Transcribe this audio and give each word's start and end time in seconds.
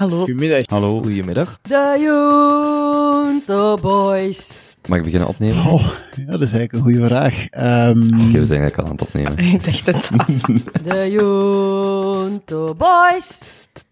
Hallo. 0.00 0.18
Goedemiddag. 0.18 0.62
Hallo. 0.66 1.02
Goedemiddag. 1.02 1.58
De 1.62 1.96
Junto 2.00 3.76
Boys. 3.76 4.48
Mag 4.88 4.98
ik 4.98 5.04
beginnen 5.04 5.28
opnemen? 5.28 5.64
Oh, 5.66 5.82
ja, 6.16 6.24
dat 6.30 6.40
is 6.40 6.52
eigenlijk 6.52 6.72
een 6.72 6.80
goede 6.80 7.06
vraag. 7.06 7.46
Ehm, 7.48 8.02
Oké, 8.02 8.38
we 8.38 8.46
zijn 8.46 8.60
eigenlijk 8.60 8.76
al 8.76 8.84
aan 8.84 8.90
het 8.90 9.02
opnemen. 9.02 9.38
Ik 9.54 9.64
dacht 9.64 9.86
het 9.86 10.10
al. 10.16 10.24
De 10.84 11.10
Junto 11.10 12.74
Boys. 12.74 13.38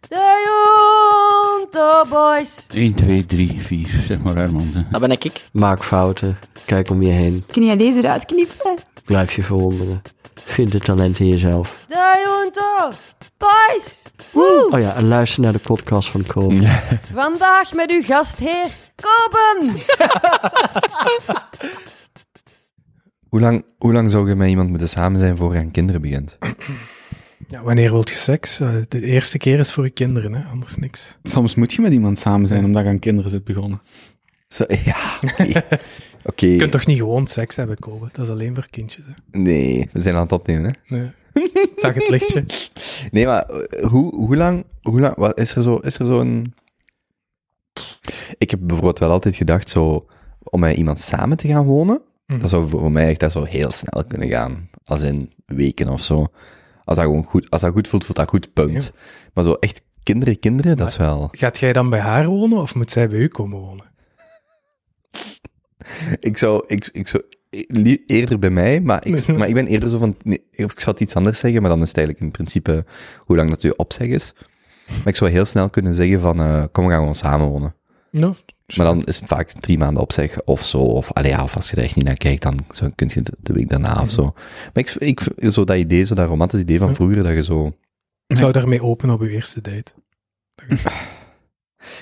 De 0.08 0.44
Junto 0.46 2.02
Boys. 2.08 2.66
1, 2.74 2.94
2, 2.94 3.26
3, 3.26 3.60
4. 3.60 3.88
Zeg 4.06 4.22
maar 4.22 4.36
Herman. 4.36 4.66
Dat 4.90 5.00
ben 5.00 5.10
ik. 5.10 5.48
Maak 5.52 5.84
fouten. 5.84 6.38
Kijk 6.66 6.90
om 6.90 7.02
je 7.02 7.12
heen. 7.12 7.44
Kun 7.46 7.64
jij 7.64 7.76
deze 7.76 7.98
eruit 7.98 8.24
knippen? 8.24 8.76
Blijf 9.08 9.32
je 9.32 9.42
verwonderen. 9.42 10.02
Vind 10.34 10.72
het 10.72 10.84
talent 10.84 11.18
in 11.20 11.28
jezelf. 11.28 11.86
De 11.88 12.22
Junto 12.24 12.96
Boys. 13.38 14.02
Woe. 14.32 14.68
Oh 14.70 14.80
ja, 14.80 14.94
en 14.94 15.06
luister 15.08 15.42
naar 15.42 15.52
de 15.52 15.58
podcast 15.58 16.10
van 16.10 16.26
Koop. 16.26 16.52
Vandaag 17.14 17.72
met 17.74 17.90
uw 17.90 18.02
gastheer 18.02 18.68
Koben. 18.94 19.72
Hoe 23.28 23.40
lang, 23.40 23.64
hoe 23.78 23.92
lang 23.92 24.10
zou 24.10 24.28
je 24.28 24.34
met 24.34 24.48
iemand 24.48 24.68
moeten 24.68 24.88
samen 24.88 25.18
zijn 25.18 25.36
voor 25.36 25.52
je 25.54 25.58
aan 25.60 25.70
kinderen 25.70 26.00
begint? 26.00 26.38
Ja, 27.50 27.62
wanneer 27.62 27.90
wilt 27.92 28.08
je 28.08 28.14
seks? 28.14 28.60
Eh, 28.60 28.68
De 28.88 29.00
eerste 29.00 29.38
keer 29.38 29.58
is 29.58 29.72
voor 29.72 29.84
je 29.84 29.90
kinderen, 29.90 30.32
hè? 30.32 30.42
anders 30.50 30.76
niks. 30.76 31.18
Soms 31.22 31.54
moet 31.54 31.72
je 31.72 31.80
met 31.82 31.92
iemand 31.92 32.18
samen 32.18 32.46
zijn 32.46 32.64
omdat 32.64 32.82
je 32.82 32.88
aan 32.88 32.98
kinderen 32.98 33.30
zit 33.30 33.44
begonnen. 33.44 33.82
Zo, 34.48 34.64
ja. 34.84 34.96
Je 36.36 36.56
kunt 36.56 36.72
toch 36.72 36.86
niet 36.86 36.98
gewoon 36.98 37.26
seks 37.26 37.56
hebben, 37.56 37.78
Kobe? 37.78 38.08
Dat 38.12 38.24
is 38.26 38.32
alleen 38.32 38.54
voor 38.54 38.66
kindjes. 38.70 39.04
Hè? 39.06 39.38
nee, 39.38 39.88
we 39.92 40.00
zijn 40.00 40.14
aan 40.14 40.22
het 40.22 40.32
opnemen, 40.32 40.76
hè? 40.86 40.96
Nee. 40.96 41.10
Ik 41.52 41.72
zag 41.76 41.94
het 41.94 42.08
lichtje. 42.08 42.44
Nee, 43.10 43.26
maar 43.26 43.42
eh, 43.48 43.86
hoe, 43.88 44.14
hoe 44.14 44.36
lang, 44.36 44.64
hoe 44.82 45.00
lang, 45.00 45.16
wat, 45.16 45.38
is 45.38 45.54
er 45.54 45.62
zo, 45.62 45.76
is 45.76 45.98
er 45.98 46.06
zo'n... 46.06 46.54
Ik 48.38 48.50
heb 48.50 48.60
bijvoorbeeld 48.62 48.98
wel 48.98 49.10
altijd 49.10 49.36
gedacht, 49.36 49.68
zo, 49.68 50.06
om 50.42 50.60
met 50.60 50.76
iemand 50.76 51.00
samen 51.00 51.36
te 51.36 51.48
gaan 51.48 51.64
wonen, 51.64 52.00
Mhm. 52.26 52.40
dat 52.40 52.50
zou 52.50 52.68
voor 52.68 52.92
mij 52.92 53.08
echt 53.08 53.20
dat 53.20 53.32
zou 53.32 53.48
heel 53.48 53.70
snel 53.70 54.04
kunnen 54.04 54.28
gaan. 54.28 54.68
Als 54.84 55.02
in 55.02 55.32
weken 55.46 55.88
of 55.88 56.02
zo. 56.02 56.26
Als 56.84 56.96
dat 56.96 57.06
gewoon 57.06 57.24
goed, 57.24 57.50
als 57.50 57.60
dat 57.60 57.72
goed 57.72 57.88
voelt, 57.88 58.04
voelt 58.04 58.16
dat 58.16 58.28
goed, 58.28 58.52
punt. 58.52 58.92
Maar 59.34 59.44
zo 59.44 59.52
echt 59.52 59.82
kinderen, 60.02 60.38
kinderen, 60.38 60.76
dat 60.76 60.88
is 60.88 60.96
wel... 60.96 61.28
Gaat 61.32 61.58
jij 61.58 61.72
dan 61.72 61.90
bij 61.90 62.00
haar 62.00 62.26
wonen 62.26 62.58
of 62.58 62.74
moet 62.74 62.90
zij 62.90 63.08
bij 63.08 63.18
u 63.18 63.28
komen 63.28 63.58
wonen? 63.58 63.84
Ik 66.20 66.38
zou, 66.38 66.64
ik, 66.66 66.88
ik 66.92 67.08
zou 67.08 67.22
eerder 68.06 68.38
bij 68.38 68.50
mij, 68.50 68.80
maar 68.80 69.06
ik, 69.06 69.26
maar 69.26 69.48
ik 69.48 69.54
ben 69.54 69.66
eerder 69.66 69.90
zo 69.90 69.98
van, 69.98 70.16
of 70.56 70.72
ik 70.72 70.80
zou 70.80 70.90
het 70.90 71.00
iets 71.00 71.14
anders 71.14 71.38
zeggen, 71.38 71.60
maar 71.60 71.70
dan 71.70 71.82
is 71.82 71.88
het 71.88 71.96
eigenlijk 71.96 72.26
in 72.26 72.32
principe 72.32 72.84
hoe 73.18 73.36
lang 73.36 73.50
dat 73.50 73.62
je 73.62 73.76
opzeg 73.76 74.08
is. 74.08 74.34
Maar 74.86 75.06
ik 75.06 75.16
zou 75.16 75.30
heel 75.30 75.44
snel 75.44 75.70
kunnen 75.70 75.94
zeggen 75.94 76.20
van, 76.20 76.40
eh, 76.40 76.64
kom, 76.72 76.84
we 76.84 76.90
gaan 76.90 76.98
gewoon 76.98 77.14
samenwonen. 77.14 77.74
No, 78.10 78.34
Maar 78.76 78.86
dan 78.86 79.04
is 79.04 79.18
het 79.18 79.28
vaak 79.28 79.50
drie 79.50 79.78
maanden 79.78 80.02
opzeg 80.02 80.42
of 80.44 80.64
zo, 80.64 80.78
of, 80.78 81.12
allee, 81.12 81.30
ja, 81.30 81.42
of 81.42 81.56
als 81.56 81.70
je 81.70 81.76
er 81.76 81.82
echt 81.82 81.96
niet 81.96 82.04
naar 82.04 82.16
kijkt, 82.16 82.42
dan 82.42 82.58
zo, 82.70 82.90
kun 82.94 83.10
je 83.14 83.22
de, 83.22 83.32
de 83.40 83.52
week 83.52 83.68
daarna 83.68 84.00
of 84.00 84.10
zo. 84.10 84.22
Maar 84.72 84.84
ik, 84.84 84.90
ik, 84.90 85.20
zo 85.52 85.64
dat 85.64 85.76
idee, 85.76 86.04
zo 86.04 86.14
dat 86.14 86.28
romantisch 86.28 86.60
idee 86.60 86.78
van 86.78 86.94
vroeger, 86.94 87.22
dat 87.22 87.32
je 87.32 87.42
zo, 87.42 87.76
Ik 88.26 88.36
zou 88.36 88.52
daarmee 88.52 88.82
openen 88.82 89.14
op 89.14 89.20
uw 89.20 89.28
eerste 89.28 89.60
date. 89.60 89.92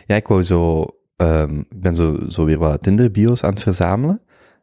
Ja, 0.06 0.16
ik 0.16 0.27
wou 0.27 0.42
zo... 0.42 0.86
ehm, 1.17 1.59
ik 1.59 1.81
ben 1.81 1.95
zo, 1.97 2.19
zo 2.28 2.45
weer 2.45 2.59
wat 2.59 2.83
Tinder-bio's 2.83 3.42
aan 3.42 3.50
het 3.53 3.62
verzamelen. 3.62 4.20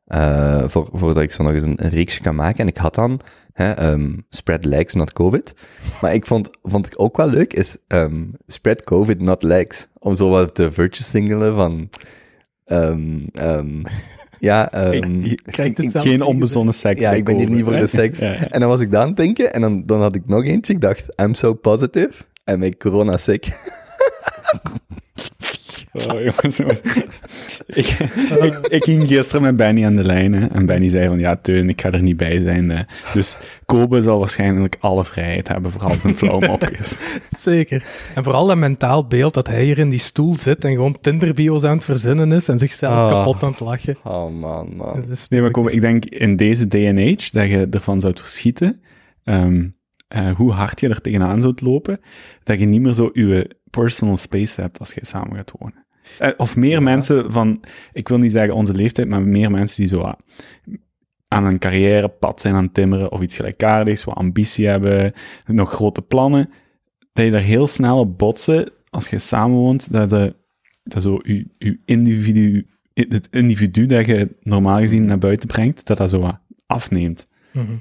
eh, 0.07 0.63
voor, 0.67 0.89
voordat 0.91 1.23
ik 1.23 1.31
zo 1.31 1.43
nog 1.43 1.53
eens 1.53 1.63
een, 1.63 1.83
een 1.83 1.89
reeksje 1.89 2.21
kan 2.21 2.35
maken. 2.35 2.59
En 2.59 2.67
ik 2.67 2.77
had 2.77 2.95
dan 2.95 3.19
hè, 3.53 3.71
ehm, 3.71 4.17
Spread 4.29 4.65
Legs, 4.65 4.93
not 4.93 5.13
COVID. 5.13 5.53
Maar 6.01 6.13
ik 6.13 6.25
vond, 6.25 6.49
vond 6.63 6.85
ik 6.85 6.93
ook 6.95 7.17
wel 7.17 7.27
leuk, 7.27 7.53
is 7.53 7.77
ehm, 7.87 8.23
Spread 8.47 8.83
COVID, 8.83 9.21
not 9.21 9.43
Legs. 9.43 9.87
Om 9.99 10.15
zo 10.15 10.29
wat 10.29 10.55
te 10.55 10.71
virtue 10.71 11.03
singelen 11.05 11.55
van... 11.55 11.89
ehm, 12.65 13.19
ehm, 13.33 13.83
ja, 14.39 14.71
ehm, 14.71 15.21
Je 15.21 15.35
krijgt 15.45 15.77
ik- 15.83 15.91
Geen 15.93 16.21
onbezonnen 16.21 16.73
seks. 16.73 16.99
ja, 16.99 17.11
ik 17.11 17.25
ben 17.25 17.35
hier 17.37 17.49
niet 17.49 17.63
voor 17.63 17.75
de 17.75 17.87
seks. 17.87 18.19
Ja, 18.19 18.31
ja. 18.31 18.47
En 18.49 18.59
dan 18.59 18.69
was 18.69 18.79
ik 18.79 18.91
dat 18.91 19.01
aan 19.01 19.07
het 19.07 19.17
denken, 19.17 19.53
en 19.53 19.61
dan, 19.61 19.85
dan 19.85 20.01
had 20.01 20.15
ik 20.15 20.21
nog 20.25 20.43
eentje. 20.45 20.73
Ik 20.73 20.81
dacht, 20.81 21.05
I'm 21.21 21.33
so 21.33 21.53
positive, 21.53 22.13
en 22.43 22.59
make 22.59 22.77
corona 22.77 23.17
sick. 23.17 23.45
Oh, 25.93 26.03
jongens, 26.19 26.57
jongens. 26.57 26.81
ik, 27.67 27.87
ik, 28.41 28.67
ik 28.67 28.83
ging 28.83 29.07
gisteren 29.07 29.41
met 29.41 29.55
Benny 29.55 29.85
aan 29.85 29.95
de 29.95 30.03
lijn 30.03 30.33
hè, 30.33 30.47
en 30.47 30.65
Benny 30.65 30.87
zei 30.87 31.07
van 31.07 31.19
ja, 31.19 31.35
Teun, 31.35 31.69
ik 31.69 31.81
ga 31.81 31.91
er 31.91 32.01
niet 32.01 32.17
bij 32.17 32.39
zijn. 32.39 32.69
hè. 32.69 32.83
Dus 33.13 33.37
Kobe 33.65 34.01
zal 34.01 34.19
waarschijnlijk 34.19 34.75
alle 34.79 35.05
vrijheid 35.05 35.47
hebben 35.47 35.71
voor 35.71 35.81
al 35.83 35.93
zijn 35.93 36.15
flauwe 36.15 36.47
mopjes. 36.47 36.97
Zeker. 37.37 37.85
En 38.15 38.23
vooral 38.23 38.47
dat 38.47 38.57
mentaal 38.57 39.07
beeld 39.07 39.33
dat 39.33 39.47
hij 39.47 39.63
hier 39.63 39.79
in 39.79 39.89
die 39.89 39.99
stoel 39.99 40.33
zit 40.33 40.63
en 40.65 40.71
gewoon 40.71 40.97
Tinder-bio's 41.01 41.63
aan 41.63 41.75
het 41.75 41.85
verzinnen 41.85 42.31
is 42.31 42.47
en 42.49 42.59
zichzelf 42.59 42.93
Ah. 42.93 43.09
kapot 43.09 43.43
aan 43.43 43.51
het 43.51 43.59
lachen. 43.59 43.97
Oh 44.03 44.39
man, 44.39 44.75
man. 44.75 45.03
Is 45.09 45.27
Nee, 45.27 45.41
maar 45.41 45.51
Kobe, 45.51 45.71
ik 45.71 45.81
denk 45.81 46.05
in 46.05 46.35
deze 46.35 46.67
day 46.67 46.87
and 46.89 46.97
age 46.97 47.29
dat 47.31 47.49
je 47.49 47.67
ervan 47.71 48.01
zou 48.01 48.13
verschieten, 48.17 48.81
ehm, 49.23 49.67
eh, 50.07 50.31
hoe 50.35 50.51
hard 50.51 50.79
je 50.79 50.89
er 50.89 51.01
tegenaan 51.01 51.41
zou 51.41 51.53
lopen, 51.55 51.99
dat 52.43 52.59
je 52.59 52.65
niet 52.65 52.81
meer 52.81 52.93
zo 52.93 53.09
je 53.13 53.55
personal 53.69 54.17
space 54.17 54.61
hebt 54.61 54.79
als 54.79 54.93
je 54.93 55.05
samen 55.05 55.35
gaat 55.35 55.51
wonen. 55.59 55.82
Eh, 56.19 56.29
of 56.37 56.55
meer 56.55 56.83
mensen 56.83 57.31
van, 57.31 57.59
ik 57.93 58.07
wil 58.07 58.17
niet 58.17 58.31
zeggen 58.31 58.55
onze 58.55 58.73
leeftijd, 58.73 59.07
maar 59.07 59.21
meer 59.21 59.51
mensen 59.51 59.77
die 59.77 59.87
zo 59.87 60.13
aan 61.27 61.45
een 61.45 61.59
carrièrepad 61.59 62.41
zijn 62.41 62.55
aan 62.55 62.63
het 62.63 62.73
timmeren 62.73 63.11
of 63.11 63.21
iets 63.21 63.35
gelijkaardigs, 63.35 64.03
wat 64.03 64.15
ambitie 64.15 64.67
hebben, 64.67 65.13
nog 65.45 65.71
grote 65.71 66.01
plannen, 66.01 66.49
dat 67.13 67.25
je 67.25 67.31
daar 67.31 67.41
heel 67.41 67.67
snel 67.67 67.99
op 67.99 68.17
botsen 68.17 68.71
als 68.89 69.09
je 69.09 69.19
samenwoont, 69.19 69.91
dat, 69.91 70.09
de, 70.09 70.35
dat 70.83 71.03
zo 71.03 71.19
je, 71.23 71.45
je 71.57 71.79
individu, 71.85 72.67
het 72.93 73.27
individu 73.31 73.85
dat 73.85 74.05
je 74.05 74.35
normaal 74.41 74.79
gezien 74.79 75.05
naar 75.05 75.17
buiten 75.17 75.47
brengt, 75.47 75.85
dat 75.85 75.97
dat 75.97 76.09
zo 76.09 76.19
wat 76.19 76.39
afneemt. 76.65 77.27
Mhm. 77.51 77.75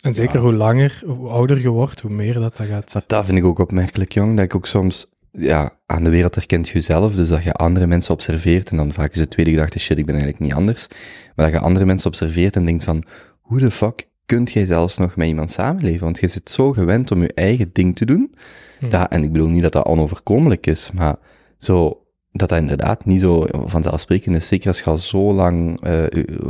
En 0.00 0.14
zeker 0.14 0.40
hoe 0.40 0.52
langer, 0.52 1.02
hoe 1.06 1.28
ouder 1.28 1.60
je 1.60 1.68
wordt, 1.68 2.00
hoe 2.00 2.10
meer 2.10 2.34
dat 2.34 2.56
dat 2.56 2.66
gaat. 2.66 2.92
Dat, 2.92 3.04
dat 3.06 3.26
vind 3.26 3.38
ik 3.38 3.44
ook 3.44 3.58
opmerkelijk, 3.58 4.12
jong. 4.12 4.36
Dat 4.36 4.44
ik 4.44 4.54
ook 4.54 4.66
soms, 4.66 5.13
ja, 5.38 5.72
aan 5.86 6.04
de 6.04 6.10
wereld 6.10 6.34
herkent 6.34 6.68
je 6.68 6.74
jezelf. 6.74 7.14
Dus 7.14 7.28
dat 7.28 7.42
je 7.42 7.52
andere 7.52 7.86
mensen 7.86 8.14
observeert. 8.14 8.70
En 8.70 8.76
dan 8.76 8.92
vaak 8.92 9.12
is 9.12 9.18
de 9.18 9.28
tweede 9.28 9.50
gedachte, 9.50 9.78
shit, 9.78 9.98
ik 9.98 10.06
ben 10.06 10.14
eigenlijk 10.14 10.44
niet 10.44 10.54
anders. 10.54 10.88
Maar 11.34 11.46
dat 11.46 11.54
je 11.54 11.60
andere 11.60 11.84
mensen 11.84 12.08
observeert 12.08 12.56
en 12.56 12.64
denkt 12.64 12.84
van, 12.84 13.04
hoe 13.40 13.58
de 13.58 13.70
fuck 13.70 14.08
kunt 14.26 14.52
jij 14.52 14.64
zelfs 14.64 14.98
nog 14.98 15.16
met 15.16 15.28
iemand 15.28 15.50
samenleven? 15.50 16.04
Want 16.04 16.20
je 16.20 16.28
zit 16.28 16.50
zo 16.50 16.72
gewend 16.72 17.10
om 17.10 17.22
je 17.22 17.34
eigen 17.34 17.70
ding 17.72 17.96
te 17.96 18.06
doen. 18.06 18.34
Hm. 18.78 18.88
Dat, 18.88 19.10
en 19.10 19.22
ik 19.22 19.32
bedoel 19.32 19.48
niet 19.48 19.62
dat 19.62 19.72
dat 19.72 19.86
onoverkomelijk 19.86 20.66
is, 20.66 20.90
maar 20.92 21.16
zo, 21.58 22.03
dat 22.36 22.48
dat 22.48 22.58
inderdaad 22.58 23.04
niet 23.04 23.20
zo 23.20 23.46
vanzelfsprekend 23.64 24.36
is. 24.36 24.46
Zeker 24.46 24.68
als 24.68 24.78
je 24.78 24.84
al 24.84 24.96
zo 24.96 25.32
lang 25.32 25.80
eh, 25.80 26.02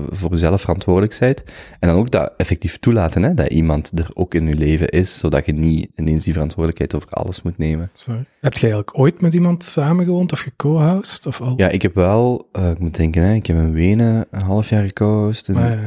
voor 0.09 0.31
jezelf 0.31 0.61
verantwoordelijk 0.61 1.17
bent. 1.19 1.45
En 1.79 1.89
dan 1.89 1.99
ook 1.99 2.11
dat 2.11 2.33
effectief 2.37 2.79
toelaten, 2.79 3.23
hè, 3.23 3.35
dat 3.35 3.51
iemand 3.51 3.99
er 3.99 4.11
ook 4.15 4.35
in 4.35 4.47
je 4.47 4.55
leven 4.55 4.89
is, 4.89 5.19
zodat 5.19 5.47
je 5.47 5.53
niet 5.53 5.91
ineens 5.97 6.25
die 6.25 6.33
verantwoordelijkheid 6.33 6.95
over 6.95 7.09
alles 7.09 7.43
moet 7.43 7.59
nemen. 7.59 7.91
Sorry. 7.93 8.25
Heb 8.41 8.53
jij 8.53 8.71
eigenlijk 8.71 8.99
ooit 8.99 9.21
met 9.21 9.33
iemand 9.33 9.65
samengewoond 9.65 10.33
of 10.33 10.41
geco-housed? 10.41 11.27
Of 11.27 11.41
al? 11.41 11.55
Ja, 11.57 11.69
ik 11.69 11.83
heb 11.83 11.95
wel, 11.95 12.49
eh, 12.53 12.71
ik 12.71 12.79
moet 12.79 12.97
denken, 12.97 13.23
hè, 13.23 13.35
ik 13.35 13.47
heb 13.47 13.57
in 13.57 13.73
Wenen 13.73 14.27
een 14.31 14.43
half 14.43 14.69
jaar 14.69 14.85
gekozen, 14.85 15.55
in, 15.55 15.61
eh, 15.61 15.79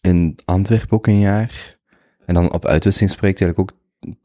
in 0.00 0.38
Antwerpen 0.44 0.96
ook 0.96 1.06
een 1.06 1.20
jaar. 1.20 1.78
En 2.26 2.34
dan 2.34 2.52
op 2.52 2.66
uitwisselingsproject 2.66 3.40
eigenlijk 3.40 3.72
ook 3.72 3.78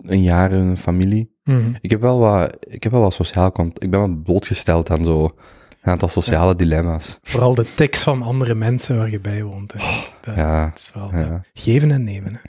een 0.09 0.21
jaar 0.21 0.51
in 0.51 0.59
een 0.59 0.77
familie. 0.77 1.34
Mhm. 1.45 1.73
Ik 1.81 1.89
heb 1.89 2.01
wel 2.01 2.19
wat, 2.19 2.57
ik 2.67 2.83
heb 2.83 2.91
wel 2.91 3.01
wat 3.01 3.13
sociaal 3.13 3.51
contact. 3.51 3.83
Ik 3.83 3.89
ben 3.89 4.00
wel 4.00 4.16
blootgesteld 4.23 4.89
aan 4.89 5.03
zo 5.03 5.23
een 5.23 5.91
aantal 5.91 6.07
sociale 6.07 6.56
dilemma's. 6.56 7.19
Vooral 7.22 7.56
de 7.56 7.66
tics 7.75 8.03
van 8.03 8.22
andere 8.22 8.56
mensen 8.56 8.97
waar 8.97 9.09
je 9.09 9.19
bij 9.19 9.44
woont. 9.44 9.73
Dat, 10.22 10.35
Ja, 10.35 10.69
dat 10.69 10.79
is 10.79 10.91
wel 10.94 11.09
ja. 11.11 11.19
ja, 11.19 11.44
geven 11.53 11.91
en 11.91 12.03
nemen. 12.03 12.34
Hè. 12.34 12.39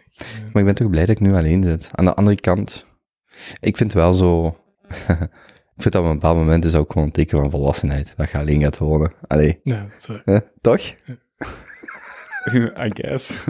Maar 0.53 0.63
ik 0.63 0.65
ben 0.65 0.75
toch 0.75 0.91
blij 0.91 1.07
dat 1.07 1.17
ik 1.17 1.21
nu 1.21 1.35
alleen 1.35 1.65
zit. 1.65 1.91
Aan 1.95 2.05
de 2.05 2.15
andere 2.15 2.41
kant, 2.41 2.85
ik 3.61 3.77
vind 3.77 3.93
wel 3.93 4.15
zo... 4.15 4.47
ik 5.77 5.83
vind 5.83 5.95
dat 5.95 6.03
op 6.03 6.09
een 6.09 6.15
bepaald 6.15 6.37
moment 6.37 6.65
is 6.65 6.75
ook 6.75 6.93
gewoon 6.93 7.07
een 7.07 7.13
teken 7.13 7.39
van 7.39 7.51
volwassenheid. 7.51 8.13
Dat 8.17 8.31
je 8.31 8.39
alleen 8.39 8.61
gaat 8.61 8.79
wonen. 8.79 9.13
Allee, 9.27 9.61
Ja, 9.63 9.87
is 9.99 10.07
waar. 10.07 10.23
hè? 10.25 10.39
I 12.87 12.91
guess. 12.93 13.45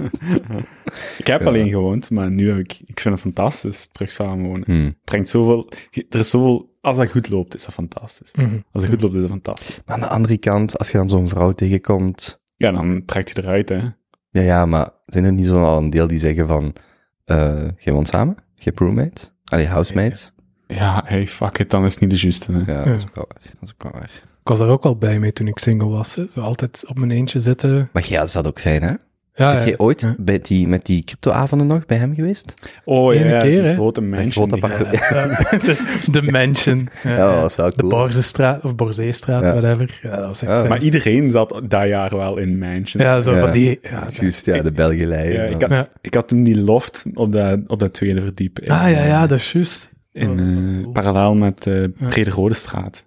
ik 1.19 1.26
heb 1.26 1.46
alleen 1.46 1.69
gewoond, 1.69 2.10
maar 2.10 2.31
nu 2.31 2.48
heb 2.48 2.58
ik, 2.58 2.81
ik 2.87 3.00
vind 3.00 3.14
het 3.14 3.22
fantastisch, 3.22 3.88
terug 3.93 4.10
samenwonen. 4.10 4.64
Hm. 4.64 4.90
Brengt 5.04 5.28
zoveel, 5.28 5.70
er 6.08 6.19
is 6.19 6.31
zoveel, 6.31 6.76
als 6.81 6.96
dat 6.96 7.10
goed 7.10 7.28
loopt, 7.28 7.54
is 7.54 7.64
dat 7.64 7.75
fantastisch. 7.75 8.32
Mhm. 8.32 8.58
Als 8.72 8.82
het 8.82 8.93
goed 8.93 9.02
loopt, 9.02 9.14
is 9.14 9.20
dat 9.20 9.31
fantastisch. 9.31 9.81
Maar 9.84 9.94
aan 9.94 10.00
de 10.00 10.08
andere 10.08 10.38
kant, 10.38 10.78
als 10.78 10.90
je 10.90 10.96
dan 10.96 11.08
zo'n 11.08 11.28
vrouw 11.28 11.52
tegenkomt... 11.52 12.43
Ja, 12.56 12.70
dan 12.70 13.02
trekt 13.04 13.28
je 13.28 13.43
eruit, 13.43 13.69
hè. 13.69 13.81
Ja, 14.31 14.43
ja, 14.43 14.66
maar 14.66 14.90
zijn 15.06 15.25
er 15.25 15.32
niet 15.32 15.46
zo'n 15.46 15.64
al 15.64 15.78
een 15.78 15.90
deel 15.90 16.06
die 16.06 16.19
zeggen 16.19 16.46
van... 16.46 16.72
jij 17.78 17.93
woont 17.93 18.08
samen? 18.08 18.34
Je 18.54 18.64
hebt 18.64 18.78
roommates? 18.78 19.32
Allee, 19.44 19.66
housemates? 19.66 20.32
Ja, 20.66 21.02
hey, 21.04 21.26
fuck 21.26 21.58
it, 21.58 21.70
dan 21.70 21.84
is 21.84 21.93
het 21.93 22.00
niet 22.00 22.10
de 22.10 22.16
juiste, 22.16 22.52
hè. 22.52 22.72
Ja, 22.72 22.84
dat 22.84 22.94
is 22.94 23.06
ook 23.08 23.14
wel 23.14 23.28
waar. 23.28 23.43
Dat 23.43 23.62
is 23.62 23.72
ook 23.75 23.82
wel 23.82 23.93
waar. 23.93 24.22
Ik 24.46 24.52
was 24.52 24.60
er 24.60 24.69
ook 24.69 24.82
wel 24.82 24.96
bij 24.96 25.19
mee 25.19 25.32
toen 25.32 25.46
ik 25.46 25.58
single 25.58 25.88
was. 25.88 26.14
Hè. 26.14 26.25
Zo 26.28 26.40
altijd 26.40 26.84
op 26.88 26.98
mijn 26.98 27.10
eentje 27.10 27.40
zitten. 27.40 27.88
Maar 27.93 28.04
ja, 28.08 28.19
dat 28.19 28.26
is 28.26 28.32
dat 28.32 28.46
ook 28.46 28.60
fijn, 28.60 28.82
hè? 28.82 28.88
Ja, 29.34 29.50
Zeg 29.50 29.58
ja. 29.60 29.64
jij 29.66 29.78
ooit 29.78 30.00
Ja. 30.00 30.14
bij 30.19 30.38
die, 30.43 30.69
met 30.69 30.87
die 30.87 31.04
cryptoavonden 31.04 31.66
nog 31.66 31.87
bij 31.87 31.96
hem 31.96 32.14
geweest? 32.14 32.54
Oh 32.84 33.14
ja, 33.14 33.20
keer, 33.38 33.40
die 33.40 33.60
hè? 33.60 33.75
grote 33.75 34.00
mansion. 34.00 34.31
grote 34.60 34.60
de, 35.66 36.02
de 36.10 36.22
mansion. 36.22 36.88
Ja, 37.02 37.10
Ja, 37.10 37.16
ja. 37.16 37.32
dat 37.32 37.40
was 37.40 37.56
wel 37.56 37.70
De. 37.76 37.87
Borzestraat 37.87 38.64
of 38.64 38.75
Borzeestraat, 38.75 39.43
Ja. 39.43 39.52
whatever. 39.60 39.98
Ja, 40.02 40.16
dat 40.16 40.26
was 40.26 40.43
echt 40.43 40.50
Ja. 40.50 40.56
fijn. 40.56 40.69
Maar 40.69 40.82
iedereen 40.82 41.31
zat 41.31 41.60
dat 41.69 41.88
jaar 41.88 42.16
wel 42.16 42.37
in 42.37 42.58
mansion. 42.58 43.02
Ja, 43.02 43.20
zo 43.20 43.32
Ja. 43.34 43.40
van 43.40 43.52
die... 43.52 43.78
Ja, 43.82 44.06
Juist, 44.10 44.46
ja, 44.46 44.62
de 44.62 44.72
Belgelei. 44.72 45.32
Ik, 45.54 45.60
had, 45.62 45.70
Ja. 45.70 45.88
ik 46.00 46.14
had 46.14 46.28
toen 46.28 46.43
die 46.43 46.60
loft 46.60 47.04
op 47.14 47.32
dat, 47.32 47.58
op 47.66 47.78
dat 47.78 47.93
tweede 47.93 48.20
verdiep. 48.22 48.58
In, 48.60 48.70
ah, 48.72 48.90
ja, 48.90 49.04
ja, 49.04 49.22
eh, 49.22 49.28
dat 49.28 49.38
is 49.38 49.52
juist. 49.52 49.90
In, 50.12 50.31
Oh, 50.31 50.40
eh, 50.40 50.82
cool. 50.82 50.93
parallel 50.93 51.34
met 51.34 51.66
eh 51.66 51.84
Brede 52.08 52.31
Rode 52.31 52.54
Straat. 52.54 53.04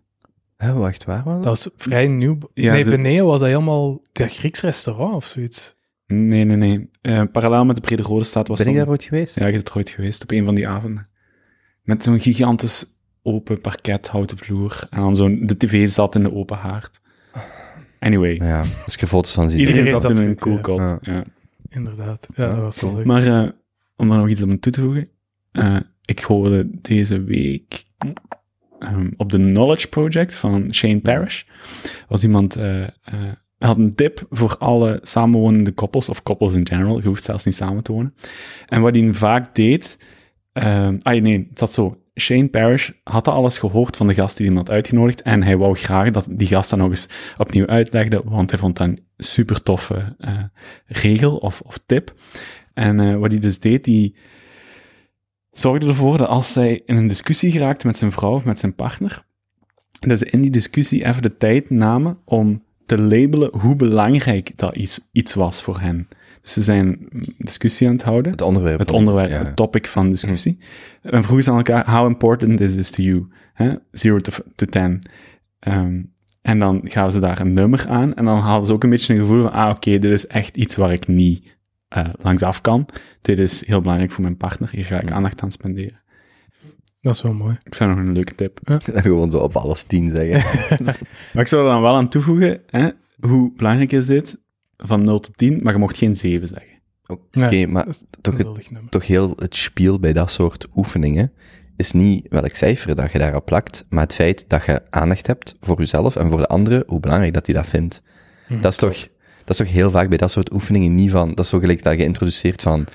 Hè, 0.60 0.74
wacht, 0.74 1.04
waar 1.06 1.24
was 1.24 1.34
dat? 1.34 1.44
Dat 1.44 1.64
was 1.64 1.70
vrij 1.78 2.08
nieuw. 2.08 2.38
Ja, 2.54 2.72
nee, 2.72 2.84
ze- 2.84 2.90
beneden 2.90 3.26
was 3.26 3.40
dat 3.40 3.50
helemaal 3.50 4.02
dat 4.12 4.36
Grieks 4.36 4.62
restaurant 4.62 5.14
of 5.16 5.26
zoiets. 5.26 5.76
Nee, 6.08 6.44
nee, 6.46 6.58
nee. 6.58 6.90
Eh, 7.02 7.24
parallel 7.32 7.66
met 7.66 7.76
de 7.76 7.82
Brede 7.82 8.02
Rode 8.04 8.24
Straat 8.24 8.48
was 8.48 8.58
Ben 8.58 8.68
ik 8.68 8.74
dan- 8.74 8.82
daar 8.84 8.92
ooit 8.94 9.04
geweest? 9.04 9.40
Ja, 9.40 9.46
je 9.46 9.52
bent 9.52 9.70
er 9.70 9.76
ooit 9.78 9.90
geweest 9.90 10.24
op 10.24 10.32
een 10.32 10.46
van 10.46 10.56
die 10.56 10.68
avonden. 10.68 11.08
Met 11.84 12.04
zo'n 12.04 12.20
gigantisch 12.20 12.98
open 13.24 13.62
parket, 13.62 14.08
houten 14.08 14.38
vloer. 14.38 14.88
En 14.90 15.00
dan 15.00 15.16
zo'n, 15.16 15.40
de 15.46 15.58
tv 15.58 15.90
zat 15.90 16.16
in 16.16 16.24
de 16.24 16.34
open 16.34 16.58
haard. 16.58 17.00
Anyway, 18.00 18.36
Ja, 18.36 18.64
als 18.86 18.94
ik 18.96 19.02
er 19.02 19.08
foto's 19.08 19.34
van 19.34 19.50
zie. 19.50 19.60
iedereen 19.60 19.80
Iedereen 19.80 20.02
zat 20.02 20.12
in 20.20 20.28
een 20.28 20.36
cool 20.64 20.80
ja. 20.80 21.00
Ja. 21.02 21.24
Inderdaad. 21.70 22.28
Ja, 22.36 22.44
Ja, 22.46 22.50
dat 22.52 22.60
was 22.60 22.82
wel 22.82 22.96
leuk. 22.96 23.06
Maar 23.06 23.26
eh, 23.44 23.50
om 23.96 24.10
daar 24.10 24.18
nog 24.18 24.30
iets 24.30 24.42
aan 24.42 24.60
toe 24.60 24.72
te 24.72 24.82
voegen. 24.82 25.10
eh, 25.52 25.76
ik 26.06 26.20
hoorde 26.20 26.70
deze 26.82 27.24
week 27.24 27.84
ehm, 28.80 29.10
op 29.18 29.31
de 29.31 29.38
Knowledge 29.38 29.88
Project 29.88 30.36
van 30.36 30.74
Shane 30.74 31.00
Parrish. 31.00 31.44
Was 32.08 32.24
iemand... 32.24 32.56
eh, 32.56 32.84
eh, 32.84 32.90
had 33.58 33.78
een 33.78 33.96
tip 33.96 34.26
voor 34.30 34.56
alle 34.60 35.00
samenwonende 35.02 35.72
koppels, 35.72 36.10
of 36.10 36.24
koppels 36.24 36.54
in 36.54 36.68
general. 36.68 37.02
Je 37.02 37.08
hoeft 37.08 37.24
zelfs 37.24 37.44
niet 37.44 37.56
samen 37.56 37.84
te 37.84 37.92
wonen. 37.92 38.14
En 38.68 38.81
wat 38.81 38.96
hij 38.96 39.14
vaak 39.14 39.56
deed... 39.56 39.98
ehm, 40.54 40.98
ah 41.02 41.22
nee, 41.22 41.48
het 41.50 41.60
zat 41.60 41.74
zo. 41.74 42.02
Shane 42.16 42.48
Parrish 42.48 42.90
had 43.04 43.26
dat 43.26 43.34
alles 43.34 43.60
gehoord 43.60 43.98
van 43.98 44.08
de 44.08 44.14
gast 44.14 44.38
die 44.38 44.46
hem 44.46 44.56
had 44.56 44.70
uitgenodigd. 44.70 45.22
En 45.22 45.44
hij 45.44 45.58
wou 45.58 45.75
graag 45.75 46.12
dat 46.12 46.28
die 46.30 46.48
gast 46.48 46.70
dat 46.70 46.80
nog 46.80 46.90
eens 46.90 47.10
opnieuw 47.38 47.68
uitlegde, 47.68 48.22
want 48.25 48.50
hij 48.50 48.60
vond 48.60 48.78
dat 48.78 48.88
een 48.88 49.06
super 49.18 49.64
toffe 49.64 50.16
eh, 50.18 50.44
regel 50.86 51.38
of, 51.38 51.62
of 51.62 51.80
tip. 51.86 52.14
En 52.74 53.20
wat 53.20 53.32
hij 53.32 53.40
dus 53.40 53.60
deed, 53.60 53.84
die 53.84 54.16
zorgde 55.60 55.88
ervoor 55.88 56.18
dat 56.18 56.28
als 56.28 56.54
zij 56.54 56.82
in 56.86 56.96
een 56.96 57.08
discussie 57.08 57.52
geraakte 57.52 57.88
met 57.88 57.98
zijn 57.98 58.12
vrouw 58.12 58.34
of 58.34 58.46
met 58.46 58.60
zijn 58.60 58.76
partner, 58.76 59.24
dat 60.00 60.20
ze 60.20 60.26
in 60.26 60.42
die 60.42 60.52
discussie 60.52 61.06
even 61.06 61.22
de 61.22 61.38
tijd 61.38 61.70
namen 61.70 62.18
om 62.26 62.64
te 62.86 62.98
labelen 63.02 63.58
hoe 63.60 63.76
belangrijk 63.76 64.52
dat 64.56 64.76
iets, 64.76 65.10
iets 65.12 65.34
was 65.34 65.64
voor 65.64 65.80
hen. 65.80 66.08
Dus 66.42 66.54
ze 66.54 66.62
zijn 66.62 67.08
discussie 67.38 67.88
aan 67.88 67.94
het 67.94 68.04
houden. 68.04 68.32
Het 68.32 68.42
onderwerp. 68.42 68.80
Het 68.80 68.92
onderwerp, 68.92 69.30
Ja. 69.30 69.38
het 69.38 69.56
topic 69.56 69.88
van 69.88 70.10
discussie. 70.10 70.58
En 71.02 71.24
vroegen 71.24 71.44
ze 71.44 71.50
aan 71.52 71.58
elkaar, 71.58 71.92
how 71.92 72.08
important 72.08 72.60
is 72.62 72.76
this 72.76 72.90
to 72.90 73.04
you? 73.04 73.28
Hè? 73.54 73.74
Zero 73.92 74.18
to, 74.18 74.32
to 74.56 74.66
ten. 74.66 75.00
Ehm, 75.60 76.02
en 76.42 76.60
dan 76.60 76.82
gaven 76.84 77.12
ze 77.12 77.20
daar 77.20 77.40
een 77.40 77.54
nummer 77.54 77.86
aan. 77.88 78.14
En 78.14 78.26
dan 78.26 78.40
hadden 78.40 78.68
ze 78.68 78.74
ook 78.74 78.84
een 78.84 78.90
beetje 78.90 79.14
een 79.14 79.20
gevoel 79.20 79.42
van, 79.42 79.52
ah, 79.52 79.70
oké, 79.70 79.98
dit 79.98 80.12
is 80.12 80.28
echt 80.28 80.58
iets 80.58 80.76
waar 80.76 80.92
ik 80.92 81.08
niet 81.08 81.58
eh 81.89 82.09
langs 82.21 82.44
af 82.44 82.62
kan. 82.62 82.86
Dit 83.21 83.39
is 83.39 83.65
heel 83.65 83.81
belangrijk 83.81 84.12
voor 84.12 84.24
mijn 84.24 84.38
partner. 84.38 84.69
Hier 84.71 84.86
ga 84.86 85.00
ik 85.00 85.12
aandacht 85.12 85.41
aan 85.41 85.51
spenderen. 85.51 86.01
Dat 87.01 87.15
is 87.15 87.21
wel 87.21 87.33
mooi. 87.33 87.57
Ik 87.63 87.75
vind 87.75 87.89
nog 87.89 88.00
een 88.00 88.13
leuke 88.13 88.36
tip. 88.36 88.59
Gewoon 88.83 89.31
zo 89.31 89.38
op 89.38 89.56
alles 89.56 89.83
tien 89.83 90.09
zeggen. 90.09 90.68
Maar 91.33 91.44
ik 91.44 91.47
zou 91.47 91.65
er 91.65 91.71
dan 91.71 91.81
wel 91.81 91.95
aan 91.95 92.09
toevoegen, 92.09 92.62
hè? 92.65 92.89
hoe 93.19 93.51
belangrijk 93.56 93.91
is 93.91 94.06
dit? 94.06 94.39
Van 94.77 95.03
0 95.03 95.19
tot 95.19 95.38
10, 95.38 95.59
maar 95.63 95.74
je 95.74 95.80
mocht 95.80 95.97
geen 95.97 96.15
7 96.15 96.47
zeggen. 96.47 96.80
Oké, 97.07 97.47
Ja, 97.47 97.68
maar 97.68 97.86
toch, 98.21 98.38
het, 98.38 98.47
toch 98.89 99.07
heel 99.07 99.33
het 99.36 99.56
spiel 99.56 100.00
bij 100.00 100.13
dat 100.13 100.31
soort 100.31 100.68
oefeningen 100.75 101.31
is 101.75 101.91
niet 101.91 102.25
welk 102.30 102.53
cijfer 102.56 102.95
dat 102.95 103.12
je 103.12 103.19
daarop 103.19 103.45
plakt, 103.45 103.86
maar 103.89 104.03
het 104.03 104.13
feit 104.13 104.45
dat 104.47 104.65
je 104.65 104.81
aandacht 104.89 105.27
hebt 105.27 105.56
voor 105.59 105.77
jezelf 105.77 106.15
en 106.15 106.30
voor 106.30 106.38
de 106.39 106.47
anderen, 106.47 106.83
hoe 106.88 107.00
belangrijk 107.00 107.33
dat 107.33 107.45
die 107.45 107.56
dat 107.56 107.68
vindt. 107.68 108.03
Hm, 108.47 108.62
dat, 108.62 108.71
is 108.71 108.77
toch, 108.77 109.07
dat 109.50 109.60
is 109.60 109.66
toch 109.66 109.75
heel 109.75 109.92
vaak 109.92 110.10
bij 110.10 110.18
dat 110.18 110.31
soort 110.31 110.54
oefeningen 110.54 110.96
niet 110.96 111.12
van, 111.12 111.28
dat 111.30 111.40
is 111.40 111.50
zo 111.50 111.60
gelijk 111.60 111.84
dat 111.84 111.98
je 111.98 112.04
introduceert 112.04 112.62
van, 112.62 112.86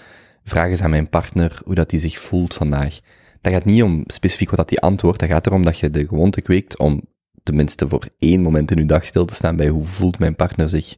vraag 0.45 0.69
eens 0.69 0.83
aan 0.83 0.91
mijn 0.91 1.09
partner 1.09 1.61
hoe 1.65 1.75
dat 1.75 1.91
die 1.91 1.99
zich 1.99 2.19
voelt 2.19 2.55
vandaag. 2.55 2.99
Dat 3.41 3.53
gaat 3.53 3.65
niet 3.65 3.83
om 3.83 4.05
specifiek 4.07 4.49
wat 4.49 4.59
dat 4.59 4.69
die 4.69 4.81
antwoordt, 4.81 5.21
dat 5.21 5.29
gaat 5.29 5.47
erom 5.47 5.65
dat 5.65 5.79
je 5.79 5.91
de 5.91 6.07
gewoonte 6.07 6.41
kweekt 6.41 6.79
om 6.79 7.03
tenminste 7.43 7.89
voor 7.89 8.09
één 8.19 8.41
moment 8.41 8.71
in 8.71 8.79
je 8.79 8.85
dag 8.85 9.07
stil 9.07 9.25
te 9.25 9.35
staan 9.35 9.57
bij 9.57 9.69
hoe 9.69 9.85
voelt 9.85 10.19
mijn 10.19 10.37
partner 10.37 10.69
zich 10.69 10.97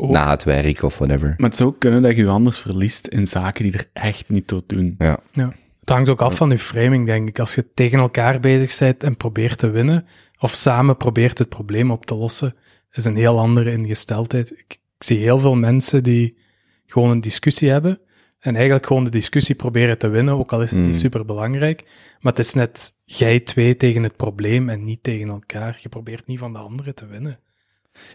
Oh. 0.00 0.10
na 0.10 0.30
het 0.30 0.44
werk 0.44 0.82
of 0.82 0.98
whatever. 0.98 1.34
Maar 1.36 1.48
het 1.48 1.58
zou 1.58 1.74
kunnen 1.78 2.02
dat 2.02 2.16
je 2.16 2.22
je 2.22 2.28
anders 2.28 2.58
verliest 2.58 3.06
in 3.06 3.26
zaken 3.26 3.64
die 3.64 3.72
er 3.72 3.90
echt 3.92 4.28
niet 4.28 4.46
toe 4.46 4.62
doen. 4.66 4.94
Ja. 4.98 5.20
Het 5.80 5.88
hangt 5.88 6.08
ook 6.08 6.22
af 6.22 6.36
van 6.36 6.50
je 6.50 6.58
framing, 6.58 7.06
denk 7.06 7.28
ik. 7.28 7.38
Als 7.38 7.54
je 7.54 7.72
tegen 7.74 7.98
elkaar 7.98 8.40
bezig 8.40 8.78
bent 8.78 9.02
en 9.02 9.16
probeert 9.16 9.58
te 9.58 9.70
winnen, 9.70 10.06
of 10.38 10.50
samen 10.50 10.96
probeert 10.96 11.38
het 11.38 11.48
probleem 11.48 11.90
op 11.90 12.06
te 12.06 12.14
lossen, 12.14 12.54
is 12.92 13.04
een 13.04 13.16
heel 13.16 13.38
andere 13.38 13.72
ingesteldheid. 13.72 14.50
Ik, 14.50 14.78
ik 14.98 15.04
zie 15.04 15.18
heel 15.18 15.38
veel 15.38 15.54
mensen 15.54 16.02
die 16.02 16.36
gewoon 16.86 17.10
een 17.10 17.20
discussie 17.20 17.70
hebben 17.70 18.00
en 18.38 18.54
eigenlijk 18.54 18.86
gewoon 18.86 19.04
de 19.04 19.10
discussie 19.10 19.54
proberen 19.54 19.98
te 19.98 20.08
winnen, 20.08 20.34
ook 20.34 20.52
al 20.52 20.62
is 20.62 20.70
het 20.70 20.80
Mm. 20.80 20.86
niet 20.86 21.00
super 21.00 21.24
belangrijk. 21.24 21.84
Maar 22.20 22.32
het 22.32 22.46
is 22.46 22.54
net 22.54 22.92
jij 23.04 23.40
twee 23.40 23.76
tegen 23.76 24.02
het 24.02 24.16
probleem 24.16 24.68
en 24.68 24.84
niet 24.84 25.02
tegen 25.02 25.28
elkaar. 25.28 25.78
Je 25.80 25.88
probeert 25.88 26.26
niet 26.26 26.38
van 26.38 26.52
de 26.52 26.58
andere 26.58 26.94
te 26.94 27.06
winnen. 27.06 27.38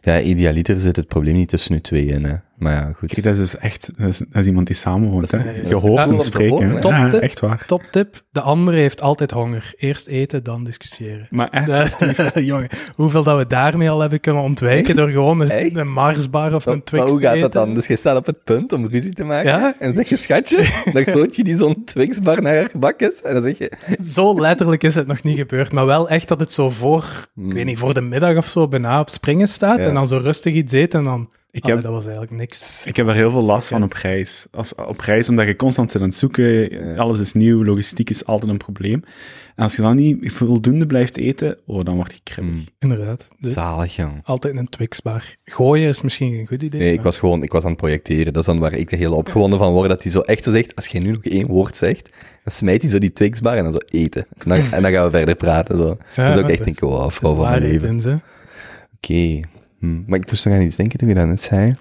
Ja, 0.01 0.21
idealiter 0.21 0.79
zit 0.79 0.95
het 0.95 1.07
probleem 1.07 1.35
niet 1.35 1.49
tussen 1.49 1.75
u 1.75 1.81
twee 1.81 2.05
in, 2.05 2.23
hè. 2.23 2.35
Maar 2.63 2.73
ja, 2.73 2.91
goed. 2.97 3.09
Kijk, 3.13 3.23
dat 3.23 3.33
is 3.33 3.39
dus 3.39 3.57
echt, 3.57 3.89
dat 3.97 4.07
is, 4.07 4.17
dat 4.17 4.27
is 4.41 4.45
iemand 4.45 4.67
die 4.67 4.75
samenwoont. 4.75 5.31
Dat 5.31 5.41
Hè? 5.43 5.51
Je 5.51 5.75
hoort 5.75 6.09
hem 6.09 6.19
spreken. 6.19 6.69
hè. 6.69 6.79
Top 6.79 6.91
Ja, 6.91 7.09
tip. 7.09 7.21
echt 7.21 7.39
waar. 7.39 7.65
Top 7.65 7.81
tip, 7.91 8.21
de 8.31 8.41
andere 8.41 8.77
heeft 8.77 9.01
altijd 9.01 9.31
honger. 9.31 9.73
Eerst 9.77 10.07
eten, 10.07 10.43
dan 10.43 10.63
discussiëren. 10.63 11.27
Maar 11.29 11.49
echt, 11.49 11.69
Eh, 11.69 12.45
Jongen, 12.49 12.67
hoeveel 12.95 13.23
dat 13.23 13.37
we 13.37 13.47
daarmee 13.47 13.89
al 13.89 13.99
hebben 13.99 14.19
kunnen 14.19 14.41
ontwijken 14.43 14.95
door 14.95 15.09
gewoon 15.09 15.39
een, 15.41 15.49
Echt? 15.49 15.75
een 15.75 15.91
Marsbar 15.91 16.53
of 16.55 16.65
een 16.65 16.83
Twix 16.83 17.03
maar 17.03 17.11
hoe 17.11 17.21
te 17.21 17.25
gaat 17.27 17.35
dat 17.39 17.49
eten. 17.49 17.65
dan? 17.65 17.73
Dus 17.73 17.87
je 17.87 17.95
staat 17.95 18.17
op 18.17 18.25
het 18.25 18.43
punt 18.43 18.73
om 18.73 18.87
ruzie 18.87 19.13
te 19.13 19.23
maken. 19.23 19.49
Ja? 19.49 19.75
En 19.79 19.87
dan 19.87 19.95
zeg 19.95 20.09
je, 20.09 20.17
schatje, 20.17 20.57
dan 20.93 21.03
gooit 21.03 21.35
je 21.35 21.43
die 21.43 21.55
zo'n 21.55 21.83
Twixbar 21.85 22.41
naar 22.41 22.55
haar 22.55 22.71
bakjes. 22.77 23.21
En 23.21 23.33
dan 23.33 23.43
zeg 23.43 23.57
je, 23.57 23.71
Zo 24.13 24.39
letterlijk 24.41 24.83
is 24.83 24.95
het 24.95 25.07
nog 25.07 25.23
niet 25.23 25.37
gebeurd, 25.37 25.71
maar 25.71 25.85
wel 25.85 26.09
echt 26.09 26.27
dat 26.27 26.39
het 26.39 26.51
zo 26.53 26.69
voor, 26.69 27.27
ik 27.47 27.53
weet 27.53 27.65
niet, 27.65 27.77
voor 27.77 27.93
de 27.93 28.01
middag 28.01 28.37
of 28.37 28.47
zo 28.47 28.67
bijna 28.67 28.99
op 28.99 29.09
springen 29.09 29.47
staat 29.47 29.77
Ja. 29.77 29.85
en 29.85 29.93
dan 29.93 30.07
zo 30.07 30.17
rustig 30.17 30.53
iets 30.53 30.73
eten 30.73 30.99
en 30.99 31.05
dan... 31.05 31.29
ik 31.53 31.63
Allee, 31.63 31.75
heb, 31.75 31.85
dat 31.85 31.93
was 31.93 32.05
eigenlijk 32.05 32.37
niks. 32.37 32.83
ik 32.85 32.95
heb 32.95 33.05
daar 33.05 33.15
heel 33.15 33.31
veel 33.31 33.41
last 33.41 33.67
van 33.67 33.83
op 33.83 33.93
reis. 33.93 34.45
Als, 34.51 34.75
op 34.75 34.99
reis, 34.99 35.29
omdat 35.29 35.47
je 35.47 35.55
constant 35.55 35.91
zit 35.91 36.01
aan 36.01 36.07
het 36.07 36.17
zoeken, 36.17 36.97
alles 36.97 37.19
is 37.19 37.33
nieuw, 37.33 37.63
logistiek 37.63 38.09
is 38.09 38.25
altijd 38.25 38.51
een 38.51 38.57
probleem. 38.57 39.03
En 39.55 39.63
als 39.63 39.75
je 39.75 39.81
dan 39.81 39.95
niet 39.95 40.31
voldoende 40.31 40.85
blijft 40.85 41.17
eten, 41.17 41.57
oh, 41.65 41.83
dan 41.83 41.95
word 41.95 42.13
je 42.13 42.19
kribbig. 42.23 42.53
Hmm. 42.55 42.65
Inderdaad. 42.79 43.27
Dus 43.39 43.53
zalig, 43.53 43.95
jong. 43.95 44.21
altijd 44.23 44.55
een 44.55 44.69
Twixbar. 44.69 45.35
Gooien 45.43 45.87
is 45.87 46.01
misschien 46.01 46.31
geen 46.31 46.47
goed 46.47 46.61
idee. 46.61 46.79
Nee, 46.79 46.93
ik 46.93 47.01
was 47.01 47.17
gewoon, 47.17 47.43
ik 47.43 47.51
was 47.51 47.63
aan 47.63 47.69
het 47.69 47.79
projecteren. 47.79 48.33
Dat 48.33 48.41
is 48.41 48.47
dan 48.47 48.59
waar 48.59 48.73
ik 48.73 48.91
er 48.91 48.97
heel 48.97 49.15
opgewonden 49.15 49.59
van 49.59 49.73
word, 49.73 49.89
dat 49.89 50.03
hij 50.03 50.11
zo 50.11 50.19
echt 50.19 50.43
zo 50.43 50.51
zegt, 50.51 50.75
als 50.75 50.87
je 50.87 50.99
nu 50.99 51.11
nog 51.11 51.23
één 51.23 51.47
woord 51.47 51.77
zegt, 51.77 52.09
dan 52.43 52.53
smijt 52.53 52.81
hij 52.81 52.91
zo 52.91 52.97
die 52.97 53.13
Twixbar 53.13 53.57
en 53.57 53.63
dan 53.63 53.73
zo 53.73 53.97
eten. 53.99 54.25
En 54.37 54.49
dan, 54.49 54.57
en 54.71 54.81
dan 54.81 54.91
gaan 54.91 55.05
we 55.05 55.11
verder 55.11 55.35
praten, 55.35 55.77
zo. 55.77 55.97
Ja, 56.15 56.27
dus 56.27 56.35
ook 56.35 56.41
dat 56.41 56.49
echt 56.49 56.59
is 56.59 56.65
denken, 56.65 56.87
wow, 56.87 57.11
vrouw 57.11 57.35
van 57.35 57.49
mijn 57.49 57.61
leven. 57.61 58.01
ze. 58.01 58.19
Oké. 59.83 59.91
Hm. 59.93 60.03
Maar 60.07 60.19
ik 60.19 60.27
moest 60.29 60.45
nog 60.45 60.53
aan 60.53 60.61
iets 60.61 60.75
denken 60.75 60.99
toen 60.99 61.07
je 61.07 61.13
dat 61.15 61.27
net 61.27 61.43
zei. 61.43 61.75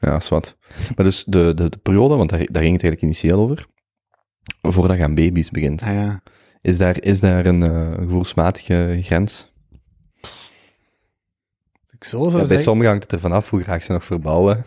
Ja, 0.00 0.16
is 0.16 0.28
wat. 0.28 0.56
Maar 0.96 1.04
dus 1.06 1.24
de, 1.26 1.52
de, 1.54 1.68
de 1.70 1.76
periode, 1.78 2.14
want 2.16 2.30
daar, 2.30 2.38
daar 2.38 2.62
ging 2.62 2.72
het 2.74 2.82
eigenlijk 2.82 3.02
initieel 3.02 3.38
over, 3.40 3.66
voordat 4.60 4.96
je 4.96 5.02
aan 5.02 5.14
baby's 5.14 5.50
begint, 5.50 5.82
Ah 5.82 5.92
ja. 5.94 6.22
is 6.60 6.78
daar, 6.78 7.02
is 7.02 7.20
daar 7.20 7.46
een 7.46 7.62
eh, 7.62 7.92
gevoelsmatige 7.94 8.98
grens? 9.02 9.52
Ik 11.92 12.04
zo 12.04 12.18
zou 12.18 12.30
Ja, 12.30 12.36
bij 12.36 12.46
zeggen... 12.46 12.62
sommigen 12.64 12.88
hangt 12.90 13.02
het 13.04 13.12
er 13.12 13.20
vanaf 13.20 13.50
hoe 13.50 13.62
graag 13.62 13.82
ze 13.82 13.92
nog 13.92 14.04
verbouwen. 14.04 14.64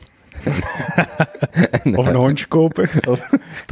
En, 1.84 1.98
Of 1.98 2.08
een 2.08 2.16
hondje 2.16 2.46
kopen. 2.46 2.90
Er 2.90 3.10
of- 3.10 3.30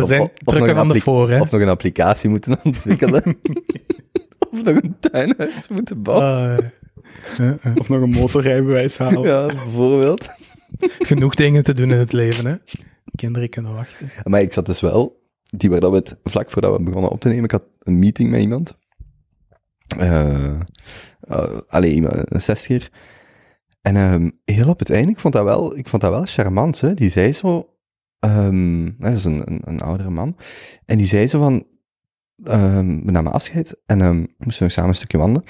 zijn 0.07 0.21
of 0.21 0.27
nog 0.27 0.31
drukken 0.43 0.69
een 0.69 0.75
van 0.75 0.87
de 0.87 0.93
appli- 0.93 1.01
voor, 1.01 1.29
hè. 1.29 1.39
Of 1.41 1.51
nog 1.51 1.61
een 1.61 1.69
applicatie 1.69 2.29
moeten 2.29 2.57
ontwikkelen. 2.63 3.23
of 4.51 4.63
nog 4.63 4.75
een 4.83 4.95
tuinhuis 4.99 5.67
moeten 5.69 6.01
bouwen. 6.01 6.57
Ah. 6.57 6.65
Of 7.77 7.89
nog 7.89 8.01
een 8.01 8.09
motorrijbewijs 8.09 8.97
halen. 8.97 9.21
Ja, 9.21 9.45
bijvoorbeeld. 9.45 10.27
Genoeg 10.79 11.35
dingen 11.35 11.63
te 11.63 11.73
doen 11.73 11.91
in 11.91 11.97
het 11.97 12.13
leven, 12.13 12.45
hè. 12.45 12.55
Kinderen 13.15 13.49
kunnen 13.49 13.73
wachten. 13.73 14.09
Maar 14.23 14.41
ik 14.41 14.53
zat 14.53 14.65
dus 14.65 14.81
wel, 14.81 15.23
die 15.43 15.69
waar 15.69 15.79
dat 15.79 15.91
we 15.91 15.97
het, 15.97 16.17
vlak 16.23 16.51
voordat 16.51 16.77
we 16.77 16.83
begonnen 16.83 17.11
op 17.11 17.19
te 17.19 17.27
nemen, 17.27 17.43
ik 17.43 17.51
had 17.51 17.67
een 17.79 17.99
meeting 17.99 18.29
met 18.29 18.41
iemand. 18.41 18.77
Eh 19.97 20.59
eh, 21.27 21.57
allee, 21.67 21.91
iemand- 21.93 22.33
een 22.33 22.41
zestiger. 22.41 22.89
En 23.81 23.95
ehm, 23.95 24.29
heel 24.45 24.69
op 24.69 24.79
het 24.79 24.89
einde, 24.89 25.11
ik 25.11 25.19
vond 25.19 25.33
dat 25.33 25.43
wel, 25.43 25.77
ik 25.77 25.87
vond 25.87 26.01
dat 26.01 26.11
wel 26.11 26.25
charmant, 26.25 26.81
hè. 26.81 26.93
Die 26.93 27.09
zei 27.09 27.31
zo, 27.33 27.69
ehm, 28.19 28.91
dat 28.97 29.13
is 29.13 29.25
een, 29.25 29.41
een, 29.51 29.61
een 29.63 29.79
oudere 29.81 30.09
man, 30.09 30.37
en 30.85 30.97
die 30.97 31.07
zei 31.07 31.27
zo 31.27 31.39
van, 31.39 31.65
ehm, 32.43 33.05
we 33.05 33.11
namen 33.11 33.31
afscheid, 33.31 33.75
en 33.85 34.01
ehm, 34.01 34.21
we 34.21 34.33
moesten 34.37 34.63
nog 34.63 34.71
samen 34.71 34.89
een 34.89 34.95
stukje 34.95 35.17
wandelen. 35.17 35.47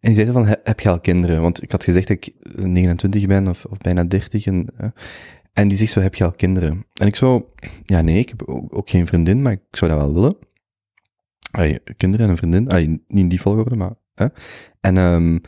En 0.00 0.12
die 0.12 0.14
zei 0.14 0.26
zo 0.26 0.32
van, 0.32 0.46
"He- 0.46 0.60
heb 0.64 0.80
je 0.80 0.88
al 0.88 1.00
kinderen? 1.00 1.40
Want 1.42 1.62
ik 1.62 1.70
had 1.70 1.84
gezegd 1.84 2.08
dat 2.08 2.16
ik 2.16 2.34
29 2.56 3.26
ben, 3.26 3.48
of, 3.48 3.64
of 3.64 3.78
bijna 3.78 4.04
30, 4.04 4.46
en, 4.46 4.68
En 5.52 5.68
die 5.68 5.78
zegt 5.78 5.92
zo, 5.92 6.00
heb 6.00 6.14
je 6.14 6.24
al 6.24 6.32
kinderen? 6.32 6.86
En 6.94 7.06
ik 7.06 7.16
zo, 7.16 7.50
ja 7.84 8.00
nee, 8.00 8.18
ik 8.18 8.28
heb 8.28 8.42
ook, 8.48 8.90
geen 8.90 9.06
vriendin, 9.06 9.42
maar 9.42 9.52
ik 9.52 9.60
zou 9.70 9.90
dat 9.90 10.00
wel 10.00 10.14
willen. 10.14 10.36
Ay, 11.50 11.78
kinderen 11.96 12.24
en 12.26 12.30
een 12.30 12.36
vriendin, 12.36 12.70
ay, 12.70 12.86
niet 12.86 13.02
in 13.08 13.28
die 13.28 13.40
volgorde, 13.40 13.76
maar... 13.76 13.94
Hè? 14.14 14.26
En 14.80 14.96
ehm 14.96 15.38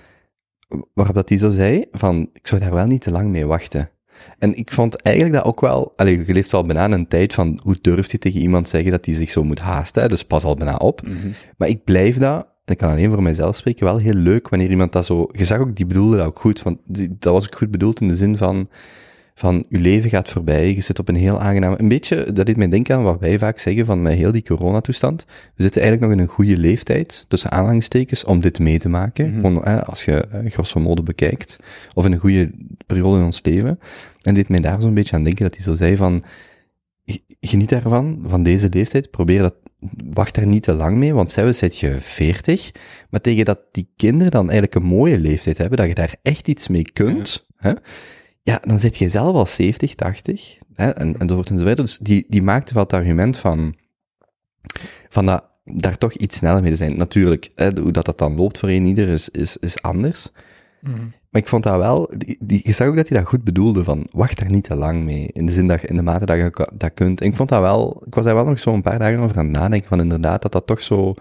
waarop 0.95 1.15
dat 1.15 1.29
die 1.29 1.39
zo 1.39 1.51
zei, 1.51 1.85
van, 1.93 2.31
ik 2.33 2.47
zou 2.47 2.61
daar 2.61 2.75
wel 2.75 2.87
niet 2.87 3.01
te 3.01 3.11
lang 3.11 3.31
mee 3.31 3.47
wachten. 3.47 3.91
En 4.39 4.57
ik 4.57 4.73
vond 4.73 4.97
eigenlijk 4.97 5.37
dat 5.37 5.45
ook 5.45 5.61
wel, 5.61 5.93
allee, 5.97 6.27
je 6.27 6.33
leeft 6.33 6.55
al 6.55 6.67
bijna 6.67 6.91
een 6.91 7.09
tijd 7.09 7.35
van, 7.35 7.61
hoe 7.63 7.79
durft 7.81 8.11
je 8.11 8.19
tegen 8.19 8.41
iemand 8.41 8.69
zeggen 8.69 8.91
dat 8.91 9.05
hij 9.05 9.15
zich 9.15 9.31
zo 9.31 9.45
moet 9.45 9.61
haasten, 9.61 10.03
hè? 10.03 10.09
dus 10.09 10.25
pas 10.25 10.45
al 10.45 10.55
bijna 10.55 10.77
op. 10.77 11.03
Mhm. 11.03 11.29
Maar 11.57 11.69
ik 11.69 11.85
blijf 11.85 12.19
dat, 12.19 12.47
ik 12.71 12.79
kan 12.79 12.91
alleen 12.91 13.11
voor 13.11 13.23
mijzelf 13.23 13.57
spreken, 13.57 13.85
wel 13.85 13.99
heel 13.99 14.15
leuk 14.15 14.49
wanneer 14.49 14.71
iemand 14.71 14.93
dat 14.93 15.07
zo... 15.07 15.29
Je 15.33 15.45
zag 15.45 15.59
ook, 15.59 15.77
die 15.77 15.87
bedoelde 15.87 16.17
dat 16.17 16.27
ook 16.27 16.39
goed, 16.39 16.63
want 16.63 16.79
die, 16.85 17.17
dat 17.19 17.33
was 17.33 17.47
ook 17.47 17.57
goed 17.57 17.71
bedoeld 17.71 18.01
in 18.01 18.09
de 18.09 18.17
zin 18.17 18.37
van, 18.37 18.69
van 19.35 19.65
je 19.69 19.79
leven 19.79 20.11
gaat 20.11 20.31
voorbij, 20.31 20.75
je 20.75 20.81
zit 20.81 20.99
op 20.99 21.09
een 21.09 21.15
heel 21.15 21.41
aangename... 21.41 21.81
Een 21.81 21.89
beetje, 21.89 22.33
dat 22.33 22.47
deed 22.47 22.57
mij 22.57 22.69
denken 22.69 22.97
aan 22.97 23.03
wat 23.03 23.21
wij 23.21 23.39
vaak 23.39 23.59
zeggen 23.59 23.87
van 23.87 24.03
met 24.03 24.15
heel 24.15 24.33
die 24.33 24.43
coronatoestand. 24.43 25.25
We 25.55 25.63
zitten 25.63 25.83
eigenlijk 25.83 26.11
nog 26.11 26.21
in 26.21 26.27
een 26.29 26.35
goede 26.35 26.57
leeftijd, 26.57 27.25
tussen 27.29 27.51
aanhalingstekens, 27.51 28.25
om 28.25 28.41
dit 28.41 28.59
mee 28.59 28.79
te 28.79 28.89
maken. 28.89 29.27
Mhm. 29.31 29.35
Gewoon, 29.35 29.85
als 29.85 30.05
je 30.05 30.13
eh, 30.13 30.51
grosso 30.51 30.81
modo 30.81 31.03
bekijkt. 31.03 31.59
Of 31.95 32.05
in 32.05 32.13
een 32.13 32.19
goede 32.19 32.51
periode 32.87 33.19
in 33.19 33.25
ons 33.25 33.41
leven. 33.43 33.79
En 34.23 34.35
deed 34.35 34.49
mij 34.49 34.61
daar 34.61 34.81
zo'n 34.81 34.95
beetje 34.95 35.17
aan 35.17 35.25
denken 35.25 35.45
dat 35.45 35.55
hij 35.55 35.65
zo 35.65 35.75
zei 35.75 35.97
van... 35.97 36.23
"G- 37.07 37.19
Geniet 37.41 37.69
daarvan, 37.69 38.19
van 38.27 38.43
deze 38.43 38.69
leeftijd. 38.71 39.11
Probeer 39.11 39.43
dat 39.43 39.55
wacht 40.13 40.35
daar 40.35 40.47
niet 40.47 40.63
te 40.63 40.73
lang 40.73 40.97
mee, 40.97 41.15
want 41.15 41.31
zelfs 41.31 41.59
zit 41.59 41.79
je 41.79 42.01
40, 42.01 42.71
maar 43.11 43.21
tegen 43.21 43.45
dat 43.45 43.61
die 43.71 43.93
kinderen 43.97 44.31
dan 44.31 44.51
eigenlijk 44.51 44.75
een 44.75 44.97
mooie 44.97 45.19
leeftijd 45.19 45.59
hebben, 45.59 45.79
dat 45.79 45.87
je 45.87 45.95
daar 45.95 46.15
echt 46.23 46.49
iets 46.49 46.69
mee 46.69 46.93
kunt, 46.93 47.47
hè, 47.57 47.73
ja, 48.43 48.61
dan 48.63 48.81
zit 48.81 48.97
je 48.97 49.09
zelf 49.09 49.35
al 49.35 49.47
70, 49.47 49.95
80, 49.95 50.59
hè, 50.75 50.91
en, 50.91 51.19
enzovoort 51.19 51.51
enzovoort. 51.51 51.77
Dus 51.77 51.99
die, 51.99 52.25
die 52.29 52.43
maakte 52.43 52.75
wel 52.75 52.83
het 52.83 52.93
argument 52.93 53.37
van, 53.37 53.75
van 55.09 55.27
dat, 55.27 55.45
daar 55.65 55.99
toch 55.99 56.13
iets 56.13 56.37
sneller 56.37 56.63
mee 56.63 56.71
te 56.71 56.77
zijn. 56.77 56.97
Natuurlijk, 56.97 57.51
hè, 57.55 57.71
hoe 57.81 57.93
dat, 57.93 58.05
dat 58.05 58.19
dan 58.19 58.37
loopt 58.37 58.59
voor 58.59 58.69
een 58.69 58.85
ieder 58.85 59.09
is, 59.09 59.29
is, 59.29 59.57
is 59.57 59.83
anders. 59.83 60.31
Mhm. 60.81 61.07
Maar 61.31 61.41
ik 61.41 61.49
vond 61.49 61.63
dat 61.63 61.79
wel, 61.79 62.11
die, 62.17 62.37
die, 62.41 62.61
je 62.65 62.73
zag 62.73 62.89
ook 62.89 62.97
dat 62.97 63.09
hij 63.09 63.19
dat 63.19 63.29
goed 63.29 63.45
bedoelde, 63.45 63.85
van 63.85 64.07
wacht 64.11 64.41
daar 64.41 64.51
niet 64.51 64.65
te 64.65 64.77
lang 64.77 65.05
mee, 65.05 65.31
in 65.33 65.47
de 65.47 65.53
zin 65.53 65.67
dat 65.67 65.81
je, 65.81 65.87
in 65.87 65.97
de 65.97 66.03
mate 66.03 66.27
dat 66.27 66.37
je 66.37 66.69
dat 66.75 66.95
kunt. 66.95 67.21
En 67.21 67.27
ik 67.27 67.37
vond 67.37 67.49
dat 67.49 67.61
wel, 67.61 68.03
ik 68.07 68.15
was 68.15 68.25
daar 68.25 68.35
wel 68.35 68.45
nog 68.45 68.59
zo 68.59 68.75
een 68.75 68.83
paar 68.83 68.99
dagen 68.99 69.19
over 69.19 69.39
aan 69.39 69.45
het 69.45 69.57
nadenken, 69.57 69.89
van 69.89 70.01
inderdaad, 70.01 70.43
dat 70.43 70.53
dat 70.53 70.67
toch 70.67 70.83
zo, 70.83 71.15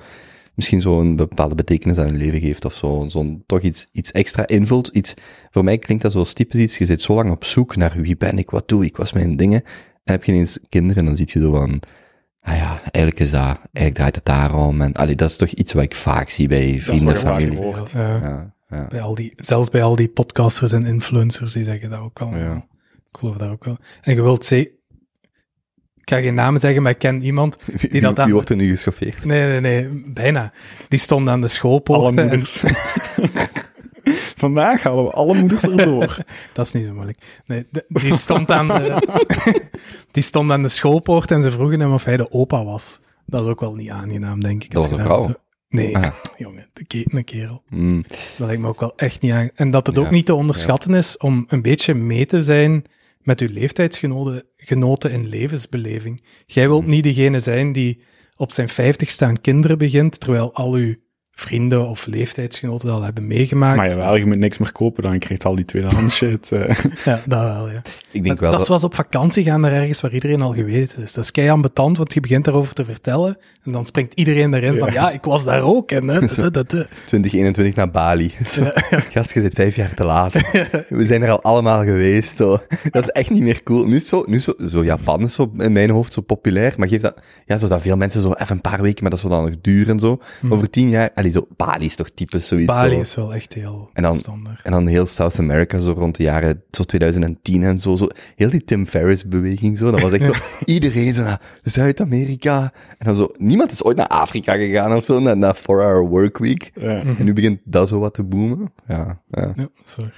misschien 0.53 0.81
zo 0.81 0.99
een 0.99 1.15
bepaalde 1.15 1.55
betekenis 1.55 1.97
aan 1.97 2.07
je 2.07 2.13
leven 2.13 2.39
geeft, 2.39 2.65
of 2.65 2.73
zo, 2.73 3.05
zo'n, 3.07 3.43
toch 3.45 3.61
iets, 3.61 3.89
iets 3.91 4.11
extra 4.11 4.47
invult, 4.47 4.87
iets, 4.87 5.13
voor 5.51 5.63
mij 5.63 5.77
klinkt 5.77 6.03
dat 6.03 6.11
zo 6.11 6.23
typisch 6.23 6.59
iets, 6.59 6.77
je 6.77 6.85
zit 6.85 7.01
zo 7.01 7.13
lang 7.13 7.31
op 7.31 7.43
zoek 7.43 7.75
naar 7.75 7.95
wie 7.97 8.17
ben 8.17 8.37
ik, 8.37 8.49
wat 8.49 8.67
doe 8.67 8.85
ik, 8.85 8.97
wat 8.97 9.13
mijn 9.13 9.35
dingen, 9.35 9.63
en 10.03 10.13
heb 10.13 10.23
je 10.23 10.31
ineens 10.31 10.59
kinderen, 10.69 10.97
en 10.97 11.05
dan 11.05 11.15
zie 11.15 11.29
je 11.33 11.39
zo 11.39 11.51
van, 11.51 11.81
ah 12.41 12.55
ja, 12.55 12.81
eigenlijk 12.81 13.19
is 13.19 13.31
dat, 13.31 13.41
eigenlijk 13.41 13.93
draait 13.93 14.15
het 14.15 14.25
daarom, 14.25 14.81
en 14.81 14.93
allee, 14.93 15.15
dat 15.15 15.29
is 15.29 15.37
toch 15.37 15.49
iets 15.49 15.73
wat 15.73 15.83
ik 15.83 15.95
vaak 15.95 16.29
zie 16.29 16.47
bij 16.47 16.81
vrienden, 16.81 17.05
wat 17.05 17.21
je 17.21 17.27
vaak 17.27 17.39
familie. 17.39 17.57
hoort. 17.57 17.91
Ja, 17.91 18.17
Ja, 18.21 18.55
ja. 18.67 18.87
bij 18.87 19.01
al 19.01 19.15
die, 19.15 19.33
zelfs 19.35 19.69
bij 19.69 19.83
al 19.83 19.95
die 19.95 20.07
podcasters 20.07 20.71
en 20.71 20.85
influencers, 20.85 21.53
die 21.53 21.63
zeggen 21.63 21.89
dat 21.89 21.99
ook 21.99 22.19
al. 22.19 22.35
Ja. 22.35 22.55
Ik 23.11 23.17
geloof 23.19 23.35
dat 23.37 23.49
ook 23.49 23.63
wel. 23.65 23.77
En 24.01 24.15
je 24.15 24.21
wilt 24.21 24.45
zeggen... 24.45 24.75
Ik 25.95 26.13
ga 26.13 26.21
geen 26.21 26.33
namen 26.33 26.59
zeggen, 26.59 26.81
maar 26.81 26.91
ik 26.91 26.97
ken 26.97 27.21
iemand... 27.21 27.57
Wie, 27.65 27.89
Die 27.89 28.01
dat 28.01 28.23
wie 28.23 28.33
wordt 28.33 28.49
er 28.49 28.55
nu 28.55 28.69
geschoffeerd? 28.71 29.25
Nee, 29.25 29.47
nee, 29.47 29.59
nee, 29.59 30.03
bijna. 30.13 30.51
Die 30.89 30.99
stond 30.99 31.29
aan 31.29 31.41
de 31.41 31.47
schoolpoort. 31.47 31.99
Alle 31.99 32.07
en- 32.21 32.27
moeders. 32.27 32.63
Vandaag 34.35 34.83
halen 34.83 35.03
we 35.03 35.11
alle 35.11 35.33
moeders 35.39 35.63
erdoor. 35.63 36.17
Dat 36.53 36.65
is 36.65 36.73
niet 36.73 36.85
zo 36.85 36.93
moeilijk. 36.93 37.41
Nee, 37.45 37.67
de- 37.71 37.85
die, 37.87 38.17
stond 38.17 38.51
aan 38.51 38.67
de, 38.67 39.01
die 40.11 40.23
stond 40.23 40.51
aan 40.51 40.63
de 40.63 40.69
schoolpoort 40.69 41.31
en 41.31 41.41
ze 41.41 41.51
vroegen 41.51 41.79
hem 41.79 41.93
of 41.93 42.03
hij 42.03 42.17
de 42.17 42.31
opa 42.31 42.63
was. 42.63 42.99
Dat 43.25 43.43
is 43.43 43.49
ook 43.49 43.59
wel 43.59 43.75
niet 43.75 43.89
aangenaam, 43.89 44.41
denk 44.41 44.63
ik. 44.63 44.71
Dat 44.71 44.83
was 44.89 44.99
een 44.99 45.05
vrouw? 45.05 45.35
Nee, 45.69 45.97
Ah. 45.97 46.13
jongen, 46.37 46.69
de 46.73 46.85
ke- 46.85 47.03
een 47.05 47.23
kerel. 47.23 47.63
Mm. 47.69 48.01
Dat 48.07 48.35
lijkt 48.37 48.61
me 48.61 48.67
ook 48.67 48.79
wel 48.79 48.93
echt 48.97 49.21
niet 49.21 49.31
aan. 49.31 49.49
En 49.55 49.71
dat 49.71 49.87
het 49.87 49.95
Ja, 49.95 50.01
ook 50.01 50.11
niet 50.11 50.25
te 50.25 50.33
onderschatten 50.33 50.93
is 50.93 51.17
om 51.17 51.45
een 51.47 51.61
beetje 51.61 51.93
mee 51.93 52.25
te 52.25 52.41
zijn 52.41 52.83
met 53.21 53.39
uw 53.39 53.47
leeftijdsgenoten 53.51 54.43
genoten 54.57 55.11
in 55.11 55.27
levensbeleving. 55.27 56.23
Jij 56.45 56.67
wilt 56.67 56.85
niet 56.87 57.03
degene 57.03 57.39
zijn 57.39 57.71
die 57.71 57.99
op 58.35 58.51
zijn 58.51 58.69
vijftigste 58.69 59.25
aan 59.25 59.41
kinderen 59.41 59.77
begint, 59.77 60.19
terwijl 60.19 60.53
al 60.53 60.73
uw 60.73 60.95
vrienden 61.39 61.87
of 61.87 62.05
leeftijdsgenoten 62.05 62.87
dat 62.87 62.95
al 62.97 63.03
hebben 63.03 63.27
meegemaakt. 63.27 63.77
Maar 63.77 63.89
jawel, 63.89 64.15
je 64.15 64.25
moet 64.25 64.37
niks 64.37 64.57
meer 64.57 64.71
kopen, 64.71 65.03
dan 65.03 65.19
krijgt 65.19 65.45
al 65.45 65.55
die 65.55 65.65
tweedehands 65.65 66.15
shit. 66.17 66.51
eh. 66.51 66.75
Ja, 67.05 67.19
dat 67.25 67.41
wel, 67.41 67.69
ja. 67.69 67.81
Ik 68.11 68.23
denk 68.23 68.39
wel 68.39 68.51
dat 68.51 68.51
is 68.51 68.57
dat... 68.57 68.65
zoals 68.65 68.83
op 68.83 68.95
vakantie 68.95 69.43
gaan 69.43 69.59
naar 69.61 69.73
ergens 69.73 70.01
waar 70.01 70.13
iedereen 70.13 70.41
al 70.41 70.53
geweest 70.53 70.97
is. 70.97 71.13
Dat 71.13 71.23
is 71.23 71.31
kei 71.31 71.49
ambetant, 71.49 71.97
want 71.97 72.13
je 72.13 72.19
begint 72.19 72.45
daarover 72.45 72.73
te 72.73 72.85
vertellen 72.85 73.37
en 73.63 73.71
dan 73.71 73.85
springt 73.85 74.13
iedereen 74.13 74.53
erin 74.53 74.77
van 74.77 74.91
ja, 74.93 75.11
ik 75.11 75.23
was 75.23 75.43
daar 75.43 75.61
ook. 75.61 75.91
En, 75.91 76.07
hè, 76.07 76.19
dat, 76.19 76.35
dat, 76.35 76.53
dat. 76.53 76.87
2021 77.05 77.75
naar 77.75 77.91
Bali. 77.91 78.31
Zo, 78.45 78.63
Gast, 78.89 79.33
je 79.33 79.41
zit 79.41 79.53
vijf 79.53 79.75
jaar 79.75 79.93
te 79.93 80.03
laat. 80.03 80.33
We 80.89 81.05
zijn 81.05 81.21
er 81.23 81.29
al 81.29 81.41
allemaal 81.41 81.83
geweest. 81.83 82.37
Zo. 82.37 82.57
Dat 82.91 83.03
is 83.03 83.09
echt 83.09 83.29
niet 83.29 83.41
meer 83.43 83.63
cool. 83.63 83.85
Nu 83.85 83.95
is 83.95 84.07
zo, 84.07 84.23
nu 84.27 84.35
is 84.35 84.43
zo, 84.43 84.53
zo 84.69 84.83
Japan 84.83 85.21
is 85.21 85.33
zo 85.33 85.51
in 85.57 85.71
mijn 85.71 85.89
hoofd 85.89 86.13
zo 86.13 86.21
populair, 86.21 86.73
maar 86.77 86.87
geef 86.87 87.01
dat, 87.01 87.19
ja, 87.45 87.57
zo 87.57 87.67
dat 87.67 87.81
veel 87.81 87.97
mensen 87.97 88.21
zo 88.21 88.31
even 88.31 88.55
een 88.55 88.61
paar 88.61 88.81
weken, 88.81 89.01
maar 89.01 89.11
dat 89.11 89.19
zal 89.19 89.29
dan 89.29 89.43
nog 89.43 89.55
duren 89.61 89.93
en 89.93 89.99
zo. 89.99 90.19
Maar 90.41 90.51
over 90.51 90.69
tien 90.69 90.89
jaar, 90.89 91.09
allee, 91.27 91.31
zo, 91.31 91.47
Bali 91.55 91.85
is 91.85 91.95
toch 91.95 92.09
typisch 92.09 92.47
zoiets. 92.47 92.67
Bali 92.73 92.93
zo. 92.93 92.99
is 92.99 93.15
wel 93.15 93.33
echt 93.33 93.53
heel 93.53 93.89
En 93.93 94.03
dan- 94.03 94.17
standaard. 94.17 94.61
En 94.63 94.71
dan 94.71 94.87
heel 94.87 95.05
South 95.05 95.39
America, 95.39 95.79
zo 95.79 95.91
rond 95.91 96.15
de 96.15 96.23
jaren 96.23 96.63
zo 96.71 96.83
2010 96.83 97.63
en 97.63 97.79
zo, 97.79 97.95
zo. 97.95 98.07
Heel 98.35 98.49
die 98.49 98.63
Tim 98.63 98.87
Ferriss-beweging, 98.87 99.77
zo. 99.77 99.91
Dat 99.91 100.01
was 100.01 100.11
echt 100.11 100.25
zo, 100.35 100.41
iedereen 100.73 101.13
zo 101.13 101.23
naar 101.23 101.41
Zuid-Amerika. 101.63 102.71
En 102.97 103.05
dan 103.05 103.15
zo, 103.15 103.29
niemand 103.37 103.71
is 103.71 103.83
ooit 103.83 103.97
naar 103.97 104.07
Afrika 104.07 104.53
gegaan 104.55 104.95
of 104.95 105.03
zo, 105.03 105.19
naar, 105.19 105.37
naar 105.37 105.55
4-hour 105.57 106.07
workweek. 106.07 106.71
Ja. 106.75 107.01
En 107.03 107.25
nu 107.25 107.33
begint 107.33 107.59
dat 107.63 107.87
zo 107.87 107.99
wat 107.99 108.13
te 108.13 108.23
boomen. 108.23 108.71
Ja, 108.87 109.21
ja. 109.29 109.53
Ja, 109.55 109.67
sorry. 109.85 110.11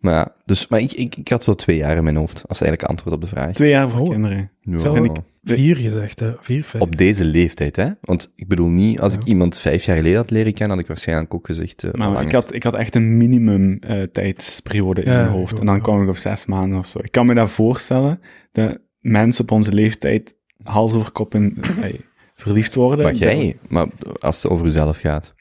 Maar 0.00 0.14
ja, 0.14 0.34
dus, 0.44 0.68
maar 0.68 0.80
ik, 0.80 0.92
ik, 0.92 1.16
ik 1.16 1.28
had 1.28 1.44
zo 1.44 1.54
twee 1.54 1.76
jaar 1.76 1.96
in 1.96 2.04
mijn 2.04 2.16
hoofd, 2.16 2.42
als 2.48 2.60
eigenlijk 2.60 2.90
antwoord 2.90 3.14
op 3.14 3.20
de 3.20 3.26
vraag. 3.26 3.52
Twee 3.54 3.70
jaar 3.70 3.90
voor 3.90 4.00
Oh. 4.00 4.10
kinderen. 4.10 4.50
Ja. 4.60 4.78
Zo 4.78 4.92
vind 4.92 5.04
ik- 5.06 5.16
Vier 5.42 5.76
gezegd, 5.76 6.20
hè? 6.20 6.32
Vier, 6.40 6.64
vijf. 6.64 6.82
Op 6.82 6.96
deze 6.96 7.24
leeftijd, 7.24 7.76
hè? 7.76 7.88
Want 8.00 8.32
ik 8.36 8.48
bedoel 8.48 8.68
niet, 8.68 9.00
als 9.00 9.14
ik 9.14 9.24
iemand 9.24 9.58
vijf 9.58 9.84
jaar 9.84 9.96
geleden 9.96 10.18
had 10.18 10.30
leren 10.30 10.52
kennen, 10.52 10.70
had 10.70 10.80
ik 10.84 10.86
waarschijnlijk 10.90 11.34
ook 11.34 11.46
gezegd, 11.46 11.84
eh, 11.84 11.92
Maar 11.92 12.22
ik 12.22 12.32
had, 12.32 12.54
ik 12.54 12.62
had 12.62 12.74
echt 12.74 12.94
een 12.94 13.16
minimum 13.16 13.78
eh, 13.80 14.02
tijdsperiode 14.02 15.02
in 15.02 15.12
Ja, 15.12 15.18
mijn 15.18 15.30
hoofd. 15.32 15.58
En 15.58 15.66
dan 15.66 15.80
kwam 15.80 16.02
ik 16.02 16.08
op 16.08 16.16
zes 16.16 16.46
maanden 16.46 16.78
of 16.78 16.86
zo. 16.86 16.98
Ik 16.98 17.12
kan 17.12 17.26
me 17.26 17.34
dat 17.34 17.50
voorstellen, 17.50 18.20
dat 18.52 18.78
mensen 19.00 19.42
op 19.44 19.50
onze 19.50 19.72
leeftijd 19.72 20.34
hals 20.62 20.94
over 20.94 21.12
kop 21.12 21.34
in, 21.34 21.56
eh, 21.82 21.94
verliefd 22.34 22.74
worden. 22.74 23.04
Maar 23.04 23.14
jij, 23.14 23.56
maar 23.68 23.86
als 24.20 24.42
het 24.42 24.52
over 24.52 24.64
jezelf 24.64 24.98
gaat. 24.98 25.34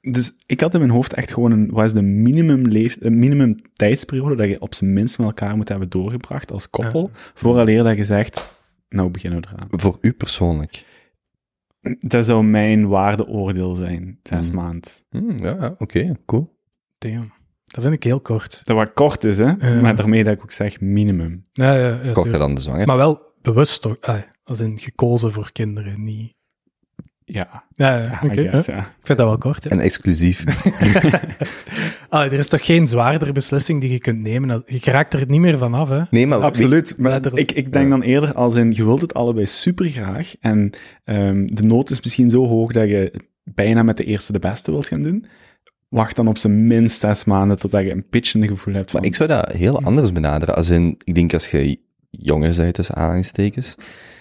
Dus 0.00 0.34
ik 0.46 0.60
had 0.60 0.74
in 0.74 0.80
mijn 0.80 0.92
hoofd 0.92 1.12
echt 1.12 1.32
gewoon 1.32 1.52
een, 1.52 1.70
wat 1.70 1.84
is 1.84 1.92
de 1.92 2.02
minimum, 2.02 2.66
leef, 2.66 2.96
een 3.00 3.18
minimum 3.18 3.56
tijdsperiode 3.72 4.34
dat 4.34 4.48
je 4.48 4.60
op 4.60 4.74
zijn 4.74 4.92
minst 4.92 5.18
met 5.18 5.26
elkaar 5.26 5.56
moet 5.56 5.68
hebben 5.68 5.88
doorgebracht 5.88 6.52
als 6.52 6.70
koppel, 6.70 7.10
vooraleer 7.34 7.82
dat 7.84 7.96
je 7.96 8.04
zegt, 8.04 8.56
nou 8.88 9.10
beginnen 9.10 9.40
we 9.40 9.46
eraan. 9.52 9.68
Voor 9.70 9.98
u 10.00 10.12
persoonlijk. 10.12 10.84
Dat 11.98 12.26
zou 12.26 12.44
mijn 12.44 12.88
waardeoordeel 12.88 13.74
zijn, 13.74 14.18
zes 14.22 14.46
Hmm. 14.46 14.56
maanden. 14.56 14.90
Hm, 15.10 15.44
ja, 15.44 15.56
ja, 15.60 15.74
oké, 15.78 16.12
cool. 16.26 16.56
Damn. 16.98 17.32
Dat 17.64 17.82
vind 17.82 17.94
ik 17.94 18.02
heel 18.02 18.20
kort. 18.20 18.62
Dat 18.64 18.76
wat 18.76 18.92
kort 18.92 19.24
is, 19.24 19.38
hè? 19.38 19.52
Ja. 19.58 19.80
Maar 19.80 19.96
daarmee 19.96 20.24
dat 20.24 20.32
ik 20.36 20.42
ook 20.42 20.50
zeg 20.50 20.80
minimum. 20.80 21.42
Ja, 21.52 21.74
ja, 21.74 21.88
ja, 21.88 21.96
Korter 21.96 22.12
tuurlijk. 22.12 22.38
dan 22.38 22.54
de 22.54 22.60
zwanger. 22.60 22.86
Maar 22.86 22.96
wel 22.96 23.32
bewust 23.42 23.82
toch? 23.82 23.96
Ah, 24.00 24.18
als 24.44 24.60
in 24.60 24.78
gekozen 24.78 25.32
voor 25.32 25.52
kinderen, 25.52 26.04
niet... 26.04 26.34
Ja, 27.34 27.64
Ja, 27.72 28.20
oké. 28.24 28.40
Hè. 28.42 28.50
ja. 28.50 28.78
Ik 28.78 29.02
vind 29.02 29.18
dat 29.18 29.26
wel 29.28 29.38
kort, 29.38 29.64
ja. 29.64 29.70
En 29.70 29.80
exclusief. 29.80 30.44
Ah, 32.08 32.24
er 32.24 32.32
is 32.38 32.48
toch 32.48 32.64
geen 32.64 32.86
zwaardere 32.86 33.32
beslissing 33.32 33.80
die 33.80 33.90
je 33.90 33.98
kunt 33.98 34.20
nemen? 34.20 34.50
als- 34.50 34.62
Je 34.66 34.90
raakt 34.90 35.12
er 35.14 35.24
niet 35.28 35.40
meer 35.40 35.58
vanaf, 35.58 35.88
hè? 35.88 36.02
Nee, 36.10 36.26
maar 36.26 36.38
Absoluut. 36.38 36.94
Maar 36.98 37.38
ik, 37.38 37.52
ik 37.52 37.72
denk 37.72 37.84
Ja. 37.84 37.90
dan 37.90 38.02
eerder 38.02 38.34
als 38.34 38.54
in, 38.54 38.72
je 38.72 38.84
wilt 38.84 39.00
het 39.00 39.14
allebei 39.14 39.46
super 39.46 39.86
graag 39.86 40.34
en 40.40 40.70
ehm, 41.04 41.46
de 41.46 41.62
nood 41.62 41.90
is 41.90 42.00
misschien 42.00 42.30
zo 42.30 42.46
hoog 42.46 42.72
dat 42.72 42.88
je 42.88 43.12
bijna 43.44 43.82
met 43.82 43.96
de 43.96 44.04
eerste 44.04 44.32
de 44.32 44.38
beste 44.38 44.70
wilt 44.70 44.86
gaan 44.86 45.02
doen. 45.02 45.26
Wacht 45.88 46.16
dan 46.16 46.28
op 46.28 46.38
zijn 46.38 46.66
minst 46.66 46.98
zes 47.00 47.24
maanden 47.24 47.58
totdat 47.58 47.82
je 47.82 47.92
een 47.92 48.08
pitchende 48.08 48.46
gevoel 48.48 48.74
hebt 48.74 48.90
van... 48.90 49.00
Maar 49.00 49.08
ik 49.08 49.14
zou 49.16 49.28
dat 49.28 49.52
heel 49.52 49.82
anders 49.82 50.12
benaderen. 50.12 50.54
Als 50.54 50.70
in, 50.70 50.94
ik 51.04 51.14
denk 51.14 51.32
als 51.34 51.50
je 51.50 51.78
jonger 52.10 52.54
bent, 52.56 52.74
tussen 52.74 52.94
aanhalingstekens, 52.94 53.74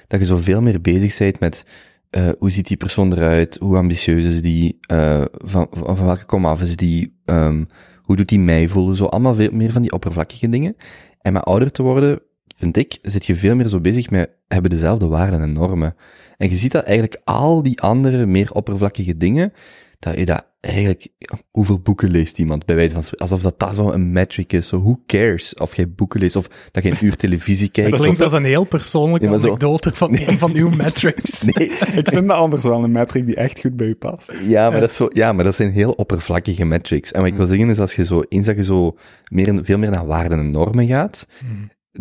dat 0.08 0.20
je 0.20 0.26
zoveel 0.26 0.62
meer 0.62 0.82
bezig 0.82 1.18
bent 1.18 1.40
met 1.40 1.66
eh, 2.12 2.30
hoe 2.40 2.50
ziet 2.50 2.68
die 2.68 2.78
persoon 2.78 3.14
eruit, 3.14 3.58
hoe 3.60 3.78
ambitieus 3.78 4.24
is 4.24 4.42
die, 4.42 4.78
eh, 4.82 5.24
van, 5.32 5.68
van, 5.72 6.06
welke 6.06 6.26
komaf 6.26 6.62
is 6.62 6.76
die, 6.76 7.20
ehm, 7.26 7.64
hoe 8.02 8.16
doet 8.16 8.30
die 8.30 8.40
mij 8.40 8.68
voelen, 8.68 8.96
zo 8.96 9.06
allemaal 9.06 9.34
veel 9.34 9.52
meer 9.52 9.72
van 9.72 9.82
die 9.82 9.92
oppervlakkige 9.92 10.50
dingen. 10.50 10.76
En 11.22 11.34
met 11.34 11.44
ouder 11.44 11.72
te 11.72 11.84
worden, 11.84 12.20
vind 12.56 12.78
ik, 12.78 13.00
zit 13.02 13.26
je 13.26 13.36
veel 13.36 13.56
meer 13.56 13.68
zo 13.68 13.80
bezig 13.80 14.10
met, 14.10 14.30
hebben 14.48 14.70
dezelfde 14.72 15.08
waarden 15.08 15.42
en 15.42 15.54
normen. 15.54 15.96
En 16.38 16.50
je 16.50 16.56
ziet 16.56 16.72
dat 16.72 16.84
eigenlijk 16.84 17.22
al 17.24 17.64
die 17.64 17.82
andere, 17.82 18.26
meer 18.26 18.52
oppervlakkige 18.54 19.18
dingen, 19.18 19.54
dat 20.00 20.18
je 20.18 20.26
dat 20.26 20.46
eigenlijk, 20.62 21.08
hoeveel 21.52 21.80
boeken 21.80 22.10
leest 22.12 22.40
iemand 22.40 22.66
bij 22.66 22.76
wijze 22.76 23.02
van? 23.02 23.18
Alsof 23.20 23.42
dat 23.42 23.60
dat 23.60 23.76
zo 23.76 23.92
een 23.92 24.12
metric 24.12 24.54
is. 24.54 24.68
Zo, 24.68 24.82
who 24.82 25.02
cares 25.06 25.54
of 25.54 25.76
jij 25.76 25.90
boeken 25.90 26.20
leest 26.20 26.36
of 26.36 26.48
dat 26.72 26.84
je 26.84 26.92
een 26.92 27.06
uur 27.06 27.16
televisie 27.16 27.70
kijkt. 27.78 27.90
Dat 27.90 28.00
of- 28.00 28.06
klinkt 28.06 28.22
als 28.24 28.34
een 28.34 28.44
heel 28.44 28.64
persoonlijke 28.64 29.40
zo- 29.40 29.48
anekdote 29.48 29.94
van 29.94 30.18
een 30.18 30.40
van 30.40 30.54
uw 30.54 30.70
metrics. 30.84 31.42
Nee, 31.54 31.68
Ik 31.68 31.74
vind 32.10 32.28
dat 32.28 32.38
anders 32.38 32.64
wel 32.64 32.84
een 32.84 32.92
metric 32.92 33.26
die 33.26 33.36
echt 33.36 33.60
goed 33.60 33.76
bij 33.76 33.88
je 33.88 33.96
past. 33.96 34.34
ja, 34.48 34.70
maar 34.70 34.80
dat 34.80 34.90
is 34.90 34.96
zo, 34.96 35.08
ja, 35.10 35.34
maar 35.34 35.46
dat 35.46 35.56
zijn 35.56 35.72
heel 35.72 35.92
oppervlakkige 35.92 36.66
metrics. 36.66 37.12
En 37.12 37.20
wat 37.22 37.30
ik 37.30 37.36
wil 37.38 37.48
zeggen 37.48 37.70
is, 37.70 37.80
als 37.80 37.96
je 37.96 38.06
zo, 38.06 38.24
eens 38.30 38.46
dat 38.46 38.56
je 38.56 38.64
zo 38.64 38.98
meer, 39.32 39.60
veel 39.64 39.78
meer 39.78 39.92
naar 39.92 40.06
waarden 40.06 40.40
en 40.40 40.52
normen 40.52 40.88
gaat, 40.88 41.28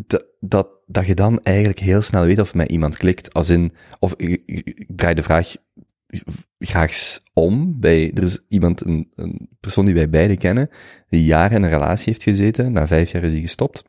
dat, 0.07 0.27
dat, 0.41 0.69
dat 0.87 1.07
je 1.07 1.15
dan 1.15 1.41
eigenlijk 1.43 1.79
heel 1.79 2.03
snel 2.03 2.25
weet 2.25 2.41
of 2.41 2.55
met 2.55 2.71
iemand 2.71 2.97
klikt. 2.97 3.33
Als 3.33 3.49
in, 3.49 3.73
of 3.99 4.15
ik, 4.17 4.43
ik- 4.47 4.67
ik 4.67 4.85
draai 4.89 5.15
de 5.15 5.23
vraag 5.23 5.55
graag 6.59 7.19
om. 7.33 7.81
Bij, 7.81 8.13
er 8.15 8.23
is 8.23 8.41
iemand, 8.49 8.87
een, 8.87 9.11
een 9.15 9.49
persoon 9.61 9.85
die 9.85 9.95
wij 9.95 10.11
beiden 10.11 10.39
kennen, 10.39 10.71
die 11.09 11.25
jaren 11.25 11.57
in 11.57 11.63
een 11.63 11.71
relatie 11.71 12.13
heeft 12.13 12.23
gezeten. 12.23 12.73
Na 12.73 12.87
vijf 12.87 13.11
jaar 13.11 13.23
is 13.23 13.33
hij 13.33 13.41
gestopt. 13.41 13.85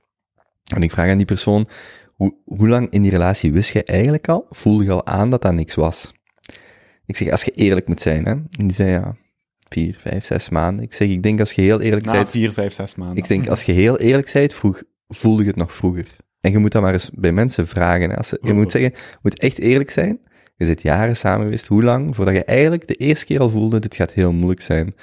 En 0.76 0.84
ik 0.84 0.92
vraag 0.92 1.10
aan 1.10 1.18
die 1.18 1.26
persoon, 1.26 1.68
hoe, 2.16 2.36
hoe 2.46 2.68
lang 2.68 2.90
in 2.90 3.02
die 3.02 3.12
relatie 3.12 3.52
wist 3.52 3.74
je 3.74 3.84
eigenlijk 3.84 4.30
al, 4.30 4.46
voelde 4.50 4.84
je 4.84 4.92
al 4.92 5.06
aan 5.06 5.30
dat 5.30 5.42
dat 5.42 5.54
niks 5.54 5.76
was? 5.76 6.14
Ik 7.06 7.16
zeg, 7.16 7.30
als 7.30 7.44
je 7.44 7.52
eerlijk 7.52 7.88
moet 7.88 8.02
zijn, 8.02 8.26
hè. 8.26 8.32
En 8.32 8.48
die 8.58 8.72
zei, 8.72 8.90
ja, 8.90 9.16
vier, 9.70 9.96
vijf, 10.00 10.26
zes 10.26 10.50
maanden. 10.50 10.86
Ik 10.86 10.94
zeg, 10.94 11.10
ik 11.10 11.24
denk 11.24 11.40
als 11.40 11.52
je 11.52 11.62
heel 11.62 11.82
eerlijk 11.82 12.12
bent, 12.12 12.32
vier, 12.32 12.52
vijf, 12.54 12.74
zes 12.74 12.96
maanden. 12.96 13.18
ik 13.18 13.28
denk, 13.28 13.48
als 13.48 13.64
je 13.64 13.72
heel 13.72 13.98
eerlijk 13.98 14.32
bent, 14.34 14.54
vroeg, 14.54 14.84
voelde 15.08 15.42
je 15.42 15.48
het 15.48 15.58
nog 15.58 15.74
vroeger. 15.74 16.08
En 16.42 16.52
je 16.52 16.58
moet 16.58 16.72
dat 16.72 16.82
maar 16.82 16.94
eens 16.94 17.12
bij 17.14 17.32
mensen 17.32 17.68
vragen. 17.68 18.10
Hè. 18.10 18.18
Als 18.18 18.28
ze, 18.28 18.40
je 18.42 18.54
moet 18.54 18.72
zeggen, 18.72 18.92
je 18.92 19.18
moet 19.22 19.40
echt 19.40 19.60
eerlijk 19.60 19.90
zijn. 19.90 20.20
Je 20.62 20.68
zit 20.68 20.82
jaren 20.82 21.18
samen 21.18 21.44
geweest. 21.44 21.68
Hoe 21.68 21.84
lang? 21.84 22.16
Voordat 22.16 22.34
je 22.34 22.44
eigenlijk 22.44 22.88
de 22.88 22.94
eerste 22.94 23.26
keer 23.26 23.40
al 23.40 23.50
voelde, 23.50 23.80
dit 23.80 23.96
gaat 23.96 24.14
heel 24.14 24.32
moeilijk 24.32 24.62
zijn. 24.62 24.94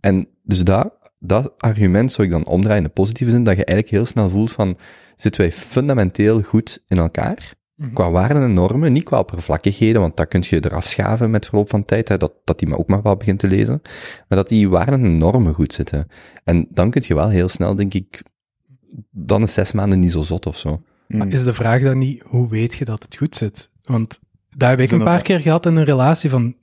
En 0.00 0.28
dus 0.42 0.64
dat, 0.64 0.92
dat 1.18 1.52
argument 1.58 2.12
zou 2.12 2.26
ik 2.26 2.32
dan 2.32 2.46
omdraaien 2.46 2.82
in 2.82 2.88
de 2.88 2.94
positieve 2.94 3.32
zin, 3.32 3.42
dat 3.42 3.56
je 3.56 3.64
eigenlijk 3.64 3.96
heel 3.96 4.06
snel 4.06 4.28
voelt 4.28 4.52
van, 4.52 4.76
zitten 5.16 5.40
wij 5.40 5.52
fundamenteel 5.52 6.42
goed 6.42 6.82
in 6.88 6.98
elkaar? 6.98 7.52
Mhm. 7.74 7.92
Qua 7.92 8.10
waarden 8.10 8.42
en 8.42 8.52
normen, 8.52 8.92
niet 8.92 9.04
qua 9.04 9.18
oppervlakkigheden, 9.18 10.00
want 10.00 10.16
dat 10.16 10.28
kun 10.28 10.44
je 10.48 10.64
eraf 10.64 10.86
schaven 10.86 11.30
met 11.30 11.46
verloop 11.46 11.68
van 11.68 11.84
tijd, 11.84 12.08
hè, 12.08 12.16
dat, 12.16 12.32
dat 12.44 12.58
die 12.58 12.68
me 12.68 12.78
ook 12.78 12.88
maar 12.88 13.02
wel 13.02 13.16
begint 13.16 13.38
te 13.38 13.48
lezen. 13.48 13.82
Maar 14.28 14.38
dat 14.38 14.48
die 14.48 14.68
waarden 14.68 15.04
en 15.04 15.18
normen 15.18 15.54
goed 15.54 15.72
zitten. 15.72 16.08
En 16.44 16.66
dan 16.70 16.90
kun 16.90 17.02
je 17.06 17.14
wel 17.14 17.28
heel 17.28 17.48
snel, 17.48 17.74
denk 17.76 17.94
ik, 17.94 18.22
dan 19.10 19.42
is 19.42 19.54
zes 19.54 19.72
maanden 19.72 20.00
niet 20.00 20.12
zo 20.12 20.22
zot 20.22 20.46
of 20.46 20.56
zo. 20.56 20.82
Mm. 21.08 21.18
Maar 21.18 21.28
is 21.28 21.44
de 21.44 21.52
vraag 21.52 21.82
dan 21.82 21.98
niet, 21.98 22.22
hoe 22.26 22.48
weet 22.48 22.74
je 22.74 22.84
dat 22.84 23.02
het 23.02 23.16
goed 23.16 23.36
zit? 23.36 23.70
Want 23.82 24.18
dat 24.58 24.68
heb 24.68 24.80
ik 24.80 24.90
een 24.90 25.02
paar 25.02 25.22
keer 25.22 25.40
gehad 25.40 25.66
in 25.66 25.76
een 25.76 25.84
relatie 25.84 26.30
van, 26.30 26.54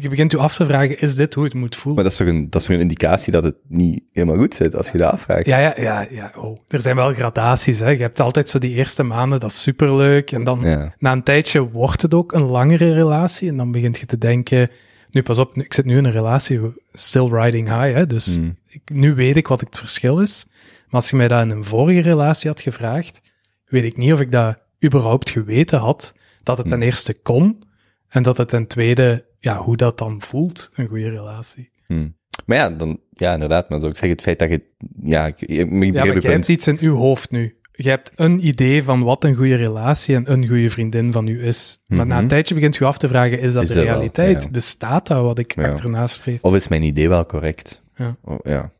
je 0.00 0.08
begint 0.08 0.30
je 0.32 0.38
af 0.38 0.56
te 0.56 0.64
vragen, 0.64 0.98
is 1.00 1.14
dit 1.14 1.34
hoe 1.34 1.44
het 1.44 1.54
moet 1.54 1.76
voelen? 1.76 1.94
Maar 1.94 2.04
dat 2.04 2.12
is 2.12 2.18
toch 2.18 2.28
een, 2.36 2.50
dat 2.50 2.60
is 2.60 2.66
toch 2.66 2.76
een 2.76 2.82
indicatie 2.82 3.32
dat 3.32 3.44
het 3.44 3.54
niet 3.68 4.02
helemaal 4.12 4.36
goed 4.36 4.54
zit, 4.54 4.76
als 4.76 4.90
je 4.90 4.98
dat 4.98 5.12
afvraagt. 5.12 5.46
Ja, 5.46 5.58
ja, 5.58 5.74
ja, 5.76 6.06
ja. 6.10 6.32
Oh. 6.36 6.58
Er 6.68 6.80
zijn 6.80 6.96
wel 6.96 7.12
gradaties. 7.12 7.78
Hè. 7.78 7.88
Je 7.90 8.00
hebt 8.02 8.20
altijd 8.20 8.48
zo 8.48 8.58
die 8.58 8.74
eerste 8.74 9.02
maanden, 9.02 9.40
dat 9.40 9.50
is 9.50 9.62
superleuk. 9.62 10.32
En 10.32 10.44
dan 10.44 10.60
Ja. 10.64 10.94
na 10.98 11.12
een 11.12 11.22
tijdje 11.22 11.70
wordt 11.70 12.02
het 12.02 12.14
ook 12.14 12.32
een 12.32 12.42
langere 12.42 12.92
relatie. 12.92 13.48
En 13.48 13.56
dan 13.56 13.72
begint 13.72 13.98
je 13.98 14.06
te 14.06 14.18
denken, 14.18 14.70
nu 15.10 15.22
pas 15.22 15.38
op, 15.38 15.56
ik 15.56 15.74
zit 15.74 15.84
nu 15.84 15.96
in 15.96 16.04
een 16.04 16.10
relatie, 16.12 16.60
still 16.92 17.28
riding 17.28 17.68
high. 17.68 17.94
Hè. 17.94 18.06
Dus 18.06 18.38
Mm. 18.38 18.56
ik, 18.68 18.80
nu 18.92 19.14
weet 19.14 19.36
ik 19.36 19.48
wat 19.48 19.60
het 19.60 19.78
verschil 19.78 20.18
is. 20.20 20.44
Maar 20.86 21.00
als 21.00 21.10
je 21.10 21.16
mij 21.16 21.28
dat 21.28 21.42
in 21.42 21.50
een 21.50 21.64
vorige 21.64 22.00
relatie 22.00 22.50
had 22.50 22.60
gevraagd, 22.60 23.20
weet 23.66 23.84
ik 23.84 23.96
niet 23.96 24.12
of 24.12 24.20
ik 24.20 24.32
dat 24.32 24.58
überhaupt 24.84 25.30
geweten 25.30 25.78
had, 25.78 26.14
dat 26.56 26.58
het 26.64 26.68
ten 26.68 26.82
eerste 26.82 27.14
kon. 27.14 27.62
En 28.08 28.22
dat 28.22 28.36
het 28.36 28.48
ten 28.48 28.66
tweede, 28.66 29.24
ja, 29.38 29.56
hoe 29.56 29.76
dat 29.76 29.98
dan 29.98 30.22
voelt, 30.22 30.68
een 30.74 30.86
goede 30.88 31.08
relatie. 31.08 31.70
Hmm. 31.86 32.16
Maar 32.46 32.56
ja, 32.56 32.70
dan, 32.70 33.00
ja, 33.10 33.32
inderdaad, 33.32 33.60
maar 33.68 33.80
dan 33.80 33.80
zou 33.80 33.92
ik 33.92 33.98
zeggen, 33.98 34.16
het 34.16 34.22
feit 34.22 34.38
dat 34.38 34.48
je, 34.50 34.62
ja, 35.10 35.26
ik, 35.26 35.40
ik, 35.40 35.48
ik 35.48 35.58
Ja, 35.94 36.04
maar 36.04 36.22
je 36.22 36.28
hebt 36.28 36.48
iets 36.48 36.66
in 36.66 36.76
uw 36.80 36.94
hoofd 36.96 37.30
nu. 37.30 37.54
Je 37.72 37.88
hebt 37.88 38.12
een 38.14 38.46
idee 38.46 38.82
van 38.82 39.02
wat 39.02 39.24
een 39.24 39.34
goede 39.34 39.54
relatie 39.54 40.14
en 40.14 40.32
een 40.32 40.48
goede 40.48 40.70
vriendin 40.70 41.12
van 41.12 41.26
u 41.26 41.44
is. 41.46 41.78
Maar 41.86 42.06
na 42.06 42.14
Mhm. 42.14 42.22
een 42.22 42.28
tijdje 42.28 42.54
begint 42.54 42.76
je 42.76 42.84
af 42.84 42.98
te 42.98 43.08
vragen, 43.08 43.40
is 43.40 43.52
dat 43.52 43.62
Is 43.62 43.68
de 43.68 43.74
dat 43.74 43.84
wel, 43.84 43.92
realiteit? 43.92 44.42
ja. 44.44 44.50
Bestaat 44.50 45.06
dat 45.06 45.22
wat 45.22 45.38
ik 45.38 45.54
Ja. 45.56 45.68
achterna 45.68 46.06
streef? 46.06 46.38
Of 46.42 46.54
is 46.54 46.68
mijn 46.68 46.82
idee 46.82 47.08
wel 47.08 47.26
correct? 47.26 47.82
Ja. 47.94 48.16
Oh, 48.24 48.38
ja. 48.42 48.72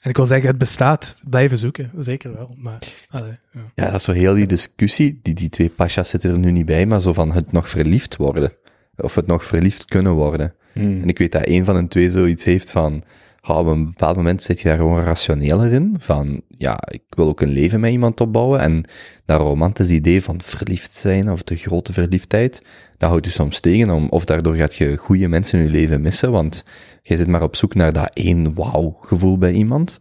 En 0.00 0.10
ik 0.10 0.16
wil 0.16 0.26
zeggen, 0.26 0.48
het 0.48 0.58
bestaat. 0.58 1.22
Blijven 1.24 1.58
zoeken, 1.58 1.90
zeker 1.98 2.32
wel. 2.32 2.54
Maar, 2.56 2.78
allee, 3.10 3.38
ja. 3.52 3.60
Ja, 3.74 3.84
dat 3.84 3.94
is 3.94 4.04
zo 4.04 4.12
heel 4.12 4.34
die 4.34 4.46
discussie. 4.46 5.20
Die, 5.22 5.34
die 5.34 5.48
twee 5.48 5.68
pasjas 5.70 6.08
zitten 6.08 6.30
er 6.30 6.38
nu 6.38 6.50
niet 6.50 6.66
bij, 6.66 6.86
maar 6.86 7.00
zo 7.00 7.12
van 7.12 7.32
het 7.32 7.52
nog 7.52 7.68
verliefd 7.68 8.16
worden. 8.16 8.52
Of 8.96 9.14
het 9.14 9.26
nog 9.26 9.44
verliefd 9.44 9.84
kunnen 9.84 10.12
worden. 10.12 10.54
Mm. 10.74 11.02
En 11.02 11.08
ik 11.08 11.18
weet 11.18 11.32
dat 11.32 11.46
een 11.46 11.64
van 11.64 11.76
de 11.76 11.88
twee 11.88 12.10
zoiets 12.10 12.44
heeft 12.44 12.70
van, 12.70 13.02
op 13.42 13.66
een 13.66 13.84
bepaald 13.84 14.16
moment 14.16 14.42
zit 14.42 14.60
je 14.60 14.68
daar 14.68 14.76
gewoon 14.76 15.02
rationeler 15.02 15.72
in. 15.72 15.96
Van, 15.98 16.42
ja, 16.48 16.78
ik 16.90 17.02
wil 17.08 17.28
ook 17.28 17.40
een 17.40 17.52
leven 17.52 17.80
met 17.80 17.90
iemand 17.90 18.20
opbouwen. 18.20 18.60
En 18.60 18.84
dat 19.24 19.40
romantisch 19.40 19.90
idee 19.90 20.22
van 20.22 20.40
verliefd 20.40 20.94
zijn, 20.94 21.30
of 21.30 21.42
de 21.42 21.56
grote 21.56 21.92
verliefdheid, 21.92 22.62
dat 22.96 23.08
houdt 23.10 23.26
je 23.26 23.32
soms 23.32 23.60
tegen. 23.60 23.90
Om, 23.90 24.08
of 24.08 24.24
daardoor 24.24 24.54
gaat 24.54 24.74
je 24.74 24.96
goede 24.96 25.28
mensen 25.28 25.58
in 25.58 25.64
je 25.64 25.70
leven 25.70 26.00
missen, 26.00 26.30
want 26.30 26.64
je 27.08 27.16
zit 27.16 27.26
maar 27.26 27.42
op 27.42 27.56
zoek 27.56 27.74
naar 27.74 27.92
dat 27.92 28.10
één 28.12 28.54
wauw 28.54 28.98
gevoel 29.02 29.38
bij 29.38 29.52
iemand. 29.52 29.98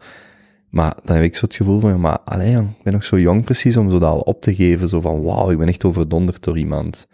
Maar 0.69 0.95
dan 1.03 1.15
heb 1.15 1.25
ik 1.25 1.35
zo 1.35 1.45
het 1.45 1.55
gevoel 1.55 1.79
van, 1.79 1.89
ja, 1.89 1.97
maar 1.97 2.19
allee, 2.19 2.51
jong, 2.51 2.69
ik 2.69 2.83
ben 2.83 2.93
nog 2.93 3.03
zo 3.03 3.19
jong 3.19 3.43
precies 3.43 3.77
om 3.77 3.91
zo 3.91 3.99
dat 3.99 4.11
al 4.11 4.19
op 4.19 4.41
te 4.41 4.55
geven. 4.55 4.89
Zo 4.89 5.01
van, 5.01 5.23
wauw, 5.23 5.51
ik 5.51 5.57
ben 5.57 5.67
echt 5.67 5.85
overdonderd 5.85 6.43
door 6.43 6.57
iemand. 6.57 7.07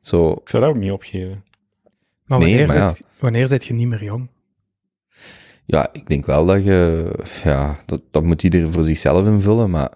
Zo, 0.00 0.30
Ik 0.30 0.48
zou 0.48 0.62
dat 0.62 0.72
ook 0.74 0.80
niet 0.80 0.92
opgeven. 0.92 1.44
Maar 2.24 2.38
Nee, 2.38 2.48
wanneer, 2.48 2.66
maar 2.66 2.76
ja. 2.76 2.88
zit, 2.88 3.06
wanneer 3.18 3.46
zit 3.46 3.64
je 3.64 3.74
niet 3.74 3.88
meer 3.88 4.04
jong? 4.04 4.28
ja, 5.70 5.88
ik 5.92 6.06
denk 6.06 6.26
wel 6.26 6.46
dat 6.46 6.64
je, 6.64 7.10
ja, 7.44 7.76
dat, 7.86 8.02
dat 8.10 8.22
moet 8.22 8.42
iedereen 8.42 8.72
voor 8.72 8.84
zichzelf 8.84 9.26
invullen, 9.26 9.70
maar 9.70 9.90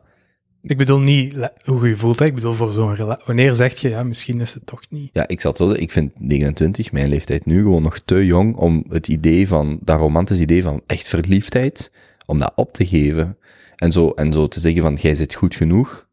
Ik 0.66 0.76
bedoel 0.76 0.98
niet 0.98 1.50
hoe 1.64 1.88
je 1.88 1.96
voelt, 1.96 2.18
hè. 2.18 2.24
ik 2.24 2.34
bedoel 2.34 2.52
voor 2.52 2.72
zo'n 2.72 2.94
relatie. 2.94 3.24
Wanneer 3.26 3.54
zeg 3.54 3.76
je, 3.76 3.88
ja, 3.88 4.02
misschien 4.02 4.40
is 4.40 4.54
het 4.54 4.66
toch 4.66 4.80
niet. 4.88 5.10
ja, 5.12 5.28
ik 5.28 5.40
zat 5.40 5.56
zo, 5.56 5.70
ik 5.70 5.90
vind 5.92 6.12
29, 6.18 6.92
mijn 6.92 7.08
leeftijd 7.08 7.46
nu, 7.46 7.62
gewoon 7.62 7.82
nog 7.82 7.98
te 7.98 8.26
jong 8.26 8.56
om 8.56 8.84
het 8.88 9.08
idee 9.08 9.48
van, 9.48 9.78
dat 9.80 9.98
romantisch 9.98 10.38
idee 10.38 10.62
van 10.62 10.82
echt 10.86 11.08
verliefdheid, 11.08 11.92
om 12.26 12.38
dat 12.38 12.52
op 12.54 12.72
te 12.72 12.86
geven. 12.86 13.36
En 13.76 13.92
zo, 13.92 14.10
en 14.10 14.32
zo 14.32 14.46
te 14.46 14.60
zeggen 14.60 14.82
van, 14.82 14.94
jij 14.94 15.14
zit 15.14 15.34
goed 15.34 15.54
genoeg, 15.54 16.06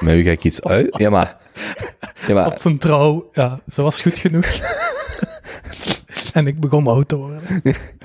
met 0.00 0.16
u 0.16 0.22
ga 0.22 0.30
ik 0.30 0.44
iets 0.44 0.62
uit. 0.76 0.96
Ja, 0.98 1.10
maar, 1.10 1.36
ja, 2.26 2.34
maar 2.34 2.46
Op 2.46 2.60
zijn 2.60 2.78
trouw, 2.78 3.28
ja, 3.32 3.60
ze 3.68 3.82
was 3.82 4.00
goed 4.00 4.18
genoeg. 4.18 4.46
en 6.32 6.46
ik 6.46 6.60
begon 6.60 6.86
oud 6.86 7.08
te 7.08 7.16
worden. 7.16 7.42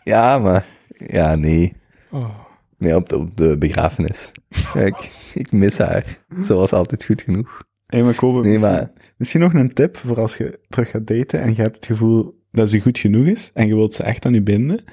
ja, 0.03 0.39
maar, 0.39 0.65
ja, 1.07 1.35
nee. 1.35 1.73
Oh. 2.11 2.29
Nee, 2.77 2.95
op 2.95 3.09
de, 3.09 3.17
op 3.17 3.37
de 3.37 3.57
begrafenis. 3.57 4.31
Ja, 4.73 4.91
ik, 5.39 5.51
mis 5.51 5.77
haar. 5.77 6.17
Ze 6.43 6.53
was 6.53 6.73
altijd 6.73 7.05
goed 7.05 7.21
genoeg. 7.21 7.63
Hey, 7.85 8.03
maar 8.03 8.15
Kobe, 8.15 8.41
Nee, 8.41 8.51
misschien, 8.51 8.71
maar, 8.71 8.91
misschien 9.17 9.41
nog 9.41 9.53
een 9.53 9.73
tip 9.73 9.97
voor 9.97 10.19
als 10.19 10.37
je 10.37 10.59
terug 10.69 10.89
gaat 10.89 11.07
daten 11.07 11.41
en 11.41 11.55
je 11.55 11.61
hebt 11.61 11.75
het 11.75 11.85
gevoel 11.85 12.43
dat 12.51 12.69
ze 12.69 12.79
goed 12.79 12.97
genoeg 12.97 13.25
is 13.25 13.51
en 13.53 13.67
je 13.67 13.75
wilt 13.75 13.93
ze 13.93 14.03
echt 14.03 14.25
aan 14.25 14.33
je 14.33 14.41
binden. 14.41 14.83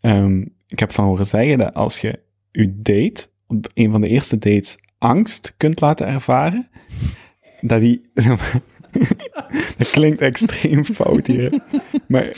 Ehm, 0.00 0.44
ik 0.66 0.78
heb 0.78 0.92
van 0.92 1.04
horen 1.04 1.26
zeggen 1.26 1.58
dat 1.58 1.74
als 1.74 2.00
je 2.00 2.20
je 2.50 2.74
date, 2.76 3.26
op 3.46 3.70
een 3.74 3.90
van 3.90 4.00
de 4.00 4.08
eerste 4.08 4.38
dates, 4.38 4.78
angst 4.98 5.54
kunt 5.56 5.80
laten 5.80 6.06
ervaren, 6.06 6.68
dat 7.60 7.80
die... 7.80 8.10
dat 9.78 9.90
klinkt 9.90 10.20
extreem 10.20 10.84
fout 10.84 11.26
hier. 11.26 11.62
Maar 12.06 12.36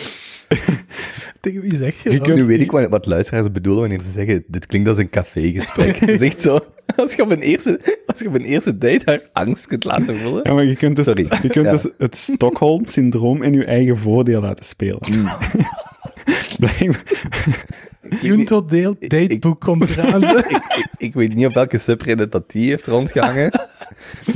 Tegen 1.40 1.60
wie 1.60 1.76
zeg 1.76 2.02
je 2.02 2.10
Je 2.12 2.20
kunt- 2.20 2.36
nu 2.36 2.44
weet 2.44 2.60
ik 2.60 2.70
wat, 2.70 2.88
wat 2.88 3.06
luisteraars 3.06 3.50
bedoelen 3.52 3.80
wanneer 3.80 4.00
ze 4.02 4.10
zeggen, 4.10 4.44
dit 4.46 4.66
klinkt 4.66 4.88
als 4.88 4.98
een 4.98 5.10
cafégesprek. 5.10 5.96
Het 6.00 6.08
is 6.08 6.20
echt 6.20 6.40
zo, 6.40 6.58
als 6.96 7.14
je 7.14 7.22
op 7.22 7.30
een 7.30 7.40
eerste, 7.40 7.80
als 8.06 8.18
je 8.20 8.28
op 8.28 8.34
een 8.34 8.44
eerste 8.44 8.78
date 8.78 9.02
haar 9.04 9.20
angst 9.32 9.66
kunt 9.66 9.84
laten 9.84 10.16
voelen. 10.16 10.40
Ja, 10.44 10.52
maar 10.54 10.64
je 10.64 10.76
kunt 10.76 10.96
dus, 10.96 11.04
Sorry. 11.04 11.26
Je 11.42 11.48
kunt 11.48 11.64
Ja. 11.66 11.70
dus 11.70 11.88
het 11.98 12.16
Stockholm-syndroom 12.16 13.42
in 13.42 13.52
je 13.52 13.64
eigen 13.64 13.96
voordeel 13.98 14.40
laten 14.40 14.64
spelen. 14.64 14.98
Blijkbaar- 16.58 17.02
Junto 18.22 18.64
deel, 18.64 18.96
dateboek 18.98 19.60
komt 19.60 19.90
eraan. 19.96 20.22
ik, 20.38 20.60
ik 20.96 21.14
weet 21.14 21.34
niet 21.34 21.46
op 21.46 21.54
welke 21.54 21.78
subreddit 21.78 22.32
dat 22.32 22.50
die 22.50 22.68
heeft 22.68 22.86
rondgehangen. 22.86 23.50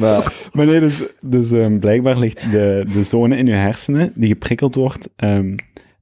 maar 0.00 0.33
Maar 0.53 0.66
nee, 0.66 0.81
dus, 0.81 1.03
dus 1.20 1.50
ehm, 1.53 1.79
blijkbaar 1.79 2.18
ligt 2.18 2.50
de, 2.50 2.87
de 2.92 3.03
zone 3.03 3.37
in 3.37 3.46
je 3.46 3.53
hersenen 3.53 4.12
die 4.14 4.29
geprikkeld 4.29 4.74
wordt 4.74 5.09
ehm, 5.16 5.55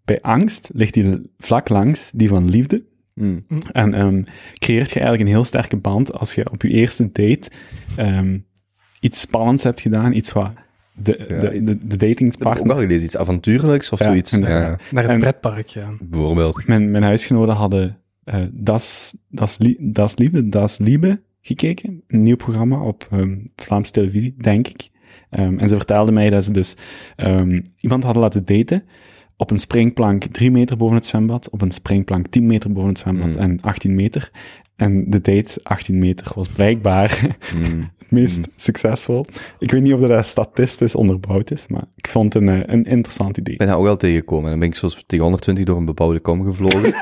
bij 0.05 0.21
angst, 0.21 0.71
ligt 0.75 0.95
die 0.95 1.31
vlak 1.39 1.69
langs 1.69 2.11
die 2.15 2.29
van 2.29 2.49
liefde. 2.51 2.85
hmm, 3.15 3.45
En 3.73 3.95
ehm, 3.95 4.23
creëert 4.59 4.89
je 4.91 4.95
eigenlijk 5.01 5.21
een 5.29 5.35
heel 5.35 5.45
sterke 5.45 5.77
band 5.77 6.13
als 6.19 6.35
je 6.35 6.51
op 6.51 6.63
je 6.63 6.69
eerste 6.69 7.05
date 7.13 7.51
ehm, 7.97 8.39
iets 9.01 9.21
spannends 9.21 9.63
hebt 9.63 9.81
gedaan, 9.81 10.13
iets 10.13 10.33
wat 10.33 10.53
de, 10.95 11.25
Ja, 11.29 11.39
de, 11.39 11.47
ik- 11.47 11.53
de, 11.53 11.65
de 11.65 11.71
ik 11.73 11.79
heb 11.81 11.93
ook 11.93 11.99
datingspartner... 11.99 12.73
al 12.73 12.81
gelezen, 12.81 13.05
iets 13.05 13.17
avontuurlijks 13.17 13.91
of 13.91 13.99
Ja, 13.99 14.05
zoiets. 14.05 14.31
Ja, 14.31 14.79
Naar 14.91 15.09
het 15.09 15.19
pretpark 15.19 15.71
gaan. 15.71 15.99
bijvoorbeeld. 16.01 16.67
Mijn, 16.67 16.91
mijn 16.91 17.03
huisgenoten 17.03 17.55
hadden 17.55 17.97
eh 18.25 18.41
das, 18.53 19.17
das, 19.29 19.59
das 19.79 20.17
Liefde, 20.17 20.49
Das 20.49 20.79
Liebe 20.79 21.21
gekeken. 21.41 22.03
Een 22.09 22.23
nieuw 22.23 22.37
programma 22.37 22.81
op 22.83 23.07
ehm 23.11 23.37
Vlaamse 23.57 23.93
televisie, 23.93 24.35
denk 24.39 24.69
ik. 24.69 24.89
Ehm, 25.31 25.59
en 25.59 25.69
ze 25.69 25.77
vertelden 25.77 26.15
mij 26.15 26.31
dat 26.31 26.45
ze 26.45 26.53
dus 26.53 26.77
ehm, 27.17 27.61
iemand 27.81 28.03
hadden 28.05 28.23
laten 28.23 28.45
daten 28.45 28.83
op 29.43 29.51
een 29.51 29.59
springplank 29.59 30.25
3 30.25 30.51
meter 30.51 30.77
boven 30.77 30.97
het 30.97 31.07
zwembad, 31.07 31.51
op 31.51 31.63
een 31.63 31.71
springplank 31.71 32.27
10 32.27 32.47
meter 32.47 32.73
boven 32.73 32.89
het 32.89 32.99
zwembad 32.99 33.27
Mm. 33.29 33.35
en 33.41 33.61
18 33.61 33.95
meter. 33.95 34.31
En 34.77 35.05
de 35.07 35.21
date 35.21 35.61
18 35.63 35.99
meter 35.99 36.33
was 36.35 36.49
blijkbaar 36.49 37.21
Mm. 37.57 37.91
het 37.99 38.11
meest 38.11 38.49
succesvol. 38.57 39.27
Ik 39.59 39.71
weet 39.71 39.83
niet 39.83 39.93
of 39.93 40.01
dat 40.01 40.27
statistisch 40.27 40.95
onderbouwd 40.95 41.51
is, 41.51 41.67
maar 41.67 41.85
ik 41.97 42.09
vond 42.09 42.33
het 42.33 42.43
een, 42.43 42.49
eh, 42.49 42.75
een 42.75 42.85
interessant 42.85 43.37
idee. 43.37 43.53
Ik 43.53 43.59
ben 43.59 43.69
dat 43.69 43.77
ook 43.77 43.87
al 43.87 43.97
tegengekomen. 43.97 44.51
Dan 44.51 44.59
ben 44.59 44.69
ik 44.69 44.75
zoals 44.75 45.03
tegen 45.07 45.25
120 45.25 45.65
door 45.65 45.77
een 45.77 45.85
bebouwde 45.85 46.21
kom 46.21 46.45
gevlogen. 46.45 46.93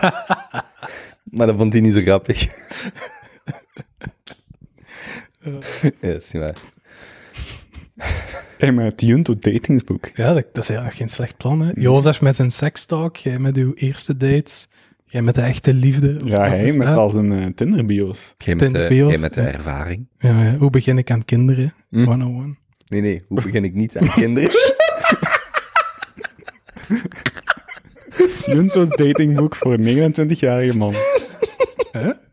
maar 1.37 1.47
dat 1.47 1.57
vond 1.57 1.73
hij 1.73 1.83
niet 1.83 1.95
zo 1.95 2.01
grappig. 2.01 2.43
ja, 6.01 6.09
is 6.15 6.33
niet 6.33 6.43
waar. 6.43 6.57
Hey, 8.61 8.73
maar 8.73 8.85
het 8.85 9.01
Junto 9.01 9.35
datingsboek. 9.39 10.11
Ja, 10.15 10.35
dat, 10.35 10.45
dat 10.53 10.63
is 10.63 10.69
eigenlijk 10.69 10.99
geen 10.99 11.09
slecht 11.09 11.37
plan. 11.37 11.61
Hè? 11.61 11.71
Jozef 11.75 12.21
met 12.21 12.37
zijn 12.37 12.51
sekstalk, 12.51 13.17
jij 13.17 13.39
met 13.39 13.57
uw 13.57 13.73
eerste 13.75 14.17
dates, 14.17 14.69
jij 15.05 15.23
met 15.23 15.35
de 15.35 15.41
echte 15.41 15.75
liefde. 15.75 16.21
Ja, 16.25 16.49
hij 16.49 16.73
met 16.73 16.87
al 16.87 17.11
zijn 17.11 17.33
eh, 17.33 17.47
Tinder-bio's. 17.55 18.35
Jij 18.39 18.55
met, 18.55 18.65
de, 18.65 18.67
Tinderbios, 18.67 19.11
jij 19.11 19.21
met 19.21 19.35
de 19.35 19.41
ja. 19.41 19.47
ervaring. 19.47 20.07
Ja, 20.19 20.43
ja, 20.43 20.57
hoe 20.57 20.71
begin 20.71 20.99
ik 20.99 21.11
aan 21.11 21.25
kinderen? 21.25 21.75
Hm. 21.91 22.05
101. 22.05 22.59
Nee, 22.89 23.01
nee, 23.01 23.23
hoe 23.29 23.43
begin 23.43 23.65
ik 23.65 23.75
niet 23.75 23.99
aan 23.99 24.11
kinderen? 24.21 24.51
Junto's 28.47 28.89
datingboek 28.89 29.57
voor 29.57 29.73
een 29.79 30.13
29-jarige 30.13 30.79
man. 30.79 30.95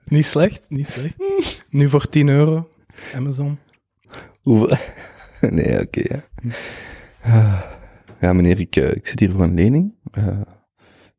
Niet 0.03 0.25
slecht, 0.25 0.61
niet 0.67 0.87
slecht. 0.87 1.15
Nu 1.69 1.89
voor 1.89 2.09
10 2.09 2.27
euro, 2.27 2.69
Amazon. 3.15 3.57
Hoeveel? 4.41 4.77
Nee, 5.49 5.79
oké. 5.81 6.01
ja. 6.13 6.23
Ah, 7.21 7.61
ja, 8.19 8.33
meneer, 8.33 8.59
ik, 8.59 8.75
eh, 8.75 8.91
ik 8.91 9.07
zit 9.07 9.19
hier 9.19 9.31
voor 9.31 9.41
een 9.41 9.53
lening. 9.53 9.93
Eh, 10.11 10.41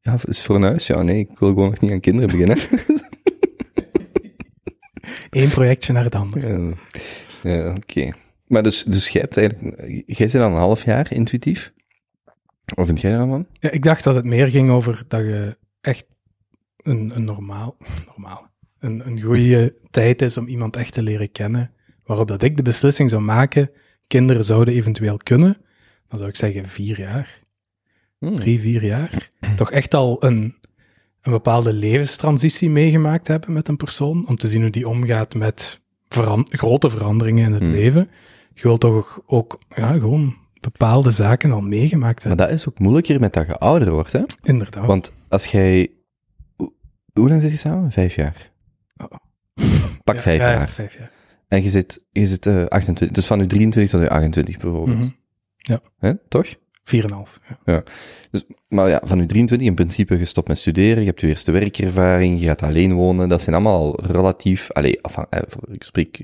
ja, 0.01 0.17
is 0.25 0.45
voor 0.45 0.57
een 0.57 0.63
huis? 0.63 0.87
Ja, 0.87 1.03
nee, 1.03 1.19
ik 1.19 1.39
wil 1.39 1.49
gewoon 1.49 1.71
nog 1.71 1.81
niet 1.81 1.91
aan 1.91 2.01
kinderen 2.01 2.31
beginnen. 2.31 2.59
Eén 5.31 5.49
projectje 5.49 5.93
naar 5.93 6.05
het 6.05 6.15
andere. 6.15 6.75
Ja, 7.43 7.71
oké. 7.71 8.13
Maar 8.47 8.63
dus, 8.63 8.85
dus 8.85 9.09
jij 9.09 9.21
hebt 9.21 9.37
eigenlijk... 9.37 10.05
Jij 10.07 10.29
zit 10.29 10.41
al 10.41 10.51
een 10.51 10.57
half 10.57 10.85
jaar 10.85 11.13
intuïtief? 11.13 11.73
Wat 12.75 12.87
vind 12.87 13.01
jij 13.01 13.13
daarvan? 13.13 13.47
Ja, 13.53 13.71
ik 13.71 13.83
dacht 13.83 14.05
dat 14.05 14.15
het 14.15 14.25
meer 14.25 14.47
ging 14.47 14.71
over 14.71 15.03
dat 15.09 15.21
je 15.21 15.57
echt 15.81 16.07
een, 16.77 17.17
een 17.17 17.25
normaal, 17.25 17.77
normaal, 18.11 18.51
een, 18.79 19.07
een 19.07 19.21
goede 19.21 19.75
tijd 19.91 20.23
is 20.23 20.37
om 20.37 20.47
iemand 20.47 20.77
echt 20.77 20.93
te 20.93 21.03
leren 21.03 21.33
kennen. 21.33 21.73
Waarop 22.05 22.29
dat 22.29 22.43
ik 22.43 22.57
de 22.57 22.63
beslissing 22.63 23.11
zou 23.11 23.23
maken, 23.23 23.71
kinderen 24.09 24.45
zouden 24.45 24.75
eventueel 24.75 25.17
kunnen. 25.17 25.57
Dan 26.09 26.19
zou 26.19 26.31
ik 26.31 26.37
zeggen 26.37 26.65
vier 26.69 26.99
jaar, 27.01 27.39
Hmm. 28.19 28.37
drie, 28.37 28.61
vier 28.61 28.85
jaar. 28.85 29.31
Toch 29.57 29.71
echt 29.71 29.95
al 29.95 30.25
een, 30.25 30.55
een 31.23 31.33
bepaalde 31.33 31.73
levenstransitie 31.73 32.71
meegemaakt 32.71 33.29
hebben 33.29 33.53
met 33.53 33.69
een 33.69 33.77
persoon. 33.77 34.29
Om 34.29 34.37
te 34.37 34.49
zien 34.49 34.61
hoe 34.63 34.71
die 34.71 34.89
omgaat 34.89 35.35
met 35.35 35.81
grote 36.49 36.91
veranderingen 36.91 37.45
in 37.45 37.53
het 37.53 37.63
Hmm. 37.63 37.73
leven. 37.73 38.11
Je 38.55 38.63
wilt 38.63 38.81
toch 38.81 39.21
ook 39.27 39.59
ja, 39.77 39.93
gewoon 39.93 40.37
bepaalde 40.61 41.11
zaken 41.11 41.53
al 41.53 41.61
meegemaakt 41.61 42.19
Maar 42.25 42.29
hebben. 42.29 42.47
dat 42.47 42.55
is 42.57 42.69
ook 42.69 42.79
moeilijker 42.79 43.21
met 43.21 43.33
dat 43.33 43.47
je 43.47 43.59
ouder 43.59 43.91
wordt, 43.93 44.13
hè? 44.13 44.23
Inderdaad. 44.43 44.87
Want 44.87 45.13
als 45.29 45.47
jij... 45.47 45.91
Hoe, 47.13 47.29
lang 47.29 47.41
zit 47.41 47.51
je 47.51 47.57
samen? 47.57 47.91
Vijf 47.93 48.15
jaar. 48.15 48.51
Oh. 48.97 49.11
Pak 50.05 50.15
Ja, 50.15 50.21
vijf 50.21 50.41
ja, 50.41 50.49
ja, 50.51 50.55
jaar. 50.57 50.69
vijf 50.69 50.99
jaar. 50.99 51.11
En 51.49 51.63
je 51.63 51.69
zit, 51.71 52.05
je 52.13 52.27
zit 52.27 52.47
eh, 52.47 52.65
28, 52.67 53.17
dus 53.17 53.27
van 53.27 53.39
je 53.39 53.47
23 53.47 53.93
tot 53.93 54.03
je 54.03 54.09
28 54.11 54.59
bijvoorbeeld. 54.59 54.99
Mhm. 54.99 55.09
Ja. 55.57 55.81
Hè, 55.99 56.13
toch? 56.29 56.47
4,5. 56.85 57.41
Ja. 57.65 57.83
Dus, 58.31 58.45
maar 58.69 58.89
ja, 58.89 59.01
van 59.05 59.19
je 59.19 59.27
23 59.27 59.67
in 59.69 59.75
principe 59.75 60.19
gestopt 60.19 60.49
met 60.49 60.59
studeren, 60.59 61.01
je 61.01 61.07
hebt 61.09 61.21
je 61.21 61.27
eerste 61.27 61.53
werkervaring, 61.53 62.41
je 62.41 62.47
gaat 62.47 62.63
alleen 62.63 62.93
wonen, 62.93 63.29
dat 63.29 63.43
zijn 63.43 63.55
allemaal 63.55 63.81
al 63.81 64.05
relatief, 64.07 64.71
allee, 64.73 65.03
afhan- 65.03 65.27
eh, 65.31 65.41
ik 65.73 65.85
spreek, 65.85 66.21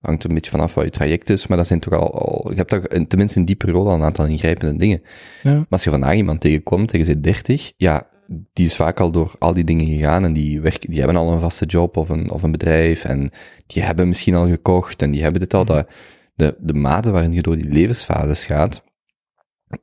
hangt 0.00 0.24
een 0.24 0.34
beetje 0.34 0.50
vanaf 0.50 0.74
wat 0.74 0.84
je 0.84 0.90
traject 0.90 1.30
is, 1.30 1.46
maar 1.46 1.56
dat 1.56 1.66
zijn 1.66 1.80
toch 1.80 1.92
al, 1.92 2.12
al 2.14 2.50
je 2.50 2.56
hebt 2.56 2.68
toch 2.70 2.86
in- 2.86 3.06
tenminste 3.06 3.38
in 3.38 3.44
die 3.44 3.56
periode 3.56 3.88
al 3.88 3.94
een 3.94 4.02
aantal 4.02 4.26
ingrijpende 4.26 4.76
dingen. 4.78 5.02
Ja. 5.42 5.52
Maar 5.54 5.66
als 5.68 5.84
je 5.84 5.90
vandaag 5.90 6.14
iemand 6.14 6.40
tegenkomt 6.40 6.92
en 6.92 6.98
je 6.98 7.04
zit 7.04 7.22
30, 7.22 7.72
ja, 7.76 8.07
die 8.28 8.66
is 8.66 8.76
vaak 8.76 9.00
al 9.00 9.10
door 9.10 9.34
al 9.38 9.54
die 9.54 9.64
dingen 9.64 9.86
gegaan 9.86 10.24
en 10.24 10.32
die, 10.32 10.60
werken, 10.60 10.90
die 10.90 10.98
hebben 10.98 11.16
al 11.16 11.32
een 11.32 11.40
vaste 11.40 11.64
job 11.64 11.96
of 11.96 12.08
een, 12.08 12.30
of 12.30 12.42
een 12.42 12.50
bedrijf 12.50 13.04
en 13.04 13.30
die 13.66 13.82
hebben 13.82 14.08
misschien 14.08 14.34
al 14.34 14.48
gekocht 14.48 15.02
en 15.02 15.10
die 15.10 15.22
hebben 15.22 15.40
dit 15.40 15.54
al. 15.54 15.64
Dat, 15.64 15.88
de, 16.34 16.56
de 16.58 16.74
mate 16.74 17.10
waarin 17.10 17.32
je 17.32 17.42
door 17.42 17.56
die 17.56 17.68
levensfases 17.68 18.44
gaat, 18.44 18.84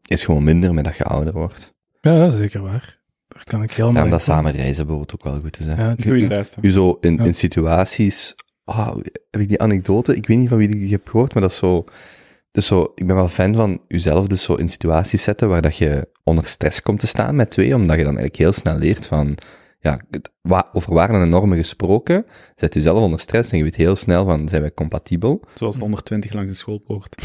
is 0.07 0.23
gewoon 0.23 0.43
minder 0.43 0.73
met 0.73 0.83
dat 0.83 0.97
je 0.97 1.03
ouder 1.03 1.33
wordt. 1.33 1.73
Ja, 2.01 2.17
dat 2.19 2.33
is 2.33 2.37
zeker 2.39 2.61
waar. 2.61 2.99
Daar 3.27 3.43
kan 3.43 3.63
ik 3.63 3.69
helemaal 3.71 3.93
Daarom 3.93 4.11
in 4.11 4.17
dat 4.17 4.27
samen 4.27 4.51
reizen 4.51 4.85
bijvoorbeeld 4.87 5.13
ook 5.13 5.23
wel 5.23 5.41
goed 5.41 5.59
is. 5.59 5.65
Hè? 5.65 5.73
Ja, 5.75 5.95
lijst. 6.27 6.57
U 6.61 6.71
zo 6.71 6.97
in, 7.01 7.15
Ja. 7.15 7.23
in 7.23 7.35
situaties, 7.35 8.35
ah, 8.63 8.97
heb 9.31 9.41
ik 9.41 9.47
die 9.47 9.61
anekdote, 9.61 10.15
ik 10.15 10.27
weet 10.27 10.37
niet 10.37 10.49
van 10.49 10.57
wie 10.57 10.69
ik 10.69 10.79
die 10.79 10.91
heb 10.91 11.07
gehoord, 11.07 11.33
maar 11.33 11.41
dat 11.41 11.51
is 11.51 11.57
zo, 11.57 11.85
dus 12.55 12.65
zo, 12.65 12.91
ik 12.95 13.07
ben 13.07 13.15
wel 13.15 13.27
fan 13.27 13.55
van 13.55 13.81
uzelf 13.87 14.27
dus 14.27 14.43
zo 14.43 14.53
in 14.55 14.69
situaties 14.69 15.23
zetten 15.23 15.49
waar 15.49 15.61
dat 15.61 15.77
je 15.77 16.07
onder 16.23 16.47
stress 16.47 16.81
komt 16.81 16.99
te 16.99 17.07
staan 17.07 17.35
met 17.35 17.49
twee, 17.51 17.75
omdat 17.75 17.95
je 17.97 18.03
dan 18.03 18.17
eigenlijk 18.17 18.35
heel 18.35 18.51
snel 18.51 18.77
leert 18.77 19.05
van, 19.05 19.37
ja, 19.79 19.99
het- 20.11 20.31
wa- 20.41 20.69
over 20.73 20.93
waarden 20.93 21.21
en 21.21 21.29
normen 21.29 21.57
gesproken, 21.57 22.25
zet 22.55 22.75
u 22.75 22.81
zelf 22.81 22.99
onder 23.01 23.19
stress 23.19 23.51
en 23.51 23.57
je 23.57 23.63
weet 23.63 23.75
heel 23.75 23.95
snel 23.95 24.25
van, 24.25 24.49
zijn 24.49 24.61
wij 24.61 24.73
compatibel? 24.73 25.41
Zoals 25.53 25.77
120 25.77 26.33
langs 26.33 26.49
de 26.49 26.57
schoolpoort. 26.57 27.15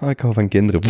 Oh, 0.00 0.10
ik 0.14 0.20
hou 0.20 0.32
van 0.34 0.48
kinderen. 0.48 0.80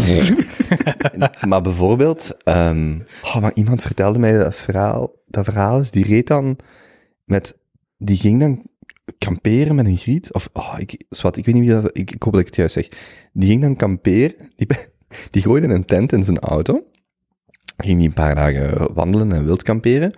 maar 1.48 1.62
bijvoorbeeld, 1.62 2.37
ehm, 2.42 2.98
oh, 3.22 3.37
maar 3.40 3.52
iemand 3.54 3.82
vertelde 3.82 4.18
mij 4.18 4.38
dat 4.38 4.56
verhaal, 4.60 5.12
dat 5.26 5.44
verhaal 5.44 5.80
is, 5.80 5.90
die 5.90 6.04
reed 6.04 6.26
dan 6.26 6.56
met, 7.24 7.56
die 7.98 8.18
ging 8.18 8.40
dan 8.40 8.62
kamperen 9.19 9.75
met 9.75 9.87
een 9.87 9.97
griet, 9.97 10.33
of, 10.33 10.49
oh, 10.53 10.75
ik, 10.79 11.05
zwart, 11.09 11.37
ik 11.37 11.47
weet 11.47 11.55
niet 11.55 11.64
wie 11.64 11.81
dat, 11.81 11.99
ik, 11.99 12.11
ik 12.11 12.23
hoop 12.23 12.33
dat 12.33 12.40
ik 12.40 12.47
het 12.47 12.57
juist 12.57 12.75
zeg. 12.75 12.88
Die 13.33 13.49
ging 13.49 13.62
dan 13.62 13.77
kamperen, 13.77 14.35
die, 14.57 14.67
die 15.31 15.43
gooide 15.43 15.67
een 15.67 15.85
tent 15.85 16.12
in 16.12 16.25
zijn 16.25 16.38
auto, 16.38 16.85
ging 17.77 17.99
die 17.99 18.09
een 18.09 18.14
paar 18.14 18.35
dagen 18.35 18.95
wandelen 18.95 19.33
en 19.33 19.45
wild 19.45 19.62
kamperen, 19.62 20.12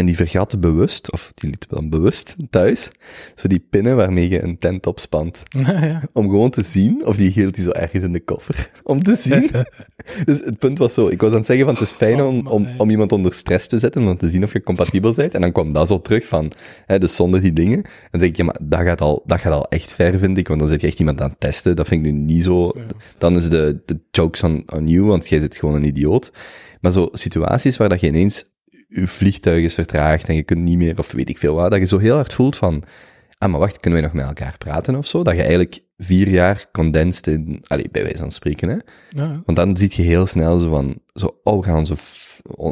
en 0.00 0.06
die 0.06 0.16
vergatte 0.16 0.58
bewust, 0.58 1.12
of 1.12 1.32
die 1.34 1.50
liet 1.50 1.66
dan 1.68 1.90
bewust 1.90 2.36
thuis, 2.50 2.90
zo 3.34 3.48
die 3.48 3.66
pinnen 3.70 3.96
waarmee 3.96 4.28
je 4.28 4.42
een 4.42 4.58
tent 4.58 4.86
opspant 4.86 5.42
Ja, 5.48 5.84
ja. 5.84 6.02
om 6.12 6.28
gewoon 6.28 6.50
te 6.50 6.62
zien, 6.64 7.06
of 7.06 7.16
die 7.16 7.30
hield 7.30 7.56
hij 7.56 7.64
zo 7.64 7.70
ergens 7.70 8.02
in 8.02 8.12
de 8.12 8.20
koffer, 8.20 8.70
om 8.82 9.02
te 9.02 9.14
zien. 9.14 9.50
dus 10.24 10.44
het 10.44 10.58
punt 10.58 10.78
was 10.78 10.94
zo, 10.94 11.08
ik 11.08 11.20
was 11.20 11.30
aan 11.30 11.36
het 11.36 11.46
zeggen 11.46 11.64
van 11.64 11.74
het 11.74 11.82
is 11.82 11.90
fijn 11.90 12.22
om, 12.22 12.46
om, 12.46 12.68
om 12.78 12.90
iemand 12.90 13.12
onder 13.12 13.32
stress 13.32 13.66
te 13.66 13.78
zetten, 13.78 14.08
om 14.08 14.16
te 14.16 14.28
zien 14.28 14.44
of 14.44 14.52
je 14.52 14.62
compatibel 14.62 15.14
bent, 15.14 15.34
en 15.34 15.40
dan 15.40 15.52
kwam 15.52 15.72
dat 15.72 15.88
zo 15.88 16.00
terug 16.00 16.26
van, 16.26 16.52
hè, 16.86 16.98
dus 16.98 17.16
zonder 17.16 17.40
die 17.40 17.52
dingen. 17.52 17.82
En 17.82 18.08
dan 18.10 18.20
denk 18.20 18.32
ik, 18.32 18.36
ja, 18.36 18.44
maar 18.44 18.58
dat 18.62 18.80
gaat 18.80 19.00
al, 19.00 19.22
dat 19.26 19.40
gaat 19.40 19.52
al 19.52 19.68
echt 19.68 19.94
ver, 19.94 20.18
vind 20.18 20.38
ik, 20.38 20.48
want 20.48 20.60
dan 20.60 20.68
zit 20.68 20.80
je 20.80 20.86
echt 20.86 20.98
iemand 20.98 21.20
aan 21.20 21.30
het 21.30 21.40
testen, 21.40 21.76
dat 21.76 21.88
vind 21.88 22.06
ik 22.06 22.12
nu 22.12 22.18
niet 22.18 22.44
zo, 22.44 22.72
dan 23.18 23.36
is 23.36 23.48
de, 23.48 23.82
de 23.84 24.00
jokes 24.10 24.42
on, 24.42 24.62
on 24.74 24.88
you, 24.88 25.04
want 25.04 25.28
jij 25.28 25.40
zit 25.40 25.56
gewoon 25.56 25.74
een 25.74 25.84
idioot. 25.84 26.32
Maar 26.80 26.92
zo 26.92 27.08
situaties 27.12 27.76
waar 27.76 27.88
dat 27.88 28.00
je 28.00 28.06
ineens 28.06 28.44
je 28.90 29.06
vliegtuig 29.06 29.64
is 29.64 29.74
vertraagd 29.74 30.28
en 30.28 30.34
je 30.34 30.42
kunt 30.42 30.62
niet 30.62 30.76
meer, 30.76 30.98
of 30.98 31.12
weet 31.12 31.28
ik 31.28 31.38
veel 31.38 31.54
wat, 31.54 31.70
dat 31.70 31.80
je 31.80 31.86
zo 31.86 31.98
heel 31.98 32.14
hard 32.14 32.32
voelt 32.32 32.56
van, 32.56 32.82
ah, 33.38 33.50
maar 33.50 33.60
wacht, 33.60 33.80
kunnen 33.80 34.00
wij 34.00 34.08
nog 34.10 34.18
met 34.18 34.26
elkaar 34.26 34.54
praten 34.58 34.94
of 34.94 35.06
zo? 35.06 35.22
Dat 35.22 35.34
je 35.34 35.40
eigenlijk 35.40 35.80
vier 35.96 36.28
jaar 36.28 36.66
condensed 36.72 37.26
in, 37.26 37.64
allee, 37.66 37.88
bij 37.90 38.02
wijze 38.02 38.18
van 38.18 38.30
spreken, 38.30 38.68
hè? 38.68 38.76
Ja. 39.10 39.40
Want 39.44 39.58
dan 39.58 39.76
zie 39.76 39.90
je 39.92 40.02
heel 40.02 40.26
snel 40.26 40.58
zo 40.58 40.70
van, 40.70 40.98
zo, 41.12 41.40
oh, 41.42 41.58
we 41.58 41.64
gaan 41.64 41.76
onze, 41.76 41.96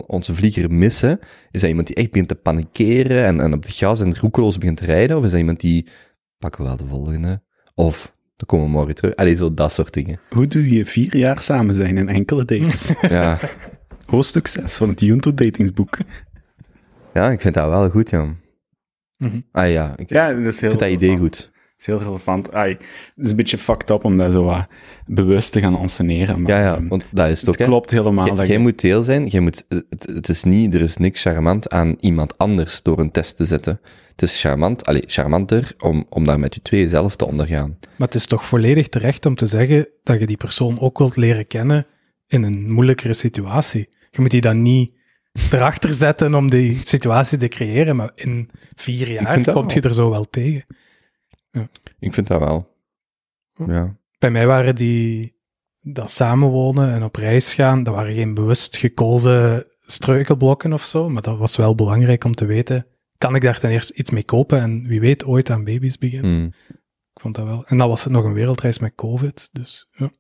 onze 0.07 0.35
vlieger 0.35 0.71
missen. 0.71 1.21
Is 1.51 1.61
dat 1.61 1.69
iemand 1.71 1.87
die 1.87 1.97
echt 1.97 2.11
begint 2.11 2.29
te 2.29 2.35
panikeren 2.35 3.25
en, 3.25 3.41
en 3.41 3.53
op 3.53 3.65
de 3.65 3.73
gas 3.73 4.01
en 4.01 4.17
roekeloos 4.17 4.59
begint 4.59 4.77
te 4.77 4.85
rijden? 4.85 5.17
Of 5.17 5.25
is 5.25 5.31
dat 5.31 5.41
iemand 5.41 5.61
die, 5.61 5.87
pakken 6.39 6.63
we 6.63 6.69
wel 6.69 6.77
de 6.77 6.87
volgende? 6.87 7.43
Of, 7.75 8.15
dan 8.37 8.47
komen 8.47 8.67
we 8.67 8.73
morgen 8.73 8.95
terug. 8.95 9.17
Allee, 9.17 9.37
zo 9.37 9.55
dat 9.55 9.73
soort 9.73 9.93
dingen. 9.93 10.21
Hoe 10.31 10.47
doe 10.47 10.71
je 10.71 10.87
vier 10.87 11.17
jaar 11.17 11.41
samen 11.43 11.75
zijn 11.75 11.97
in 11.97 12.09
enkele 12.09 12.45
dates? 12.45 12.93
Ja, 13.09 13.39
Hoofdstuk 14.11 14.47
6 14.47 14.77
van 14.77 14.89
het 14.89 15.01
Junto 15.01 15.35
datingsboek. 15.35 15.99
ja 17.15 17.31
ik 17.31 17.41
vind 17.41 17.55
dat 17.55 17.69
wel 17.69 17.91
goed, 17.91 18.11
ja. 18.11 18.35
Mhm. 19.17 19.41
Ah 19.53 19.71
ja, 19.71 19.93
ik 19.97 20.11
Ja, 20.11 20.33
dat 20.33 20.47
is 20.47 20.61
heel 20.61 20.69
vind 20.69 20.81
dat 20.83 20.91
idee 20.91 21.09
relevant. 21.09 21.37
goed. 21.37 21.51
Dat 21.53 21.81
is 21.81 21.87
heel 21.87 21.99
relevant. 21.99 22.53
Ai, 22.53 22.71
het 23.17 23.25
is 23.25 23.31
een 23.31 23.37
beetje 23.37 23.59
fucked 23.59 23.91
up 23.91 24.05
om 24.05 24.17
dat 24.17 24.33
zo 24.33 24.45
wat 24.45 24.67
bewust 25.07 25.53
te 25.53 25.61
gaan 25.61 25.79
onsceneren. 25.79 26.43
Maar, 26.43 26.51
Ja, 26.51 26.61
ja, 26.61 26.75
ehm, 26.77 26.89
want 26.89 27.09
dat 27.11 27.29
is 27.31 27.41
het 27.41 27.49
ook, 27.49 27.57
klopt 27.67 27.91
helemaal. 27.91 28.35
Jij- 28.37 28.47
je- 28.47 28.59
moet 28.59 28.81
deel 28.81 29.03
zijn. 29.03 29.27
Jij 29.27 29.41
moet, 29.41 29.65
het, 29.69 30.07
het 30.13 30.29
is 30.29 30.45
niet, 30.45 30.75
er 30.75 30.81
is 30.81 30.97
niks 30.97 31.23
charmant 31.23 31.71
aan 31.71 31.97
iemand 32.01 32.39
anders 32.39 32.83
door 32.83 32.99
een 32.99 33.11
test 33.11 33.37
te 33.37 33.45
zetten. 33.47 33.81
Het 34.11 34.23
is 34.23 34.41
charmant, 34.41 34.87
allez, 34.87 35.03
charmanter 35.07 35.75
om, 35.79 36.07
om 36.09 36.25
daar 36.25 36.39
met 36.41 36.55
je 36.55 36.63
twee 36.63 36.89
zelf 36.89 37.17
te 37.17 37.27
ondergaan. 37.27 37.79
Maar 37.97 38.07
het 38.09 38.15
is 38.17 38.27
toch 38.27 38.45
volledig 38.45 38.89
terecht 38.89 39.27
om 39.27 39.35
te 39.35 39.47
zeggen 39.47 39.89
dat 40.03 40.21
je 40.21 40.27
die 40.27 40.37
persoon 40.37 40.81
ook 40.81 40.99
wilt 40.99 41.17
leren 41.17 41.47
kennen 41.47 41.87
in 42.27 42.43
een 42.43 42.73
moeilijkere 42.73 43.15
situatie. 43.15 43.89
Je 44.11 44.21
moet 44.21 44.31
die 44.31 44.41
dan 44.41 44.63
niet 44.63 44.93
erachter 45.51 45.95
zetten 45.95 46.35
om 46.35 46.51
die 46.51 46.81
situatie 46.83 47.39
te 47.39 47.49
creëren, 47.49 47.97
maar 47.97 48.11
in 48.15 48.51
vier 48.77 49.11
jaar 49.11 49.53
komt 49.53 49.73
je 49.73 49.81
er 49.81 49.95
zo 49.95 50.11
wel 50.11 50.25
tegen. 50.31 50.67
Ik 51.99 52.15
vind 52.15 52.27
dat 52.27 52.39
wel. 52.39 52.77
Ja. 53.67 53.97
Bij 54.19 54.31
mij 54.31 54.47
waren 54.47 54.75
die 54.75 55.37
dat 55.81 56.11
samenwonen 56.11 56.93
en 56.93 57.03
op 57.03 57.17
reis 57.17 57.55
gaan, 57.55 57.83
dat 57.83 57.95
waren 57.95 58.15
geen 58.15 58.35
bewust 58.35 58.77
gekozen 58.77 59.67
struikelblokken 59.91 60.73
of 60.73 60.83
zo, 60.83 61.09
maar 61.09 61.23
dat 61.23 61.39
was 61.39 61.57
wel 61.57 61.75
belangrijk 61.75 62.25
om 62.25 62.35
te 62.35 62.45
weten, 62.45 62.87
kan 63.19 63.35
ik 63.35 63.43
daar 63.43 63.59
ten 63.59 63.71
eerste 63.71 63.95
iets 63.95 64.11
mee 64.11 64.25
kopen 64.25 64.61
en 64.61 64.87
wie 64.87 65.01
weet 65.01 65.25
ooit 65.25 65.51
aan 65.51 65.65
baby's 65.65 65.99
beginnen. 65.99 66.31
Hmm. 66.31 66.53
Ik 67.15 67.21
vond 67.21 67.35
dat 67.35 67.45
wel. 67.45 67.67
En 67.67 67.79
dan 67.79 67.89
was 67.89 68.05
het 68.05 68.13
nog 68.13 68.25
een 68.25 68.33
wereldreis 68.33 68.79
met 68.79 68.95
COVID, 68.95 69.49
dus 69.53 69.89
ja. 69.91 70.11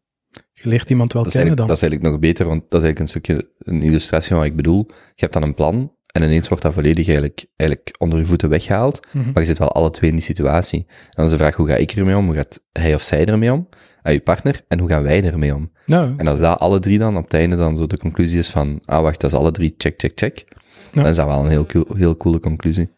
Je 0.62 0.68
leert 0.68 0.90
iemand 0.90 1.12
wel 1.12 1.22
Dat 1.22 1.32
kennen 1.32 1.56
dan. 1.56 1.66
dat 1.66 1.76
is 1.76 1.82
eigenlijk 1.82 2.12
nog 2.12 2.20
beter, 2.20 2.46
want 2.46 2.60
dat 2.68 2.80
is 2.82 2.86
eigenlijk 2.86 3.00
een 3.00 3.20
stukje 3.20 3.50
een 3.58 3.82
illustratie 3.82 4.28
van 4.28 4.36
wat 4.38 4.46
ik 4.46 4.56
bedoel. 4.56 4.84
Je 4.88 4.94
hebt 5.14 5.32
dan 5.32 5.42
een 5.42 5.54
plan 5.54 5.92
en 6.12 6.22
ineens 6.22 6.48
wordt 6.48 6.62
dat 6.62 6.72
volledig 6.74 7.06
eigenlijk, 7.06 7.46
eigenlijk 7.56 7.94
onder 7.98 8.18
je 8.18 8.24
voeten 8.24 8.48
weggehaald, 8.48 9.06
Mhm. 9.12 9.24
maar 9.32 9.42
je 9.42 9.48
zit 9.48 9.58
wel 9.58 9.72
alle 9.72 9.90
twee 9.90 10.10
in 10.10 10.16
die 10.16 10.24
situatie. 10.24 10.78
En 10.88 10.94
dan 11.10 11.24
is 11.24 11.30
de 11.30 11.36
vraag, 11.36 11.54
hoe 11.54 11.68
ga 11.68 11.74
ik 11.74 11.92
ermee 11.92 12.16
om? 12.16 12.26
Hoe 12.26 12.34
gaat 12.34 12.60
hij 12.72 12.94
of 12.94 13.02
zij 13.02 13.24
ermee 13.24 13.52
om? 13.52 13.68
En 14.02 14.12
je 14.12 14.20
partner, 14.20 14.60
en 14.68 14.78
hoe 14.78 14.88
gaan 14.88 15.02
wij 15.02 15.24
ermee 15.24 15.54
om? 15.54 15.70
En 15.86 16.26
als 16.26 16.38
dat 16.38 16.58
alle 16.58 16.78
drie 16.78 16.98
dan 16.98 17.16
op 17.16 17.24
het 17.24 17.34
einde 17.34 17.56
dan 17.56 17.76
zo 17.76 17.86
de 17.86 17.98
conclusie 17.98 18.38
is 18.38 18.48
van, 18.50 18.80
ah 18.84 19.02
wacht, 19.02 19.20
dat 19.20 19.32
is 19.32 19.38
alle 19.38 19.50
drie 19.50 19.74
check, 19.78 19.94
check, 20.00 20.12
check, 20.14 20.44
dan 20.92 21.06
is 21.06 21.16
dat 21.16 21.26
wel 21.26 21.44
een 21.44 21.50
heel, 21.50 21.66
cool, 21.66 21.86
heel 21.96 22.16
coole 22.16 22.40
conclusie. 22.40 22.88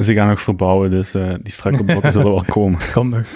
Ze 0.00 0.14
gaan 0.14 0.28
nog 0.28 0.40
verbouwen, 0.40 0.90
dus 0.90 1.14
eh, 1.14 1.34
die 1.42 1.52
strakke 1.52 1.84
blokken 1.84 2.12
zullen 2.12 2.30
wel 2.32 2.44
komen. 2.56 2.78
komt 2.92 3.10
nog. 3.10 3.26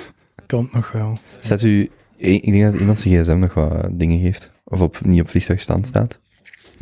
Komt 0.47 0.73
nog 0.73 0.93
wel. 0.93 1.19
Staat 1.41 1.63
u, 1.63 1.91
ik 2.23 2.53
denk 2.53 2.65
dat 2.65 2.81
iemand 2.81 3.01
zijn 3.01 3.15
gsm 3.25 3.39
nog 3.39 3.55
wat 3.55 3.89
dingen 3.93 4.21
geeft, 4.21 4.51
of 4.65 4.81
op, 4.81 5.05
niet 5.05 5.21
op 5.21 5.29
vliegtuigstand 5.29 5.87
staat. 5.87 6.19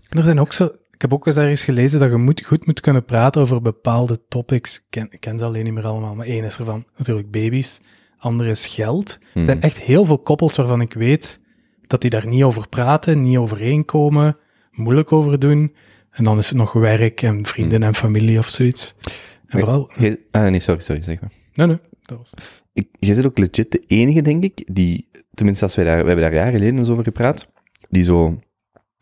Er 0.09 0.23
zijn 0.25 0.41
ook 0.41 0.53
zo... 0.53 0.65
Ik 0.91 1.01
heb 1.11 1.13
ook 1.15 1.27
eens 1.27 1.37
ergens 1.37 1.65
gelezen 1.65 2.01
dat 2.01 2.11
je 2.11 2.17
moet, 2.17 2.45
goed 2.45 2.67
moet 2.67 2.81
kunnen 2.81 3.05
praten 3.05 3.43
over 3.43 3.63
bepaalde 3.63 4.19
topics. 4.29 4.77
Ik 4.77 4.83
ken, 4.91 5.07
ik 5.11 5.21
ken 5.21 5.39
ze 5.39 5.45
alleen 5.45 5.65
niet 5.65 5.73
meer 5.73 5.87
allemaal, 5.87 6.15
maar 6.15 6.27
één 6.27 6.45
is 6.45 6.59
ervan 6.59 6.85
natuurlijk 6.97 7.31
baby's. 7.31 7.81
Andere 8.19 8.51
is 8.51 8.67
geld. 8.67 9.13
Er 9.21 9.29
Mhm. 9.35 9.45
zijn 9.45 9.61
echt 9.61 9.79
heel 9.79 10.05
veel 10.05 10.19
koppels 10.19 10.57
waarvan 10.57 10.81
ik 10.81 10.93
weet 10.93 11.41
dat 11.87 12.01
die 12.01 12.11
daar 12.11 12.27
niet 12.27 12.43
over 12.43 12.69
praten, 12.69 13.23
niet 13.23 13.37
overeenkomen, 13.37 14.37
moeilijk 14.73 15.13
over 15.13 15.39
doen. 15.39 15.75
En 16.11 16.25
dan 16.25 16.39
is 16.39 16.49
het 16.49 16.59
nog 16.59 16.73
werk 16.73 17.23
en 17.23 17.47
vrienden 17.47 17.83
en 17.83 17.95
familie 17.95 18.39
of 18.39 18.49
zoiets. 18.49 18.95
En 19.01 19.11
Maar 19.49 19.61
vooral... 19.61 19.91
ah, 20.31 20.51
nee, 20.51 20.61
sorry, 20.61 20.81
sorry, 20.83 21.03
zeg 21.03 21.21
maar. 21.21 21.31
Nee, 21.53 21.67
nee, 21.67 21.79
dat 22.03 22.19
was... 22.19 22.31
Ik, 22.73 22.89
jij 22.99 23.15
bent 23.15 23.27
ook 23.27 23.39
legit 23.39 23.73
de 23.73 23.85
enige, 23.87 24.23
denk 24.23 24.43
ik, 24.45 24.69
die, 24.73 25.09
tenminste 25.41 25.65
als 25.65 25.75
wij 25.77 25.85
daar, 25.85 26.01
we 26.01 26.07
hebben 26.07 26.25
daar 26.25 26.35
jaren 26.35 26.53
geleden 26.53 26.79
eens 26.79 26.89
over 26.89 27.05
gepraat, 27.05 27.47
die 27.89 28.05
zo 28.05 28.39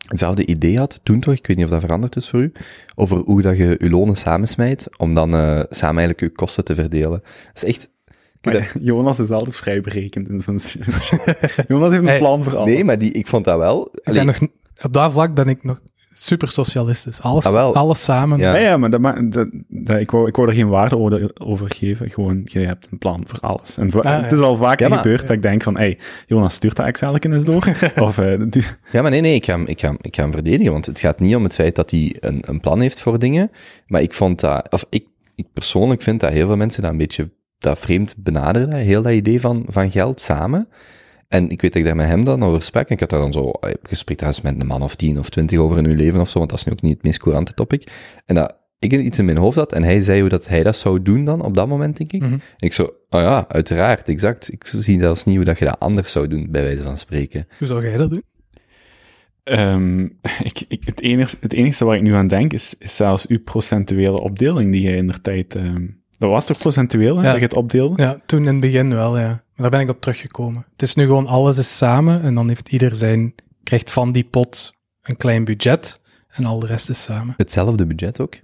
hetzelfde 0.07 0.45
idee 0.45 0.77
had, 0.77 0.99
toen 1.03 1.19
toch, 1.19 1.33
ik 1.33 1.47
weet 1.47 1.57
niet 1.57 1.65
of 1.65 1.71
dat 1.71 1.81
veranderd 1.81 2.15
is 2.15 2.29
voor 2.29 2.39
u, 2.39 2.51
over 2.95 3.17
hoe 3.17 3.41
dat 3.41 3.57
je 3.57 3.75
je 3.79 3.89
lonen 3.89 4.15
samensmijt, 4.15 4.89
om 4.97 5.13
dan 5.13 5.33
eh, 5.33 5.59
samen 5.69 5.97
eigenlijk 5.97 6.19
je 6.19 6.29
kosten 6.29 6.63
te 6.63 6.75
verdelen. 6.75 7.21
Dat 7.53 7.63
is 7.63 7.63
echt, 7.63 7.89
Maar 8.41 8.71
Jonas 8.81 9.19
is 9.19 9.29
altijd 9.31 9.55
vrij 9.55 9.81
berekend 9.81 10.29
in 10.29 10.41
zo'n. 10.41 10.59
Jonas 11.67 11.89
heeft 11.89 12.01
een 12.01 12.07
Hey, 12.07 12.17
plan 12.17 12.43
voor 12.43 12.55
alles. 12.57 12.73
nee, 12.73 12.83
maar 12.83 12.97
die, 12.99 13.11
ik 13.11 13.27
vond 13.27 13.45
dat 13.45 13.57
wel, 13.57 13.89
Ik 13.91 14.07
allee, 14.07 14.25
ben 14.25 14.35
nog, 14.39 14.49
op 14.85 14.93
dat 14.93 15.11
vlak 15.11 15.33
ben 15.33 15.47
ik 15.47 15.63
nog 15.63 15.81
super 16.25 16.47
socialistisch. 16.47 17.21
Alles, 17.21 17.45
Ah, 17.45 17.51
wel. 17.51 17.75
alles 17.75 18.03
samen. 18.03 18.37
Ja. 18.39 18.55
Ja, 18.55 18.61
ja, 18.61 18.77
maar 18.77 18.89
dat, 18.89 18.99
ma- 18.99 19.21
dat, 19.21 19.47
dat, 19.67 19.99
ik, 19.99 20.11
wou, 20.11 20.27
ik 20.27 20.35
wou 20.35 20.47
er 20.47 20.53
geen 20.53 20.67
waarde 20.69 20.97
over, 20.97 21.31
over 21.37 21.71
geven. 21.75 22.09
Gewoon, 22.09 22.41
je 22.43 22.59
hebt 22.59 22.87
een 22.91 22.97
plan 22.97 23.23
voor 23.25 23.39
alles. 23.39 23.77
En 23.77 23.91
voor- 23.91 24.01
Ah, 24.01 24.11
ja. 24.11 24.21
het 24.23 24.31
is 24.31 24.39
al 24.39 24.55
vaker 24.55 24.83
Ja, 24.87 24.89
maar- 24.93 25.01
gebeurd 25.03 25.21
dat 25.21 25.31
ik 25.31 25.41
denk 25.41 25.63
van, 25.63 25.77
hey, 25.77 25.99
Jonas, 26.27 26.53
stuurt 26.53 26.75
dat 26.75 26.85
Excel 26.85 27.15
eens 27.17 27.43
door. 27.43 27.67
of, 27.99 28.17
eh, 28.17 28.41
die- 28.49 28.65
Ja, 28.91 29.01
maar 29.01 29.11
nee, 29.11 29.21
nee, 29.21 29.33
ik 29.35 29.45
ga, 29.45 29.51
hem- 29.53 29.67
ik, 29.67 29.79
ga, 29.79 29.95
ik 30.01 30.15
ga 30.15 30.21
hem 30.21 30.31
verdedigen, 30.31 30.71
want 30.71 30.85
het 30.85 30.99
gaat 30.99 31.19
niet 31.19 31.35
om 31.35 31.43
het 31.43 31.55
feit 31.55 31.75
dat 31.75 31.91
hij 31.91 32.15
een, 32.19 32.43
een 32.47 32.59
plan 32.59 32.79
heeft 32.81 33.01
voor 33.01 33.19
dingen, 33.19 33.51
maar 33.87 34.01
ik 34.01 34.13
vond 34.13 34.39
dat, 34.39 34.67
of 34.69 34.85
ik, 34.89 35.05
ik 35.35 35.45
persoonlijk 35.53 36.01
vind 36.01 36.19
dat 36.19 36.31
heel 36.31 36.47
veel 36.47 36.57
mensen 36.57 36.81
dat 36.81 36.91
een 36.91 36.97
beetje 36.97 37.29
dat 37.57 37.79
vreemd 37.79 38.15
benaderen, 38.17 38.73
heel 38.73 39.01
dat 39.01 39.11
idee 39.13 39.39
van, 39.39 39.65
van 39.67 39.91
geld 39.91 40.19
samen. 40.19 40.67
En 41.29 41.49
ik 41.49 41.61
weet 41.61 41.73
dat 41.73 41.81
ik 41.81 41.87
daar 41.87 41.95
met 41.95 42.07
hem 42.07 42.23
dan 42.23 42.43
over 42.43 42.61
sprak, 42.61 42.87
en 42.87 42.93
ik 42.93 42.99
had 42.99 43.09
daar 43.09 43.19
dan 43.19 43.33
zo 43.33 43.49
eh, 43.49 43.73
gesprek 43.83 44.17
daar 44.17 44.27
eens 44.27 44.41
met 44.41 44.59
een 44.59 44.67
man 44.67 44.81
of 44.81 44.95
tien 44.95 45.19
of 45.19 45.29
twintig 45.29 45.59
over 45.59 45.77
in 45.77 45.85
hun 45.85 45.97
leven 45.97 46.19
of 46.19 46.29
zo, 46.29 46.37
want 46.37 46.49
dat 46.49 46.59
is 46.59 46.65
nu 46.65 46.71
ook 46.71 46.81
niet 46.81 46.93
het 46.93 47.03
meest 47.03 47.19
courante 47.19 47.53
topic. 47.53 47.91
En 48.25 48.35
dat 48.35 48.57
ik 48.79 48.93
iets 48.93 49.19
in 49.19 49.25
mijn 49.25 49.37
hoofd 49.37 49.57
had, 49.57 49.73
en 49.73 49.83
hij 49.83 50.01
zei 50.01 50.19
hoe 50.19 50.29
dat 50.29 50.47
hij 50.47 50.63
dat 50.63 50.77
zou 50.77 51.01
doen 51.01 51.25
dan, 51.25 51.41
op 51.41 51.55
dat 51.55 51.67
moment, 51.67 51.97
denk 51.97 52.11
ik. 52.11 52.21
Mhm. 52.21 52.33
En 52.33 52.41
ik 52.57 52.73
zo, 52.73 52.83
oh 52.83 53.21
ja, 53.21 53.45
uiteraard, 53.47 54.09
exact. 54.09 54.51
Ik 54.51 54.65
zie 54.65 54.99
zelfs 54.99 55.23
niet 55.23 55.35
hoe 55.35 55.45
dat 55.45 55.59
je 55.59 55.65
dat 55.65 55.79
anders 55.79 56.11
zou 56.11 56.27
doen, 56.27 56.47
bij 56.49 56.61
wijze 56.61 56.83
van 56.83 56.97
spreken. 56.97 57.47
Hoe 57.57 57.67
zou 57.67 57.83
jij 57.83 57.97
dat 57.97 58.09
doen? 58.09 58.23
Ehm, 59.43 60.03
ik, 60.49 60.63
ik, 60.67 60.83
het, 60.85 61.01
enigste, 61.01 61.37
het 61.39 61.53
enigste 61.53 61.85
waar 61.85 61.95
ik 61.95 62.01
nu 62.01 62.13
aan 62.13 62.27
denk, 62.27 62.53
is, 62.53 62.75
is 62.79 62.95
zelfs 62.95 63.27
uw 63.27 63.43
procentuele 63.43 64.19
opdeling 64.19 64.71
die 64.71 64.81
jij 64.81 64.95
in 64.95 65.07
de 65.07 65.21
tijd... 65.21 65.55
ehm, 65.55 65.85
dat 66.19 66.29
was 66.29 66.45
toch 66.45 66.57
procentueel, 66.57 67.17
hè, 67.17 67.23
Ja. 67.23 67.29
dat 67.31 67.39
je 67.39 67.45
het 67.45 67.55
opdeelde? 67.55 68.03
Ja, 68.03 68.19
toen 68.25 68.39
in 68.39 68.47
het 68.47 68.59
begin 68.59 68.93
wel, 68.95 69.17
ja. 69.17 69.27
Maar 69.27 69.41
daar 69.55 69.69
ben 69.69 69.79
ik 69.79 69.89
op 69.89 70.01
teruggekomen. 70.01 70.65
Het 70.71 70.81
is 70.81 70.95
nu 70.95 71.05
gewoon 71.05 71.27
alles 71.27 71.57
is 71.57 71.77
samen 71.77 72.21
en 72.21 72.35
dan 72.35 72.47
heeft 72.47 72.69
ieder 72.69 72.95
zijn, 72.95 73.33
krijgt 73.63 73.91
van 73.91 74.11
die 74.11 74.23
pot 74.23 74.73
een 75.01 75.17
klein 75.17 75.43
budget 75.43 75.99
en 76.29 76.45
al 76.45 76.59
de 76.59 76.65
rest 76.65 76.89
is 76.89 77.03
samen. 77.03 77.33
Hetzelfde 77.37 77.85
budget 77.85 78.19
ook. 78.19 78.35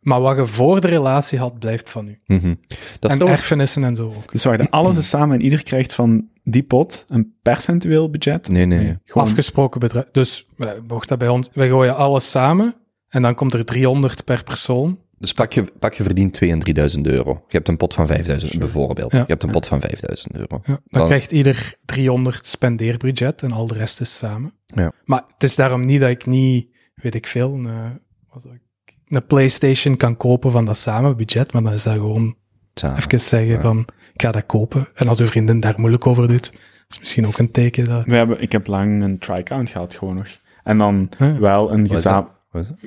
Maar 0.00 0.20
wat 0.20 0.36
je 0.36 0.46
voor 0.46 0.80
de 0.80 0.86
relatie 0.86 1.38
had, 1.38 1.58
blijft 1.58 1.90
van 1.90 2.08
u. 2.08 2.18
Mhm. 2.26 2.54
Dat 2.98 3.10
is 3.10 3.16
en 3.16 3.18
toch... 3.18 3.28
erfenissen 3.28 3.84
en 3.84 3.96
zo 3.96 4.06
ook. 4.06 4.32
Dus 4.32 4.44
waar 4.44 4.68
alles 4.68 4.96
is 4.96 5.08
samen 5.08 5.36
en 5.38 5.44
ieder 5.44 5.62
krijgt 5.62 5.92
van 5.92 6.28
die 6.44 6.62
pot 6.62 7.04
een 7.08 7.34
percentueel 7.42 8.10
budget. 8.10 8.48
Nee, 8.48 8.66
nee, 8.66 8.78
nee. 8.78 8.96
Gewoon, 9.04 9.26
Afgesproken 9.26 9.80
bedrag. 9.80 10.04
Dus, 10.12 10.46
eh, 10.58 10.68
mocht 10.88 11.08
dat 11.08 11.18
bij 11.18 11.28
ons, 11.28 11.50
wij 11.52 11.68
gooien 11.68 11.96
alles 11.96 12.30
samen 12.30 12.74
en 13.08 13.22
dan 13.22 13.34
komt 13.34 13.54
er 13.54 13.64
300 13.64 14.24
per 14.24 14.42
persoon. 14.42 14.98
Dus 15.18 15.32
pak 15.32 15.52
je, 15.52 15.64
pak 15.78 15.94
je 15.94 16.02
verdient 16.02 16.32
2 16.32 16.50
en 16.50 16.58
3000 16.58 17.06
euro. 17.06 17.30
Je 17.30 17.56
hebt 17.56 17.68
een 17.68 17.76
pot 17.76 17.94
van 17.94 18.06
5000 18.06 18.58
bijvoorbeeld. 18.58 19.12
Ja. 19.12 19.18
Je 19.18 19.24
hebt 19.26 19.42
een 19.42 19.50
pot 19.50 19.66
van 19.66 19.80
5000 19.80 20.34
euro. 20.36 20.60
Ja, 20.62 20.66
dan 20.66 20.80
Dan- 20.88 21.06
krijgt 21.06 21.32
ieder 21.32 21.74
300 21.84 22.46
spendeerbudget 22.46 23.42
en 23.42 23.52
al 23.52 23.66
de 23.66 23.74
rest 23.74 24.00
is 24.00 24.16
samen. 24.18 24.52
Ja. 24.66 24.92
Maar 25.04 25.22
het 25.32 25.42
is 25.42 25.56
daarom 25.56 25.84
niet 25.84 26.00
dat 26.00 26.10
ik 26.10 26.26
niet, 26.26 26.66
weet 26.94 27.14
ik 27.14 27.26
veel, 27.26 27.54
een, 27.54 27.66
eh, 27.66 27.90
wat 28.32 28.44
ik, 28.44 28.60
een 29.08 29.26
PlayStation 29.26 29.96
kan 29.96 30.16
kopen 30.16 30.50
van 30.50 30.64
dat 30.64 30.76
samen 30.76 31.16
budget, 31.16 31.52
maar 31.52 31.62
dan 31.62 31.72
is 31.72 31.82
dat 31.82 31.94
gewoon 31.94 32.36
Samen. 32.74 32.96
even 32.96 33.20
zeggen 33.20 33.48
Ja. 33.52 33.60
van, 33.60 33.78
ik 34.14 34.22
ga 34.22 34.30
dat 34.32 34.46
kopen. 34.46 34.88
En 34.94 35.08
als 35.08 35.20
uw 35.20 35.26
vriendin 35.26 35.60
daar 35.60 35.74
moeilijk 35.76 36.06
over 36.06 36.28
doet, 36.28 36.50
is 36.88 36.98
misschien 36.98 37.26
ook 37.26 37.38
een 37.38 37.50
teken 37.50 37.84
dat... 37.84 38.04
we 38.06 38.14
hebben, 38.16 38.40
ik 38.42 38.52
heb 38.52 38.66
lang 38.66 39.02
een 39.02 39.18
try-count 39.18 39.70
gehad, 39.70 39.94
gewoon 39.94 40.14
nog. 40.14 40.26
En 40.62 40.78
dan 40.78 41.08
wel 41.40 41.72
een 41.72 41.88
gezamenlijk... 41.88 42.34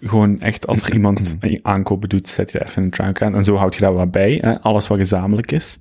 Gewoon 0.02 0.40
echt, 0.42 0.68
als 0.68 0.82
er 0.82 0.94
iemand 0.94 1.38
aankopen 1.62 2.10
doet, 2.10 2.28
zet 2.28 2.52
je 2.52 2.58
dat 2.58 2.68
even 2.68 2.82
in 2.82 2.84
een 2.88 2.94
try-count. 2.94 3.36
En 3.36 3.44
zo 3.44 3.56
houd 3.56 3.76
je 3.76 3.82
dat 3.82 3.94
wat 3.94 4.12
bij, 4.12 4.38
hè, 4.42 4.60
alles 4.62 4.88
wat 4.88 4.98
gezamenlijk 4.98 5.52
is. 5.52 5.80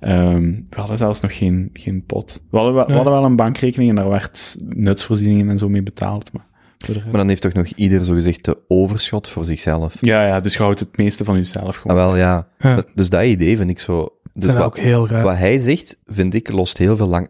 Ehm, 0.00 0.42
we 0.70 0.76
hadden 0.76 0.96
zelfs 0.96 1.20
nog 1.20 1.36
geen, 1.36 1.70
geen 1.72 2.04
pot. 2.06 2.40
We 2.50 2.56
hadden, 2.58 2.86
we 2.86 2.92
hadden 2.92 3.12
wel 3.12 3.24
een 3.24 3.36
bankrekening 3.36 3.90
en 3.90 3.96
daar 3.96 4.08
werd 4.08 4.56
nutsvoorzieningen 4.68 5.48
en 5.50 5.58
zo 5.58 5.68
mee 5.68 5.82
betaald. 5.82 6.32
Maar, 6.32 6.46
de 6.78 7.00
Maar 7.04 7.12
dan 7.12 7.28
heeft 7.28 7.42
toch 7.42 7.52
nog 7.52 7.66
ieder 7.66 8.04
zogezegd 8.04 8.44
de 8.44 8.62
overschot 8.68 9.28
voor 9.28 9.44
zichzelf. 9.44 9.96
ja, 10.00 10.26
ja, 10.26 10.40
dus 10.40 10.52
je 10.54 10.62
houdt 10.62 10.80
het 10.80 10.96
meeste 10.96 11.24
van 11.24 11.36
jezelf 11.36 11.74
Ah, 11.76 11.80
gewoon. 11.80 11.96
wel, 11.96 12.16
ja. 12.16 12.48
Dus 12.94 13.10
dat 13.10 13.22
idee 13.24 13.56
vind 13.56 13.70
ik 13.70 13.80
zo... 13.80 14.08
Dus 14.34 14.54
wat, 14.54 14.62
ook 14.64 14.78
heel 14.78 15.08
raar. 15.08 15.22
wat 15.22 15.36
hij 15.36 15.58
zegt, 15.58 15.98
vind 16.06 16.34
ik, 16.34 16.52
lost 16.52 16.78
heel 16.78 16.96
veel 16.96 17.08
lang... 17.08 17.28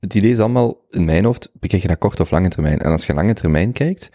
Het 0.00 0.14
idee 0.14 0.30
is 0.30 0.38
allemaal, 0.38 0.76
in 0.90 1.04
mijn 1.04 1.24
hoofd, 1.24 1.50
bekijk 1.60 1.82
je 1.82 1.88
dat 1.88 1.98
kort 1.98 2.20
of 2.20 2.30
lange 2.30 2.48
termijn. 2.48 2.78
En 2.78 2.90
als 2.90 3.06
je 3.06 3.14
lange 3.14 3.34
termijn 3.34 3.72
kijkt, 3.72 4.10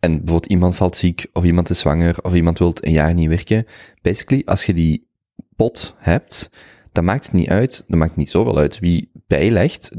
en 0.00 0.10
bijvoorbeeld 0.10 0.46
iemand 0.46 0.76
valt 0.76 0.96
ziek, 0.96 1.26
of 1.32 1.44
iemand 1.44 1.70
is 1.70 1.78
zwanger, 1.78 2.16
of 2.22 2.34
iemand 2.34 2.58
wil 2.58 2.72
een 2.80 2.92
jaar 2.92 3.14
niet 3.14 3.28
werken, 3.28 3.66
basically, 4.02 4.42
als 4.46 4.64
je 4.64 4.74
die 4.74 5.06
pot 5.56 5.94
hebt, 5.98 6.50
dan 6.92 7.04
maakt 7.04 7.24
het 7.24 7.32
niet 7.34 7.48
uit, 7.48 7.84
dan 7.88 7.98
maakt 7.98 8.10
het 8.10 8.18
niet 8.20 8.30
zoveel 8.30 8.58
uit 8.58 8.78
wie 8.78 9.10
bijlegt. 9.26 9.90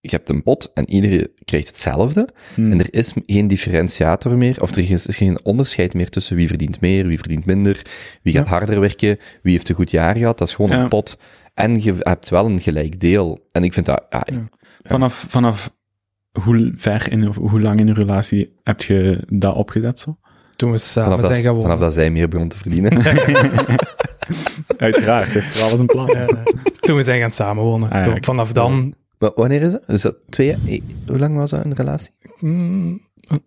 Je 0.00 0.10
hebt 0.10 0.28
een 0.28 0.42
pot 0.42 0.70
en 0.74 0.90
iedereen 0.90 1.28
krijgt 1.44 1.66
hetzelfde. 1.66 2.28
Hmm. 2.54 2.72
En 2.72 2.78
er 2.80 2.94
is 2.94 3.12
geen 3.26 3.46
differentiator 3.46 4.36
meer, 4.36 4.62
of 4.62 4.70
er 4.76 4.90
is, 4.90 5.06
geen 5.10 5.44
onderscheid 5.44 5.94
meer 5.94 6.08
tussen 6.08 6.36
wie 6.36 6.48
verdient 6.48 6.80
meer, 6.80 7.06
wie 7.06 7.18
verdient 7.18 7.44
minder, 7.44 7.82
wie 8.22 8.32
gaat 8.34 8.44
Ja. 8.44 8.50
harder 8.50 8.80
werken, 8.80 9.18
wie 9.42 9.52
heeft 9.52 9.68
een 9.68 9.74
goed 9.74 9.90
jaar 9.90 10.16
gehad. 10.16 10.38
Dat 10.38 10.48
is 10.48 10.54
gewoon 10.54 10.70
Ja. 10.70 10.82
een 10.82 10.88
pot. 10.88 11.18
En 11.54 11.82
je 11.82 11.94
hebt 11.98 12.28
wel 12.28 12.46
een 12.46 12.60
gelijk 12.60 13.00
deel. 13.00 13.46
En 13.52 13.64
ik 13.64 13.72
vind 13.72 13.86
dat, 13.86 14.04
Ja. 14.10 14.24
Vanaf, 14.82 15.24
vanaf 15.28 15.74
hoe 16.42 16.72
ver 16.76 17.12
in, 17.12 17.28
of 17.28 17.36
hoe 17.36 17.60
lang 17.60 17.80
in 17.80 17.88
een 17.88 17.94
relatie 17.94 18.52
heb 18.62 18.82
je 18.82 19.18
dat 19.28 19.54
opgezet 19.54 19.98
zo? 19.98 20.16
Toen 20.56 20.70
we 20.70 20.78
samen 20.78 21.08
vanaf, 21.10 21.20
dat, 21.24 21.30
zijn 21.36 21.44
gewoon. 21.46 21.62
vanaf 21.62 21.78
dat 21.78 21.94
zij 21.94 22.10
meer 22.10 22.28
begon 22.28 22.48
te 22.48 22.58
verdienen. 22.58 22.92
Uiteraard, 24.76 25.28
heeft 25.28 25.56
voor 25.56 25.68
alles 25.68 25.80
een 25.80 25.86
plan. 25.86 26.06
Ja. 26.06 26.26
Toen 26.80 26.96
we 26.96 27.02
zijn 27.02 27.20
gaan 27.20 27.32
samenwonen. 27.32 27.90
Ah, 27.90 28.06
ja, 28.06 28.16
Vanaf 28.20 28.52
dan 28.52 28.94
Wa- 29.18 29.32
Wanneer 29.34 29.62
is 29.62 29.72
het? 29.72 29.84
Is 29.86 30.02
dat 30.02 30.16
twee 30.28 30.46
jaar? 30.46 30.58
Eh, 30.66 30.80
Hoe 31.06 31.18
lang 31.18 31.36
was 31.36 31.50
dat 31.50 31.64
een 31.64 31.74
relatie? 31.74 32.10
mm, 32.40 33.00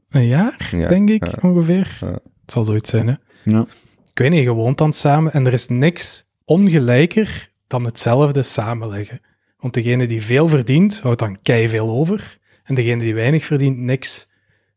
een 0.09 0.27
jaar, 0.27 0.69
Ja, 0.71 0.87
denk 0.87 1.09
ik, 1.09 1.25
ja. 1.25 1.49
ongeveer. 1.49 1.97
Ja. 2.01 2.07
Het 2.11 2.51
zal 2.51 2.63
zoiets 2.63 2.89
zijn, 2.89 3.07
hè. 3.07 3.13
Ja. 3.43 3.65
Ik 4.11 4.19
weet 4.23 4.29
niet, 4.31 4.43
je 4.43 4.51
woont 4.51 4.77
dan 4.77 4.93
samen 4.93 5.33
en 5.33 5.45
er 5.45 5.53
is 5.53 5.67
niks 5.67 6.27
ongelijker 6.45 7.49
dan 7.67 7.85
hetzelfde 7.85 8.43
samenleggen. 8.43 9.19
Want 9.57 9.73
degene 9.73 10.07
die 10.07 10.21
veel 10.21 10.47
verdient, 10.47 10.99
houdt 10.99 11.19
dan 11.19 11.37
kei 11.41 11.69
veel 11.69 11.89
over. 11.89 12.37
En 12.67 12.75
degene 12.75 12.99
die 13.01 13.13
weinig 13.13 13.45
verdient, 13.45 13.77
niks. 13.77 14.29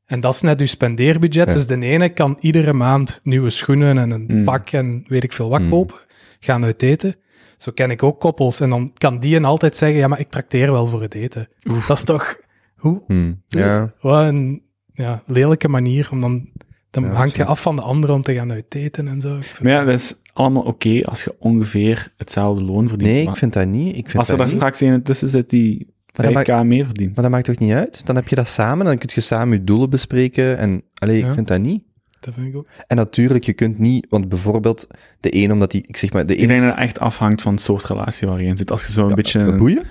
En 0.07 0.21
dat 0.21 0.35
is 0.35 0.41
net 0.41 0.61
uw 0.61 0.67
spendeerbudget. 0.67 1.47
Ja. 1.49 1.55
Dus 1.55 1.67
de 1.67 1.79
ene 1.81 2.09
kan 2.09 2.37
iedere 2.41 2.73
maand 2.73 3.21
nieuwe 3.23 3.51
schoenen 3.51 3.99
en 3.99 4.11
een 4.11 4.25
Mm. 4.29 4.45
pak 4.45 4.71
en 4.71 5.05
weet 5.09 5.23
ik 5.25 5.33
veel 5.33 5.49
wat 5.49 5.61
Mm. 5.61 5.71
kopen. 5.71 5.97
Gaan 6.41 6.65
uit 6.65 6.83
eten. 6.83 7.15
Zo 7.59 7.71
ken 7.75 7.91
ik 7.91 8.03
ook 8.03 8.21
koppels. 8.21 8.61
En 8.61 8.71
dan 8.71 8.93
kan 8.99 9.19
die 9.21 9.37
en 9.37 9.45
altijd 9.45 9.77
zeggen, 9.77 9.99
ja, 9.99 10.09
maar 10.09 10.21
ik 10.21 10.29
trakteer 10.29 10.73
wel 10.73 10.87
voor 10.87 11.03
het 11.03 11.15
eten. 11.15 11.49
Dat 11.87 11.97
is 11.99 12.05
toch... 12.05 12.37
Hoe, 12.77 13.03
Hmm, 13.07 13.43
Ja. 13.49 13.93
wat 14.01 14.27
een 14.27 14.63
ja, 14.93 15.23
lelijke 15.27 15.69
manier 15.69 16.09
om 16.13 16.21
dan... 16.21 16.49
Dan 16.91 17.03
Ja, 17.05 17.11
hangt 17.13 17.37
je 17.37 17.45
af 17.45 17.63
van 17.63 17.77
de 17.77 17.83
anderen 17.83 18.15
om 18.17 18.23
te 18.23 18.35
gaan 18.35 18.53
uitdaten 18.53 19.09
en 19.09 19.21
zo. 19.21 19.39
Maar 19.63 19.73
ja, 19.73 19.85
dat 19.85 19.95
is 19.95 20.15
allemaal 20.33 20.63
oké 20.63 21.01
als 21.05 21.25
je 21.25 21.35
ongeveer 21.39 22.13
hetzelfde 22.17 22.65
loon 22.65 22.89
verdient. 22.89 23.11
Nee, 23.13 23.29
ik 23.29 23.37
vind 23.37 23.53
dat 23.53 23.67
niet. 23.67 23.97
Ik 23.97 24.05
vind 24.05 24.19
als 24.19 24.29
er 24.29 24.37
dat 24.37 24.39
daar 24.39 24.47
niet. 24.47 24.57
straks 24.57 24.81
een 24.81 25.03
tussen 25.03 25.29
zit 25.29 25.51
die 25.51 25.87
Maar 26.17 26.33
dat 26.45 26.49
5k 26.63 26.67
meer 26.67 26.85
verdient. 26.85 27.15
Maar 27.15 27.23
dat 27.25 27.33
maakt 27.33 27.45
toch 27.45 27.59
niet 27.59 27.73
uit? 27.73 28.07
Dan 28.07 28.17
heb 28.17 28.29
je 28.29 28.35
dat 28.37 28.49
samen, 28.49 28.87
dan 28.87 28.99
kun 28.99 29.09
je 29.15 29.21
samen 29.21 29.59
je 29.59 29.65
doelen 29.65 29.91
bespreken. 29.91 30.59
En 30.59 30.83
allee, 30.95 31.19
Ja. 31.19 31.27
ik 31.29 31.35
vind 31.35 31.49
dat 31.49 31.61
niet. 31.61 31.83
Dat 32.21 32.35
vind 32.35 32.47
ik 32.47 32.57
ook. 32.57 32.67
En 32.87 32.97
natuurlijk, 32.97 33.45
je 33.45 33.53
kunt 33.53 33.79
niet, 33.79 34.07
want 34.11 34.29
bijvoorbeeld 34.29 34.87
de 35.21 35.35
een, 35.35 35.53
omdat 35.53 35.71
die, 35.71 35.85
ik 35.87 35.97
zeg 35.97 36.13
maar, 36.13 36.27
de 36.27 36.35
Ik 36.35 36.41
een. 36.43 36.49
denk 36.49 36.61
dat 36.61 36.71
het 36.71 36.79
echt 36.81 36.99
afhangt 36.99 37.43
van 37.43 37.53
het 37.53 37.63
soort 37.63 37.85
relatie 37.85 38.29
waar 38.29 38.41
je 38.41 38.47
in 38.47 38.57
zit. 38.57 38.71
Als 38.71 38.87
je 38.87 38.93
zo 38.93 39.09
een 39.09 39.15
beetje 39.15 39.45
Wat 39.45 39.57
boeien? 39.59 39.83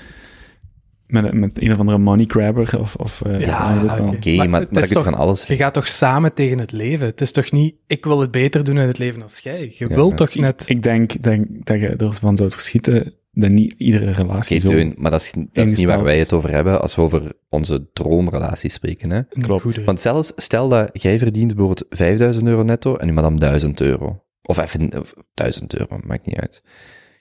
met, 1.07 1.33
met 1.33 1.61
een 1.61 1.71
of 1.71 1.79
andere 1.79 1.97
money 1.97 2.25
grabber 2.27 2.79
of, 2.79 2.95
of 2.95 3.21
eh, 3.21 3.39
Ja, 3.39 3.83
oké. 4.07 4.47
Maar 4.47 4.65
dat 4.71 4.87
toch- 4.89 5.03
van 5.03 5.13
alles 5.13 5.43
Je 5.45 5.55
gaat 5.55 5.73
toch 5.73 5.87
samen 5.87 6.33
tegen 6.33 6.57
het 6.59 6.71
leven? 6.71 7.07
Het 7.07 7.21
is 7.21 7.31
toch 7.31 7.51
niet, 7.51 7.75
ik 7.87 8.05
wil 8.05 8.19
het 8.19 8.31
beter 8.31 8.63
doen 8.63 8.77
in 8.77 8.87
het 8.87 8.97
leven 8.97 9.21
als 9.21 9.37
jij? 9.39 9.61
Je 9.61 9.85
Ja, 9.87 9.95
wilt 9.95 10.09
ja. 10.11 10.15
toch 10.17 10.35
net... 10.35 10.63
Ik 10.67 10.83
denk, 10.83 11.23
denk 11.23 11.47
dat 11.65 11.79
je 11.79 11.87
ervan 11.87 12.37
zou 12.37 12.51
verschieten 12.51 13.13
dat 13.31 13.49
niet 13.49 13.73
iedere 13.77 14.11
relatie 14.11 14.59
zo... 14.59 14.69
Teun, 14.69 14.93
maar 14.97 15.11
dat 15.11 15.21
is, 15.21 15.31
dat 15.51 15.67
is 15.67 15.73
niet 15.77 15.85
waar 15.85 16.03
wij 16.03 16.19
het 16.19 16.33
over 16.33 16.49
hebben 16.51 16.81
als 16.81 16.95
we 16.95 17.01
over 17.01 17.31
onze 17.49 17.89
droomrelatie 17.93 18.69
spreken. 18.69 19.11
Hè? 19.11 19.23
klopt. 19.23 19.61
goede- 19.61 19.83
Want 19.83 19.99
zelfs, 20.01 20.31
stel 20.35 20.69
dat 20.69 20.89
jij 21.01 21.19
verdient 21.19 21.55
bijvoorbeeld 21.55 21.85
5000 21.89 22.47
euro 22.47 22.63
netto 22.63 22.95
en 22.95 23.05
die 23.05 23.15
madame 23.15 23.39
1000 23.39 23.81
euro. 23.81 24.23
Of 24.41 24.57
even 24.57 24.99
of 24.99 25.13
1000 25.33 25.75
euro, 25.77 25.99
maakt 26.05 26.25
niet 26.25 26.35
uit. 26.39 26.63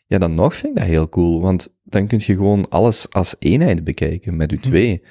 Ja, 0.06 0.18
dan 0.18 0.34
nog 0.34 0.54
vind 0.56 0.72
ik 0.72 0.78
dat 0.78 0.88
heel 0.88 1.08
cool, 1.08 1.40
want 1.40 1.74
dan 1.84 2.06
kun 2.06 2.18
je 2.24 2.34
gewoon 2.34 2.68
alles 2.68 3.10
als 3.10 3.36
eenheid 3.38 3.84
bekijken 3.84 4.36
met 4.36 4.52
u 4.52 4.58
twee. 4.60 4.88
Nu, 4.88 5.02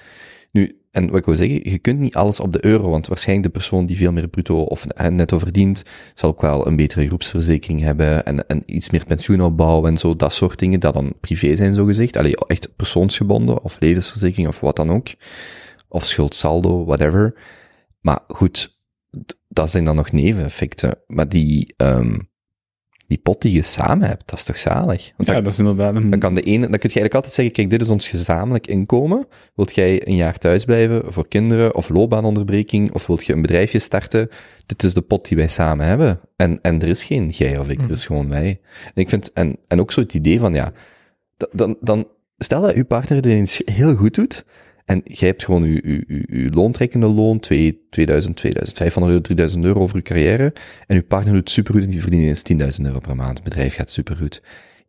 en 0.91 1.09
wat 1.09 1.19
ik 1.19 1.25
wil 1.25 1.35
zeggen, 1.35 1.69
je 1.69 1.77
kunt 1.77 1.99
niet 1.99 2.15
alles 2.15 2.39
op 2.39 2.53
de 2.53 2.65
euro, 2.65 2.89
want 2.89 3.07
waarschijnlijk 3.07 3.47
de 3.47 3.59
persoon 3.59 3.85
die 3.85 3.97
veel 3.97 4.11
meer 4.11 4.27
bruto 4.27 4.61
of 4.61 4.85
eh, 4.85 5.07
netto 5.07 5.39
verdient, 5.39 5.83
zal 6.13 6.29
ook 6.29 6.41
wel 6.41 6.67
een 6.67 6.75
betere 6.75 7.07
groepsverzekering 7.07 7.81
hebben 7.81 8.25
en, 8.25 8.47
en 8.47 8.63
iets 8.65 8.89
meer 8.89 9.05
pensioen 9.05 9.41
opbouwen 9.41 9.91
en 9.91 9.97
zo, 9.97 10.15
dat 10.15 10.33
soort 10.33 10.59
dingen, 10.59 10.79
dat 10.79 10.93
dan 10.93 11.13
privé 11.19 11.55
zijn, 11.55 11.73
zo 11.73 11.85
gezegd. 11.85 12.17
Allee, 12.17 12.35
echt 12.47 12.75
persoonsgebonden, 12.75 13.63
of 13.63 13.79
levensverzekering, 13.79 14.47
of 14.47 14.59
wat 14.59 14.75
dan 14.75 14.91
ook. 14.91 15.07
Of 15.87 16.05
schuldsaldo, 16.05 16.85
whatever. 16.85 17.35
Maar 17.99 18.19
goed, 18.27 18.77
dat 19.47 19.69
zijn 19.69 19.85
dan 19.85 19.95
nog 19.95 20.11
neveneffecten. 20.11 20.95
Maar 21.07 21.29
die, 21.29 21.73
ehm, 21.77 22.19
die 23.07 23.17
pot 23.17 23.41
die 23.41 23.51
je 23.51 23.61
samen 23.61 24.07
hebt, 24.07 24.23
dat 24.25 24.37
is 24.37 24.43
toch 24.45 24.57
zalig? 24.57 25.11
Want 25.17 25.29
Ja, 25.29 25.41
dat 25.41 25.51
is 25.51 25.59
inderdaad 25.59 25.95
een... 25.95 26.09
dan 26.09 26.19
kan 26.19 26.35
de 26.35 26.41
ene, 26.41 26.59
dan 26.59 26.79
kun 26.79 26.89
je 26.89 26.99
eigenlijk 26.99 27.13
altijd 27.13 27.33
zeggen, 27.33 27.53
kijk, 27.53 27.69
dit 27.69 27.81
is 27.81 27.89
ons 27.89 28.07
gezamenlijk 28.07 28.67
inkomen. 28.67 29.25
Wilt 29.55 29.75
jij 29.75 30.07
een 30.07 30.15
jaar 30.15 30.37
thuis 30.37 30.65
blijven 30.65 31.13
voor 31.13 31.27
kinderen, 31.27 31.75
of 31.75 31.89
loopbaanonderbreking, 31.89 32.93
of 32.93 33.07
wilt 33.07 33.25
je 33.25 33.33
een 33.33 33.41
bedrijfje 33.41 33.79
starten? 33.79 34.29
Dit 34.65 34.83
is 34.83 34.93
de 34.93 35.01
pot 35.01 35.27
die 35.27 35.37
wij 35.37 35.47
samen 35.47 35.85
hebben. 35.85 36.19
En, 36.35 36.59
en 36.61 36.81
er 36.81 36.87
is 36.87 37.03
geen 37.03 37.29
jij 37.29 37.57
of 37.57 37.69
ik, 37.69 37.81
er 37.81 37.91
is 37.91 38.05
gewoon 38.05 38.29
wij. 38.29 38.59
En 38.83 39.01
ik 39.01 39.09
vind, 39.09 39.33
en, 39.33 39.57
en 39.67 39.79
ook 39.79 39.91
zo 39.91 39.99
het 39.99 40.13
idee 40.13 40.39
van, 40.39 40.53
ja, 40.53 40.71
da- 41.37 41.49
dan, 41.51 41.77
dan, 41.81 42.07
stel 42.37 42.61
dat 42.61 42.73
uw 42.73 42.85
partner 42.85 43.21
dit 43.21 43.31
eens 43.33 43.61
heel 43.65 43.95
goed 43.95 44.13
doet, 44.15 44.45
en 44.87 45.01
jij 45.03 45.27
hebt 45.27 45.43
gewoon 45.43 45.63
uw, 45.63 45.79
uw, 45.83 46.01
uw, 46.07 46.23
uw 46.27 46.49
loontrekkende 46.49 47.07
loon, 47.07 47.39
2, 47.39 47.87
2000, 47.89 48.35
2500 48.35 49.11
euro, 49.11 49.21
3000 49.21 49.65
euro 49.65 49.79
over 49.79 49.95
uw 49.95 50.01
carrière, 50.01 50.53
en 50.87 50.95
uw 50.95 51.03
partner 51.03 51.33
doet 51.33 51.49
supergoed 51.49 51.83
en 51.83 51.89
die 51.89 52.01
verdient 52.01 52.49
eens 52.49 52.77
10.000 52.79 52.85
euro 52.85 52.99
per 52.99 53.15
maand. 53.15 53.37
Het 53.37 53.43
bedrijf 53.43 53.75
gaat 53.75 53.89
supergoed. 53.89 54.41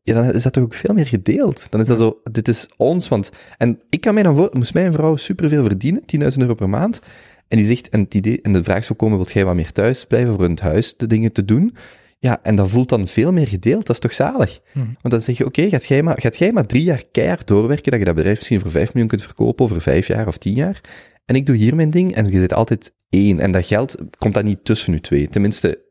Ja, 0.03 0.15
dan 0.15 0.33
is 0.33 0.43
dat 0.43 0.53
toch 0.53 0.63
ook 0.63 0.75
veel 0.75 0.95
meer 0.95 1.07
gedeeld. 1.07 1.67
Dan 1.71 1.81
is 1.81 1.87
dat 1.87 1.99
zo, 1.99 2.21
dit 2.31 2.49
is 2.49 2.69
ons, 2.77 3.09
want, 3.09 3.31
en 3.57 3.79
ik 3.91 4.01
kan 4.01 4.15
mij 4.15 4.23
dan 4.23 4.37
voor, 4.37 4.49
moest 4.53 4.75
mijn 4.75 4.93
vrouw 4.93 5.17
superveel 5.17 5.65
verdienen, 5.65 6.03
10.000 6.21 6.27
euro 6.37 6.55
per 6.55 6.69
maand, 6.69 7.01
en 7.49 7.57
die 7.57 7.67
zegt, 7.67 7.89
en, 7.89 8.01
het 8.01 8.15
idee, 8.15 8.41
en 8.43 8.53
de 8.53 8.65
vraag 8.65 8.85
zou 8.85 8.99
komen, 8.99 9.17
wilt 9.17 9.33
jij 9.33 9.45
wat 9.45 9.55
meer 9.55 9.73
thuis 9.73 10.05
blijven 10.05 10.35
voor 10.35 10.45
in 10.45 10.51
het 10.51 10.61
huis 10.61 10.97
de 10.97 11.07
dingen 11.07 11.33
te 11.33 11.45
doen? 11.45 11.77
Ja, 12.21 12.43
en 12.43 12.57
dat 12.57 12.69
voelt 12.69 12.89
dan 12.89 13.07
veel 13.07 13.33
meer 13.33 13.49
gedeeld, 13.49 13.87
dat 13.87 13.97
is 13.97 14.01
toch 14.01 14.13
zalig? 14.13 14.61
Mhm. 14.73 14.87
Want 14.87 15.11
dan 15.11 15.23
zeg 15.23 15.39
je, 15.39 15.47
oké, 15.47 15.69
gaat, 15.69 15.85
jij 15.85 16.03
maar, 16.03 16.21
gaat 16.21 16.39
jij 16.39 16.53
maar 16.53 16.67
drie 16.67 16.83
jaar 16.83 17.03
keihard 17.13 17.47
doorwerken, 17.47 17.91
dat 17.91 18.01
je 18.01 18.07
dat 18.07 18.15
bedrijf 18.15 18.37
misschien 18.37 18.61
voor 18.61 18.71
5 18.71 18.87
miljoen 18.87 19.09
kunt 19.09 19.23
verkopen 19.23 19.65
over 19.65 19.83
vijf 19.83 20.07
jaar 20.07 20.27
of 20.27 20.39
tien 20.39 20.55
jaar, 20.55 20.81
en 21.25 21.35
ik 21.35 21.47
doe 21.47 21.57
hier 21.57 21.75
mijn 21.75 21.91
ding, 21.91 22.15
en 22.15 22.31
je 22.31 22.39
zit 22.39 22.53
altijd 22.53 22.93
één, 23.09 23.41
en 23.41 23.53
dat 23.53 23.67
geld 23.67 23.97
komt 24.19 24.35
dan 24.35 24.45
niet 24.45 24.65
tussen 24.65 24.93
u 24.93 25.01
twee. 25.01 25.29
Tenminste, 25.29 25.83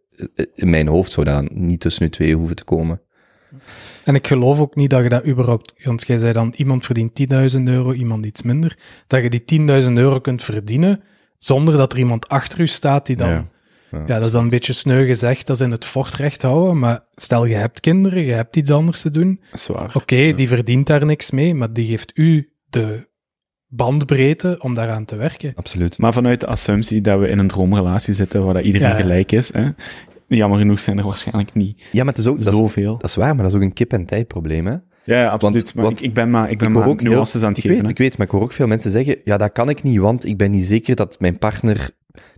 in 0.53 0.69
mijn 0.69 0.87
hoofd 0.87 1.11
zou 1.11 1.25
dat 1.25 1.35
dan 1.35 1.49
niet 1.51 1.79
tussen 1.79 2.05
u 2.05 2.09
twee 2.09 2.35
hoeven 2.35 2.55
te 2.55 2.63
komen. 2.63 3.01
En 4.03 4.15
ik 4.15 4.27
geloof 4.27 4.59
ook 4.59 4.75
niet 4.75 4.89
dat 4.89 5.03
je 5.03 5.09
dat 5.09 5.25
überhaupt... 5.25 5.73
Want 5.83 6.07
jij 6.07 6.17
zei 6.17 6.33
dan, 6.33 6.53
iemand 6.55 6.85
verdient 6.85 7.53
10.000 7.55 7.61
euro, 7.63 7.93
iemand 7.93 8.25
iets 8.25 8.41
minder. 8.41 8.77
Dat 9.07 9.21
je 9.21 9.29
die 9.29 9.83
10.000 9.83 9.93
euro 9.93 10.19
kunt 10.19 10.43
verdienen, 10.43 11.03
zonder 11.37 11.77
dat 11.77 11.91
er 11.91 11.99
iemand 11.99 12.27
achter 12.27 12.59
u 12.59 12.67
staat 12.67 13.05
die 13.05 13.15
dan... 13.15 13.29
Ja. 13.29 13.47
Ja, 13.91 13.97
Ja. 14.07 14.17
dat 14.17 14.25
is 14.25 14.31
dan 14.31 14.43
een 14.43 14.49
beetje 14.49 14.73
sneu 14.73 15.05
gezegd, 15.05 15.47
dat 15.47 15.55
is 15.59 15.65
in 15.65 15.71
het 15.71 15.85
vochtrecht 15.85 16.41
houden. 16.41 16.79
Maar 16.79 17.05
stel, 17.15 17.45
je 17.45 17.55
hebt 17.55 17.79
kinderen, 17.79 18.23
je 18.23 18.31
hebt 18.31 18.55
iets 18.55 18.71
anders 18.71 19.01
te 19.01 19.09
doen. 19.09 19.39
Dat 19.51 19.59
is 19.59 19.67
waar. 19.67 19.91
Oké, 19.95 20.33
die 20.33 20.47
verdient 20.47 20.87
daar 20.87 21.05
niks 21.05 21.31
mee, 21.31 21.53
maar 21.55 21.73
die 21.73 21.85
geeft 21.85 22.11
u 22.15 22.49
de 22.69 23.07
bandbreedte 23.67 24.55
om 24.61 24.73
daaraan 24.73 25.05
te 25.05 25.15
werken. 25.15 25.51
Absoluut. 25.55 25.97
Maar 25.97 26.13
vanuit 26.13 26.39
de 26.39 26.47
assumptie 26.47 27.01
dat 27.01 27.19
we 27.19 27.27
in 27.27 27.39
een 27.39 27.47
droomrelatie 27.47 28.13
zitten 28.13 28.45
waar 28.45 28.53
dat 28.53 28.63
iedereen 28.63 28.87
Ja. 28.89 28.93
gelijk 28.95 29.31
is, 29.31 29.53
hè, 29.53 29.69
jammer 30.27 30.59
genoeg 30.59 30.79
zijn 30.79 30.97
er 30.97 31.03
waarschijnlijk 31.05 31.53
niet 31.53 31.83
Ja, 31.91 32.03
maar 32.03 32.13
het 32.13 32.17
is 32.21 32.27
ook, 32.27 32.39
dat 32.43 32.53
is, 32.53 32.59
zoveel. 32.59 32.97
dat 32.97 33.09
is 33.09 33.15
waar, 33.15 33.33
maar 33.35 33.43
dat 33.43 33.51
is 33.51 33.57
ook 33.57 33.63
een 33.63 33.73
kip-en-tijd 33.73 34.27
probleem, 34.27 34.65
hè? 34.65 34.71
Ja, 35.03 35.21
ja, 35.21 35.29
absoluut. 35.29 35.61
Want- 35.63 35.73
maar 35.75 35.83
want 35.83 35.99
ik, 36.01 36.05
ik 36.07 36.13
ben 36.13 36.29
maar, 36.29 36.49
ik 36.51 36.57
ben 36.57 36.67
ik 36.67 36.73
maar 36.73 36.87
ook 36.87 37.01
heel- 37.01 37.11
nuances 37.11 37.41
aan 37.41 37.47
het 37.47 37.57
Ik 37.57 37.63
geven. 37.63 37.81
weet, 37.81 37.89
ik 37.89 37.97
weet, 37.97 38.17
maar 38.17 38.25
ik 38.27 38.31
hoor 38.31 38.41
ook 38.41 38.51
veel 38.51 38.67
mensen 38.67 38.91
zeggen, 38.91 39.15
ja, 39.23 39.37
dat 39.37 39.51
kan 39.51 39.69
ik 39.69 39.83
niet, 39.83 39.97
want 39.97 40.25
ik 40.25 40.37
ben 40.37 40.51
niet 40.51 40.63
zeker 40.63 40.95
dat 40.95 41.19
mijn 41.19 41.37
partner... 41.37 41.89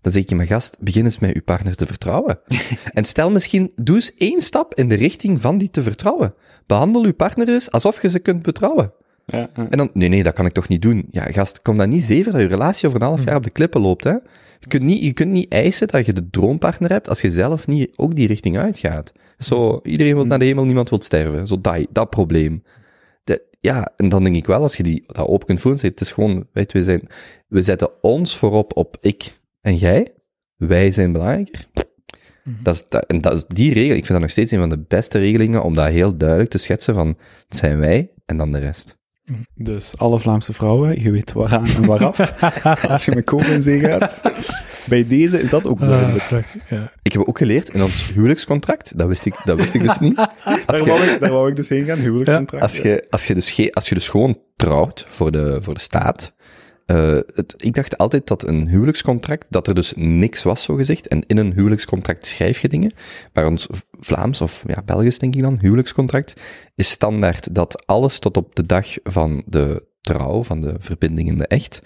Dan 0.01 0.11
zeg 0.11 0.21
ik 0.21 0.29
je, 0.29 0.35
mijn 0.35 0.47
gast, 0.47 0.77
begin 0.79 1.05
eens 1.05 1.19
met 1.19 1.33
uw 1.33 1.41
partner 1.41 1.75
te 1.75 1.85
vertrouwen. 1.85 2.39
en 2.93 3.05
stel 3.05 3.31
misschien, 3.31 3.71
doe 3.75 3.95
eens 3.95 4.13
één 4.15 4.41
stap 4.41 4.75
in 4.75 4.87
de 4.87 4.95
richting 4.95 5.41
van 5.41 5.57
die 5.57 5.69
te 5.69 5.83
vertrouwen. 5.83 6.33
Behandel 6.65 7.03
uw 7.03 7.13
partner 7.13 7.49
eens 7.49 7.71
alsof 7.71 8.01
je 8.01 8.09
ze 8.09 8.19
kunt 8.19 8.41
betrouwen. 8.41 8.93
Ja, 9.25 9.49
ja. 9.55 9.69
En 9.69 9.77
dan, 9.77 9.89
nee, 9.93 10.09
nee, 10.09 10.23
dat 10.23 10.33
kan 10.33 10.45
ik 10.45 10.53
toch 10.53 10.67
niet 10.67 10.81
doen. 10.81 11.07
Ja, 11.11 11.23
gast, 11.23 11.61
kom 11.61 11.77
dan 11.77 11.89
niet 11.89 12.03
zeven 12.03 12.31
dat 12.31 12.41
je 12.41 12.47
relatie 12.47 12.87
over 12.87 13.01
een 13.01 13.07
half 13.07 13.23
jaar 13.23 13.35
op 13.35 13.43
de 13.43 13.49
klippen 13.49 13.81
loopt, 13.81 14.03
hè. 14.03 14.15
Je 14.59 14.67
kunt, 14.67 14.83
niet, 14.83 15.03
je 15.03 15.13
kunt 15.13 15.31
niet 15.31 15.51
eisen 15.51 15.87
dat 15.87 16.05
je 16.05 16.13
de 16.13 16.29
droompartner 16.29 16.89
hebt 16.89 17.09
als 17.09 17.21
je 17.21 17.31
zelf 17.31 17.67
niet 17.67 17.91
ook 17.95 18.15
die 18.15 18.27
richting 18.27 18.57
uitgaat. 18.57 19.11
Zo, 19.37 19.79
iedereen 19.83 20.15
wil 20.15 20.25
naar 20.25 20.39
de 20.39 20.45
hemel, 20.45 20.65
niemand 20.65 20.89
wil 20.89 21.01
sterven. 21.01 21.47
Zo, 21.47 21.61
dat, 21.61 21.87
dat 21.91 22.09
probleem. 22.09 22.63
De, 23.23 23.43
ja, 23.59 23.91
en 23.97 24.09
dan 24.09 24.23
denk 24.23 24.35
ik 24.35 24.45
wel, 24.45 24.61
als 24.61 24.77
je 24.77 24.83
die, 24.83 25.03
dat 25.05 25.27
open 25.27 25.47
kunt 25.47 25.59
voelen, 25.59 25.81
het 25.81 26.01
is 26.01 26.11
gewoon, 26.11 26.47
weet 26.53 26.71
je, 26.71 26.77
we 26.77 26.83
zijn, 26.83 27.01
we 27.47 27.61
zetten 27.61 27.89
ons 28.01 28.37
voorop 28.37 28.77
op 28.77 28.97
ik 29.01 29.39
en 29.61 29.75
jij. 29.75 30.13
Wij 30.55 30.91
zijn 30.91 31.11
belangrijker. 31.11 31.65
Dat 32.43 32.75
is, 32.75 32.83
dat, 32.89 33.05
en 33.05 33.21
dat 33.21 33.33
is 33.33 33.43
die 33.47 33.73
regel, 33.73 33.89
ik 33.89 33.95
vind 34.05 34.07
dat 34.07 34.19
nog 34.21 34.29
steeds 34.29 34.51
een 34.51 34.59
van 34.59 34.69
de 34.69 34.83
beste 34.87 35.17
regelingen 35.17 35.63
om 35.63 35.73
dat 35.75 35.87
heel 35.87 36.17
duidelijk 36.17 36.49
te 36.49 36.57
schetsen 36.57 36.93
van, 36.95 37.07
het 37.47 37.57
zijn 37.57 37.79
wij 37.79 38.09
en 38.25 38.37
dan 38.37 38.51
de 38.51 38.59
rest. 38.59 38.97
Dus 39.55 39.97
alle 39.97 40.19
Vlaamse 40.19 40.53
vrouwen, 40.53 41.01
je 41.01 41.11
weet 41.11 41.31
waaraan 41.31 41.65
en 41.65 41.85
waaraf. 41.85 42.41
Als 42.89 43.05
je 43.05 43.11
met 43.15 43.23
kopen 43.23 43.53
in 43.53 43.61
zee 43.61 43.79
gaat. 43.79 44.21
Bij 44.87 45.07
deze 45.07 45.41
is 45.41 45.49
dat 45.49 45.67
ook 45.67 45.79
duidelijk. 45.79 46.31
Ah, 46.31 46.39
ja. 46.69 46.91
Ik 47.01 47.11
heb 47.11 47.21
ook 47.21 47.37
geleerd 47.37 47.69
in 47.69 47.83
ons 47.83 48.11
huwelijkscontract, 48.13 48.97
dat 48.97 49.07
wist 49.07 49.25
ik, 49.25 49.35
dat 49.43 49.57
wist 49.57 49.73
ik 49.73 49.83
dus 49.83 49.99
niet. 49.99 50.17
Als 50.43 50.65
Daar 50.65 50.77
je, 50.77 50.85
wou, 50.85 51.01
ik, 51.03 51.19
daar 51.19 51.31
wou 51.31 51.49
ik 51.49 51.55
dus 51.55 51.69
heen 51.69 51.85
gaan, 51.85 51.97
huwelijkscontract. 51.99 52.63
als 52.63 52.77
je, 52.77 53.05
als 53.09 53.27
je, 53.27 53.33
dus, 53.33 53.51
ge- 53.51 53.71
als 53.73 53.89
je 53.89 53.95
dus 53.95 54.09
gewoon 54.09 54.39
trouwt 54.55 55.05
voor 55.09 55.31
de, 55.31 55.57
voor 55.61 55.73
de 55.73 55.79
staat, 55.79 56.33
eh, 56.89 57.19
het, 57.33 57.53
ik 57.57 57.73
dacht 57.73 57.97
altijd 57.97 58.27
dat 58.27 58.47
een 58.47 58.67
huwelijkscontract, 58.67 59.45
dat 59.49 59.67
er 59.67 59.75
dus 59.75 59.93
niks 59.95 60.43
was, 60.43 60.63
zo 60.63 60.75
gezegd. 60.75 61.07
En 61.07 61.23
in 61.27 61.37
een 61.37 61.53
huwelijkscontract 61.53 62.25
schrijf 62.25 62.59
je 62.59 62.69
dingen. 62.69 62.91
Maar 63.33 63.47
ons 63.47 63.67
Vlaams, 63.91 64.41
of 64.41 64.63
ja, 64.67 64.81
Belgisch 64.85 65.19
denk 65.19 65.35
ik 65.35 65.41
dan, 65.41 65.57
huwelijkscontract, 65.61 66.33
is 66.75 66.89
standaard 66.89 67.55
dat 67.55 67.85
alles 67.85 68.19
tot 68.19 68.37
op 68.37 68.55
de 68.55 68.65
dag 68.65 68.87
van 69.03 69.43
de 69.45 69.87
trouw, 70.01 70.43
van 70.43 70.61
de 70.61 70.75
verbinding 70.79 71.27
in 71.27 71.37
de 71.37 71.47
echt, 71.47 71.81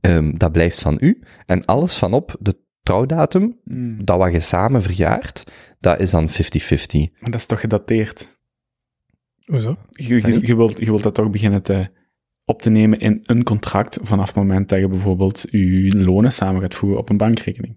ehm, 0.00 0.36
dat 0.36 0.52
blijft 0.52 0.80
van 0.80 0.96
u. 1.00 1.22
En 1.46 1.64
alles 1.64 1.98
vanop 1.98 2.36
de 2.40 2.56
trouwdatum, 2.82 3.60
Hmm, 3.64 4.04
dat 4.04 4.18
wat 4.18 4.32
je 4.32 4.40
samen 4.40 4.82
verjaart, 4.82 5.44
dat 5.80 6.00
is 6.00 6.10
dan 6.10 6.28
50-50. 6.28 7.10
maar 7.20 7.30
dat 7.30 7.40
is 7.40 7.46
toch 7.46 7.60
gedateerd? 7.60 8.38
Hoezo? 9.44 9.76
Je, 9.90 10.14
je, 10.14 10.46
je, 10.46 10.56
wilt, 10.56 10.78
je 10.78 10.84
wilt 10.84 11.02
dat 11.02 11.14
toch 11.14 11.30
beginnen 11.30 11.62
te, 11.62 11.90
op 12.44 12.62
te 12.62 12.70
nemen 12.70 13.00
in 13.00 13.20
een 13.22 13.42
contract 13.42 13.98
vanaf 14.02 14.26
het 14.26 14.36
moment 14.36 14.68
dat 14.68 14.78
je 14.78 14.88
bijvoorbeeld 14.88 15.44
je 15.50 15.94
lonen 15.96 16.32
samen 16.32 16.60
gaat 16.60 16.74
voeren 16.74 16.98
op 16.98 17.08
een 17.08 17.16
bankrekening. 17.16 17.76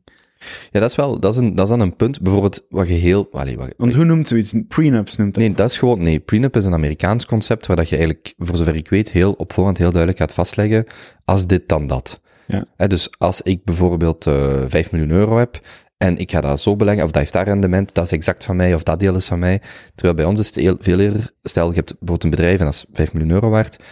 Ja, 0.72 0.80
dat 0.80 0.90
is 0.90 0.96
wel, 0.96 1.20
dat 1.20 1.34
is, 1.34 1.40
een, 1.42 1.56
dat 1.56 1.64
is 1.66 1.70
dan 1.70 1.80
een 1.80 1.96
punt, 1.96 2.22
bijvoorbeeld, 2.22 2.66
wat 2.70 2.88
je 2.88 2.94
heel, 2.94 3.28
allee, 3.32 3.58
wat, 3.58 3.74
Want 3.78 3.96
hoe 3.96 4.06
noemt 4.06 4.28
zoiets? 4.28 4.54
Prenups 4.68 5.16
noemt 5.16 5.34
dat. 5.34 5.44
Nee, 5.44 5.54
dat 5.54 5.70
is 5.70 5.78
gewoon, 5.78 6.02
nee, 6.02 6.20
prenup 6.20 6.56
is 6.56 6.66
een 6.66 6.74
Amerikaans 6.74 7.26
concept 7.26 7.68
waar 7.68 7.76
dat 7.76 7.90
je 7.90 7.96
eigenlijk, 7.96 8.34
voor 8.38 8.58
zover 8.58 8.76
ik 8.76 8.90
weet, 8.90 9.12
heel 9.12 9.32
op 9.32 9.54
voorhand 9.54 9.78
heel 9.78 9.92
duidelijk 9.92 10.20
gaat 10.20 10.34
vastleggen, 10.34 10.86
als 11.26 11.48
dit 11.48 11.68
dan 11.68 11.88
dat. 11.88 12.22
Ja. 12.48 12.88
Dus 12.88 13.10
als 13.18 13.42
ik 13.42 13.64
bijvoorbeeld 13.64 14.26
eh 14.26 14.64
5 14.68 14.92
miljoen 14.92 15.12
euro 15.12 15.38
heb, 15.38 15.60
en 15.98 16.18
ik 16.18 16.32
ga 16.32 16.42
dat 16.42 16.60
zo 16.60 16.76
beleggen, 16.76 17.04
of 17.04 17.12
dat 17.12 17.22
heeft 17.22 17.34
daar 17.34 17.46
rendement, 17.46 17.94
dat 17.94 18.06
is 18.06 18.12
exact 18.12 18.46
van 18.46 18.56
mij, 18.56 18.74
of 18.74 18.84
dat 18.84 19.00
deel 19.00 19.16
is 19.16 19.26
van 19.26 19.40
mij. 19.40 19.62
Terwijl 19.96 20.18
bij 20.18 20.26
ons 20.26 20.40
is 20.40 20.46
het 20.46 20.56
heel, 20.56 20.78
veel 20.80 21.00
eerder, 21.00 21.32
stel 21.44 21.70
je 21.70 21.76
hebt 21.76 21.88
bijvoorbeeld 21.88 22.24
een 22.24 22.30
bedrijf 22.30 22.60
en 22.60 22.66
dat 22.66 22.74
is 22.74 22.86
5 22.94 23.14
miljoen 23.14 23.32
euro 23.32 23.50
waard, 23.50 23.84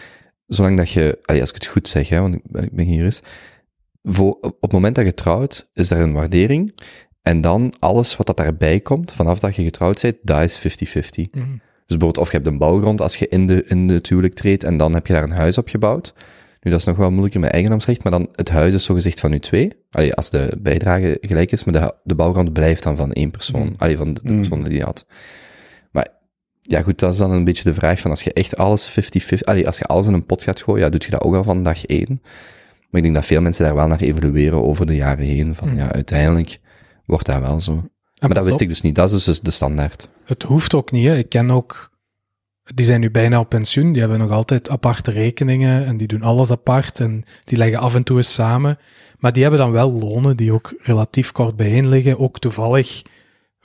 zolang 0.47 0.77
dat 0.77 0.89
je, 0.89 1.19
als 1.25 1.49
ik 1.49 1.55
het 1.55 1.65
goed 1.65 1.87
zeg, 1.87 2.09
hè, 2.09 2.21
want 2.21 2.35
ik 2.35 2.71
ben, 2.71 2.85
hier 2.85 3.03
eens, 3.03 3.21
voor, 4.03 4.37
op 4.41 4.61
het 4.61 4.71
moment 4.71 4.95
dat 4.95 5.05
je 5.05 5.13
trouwt, 5.13 5.69
is 5.73 5.91
er 5.91 5.99
een 5.99 6.13
waardering. 6.13 6.75
En 7.21 7.41
dan 7.41 7.73
alles 7.79 8.17
wat 8.17 8.27
dat 8.27 8.37
daarbij 8.37 8.79
komt, 8.79 9.11
vanaf 9.11 9.39
dat 9.39 9.55
je 9.55 9.63
getrouwd 9.63 10.01
bent, 10.01 10.17
dat 10.21 10.41
is 10.41 10.57
50-50. 10.57 10.61
Mhm. 10.61 11.45
Dus 11.85 11.97
bijvoorbeeld, 11.97 12.17
of 12.17 12.31
je 12.31 12.37
hebt 12.37 12.47
een 12.47 12.57
bouwgrond 12.57 13.01
als 13.01 13.15
je 13.15 13.27
in 13.27 13.47
de, 13.47 13.63
in 13.67 13.87
de 13.87 13.99
huwelijk 14.09 14.33
treedt 14.33 14.63
en 14.63 14.77
dan 14.77 14.93
heb 14.93 15.07
je 15.07 15.13
daar 15.13 15.23
een 15.23 15.31
huis 15.31 15.57
op 15.57 15.67
gebouwd. 15.67 16.13
Nu, 16.61 16.71
dat 16.71 16.79
is 16.79 16.85
nog 16.85 16.97
wel 16.97 17.09
moeilijker 17.09 17.39
met 17.39 17.51
eigenaamsrecht, 17.51 18.03
maar 18.03 18.11
dan 18.11 18.29
het 18.31 18.49
huis 18.49 18.73
is 18.73 18.83
zogezegd 18.83 19.19
van 19.19 19.33
u 19.33 19.39
twee. 19.39 19.71
Allee, 19.91 20.13
als 20.13 20.29
de 20.29 20.57
bijdrage 20.61 21.17
gelijk 21.21 21.51
is, 21.51 21.63
maar 21.63 21.81
de, 21.81 21.93
de 22.03 22.15
bouwgrond 22.15 22.53
blijft 22.53 22.83
dan 22.83 22.95
van 22.95 23.11
één 23.11 23.31
persoon. 23.31 23.67
Mm. 23.67 23.73
Allee, 23.77 23.97
van 23.97 24.13
de, 24.13 24.21
de 24.23 24.31
Mm. 24.31 24.37
persoon 24.39 24.61
die 24.61 24.69
die 24.69 24.81
had. 24.81 25.05
Ja, 26.67 26.81
goed, 26.81 26.99
dat 26.99 27.13
is 27.13 27.19
dan 27.19 27.31
een 27.31 27.43
beetje 27.43 27.63
de 27.63 27.73
vraag 27.73 27.99
van 27.99 28.11
als 28.11 28.23
je 28.23 28.33
echt 28.33 28.57
alles 28.57 28.97
50-50, 28.99 29.39
allee, 29.41 29.65
als 29.67 29.77
je 29.77 29.83
alles 29.85 30.07
in 30.07 30.13
een 30.13 30.25
pot 30.25 30.43
gaat 30.43 30.61
gooien, 30.61 30.83
ja, 30.83 30.89
doet 30.89 31.03
je 31.03 31.11
dat 31.11 31.21
ook 31.21 31.35
al 31.35 31.43
van 31.43 31.63
dag 31.63 31.85
één. 31.85 32.19
Maar 32.89 33.01
ik 33.01 33.01
denk 33.03 33.13
dat 33.13 33.25
veel 33.25 33.41
mensen 33.41 33.65
daar 33.65 33.75
wel 33.75 33.87
naar 33.87 33.99
evolueren 33.99 34.63
over 34.63 34.85
de 34.85 34.95
jaren 34.95 35.25
heen. 35.25 35.55
Van 35.55 35.69
Mm. 35.69 35.77
ja, 35.77 35.91
uiteindelijk 35.91 36.59
wordt 37.05 37.25
dat 37.25 37.39
wel 37.39 37.59
zo. 37.59 37.71
En 37.71 37.89
Maar 38.19 38.33
dat 38.33 38.43
wist 38.43 38.55
op, 38.55 38.61
ik 38.61 38.69
dus 38.69 38.81
niet. 38.81 38.95
Dat 38.95 39.11
is 39.11 39.23
dus 39.23 39.39
de 39.41 39.51
standaard. 39.51 40.09
Het 40.25 40.43
hoeft 40.43 40.73
ook 40.73 40.91
niet. 40.91 41.05
Hè. 41.05 41.17
Ik 41.17 41.29
ken 41.29 41.51
ook, 41.51 41.91
die 42.73 42.85
zijn 42.85 42.99
nu 42.99 43.11
bijna 43.11 43.39
op 43.39 43.49
pensioen, 43.49 43.91
die 43.91 44.01
hebben 44.01 44.19
nog 44.19 44.31
altijd 44.31 44.69
aparte 44.69 45.11
rekeningen 45.11 45.85
en 45.85 45.97
die 45.97 46.07
doen 46.07 46.21
alles 46.21 46.51
apart 46.51 46.99
en 46.99 47.25
die 47.43 47.57
leggen 47.57 47.79
af 47.79 47.95
en 47.95 48.03
toe 48.03 48.17
eens 48.17 48.33
samen. 48.33 48.77
Maar 49.19 49.33
die 49.33 49.41
hebben 49.41 49.59
dan 49.59 49.71
wel 49.71 49.91
lonen 49.91 50.37
die 50.37 50.51
ook 50.51 50.73
relatief 50.81 51.31
kort 51.31 51.55
bijeen 51.55 51.87
liggen, 51.87 52.19
ook 52.19 52.39
toevallig 52.39 53.01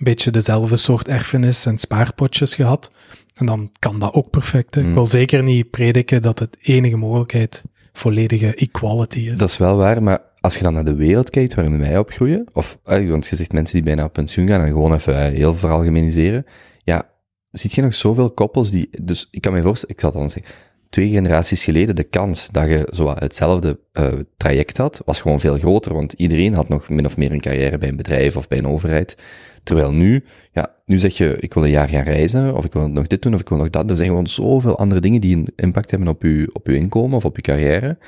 een 0.01 0.07
beetje 0.07 0.30
dezelfde 0.30 0.76
soort 0.76 1.09
erfenis 1.09 1.66
en 1.66 1.78
spaarpotjes 1.78 2.55
gehad. 2.55 2.90
En 3.34 3.46
dan 3.46 3.70
kan 3.78 3.98
dat 3.98 4.14
ook 4.14 4.30
perfect. 4.30 4.74
Hè. 4.74 4.80
Mm. 4.80 4.88
Ik 4.88 4.94
wil 4.94 5.07
zeker 5.07 5.42
niet 5.42 5.70
prediken 5.70 6.22
dat 6.22 6.38
het 6.38 6.57
enige 6.62 6.96
mogelijkheid 6.96 7.64
volledige 7.92 8.55
equality 8.55 9.18
is. 9.18 9.38
Dat 9.38 9.48
is 9.48 9.57
wel 9.57 9.76
waar, 9.76 10.03
maar 10.03 10.18
als 10.40 10.57
je 10.57 10.62
dan 10.62 10.72
naar 10.72 10.84
de 10.84 10.94
wereld 10.94 11.30
kijkt 11.30 11.55
waarin 11.55 11.78
wij 11.78 11.98
opgroeien, 11.98 12.46
of, 12.53 12.78
eh, 12.84 13.09
want 13.09 13.26
je 13.26 13.36
zegt 13.36 13.53
mensen 13.53 13.74
die 13.74 13.84
bijna 13.84 14.05
op 14.05 14.12
pensioen 14.12 14.48
gaan 14.48 14.61
en 14.61 14.68
gewoon 14.68 14.94
even 14.94 15.16
eh, 15.16 15.32
heel 15.32 15.55
veralgemeniseren, 15.55 16.44
ja, 16.84 17.09
ziet 17.51 17.72
je 17.72 17.82
nog 17.82 17.94
zoveel 17.94 18.30
koppels 18.30 18.70
die, 18.70 18.88
dus 19.03 19.28
ik 19.30 19.40
kan 19.40 19.53
me 19.53 19.62
voorstellen, 19.62 19.94
ik 19.94 20.01
zal 20.01 20.11
het 20.11 20.18
dan 20.18 20.30
zeggen, 20.30 20.53
twee 20.90 21.11
generaties 21.11 21.64
geleden, 21.64 21.96
de 21.96 22.05
kans 22.05 22.48
dat 22.51 22.68
je 22.68 22.88
zo 22.94 23.14
hetzelfde 23.14 23.78
eh, 23.92 24.12
traject 24.36 24.76
had, 24.76 25.03
was 25.05 25.20
gewoon 25.20 25.40
veel 25.40 25.59
groter, 25.59 25.94
want 25.94 26.12
iedereen 26.12 26.55
had 26.55 26.68
nog 26.68 26.88
min 26.88 27.07
of 27.07 27.16
meer 27.16 27.32
een 27.32 27.40
carrière 27.40 27.78
bij 27.78 27.88
een 27.88 27.96
bedrijf 27.96 28.36
of 28.36 28.48
bij 28.48 28.59
een 28.59 28.66
overheid. 28.66 29.16
Terwijl 29.62 29.92
nu, 29.92 30.24
ja, 30.52 30.74
nu 30.86 30.96
zeg 30.98 31.16
je, 31.16 31.36
ik 31.40 31.54
wil 31.54 31.64
een 31.64 31.70
jaar 31.70 31.88
gaan 31.88 32.02
reizen, 32.02 32.56
of 32.56 32.64
ik 32.64 32.72
wil 32.72 32.88
nog 32.88 33.06
dit 33.06 33.22
doen, 33.22 33.34
of 33.34 33.40
ik 33.40 33.48
wil 33.48 33.58
nog 33.58 33.70
dat. 33.70 33.90
Er 33.90 33.96
zijn 33.96 34.08
gewoon 34.08 34.26
zoveel 34.26 34.78
andere 34.78 35.00
dingen 35.00 35.20
die 35.20 35.36
een 35.36 35.52
impact 35.56 35.90
hebben 35.90 36.08
op 36.08 36.22
je, 36.22 36.50
op 36.52 36.66
uw 36.66 36.74
inkomen 36.74 37.16
of 37.16 37.24
op 37.24 37.36
je 37.36 37.42
carrière, 37.42 37.98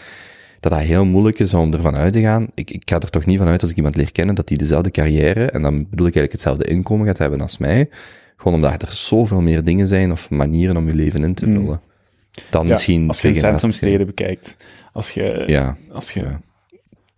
dat 0.61 0.73
dat 0.73 0.81
heel 0.81 1.05
moeilijk 1.05 1.39
is 1.39 1.55
om 1.55 1.73
ervan 1.73 1.97
uit 1.97 2.13
te 2.13 2.21
gaan. 2.21 2.47
Ik, 2.55 2.71
ik 2.71 2.83
ga 2.85 2.99
er 2.99 3.11
toch 3.11 3.27
niet 3.27 3.39
van 3.39 3.47
uit 3.47 3.61
als 3.61 3.71
ik 3.71 3.77
iemand 3.77 3.97
leer 3.97 4.13
kennen 4.13 4.35
dat 4.35 4.49
die 4.49 4.59
dezelfde 4.59 4.91
carrière, 4.91 5.51
en 5.51 5.63
dan 5.63 5.73
bedoel 5.91 6.07
ik 6.07 6.17
eigenlijk 6.17 6.33
hetzelfde 6.33 6.65
inkomen 6.65 7.07
gaat 7.07 7.19
hebben 7.19 7.41
als 7.41 7.59
mij, 7.59 7.89
gewoon 8.37 8.55
omdat 8.55 8.83
er 8.83 8.93
zoveel 8.93 9.41
meer 9.41 9.65
dingen 9.65 9.87
zijn 9.87 10.13
of 10.13 10.31
manieren 10.31 10.77
om 10.77 10.87
je 10.87 10.95
leven 10.95 11.25
in 11.25 11.35
te 11.35 11.47
Mm. 11.47 11.55
vullen. 11.55 11.81
Dan 12.51 12.67
Ja, 12.67 12.73
misschien 12.73 13.09
als 13.09 13.21
je 13.21 13.35
centrumsteden 13.35 14.07
bekijkt, 14.07 14.57
als 14.93 15.11
je. 15.11 15.43
Ja, 15.47 15.77
als 15.91 16.13
je 16.13 16.21
ja. 16.21 16.41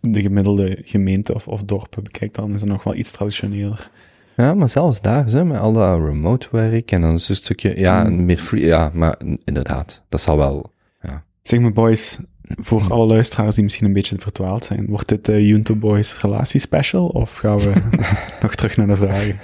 de 0.01 0.21
gemiddelde 0.21 0.79
gemeente 0.83 1.35
of, 1.35 1.49
of 1.49 1.63
dorpen 1.63 2.03
bekijkt, 2.03 2.35
dan 2.35 2.55
is 2.55 2.61
het 2.61 2.71
nog 2.71 2.85
wel 2.85 2.95
iets 2.95 3.11
traditioneler. 3.11 3.91
Ja, 4.37 4.55
maar 4.55 4.69
zelfs 4.69 5.01
daar, 5.01 5.27
hè, 5.27 5.45
met 5.45 5.59
al 5.59 5.73
dat 5.73 6.01
remote 6.01 6.49
werk 6.51 6.91
en 6.93 7.01
dan 7.01 7.15
is 7.15 7.29
een 7.29 7.35
stukje, 7.35 7.79
ja, 7.81 8.05
Mm. 8.05 8.25
meer 8.25 8.37
free, 8.39 8.65
ja, 8.65 8.91
maar 8.95 9.17
inderdaad, 9.45 10.03
dat 10.09 10.21
zal 10.21 10.37
wel, 10.37 10.73
Zeg 11.43 11.61
me, 11.61 11.71
boys, 11.71 12.19
voor 12.43 12.83
alle 12.93 13.07
luisteraars 13.07 13.55
die 13.55 13.65
misschien 13.65 13.87
een 13.87 13.93
beetje 13.93 14.17
verdwaald 14.19 14.65
zijn, 14.65 14.87
wordt 14.87 15.09
dit 15.09 15.25
de 15.25 15.47
Junto 15.47 15.75
Boys 15.77 16.21
relatiespecial 16.21 17.07
of 17.07 17.37
gaan 17.37 17.59
we 17.59 17.73
nog 18.43 18.55
terug 18.55 18.77
naar 18.77 18.87
de 18.87 18.97
vragen? 18.97 19.39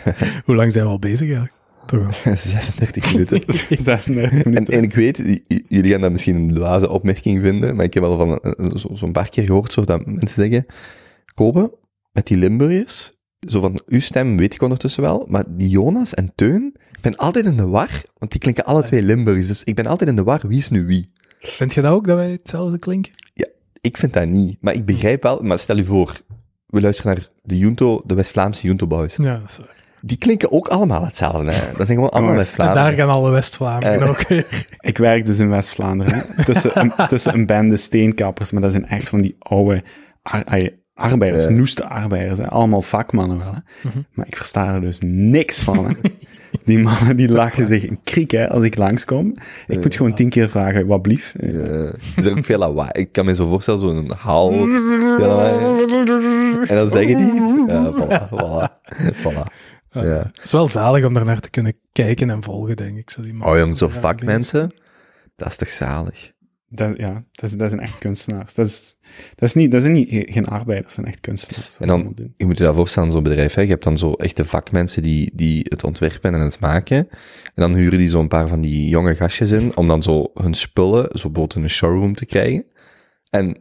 Hoe 0.44 0.54
lang 0.54 0.72
zijn 0.72 0.84
we 0.84 0.90
al 0.90 0.98
bezig 0.98 1.20
eigenlijk? 1.20 1.52
Toch 1.86 2.00
wel. 2.00 2.36
36 2.36 3.12
minuten. 3.12 3.42
36 3.68 4.30
En, 4.44 4.50
minuten. 4.50 4.74
en 4.74 4.82
ik 4.82 4.94
weet, 4.94 5.42
jullie 5.68 5.90
gaan 5.92 6.00
dat 6.00 6.10
misschien 6.12 6.36
een 6.36 6.48
dwaze 6.48 6.90
opmerking 6.90 7.42
vinden, 7.42 7.76
maar 7.76 7.84
ik 7.84 7.94
heb 7.94 8.02
wel 8.02 8.16
van 8.16 8.54
zo- 8.78 8.94
zo'n 8.94 9.12
paar 9.12 9.28
keer 9.28 9.44
gehoord 9.44 9.72
zo 9.72 9.84
dat 9.84 10.06
mensen 10.06 10.28
zeggen, 10.50 10.66
Kobe, 11.34 11.74
met 12.12 12.26
die 12.26 12.36
Limburgers, 12.36 13.12
zo 13.48 13.60
van 13.60 13.80
uw 13.86 14.00
stem 14.00 14.36
weet 14.36 14.54
ik 14.54 14.62
ondertussen 14.62 15.02
wel, 15.02 15.24
maar 15.28 15.44
die 15.48 15.68
Jonas 15.68 16.14
en 16.14 16.32
Teun, 16.34 16.74
ik 16.92 17.00
ben 17.00 17.16
altijd 17.16 17.44
in 17.46 17.56
de 17.56 17.66
war, 17.66 18.02
want 18.18 18.30
die 18.30 18.40
klinken 18.40 18.64
alle 18.64 18.82
twee 18.82 19.02
Limburgers, 19.02 19.46
dus 19.46 19.64
ik 19.64 19.74
ben 19.74 19.86
altijd 19.86 20.10
in 20.10 20.16
de 20.16 20.22
war, 20.22 20.40
wie 20.42 20.58
is 20.58 20.70
nu 20.70 20.86
wie? 20.86 21.12
Vind 21.40 21.72
je 21.74 21.80
dat 21.80 21.92
ook, 21.92 22.06
dat 22.06 22.16
wij 22.16 22.30
hetzelfde 22.30 22.78
klinken? 22.78 23.12
Ik 23.80 23.96
vind 23.96 24.12
dat 24.12 24.26
niet, 24.28 24.58
maar 24.60 24.74
ik 24.74 24.84
begrijp 24.84 25.22
wel, 25.22 25.40
maar 25.42 25.58
stel 25.58 25.78
u 25.78 25.84
voor, 25.84 26.20
we 26.66 26.80
luisteren 26.80 27.14
naar 27.14 27.26
de 27.42 27.58
Junto, 27.58 28.00
de 28.04 28.14
West-Vlaamse 28.14 28.66
Junto 28.66 28.86
Boys. 28.86 29.16
Ja, 29.16 29.38
dat 29.38 29.50
is 29.50 29.56
waar. 29.58 29.78
Die 30.02 30.16
klinken 30.18 30.52
ook 30.52 30.68
allemaal 30.68 31.04
hetzelfde, 31.04 31.50
hè. 31.50 31.66
Dat 31.76 31.86
zijn 31.86 31.98
gewoon 31.98 32.10
allemaal 32.10 32.30
Jongens, 32.30 32.52
En 32.52 32.56
daar 32.58 32.66
West-Vlaanderen. 32.74 32.94
gaan 33.08 33.08
alle 33.22 33.30
West-Vlamingen 33.30 34.00
Eh. 34.00 34.08
ook 34.08 34.28
weer. 34.28 34.66
Ik 34.80 34.98
werk 34.98 35.26
dus 35.26 35.38
in 35.38 35.48
West-Vlaanderen, 35.50 36.26
tussen, 36.44 36.70
een, 36.80 36.92
tussen 37.08 37.34
een 37.34 37.46
bende 37.46 37.76
steenkappers, 37.76 38.52
maar 38.52 38.62
dat 38.62 38.70
zijn 38.72 38.86
echt 38.86 39.08
van 39.08 39.20
die 39.20 39.36
oude 39.38 39.82
arbeiders, 41.00 41.48
noeste 41.48 41.88
arbeiders, 41.88 42.38
hè. 42.38 42.48
allemaal 42.48 42.82
vakmannen 42.82 43.38
wel. 43.38 43.52
Hè. 43.52 43.88
Mhm. 43.88 43.98
Maar 44.12 44.26
ik 44.26 44.36
versta 44.36 44.74
er 44.74 44.80
dus 44.80 44.98
niks 45.04 45.62
van. 45.62 45.86
Hè. 45.86 45.94
Die 46.64 46.78
mannen 46.78 47.16
die 47.16 47.32
lachen 47.32 47.66
zich 47.66 47.88
een 47.88 48.00
kriek 48.04 48.30
hè, 48.30 48.48
als 48.48 48.62
ik 48.62 48.76
langskom. 48.76 49.34
Ik 49.66 49.82
moet 49.82 49.96
gewoon 49.96 50.14
tien 50.14 50.28
keer 50.28 50.48
vragen, 50.48 50.86
wat 50.86 51.02
blief. 51.02 51.34
Eh, 51.36 51.92
is 52.16 52.26
er 52.26 52.36
ook 52.36 52.44
veel 52.44 52.58
lawaai. 52.58 52.90
Ik 52.92 53.12
kan 53.12 53.24
me 53.24 53.34
zo 53.34 53.48
voorstellen, 53.48 53.80
zo'n 53.80 54.10
haal. 54.16 54.52
En 56.66 56.76
dan 56.76 56.88
zeggen 56.88 57.16
die 57.16 57.32
iets. 57.34 57.52
Ja, 57.66 57.92
voilà, 57.92 58.28
voilà. 58.28 58.68
voilà. 59.16 59.44
Ja. 59.90 60.02
Het 60.02 60.40
is 60.44 60.52
wel 60.52 60.68
zalig 60.68 61.04
om 61.04 61.14
daarnaar 61.14 61.40
te 61.40 61.50
kunnen 61.50 61.74
kijken 61.92 62.30
en 62.30 62.42
volgen, 62.42 62.76
denk 62.76 62.98
ik. 62.98 63.10
Zo 63.10 63.22
die 63.22 63.44
Oh 63.44 63.56
jong, 63.56 63.76
zo 63.76 63.88
vakmensen. 63.88 64.70
Dat 65.36 65.48
is 65.48 65.56
toch 65.56 65.68
zalig? 65.68 66.29
Dat, 66.72 66.96
ja, 66.96 67.24
dat, 67.32 67.50
is, 67.50 67.56
dat 67.56 67.70
zijn 67.70 67.82
echt 67.82 67.98
kunstenaars. 67.98 68.54
Dat 68.54 68.66
is, 68.66 68.96
dat 69.34 69.48
is, 69.48 69.54
niet, 69.54 69.70
dat 69.70 69.80
zijn 69.80 69.92
niet, 69.92 70.08
geen 70.10 70.46
arbeiders, 70.46 70.86
dat 70.86 70.94
zijn 70.94 71.06
echt 71.06 71.20
kunstenaars. 71.20 71.76
En 71.78 71.86
dan- 71.86 72.12
doen. 72.14 72.34
Je 72.36 72.46
moet 72.46 72.58
je 72.58 72.64
dat 72.64 72.74
voorstellen, 72.74 73.10
zo'n 73.10 73.22
bedrijf. 73.22 73.54
Hè. 73.54 73.62
Je 73.62 73.68
hebt 73.68 73.84
dan 73.84 73.98
zo 73.98 74.12
echte 74.12 74.44
vakmensen 74.44 75.02
die, 75.02 75.30
die 75.34 75.66
het 75.68 75.84
ontwerpen 75.84 76.34
en 76.34 76.40
het 76.40 76.60
maken. 76.60 76.96
En 77.44 77.52
dan 77.54 77.74
huren 77.74 77.98
die 77.98 78.08
zo'n 78.08 78.28
paar 78.28 78.48
van 78.48 78.60
die 78.60 78.88
jonge 78.88 79.16
gastjes 79.16 79.50
in 79.50 79.76
om 79.76 79.88
dan 79.88 80.02
zo 80.02 80.30
hun 80.34 80.54
spullen, 80.54 81.02
zo 81.02 81.08
bijvoorbeeld 81.10 81.54
in 81.56 81.62
een 81.62 81.70
showroom 81.70 82.14
te 82.14 82.26
krijgen. 82.26 82.64
En 83.30 83.56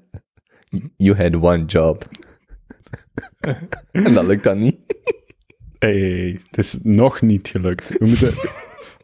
you 0.98 1.18
had 1.18 1.36
one 1.36 1.66
job. 1.66 2.08
en 3.92 4.14
dat 4.14 4.26
lukt 4.26 4.44
dan 4.44 4.58
niet. 4.60 4.78
Hey, 5.80 6.40
het 6.50 6.58
is 6.58 6.80
nog 6.84 7.22
niet 7.22 7.48
gelukt. 7.48 7.98
We 7.98 8.06
moeten, 8.06 8.34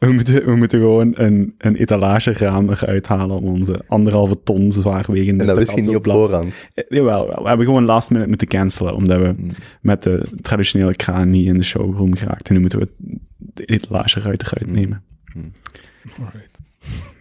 we 0.05 0.11
moeten, 0.13 0.45
we 0.45 0.55
moeten 0.55 0.79
gewoon 0.79 1.13
een, 1.15 1.55
een 1.57 1.75
etalageraam 1.75 2.69
eruit 2.69 3.07
halen 3.07 3.37
om 3.37 3.45
onze 3.45 3.81
anderhalve 3.87 4.43
ton 4.43 4.71
zwaarwegende... 4.71 5.41
En 5.41 5.47
dat 5.47 5.57
wist 5.57 5.75
je 5.75 5.81
niet 5.81 5.95
op 5.95 6.05
voorhand. 6.05 6.67
Eh, 6.73 6.83
Jawel, 6.89 7.27
wel. 7.27 7.41
we 7.41 7.47
hebben 7.47 7.65
gewoon 7.65 7.85
last 7.85 8.09
minute 8.09 8.29
moeten 8.29 8.47
cancelen, 8.47 8.95
omdat 8.95 9.19
we 9.19 9.23
Hmm. 9.25 9.49
met 9.81 10.03
de 10.03 10.27
traditionele 10.41 10.95
kraan 10.95 11.29
niet 11.29 11.45
in 11.45 11.57
de 11.57 11.63
showroom 11.63 12.15
geraakt. 12.15 12.47
En 12.47 12.53
nu 12.55 12.59
moeten 12.61 12.79
we 12.79 12.87
de 13.37 13.65
etalage 13.65 14.19
eruit 14.19 14.41
eruit 14.41 14.71
nemen. 14.71 15.03
Alright. 16.19 16.59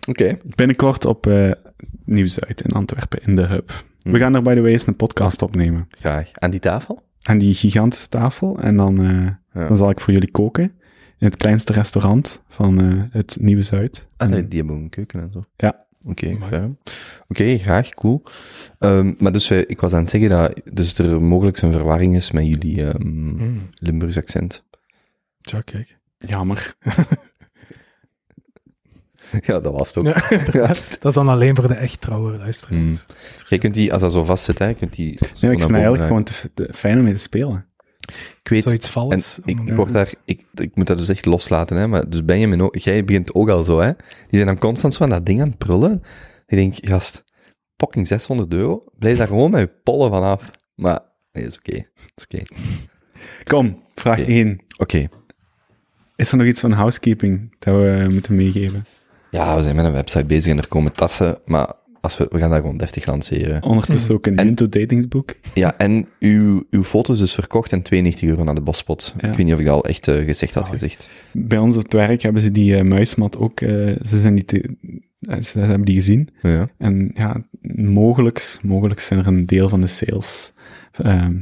Oké. 0.09 0.37
Binnenkort 0.55 1.05
op 1.05 1.27
eh 1.27 1.51
Nieuw-Zuid 2.05 2.61
in 2.61 2.71
Antwerpen, 2.71 3.19
in 3.25 3.37
de 3.37 3.43
hub. 3.47 3.85
Hmm. 4.03 4.13
We 4.13 4.19
gaan 4.19 4.33
daar, 4.33 4.43
by 4.43 4.55
the 4.55 4.61
way, 4.61 4.71
eens 4.73 4.87
een 4.87 4.97
podcast 4.97 5.43
opnemen. 5.43 5.89
Graag. 5.99 6.31
Aan 6.33 6.51
die 6.51 6.61
tafel? 6.61 7.03
Aan 7.23 7.39
die 7.39 7.55
gigantische 7.55 8.09
tafel. 8.09 8.59
En 8.61 8.77
dan, 8.77 8.99
eh, 9.05 9.27
Ja. 9.63 9.69
dan 9.69 9.77
zal 9.77 9.91
ik 9.91 10.01
voor 10.01 10.13
jullie 10.13 10.31
koken. 10.31 10.73
In 11.19 11.27
het 11.27 11.37
kleinste 11.37 11.73
restaurant 11.73 12.43
van 12.49 12.81
eh, 12.81 13.03
het 13.11 13.37
Nieuwe 13.41 13.63
Zuid. 13.63 14.07
Ah, 14.17 14.29
nee, 14.29 14.41
En- 14.43 14.49
die 14.49 14.59
hebben 14.59 14.77
ook 14.77 14.83
een 14.83 14.89
keuken 14.89 15.21
en 15.21 15.31
zo. 15.33 15.43
Ja. 15.57 15.87
Oké, 16.07 16.37
fair. 16.49 16.71
Oké, 17.29 17.59
graag, 17.59 17.89
cool. 17.89 18.23
Ehm, 18.79 19.13
maar 19.19 19.33
dus 19.33 19.49
wij, 19.49 19.65
ik 19.67 19.81
was 19.81 19.93
aan 19.93 20.01
het 20.01 20.11
zeggen 20.11 20.31
dat 20.31 20.61
dus 20.73 20.99
er 20.99 21.23
mogelijk 21.23 21.61
een 21.61 21.73
verwarring 21.73 22.17
is 22.17 22.31
met 22.31 22.47
jullie 22.47 22.85
Hmm. 22.85 23.69
Limburgs 23.73 24.17
accent. 24.19 24.65
Tja, 25.41 25.61
kijk. 25.61 25.99
Jammer. 26.19 26.75
ja, 29.47 29.61
dat 29.61 29.73
was 29.73 29.95
het 29.95 29.97
ook. 29.97 30.05
Ja. 30.53 30.63
Dat 31.01 31.05
is 31.05 31.13
dan 31.15 31.29
alleen 31.29 31.55
voor 31.57 31.69
de 31.69 31.75
echt 31.75 32.01
trouwe 32.01 32.37
luisteraars. 32.37 33.05
Hmm. 33.07 33.15
Jij 33.47 33.59
kunt 33.59 33.75
die, 33.75 33.93
als 33.93 34.01
dat 34.01 34.13
zo 34.13 34.25
vast 34.25 34.45
zit, 34.45 34.59
hè, 34.59 34.75
kunt 34.75 34.93
die 34.95 35.07
Nee, 35.21 35.31
ik 35.31 35.39
vind 35.41 35.61
het 35.63 35.71
eigenlijk 35.71 36.03
gewoon 36.07 36.25
te, 36.25 36.51
te 36.55 36.69
fijn 36.75 36.99
om 36.99 37.05
mee 37.05 37.13
te 37.15 37.19
spelen. 37.19 37.67
Ik 38.43 38.49
weet, 38.49 38.63
Zoiets 38.63 38.87
en 38.87 38.93
vals. 38.93 39.39
ik, 39.45 39.59
word 39.75 39.93
daar, 39.93 40.13
ik, 40.25 40.43
ik 40.55 40.77
moet 40.77 40.87
dat 40.87 40.99
dus 40.99 41.09
echt 41.09 41.25
loslaten, 41.27 41.77
hè, 41.77 41.87
maar 41.87 42.11
dus 42.11 42.25
Benjamin 42.25 42.63
ook, 42.63 42.77
jij 42.77 43.05
begint 43.05 43.35
ook 43.35 43.49
al 43.49 43.65
zo, 43.65 43.81
hè. 43.81 43.93
Die 43.97 44.29
zijn 44.31 44.47
dan 44.47 44.59
constant 44.59 44.95
zo 44.95 45.03
aan 45.03 45.11
dat 45.11 45.27
ding 45.27 45.41
aan 45.41 45.49
het 45.49 45.59
brullen. 45.59 46.03
Ik 46.47 46.57
denk, 46.57 46.75
gast, 46.81 47.25
fucking 47.77 48.07
600 48.07 48.53
euro, 48.55 48.83
blijf 48.99 49.19
daar 49.19 49.27
gewoon 49.27 49.51
met 49.51 49.61
je 49.61 49.71
pollen 49.83 50.11
vanaf. 50.11 50.51
Maar, 50.75 51.01
nee, 51.33 51.45
is 51.45 51.59
oké, 51.59 51.77
is 52.15 52.25
oké. 52.25 52.43
Kom, 53.45 53.83
vraag 53.95 54.21
Oké. 54.21 54.31
1. 54.31 54.61
Oké. 54.79 55.09
Is 56.17 56.31
er 56.31 56.37
nog 56.37 56.47
iets 56.47 56.61
van 56.61 56.73
housekeeping 56.73 57.57
dat 57.59 57.75
we 57.75 58.07
moeten 58.11 58.35
meegeven? 58.35 58.85
Ja, 59.31 59.57
we 59.57 59.63
zijn 59.63 59.77
met 59.77 59.85
een 59.85 59.93
website 59.93 60.25
bezig 60.25 60.53
en 60.53 60.59
er 60.59 60.69
komen 60.69 60.93
tassen, 60.93 61.39
maar 61.45 61.73
als 62.05 62.17
we, 62.17 62.27
we 62.31 62.39
gaan 62.39 62.51
dat 62.51 62.61
gewoon 62.61 62.77
deftig 62.77 63.07
lanceren. 63.07 63.63
Ondertussen 63.63 64.15
ook 64.15 64.27
een 64.27 64.37
En- 64.37 64.47
Into 64.47 64.69
datingsboek. 64.69 65.35
Ja, 65.55 65.77
en 65.79 66.07
uw, 66.19 66.65
uw 66.71 66.83
foto's 66.85 67.19
dus 67.19 67.35
verkocht 67.35 67.73
en 67.73 67.83
92 67.83 68.29
euro 68.29 68.45
naar 68.45 68.55
de 68.55 68.61
bospot. 68.61 69.15
Ja. 69.21 69.29
Ik 69.31 69.37
weet 69.37 69.45
niet 69.45 69.55
of 69.55 69.61
ik 69.61 69.67
dat 69.67 69.75
al 69.75 69.85
echt 69.85 70.09
eh, 70.09 70.25
gezegd 70.25 70.55
had 70.55 70.69
gezegd. 70.69 71.11
Bij 71.33 71.59
ons 71.59 71.77
op 71.77 71.83
het 71.83 71.93
werk 71.93 72.23
hebben 72.23 72.43
ze 72.43 72.51
die 72.51 72.77
eh, 72.77 72.83
muismat 72.85 73.39
ook, 73.39 73.61
eh, 73.61 73.69
ze, 74.03 74.19
zijn 74.21 74.35
die 74.35 74.45
te- 74.45 74.77
ze 75.41 75.59
hebben 75.59 75.85
die 75.85 75.95
gezien. 75.95 76.29
Ja. 76.43 76.69
En 76.79 77.11
ja, 77.15 77.47
mogelijks, 77.77 78.59
mogelijks 78.63 79.07
zijn 79.07 79.21
er 79.21 79.27
een 79.27 79.47
deel 79.47 79.69
van 79.69 79.81
de 79.81 79.87
sales 79.87 80.53
ehm, 80.93 81.37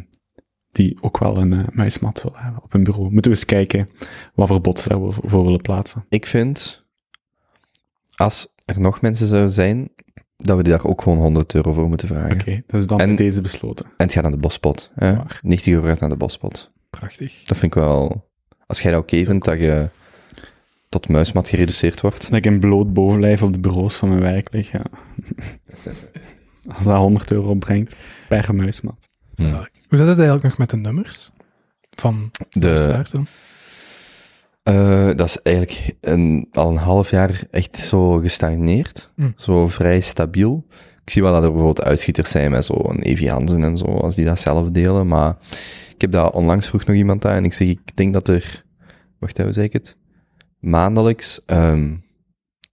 die 0.72 0.98
ook 1.00 1.18
wel 1.18 1.36
een 1.36 1.66
muismat 1.72 2.22
willen 2.22 2.38
hebben 2.42 2.62
op 2.62 2.72
hun 2.72 2.84
bureau. 2.84 3.10
Moeten 3.12 3.30
we 3.30 3.36
eens 3.36 3.46
kijken 3.46 3.88
wat 4.34 4.48
voor 4.48 4.60
bots 4.60 4.84
daar 4.84 5.06
we 5.06 5.12
voor 5.12 5.44
willen 5.44 5.60
plaatsen. 5.62 6.04
Ik 6.08 6.26
vind, 6.26 6.84
als 8.14 8.54
er 8.64 8.80
nog 8.80 9.00
mensen 9.00 9.26
zouden 9.26 9.52
zijn, 9.52 9.88
dat 10.42 10.56
we 10.56 10.62
die 10.62 10.72
daar 10.72 10.84
ook 10.84 11.02
gewoon 11.02 11.18
100 11.18 11.54
euro 11.54 11.72
voor 11.72 11.88
moeten 11.88 12.08
vragen. 12.08 12.32
Oké, 12.40 12.62
dat 12.66 12.80
is 12.80 12.86
dan 12.86 12.98
En- 13.00 13.16
deze 13.16 13.40
besloten. 13.40 13.84
En 13.86 13.92
het 13.96 14.12
gaat 14.12 14.22
naar 14.22 14.32
de 14.32 14.38
bospot. 14.38 14.90
Hè? 14.94 15.12
Zwaar. 15.12 15.40
90 15.42 15.72
euro 15.72 15.86
gaat 15.86 16.00
naar 16.00 16.08
de 16.08 16.16
bospot. 16.16 16.70
Prachtig. 16.90 17.42
Dat 17.42 17.58
vind 17.58 17.74
ik 17.74 17.82
wel... 17.82 18.30
Als 18.66 18.80
jij 18.80 18.92
dat 18.92 19.00
oké 19.00 19.24
vindt, 19.24 19.44
dat 19.44 19.58
je 19.58 19.88
tot 20.88 21.08
muismat 21.08 21.48
gereduceerd 21.48 22.00
wordt. 22.00 22.22
Dat 22.22 22.32
ik 22.38 22.46
een 22.46 22.60
bloot 22.60 22.92
bovenlijf 22.92 23.42
op 23.42 23.52
de 23.52 23.58
bureaus 23.58 23.96
van 23.96 24.08
mijn 24.08 24.20
werk 24.20 24.52
lig, 24.52 24.72
ja. 24.72 24.82
Als 26.76 26.84
dat 26.84 26.96
100 26.96 27.32
euro 27.32 27.48
opbrengt 27.50 27.96
per 28.28 28.54
muismat. 28.54 29.08
Hmm. 29.34 29.52
Hoe 29.52 29.98
zit 29.98 30.06
het 30.06 30.16
eigenlijk 30.16 30.42
nog 30.42 30.58
met 30.58 30.70
de 30.70 30.76
nummers? 30.76 31.30
Van 31.90 32.30
De, 32.50 32.66
luisteraars 32.66 33.12
Eh, 34.62 35.10
dat 35.16 35.26
is 35.26 35.42
eigenlijk 35.42 35.94
een, 36.00 36.48
al 36.52 36.70
een 36.70 36.76
half 36.76 37.10
jaar 37.10 37.44
echt 37.50 37.78
zo 37.78 38.16
gestagneerd. 38.16 39.10
Hm. 39.14 39.30
Zo 39.36 39.68
vrij 39.68 40.00
stabiel. 40.00 40.66
Ik 41.04 41.10
zie 41.10 41.22
wel 41.22 41.32
dat 41.32 41.42
er 41.42 41.52
bijvoorbeeld 41.52 41.86
uitschieters 41.86 42.30
zijn 42.30 42.50
met 42.50 42.64
zo'n 42.64 42.98
Evi 42.98 43.28
Hansen 43.28 43.62
en 43.62 43.76
zo, 43.76 43.84
als 43.84 44.14
die 44.14 44.24
dat 44.24 44.40
zelf 44.40 44.70
delen. 44.70 45.06
Maar 45.06 45.36
ik 45.94 46.00
heb 46.00 46.12
dat 46.12 46.32
onlangs 46.32 46.68
vroeg 46.68 46.84
nog 46.84 46.96
iemand 46.96 47.26
aan 47.26 47.34
en 47.34 47.44
ik 47.44 47.52
zeg, 47.52 47.68
ik 47.68 47.96
denk 47.96 48.12
dat 48.12 48.28
er, 48.28 48.64
wacht 49.18 49.38
even, 49.38 49.52
zeg 49.52 49.64
ik 49.64 49.72
het, 49.72 49.96
maandelijks 50.58 51.40
ehm 51.46 51.94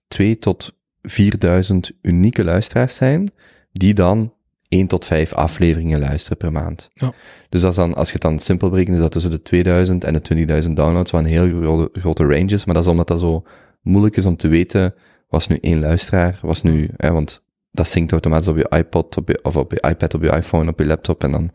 2 0.07 0.39
tot 0.39 0.77
4000 1.01 1.91
unieke 2.01 2.43
luisteraars 2.43 2.95
zijn, 2.95 3.31
die 3.71 3.93
dan 3.93 4.33
1 4.69 4.87
tot 4.87 5.05
5 5.05 5.33
afleveringen 5.33 5.99
luisteren 5.99 6.37
per 6.37 6.51
maand. 6.51 6.89
Ja. 6.93 7.13
Dus 7.49 7.61
dat 7.61 7.69
is 7.71 7.77
dan, 7.77 7.93
als 7.93 8.07
je 8.07 8.13
het 8.13 8.21
dan 8.21 8.39
simpel 8.39 8.69
berekent, 8.69 8.95
is 8.95 9.01
dat 9.01 9.11
tussen 9.11 9.31
de 9.31 9.41
2000 9.41 10.03
en 10.03 10.13
de 10.13 10.63
20.000 10.63 10.71
downloads, 10.71 11.11
wat 11.11 11.21
een 11.21 11.27
heel 11.27 11.61
grote, 11.61 11.99
grote 11.99 12.23
range 12.23 12.53
is. 12.53 12.65
Maar 12.65 12.75
dat 12.75 12.83
is 12.83 12.89
omdat 12.89 13.07
dat 13.07 13.19
zo 13.19 13.43
moeilijk 13.81 14.17
is 14.17 14.25
om 14.25 14.35
te 14.35 14.47
weten, 14.47 14.93
was 15.27 15.47
nu 15.47 15.57
één 15.61 15.79
luisteraar, 15.79 16.39
was 16.41 16.61
nu, 16.61 16.89
hè, 16.97 17.11
want 17.11 17.43
dat 17.71 17.87
zinkt 17.87 18.11
automatisch 18.11 18.47
op 18.47 18.57
je 18.57 18.69
iPod, 18.77 19.17
op 19.17 19.27
je, 19.27 19.39
of 19.43 19.57
op 19.57 19.71
je 19.71 19.83
iPad, 19.89 20.13
op 20.13 20.23
je 20.23 20.29
iPhone, 20.31 20.69
op 20.69 20.79
je 20.79 20.85
laptop 20.85 21.23
en 21.23 21.31
dan... 21.31 21.49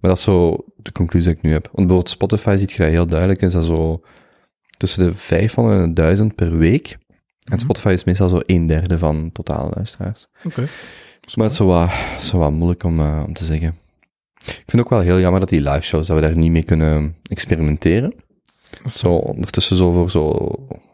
Maar 0.00 0.10
dat 0.10 0.18
is 0.18 0.24
zo 0.24 0.64
de 0.76 0.92
conclusie 0.92 1.28
die 1.28 1.38
ik 1.38 1.44
nu 1.44 1.52
heb. 1.52 1.64
Want 1.64 1.76
bijvoorbeeld 1.76 2.08
Spotify 2.08 2.56
ziet 2.58 2.72
je 2.72 2.78
dat 2.82 2.90
heel 2.90 3.06
duidelijk, 3.06 3.42
is 3.42 3.52
dat 3.52 3.64
zo 3.64 4.00
tussen 4.76 5.04
de 5.04 5.12
500 5.12 5.82
en 5.82 5.94
1000 5.94 6.34
per 6.34 6.58
week. 6.58 6.88
En 6.90 6.98
Mhm. 7.54 7.58
Spotify 7.58 7.88
is 7.88 8.04
meestal 8.04 8.28
zo 8.28 8.38
een 8.46 8.66
derde 8.66 8.98
van 8.98 9.30
totale 9.32 9.70
luisteraars. 9.74 10.26
Oké. 10.44 10.66
Maar 11.34 11.44
het 11.44 11.52
is 11.52 11.56
zo 11.56 11.66
wat, 11.66 11.90
zo 12.18 12.38
wat 12.38 12.52
moeilijk 12.52 12.82
om, 12.82 13.00
eh, 13.00 13.22
om 13.26 13.32
te 13.32 13.44
zeggen. 13.44 13.78
Ik 14.38 14.54
vind 14.54 14.72
het 14.72 14.80
ook 14.80 14.90
wel 14.90 15.00
heel 15.00 15.20
jammer 15.20 15.40
dat 15.40 15.48
die 15.48 15.60
live 15.60 15.80
shows, 15.80 16.06
dat 16.06 16.16
we 16.16 16.22
daar 16.22 16.38
niet 16.38 16.50
mee 16.50 16.62
kunnen 16.62 17.16
experimenteren. 17.22 18.14
Zo 18.84 19.14
ondertussen 19.14 19.76
zo 19.76 19.92
voor 19.92 20.10
zo 20.10 20.52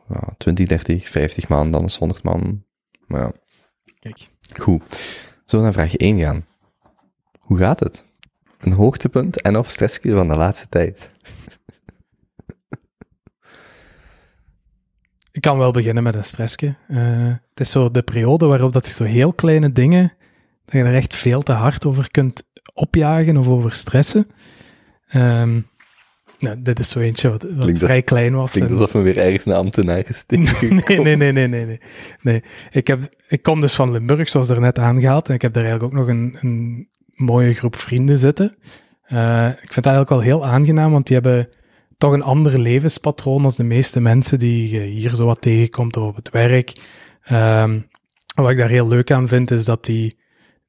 ja, 0.09 0.35
20, 0.39 0.66
30, 0.66 1.09
50 1.09 1.49
man, 1.49 1.70
dan 1.70 1.85
is 1.85 1.97
100 1.97 2.22
man. 2.22 2.64
Maar 3.07 3.20
ja, 3.20 3.32
Kijk. 3.99 4.28
goed. 4.59 4.82
We 5.47 5.59
naar 5.59 5.72
vraag 5.72 5.97
1 5.97 6.18
gaan? 6.18 6.47
Hoe 7.39 7.59
gaat 7.59 7.80
het? 7.80 8.05
Een 8.61 8.72
hoogtepunt 8.72 9.43
en 9.43 9.59
of 9.59 9.70
stressje 9.70 10.12
van 10.12 10.28
de 10.28 10.37
laatste 10.37 10.66
tijd? 10.68 11.11
Ik 15.32 15.41
kan 15.41 15.59
wel 15.59 15.70
beginnen 15.70 16.03
met 16.03 16.14
een 16.14 16.24
stressje. 16.24 16.74
Eh, 16.89 17.26
het 17.26 17.61
is 17.61 17.70
zo 17.70 17.91
de 17.91 18.03
periode 18.03 18.47
waarop 18.47 18.72
dat 18.72 18.87
je 18.87 18.93
zo 18.93 19.05
heel 19.05 19.32
kleine 19.32 19.72
dingen, 19.72 20.12
dat 20.75 20.83
je 20.83 20.89
er 20.89 20.95
echt 21.03 21.16
veel 21.16 21.43
te 21.43 21.53
hard 21.53 21.85
over 21.87 22.11
kunt 22.11 22.43
opjagen 22.75 23.37
of 23.37 23.49
over 23.49 23.72
stressen. 23.72 24.27
Nou, 26.39 26.62
dit 26.62 26.79
is 26.79 26.89
zo 26.89 26.99
eentje 27.01 27.31
wat, 27.31 27.43
wat 27.43 27.53
Klinkt 27.53 27.81
dat- 27.81 27.89
vrij 27.89 28.03
klein 28.03 28.35
was. 28.35 28.51
Klinkt 28.53 28.70
en- 28.70 28.77
alsof 28.77 28.93
we 28.93 29.01
weer 29.01 29.18
ergens 29.18 29.45
een 29.47 29.53
ambtenaar 29.53 30.05
gestegen 30.05 30.75
nee, 30.87 30.99
nee, 30.99 31.16
nee, 31.16 31.33
nee, 31.33 31.49
nee, 31.49 31.64
nee. 31.66 31.81
nee. 32.20 32.43
Ik, 32.70 32.87
heb, 32.87 33.14
ik 33.29 33.43
kom 33.43 33.61
dus 33.61 33.75
van 33.75 33.91
Limburg, 33.93 34.29
zoals 34.29 34.49
er 34.49 34.61
net 34.61 34.79
aangehaald. 34.79 35.29
En 35.29 35.35
ik 35.35 35.43
heb 35.43 35.53
daar 35.53 35.64
eigenlijk 35.64 35.93
ook 35.95 36.01
nog 36.01 36.09
een, 36.09 36.37
een 36.41 36.89
mooie 37.14 37.53
groep 37.55 37.77
vrienden 37.77 38.18
zitten. 38.18 38.57
Eh, 39.05 39.47
ik 39.49 39.72
vind 39.72 39.85
dat 39.85 39.93
eigenlijk 39.95 40.09
wel 40.09 40.20
heel 40.20 40.47
aangenaam, 40.47 40.93
want 40.93 41.07
die 41.07 41.16
hebben 41.16 41.49
toch 41.99 42.12
een 42.12 42.22
ander 42.22 42.59
levenspatroon 42.61 43.45
als 43.45 43.57
de 43.57 43.62
meeste 43.64 44.01
mensen 44.01 44.39
die 44.39 44.70
je 44.70 44.81
hier 44.81 45.11
zo 45.11 45.27
wat 45.27 45.41
tegenkomt 45.41 45.97
of 45.97 46.03
op 46.09 46.16
het 46.16 46.31
werk. 46.31 46.72
Ehm, 47.25 47.81
wat 48.35 48.51
ik 48.51 48.57
daar 48.57 48.68
heel 48.68 48.89
leuk 48.89 49.11
aan 49.11 49.29
vind, 49.29 49.51
is 49.51 49.64
dat 49.64 49.85
die, 49.85 50.16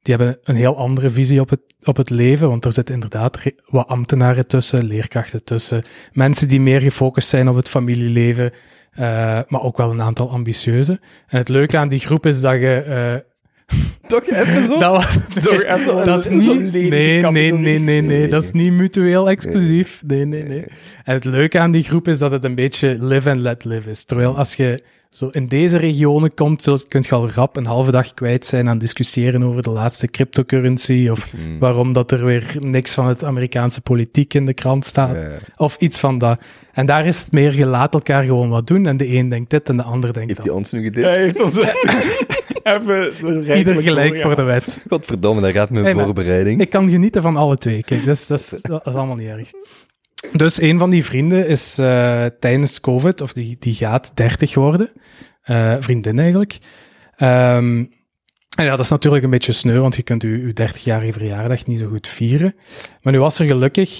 die 0.06 0.14
hebben 0.16 0.38
een 0.44 0.56
heel 0.56 0.76
andere 0.76 1.10
visie 1.10 1.40
op 1.40 1.50
het, 1.50 1.60
op 1.84 1.96
het 1.96 2.10
leven, 2.10 2.48
want 2.48 2.64
er 2.64 2.72
zitten 2.72 2.94
inderdaad 2.94 3.38
wat 3.66 3.86
ambtenaren 3.88 4.46
tussen, 4.46 4.84
leerkrachten 4.84 5.44
tussen, 5.44 5.82
mensen 6.12 6.48
die 6.48 6.60
meer 6.60 6.80
gefocust 6.80 7.28
zijn 7.28 7.48
op 7.48 7.56
het 7.56 7.68
familieleven, 7.68 8.50
eh, 8.90 9.00
maar 9.48 9.62
ook 9.62 9.76
wel 9.76 9.90
een 9.90 10.02
aantal 10.02 10.30
ambitieuze. 10.30 11.00
En 11.26 11.38
het 11.38 11.48
leuke 11.48 11.78
aan 11.78 11.88
die 11.88 12.00
groep 12.00 12.26
is 12.26 12.40
dat 12.40 12.52
je... 12.52 12.74
eh, 12.76 13.78
Toch 14.08 14.26
even 14.26 14.66
zo? 14.66 14.78
dat 14.78 14.96
was, 14.96 15.16
Toch 15.44 15.62
even 15.62 16.06
dat 16.06 16.26
is 16.26 16.28
niet, 16.30 16.72
nee, 16.72 16.90
nee, 16.90 17.20
nee, 17.22 17.52
nee, 17.52 17.78
nee, 17.78 18.00
Nee. 18.02 18.28
dat 18.28 18.42
is 18.42 18.50
niet 18.50 18.72
mutueel 18.72 19.28
exclusief. 19.30 20.02
Nee, 20.06 20.24
nee, 20.24 20.42
nee. 20.42 20.64
En 21.04 21.14
het 21.14 21.24
leuke 21.24 21.58
aan 21.58 21.70
die 21.70 21.82
groep 21.82 22.08
is 22.08 22.18
dat 22.18 22.30
het 22.32 22.44
een 22.44 22.54
beetje 22.54 22.96
live 23.00 23.30
and 23.30 23.40
let 23.40 23.64
live 23.64 23.90
is. 23.90 24.04
Terwijl 24.04 24.36
als 24.36 24.54
je 24.54 24.82
zo 25.16 25.28
in 25.32 25.46
deze 25.46 25.78
regionen 25.78 26.34
komt, 26.34 26.62
zo 26.62 26.78
kun 26.88 27.04
je 27.08 27.14
al 27.14 27.30
rap 27.30 27.56
een 27.56 27.66
halve 27.66 27.90
dag 27.90 28.14
kwijt 28.14 28.46
zijn 28.46 28.68
aan 28.68 28.78
discussiëren 28.78 29.42
over 29.42 29.62
de 29.62 29.70
laatste 29.70 30.06
cryptocurrency 30.06 31.08
of 31.10 31.30
Hmm. 31.30 31.58
waarom 31.58 31.92
dat 31.92 32.10
er 32.10 32.24
weer 32.24 32.56
niks 32.60 32.94
van 32.94 33.06
het 33.06 33.24
Amerikaanse 33.24 33.80
politiek 33.80 34.34
in 34.34 34.46
de 34.46 34.54
krant 34.54 34.84
staat. 34.84 35.18
Of 35.56 35.76
iets 35.78 35.98
van 35.98 36.18
dat. 36.18 36.40
En 36.72 36.86
daar 36.86 37.06
is 37.06 37.18
het 37.18 37.32
meer, 37.32 37.54
je 37.54 37.66
laat 37.66 37.94
elkaar 37.94 38.24
gewoon 38.24 38.48
wat 38.48 38.66
doen 38.66 38.86
en 38.86 38.96
de 38.96 39.16
een 39.16 39.28
denkt 39.28 39.50
dit 39.50 39.68
en 39.68 39.76
de 39.76 39.82
ander 39.82 40.12
denkt 40.12 40.28
Heeft 40.28 40.36
dat. 40.36 40.46
hij 40.46 40.54
ons 40.56 40.72
nu 40.72 40.82
gedist? 40.82 41.06
Hij 41.06 41.20
heeft 41.22 41.40
ons 41.40 41.58
even 42.62 43.56
Ieder 43.56 43.82
gelijk 43.82 44.20
voor 44.20 44.36
de 44.36 44.42
wet. 44.42 44.84
Godverdomme, 44.88 45.40
daar 45.40 45.52
gaat 45.52 45.70
mijn 45.70 45.84
Hey, 45.84 45.94
voorbereiding. 45.94 46.60
Ik 46.60 46.70
kan 46.70 46.88
genieten 46.88 47.22
van 47.22 47.36
alle 47.36 47.56
twee. 47.58 47.82
Kijk, 47.82 48.04
dat 48.04 48.14
is, 48.14 48.26
dat 48.26 48.38
is, 48.40 48.48
dat 48.62 48.86
is 48.86 48.94
allemaal 48.94 49.16
niet 49.16 49.28
erg. 49.28 49.50
Dus 50.32 50.60
een 50.60 50.78
van 50.78 50.90
die 50.90 51.04
vrienden 51.04 51.48
is 51.48 51.78
eh, 51.78 52.24
tijdens 52.40 52.80
COVID, 52.80 53.20
of 53.20 53.32
die, 53.32 53.56
die 53.60 53.74
gaat 53.74 54.12
30 54.14 54.54
worden. 54.54 54.90
Eh, 55.42 55.74
vriendin 55.80 56.18
eigenlijk. 56.18 56.58
Ehm, 57.16 57.84
en 58.56 58.64
ja, 58.64 58.70
dat 58.70 58.78
is 58.84 58.88
natuurlijk 58.90 59.24
een 59.24 59.30
beetje 59.30 59.52
sneu, 59.52 59.78
want 59.78 59.96
je 59.96 60.02
kunt 60.02 60.22
je, 60.22 60.28
je 60.46 60.52
30-jarige 60.52 61.12
verjaardag 61.12 61.66
niet 61.66 61.78
zo 61.78 61.88
goed 61.88 62.08
vieren. 62.08 62.54
Maar 63.02 63.12
nu 63.12 63.18
was 63.18 63.38
er 63.38 63.46
gelukkig, 63.46 63.90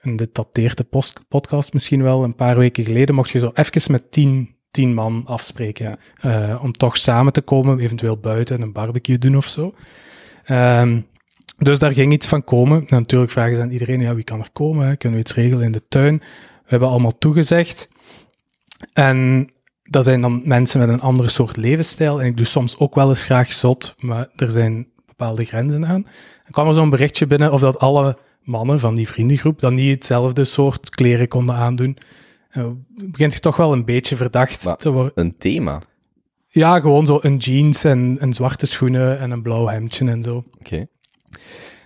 en 0.00 0.16
dit 0.16 0.34
dateert 0.34 0.76
de 0.76 0.84
post- 0.84 1.20
podcast 1.28 1.72
misschien 1.72 2.02
wel, 2.02 2.24
een 2.24 2.34
paar 2.34 2.58
weken 2.58 2.84
geleden, 2.84 3.14
mocht 3.14 3.30
je 3.30 3.38
zo 3.38 3.50
even 3.54 3.92
met 3.92 4.12
10, 4.12 4.56
10 4.70 4.94
man 4.94 5.22
afspreken. 5.26 5.98
eh, 6.20 6.60
om 6.62 6.72
toch 6.72 6.96
samen 6.96 7.32
te 7.32 7.40
komen, 7.40 7.78
eventueel 7.78 8.18
buiten 8.18 8.62
een 8.62 8.72
barbecue 8.72 9.18
doen 9.18 9.36
of 9.36 9.46
zo. 9.46 9.74
Ehm, 10.44 11.00
dus 11.56 11.78
daar 11.78 11.92
ging 11.92 12.12
iets 12.12 12.26
van 12.26 12.44
komen. 12.44 12.78
En 12.78 12.96
natuurlijk 12.98 13.30
vragen 13.32 13.56
ze 13.56 13.62
aan 13.62 13.70
iedereen, 13.70 14.00
ja, 14.00 14.14
wie 14.14 14.24
kan 14.24 14.40
er 14.40 14.50
komen? 14.52 14.86
Hè? 14.86 14.96
Kunnen 14.96 15.18
we 15.18 15.24
iets 15.24 15.34
regelen 15.34 15.64
in 15.64 15.72
de 15.72 15.82
tuin? 15.88 16.18
We 16.18 16.70
hebben 16.70 16.88
allemaal 16.88 17.18
toegezegd. 17.18 17.88
En 18.92 19.48
dat 19.82 20.04
zijn 20.04 20.20
dan 20.20 20.40
mensen 20.44 20.80
met 20.80 20.88
een 20.88 21.00
andere 21.00 21.28
soort 21.28 21.56
levensstijl. 21.56 22.20
En 22.20 22.26
ik 22.26 22.36
doe 22.36 22.46
soms 22.46 22.78
ook 22.78 22.94
wel 22.94 23.08
eens 23.08 23.24
graag 23.24 23.52
zot, 23.52 23.94
maar 23.98 24.28
er 24.36 24.50
zijn 24.50 24.86
bepaalde 25.06 25.44
grenzen 25.44 25.86
aan. 25.86 26.06
Er 26.44 26.52
kwam 26.52 26.68
er 26.68 26.74
zo'n 26.74 26.90
berichtje 26.90 27.26
binnen 27.26 27.52
of 27.52 27.60
dat 27.60 27.78
alle 27.78 28.18
mannen 28.42 28.80
van 28.80 28.94
die 28.94 29.08
vriendengroep 29.08 29.60
dan 29.60 29.74
niet 29.74 29.94
hetzelfde 29.94 30.44
soort 30.44 30.90
kleren 30.90 31.28
konden 31.28 31.54
aandoen. 31.54 31.96
En 32.50 32.86
het 32.96 33.10
begint 33.10 33.34
je 33.34 33.40
toch 33.40 33.56
wel 33.56 33.72
een 33.72 33.84
beetje 33.84 34.16
verdacht 34.16 34.64
Maar- 34.64 34.76
te 34.76 34.90
worden. 34.90 35.12
Een 35.14 35.36
thema. 35.38 35.82
Ja, 36.48 36.80
gewoon 36.80 37.06
zo 37.06 37.18
een 37.22 37.36
jeans 37.36 37.84
en, 37.84 38.16
en 38.20 38.32
zwarte 38.32 38.66
schoenen 38.66 39.18
en 39.18 39.30
een 39.30 39.42
blauw 39.42 39.66
hemdje 39.66 40.08
en 40.10 40.22
zo. 40.22 40.44
Oké. 40.58 40.86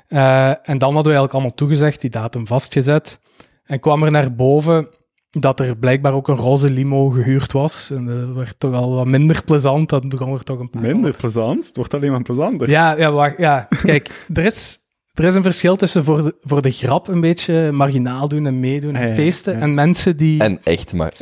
Eh, 0.08 0.48
en 0.48 0.78
dan 0.78 0.94
hadden 0.94 1.02
we 1.02 1.18
eigenlijk 1.18 1.32
allemaal 1.32 1.54
toegezegd, 1.54 2.00
die 2.00 2.10
datum 2.10 2.46
vastgezet. 2.46 3.20
En 3.64 3.80
kwam 3.80 4.02
er 4.02 4.10
naar 4.10 4.34
boven 4.34 4.88
dat 5.30 5.60
er 5.60 5.76
blijkbaar 5.76 6.12
ook 6.12 6.28
een 6.28 6.36
roze 6.36 6.70
limo 6.70 7.08
gehuurd 7.08 7.52
was. 7.52 7.90
En 7.90 8.06
dat 8.06 8.36
werd 8.36 8.60
toch 8.60 8.74
al 8.74 8.94
wat 8.94 9.06
minder 9.06 9.44
plezant. 9.44 9.88
Dat 9.88 10.08
begon 10.08 10.32
er 10.32 10.44
toch 10.44 10.58
een 10.58 10.70
paar... 10.70 10.82
Minder 10.82 11.14
plezant. 11.16 11.66
Het 11.66 11.76
wordt 11.76 11.94
alleen 11.94 12.10
maar 12.10 12.22
plezanter. 12.22 12.70
Ja, 12.70 12.96
ja, 12.96 13.12
wacht, 13.12 13.38
ja. 13.38 13.68
Kijk, 13.82 14.26
er 14.34 14.44
is, 14.44 14.78
Er 15.18 15.24
is 15.24 15.34
een 15.34 15.42
verschil 15.42 15.76
tussen 15.76 16.04
voor 16.04 16.22
de, 16.22 16.34
voor 16.42 16.62
de 16.62 16.70
grap 16.70 17.08
een 17.08 17.20
beetje 17.20 17.72
marginaal 17.72 18.28
doen 18.28 18.46
en 18.46 18.60
meedoen 18.60 18.94
en 18.94 19.14
feesten, 19.14 19.52
ja. 19.52 19.60
en 19.60 19.74
mensen 19.74 20.16
die... 20.16 20.40
En, 20.40 20.50
En 20.50 20.60
echt, 20.62 20.92
maar... 20.92 21.12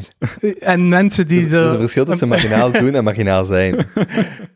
mensen 0.78 1.28
die... 1.28 1.49
Er 1.49 1.66
is 1.66 1.72
een 1.72 1.80
verschil 1.80 2.05
tussen 2.05 2.28
marginaal 2.28 2.72
doen 2.80 2.94
en 2.94 3.05
marginaal 3.05 3.44
zijn. 3.44 3.76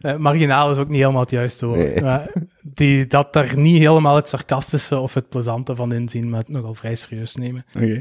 Eh, 0.00 0.16
marginaal 0.16 0.70
is 0.70 0.78
ook 0.78 0.88
niet 0.88 1.00
helemaal 1.00 1.20
het 1.20 1.30
juiste 1.30 1.66
woord. 1.66 1.78
Nee. 1.78 2.00
Maar 2.02 2.32
die 2.62 3.06
dat 3.06 3.32
daar 3.32 3.58
niet 3.58 3.78
helemaal 3.78 4.16
het 4.16 4.28
sarcastische 4.28 4.98
of 4.98 5.14
het 5.14 5.28
plezante 5.28 5.76
van 5.76 5.92
inzien, 5.92 6.28
maar 6.28 6.40
het 6.40 6.48
nogal 6.48 6.74
vrij 6.74 6.94
serieus 6.94 7.34
nemen. 7.34 7.64
Oké. 7.74 8.00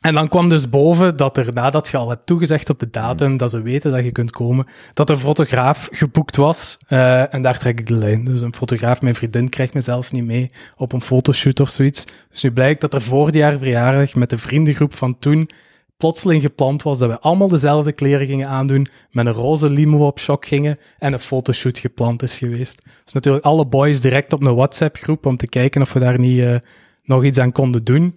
En 0.00 0.14
dan 0.14 0.28
kwam 0.28 0.48
dus 0.48 0.70
boven 0.70 1.16
dat 1.16 1.36
er, 1.36 1.52
nadat 1.52 1.88
je 1.88 1.96
al 1.96 2.08
hebt 2.08 2.26
toegezegd 2.26 2.70
op 2.70 2.78
de 2.78 2.90
datum, 2.90 3.36
dat 3.36 3.50
ze 3.50 3.62
weten 3.62 3.92
dat 3.92 4.04
je 4.04 4.12
kunt 4.12 4.30
komen, 4.30 4.66
dat 4.94 5.10
een 5.10 5.16
fotograaf 5.16 5.88
geboekt 5.92 6.36
was. 6.36 6.78
Eh, 6.86 7.34
en 7.34 7.42
daar 7.42 7.58
trek 7.58 7.80
ik 7.80 7.86
de 7.86 7.94
lijn. 7.94 8.24
Dus 8.24 8.40
een 8.40 8.54
fotograaf, 8.54 9.02
mijn 9.02 9.14
vriendin, 9.14 9.48
krijgt 9.48 9.74
me 9.74 9.80
zelfs 9.80 10.10
niet 10.10 10.24
mee 10.24 10.50
op 10.76 10.92
een 10.92 11.02
fotoshoot 11.02 11.60
of 11.60 11.68
zoiets. 11.68 12.04
Dus 12.30 12.42
nu 12.42 12.52
blijkt 12.52 12.80
dat 12.80 12.94
er 12.94 13.02
voor 13.02 13.30
die 13.30 13.40
jaar 13.40 13.58
verjaardag 13.58 14.14
met 14.14 14.30
de 14.30 14.38
vriendengroep 14.38 14.94
van 14.94 15.18
toen 15.18 15.48
plotseling 15.96 16.42
gepland 16.42 16.82
was 16.82 16.98
dat 16.98 17.10
we 17.10 17.20
allemaal 17.20 17.48
dezelfde 17.48 17.92
kleren 17.92 18.26
gingen 18.26 18.48
aandoen, 18.48 18.86
met 19.10 19.26
een 19.26 19.32
roze 19.32 19.70
limo 19.70 20.06
op 20.06 20.18
shock 20.18 20.46
gingen 20.46 20.78
en 20.98 21.12
een 21.12 21.20
fotoshoot 21.20 21.78
gepland 21.78 22.22
is 22.22 22.38
geweest. 22.38 22.82
Dus 23.04 23.12
natuurlijk 23.12 23.44
alle 23.44 23.66
boys 23.66 24.00
direct 24.00 24.32
op 24.32 24.42
een 24.42 24.54
WhatsApp-groep 24.54 25.26
om 25.26 25.36
te 25.36 25.48
kijken 25.48 25.80
of 25.80 25.92
we 25.92 25.98
daar 25.98 26.18
niet 26.18 26.40
eh, 26.40 26.54
nog 27.02 27.24
iets 27.24 27.38
aan 27.38 27.52
konden 27.52 27.84
doen. 27.84 28.14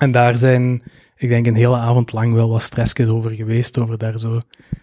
En 0.00 0.10
daar 0.10 0.38
zijn, 0.38 0.82
ik 1.16 1.28
denk, 1.28 1.46
een 1.46 1.54
hele 1.54 1.76
avond 1.76 2.12
lang 2.12 2.34
wel 2.34 2.48
wat 2.48 2.62
stressjes 2.62 3.08
over 3.08 3.30
geweest, 3.30 3.78
over 3.78 3.98
daar 3.98 4.18
zo 4.18 4.40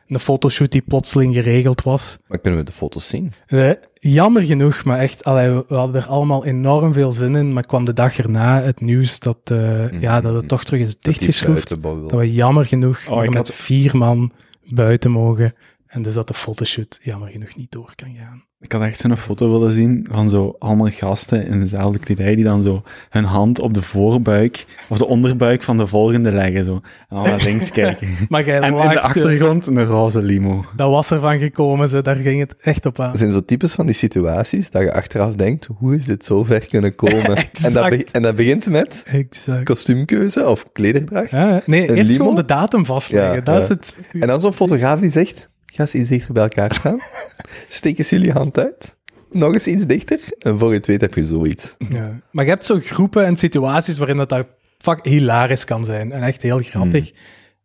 een 0.08 0.20
fotoshoot 0.20 0.72
die 0.72 0.82
plotseling 0.82 1.34
geregeld 1.34 1.84
was. 1.84 2.18
Maar 2.28 2.38
kunnen 2.40 2.60
we 2.60 2.66
de 2.66 2.72
foto's 2.72 3.08
zien? 3.08 3.32
Eh, 3.48 3.70
jammer 3.94 4.42
genoeg, 4.42 4.84
maar 4.84 5.00
echt, 5.00 5.24
allee, 5.24 5.50
we, 5.68 5.76
hadden 5.76 6.02
er 6.02 6.08
allemaal 6.08 6.46
enorm 6.46 6.94
veel 6.94 7.12
zin 7.12 7.36
in, 7.36 7.54
maar 7.54 7.66
kwam 7.66 7.86
de 7.86 7.94
dag 7.94 8.18
erna 8.18 8.62
het 8.62 8.82
nieuws 8.82 9.20
dat, 9.20 9.38
eh, 9.44 10.02
ja, 10.02 10.22
dat 10.22 10.36
het 10.36 10.48
toch 10.48 10.64
terug 10.64 10.82
is 10.82 11.00
dichtgeschroefd. 11.00 11.82
Dat 11.82 12.12
we 12.12 12.34
jammer 12.34 12.66
genoeg 12.66 13.08
Oh, 13.08 13.16
maar 13.16 13.24
ik 13.24 13.30
met 13.34 13.48
had- 13.48 13.54
vier 13.56 13.98
man 13.98 14.32
buiten 14.64 15.12
mogen. 15.12 15.54
En 15.88 16.02
dus 16.02 16.14
dat 16.14 16.28
de 16.28 16.34
fotoshoot 16.34 17.00
jammer 17.04 17.30
genoeg 17.30 17.56
niet 17.56 17.72
door 17.72 17.92
kan 17.96 18.16
gaan. 18.20 18.44
Ik 18.60 18.72
had 18.72 18.82
echt 18.82 19.00
zo'n 19.00 19.18
foto 19.18 19.52
willen 19.60 19.74
zien 19.74 20.08
van 20.12 20.30
zo 20.30 20.56
allemaal 20.60 20.90
gasten 20.90 21.48
in 21.48 21.60
dezelfde 21.60 22.00
kledij 22.00 22.36
die 22.36 22.44
dan 22.44 22.62
zo 22.62 22.84
hun 23.10 23.24
hand 23.24 23.60
op 23.60 23.74
de 23.74 23.82
voorbuik 23.82 24.66
of 24.90 24.98
de 24.98 25.06
onderbuik 25.08 25.64
van 25.64 25.78
de 25.78 25.88
volgende 25.88 26.32
leggen 26.32 26.66
zo. 26.66 26.74
En 27.10 27.16
dan 27.16 27.24
naar 27.24 27.44
links 27.44 27.72
kijken. 27.82 28.08
Maar 28.30 28.46
jij 28.46 28.60
En 28.60 28.74
in 28.74 28.90
de 28.90 29.00
achtergrond 29.00 29.68
een 29.68 29.86
roze 29.86 30.22
limo. 30.22 30.66
dat 30.76 30.90
was 30.90 31.12
ervan 31.12 31.40
gekomen, 31.40 31.90
ze, 31.90 32.02
daar 32.02 32.16
ging 32.16 32.40
het 32.40 32.56
echt 32.62 32.86
op 32.86 33.00
aan. 33.00 33.12
Er 33.12 33.18
zijn 33.18 33.30
zo 33.30 33.46
types 33.46 33.74
van 33.74 33.86
die 33.86 33.96
situaties 33.96 34.70
dat 34.70 34.82
je 34.82 34.94
achteraf 34.94 35.36
denkt, 35.36 35.68
hoe 35.78 35.96
is 35.96 36.06
dit 36.06 36.26
zo 36.26 36.44
ver 36.44 36.68
kunnen 36.68 36.96
komen? 36.96 37.36
en, 37.66 37.74
dat 37.74 37.94
en 37.94 38.22
dat 38.22 38.36
begint 38.36 38.70
met 38.70 39.06
Exact. 39.08 39.64
kostuumkeuze 39.64 40.46
of 40.50 40.72
klederdracht. 40.72 41.32
Ja, 41.32 41.62
nee, 41.66 41.90
Een 41.90 41.96
eerst 41.96 42.08
limo? 42.12 42.20
gewoon 42.20 42.36
de 42.36 42.46
datum 42.46 42.86
vastleggen. 42.86 43.36
Ja, 43.36 43.42
dat 43.42 43.56
ja. 43.56 43.62
is 43.62 43.68
het. 43.70 43.98
En 44.12 44.28
dan 44.28 44.42
zo'n 44.42 44.54
fotograaf 44.54 45.00
die 45.00 45.12
zegt, 45.12 45.50
ga 45.78 45.84
eens 45.84 45.94
iets 45.96 46.10
dichter 46.10 46.34
bij 46.34 46.44
elkaar 46.44 46.74
staan. 46.74 47.00
Steek 47.68 47.98
eens 47.98 48.10
jullie 48.10 48.32
hand 48.32 48.60
uit. 48.60 48.98
Nog 49.32 49.54
eens 49.54 49.68
iets 49.68 49.86
dichter. 49.86 50.20
En 50.40 50.60
voor 50.60 50.70
je 50.70 50.76
het 50.78 50.88
weet 50.88 51.02
heb 51.02 51.14
je 51.14 51.24
zoiets. 51.24 51.76
Ja. 51.90 52.20
Maar 52.32 52.44
je 52.44 52.50
hebt 52.50 52.66
zo 52.66 52.80
groepen 52.80 53.26
en 53.26 53.36
situaties 53.38 53.98
waarin 53.98 54.18
dat, 54.18 54.30
dat 54.30 54.48
fuck 54.78 55.00
hilarisch 55.06 55.66
kan 55.66 55.86
zijn. 55.86 56.12
En 56.12 56.22
echt 56.24 56.42
heel 56.42 56.60
grappig. 56.60 57.12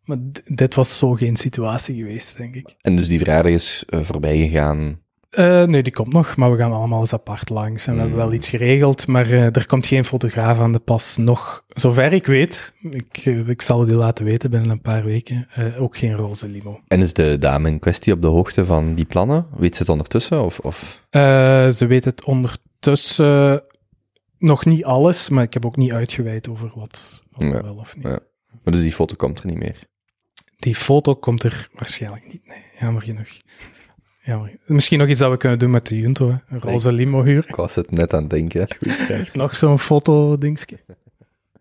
Maar 0.04 0.16
d- 0.32 0.42
dit 0.56 0.74
was 0.74 0.98
zo 0.98 1.12
geen 1.12 1.36
situatie 1.36 1.96
geweest, 1.96 2.36
denk 2.36 2.54
ik. 2.54 2.74
En 2.80 2.96
dus 2.96 3.08
die 3.08 3.18
verjaardag 3.18 3.52
is 3.52 3.84
eh, 3.88 4.00
voorbij 4.02 4.36
gegaan. 4.38 5.00
Eh, 5.32 5.62
nee, 5.64 5.82
die 5.82 5.92
komt 5.92 6.12
nog, 6.12 6.36
maar 6.36 6.50
we 6.50 6.56
gaan 6.56 6.72
allemaal 6.72 7.00
eens 7.00 7.12
apart 7.12 7.48
langs. 7.48 7.86
En 7.86 7.94
we 7.94 8.00
hebben 8.00 8.18
wel 8.18 8.32
iets 8.32 8.48
geregeld, 8.48 9.06
maar 9.06 9.26
eh, 9.30 9.56
er 9.56 9.66
komt 9.66 9.86
geen 9.86 10.04
fotograaf 10.04 10.58
aan 10.58 10.72
de 10.72 10.78
pas. 10.78 11.16
Nog, 11.16 11.64
zover 11.68 12.12
ik 12.12 12.26
weet, 12.26 12.74
ik, 12.90 13.18
eh, 13.24 13.48
ik 13.48 13.62
zal 13.62 13.80
het 13.80 13.88
u 13.90 13.94
laten 13.94 14.24
weten 14.24 14.50
binnen 14.50 14.70
een 14.70 14.80
paar 14.80 15.04
weken, 15.04 15.48
ook 15.78 15.96
geen 15.96 16.14
roze 16.14 16.48
limo. 16.48 16.80
En 16.88 17.00
is 17.02 17.12
de 17.12 17.38
dame 17.38 17.68
in 17.68 17.78
kwestie 17.78 18.12
op 18.12 18.22
de 18.22 18.28
hoogte 18.28 18.66
van 18.66 18.94
die 18.94 19.04
plannen? 19.04 19.46
Weet 19.56 19.76
ze 19.76 19.82
het 19.82 19.90
ondertussen? 19.90 20.44
Of, 20.44 20.58
of... 20.58 21.06
Ze 21.76 21.86
weet 21.88 22.04
het 22.04 22.24
ondertussen 22.24 23.62
nog 24.38 24.64
niet 24.64 24.84
alles, 24.84 25.28
maar 25.28 25.44
ik 25.44 25.54
heb 25.54 25.66
ook 25.66 25.76
niet 25.76 25.92
uitgeweid 25.92 26.48
over 26.48 26.72
wat, 26.74 27.22
wat 27.30 27.42
Ja, 27.42 27.62
wel 27.62 27.76
of 27.76 27.96
niet. 27.96 28.04
ja. 28.04 28.20
Maar 28.62 28.72
dus 28.72 28.82
die 28.82 28.92
foto 28.92 29.14
komt 29.16 29.40
er 29.40 29.46
niet 29.46 29.58
meer. 29.58 29.78
Die 30.58 30.74
foto 30.76 31.14
komt 31.14 31.42
er 31.42 31.68
waarschijnlijk 31.74 32.32
niet. 32.32 32.46
Nee, 32.46 32.62
jammer 32.80 33.02
genoeg. 33.02 33.28
Jammer. 34.24 34.56
Misschien 34.64 34.98
nog 34.98 35.08
iets 35.08 35.18
dat 35.20 35.30
we 35.30 35.36
kunnen 35.36 35.58
doen 35.58 35.70
met 35.70 35.86
de 35.86 35.98
Junto. 35.98 36.28
hè. 36.28 36.36
Een 36.48 36.60
roze 36.60 36.92
limo 36.92 37.22
huur. 37.22 37.44
Ik 37.48 37.54
was 37.54 37.74
het 37.74 37.90
net 37.90 38.14
aan 38.14 38.20
het 38.20 38.30
denken. 38.30 38.62
Oké. 38.62 39.20
Nog 39.38 39.56
zo'n 39.56 39.78
foto-dingetje. 39.78 40.78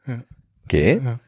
Ja. 0.05 1.20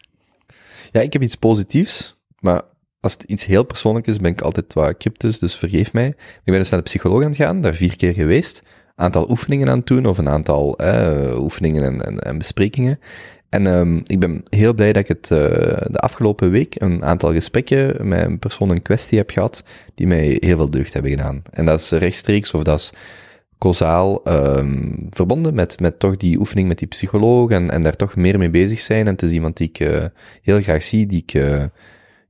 Ja, 0.92 1.02
ik 1.02 1.14
heb 1.14 1.22
iets 1.22 1.36
positiefs, 1.36 2.18
maar 2.40 2.62
als 3.00 3.14
het 3.14 3.24
iets 3.24 3.46
heel 3.46 3.64
persoonlijk 3.64 4.08
is, 4.08 4.18
ben 4.18 4.32
ik 4.32 4.42
altijd 4.42 4.74
wat 4.74 4.98
cryptisch, 4.98 5.40
dus 5.40 5.56
vergeef 5.56 5.94
mij. 5.94 6.08
Ik 6.08 6.42
ben 6.44 6.60
dus 6.60 6.70
naar 6.70 6.80
de 6.80 6.86
psycholoog 6.86 7.22
aan 7.22 7.28
het 7.28 7.36
gaan, 7.36 7.62
daar 7.62 7.74
vier 7.74 7.96
keer 7.96 8.14
geweest. 8.14 8.64
Aantal 8.96 9.30
oefeningen 9.30 9.70
aan 9.70 9.78
het 9.78 9.88
doen, 9.88 10.06
of 10.06 10.18
een 10.18 10.30
aantal 10.30 10.78
eh, 10.78 11.40
oefeningen 11.40 11.84
en, 11.84 12.06
en, 12.06 12.20
en 12.20 12.38
besprekingen. 12.38 13.00
En 13.54 13.68
ehm, 13.68 14.00
ik 14.06 14.20
ben 14.20 14.44
heel 14.50 14.74
blij 14.74 14.94
dat 14.94 15.02
ik 15.02 15.08
het 15.08 15.32
eh, 15.32 15.38
de 15.88 16.00
afgelopen 16.00 16.52
week 16.52 16.76
een 16.82 17.04
aantal 17.04 17.34
gesprekken 17.34 18.08
met 18.08 18.26
een 18.26 18.40
persoon 18.40 18.70
in 18.70 18.82
kwestie 18.82 19.18
heb 19.18 19.30
gehad, 19.30 19.64
die 19.96 20.08
mij 20.08 20.38
heel 20.40 20.56
veel 20.56 20.70
deugd 20.70 20.94
hebben 20.94 21.12
gedaan. 21.12 21.42
En 21.52 21.66
dat 21.66 21.80
is 21.80 21.92
rechtstreeks, 21.92 22.54
of 22.54 22.64
dat 22.64 22.80
is 22.80 22.94
causaal 23.58 24.24
ehm, 24.24 24.92
verbonden 25.10 25.54
met, 25.54 25.80
met 25.80 26.00
toch 26.00 26.18
die 26.18 26.40
oefening 26.40 26.68
met 26.68 26.78
die 26.78 26.88
psycholoog 26.88 27.50
en, 27.50 27.72
en 27.72 27.84
daar 27.84 27.96
toch 27.96 28.16
meer 28.16 28.38
mee 28.38 28.50
bezig 28.50 28.80
zijn. 28.80 29.06
En 29.08 29.14
het 29.14 29.22
is 29.22 29.32
iemand 29.32 29.58
die 29.58 29.68
ik 29.68 29.80
eh, 29.80 30.06
heel 30.42 30.62
graag 30.62 30.84
zie, 30.84 31.06
die 31.06 31.24
ik, 31.26 31.34
eh, 31.34 31.64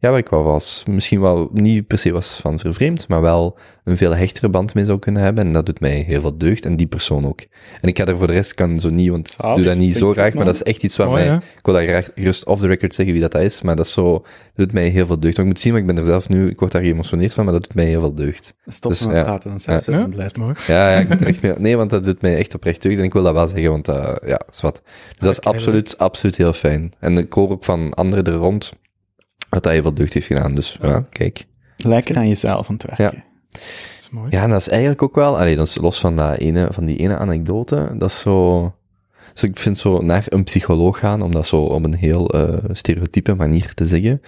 ja, 0.04 0.10
waar 0.10 0.20
ik 0.20 0.30
wel 0.30 0.44
was, 0.44 0.84
misschien 0.88 1.22
wel 1.22 1.50
niet 1.54 1.88
per 1.88 1.98
se 1.98 2.12
was 2.12 2.34
van 2.34 2.60
vervreemd, 2.60 3.08
maar 3.08 3.22
wel 3.22 3.58
een 3.84 3.98
veel 3.98 4.16
hechtere 4.16 4.50
band 4.50 4.74
mee 4.74 4.86
zou 4.86 5.00
kunnen 5.00 5.22
hebben. 5.22 5.46
En 5.46 5.54
dat 5.54 5.66
doet 5.66 5.80
mij 5.80 5.96
heel 5.96 6.22
veel 6.22 6.38
deugd. 6.38 6.66
En 6.66 6.76
die 6.76 6.88
persoon 6.88 7.28
ook. 7.28 7.40
En 7.82 7.90
ik 7.90 7.98
ga 7.98 8.06
er 8.06 8.18
voor 8.18 8.28
de 8.28 8.34
rest 8.34 8.54
kan 8.54 8.80
zo 8.80 8.90
niet, 8.90 9.10
want 9.10 9.28
ik 9.28 9.34
Zalig, 9.38 9.56
doe 9.56 9.66
dat 9.66 9.78
niet 9.78 9.96
zo 9.96 10.12
graag, 10.12 10.34
maar 10.34 10.46
dat 10.46 10.54
is 10.54 10.64
echt 10.64 10.84
iets 10.84 10.98
wat 10.98 11.12
mij, 11.12 11.36
ik 11.36 11.66
wil 11.66 11.74
daar 11.74 11.84
graag 11.84 12.10
gerust 12.16 12.46
off 12.46 12.62
the 12.62 12.68
record 12.68 12.94
zeggen 12.94 13.14
wie 13.14 13.24
dat, 13.24 13.32
dat 13.32 13.42
is, 13.42 13.62
maar 13.62 13.76
dat 13.76 13.86
is 13.86 13.92
zo, 13.92 14.12
dat 14.12 14.26
doet 14.54 14.74
mij 14.74 14.88
heel 14.88 15.06
veel 15.06 15.20
deugd. 15.20 15.36
Want 15.38 15.48
ik 15.48 15.54
moet 15.54 15.60
zien, 15.60 15.72
maar 15.72 15.82
ik 15.82 15.88
ben 15.88 15.98
er 15.98 16.06
zelf 16.06 16.30
nu, 16.30 16.50
ik 16.50 16.60
word 16.60 16.72
daar 16.72 16.82
geëmotioneerd 16.82 17.34
van, 17.34 17.44
maar 17.44 17.54
dat 17.54 17.64
doet 17.64 17.76
mij 17.76 17.86
heel 17.86 18.00
veel 18.00 18.16
deugd. 18.16 18.54
Stop 18.68 18.92
Dus, 18.92 19.06
met 19.06 19.16
ja. 19.16 19.24
praten, 19.24 19.50
dan 19.50 19.60
zijn 19.60 19.82
ze 19.82 19.92
Ja, 19.92 20.08
blij. 20.08 20.30
Ja, 20.68 20.92
ja, 20.92 21.00
ik 21.00 21.10
moet 21.10 21.22
er 21.22 21.28
echt 21.28 21.42
mee, 21.42 21.54
nee, 21.58 21.78
want 21.78 21.90
dat 21.90 22.04
doet 22.04 22.22
mij 22.22 22.38
echt 22.38 22.56
oprecht 22.56 22.82
deugd 22.82 22.98
en 22.98 23.04
ik 23.04 23.14
wil 23.14 23.24
dat 23.24 23.34
wel 23.34 23.48
zeggen, 23.48 23.72
want 23.72 23.90
uh, 23.90 24.16
ja, 24.26 24.42
is 24.52 24.62
wat. 24.62 24.82
Dus 24.86 25.20
dat 25.20 25.32
is 25.32 25.42
absoluut, 25.42 25.98
absoluut 25.98 26.38
heel 26.38 26.54
fijn. 26.54 26.94
En 27.00 27.18
ik 27.18 27.34
hoor 27.34 27.50
ook 27.50 27.64
van 27.64 27.94
anderen 27.94 28.26
er 28.26 28.34
rond 28.34 28.74
dat 29.54 29.64
hij 29.64 29.74
heel 29.74 29.82
veel 29.82 29.94
deugd 29.94 30.14
heeft 30.14 30.28
gedaan, 30.28 30.56
dus 30.56 30.78
ja, 30.82 31.06
kijk. 31.10 31.46
Lekker 31.78 32.18
aan 32.18 32.28
jezelf 32.28 32.70
aan 32.70 32.76
het 32.76 32.98
werken. 32.98 33.24
Dat 33.50 33.62
is 34.00 34.10
mooi. 34.10 34.28
Ja, 34.30 34.42
en 34.42 34.50
dat 34.50 34.60
is 34.60 34.70
eigenlijk 34.70 35.02
ook 35.02 35.16
wel, 35.16 35.40
allee, 35.40 35.56
dat 35.56 35.68
is 35.68 35.76
los 35.76 36.00
van, 36.00 36.16
dat 36.16 36.38
ene, 36.38 36.68
van 36.72 36.86
die 36.86 36.98
ene 36.98 37.18
anekdote, 37.18 37.92
dat 37.98 38.10
is 38.10 38.20
zo, 38.20 38.62
dus 39.34 39.44
ik 39.44 39.58
vind 39.58 39.78
zo 39.78 40.02
naar 40.02 40.26
een 40.30 40.44
psycholoog 40.44 41.00
gaan, 41.00 41.22
om 41.22 41.32
dat 41.32 41.48
zo 41.48 41.62
op 41.62 41.84
een 41.84 41.96
heel 41.96 42.36
uh, 42.36 42.58
stereotype 42.72 43.34
manier 43.34 43.74
te 43.74 43.86
zeggen. 43.86 44.22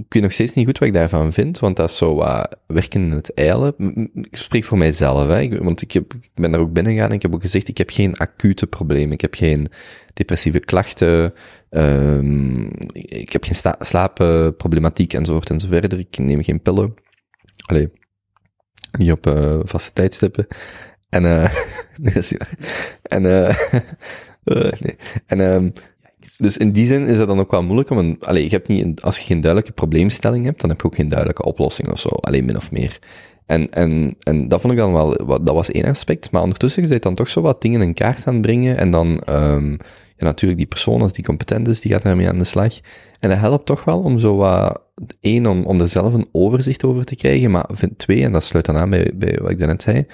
Ik 0.00 0.12
weet 0.12 0.22
nog 0.22 0.32
steeds 0.32 0.54
niet 0.54 0.66
goed 0.66 0.78
wat 0.78 0.88
ik 0.88 0.94
daarvan 0.94 1.32
vind, 1.32 1.58
want 1.58 1.76
dat 1.76 1.90
is 1.90 1.96
zo 1.96 2.14
wat 2.14 2.56
werken 2.66 3.02
in 3.02 3.10
het 3.10 3.34
eilen. 3.34 3.74
Ik 4.14 4.36
spreek 4.36 4.64
voor 4.64 4.78
mijzelf, 4.78 5.28
hè, 5.28 5.58
want 5.62 5.82
ik, 5.82 5.92
heb, 5.92 6.14
ik 6.14 6.30
ben 6.34 6.50
daar 6.50 6.60
ook 6.60 6.72
binnen 6.72 6.92
gegaan 6.92 7.08
en 7.08 7.14
ik 7.14 7.22
heb 7.22 7.34
ook 7.34 7.40
gezegd, 7.40 7.68
ik 7.68 7.78
heb 7.78 7.90
geen 7.90 8.16
acute 8.16 8.66
problemen, 8.66 9.12
ik 9.12 9.20
heb 9.20 9.34
geen 9.34 9.68
depressieve 10.12 10.58
klachten, 10.58 11.34
um, 11.70 12.70
ik 12.92 13.32
heb 13.32 13.44
geen 13.44 13.74
slaapproblematiek 13.78 15.12
enzovoort 15.12 15.50
enzoverder, 15.50 15.98
ik 15.98 16.18
neem 16.18 16.42
geen 16.42 16.62
pillen. 16.62 16.94
Allee, 17.66 17.90
niet 18.98 19.12
op 19.12 19.26
uh, 19.26 19.60
vaste 19.62 19.92
tijdstippen. 19.92 20.46
En, 21.08 21.22
nee. 21.22 22.22
En, 23.02 23.22
nee. 23.22 24.96
En, 25.26 25.40
um, 25.40 25.72
dus 26.38 26.56
in 26.56 26.72
die 26.72 26.86
zin 26.86 27.06
is 27.06 27.16
dat 27.16 27.28
dan 27.28 27.40
ook 27.40 27.50
wel 27.50 27.62
moeilijk, 27.62 27.90
om 27.90 28.16
allee, 28.20 28.44
je 28.44 28.50
hebt 28.50 28.68
niet 28.68 29.02
als 29.02 29.18
je 29.18 29.24
geen 29.24 29.40
duidelijke 29.40 29.74
probleemstelling 29.74 30.44
hebt, 30.44 30.60
dan 30.60 30.70
heb 30.70 30.80
je 30.80 30.86
ook 30.86 30.94
geen 30.94 31.08
duidelijke 31.08 31.44
oplossing 31.44 31.90
of 31.90 31.98
zo, 31.98 32.08
alleen 32.08 32.44
min 32.44 32.56
of 32.56 32.70
meer. 32.70 32.98
En, 33.46 33.70
en, 33.70 34.16
en 34.20 34.48
dat 34.48 34.60
vond 34.60 34.72
ik 34.72 34.78
dan 34.78 34.92
wel, 34.92 35.16
dat 35.26 35.54
was 35.54 35.70
één 35.70 35.84
aspect, 35.84 36.30
maar 36.30 36.42
ondertussen 36.42 36.82
is 36.82 36.88
het 36.88 37.02
dan 37.02 37.14
toch 37.14 37.28
zo 37.28 37.40
wat 37.40 37.62
dingen 37.62 37.82
in 37.82 37.94
kaart 37.94 38.26
aan 38.26 38.32
het 38.32 38.42
brengen, 38.42 38.76
en 38.76 38.90
dan, 38.90 39.22
um, 39.30 39.70
ja, 40.16 40.24
natuurlijk 40.24 40.58
die 40.58 40.68
persoon, 40.68 41.02
als 41.02 41.12
die 41.12 41.24
competent 41.24 41.68
is, 41.68 41.80
die 41.80 41.92
gaat 41.92 42.02
daarmee 42.02 42.28
aan 42.28 42.38
de 42.38 42.44
slag. 42.44 42.74
En 43.20 43.28
dat 43.28 43.38
helpt 43.38 43.66
toch 43.66 43.84
wel 43.84 43.98
om 43.98 44.18
zo 44.18 44.36
wat, 44.36 44.80
één, 45.20 45.46
om, 45.46 45.64
om 45.64 45.80
er 45.80 45.88
zelf 45.88 46.14
een 46.14 46.28
overzicht 46.32 46.84
over 46.84 47.04
te 47.04 47.16
krijgen, 47.16 47.50
maar 47.50 47.66
twee, 47.96 48.24
en 48.24 48.32
dat 48.32 48.44
sluit 48.44 48.66
dan 48.66 48.76
aan 48.76 48.90
bij, 48.90 49.10
bij 49.14 49.38
wat 49.40 49.50
ik 49.50 49.58
daarnet 49.58 49.82
zei, 49.82 50.04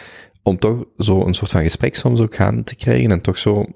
om 0.43 0.59
toch 0.59 0.85
zo 0.99 1.27
een 1.27 1.35
soort 1.35 1.51
van 1.51 1.63
gesprek 1.63 1.97
soms 1.97 2.21
ook 2.21 2.35
gaan 2.37 2.65
te 2.65 2.77
krijgen 2.77 3.11
en 3.11 3.21
toch 3.21 3.39
zo 3.39 3.67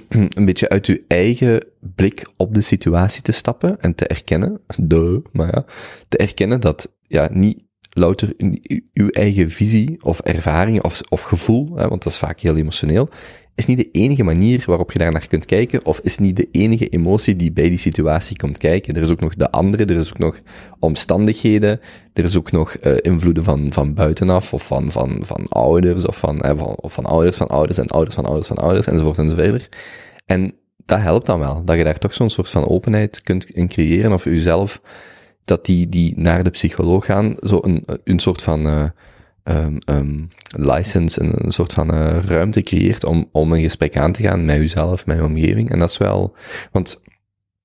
een 0.08 0.44
beetje 0.44 0.68
uit 0.68 0.86
uw 0.86 0.98
eigen 1.08 1.64
blik 1.80 2.30
op 2.36 2.54
de 2.54 2.60
situatie 2.60 3.22
te 3.22 3.32
stappen 3.32 3.80
en 3.80 3.94
te 3.94 4.06
erkennen, 4.06 4.60
de, 4.76 5.22
maar 5.32 5.54
ja, 5.54 5.64
te 6.08 6.16
erkennen 6.16 6.60
dat, 6.60 6.92
ja, 7.06 7.28
niet 7.32 7.64
louter 7.94 8.34
uw 8.92 9.08
eigen 9.08 9.50
visie 9.50 10.04
of 10.04 10.20
ervaring 10.20 10.82
of, 10.82 11.00
of 11.08 11.22
gevoel, 11.22 11.76
hè, 11.76 11.88
want 11.88 12.02
dat 12.02 12.12
is 12.12 12.18
vaak 12.18 12.40
heel 12.40 12.56
emotioneel, 12.56 13.08
is 13.54 13.66
niet 13.66 13.76
de 13.76 13.90
enige 13.90 14.22
manier 14.22 14.62
waarop 14.66 14.92
je 14.92 14.98
daar 14.98 15.12
naar 15.12 15.28
kunt 15.28 15.44
kijken, 15.44 15.84
of 15.84 16.00
is 16.00 16.18
niet 16.18 16.36
de 16.36 16.48
enige 16.50 16.88
emotie 16.88 17.36
die 17.36 17.52
bij 17.52 17.68
die 17.68 17.78
situatie 17.78 18.36
komt 18.36 18.58
kijken. 18.58 18.94
Er 18.94 19.02
is 19.02 19.10
ook 19.10 19.20
nog 19.20 19.34
de 19.34 19.50
andere, 19.50 19.84
er 19.84 19.96
is 19.96 20.08
ook 20.08 20.18
nog 20.18 20.40
omstandigheden, 20.78 21.80
er 22.12 22.24
is 22.24 22.36
ook 22.36 22.52
nog 22.52 22.76
uh, 22.82 22.96
invloeden 23.00 23.44
van, 23.44 23.72
van 23.72 23.94
buitenaf, 23.94 24.52
of 24.52 24.66
van, 24.66 24.90
van, 24.90 25.22
van 25.24 25.46
ouders, 25.48 26.06
of 26.06 26.16
van, 26.16 26.40
eh, 26.40 26.58
van, 26.58 26.76
of 26.76 26.92
van 26.92 27.04
ouders 27.04 27.36
van 27.36 27.48
ouders 27.48 27.78
en 27.78 27.86
ouders 27.86 28.14
van 28.14 28.24
ouders 28.24 28.48
van 28.48 28.56
ouders, 28.56 28.86
enzovoort 28.86 29.18
enzovoort. 29.18 29.68
En 30.26 30.54
dat 30.84 31.00
helpt 31.00 31.26
dan 31.26 31.38
wel, 31.38 31.64
dat 31.64 31.76
je 31.76 31.84
daar 31.84 31.98
toch 31.98 32.14
zo'n 32.14 32.30
soort 32.30 32.48
van 32.48 32.68
openheid 32.68 33.22
kunt 33.22 33.50
in 33.50 33.68
creëren, 33.68 34.12
of 34.12 34.24
jezelf, 34.24 34.80
dat 35.44 35.66
die, 35.66 35.88
die 35.88 36.12
naar 36.16 36.44
de 36.44 36.50
psycholoog 36.50 37.04
gaan, 37.04 37.34
zo 37.36 37.58
een, 37.62 37.84
een 38.04 38.18
soort 38.18 38.42
van... 38.42 38.66
Uh, 38.66 38.84
um, 39.44 39.78
um, 39.84 40.28
license, 40.56 41.20
een, 41.20 41.44
een 41.44 41.52
soort 41.52 41.72
van 41.72 41.94
uh, 41.94 42.24
ruimte 42.24 42.62
creëert 42.62 43.04
om, 43.04 43.28
om 43.32 43.52
een 43.52 43.62
gesprek 43.62 43.96
aan 43.96 44.12
te 44.12 44.22
gaan 44.22 44.44
met 44.44 44.56
uzelf, 44.56 45.06
met 45.06 45.16
je 45.16 45.24
omgeving. 45.24 45.70
En 45.70 45.78
dat 45.78 45.90
is 45.90 45.98
wel, 45.98 46.34
want 46.72 47.00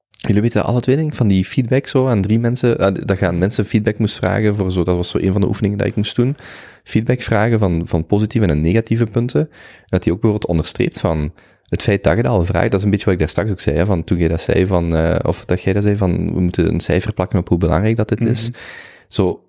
jullie 0.10 0.42
weten 0.42 0.64
alle 0.64 0.82
twee 0.82 0.96
denk 0.96 1.08
ik, 1.08 1.16
van 1.16 1.28
die 1.28 1.46
feedback 1.46 1.88
zo 1.88 2.08
aan 2.08 2.22
drie 2.22 2.40
mensen, 2.40 2.82
uh, 2.82 3.06
dat 3.06 3.18
gaan 3.18 3.38
mensen 3.38 3.66
feedback 3.66 3.98
moest 3.98 4.16
vragen 4.16 4.56
voor 4.56 4.72
zo, 4.72 4.84
dat 4.84 4.96
was 4.96 5.10
zo 5.10 5.18
een 5.18 5.32
van 5.32 5.42
de 5.42 5.48
oefeningen 5.48 5.78
dat 5.78 5.88
ik 5.88 5.96
moest 5.96 6.16
doen. 6.16 6.36
Feedback 6.84 7.22
vragen 7.22 7.60
van, 7.60 7.82
van 7.86 8.06
positieve 8.06 8.48
en 8.48 8.62
negatieve 8.62 9.06
punten. 9.06 9.42
En 9.42 9.50
dat 9.86 10.04
die 10.04 10.14
ook 10.14 10.22
bijvoorbeeld 10.22 10.52
onderstreept 10.52 11.00
van, 11.00 11.34
het 11.68 11.84
feit 11.84 12.04
dat 12.04 12.16
je 12.16 12.22
dat 12.22 12.32
al 12.32 12.46
vraagt, 12.46 12.72
dat 12.72 12.80
is 12.80 12.86
een 12.86 12.92
beetje 12.92 13.06
wat 13.06 13.14
ik 13.14 13.20
daar 13.20 13.30
straks 13.30 13.52
ook 13.52 13.60
zei, 13.60 13.78
hè, 13.78 13.86
van 13.86 14.04
toen 14.04 14.18
jij 14.18 14.28
dat 14.28 14.42
zei 14.42 14.66
van, 14.66 14.96
uh, 14.96 15.16
of 15.22 15.46
dat 15.46 15.62
jij 15.62 15.74
dat 15.74 15.84
zei 15.84 15.98
van, 15.98 16.34
we 16.34 16.42
moeten 16.42 16.74
een 16.74 16.80
cijfer 16.80 17.14
plakken 17.14 17.40
op 17.40 17.48
hoe 17.48 17.58
belangrijk 17.58 17.98
dat 17.98 18.10
dit 18.10 18.20
mm 18.20 18.26
-hmm. 18.26 18.34
is. 18.34 18.52
Zo, 19.08 19.47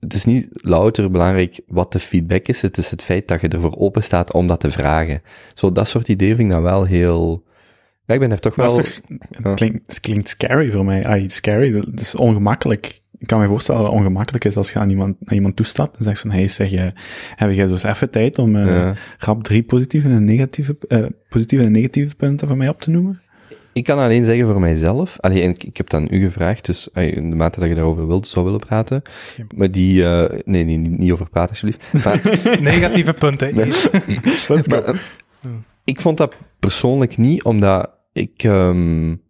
het 0.00 0.14
is 0.14 0.24
niet 0.24 0.48
louter 0.52 1.10
belangrijk 1.10 1.60
wat 1.66 1.92
de 1.92 1.98
feedback 1.98 2.46
is, 2.46 2.62
het 2.62 2.78
is 2.78 2.90
het 2.90 3.02
feit 3.02 3.28
dat 3.28 3.40
je 3.40 3.48
ervoor 3.48 3.76
open 3.78 4.02
staat 4.02 4.32
om 4.32 4.46
dat 4.46 4.60
te 4.60 4.70
vragen. 4.70 5.22
Zo, 5.54 5.72
dat 5.72 5.88
soort 5.88 6.08
ideeën 6.08 6.36
vind 6.36 6.48
ik 6.48 6.54
dan 6.54 6.62
wel 6.62 6.84
heel... 6.84 7.44
Ja, 8.04 8.14
ik 8.14 8.20
ben 8.20 8.30
er 8.30 8.40
toch 8.40 8.54
wel... 8.54 8.76
Dat 8.76 9.02
ja. 9.42 9.54
klinkt, 9.54 10.00
klinkt 10.00 10.28
scary 10.28 10.70
voor 10.70 10.84
mij. 10.84 11.06
Ah, 11.06 11.28
scary, 11.28 11.74
het 11.74 12.00
is 12.00 12.14
ongemakkelijk. 12.14 13.02
Ik 13.18 13.26
kan 13.26 13.40
me 13.40 13.46
voorstellen 13.46 13.80
dat 13.82 13.90
het 13.90 14.00
ongemakkelijk 14.00 14.44
is 14.44 14.56
als 14.56 14.72
je 14.72 14.78
aan 14.78 14.90
iemand, 14.90 15.16
naar 15.20 15.34
iemand 15.34 15.56
toestapt 15.56 15.96
en 15.96 16.04
zegt 16.04 16.20
van, 16.20 16.30
hey, 16.30 16.48
zeg 16.48 16.70
je, 16.70 16.92
heb 17.36 17.52
jij 17.52 17.66
zo 17.66 17.72
eens 17.72 17.82
even 17.82 18.10
tijd 18.10 18.38
om 18.38 18.56
uh, 18.56 18.66
ja. 18.66 18.94
rap 19.18 19.42
drie 19.42 19.62
positieve 19.62 20.08
en 20.08 20.24
negatieve, 20.24 20.76
uh, 20.88 21.06
positieve 21.28 21.64
en 21.64 21.72
negatieve 21.72 22.14
punten 22.14 22.48
van 22.48 22.56
mij 22.56 22.68
op 22.68 22.80
te 22.80 22.90
noemen? 22.90 23.20
Ik 23.76 23.84
kan 23.84 23.98
alleen 23.98 24.24
zeggen 24.24 24.46
voor 24.46 24.60
mijzelf. 24.60 25.16
Allee, 25.20 25.42
en 25.42 25.50
ik 25.50 25.76
heb 25.76 25.90
dan 25.90 26.08
u 26.10 26.22
gevraagd, 26.22 26.66
dus 26.66 26.88
in 26.92 27.30
de 27.30 27.36
mate 27.36 27.60
dat 27.60 27.68
je 27.68 27.74
daarover 27.74 28.06
wilt, 28.06 28.26
zou 28.26 28.44
willen 28.44 28.60
praten. 28.60 29.02
Maar 29.56 29.70
die, 29.70 30.02
uh, 30.02 30.24
nee, 30.44 30.64
nee, 30.64 30.78
niet 30.78 31.12
over 31.12 31.28
praten, 31.28 31.50
alsjeblieft. 31.50 31.92
Maar, 32.04 32.20
Negatieve 32.60 33.12
punten. 33.12 33.54
Nee. 33.54 33.72
maar, 34.68 34.94
uh, 34.94 35.00
ik 35.84 36.00
vond 36.00 36.16
dat 36.16 36.34
persoonlijk 36.58 37.16
niet, 37.16 37.42
omdat 37.42 37.90
ik, 38.12 38.44
um, 38.44 39.22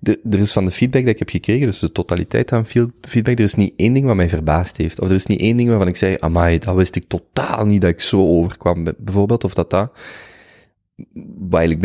de, 0.00 0.20
er 0.30 0.40
is 0.40 0.52
van 0.52 0.64
de 0.64 0.70
feedback 0.70 1.02
dat 1.02 1.12
ik 1.12 1.18
heb 1.18 1.30
gekregen, 1.30 1.66
dus 1.66 1.78
de 1.78 1.92
totaliteit 1.92 2.52
aan 2.52 2.66
feedback, 2.66 3.38
er 3.38 3.44
is 3.44 3.54
niet 3.54 3.72
één 3.76 3.92
ding 3.92 4.06
wat 4.06 4.16
mij 4.16 4.28
verbaasd 4.28 4.76
heeft. 4.76 5.00
Of 5.00 5.08
er 5.08 5.14
is 5.14 5.26
niet 5.26 5.40
één 5.40 5.56
ding 5.56 5.68
waarvan 5.68 5.88
ik 5.88 5.96
zei, 5.96 6.16
amai, 6.18 6.58
dat 6.58 6.74
wist 6.74 6.96
ik 6.96 7.04
totaal 7.08 7.66
niet 7.66 7.80
dat 7.80 7.90
ik 7.90 8.00
zo 8.00 8.28
overkwam, 8.28 8.86
bijvoorbeeld, 8.98 9.44
of 9.44 9.54
dat 9.54 9.70
dat 9.70 9.92
wat, 11.48 11.76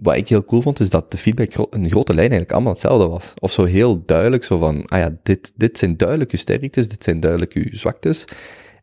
wat 0.00 0.16
ik 0.16 0.28
heel 0.28 0.44
cool 0.44 0.62
vond, 0.62 0.80
is 0.80 0.90
dat 0.90 1.10
de 1.10 1.18
feedback 1.18 1.54
een 1.70 1.90
grote 1.90 2.14
lijn 2.14 2.30
eigenlijk 2.30 2.52
allemaal 2.52 2.72
hetzelfde 2.72 3.08
was. 3.08 3.34
Of 3.38 3.52
zo 3.52 3.64
heel 3.64 4.02
duidelijk, 4.06 4.44
zo 4.44 4.58
van, 4.58 4.86
ah 4.86 4.98
ja, 4.98 5.18
dit, 5.22 5.52
dit 5.56 5.78
zijn 5.78 5.96
duidelijk 5.96 6.30
uw 6.30 6.38
sterktes, 6.38 6.88
dit 6.88 7.04
zijn 7.04 7.20
duidelijk 7.20 7.52
uw 7.52 7.66
zwaktes. 7.70 8.24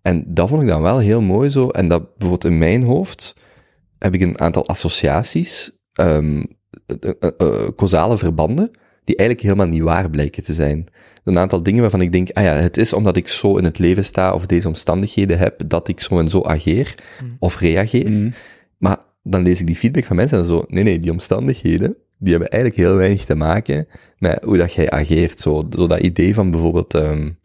En 0.02 0.24
dat 0.28 0.50
vond 0.50 0.62
ik 0.62 0.68
dan 0.68 0.82
wel 0.82 0.98
heel 0.98 1.22
mooi 1.22 1.50
zo. 1.50 1.70
En 1.70 1.88
dat 1.88 2.18
bijvoorbeeld 2.18 2.54
in 2.54 2.58
mijn 2.58 2.84
hoofd 2.84 3.36
heb 4.00 4.14
ik 4.14 4.22
een 4.22 4.40
aantal 4.40 4.68
associaties, 4.68 5.72
um, 6.00 6.38
uh, 6.38 7.12
uh, 7.20 7.30
uh, 7.38 7.68
causale 7.76 8.18
verbanden, 8.18 8.72
die 9.04 9.16
eigenlijk 9.16 9.48
helemaal 9.48 9.74
niet 9.74 9.82
waar 9.82 10.10
blijken 10.10 10.44
te 10.44 10.54
zijn. 10.54 10.88
Een 11.24 11.38
aantal 11.38 11.64
dingen 11.64 11.82
waarvan 11.82 12.02
ik 12.02 12.12
denk, 12.12 12.30
ah 12.30 12.44
ja, 12.44 12.54
het 12.54 12.78
is 12.78 12.94
omdat 12.94 13.18
ik 13.18 13.28
zo 13.28 13.58
in 13.58 13.64
het 13.64 13.80
leven 13.80 14.06
sta 14.06 14.34
of 14.34 14.46
deze 14.46 14.68
omstandigheden 14.68 15.38
heb, 15.38 15.62
dat 15.68 15.88
ik 15.88 16.02
zo 16.02 16.20
en 16.20 16.30
zo 16.30 16.44
ageer 16.44 16.96
mm. 17.24 17.36
of 17.40 17.60
reageer. 17.60 18.12
Mm. 18.12 18.34
Dan 19.28 19.44
lees 19.44 19.60
ik 19.60 19.66
die 19.66 19.76
feedback 19.76 20.04
van 20.04 20.16
mensen 20.16 20.38
en 20.38 20.46
zo, 20.46 20.66
nee, 20.68 20.84
nee, 20.84 21.00
die 21.00 21.12
omstandigheden, 21.12 21.96
die 22.18 22.32
hebben 22.32 22.50
eigenlijk 22.50 22.82
heel 22.82 22.96
weinig 22.96 23.26
te 23.26 23.36
maken 23.36 23.88
met 24.18 24.44
hoe 24.44 24.58
dat 24.58 24.74
jij 24.74 24.90
ageert. 24.90 25.40
Zo, 25.40 25.62
zo 25.70 25.88
dat 25.88 26.00
idee 26.00 26.34
van 26.34 26.52
bijvoorbeeld, 26.52 26.94
um, 26.94 27.40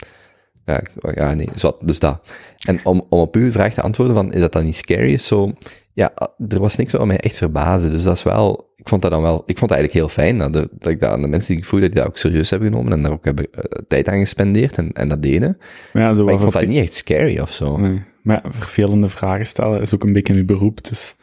ja, 0.64 0.82
ja, 1.14 1.34
nee, 1.34 1.48
zo, 1.56 1.76
dus 1.80 1.98
dat. 1.98 2.20
En 2.60 2.80
om, 2.84 3.06
om 3.08 3.20
op 3.20 3.34
uw 3.34 3.52
vraag 3.52 3.74
te 3.74 3.82
antwoorden 3.82 4.16
van, 4.16 4.32
is 4.32 4.40
dat 4.40 4.52
dan 4.52 4.64
niet 4.64 4.76
scary? 4.76 5.12
Is 5.12 5.26
zo, 5.26 5.52
ja, 5.92 6.12
er 6.48 6.60
was 6.60 6.76
niks 6.76 6.92
wat 6.92 7.06
mij 7.06 7.18
echt 7.18 7.36
verbaasde. 7.36 7.90
Dus 7.90 8.02
dat 8.02 8.16
is 8.16 8.22
wel, 8.22 8.72
ik 8.76 8.88
vond 8.88 9.02
dat 9.02 9.10
dan 9.10 9.22
wel, 9.22 9.42
ik 9.46 9.58
vond 9.58 9.70
het 9.70 9.78
eigenlijk 9.80 9.92
heel 9.92 10.24
fijn 10.24 10.38
dat, 10.38 10.52
de, 10.52 10.68
dat 10.78 10.92
ik 10.92 11.00
dat 11.00 11.10
aan 11.10 11.22
de 11.22 11.28
mensen 11.28 11.48
die 11.48 11.58
ik 11.58 11.68
vroeg, 11.68 11.80
dat 11.80 11.92
die 11.92 12.00
dat 12.00 12.08
ook 12.08 12.18
serieus 12.18 12.50
hebben 12.50 12.68
genomen 12.68 12.92
en 12.92 13.02
daar 13.02 13.12
ook 13.12 13.24
hebben 13.24 13.46
uh, 13.52 13.62
tijd 13.88 14.08
aan 14.08 14.18
gespendeerd 14.18 14.76
en, 14.76 14.92
en 14.92 15.08
dat 15.08 15.22
deden. 15.22 15.58
Maar, 15.92 16.02
ja, 16.02 16.14
zo 16.14 16.24
maar 16.24 16.34
ik 16.34 16.40
vond 16.40 16.52
dat 16.52 16.66
niet 16.66 16.82
echt 16.82 16.94
scary 16.94 17.38
of 17.38 17.52
zo. 17.52 17.76
Nee. 17.76 18.02
Maar 18.22 18.40
ja, 18.42 18.50
vervelende 18.50 19.08
vragen 19.08 19.46
stellen 19.46 19.80
is 19.80 19.94
ook 19.94 20.04
een 20.04 20.12
beetje 20.12 20.34
uw 20.34 20.44
beroep, 20.44 20.84
dus 20.84 21.14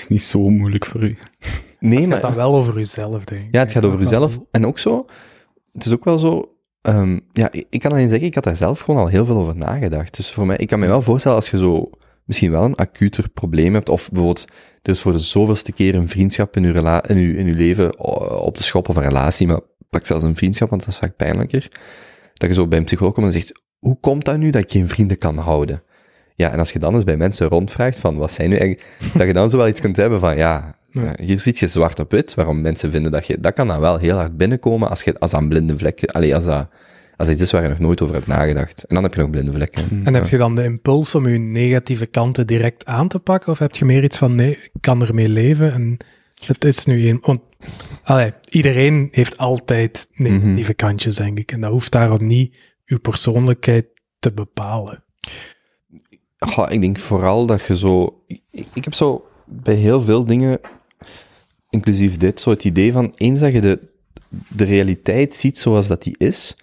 is 0.00 0.08
niet 0.08 0.22
zo 0.22 0.48
moeilijk 0.48 0.86
voor 0.86 1.02
u. 1.02 1.18
Nee, 1.78 1.98
het 1.98 2.08
maar... 2.08 2.18
gaat 2.18 2.26
dan 2.26 2.36
wel 2.36 2.54
over 2.54 2.78
uzelf, 2.78 3.24
denk 3.24 3.42
ik. 3.42 3.48
Ja, 3.50 3.58
het 3.60 3.72
gaat 3.72 3.84
over 3.84 4.00
uzelf. 4.00 4.38
En 4.50 4.66
ook 4.66 4.78
zo, 4.78 5.06
het 5.72 5.84
is 5.84 5.92
ook 5.92 6.04
wel 6.04 6.18
zo, 6.18 6.54
um, 6.82 7.20
ja, 7.32 7.48
ik 7.70 7.80
kan 7.80 7.90
alleen 7.90 8.08
zeggen, 8.08 8.26
ik 8.26 8.34
had 8.34 8.44
daar 8.44 8.56
zelf 8.56 8.80
gewoon 8.80 9.00
al 9.00 9.06
heel 9.06 9.26
veel 9.26 9.36
over 9.36 9.56
nagedacht. 9.56 10.16
Dus 10.16 10.32
voor 10.32 10.46
mij, 10.46 10.56
ik 10.56 10.68
kan 10.68 10.78
me 10.78 10.86
wel 10.86 11.02
voorstellen 11.02 11.36
als 11.36 11.50
je 11.50 11.58
zo 11.58 11.90
misschien 12.24 12.50
wel 12.50 12.64
een 12.64 12.74
acuter 12.74 13.28
probleem 13.28 13.74
hebt, 13.74 13.88
of 13.88 14.08
bijvoorbeeld, 14.08 14.44
er 14.82 14.92
is 14.92 15.00
voor 15.00 15.12
de 15.12 15.18
zoveelste 15.18 15.72
keer 15.72 15.94
een 15.94 16.08
vriendschap 16.08 16.56
in 16.56 16.70
rela 16.70 17.04
in 17.08 17.16
uw, 17.16 17.34
in 17.34 17.46
uw 17.46 17.54
leven 17.54 18.00
op 18.40 18.56
de 18.56 18.62
schop 18.62 18.88
of 18.88 18.96
een 18.96 19.02
relatie, 19.02 19.46
maar 19.46 19.60
pak 19.90 20.06
zelfs 20.06 20.24
een 20.24 20.36
vriendschap, 20.36 20.70
want 20.70 20.84
dat 20.84 20.90
is 20.90 20.98
vaak 20.98 21.16
pijnlijker, 21.16 21.68
dat 22.34 22.48
je 22.48 22.54
zo 22.54 22.68
bij 22.68 22.78
een 22.78 22.84
psycholoog 22.84 23.14
komt 23.14 23.26
en 23.26 23.32
zegt, 23.32 23.62
hoe 23.78 24.00
komt 24.00 24.24
dat 24.24 24.38
nu 24.38 24.50
dat 24.50 24.62
ik 24.62 24.70
geen 24.70 24.88
vrienden 24.88 25.18
kan 25.18 25.36
houden? 25.36 25.82
Ja, 26.40 26.52
en 26.52 26.58
als 26.58 26.72
je 26.72 26.78
dan 26.78 26.94
eens 26.94 27.04
bij 27.04 27.16
mensen 27.16 27.48
rondvraagt 27.48 27.98
van 27.98 28.16
wat 28.16 28.32
zijn 28.32 28.50
nu 28.50 28.56
eigenlijk, 28.56 28.88
dat 29.14 29.26
je 29.26 29.32
dan 29.32 29.50
zo 29.50 29.56
wel 29.56 29.68
iets 29.68 29.80
kunt 29.80 29.96
hebben 29.96 30.20
van 30.20 30.36
ja, 30.36 30.74
ja. 30.90 31.14
hier 31.20 31.40
zit 31.40 31.58
je 31.58 31.68
zwart 31.68 31.98
op 31.98 32.10
wit, 32.10 32.34
waarom 32.34 32.60
mensen 32.60 32.90
vinden 32.90 33.12
dat 33.12 33.26
je, 33.26 33.40
dat 33.40 33.52
kan 33.52 33.66
dan 33.66 33.80
wel 33.80 33.98
heel 33.98 34.16
hard 34.16 34.36
binnenkomen 34.36 34.88
als 34.88 35.02
je, 35.02 35.18
als 35.18 35.34
aan 35.34 35.48
blinde 35.48 35.78
vlekken, 35.78 36.08
allee, 36.08 36.34
als 36.34 36.44
dat, 36.44 36.68
als 37.16 37.28
iets 37.28 37.40
is 37.40 37.50
waar 37.50 37.62
je 37.62 37.68
nog 37.68 37.78
nooit 37.78 38.00
over 38.00 38.14
hebt 38.14 38.26
nagedacht. 38.26 38.84
En 38.84 38.94
dan 38.94 39.04
heb 39.04 39.14
je 39.14 39.20
nog 39.20 39.30
blinde 39.30 39.52
vlekken. 39.52 40.00
En 40.04 40.14
heb 40.14 40.26
je 40.26 40.36
dan 40.36 40.54
de 40.54 40.64
impuls 40.64 41.14
om 41.14 41.28
je 41.28 41.38
negatieve 41.38 42.06
kanten 42.06 42.46
direct 42.46 42.84
aan 42.84 43.08
te 43.08 43.18
pakken, 43.18 43.52
of 43.52 43.58
heb 43.58 43.76
je 43.76 43.84
meer 43.84 44.04
iets 44.04 44.18
van 44.18 44.34
nee, 44.34 44.50
ik 44.50 44.80
kan 44.80 45.06
ermee 45.06 45.28
leven 45.28 45.72
en 45.72 45.96
het 46.46 46.64
is 46.64 46.84
nu 46.84 47.08
een, 47.08 47.18
want 47.20 47.40
allee, 48.02 48.32
iedereen 48.48 49.08
heeft 49.10 49.38
altijd 49.38 50.08
negatieve 50.12 50.48
mm 50.48 50.56
-hmm. 50.56 50.74
kantjes, 50.76 51.14
denk 51.14 51.38
ik, 51.38 51.52
en 51.52 51.60
dat 51.60 51.70
hoeft 51.70 51.92
daarom 51.92 52.26
niet 52.26 52.56
uw 52.86 52.98
persoonlijkheid 52.98 53.86
te 54.18 54.32
bepalen. 54.32 55.04
Goh, 56.46 56.70
ik 56.70 56.80
denk 56.80 56.98
vooral 56.98 57.46
dat 57.46 57.66
je 57.66 57.76
zo... 57.76 58.22
Ik, 58.50 58.84
heb 58.84 58.94
zo 58.94 59.28
bij 59.44 59.74
heel 59.74 60.00
veel 60.00 60.24
dingen, 60.24 60.60
inclusief 61.70 62.16
dit, 62.16 62.40
zo 62.40 62.50
het 62.50 62.64
idee 62.64 62.92
van 62.92 63.12
eens 63.16 63.40
dat 63.40 63.52
je 63.52 63.60
de, 63.60 63.80
de 64.48 64.64
realiteit 64.64 65.34
ziet 65.34 65.58
zoals 65.58 65.86
dat 65.86 66.02
die 66.02 66.14
is, 66.18 66.56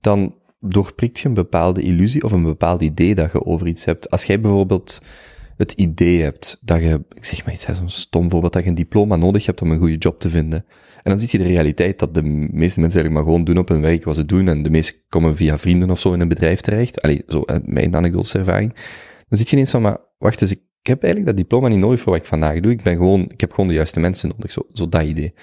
dan 0.00 0.34
doorprikt 0.60 1.18
je 1.18 1.28
een 1.28 1.34
bepaalde 1.34 1.82
illusie 1.82 2.24
of 2.24 2.32
een 2.32 2.42
bepaald 2.42 2.82
idee 2.82 3.14
dat 3.14 3.32
je 3.32 3.44
over 3.44 3.66
iets 3.66 3.84
hebt. 3.84 4.10
Als 4.10 4.24
jij 4.24 4.40
bijvoorbeeld 4.40 5.02
het 5.56 5.72
idee 5.72 6.22
hebt 6.22 6.58
dat 6.60 6.80
je, 6.80 7.04
ik 7.14 7.24
zeg 7.24 7.44
maar 7.44 7.54
iets, 7.54 7.64
zo'n 7.64 7.88
stom 7.88 8.30
voorbeeld, 8.30 8.52
dat 8.52 8.62
je 8.62 8.68
een 8.68 8.74
diploma 8.74 9.16
nodig 9.16 9.46
hebt 9.46 9.62
om 9.62 9.70
een 9.70 9.78
goede 9.78 9.96
job 9.96 10.20
te 10.20 10.30
vinden. 10.30 10.64
En 11.02 11.10
dan 11.10 11.18
zie 11.18 11.28
je 11.32 11.38
de 11.38 11.52
realiteit 11.52 11.98
dat 11.98 12.14
de 12.14 12.22
meeste 12.22 12.80
mensen 12.80 13.00
eigenlijk 13.00 13.12
maar 13.12 13.22
gewoon 13.22 13.44
doen 13.44 13.58
op 13.58 13.68
hun 13.68 13.80
werk 13.80 14.04
wat 14.04 14.14
ze 14.14 14.26
doen 14.26 14.48
en 14.48 14.62
de 14.62 14.70
meesten 14.70 15.00
komen 15.08 15.36
via 15.36 15.58
vrienden 15.58 15.90
of 15.90 16.00
zo 16.00 16.12
in 16.12 16.20
een 16.20 16.28
bedrijf 16.28 16.60
terecht. 16.60 17.02
Allee, 17.02 17.22
zo, 17.26 17.44
mijn 17.64 17.96
anekdotische 17.96 18.38
ervaring. 18.38 18.74
Dan 19.34 19.42
zit 19.42 19.52
je 19.52 19.56
ineens 19.58 19.74
van, 19.74 19.82
maar 19.82 20.00
wacht 20.18 20.42
eens, 20.42 20.50
ik 20.50 20.60
heb 20.82 21.02
eigenlijk 21.02 21.26
dat 21.26 21.36
diploma 21.36 21.68
niet 21.68 21.78
nodig 21.78 22.00
voor 22.00 22.12
wat 22.12 22.20
ik 22.20 22.28
vandaag 22.28 22.60
doe. 22.60 22.72
Ik 22.72 22.82
ben 22.82 22.96
gewoon, 22.96 23.24
ik 23.28 23.40
heb 23.40 23.50
gewoon 23.50 23.68
de 23.68 23.74
juiste 23.74 24.00
mensen 24.00 24.28
nodig, 24.28 24.52
zo, 24.52 24.88
dat 24.88 25.02
idee. 25.02 25.34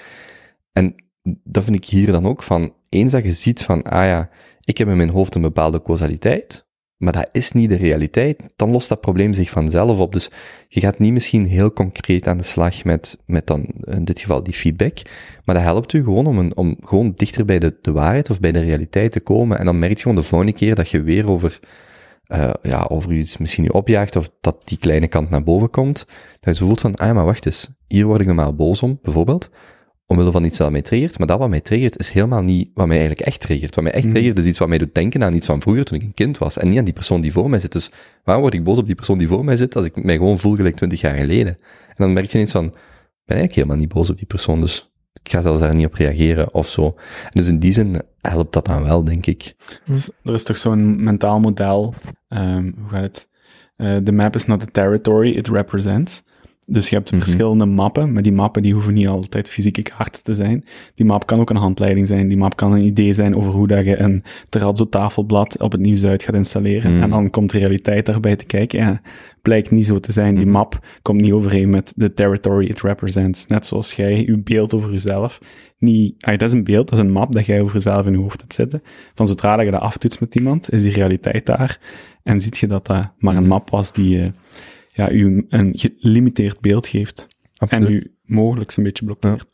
En 0.73 0.95
dat 1.43 1.63
vind 1.63 1.75
ik 1.75 1.85
hier 1.85 2.11
dan 2.11 2.25
ook 2.25 2.43
van, 2.43 2.73
eens 2.89 3.11
dat 3.11 3.23
je 3.23 3.31
ziet 3.31 3.61
van, 3.61 3.83
ah 3.83 4.05
ja, 4.05 4.29
ik 4.63 4.77
heb 4.77 4.87
in 4.87 4.97
mijn 4.97 5.09
hoofd 5.09 5.35
een 5.35 5.41
bepaalde 5.41 5.81
causaliteit, 5.81 6.67
maar 6.97 7.13
dat 7.13 7.29
is 7.31 7.51
niet 7.51 7.69
de 7.69 7.75
realiteit, 7.75 8.41
dan 8.55 8.71
lost 8.71 8.89
dat 8.89 9.01
probleem 9.01 9.33
zich 9.33 9.49
vanzelf 9.49 9.99
op. 9.99 10.13
Dus 10.13 10.31
je 10.67 10.79
gaat 10.79 10.99
niet 10.99 11.13
misschien 11.13 11.45
heel 11.45 11.73
concreet 11.73 12.27
aan 12.27 12.37
de 12.37 12.43
slag 12.43 12.83
met, 12.83 13.17
met 13.25 13.47
dan 13.47 13.65
in 13.79 14.05
dit 14.05 14.19
geval 14.19 14.43
die 14.43 14.53
feedback, 14.53 14.97
maar 15.45 15.55
dat 15.55 15.63
helpt 15.63 15.93
u 15.93 16.03
gewoon 16.03 16.27
om, 16.27 16.39
een, 16.39 16.57
om 16.57 16.77
gewoon 16.83 17.11
dichter 17.15 17.45
bij 17.45 17.59
de, 17.59 17.77
de 17.81 17.91
waarheid 17.91 18.29
of 18.29 18.39
bij 18.39 18.51
de 18.51 18.63
realiteit 18.63 19.11
te 19.11 19.21
komen. 19.21 19.59
En 19.59 19.65
dan 19.65 19.79
merk 19.79 19.95
je 19.95 20.01
gewoon 20.01 20.17
de 20.17 20.23
volgende 20.23 20.53
keer 20.53 20.75
dat 20.75 20.89
je 20.89 21.01
weer 21.01 21.29
over 21.29 21.59
uh, 22.33 22.49
ja, 22.61 22.85
over 22.89 23.13
iets 23.13 23.37
misschien 23.37 23.63
je 23.63 23.73
opjaagt 23.73 24.15
of 24.15 24.31
dat 24.41 24.61
die 24.63 24.77
kleine 24.77 25.07
kant 25.07 25.29
naar 25.29 25.43
boven 25.43 25.69
komt, 25.69 26.05
dat 26.39 26.53
je 26.53 26.59
zo 26.59 26.65
voelt 26.65 26.81
van, 26.81 26.95
ah 26.95 27.15
maar 27.15 27.25
wacht 27.25 27.45
eens, 27.45 27.69
hier 27.87 28.05
word 28.05 28.21
ik 28.21 28.27
normaal 28.27 28.55
boos 28.55 28.81
om, 28.81 28.99
bijvoorbeeld, 29.01 29.49
omwille 30.11 30.31
van 30.31 30.43
iets 30.43 30.57
dat 30.57 30.71
mij 30.71 30.81
triggert, 30.81 31.17
maar 31.17 31.27
dat 31.27 31.39
wat 31.39 31.49
mij 31.49 31.61
triggert 31.61 31.99
is 31.99 32.09
helemaal 32.09 32.41
niet 32.41 32.69
wat 32.73 32.87
mij 32.87 32.97
eigenlijk 32.97 33.27
echt 33.27 33.39
triggert. 33.39 33.75
Wat 33.75 33.83
mij 33.83 33.93
echt 33.93 34.05
mm. 34.05 34.13
triggert 34.13 34.39
is 34.39 34.45
iets 34.45 34.59
wat 34.59 34.67
mij 34.67 34.77
doet 34.77 34.95
denken 34.95 35.23
aan 35.23 35.33
iets 35.33 35.45
van 35.45 35.61
vroeger 35.61 35.83
toen 35.83 35.97
ik 35.97 36.03
een 36.03 36.13
kind 36.13 36.37
was 36.37 36.57
en 36.57 36.69
niet 36.69 36.77
aan 36.77 36.83
die 36.83 36.93
persoon 36.93 37.21
die 37.21 37.31
voor 37.31 37.49
mij 37.49 37.59
zit. 37.59 37.71
Dus 37.71 37.91
waarom 38.23 38.43
word 38.43 38.55
ik 38.55 38.63
boos 38.63 38.77
op 38.77 38.85
die 38.85 38.95
persoon 38.95 39.17
die 39.17 39.27
voor 39.27 39.45
mij 39.45 39.55
zit 39.55 39.75
als 39.75 39.85
ik 39.85 40.03
mij 40.03 40.15
gewoon 40.15 40.39
voel 40.39 40.55
gelijk 40.55 40.75
twintig 40.75 41.01
jaar 41.01 41.15
geleden? 41.15 41.57
En 41.87 41.95
dan 41.95 42.13
merk 42.13 42.25
je 42.25 42.33
ineens 42.33 42.51
van, 42.51 42.65
ben 43.25 43.37
eigenlijk 43.37 43.55
helemaal 43.55 43.77
niet 43.77 43.93
boos 43.93 44.09
op 44.09 44.17
die 44.17 44.25
persoon, 44.25 44.61
dus 44.61 44.90
ik 45.23 45.31
ga 45.31 45.41
zelfs 45.41 45.59
daar 45.59 45.75
niet 45.75 45.85
op 45.85 45.93
reageren 45.93 46.53
of 46.53 46.67
zo. 46.67 46.85
En 47.23 47.31
dus 47.31 47.47
in 47.47 47.59
die 47.59 47.73
zin 47.73 48.01
helpt 48.21 48.53
dat 48.53 48.65
dan 48.65 48.83
wel, 48.83 49.03
denk 49.03 49.25
ik. 49.25 49.55
Dus 49.85 50.09
er 50.23 50.33
is 50.33 50.43
toch 50.43 50.57
zo'n 50.57 51.03
mentaal 51.03 51.39
model, 51.39 51.93
ehm, 52.29 52.71
hoe 52.79 52.89
gaat 52.89 53.01
het? 53.01 53.29
Eh, 53.75 53.95
the 53.97 54.11
map 54.11 54.35
is 54.35 54.45
not 54.45 54.59
the 54.59 54.71
territory 54.71 55.31
it 55.31 55.47
represents. 55.47 56.23
Dus 56.65 56.89
je 56.89 56.95
hebt 56.95 57.11
Mhm. 57.11 57.21
verschillende 57.21 57.65
mappen, 57.65 58.13
maar 58.13 58.21
die 58.21 58.31
mappen 58.31 58.63
die 58.63 58.73
hoeven 58.73 58.93
niet 58.93 59.07
altijd 59.07 59.49
fysieke 59.49 59.81
kaarten 59.81 60.23
te 60.23 60.33
zijn. 60.33 60.65
Die 60.95 61.05
map 61.05 61.25
kan 61.25 61.39
ook 61.39 61.49
een 61.49 61.55
handleiding 61.55 62.07
zijn, 62.07 62.27
die 62.27 62.37
map 62.37 62.55
kan 62.55 62.71
een 62.71 62.83
idee 62.85 63.13
zijn 63.13 63.35
over 63.35 63.51
hoe 63.51 63.67
dat 63.67 63.85
je 63.85 63.97
een 63.97 64.23
terrazzo 64.49 64.89
tafelblad 64.89 65.59
op 65.59 65.71
het 65.71 65.81
nieuws 65.81 66.03
uit 66.03 66.23
gaat 66.23 66.35
installeren. 66.35 66.93
Mhm. 66.93 67.03
En 67.03 67.09
dan 67.09 67.29
komt 67.29 67.51
de 67.51 67.57
realiteit 67.57 68.05
daarbij 68.05 68.35
te 68.35 68.45
kijken. 68.45 68.79
Ja, 68.79 69.01
blijkt 69.41 69.71
niet 69.71 69.85
zo 69.85 69.99
te 69.99 70.11
zijn. 70.11 70.35
Die 70.35 70.43
Mhm. 70.45 70.53
map 70.53 70.85
komt 71.01 71.21
niet 71.21 71.31
overeen 71.31 71.69
met 71.69 71.93
the 71.97 72.13
territory 72.13 72.65
it 72.65 72.81
represents. 72.81 73.45
Net 73.45 73.65
zoals 73.65 73.93
jij 73.93 74.25
je 74.25 74.37
beeld 74.37 74.73
over 74.73 74.91
jezelf 74.91 75.39
niet... 75.77 76.23
Ah, 76.23 76.37
dat 76.37 76.47
is 76.47 76.53
een 76.53 76.63
beeld, 76.63 76.89
dat 76.89 76.99
is 76.99 77.05
een 77.05 77.11
map 77.11 77.33
dat 77.33 77.45
jij 77.45 77.61
over 77.61 77.73
jezelf 77.73 78.05
in 78.05 78.11
je 78.11 78.17
hoofd 78.17 78.39
hebt 78.39 78.53
zitten. 78.53 78.81
Van 79.13 79.27
zodra 79.27 79.55
dat 79.55 79.65
je 79.65 79.71
dat 79.71 79.81
aftoetst 79.81 80.19
met 80.19 80.35
iemand, 80.35 80.71
is 80.71 80.81
die 80.81 80.91
realiteit 80.91 81.45
daar. 81.45 81.79
En 82.23 82.41
ziet 82.41 82.57
je 82.57 82.67
dat 82.67 82.85
dat 82.85 83.11
maar 83.17 83.35
een 83.35 83.47
map 83.47 83.69
was 83.69 83.93
die 83.93 84.21
eh, 84.21 84.29
ja, 84.93 85.11
u 85.11 85.45
een 85.49 85.71
gelimiteerd 85.75 86.59
beeld 86.59 86.87
geeft. 86.87 87.27
En 87.67 87.91
u 87.91 88.11
mogelijk 88.31 88.75
een 88.75 88.83
beetje 88.83 89.05
blokkeert. 89.05 89.45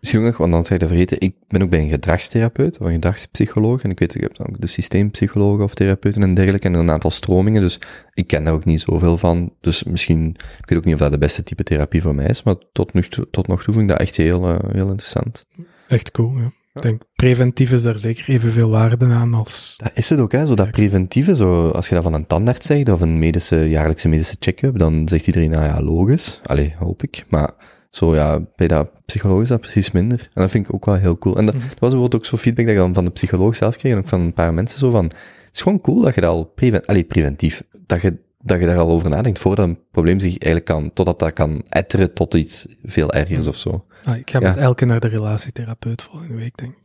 Misschien 0.00 0.20
ook 0.20 0.26
nog, 0.26 0.36
want 0.36 0.52
dan 0.52 0.64
zei 0.64 0.74
je 0.74 0.78
dat 0.78 0.88
vergeten, 0.88 1.20
ik 1.20 1.34
ben 1.48 1.62
ook 1.62 1.70
bij 1.70 1.80
een 1.80 1.88
gedragstherapeut 1.88 2.78
of 2.78 2.86
een 2.86 2.92
gedragspsycholoog. 2.92 3.82
En 3.82 3.90
ik 3.90 3.98
weet, 3.98 4.14
ik 4.14 4.20
heb 4.20 4.36
dan 4.36 4.48
ook 4.48 4.60
de 4.60 4.66
systeempsychologen 4.66 5.64
of 5.64 5.74
therapeuten 5.74 6.22
en 6.22 6.34
dergelijke. 6.34 6.66
En 6.66 6.74
een 6.74 6.90
aantal 6.90 7.10
stromingen, 7.10 7.62
dus 7.62 7.78
ik 8.14 8.26
ken 8.26 8.44
daar 8.44 8.54
ook 8.54 8.64
niet 8.64 8.80
zoveel 8.80 9.18
van. 9.18 9.52
Dus 9.60 9.84
misschien, 9.84 10.36
ik 10.60 10.68
weet 10.68 10.78
ook 10.78 10.84
niet 10.84 10.94
of 10.94 11.00
dat 11.00 11.12
de 11.12 11.18
beste 11.18 11.42
type 11.42 11.62
therapie 11.62 12.02
voor 12.02 12.14
mij 12.14 12.26
is, 12.26 12.42
maar 12.42 12.56
tot 12.72 12.92
nog 12.92 13.04
toe, 13.04 13.28
tot 13.30 13.46
nog 13.46 13.62
toe 13.62 13.74
vind 13.74 13.90
ik 13.90 13.90
dat 13.90 14.06
echt 14.06 14.16
heel, 14.16 14.48
eh, 14.48 14.72
heel 14.72 14.88
interessant. 14.88 15.46
Echt 15.88 16.10
cool, 16.10 16.38
ja. 16.38 16.52
Ik 16.74 16.82
denk, 16.82 17.02
preventief 17.14 17.72
is 17.72 17.82
daar 17.82 17.98
zeker 17.98 18.28
evenveel 18.28 18.70
waarde 18.70 19.06
aan 19.06 19.34
als... 19.34 19.74
Dat 19.76 19.90
is 19.94 20.08
het 20.08 20.20
ook, 20.20 20.32
hè, 20.32 20.46
zo 20.46 20.54
dat 20.54 20.70
preventieve, 20.70 21.36
zo, 21.36 21.68
als 21.68 21.88
je 21.88 21.94
dat 21.94 22.02
van 22.02 22.14
een 22.14 22.26
tandarts 22.26 22.66
zegt, 22.66 22.88
of 22.88 23.00
een 23.00 23.18
medische, 23.18 23.68
jaarlijkse 23.68 24.08
medische 24.08 24.36
check-up, 24.38 24.78
dan 24.78 25.08
zegt 25.08 25.26
iedereen, 25.26 25.50
nou 25.50 25.64
ja, 25.64 25.82
logisch. 25.82 26.40
Allee, 26.44 26.74
hoop 26.78 27.02
ik. 27.02 27.24
Maar 27.28 27.50
zo 27.96 28.14
ja, 28.14 28.40
bij 28.56 28.68
dat 28.68 28.90
psycholoog 29.06 29.42
is 29.42 29.48
dat 29.48 29.60
precies 29.60 29.90
minder. 29.90 30.20
En 30.32 30.42
dat 30.42 30.50
vind 30.50 30.68
ik 30.68 30.74
ook 30.74 30.84
wel 30.84 30.94
heel 30.94 31.18
cool. 31.18 31.36
En 31.36 31.46
dat, 31.46 31.54
dat 31.54 31.62
was 31.62 31.90
bijvoorbeeld 31.90 32.14
ook 32.14 32.24
zo 32.24 32.36
feedback 32.36 32.64
dat 32.66 32.74
ik 32.74 32.80
dan 32.80 32.94
van 32.94 33.04
de 33.04 33.10
psycholoog 33.10 33.56
zelf 33.56 33.76
kreeg, 33.76 33.92
en 33.92 33.98
ook 33.98 34.08
van 34.08 34.20
een 34.20 34.32
paar 34.32 34.54
mensen 34.54 34.78
zo 34.78 34.90
van, 34.90 35.04
het 35.04 35.14
is 35.52 35.60
gewoon 35.60 35.80
cool 35.80 36.00
dat 36.00 36.14
je 36.14 36.20
dat 36.20 36.30
al 36.30 36.44
preven, 36.44 36.84
allee, 36.86 37.04
preventief, 37.04 37.62
dat 37.86 38.00
je, 38.00 38.16
dat 38.42 38.60
je 38.60 38.66
daar 38.66 38.78
al 38.78 38.88
over 38.90 39.10
nadenkt, 39.10 39.38
voordat 39.38 39.66
een 39.68 39.78
probleem 39.90 40.20
zich 40.20 40.30
eigenlijk 40.30 40.64
kan, 40.64 40.90
totdat 40.92 41.18
dat 41.18 41.32
kan 41.32 41.62
etteren 41.68 42.12
tot 42.14 42.34
iets 42.34 42.66
veel 42.84 43.12
ergers 43.12 43.46
of 43.46 43.56
zo. 43.56 43.84
Ah, 44.04 44.16
ik 44.16 44.30
ga 44.30 44.40
Ja. 44.40 44.48
met 44.48 44.58
elke 44.58 44.84
naar 44.84 45.00
de 45.00 45.08
relatietherapeut 45.08 46.02
volgende 46.02 46.34
week, 46.34 46.56
denk 46.58 46.70
ik. 46.72 46.78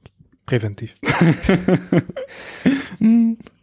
Preventief. 0.48 0.96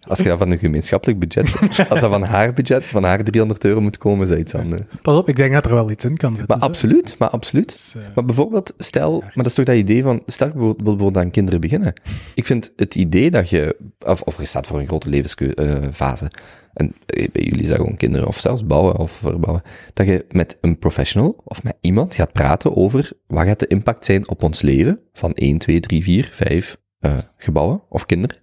Als 0.06 0.18
je 0.18 0.24
dat 0.24 0.38
van 0.38 0.50
een 0.50 0.58
gemeenschappelijk 0.58 1.18
budget, 1.18 1.54
als 1.88 2.00
dat 2.00 2.10
van 2.10 2.22
haar 2.22 2.52
budget, 2.52 2.84
van 2.84 3.04
haar 3.04 3.24
300 3.24 3.64
euro 3.64 3.80
moet 3.80 3.98
komen, 3.98 4.24
is 4.24 4.28
dat 4.30 4.38
iets 4.38 4.54
anders. 4.54 4.82
Pas 5.02 5.16
op, 5.16 5.28
ik 5.28 5.36
denk 5.36 5.52
dat 5.52 5.64
er 5.64 5.74
wel 5.74 5.90
iets 5.90 6.04
in 6.04 6.16
kan 6.16 6.36
zitten. 6.36 6.46
Maar 6.48 6.58
zo. 6.58 6.64
absoluut, 6.64 7.16
maar 7.18 7.28
absoluut. 7.28 7.68
Dus, 7.68 7.94
eh, 7.96 8.02
Maar 8.14 8.24
bijvoorbeeld, 8.24 8.74
stel, 8.78 9.20
maar 9.20 9.32
dat 9.34 9.46
is 9.46 9.54
toch 9.54 9.64
dat 9.64 9.76
idee 9.76 10.02
van, 10.02 10.22
stel 10.26 10.46
je 10.46 10.52
bijvoorbeeld, 10.52 10.84
bijvoorbeeld 10.84 11.24
aan 11.24 11.30
kinderen 11.30 11.60
beginnen. 11.60 11.92
Ik 12.34 12.46
vind 12.46 12.72
het 12.76 12.94
idee 12.94 13.30
dat 13.30 13.50
je, 13.50 13.76
of, 13.98 14.22
of 14.22 14.38
je 14.38 14.44
staat 14.44 14.66
voor 14.66 14.78
een 14.78 14.86
grote 14.86 15.08
levensfase, 15.08 16.30
en 16.74 16.94
eh, 17.06 17.28
bij 17.32 17.42
jullie 17.42 17.66
dat 17.66 17.76
gewoon 17.76 17.96
kinderen, 17.96 18.26
of 18.26 18.38
zelfs 18.38 18.66
bouwen 18.66 18.96
of 18.96 19.12
verbouwen, 19.12 19.62
dat 19.92 20.06
je 20.06 20.24
met 20.30 20.56
een 20.60 20.78
professional 20.78 21.36
of 21.44 21.62
met 21.62 21.76
iemand 21.80 22.14
gaat 22.14 22.32
praten 22.32 22.76
over 22.76 23.12
wat 23.26 23.46
gaat 23.46 23.58
de 23.58 23.66
impact 23.66 24.04
zijn 24.04 24.28
op 24.28 24.42
ons 24.42 24.60
leven 24.60 25.00
van 25.12 25.32
1, 25.34 25.58
2, 25.58 25.80
3, 25.80 26.02
4, 26.02 26.28
5 26.32 26.76
eh, 27.00 27.18
gebouwen 27.36 27.82
of 27.88 28.06
kinderen. 28.06 28.36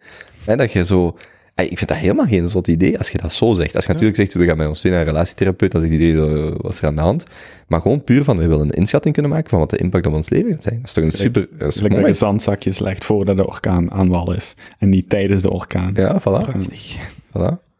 En 0.45 0.57
dat 0.57 0.71
je 0.71 0.85
zo, 0.85 1.17
eh, 1.55 1.65
ik 1.65 1.77
vind 1.77 1.89
dat 1.89 1.97
helemaal 1.97 2.25
geen 2.25 2.49
zot 2.49 2.67
idee 2.67 2.97
als 2.97 3.09
je 3.09 3.17
dat 3.17 3.33
zo 3.33 3.53
zegt. 3.53 3.75
Als 3.75 3.85
je 3.85 3.91
natuurlijk 3.91 4.17
zegt, 4.17 4.33
we 4.33 4.45
gaan 4.45 4.57
met 4.57 4.67
ons 4.67 4.79
twee 4.79 4.91
naar 4.91 5.01
een 5.01 5.07
relatietherapeut, 5.07 5.71
dan 5.71 5.81
zegt 5.81 5.93
iedereen, 5.93 6.37
uh, 6.37 6.51
wat 6.57 6.71
is 6.71 6.81
er 6.81 6.87
aan 6.87 6.95
de 6.95 7.01
hand? 7.01 7.25
Maar 7.67 7.81
gewoon 7.81 8.03
puur 8.03 8.23
van, 8.23 8.37
we 8.37 8.47
willen 8.47 8.65
een 8.65 8.71
inschatting 8.71 9.13
kunnen 9.13 9.31
maken 9.31 9.49
van 9.49 9.59
wat 9.59 9.69
de 9.69 9.77
impact 9.77 10.05
op 10.05 10.13
ons 10.13 10.29
leven 10.29 10.51
gaat 10.51 10.63
zijn. 10.63 10.75
Dat 10.75 10.85
is 10.85 10.93
toch 10.93 11.03
een 11.03 11.11
super, 11.11 11.47
dat 11.57 11.67
is 11.67 11.75
dat 11.75 11.89
mooi. 11.89 12.05
je 12.05 12.13
zandzakjes 12.13 12.79
legt 12.79 13.05
voordat 13.05 13.35
de 13.35 13.47
orkaan 13.47 13.91
aan 13.91 14.09
wal 14.09 14.33
is. 14.33 14.53
En 14.77 14.89
niet 14.89 15.09
tijdens 15.09 15.41
de 15.41 15.51
orkaan. 15.51 15.91
Ja, 15.93 16.19
voilà. 16.19 16.23
prachtig. 16.23 16.97
voilà. 17.37 17.70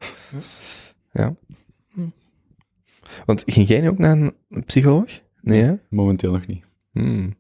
Ja. 1.12 1.36
Want 3.26 3.44
ging 3.46 3.68
jij 3.68 3.82
nu 3.82 3.90
ook 3.90 3.98
naar 3.98 4.18
een 4.18 4.34
psycholoog? 4.66 5.10
Nee, 5.42 5.62
hè? 5.62 5.74
Momenteel 5.90 6.32
nog 6.32 6.48
niet. 6.48 6.64
Hmm. 6.92 7.36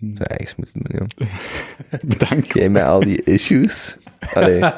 Zou 0.00 0.28
eigenlijk 0.28 0.56
moeten 0.56 0.98
doen. 0.98 1.28
Bedankt. 2.10 2.52
Jij 2.52 2.68
met 2.68 2.82
al 2.82 3.00
die 3.00 3.22
issues. 3.24 3.96
Allee. 4.34 4.62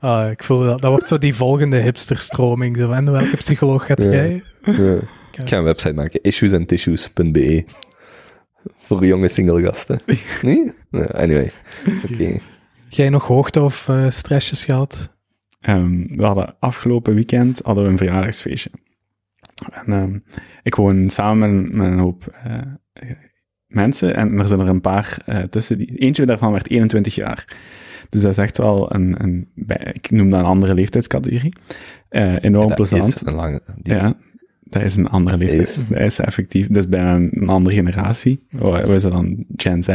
Ah, 0.00 0.30
ik 0.30 0.42
voel 0.44 0.64
dat. 0.64 0.80
Dat 0.80 0.90
wordt 0.90 1.08
zo 1.08 1.18
die 1.18 1.34
volgende 1.34 1.76
hipsterstroming. 1.76 2.76
Zo. 2.76 2.90
En 2.92 3.12
welke 3.12 3.36
psycholoog 3.36 3.86
gaat 3.86 4.02
Ja. 4.02 4.10
jij? 4.10 4.42
Ja. 4.62 4.94
Ik 5.32 5.48
ga 5.48 5.56
een 5.56 5.64
website 5.64 5.94
maken, 5.94 6.20
issuesandtissues.be. 6.22 7.64
Voor 8.78 9.06
jonge 9.06 9.28
single 9.28 9.62
gasten. 9.62 10.00
Nee? 10.42 10.72
Anyway. 11.12 11.52
Oké. 12.12 12.36
Jij 12.88 13.08
nog 13.08 13.26
hoogte 13.26 13.60
of 13.62 13.88
eh, 13.88 14.10
stressjes 14.10 14.64
gehad? 14.64 15.10
Ehm, 15.60 16.06
we 16.06 16.26
hadden 16.26 16.54
afgelopen 16.58 17.14
weekend 17.14 17.60
hadden 17.64 17.84
we 17.84 17.90
een 17.90 17.96
verjaardagsfeestje. 17.98 18.70
En 19.72 19.92
ehm, 19.92 20.18
ik 20.62 20.74
woon 20.74 21.10
samen 21.10 21.62
met, 21.62 21.72
met 21.72 21.86
een 21.86 21.98
hoop 21.98 22.26
eh, 22.44 22.60
mensen 23.66 24.14
en 24.16 24.38
er 24.38 24.48
zijn 24.48 24.60
er 24.60 24.68
een 24.68 24.80
paar 24.80 25.18
eh, 25.26 25.42
tussen. 25.42 25.78
Die, 25.78 25.96
eentje 25.98 26.26
daarvan 26.26 26.52
werd 26.52 26.68
21 26.70 27.14
jaar. 27.14 27.56
Dus 28.10 28.22
dat 28.22 28.30
is 28.30 28.38
echt 28.38 28.58
wel 28.58 28.94
een, 28.94 29.22
een 29.22 29.48
ik 29.92 30.10
noem 30.10 30.30
dat 30.30 30.40
een 30.40 30.46
andere 30.46 30.74
leeftijdscategorie. 30.74 31.52
Eh, 32.08 32.42
enorm 32.42 32.66
Dat 32.68 32.76
plezant. 32.76 33.06
is 33.06 33.20
een 33.26 33.34
lange... 33.34 33.60
Die, 33.82 33.94
Ja, 33.94 34.16
dat 34.62 34.82
is 34.82 34.96
een 34.96 35.08
andere 35.08 35.36
leeftijd. 35.38 35.68
Is. 35.68 35.88
Dat 35.88 35.98
is 36.00 36.18
effectief, 36.18 36.66
dat 36.66 36.76
is 36.76 36.88
bijna 36.88 37.14
een, 37.14 37.30
een 37.32 37.48
andere 37.48 37.74
generatie. 37.76 38.46
Wat 38.50 38.88
is 38.88 39.02
dat 39.02 39.12
dan? 39.12 39.44
Gen 39.56 39.82
Z? 39.82 39.88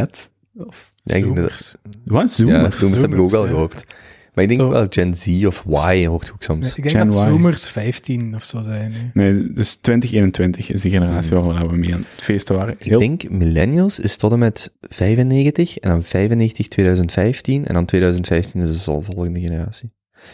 Of, 0.54 0.90
Ja, 1.04 1.16
ik 1.16 1.24
denk 1.24 1.36
dat- 1.36 1.52
Zoomers. 1.52 1.76
wat? 2.06 2.22
ja, 2.22 2.28
Zoomers? 2.28 2.80
Zoomers 2.80 3.02
heb 3.02 3.14
ik 3.14 3.20
ook 3.20 3.30
wel 3.30 3.44
ja. 3.46 3.50
gehoord. 3.50 3.86
Maar 4.34 4.44
ik 4.44 4.50
denk 4.50 4.62
Zo. 4.62 4.70
wel 4.70 4.86
Gen 4.90 5.16
Z 5.16 5.46
of 5.46 5.64
Y 5.68 6.06
hoort 6.06 6.32
ook 6.34 6.44
soms. 6.44 6.60
Nee, 6.62 6.74
ik 6.76 6.84
denk 6.84 6.96
Gen 6.96 7.08
dat 7.08 7.16
Y. 7.16 7.26
Zoomers 7.26 7.70
15 7.70 8.36
of 8.36 8.44
zo 8.44 8.62
zijn. 8.62 8.92
nu. 8.92 9.12
Nee, 9.14 9.54
dus 9.54 9.76
2021 9.76 10.72
is 10.72 10.82
de 10.82 10.90
generatie 10.90 11.36
waar 11.36 11.68
we 11.68 11.76
mee 11.76 11.94
aan 11.94 12.06
het 12.16 12.24
feesten 12.24 12.56
waren. 12.56 12.76
Heel, 12.80 13.02
Ik 13.02 13.20
denk 13.20 13.32
millennials 13.32 14.00
is 14.00 14.18
tot 14.18 14.32
en 14.32 14.40
met 14.40 14.76
95 14.82 15.78
en 15.78 15.90
dan 15.90 16.04
95 16.04 16.68
2015 16.68 17.66
en 17.66 17.74
dan 17.74 17.86
2015 17.86 18.62
is 18.62 18.84
de 18.84 19.02
volgende 19.02 19.40
generatie. 19.40 19.92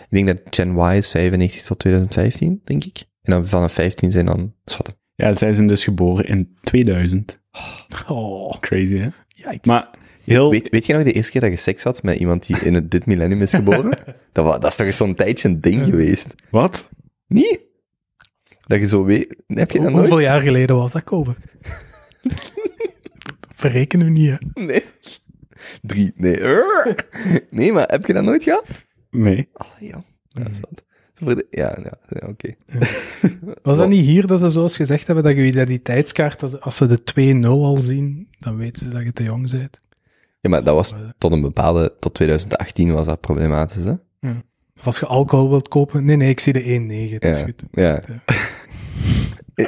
Ik 0.09 0.25
denk 0.25 0.27
dat 0.27 0.37
Gen 0.49 0.75
Y 0.77 0.95
is 0.97 1.09
95 1.09 1.61
tot 1.63 1.79
2015, 1.79 2.61
denk 2.63 2.83
ik. 2.83 2.97
En 3.21 3.31
dan 3.33 3.47
vanaf 3.47 3.73
15 3.73 4.11
zijn 4.11 4.25
dan 4.25 4.53
schatten. 4.65 4.95
ja, 5.15 5.33
zij 5.33 5.53
zijn 5.53 5.67
dus 5.67 5.83
geboren 5.83 6.25
in 6.25 6.55
2000. 6.61 7.41
Oh, 8.07 8.53
Crazy, 8.59 8.97
hè? 8.97 9.07
yikes. 9.27 9.59
Maar 9.63 9.89
heel... 10.33 10.49
Weet, 10.49 10.69
weet 10.69 10.85
je 10.85 10.93
nog 10.93 11.03
de 11.03 11.11
eerste 11.11 11.31
keer 11.31 11.41
dat 11.41 11.49
je 11.49 11.55
seks 11.57 11.83
had 11.83 12.03
met 12.03 12.19
iemand 12.19 12.45
die 12.45 12.57
in 12.59 12.73
het, 12.73 12.91
dit 12.91 13.05
millennium 13.05 13.41
is 13.41 13.51
geboren? 13.53 13.89
dat, 14.33 14.45
wa- 14.45 14.57
dat 14.57 14.69
is 14.71 14.75
toch 14.75 14.93
zo'n 14.93 15.15
tijdje 15.15 15.47
een 15.47 15.61
ding 15.61 15.85
geweest? 15.85 16.35
Wat? 16.51 16.89
Niet? 17.27 17.65
Dat 18.67 18.79
je 18.79 18.87
zo 18.87 19.03
weet... 19.03 19.35
Heb 19.47 19.71
je 19.71 19.77
dat 19.79 19.87
Hoe- 19.87 19.95
nooit? 19.95 20.09
Hoeveel 20.09 20.19
jaar 20.19 20.41
geleden 20.41 20.75
was 20.75 20.91
dat, 20.91 21.03
Kobe? 21.03 21.35
Verrekenen 23.55 24.05
we 24.05 24.11
niet, 24.11 24.29
hè? 24.29 24.63
Nee. 24.65 24.83
Drie, 25.81 26.11
nee. 26.15 26.37
Nee, 27.49 27.71
maar 27.73 27.87
heb 27.89 28.05
je 28.05 28.13
dat 28.13 28.23
nooit 28.23 28.43
gehad? 28.43 28.85
Nee. 29.11 29.49
Allee. 29.53 29.89
Ja, 29.89 30.03
dat 30.27 30.47
is 30.49 30.59
wat. 30.59 30.83
Ja, 31.49 31.77
ja, 31.83 31.97
ja 32.09 32.27
oké. 32.27 32.53
Was 33.61 33.77
dat 33.77 33.89
niet 33.89 34.05
hier 34.05 34.27
dat 34.27 34.39
ze 34.39 34.49
zoals 34.49 34.75
gezegd 34.75 35.05
hebben 35.07 35.23
dat 35.23 35.35
je 35.35 35.45
identiteitskaart, 35.45 36.61
als 36.61 36.75
ze 36.77 36.85
de 36.85 37.35
2-0 37.43 37.47
al 37.47 37.77
zien, 37.77 38.27
dan 38.39 38.57
weten 38.57 38.85
ze 38.85 38.91
dat 38.91 39.03
je 39.03 39.13
te 39.13 39.23
jong 39.23 39.51
bent? 39.51 39.81
Ja, 40.39 40.49
maar 40.49 40.63
dat 40.63 40.75
was 40.75 40.93
tot 41.17 41.31
een 41.31 41.41
bepaalde, 41.41 41.93
tot 41.99 42.13
2018 42.13 42.93
was 42.93 43.05
dat 43.05 43.21
problematisch, 43.21 43.83
hè? 43.83 43.93
Of 44.79 44.85
als 44.85 44.99
je 44.99 45.05
alcohol 45.05 45.49
wilt 45.49 45.67
kopen, 45.67 46.05
nee, 46.05 46.15
nee, 46.15 46.29
ik 46.29 46.39
zie 46.39 46.53
de 46.53 46.61
1-9, 47.09 47.13
het 47.13 47.25
is 47.25 47.39
Ja, 47.39 47.45
goed. 47.45 47.63
ja. 47.71 48.01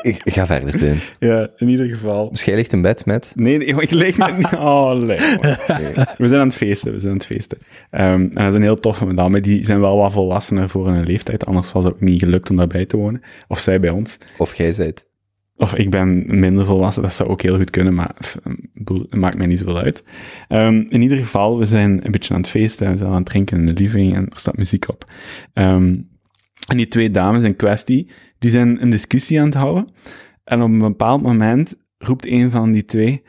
Ik, 0.01 0.22
ik, 0.24 0.34
ga 0.34 0.45
verder, 0.45 0.78
Teun. 0.78 0.99
Ja, 1.20 1.49
in 1.57 1.70
ieder 1.70 1.86
geval. 1.88 2.30
Dus 2.30 2.43
jij 2.43 2.55
ligt 2.55 2.74
in 2.74 2.82
bed 2.82 3.05
met... 3.05 3.34
Nee, 3.36 3.57
nee, 3.57 3.67
ik 3.67 3.91
leek 3.91 4.17
me 4.17 4.32
niet... 4.32 4.53
Oh, 4.53 4.91
leuk. 4.93 5.20
man. 5.41 6.05
We 6.17 6.28
zijn 6.28 6.39
aan 6.39 6.47
het 6.47 6.55
feesten, 6.55 6.91
we 6.91 6.99
zijn 6.99 7.11
aan 7.11 7.17
het 7.17 7.26
feesten. 7.28 7.57
Ehm, 7.89 8.05
en 8.11 8.30
dat 8.30 8.47
is 8.47 8.53
een 8.53 8.61
heel 8.61 8.80
toffe 8.80 9.05
madame. 9.05 9.41
Die 9.41 9.65
zijn 9.65 9.80
wel 9.80 9.97
wat 9.97 10.11
volwassener 10.11 10.70
voor 10.70 10.88
hun 10.88 11.03
leeftijd. 11.03 11.45
Anders 11.45 11.72
was 11.72 11.84
het 11.84 11.93
ook 11.93 12.01
niet 12.01 12.20
gelukt 12.20 12.49
om 12.49 12.55
daarbij 12.55 12.86
te 12.86 12.97
wonen. 12.97 13.22
Of 13.47 13.59
zij 13.59 13.80
bij 13.80 13.89
ons. 13.89 14.17
Of 14.38 14.55
jij 14.55 14.72
zijt... 14.74 15.07
Of 15.60 15.76
ik 15.76 15.89
ben 15.89 16.39
minder 16.39 16.66
volwassen, 16.66 17.03
dat 17.03 17.14
zou 17.14 17.30
ook 17.30 17.41
heel 17.41 17.57
goed 17.57 17.70
kunnen, 17.70 17.93
maar 17.93 18.16
het 18.18 19.16
maakt 19.16 19.38
mij 19.38 19.47
niet 19.47 19.60
zoveel 19.60 19.78
uit. 19.78 20.03
Ehm, 20.47 20.84
in 20.88 21.01
ieder 21.01 21.18
geval, 21.18 21.57
we 21.57 21.66
zijn 21.66 22.05
een 22.05 22.12
beetje 22.12 22.34
aan 22.34 22.39
het 22.39 22.49
feesten, 22.49 22.91
we 22.91 22.97
zijn 22.97 23.10
aan 23.10 23.16
het 23.16 23.26
drinken 23.26 23.57
in 23.57 23.66
de 23.66 23.74
living 23.74 24.16
en 24.16 24.30
er 24.30 24.39
staat 24.39 24.57
muziek 24.57 24.89
op. 24.89 25.12
Ehm, 25.53 25.95
en 26.68 26.78
die 26.78 26.88
twee 26.88 27.12
dames 27.12 27.43
in 27.43 27.55
kwestie, 27.55 28.12
die 28.38 28.49
zijn 28.51 28.82
een 28.82 28.89
discussie 28.89 29.39
aan 29.39 29.45
het 29.45 29.53
houden. 29.53 29.88
En 30.43 30.62
op 30.62 30.70
een 30.70 30.80
bepaald 30.80 31.22
moment 31.22 31.76
roept 31.97 32.26
een 32.26 32.51
van 32.51 32.72
die 32.72 32.86
twee, 32.86 33.24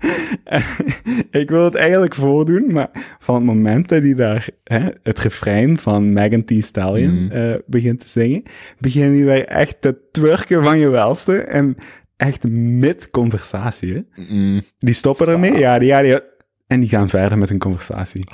ik 1.40 1.50
wil 1.50 1.64
het 1.64 1.74
eigenlijk 1.74 2.14
voordoen, 2.14 2.72
maar 2.72 2.90
van 3.18 3.34
het 3.34 3.44
moment 3.44 3.88
dat 3.88 4.02
hij 4.02 4.14
daar 4.14 4.48
hè, 4.64 4.88
het 5.02 5.18
refrein 5.18 5.78
van 5.78 6.12
Megan 6.12 6.44
Thee 6.44 6.62
Stallion 6.62 7.24
Mhm. 7.24 7.32
eh, 7.32 7.54
begint 7.66 8.00
te 8.00 8.08
zingen, 8.08 8.42
beginnen 8.78 9.24
wij 9.24 9.44
echt 9.46 9.80
te 9.80 9.98
twerken 10.12 10.64
van 10.64 10.78
je 10.78 10.88
welste 10.88 11.38
en 11.40 11.74
echt 12.16 12.48
mid-conversatie. 12.48 14.06
Mm. 14.30 14.60
Die 14.78 14.94
stoppen 14.94 15.28
ermee, 15.28 15.58
ja, 15.58 15.78
die, 15.78 15.88
ja, 15.88 16.02
die, 16.02 16.20
en 16.66 16.80
die 16.80 16.88
gaan 16.88 17.08
verder 17.08 17.38
met 17.38 17.48
hun 17.48 17.58
conversatie. 17.58 18.24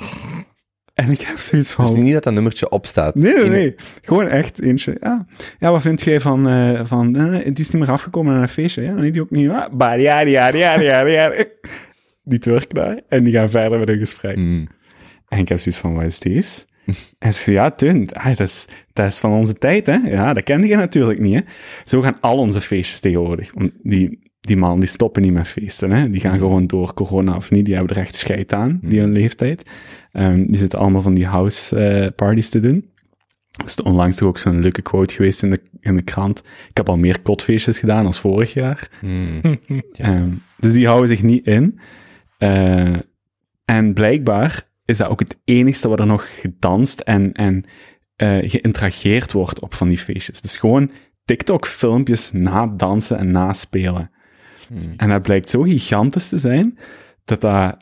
En 0.97 1.11
ik 1.11 1.21
heb 1.21 1.37
zoiets 1.37 1.71
van... 1.71 1.85
Dus 1.85 1.95
niet 1.95 2.13
dat 2.13 2.23
dat 2.23 2.33
nummertje 2.33 2.69
opstaat. 2.69 3.15
Nee, 3.15 3.35
nee, 3.35 3.49
nee. 3.49 3.75
Gewoon 4.01 4.27
echt 4.27 4.61
eentje. 4.61 4.97
Ja, 4.99 5.25
ja 5.59 5.71
wat 5.71 5.81
vind 5.81 6.01
jij 6.01 6.19
van... 6.19 6.47
eh, 6.47 6.85
van 6.85 7.13
het 7.15 7.59
is 7.59 7.69
niet 7.69 7.81
meer 7.81 7.91
afgekomen 7.91 8.33
naar 8.33 8.41
een 8.41 8.47
feestje. 8.47 8.81
Ja, 8.81 8.93
nee, 8.93 9.11
die 9.11 9.21
ook 9.21 9.29
niet. 9.29 9.51
Bah, 9.71 10.01
ja, 10.01 10.19
ja, 10.19 10.47
ja, 10.47 10.79
ja, 10.79 11.05
ja. 11.05 11.45
Die 12.23 12.39
twerk 12.39 12.73
daar. 12.73 12.99
En 13.07 13.23
die 13.23 13.33
gaan 13.33 13.49
verder 13.49 13.79
met 13.79 13.87
hun 13.87 13.99
gesprek. 13.99 14.35
Mm. 14.37 14.67
En 15.27 15.39
ik 15.39 15.49
heb 15.49 15.57
zoiets 15.57 15.81
van, 15.81 15.93
wat 15.93 16.05
is 16.05 16.19
deze? 16.19 16.65
En 17.19 17.33
ze 17.33 17.51
ja, 17.51 17.71
Tun, 17.71 18.09
ah, 18.13 18.25
dat, 18.25 18.39
is, 18.39 18.65
dat 18.93 19.05
is 19.05 19.17
van 19.19 19.31
onze 19.31 19.53
tijd, 19.53 19.85
hè. 19.85 19.95
Ja, 19.95 20.33
dat 20.33 20.43
kende 20.43 20.67
je 20.67 20.75
natuurlijk 20.75 21.19
niet, 21.19 21.33
hè. 21.33 21.41
Zo 21.85 22.01
gaan 22.01 22.17
al 22.21 22.37
onze 22.37 22.61
feestjes 22.61 22.99
tegenwoordig. 22.99 23.51
Want 23.53 23.71
die, 23.83 24.26
die 24.47 24.57
mannen, 24.57 24.79
die 24.79 24.89
stoppen 24.89 25.21
niet 25.21 25.33
met 25.33 25.47
feesten, 25.47 25.91
hè. 25.91 26.09
Die 26.09 26.19
gaan 26.19 26.37
gewoon 26.37 26.67
door, 26.67 26.93
corona 26.93 27.35
of 27.35 27.51
niet. 27.51 27.65
Die 27.65 27.75
hebben 27.75 27.95
er 27.95 28.01
echt 28.01 28.15
scheid 28.15 28.53
aan, 28.53 28.79
die 28.83 28.99
hun 28.99 29.11
leeftijd. 29.11 29.69
Ehm, 30.11 30.45
die 30.47 30.57
zitten 30.57 30.79
allemaal 30.79 31.01
van 31.01 31.13
die 31.13 31.25
house 31.25 31.75
eh, 31.79 32.11
parties 32.15 32.49
te 32.49 32.59
doen. 32.59 32.89
Er 33.51 33.65
is 33.65 33.81
onlangs 33.81 34.15
toch 34.15 34.27
ook 34.27 34.37
zo'n 34.37 34.59
leuke 34.59 34.81
quote 34.81 35.15
geweest 35.15 35.43
in 35.43 35.49
de, 35.49 35.61
in 35.79 35.95
de 35.95 36.01
krant. 36.01 36.39
Ik 36.69 36.77
heb 36.77 36.89
al 36.89 36.97
meer 36.97 37.21
kotfeestjes 37.21 37.79
gedaan 37.79 38.05
als 38.05 38.19
vorig 38.19 38.53
jaar. 38.53 38.89
Mm. 39.01 39.41
Ehm, 39.93 40.29
dus 40.57 40.73
die 40.73 40.87
houden 40.87 41.07
zich 41.07 41.23
niet 41.23 41.45
in. 41.45 41.79
Eh, 42.37 42.95
en 43.65 43.93
blijkbaar 43.93 44.63
is 44.85 44.97
dat 44.97 45.09
ook 45.09 45.19
het 45.19 45.37
enigste 45.43 45.87
wat 45.87 45.99
er 45.99 46.05
nog 46.05 46.39
gedanst 46.39 46.99
en, 46.99 47.33
en 47.33 47.65
eh, 48.15 48.37
geïnterageerd 48.41 49.31
wordt 49.31 49.59
op 49.59 49.73
van 49.73 49.87
die 49.87 49.97
feestjes. 49.97 50.41
Dus 50.41 50.57
gewoon 50.57 50.91
TikTok-filmpjes 51.25 52.31
na 52.31 52.67
dansen 52.67 53.17
en 53.17 53.31
naspelen. 53.31 54.11
Mm. 54.69 54.93
En 54.97 55.09
dat 55.09 55.21
blijkt 55.21 55.49
zo 55.49 55.61
gigantisch 55.61 56.27
te 56.29 56.37
zijn, 56.37 56.77
dat 57.25 57.41
dat, 57.41 57.77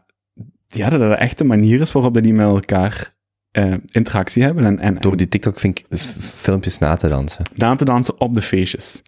ja, 0.68 0.90
dat 0.90 1.00
dat 1.00 1.18
echt 1.20 1.38
de 1.38 1.44
manier 1.44 1.82
is 1.82 1.92
waarop 1.92 2.14
dat 2.14 2.24
die 2.24 2.34
met 2.34 2.46
elkaar 2.48 3.14
eh, 3.52 3.74
interactie 3.92 4.44
hebben 4.44 4.66
en, 4.66 4.80
en, 4.80 4.96
Door 4.96 5.18
die 5.18 5.28
TikTok 5.28 5.60
vind 5.60 5.80
ik 5.80 5.98
filmpjes 6.20 6.80
na 6.80 6.96
te 6.96 7.08
dansen. 7.08 7.46
en 7.46 7.52
na 7.56 7.76
te 7.76 7.86
dansen 7.86 8.20
op 8.20 8.36
de 8.36 8.42
feestjes. 8.42 9.02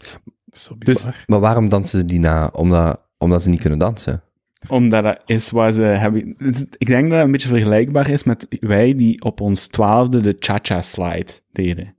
Zo 0.51 0.75
Dus- 0.77 0.93
bizar. 0.93 1.23
Maar 1.25 1.39
waarom 1.39 1.69
dansen 1.69 1.99
ze 1.99 2.05
die 2.05 2.19
na? 2.19 2.49
Omdat, 2.53 3.01
omdat 3.17 3.43
ze 3.43 3.49
niet 3.49 3.61
kunnen 3.61 3.79
dansen. 3.79 4.21
Omdat 4.67 5.03
dat 5.03 5.21
is 5.25 5.49
waar 5.49 5.71
ze 5.71 5.81
hebben... 5.81 6.35
Ik 6.77 6.87
denk 6.87 7.03
dat 7.09 7.17
het 7.17 7.25
een 7.25 7.31
beetje 7.31 7.47
vergelijkbaar 7.47 8.09
is 8.09 8.23
met 8.23 8.47
wij 8.59 8.95
die 8.95 9.21
op 9.23 9.41
ons 9.41 9.67
twaalfde 9.67 10.21
de 10.21 10.35
cha-cha 10.39 10.81
slide 10.81 11.31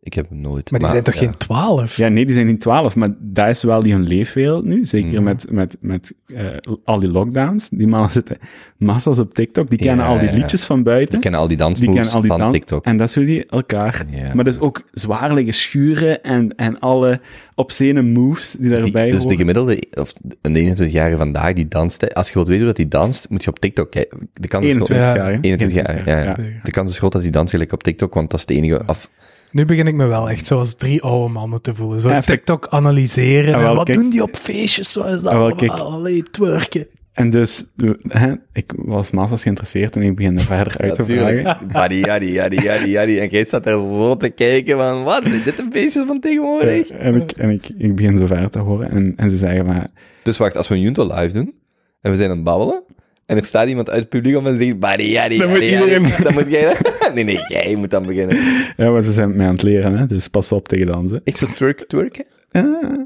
Ik 0.03 0.15
heb 0.15 0.29
hem 0.29 0.41
nooit. 0.41 0.71
Maar 0.71 0.81
die 0.81 0.89
zijn 0.89 1.03
toch 1.03 1.15
ja. 1.15 1.21
geen 1.21 1.37
twaalf? 1.37 1.97
Ja, 1.97 2.09
nee, 2.09 2.25
die 2.25 2.35
zijn 2.35 2.47
niet 2.47 2.61
twaalf, 2.61 2.97
maar 2.97 3.09
dat 3.21 3.49
is 3.49 3.63
wel 3.63 3.81
die 3.83 3.93
hun 3.93 4.03
leefwereld 4.07 4.65
nu. 4.65 4.85
Zeker 4.87 5.13
Mhm. 5.13 5.23
met, 5.23 5.51
met, 5.53 5.77
met 5.81 6.13
eh, 6.27 6.47
al 6.85 6.99
die 6.99 7.09
lockdowns. 7.09 7.69
Die 7.69 7.87
mannen 7.87 8.11
zitten 8.11 8.37
massa's 8.77 9.19
op 9.19 9.35
TikTok. 9.35 9.69
Die 9.69 9.79
kennen 9.79 10.05
Ja, 10.05 10.11
al 10.13 10.19
die 10.19 10.29
ja. 10.29 10.35
liedjes 10.35 10.65
van 10.65 10.83
buiten. 10.83 11.13
Die 11.13 11.21
kennen 11.23 11.41
al 11.41 11.49
die 11.49 11.57
Die 11.57 11.67
dansmoves 11.67 11.95
kennen 11.95 12.15
al 12.15 12.21
die 12.21 12.31
van 12.31 12.39
dan- 12.41 12.53
TikTok. 12.53 12.85
En 12.85 12.97
dat 12.97 13.09
is 13.09 13.15
hoe 13.15 13.25
die 13.25 13.47
elkaar... 13.47 14.05
Ja. 14.11 14.35
Maar 14.35 14.45
dus 14.45 14.59
ook 14.59 14.83
zwaar 14.93 15.35
liggen 15.35 15.55
schuren 15.55 16.23
en, 16.23 16.55
en 16.57 16.79
alle 16.79 17.21
obscene 17.55 18.03
moves 18.03 18.53
die 18.53 18.69
Dus 18.69 18.75
die- 18.75 18.83
daarbij 18.83 19.05
dus 19.11 19.15
de 19.15 19.23
horen. 19.23 19.37
gemiddelde, 19.39 19.83
of 19.95 20.13
een 20.43 20.77
21-jarige 20.77 21.17
vandaag 21.17 21.53
die 21.53 21.69
danst, 21.69 22.15
als 22.15 22.29
je 22.29 22.35
wilt 22.35 22.47
weten 22.49 22.65
hoe 22.65 22.73
dat 22.75 22.83
die 22.83 22.89
danst, 23.01 23.29
moet 23.31 23.45
je 23.45 23.51
op 23.51 23.59
TikTok 23.59 23.91
kijken. 23.91 24.29
De 24.33 24.49
kans 24.49 24.67
is 24.67 24.73
groot- 24.75 24.89
21 24.91 24.97
Ja. 24.97 25.15
jaar, 25.25 25.33
hè? 25.33 25.39
21 25.41 25.85
jaar, 26.07 26.27
ja. 26.27 26.37
De 26.63 26.71
kans 26.71 26.91
is 26.91 26.99
groot 26.99 27.13
dat 27.13 27.23
die 27.23 27.31
danst 27.31 27.51
gelijk 27.53 27.73
op 27.73 27.83
TikTok, 27.83 28.15
want 28.15 28.31
dat 28.31 28.39
is 28.41 28.47
de 28.47 28.55
enige... 28.55 28.85
Af, 28.85 29.11
Nu 29.53 29.65
begin 29.65 29.87
ik 29.87 29.95
me 29.95 30.07
wel 30.07 30.31
echt 30.31 30.47
zoals 30.47 30.75
drie 30.75 31.03
oude 31.03 31.33
mannen 31.33 31.63
te 31.63 31.75
voelen. 31.75 32.01
Zo 32.01 32.09
Ja, 32.09 32.21
TikTok 32.21 32.67
analyseren. 32.69 33.55
En 33.55 33.61
wel, 33.61 33.75
wat 33.75 33.85
kijk. 33.85 33.99
doen 33.99 34.11
die 34.11 34.23
op 34.23 34.37
feestjes? 34.37 34.93
Zo 34.93 35.03
is 35.03 35.23
dat 35.23 35.33
wel, 35.33 35.51
allemaal? 35.51 35.93
Allee, 35.93 36.23
twerken. 36.31 36.87
En 37.13 37.31
dus, 37.31 37.65
hè, 38.09 38.33
ik 38.53 38.73
was 38.77 39.11
massa's 39.11 39.43
geïnteresseerd 39.43 39.97
en 39.97 40.03
ik 40.03 40.17
begin 40.17 40.39
er 40.39 40.45
verder 40.45 40.79
uit 40.79 40.95
te 40.95 41.05
vragen. 41.05 41.59
Buddy, 41.73 41.95
yaddy, 41.95 42.27
yaddy, 42.27 42.63
yaddy, 42.63 42.89
yaddy. 42.89 43.19
En 43.19 43.29
jij 43.29 43.45
staat 43.45 43.65
daar 43.65 43.79
zo 43.79 44.17
te 44.17 44.29
kijken 44.29 44.77
van, 44.77 45.05
wat, 45.05 45.25
is 45.25 45.43
dit 45.43 45.59
een 45.59 45.73
feestje 45.73 46.07
van 46.07 46.21
tegenwoordig? 46.21 46.89
En 46.89 47.15
ik, 47.15 47.31
en 47.31 47.51
ik, 47.51 47.69
ik 47.79 47.97
begin 47.97 48.19
zo 48.19 48.27
verder 48.27 48.51
te 48.51 48.59
horen 48.59 48.91
en, 48.91 49.13
en 49.17 49.31
ze 49.31 49.37
zeggen 49.37 49.67
maar, 49.67 49.87
Dus 50.23 50.37
wacht, 50.37 50.57
als 50.57 50.69
we 50.69 50.75
een 50.75 50.81
Junto 50.81 51.07
live 51.15 51.33
doen, 51.33 51.55
en 52.01 52.11
we 52.11 52.17
zijn 52.17 52.31
aan 52.31 52.37
het 52.37 52.45
babbelen, 52.45 52.83
en 53.29 53.37
er 53.37 53.45
staat 53.45 53.69
iemand 53.69 53.91
uit 53.91 54.01
het 54.01 54.09
publiek 54.09 54.37
om 54.37 54.47
en 54.47 54.59
zegt, 54.59 54.77
yaddy, 55.01 55.39
Dan 55.39 55.49
moet 55.49 55.59
iedereen- 55.59 56.03
Dan 56.25 56.33
moet 56.33 56.51
jij 56.51 56.63
dat... 56.65 56.97
Nee, 57.15 57.25
nee, 57.25 57.39
jij 57.49 57.75
moet 57.77 57.91
dan 57.91 58.07
beginnen. 58.07 58.37
ja, 58.77 58.91
maar 58.91 59.03
ze 59.03 59.13
zijn 59.13 59.37
mij 59.37 59.47
aan 59.47 59.53
het 59.53 59.63
leren, 59.63 59.97
hè, 59.97 60.07
dus 60.07 60.29
pas 60.29 60.53
op 60.53 60.69
tegen 60.69 60.87
dansen. 60.87 61.21
Ik 61.25 61.37
zou 61.37 61.53
twerk, 61.53 61.85
twerken? 61.89 62.27
Ah. 62.51 63.01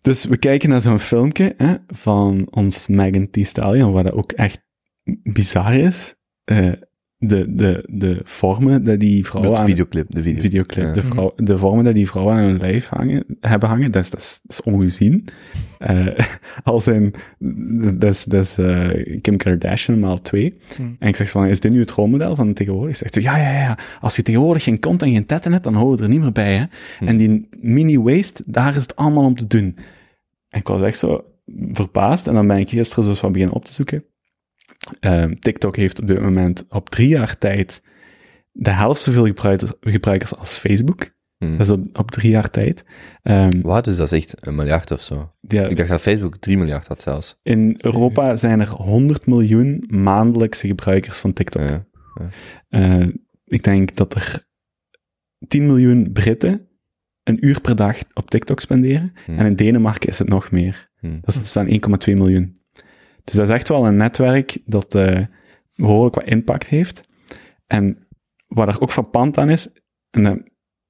Dus 0.00 0.24
we 0.24 0.36
kijken 0.36 0.68
naar 0.68 0.80
zo'n 0.80 0.98
filmpje 0.98 1.54
hè, 1.56 1.74
van 1.86 2.46
ons 2.50 2.88
Megan 2.88 3.30
Thee 3.30 3.44
Stallion, 3.44 3.92
waar 3.92 4.02
dat 4.02 4.12
ook 4.12 4.32
echt 4.32 4.62
bizar 5.22 5.74
is. 5.74 6.14
Eh, 6.44 6.72
de, 7.24 7.54
de, 7.54 7.84
de 7.88 8.20
vormen 8.24 8.84
dat 8.84 9.00
die 9.00 9.26
vrouwen 9.26 9.58
aan... 9.58 9.66
videoclip, 9.66 10.06
de 10.08 10.22
video. 10.22 10.40
videoclip. 10.40 10.84
Ja. 10.84 10.92
De, 10.92 11.02
vrouw, 11.02 11.32
de 11.36 11.58
vormen 11.58 11.84
dat 11.84 11.94
die 11.94 12.06
vrouwen 12.06 12.34
aan 12.34 12.42
hun 12.42 12.58
lijf 12.58 12.88
hangen, 12.88 13.24
hebben 13.40 13.68
hangen, 13.68 13.92
dat 13.92 14.02
is, 14.02 14.10
dat 14.10 14.20
is, 14.20 14.40
dat 14.42 14.58
is 14.58 14.72
ongezien. 14.72 15.24
Eh 15.78 16.18
als 16.62 16.86
in, 16.86 17.14
dat 17.98 18.14
is, 18.14 18.24
dat 18.24 18.44
is 18.44 18.58
eh, 18.58 19.20
Kim 19.20 19.36
Kardashian 19.36 19.98
maal 19.98 20.20
twee. 20.20 20.54
Hmm. 20.76 20.96
En 20.98 21.08
ik 21.08 21.16
zeg 21.16 21.28
zo 21.28 21.40
van, 21.40 21.48
is 21.48 21.60
dit 21.60 21.72
nu 21.72 21.80
het 21.80 21.90
rolmodel 21.90 22.36
van 22.36 22.52
tegenwoordig? 22.52 22.96
Zegt 22.96 23.14
ze, 23.14 23.22
ja, 23.22 23.36
ja, 23.36 23.52
ja, 23.52 23.78
als 24.00 24.16
je 24.16 24.22
tegenwoordig 24.22 24.62
geen 24.62 24.78
kont 24.78 25.02
en 25.02 25.10
geen 25.10 25.26
tetten 25.26 25.52
hebt, 25.52 25.64
dan 25.64 25.74
horen 25.74 25.96
we 25.96 26.02
er 26.02 26.08
niet 26.08 26.20
meer 26.20 26.32
bij, 26.32 26.54
hè. 26.56 26.64
En 27.06 27.16
die 27.16 27.48
mini-waist, 27.60 28.42
daar 28.46 28.76
is 28.76 28.82
het 28.82 28.96
allemaal 28.96 29.24
om 29.24 29.36
te 29.36 29.46
doen. 29.46 29.76
En 30.48 30.60
ik 30.60 30.68
was 30.68 30.80
echt 30.80 30.98
zo 30.98 31.24
verbaasd, 31.72 32.26
en 32.26 32.34
dan 32.34 32.46
ben 32.46 32.58
ik 32.58 32.68
gisteren 32.68 33.04
zo 33.04 33.22
wat 33.22 33.32
beginnen 33.32 33.56
op 33.56 33.64
te 33.64 33.72
zoeken. 33.72 34.04
Ehm, 35.00 35.34
TikTok 35.38 35.76
heeft 35.76 36.00
op 36.00 36.06
dit 36.06 36.20
moment 36.20 36.64
op 36.68 36.90
drie 36.90 37.08
jaar 37.08 37.38
tijd 37.38 37.82
de 38.52 38.70
helft 38.70 39.02
zoveel 39.02 39.26
gebruikers, 39.26 39.72
gebruikers 39.80 40.36
als 40.36 40.56
Facebook. 40.56 41.10
Hmm. 41.38 41.50
Dat 41.56 41.60
is 41.60 41.70
op, 41.70 41.98
op 41.98 42.10
drie 42.10 42.30
jaar 42.30 42.50
tijd. 42.50 42.84
Ehm, 43.22 43.60
Wat, 43.62 43.84
dus 43.84 43.96
dat 43.96 44.12
is 44.12 44.18
echt 44.18 44.46
een 44.46 44.54
miljard 44.54 44.90
of 44.90 45.00
zo. 45.00 45.32
ja, 45.40 45.66
Ik 45.66 45.76
dacht 45.76 45.88
dat 45.88 46.00
Facebook 46.00 46.36
3 46.36 46.58
miljard 46.58 46.86
had 46.86 47.02
zelfs. 47.02 47.38
in 47.42 47.74
Europa 47.78 48.36
zijn 48.36 48.60
er 48.60 48.68
100 48.68 49.26
miljoen 49.26 49.84
maandelijkse 49.88 50.66
gebruikers 50.66 51.18
van 51.18 51.32
TikTok. 51.32 51.62
Ja. 51.62 51.86
Eh, 52.68 53.06
ik 53.44 53.62
denk 53.62 53.96
dat 53.96 54.14
er 54.14 54.46
10 55.46 55.66
miljoen 55.66 56.12
Britten 56.12 56.68
een 57.22 57.46
uur 57.46 57.60
per 57.60 57.76
dag 57.76 57.98
op 58.14 58.30
TikTok 58.30 58.60
spenderen. 58.60 59.12
Hmm. 59.24 59.38
En 59.38 59.46
in 59.46 59.56
Denemarken 59.56 60.08
is 60.08 60.18
het 60.18 60.28
nog 60.28 60.50
meer. 60.50 60.90
Hmm. 60.98 61.18
Dat 61.22 61.34
is 61.34 61.48
staan 61.48 61.66
1,2 61.68 62.14
miljoen. 62.14 62.56
Dus 63.24 63.34
dat 63.34 63.48
is 63.48 63.54
echt 63.54 63.68
wel 63.68 63.86
een 63.86 63.96
netwerk 63.96 64.58
dat 64.64 64.94
eh, 64.94 65.20
behoorlijk 65.74 66.14
wat 66.14 66.24
impact 66.28 66.66
heeft. 66.66 67.02
En 67.66 68.06
wat 68.46 68.68
er 68.68 68.80
ook 68.80 68.90
frappant 68.90 69.38
aan 69.38 69.50
is, 69.50 69.68
en 70.10 70.22
dat 70.22 70.38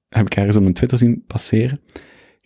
heb 0.09 0.25
ik 0.25 0.35
ergens 0.35 0.55
op 0.55 0.61
mijn 0.61 0.73
Twitter 0.73 0.97
zien 0.97 1.23
passeren, 1.27 1.79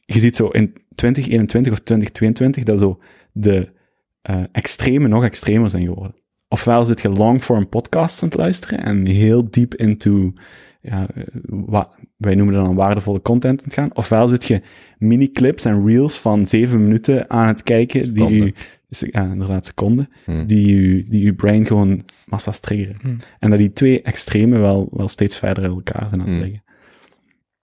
je 0.06 0.20
ziet 0.20 0.36
zo 0.36 0.48
in 0.48 0.74
2021 0.96 1.72
of 1.72 1.80
2022 1.80 2.64
dat 2.64 2.80
zo 2.80 3.00
de 3.32 3.76
eh 4.22 4.44
extreme 4.52 5.08
nog 5.08 5.24
extremer 5.24 5.70
zijn 5.70 5.84
geworden. 5.86 6.16
Ofwel 6.48 6.86
zit 6.86 7.02
je 7.02 7.10
long-form 7.10 7.70
podcasts 7.70 8.24
aan 8.24 8.30
het 8.30 8.38
luisteren 8.38 8.84
en 8.84 9.06
heel 9.06 9.50
diep 9.52 9.76
into, 9.76 10.34
ja, 10.82 11.08
eh, 11.14 11.24
wa- 11.46 11.90
wij 12.18 12.36
noemen 12.36 12.56
dan 12.56 12.76
waardevolle 12.76 13.22
content 13.22 13.60
aan 13.60 13.66
het 13.66 13.74
gaan. 13.74 13.96
Ofwel 13.96 14.28
zit 14.28 14.46
je 14.46 14.62
mini-clips 14.98 15.66
en 15.66 15.86
reels 15.86 16.18
van 16.18 16.46
zeven 16.46 16.84
minuten 16.84 17.30
aan 17.30 17.48
het 17.48 17.64
kijken, 17.64 18.14
die. 18.14 18.54
Ja, 18.90 19.24
inderdaad 19.32 19.66
seconden, 19.66 20.10
Hmm. 20.26 20.46
die 20.46 20.74
u, 20.76 21.06
die 21.10 21.26
uw 21.26 21.36
brain 21.36 21.66
gewoon 21.66 22.04
massa's 22.26 22.60
triggeren. 22.60 22.98
Hmm. 23.02 23.18
En 23.40 23.50
dat 23.50 23.60
die 23.60 23.72
twee 23.74 24.02
extremen 24.02 24.62
wel, 24.62 24.88
wel 24.92 25.08
steeds 25.08 25.38
verder 25.38 25.64
uit 25.64 25.74
elkaar 25.74 26.08
zijn 26.08 26.22
aan 26.22 26.28
het 26.28 26.36
Hmm. 26.36 26.44
liggen. 26.46 26.64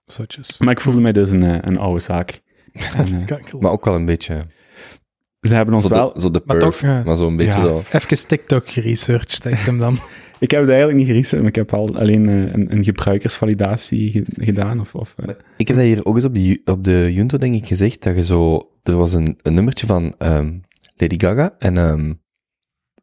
Zotjes. 0.05 0.59
Maar 0.59 0.73
ik 0.73 0.81
voelde 0.81 1.01
mij 1.01 1.13
dus 1.13 1.31
een, 1.31 1.43
eh, 1.43 1.59
een 1.61 1.79
oude 1.79 2.01
zaak. 2.01 2.41
En, 2.97 3.27
eh, 3.29 3.37
Maar 3.61 3.71
ook 3.71 3.85
wel 3.85 3.95
een 3.95 4.05
beetje... 4.05 4.43
ze 5.41 5.55
hebben 5.55 5.75
ons 5.75 5.83
Zo 5.87 5.89
wel... 5.95 6.13
de, 6.13 6.21
zo 6.21 6.31
de 6.31 6.43
Maar 6.45 6.57
perf, 6.59 6.79
toch, 6.79 6.89
ja. 6.91 7.03
maar 7.05 7.17
zo 7.17 7.27
een 7.27 7.37
beetje 7.37 7.61
ja, 7.61 7.67
zo... 7.67 7.83
Even 7.93 8.27
TikTok 8.29 8.69
geresearched, 8.71 9.43
denk 9.43 9.57
ik 9.59 9.65
hem 9.65 9.79
dan. 9.79 9.99
Ik 10.39 10.51
heb 10.51 10.61
het 10.61 10.69
eigenlijk 10.69 10.99
niet 10.99 11.07
geresearched, 11.09 11.41
maar 11.41 11.49
ik 11.49 11.55
heb 11.55 11.73
al 11.75 11.97
alleen 11.99 12.29
eh, 12.29 12.35
een, 12.53 12.73
een 12.73 12.85
gebruikersvalidatie 12.85 14.11
ge- 14.11 14.25
gedaan. 14.35 14.81
Of, 14.81 14.95
of, 14.95 15.15
Ik 15.57 15.69
heb 15.69 15.77
dat 15.77 15.87
hier 15.87 16.05
ook 16.05 16.15
eens 16.15 16.25
op, 16.25 16.35
de, 16.35 16.61
op 16.65 16.85
de 16.85 17.13
Junto, 17.13 17.39
denk 17.39 17.55
ik, 17.55 17.67
gezegd, 17.67 18.03
dat 18.03 18.15
je 18.15 18.25
zo... 18.25 18.69
Er 18.83 18.97
was 18.97 19.13
een, 19.13 19.39
een 19.43 19.55
nummertje 19.55 19.87
van 19.87 20.15
ehm, 20.19 20.53
Lady 20.95 21.19
Gaga 21.19 21.55
en 21.59 21.79
ehm, 21.79 22.13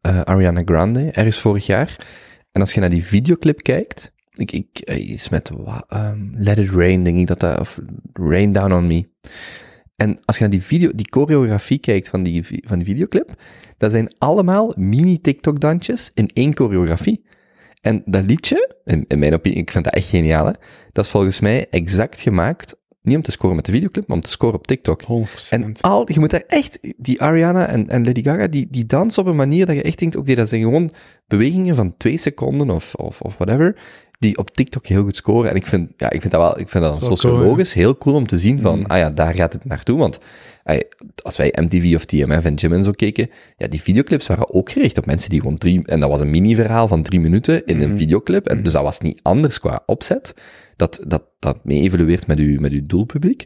eh, 0.00 0.20
Ariana 0.20 0.62
Grande, 0.64 1.10
ergens 1.10 1.38
vorig 1.38 1.66
jaar. 1.66 2.06
En 2.52 2.60
als 2.60 2.72
je 2.72 2.80
naar 2.80 2.90
die 2.90 3.04
videoclip 3.04 3.62
kijkt, 3.62 4.12
ik, 4.32 4.52
ik, 4.52 4.90
iets 4.90 5.28
met 5.28 5.50
ehm, 5.86 6.30
Let 6.32 6.58
It 6.58 6.70
Rain, 6.70 7.04
denk 7.04 7.18
ik 7.18 7.26
dat 7.26 7.40
dat, 7.40 7.60
of 7.60 7.80
Rain 8.12 8.52
Down 8.52 8.72
On 8.72 8.86
Me. 8.86 9.08
En 9.96 10.24
als 10.24 10.36
je 10.36 10.42
naar 10.42 10.52
die 10.52 10.62
video, 10.62 10.90
die 10.94 11.06
choreografie 11.10 11.78
kijkt 11.78 12.08
van 12.08 12.22
die, 12.22 12.44
van 12.66 12.78
die 12.78 12.86
videoclip, 12.86 13.42
dat 13.76 13.90
zijn 13.90 14.14
allemaal 14.18 14.72
mini 14.76 15.20
TikTok-dansjes 15.20 16.10
in 16.14 16.30
één 16.32 16.56
choreografie. 16.56 17.24
En 17.80 18.02
dat 18.04 18.24
liedje, 18.24 18.76
in, 18.84 19.04
in 19.08 19.18
mijn 19.18 19.34
opinie, 19.34 19.58
ik 19.58 19.70
vind 19.70 19.84
dat 19.84 19.94
echt 19.94 20.08
geniaal, 20.08 20.46
hè? 20.46 20.52
dat 20.92 21.04
is 21.04 21.10
volgens 21.10 21.40
mij 21.40 21.68
exact 21.70 22.20
gemaakt, 22.20 22.76
niet 23.02 23.16
om 23.16 23.22
te 23.22 23.30
scoren 23.30 23.56
met 23.56 23.64
de 23.64 23.72
videoclip, 23.72 24.06
maar 24.06 24.16
om 24.16 24.22
te 24.22 24.30
scoren 24.30 24.54
op 24.54 24.66
TikTok. 24.66 25.02
100%. 25.02 25.06
En 25.50 25.74
al, 25.80 26.12
je 26.12 26.20
moet 26.20 26.30
daar 26.30 26.44
echt, 26.46 26.78
die 26.96 27.20
Ariana 27.22 27.66
en, 27.66 27.88
en 27.88 28.04
Lady 28.04 28.22
Gaga, 28.22 28.46
die, 28.46 28.66
die 28.70 28.86
dansen 28.86 29.22
op 29.22 29.28
een 29.28 29.36
manier 29.36 29.66
dat 29.66 29.76
je 29.76 29.82
echt 29.82 29.98
denkt, 29.98 30.16
oké, 30.16 30.34
dat 30.34 30.48
zijn 30.48 30.62
gewoon 30.62 30.90
bewegingen 31.26 31.74
van 31.74 31.96
twee 31.96 32.16
seconden 32.16 32.70
of, 32.70 32.94
of, 32.94 33.20
of 33.20 33.36
whatever, 33.36 33.76
die 34.18 34.38
op 34.38 34.50
TikTok 34.50 34.86
heel 34.86 35.02
goed 35.02 35.16
scoren. 35.16 35.50
En 35.50 35.56
ik 35.56 35.66
vind, 35.66 35.90
ja, 35.96 36.10
ik 36.10 36.20
vind 36.20 36.32
dat 36.32 36.40
wel, 36.40 36.58
ik 36.58 36.68
vind 36.68 36.84
dat 36.84 37.02
sociologisch 37.02 37.72
heel 37.72 37.98
cool 37.98 38.16
om 38.16 38.26
te 38.26 38.38
zien 38.38 38.60
van, 38.60 38.78
Mm. 38.78 38.86
ah 38.86 38.98
ja, 38.98 39.10
daar 39.10 39.34
gaat 39.34 39.52
het 39.52 39.64
naartoe. 39.64 39.98
Want 39.98 40.18
als 41.22 41.36
wij 41.36 41.54
MTV 41.60 41.94
of 41.94 42.04
TMF 42.04 42.44
en 42.44 42.54
Jim 42.54 42.72
en 42.72 42.84
zo 42.84 42.90
keken, 42.90 43.30
ja, 43.56 43.66
die 43.68 43.82
videoclips 43.82 44.26
waren 44.26 44.54
ook 44.54 44.70
gericht 44.70 44.98
op 44.98 45.06
mensen 45.06 45.30
die 45.30 45.40
gewoon 45.40 45.58
drie, 45.58 45.82
en 45.86 46.00
dat 46.00 46.10
was 46.10 46.20
een 46.20 46.30
mini-verhaal 46.30 46.88
van 46.88 47.02
drie 47.02 47.20
minuten 47.20 47.66
in 47.66 47.80
een 47.80 47.88
Mhm. 47.88 47.98
videoclip. 47.98 48.46
En 48.46 48.62
dus 48.62 48.72
dat 48.72 48.82
was 48.82 49.00
niet 49.00 49.20
anders 49.22 49.60
qua 49.60 49.82
opzet. 49.86 50.34
Dat, 50.76 51.04
dat, 51.06 51.22
dat 51.38 51.64
mee 51.64 51.80
evolueert 51.80 52.26
met 52.26 52.38
uw, 52.38 52.60
met 52.60 52.72
uw 52.72 52.86
doelpubliek. 52.86 53.44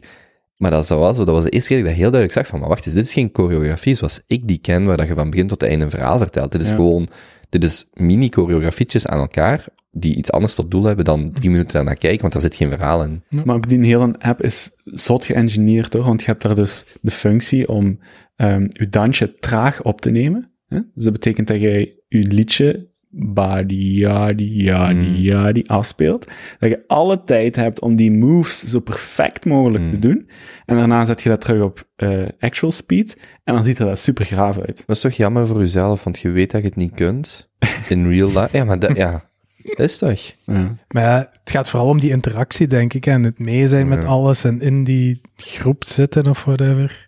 Maar 0.57 0.71
dat, 0.71 0.85
zo, 0.87 0.99
dat 1.13 1.27
was 1.27 1.43
de 1.43 1.49
eerste 1.49 1.67
keer 1.67 1.77
dat 1.77 1.85
ik 1.87 1.91
dat 1.93 2.01
heel 2.01 2.11
duidelijk 2.11 2.33
zag 2.33 2.47
van, 2.47 2.59
maar 2.59 2.69
wacht 2.69 2.85
eens, 2.85 2.95
dit 2.95 3.05
is 3.05 3.13
geen 3.13 3.29
choreografie 3.33 3.95
zoals 3.95 4.21
ik 4.27 4.47
die 4.47 4.57
ken, 4.57 4.85
waar 4.85 4.97
dat 4.97 5.07
je 5.07 5.13
van 5.13 5.29
begin 5.29 5.47
tot 5.47 5.63
einde 5.63 5.85
een 5.85 5.91
verhaal 5.91 6.17
vertelt. 6.17 6.51
Dit 6.51 6.61
is 6.61 6.69
Ja. 6.69 6.75
gewoon, 6.75 7.07
dit 7.49 7.63
is 7.63 7.87
mini-choreografietjes 7.93 9.07
aan 9.07 9.19
elkaar, 9.19 9.65
die 9.99 10.15
iets 10.15 10.31
anders 10.31 10.55
tot 10.55 10.71
doel 10.71 10.83
hebben 10.83 11.05
dan 11.05 11.31
drie 11.33 11.49
minuten 11.49 11.73
daarna 11.73 11.93
kijken, 11.93 12.21
want 12.21 12.33
daar 12.33 12.41
zit 12.41 12.55
geen 12.55 12.69
verhaal 12.69 13.03
in. 13.03 13.23
Maar 13.45 13.55
ook 13.55 13.69
die 13.69 13.85
hele 13.85 14.15
app 14.19 14.41
is 14.43 14.71
zot 14.83 15.25
geëngineerd, 15.25 15.93
hoor. 15.93 16.03
Want 16.03 16.19
je 16.21 16.27
hebt 16.27 16.43
daar 16.43 16.55
dus 16.55 16.85
de 17.01 17.11
functie 17.11 17.67
om 17.69 17.99
ehm 18.35 18.65
je 18.69 18.89
dansje 18.89 19.35
traag 19.39 19.83
op 19.83 20.01
te 20.01 20.09
nemen. 20.09 20.51
Hè? 20.67 20.79
Dus 20.93 21.03
dat 21.03 21.13
betekent 21.13 21.47
dat 21.47 21.61
jij 21.61 21.95
je 22.07 22.23
liedje 22.23 22.95
badi, 23.09 23.97
yadi, 23.99 24.63
yadi, 24.63 24.95
Mm. 24.95 25.15
yadi 25.15 25.61
afspeelt. 25.65 26.27
Dat 26.59 26.69
je 26.69 26.83
alle 26.87 27.23
tijd 27.23 27.55
hebt 27.55 27.79
om 27.81 27.95
die 27.95 28.11
moves 28.11 28.63
zo 28.63 28.79
perfect 28.79 29.45
mogelijk 29.45 29.83
Mm. 29.83 29.89
te 29.89 29.99
doen. 29.99 30.29
En 30.65 30.75
daarna 30.75 31.05
zet 31.05 31.21
je 31.21 31.29
dat 31.29 31.41
terug 31.41 31.61
op 31.61 31.85
eh, 31.95 32.25
actual 32.39 32.71
speed. 32.71 33.17
En 33.43 33.53
dan 33.53 33.63
ziet 33.63 33.79
er 33.79 33.85
dat 33.85 33.99
super 33.99 34.25
graaf 34.25 34.57
uit. 34.59 34.83
Dat 34.85 34.95
is 34.95 35.01
toch 35.01 35.11
jammer 35.13 35.47
voor 35.47 35.59
jezelf, 35.59 36.03
want 36.03 36.19
je 36.19 36.29
weet 36.29 36.51
dat 36.51 36.61
je 36.61 36.67
het 36.67 36.75
niet 36.75 36.93
kunt 36.93 37.49
in 37.89 38.09
real 38.09 38.27
life. 38.27 38.49
Ja, 38.57 38.63
maar 38.63 38.79
dat, 38.79 38.95
ja, 38.97 39.26
dat 39.75 39.79
is 39.89 39.97
toch? 39.97 40.21
Ja. 40.43 40.75
Maar 40.87 41.03
ja, 41.03 41.29
het 41.39 41.49
gaat 41.51 41.69
vooral 41.69 41.89
om 41.89 41.99
die 41.99 42.09
interactie, 42.11 42.67
denk 42.67 42.93
ik. 42.93 43.03
hè, 43.03 43.11
En 43.11 43.23
het 43.23 43.39
mee 43.39 43.67
zijn 43.67 43.87
met 43.87 44.05
alles 44.05 44.43
en 44.43 44.61
in 44.61 44.83
die 44.83 45.21
groep 45.35 45.83
zitten 45.83 46.27
of 46.27 46.43
whatever. 46.43 47.07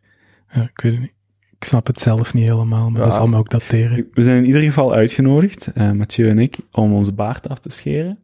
Ja, 0.49 0.61
ik 0.61 0.81
weet 0.81 0.91
het 0.91 1.01
niet. 1.01 1.13
Ik 1.59 1.63
snap 1.65 1.87
het 1.87 2.01
zelf 2.01 2.33
niet 2.33 2.43
helemaal, 2.43 2.89
maar 2.89 2.99
Ja. 2.99 3.05
dat 3.07 3.15
zal 3.15 3.27
me 3.27 3.37
ook 3.37 3.49
dateren. 3.49 4.07
We 4.13 4.21
zijn 4.21 4.37
in 4.37 4.45
ieder 4.45 4.61
geval 4.61 4.93
uitgenodigd, 4.93 5.67
eh, 5.73 5.91
Mathieu 5.91 6.29
en 6.29 6.39
ik, 6.39 6.57
om 6.71 6.93
onze 6.93 7.11
baard 7.13 7.49
af 7.49 7.59
te 7.59 7.69
scheren. 7.69 8.19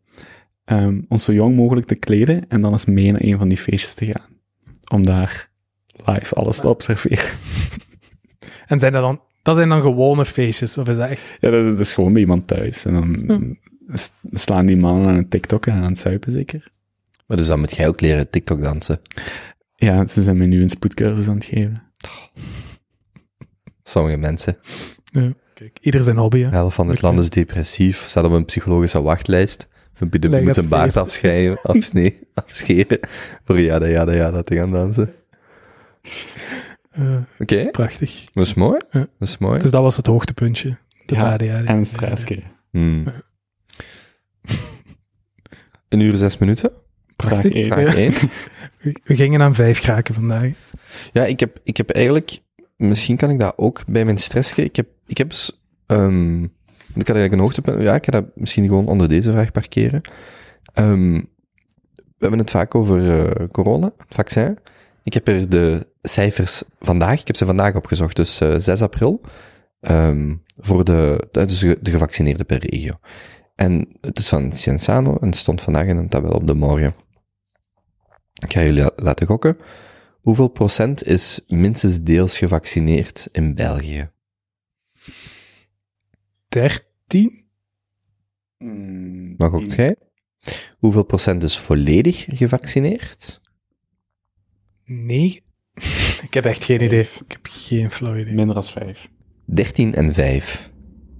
ehm, 0.66 1.02
ons 1.10 1.24
zo 1.24 1.34
jong 1.34 1.56
mogelijk 1.56 1.88
te 1.88 1.96
kleden 1.96 2.46
en 2.50 2.62
dan 2.62 2.72
eens 2.72 2.86
mee 2.86 3.12
naar 3.12 3.22
een 3.24 3.38
van 3.38 3.48
die 3.50 3.58
feestjes 3.58 3.94
te 3.94 4.06
gaan. 4.06 4.26
Om 4.92 5.06
daar 5.06 5.50
live 6.06 6.36
alles 6.36 6.60
te 6.60 6.68
observeren. 6.70 7.26
En 8.68 8.80
zijn 8.80 8.94
dat 8.94 9.02
dan, 9.02 9.22
dat 9.42 9.56
zijn 9.56 9.70
dan 9.70 9.82
gewone 9.82 10.26
feestjes? 10.26 10.78
Of 10.78 10.88
is 10.88 10.96
dat 10.96 11.10
echt... 11.10 11.22
Ja, 11.40 11.50
dat, 11.50 11.64
dat 11.66 11.80
is 11.80 11.94
gewoon 11.94 12.14
bij 12.14 12.22
iemand 12.22 12.48
thuis. 12.48 12.86
En 12.86 12.94
dan 12.94 13.58
slaan 14.32 14.66
die 14.66 14.78
mannen 14.78 15.08
aan 15.08 15.18
het 15.18 15.30
TikTok 15.30 15.66
en 15.66 15.74
aan 15.74 15.84
het 15.92 16.00
zuipen 16.00 16.32
zeker. 16.32 16.68
Maar 17.28 17.38
dus 17.38 17.48
dan 17.48 17.60
moet 17.60 17.76
jij 17.76 17.88
ook 17.88 18.02
leren 18.02 18.30
TikTok 18.30 18.62
dansen. 18.62 19.02
Ja, 19.76 20.08
ze 20.08 20.22
zijn 20.22 20.38
mij 20.38 20.48
nu 20.48 20.62
een 20.62 20.70
spoedcursus 20.70 21.28
aan 21.28 21.36
het 21.36 21.46
geven. 21.46 21.74
Sommige 23.84 24.18
mensen. 24.18 24.58
Ja, 25.04 25.34
kijk, 25.54 25.78
ieder 25.82 26.04
zijn 26.04 26.18
hobby, 26.18 26.40
hè. 26.42 26.50
De 26.50 26.56
helft 26.56 26.76
van 26.76 26.90
het 26.90 27.02
land 27.02 27.20
is 27.20 27.30
depressief, 27.30 28.04
staat 28.04 28.24
op 28.26 28.32
een 28.32 28.46
psychologische 28.46 29.02
wachtlijst. 29.02 29.68
We 29.98 30.08
moeten- 30.12 30.30
Leg 30.30 30.42
moet 30.44 30.54
zijn 30.56 30.68
baard 30.68 30.98
afscheiden, 30.98 31.62
afsnee, 31.74 32.20
afscheren, 32.34 33.00
voor 33.44 33.60
ja, 33.60 33.86
ja, 33.86 34.12
ja, 34.12 34.14
ja, 34.14 34.42
te 34.42 34.56
gaan 34.56 34.72
dansen. 34.72 35.14
Eh, 36.92 37.18
Oké, 37.40 37.66
prachtig. 37.72 38.26
dat 38.34 38.46
is 38.46 38.54
mooi. 38.54 38.80
Ja. 38.92 39.00
Dat 39.00 39.28
is 39.28 39.38
mooi. 39.38 39.60
Dus 39.60 39.72
dat 39.72 39.82
was 39.82 39.98
het 39.98 40.08
hoogtepuntje. 40.08 40.78
De 41.06 41.16
Ja, 41.16 41.38
En 41.38 41.70
een 41.70 41.86
stressje. 41.86 42.42
Hmm. 42.72 43.04
Een 45.96 46.02
uur 46.02 46.18
zes 46.18 46.38
minuten. 46.38 46.72
Prachtig. 47.16 47.66
Vraag 47.66 47.96
één. 47.96 48.14
We 49.04 49.16
gingen 49.16 49.41
aan 49.41 49.56
vijf 49.56 49.80
kraken 49.80 50.14
vandaag. 50.14 50.52
Ja, 51.14 51.26
ik 51.26 51.39
heb, 51.39 51.60
ik 51.64 51.78
heb 51.78 51.89
eigenlijk, 51.89 52.39
misschien 52.76 53.18
kan 53.18 53.30
ik 53.30 53.39
dat 53.39 53.54
ook 53.56 53.84
bij 53.88 54.06
mijn 54.06 54.18
stressje. 54.18 54.64
Ik 54.64 54.76
heb, 54.76 54.88
ik 55.08 55.18
heb, 55.18 55.32
ehm, 55.86 56.43
ik 56.43 57.08
had 57.08 57.16
eigenlijk 57.16 57.34
een 57.34 57.39
hoogtepunt. 57.39 57.82
Ja, 57.82 57.96
ik 57.96 58.06
ga 58.06 58.12
dat 58.12 58.26
misschien 58.34 58.68
gewoon 58.68 58.88
onder 58.88 59.10
deze 59.10 59.32
vraag 59.32 59.52
parkeren. 59.52 60.02
Ehm, 60.74 61.14
we 61.96 62.20
hebben 62.20 62.39
het 62.39 62.52
vaak 62.52 62.76
over 62.76 63.12
eh, 63.12 63.48
corona, 63.52 63.91
het 63.98 64.16
vaccin. 64.16 64.58
Ik 65.04 65.14
heb 65.14 65.28
er 65.28 65.50
de 65.50 65.88
cijfers 66.02 66.64
vandaag, 66.80 67.20
ik 67.20 67.28
heb 67.28 67.36
ze 67.36 67.46
vandaag 67.46 67.76
opgezocht, 67.76 68.16
dus 68.16 68.41
eh, 68.41 68.54
6 68.58 68.82
april, 68.82 69.22
ehm, 69.80 70.36
voor 70.58 70.84
de, 70.84 71.28
de, 71.32 71.46
dus 71.46 71.60
de 71.60 71.91
gevaccineerden 71.91 72.46
per 72.46 72.66
regio. 72.70 72.93
En 73.56 73.97
het 74.01 74.20
is 74.20 74.30
van 74.30 74.51
Cienzano 74.51 75.18
en 75.18 75.28
het 75.28 75.36
stond 75.36 75.62
vandaag 75.62 75.86
in 75.88 75.97
een 75.97 76.10
tabel 76.10 76.32
op 76.32 76.47
de 76.47 76.53
morgen. 76.53 76.95
Ik 78.43 78.53
ga 78.53 78.64
jullie 78.64 78.82
la- 78.84 78.91
laten 78.95 79.28
gokken. 79.28 79.58
Hoeveel 80.22 80.47
procent 80.47 81.03
is 81.03 81.39
minstens 81.47 82.01
deels 82.01 82.38
gevaccineerd 82.38 83.28
in 83.32 83.56
België? 83.56 84.10
13? 86.49 87.43
Maar 89.38 89.49
gokt 89.49 89.74
jij? 89.76 89.95
Hoeveel 90.78 91.03
procent 91.03 91.43
is 91.43 91.58
volledig 91.60 92.26
gevaccineerd? 92.30 93.41
9? 94.86 95.41
ik 96.28 96.34
heb 96.34 96.45
echt 96.45 96.64
geen 96.64 96.84
idee. 96.84 97.01
Ik 97.01 97.32
heb 97.32 97.47
geen 97.49 97.91
flauw 97.91 98.16
idee. 98.18 98.34
Minder 98.34 98.56
dan 98.56 98.64
vijf. 98.64 99.10
13 99.45 99.93
en 99.93 100.14
5. 100.14 100.72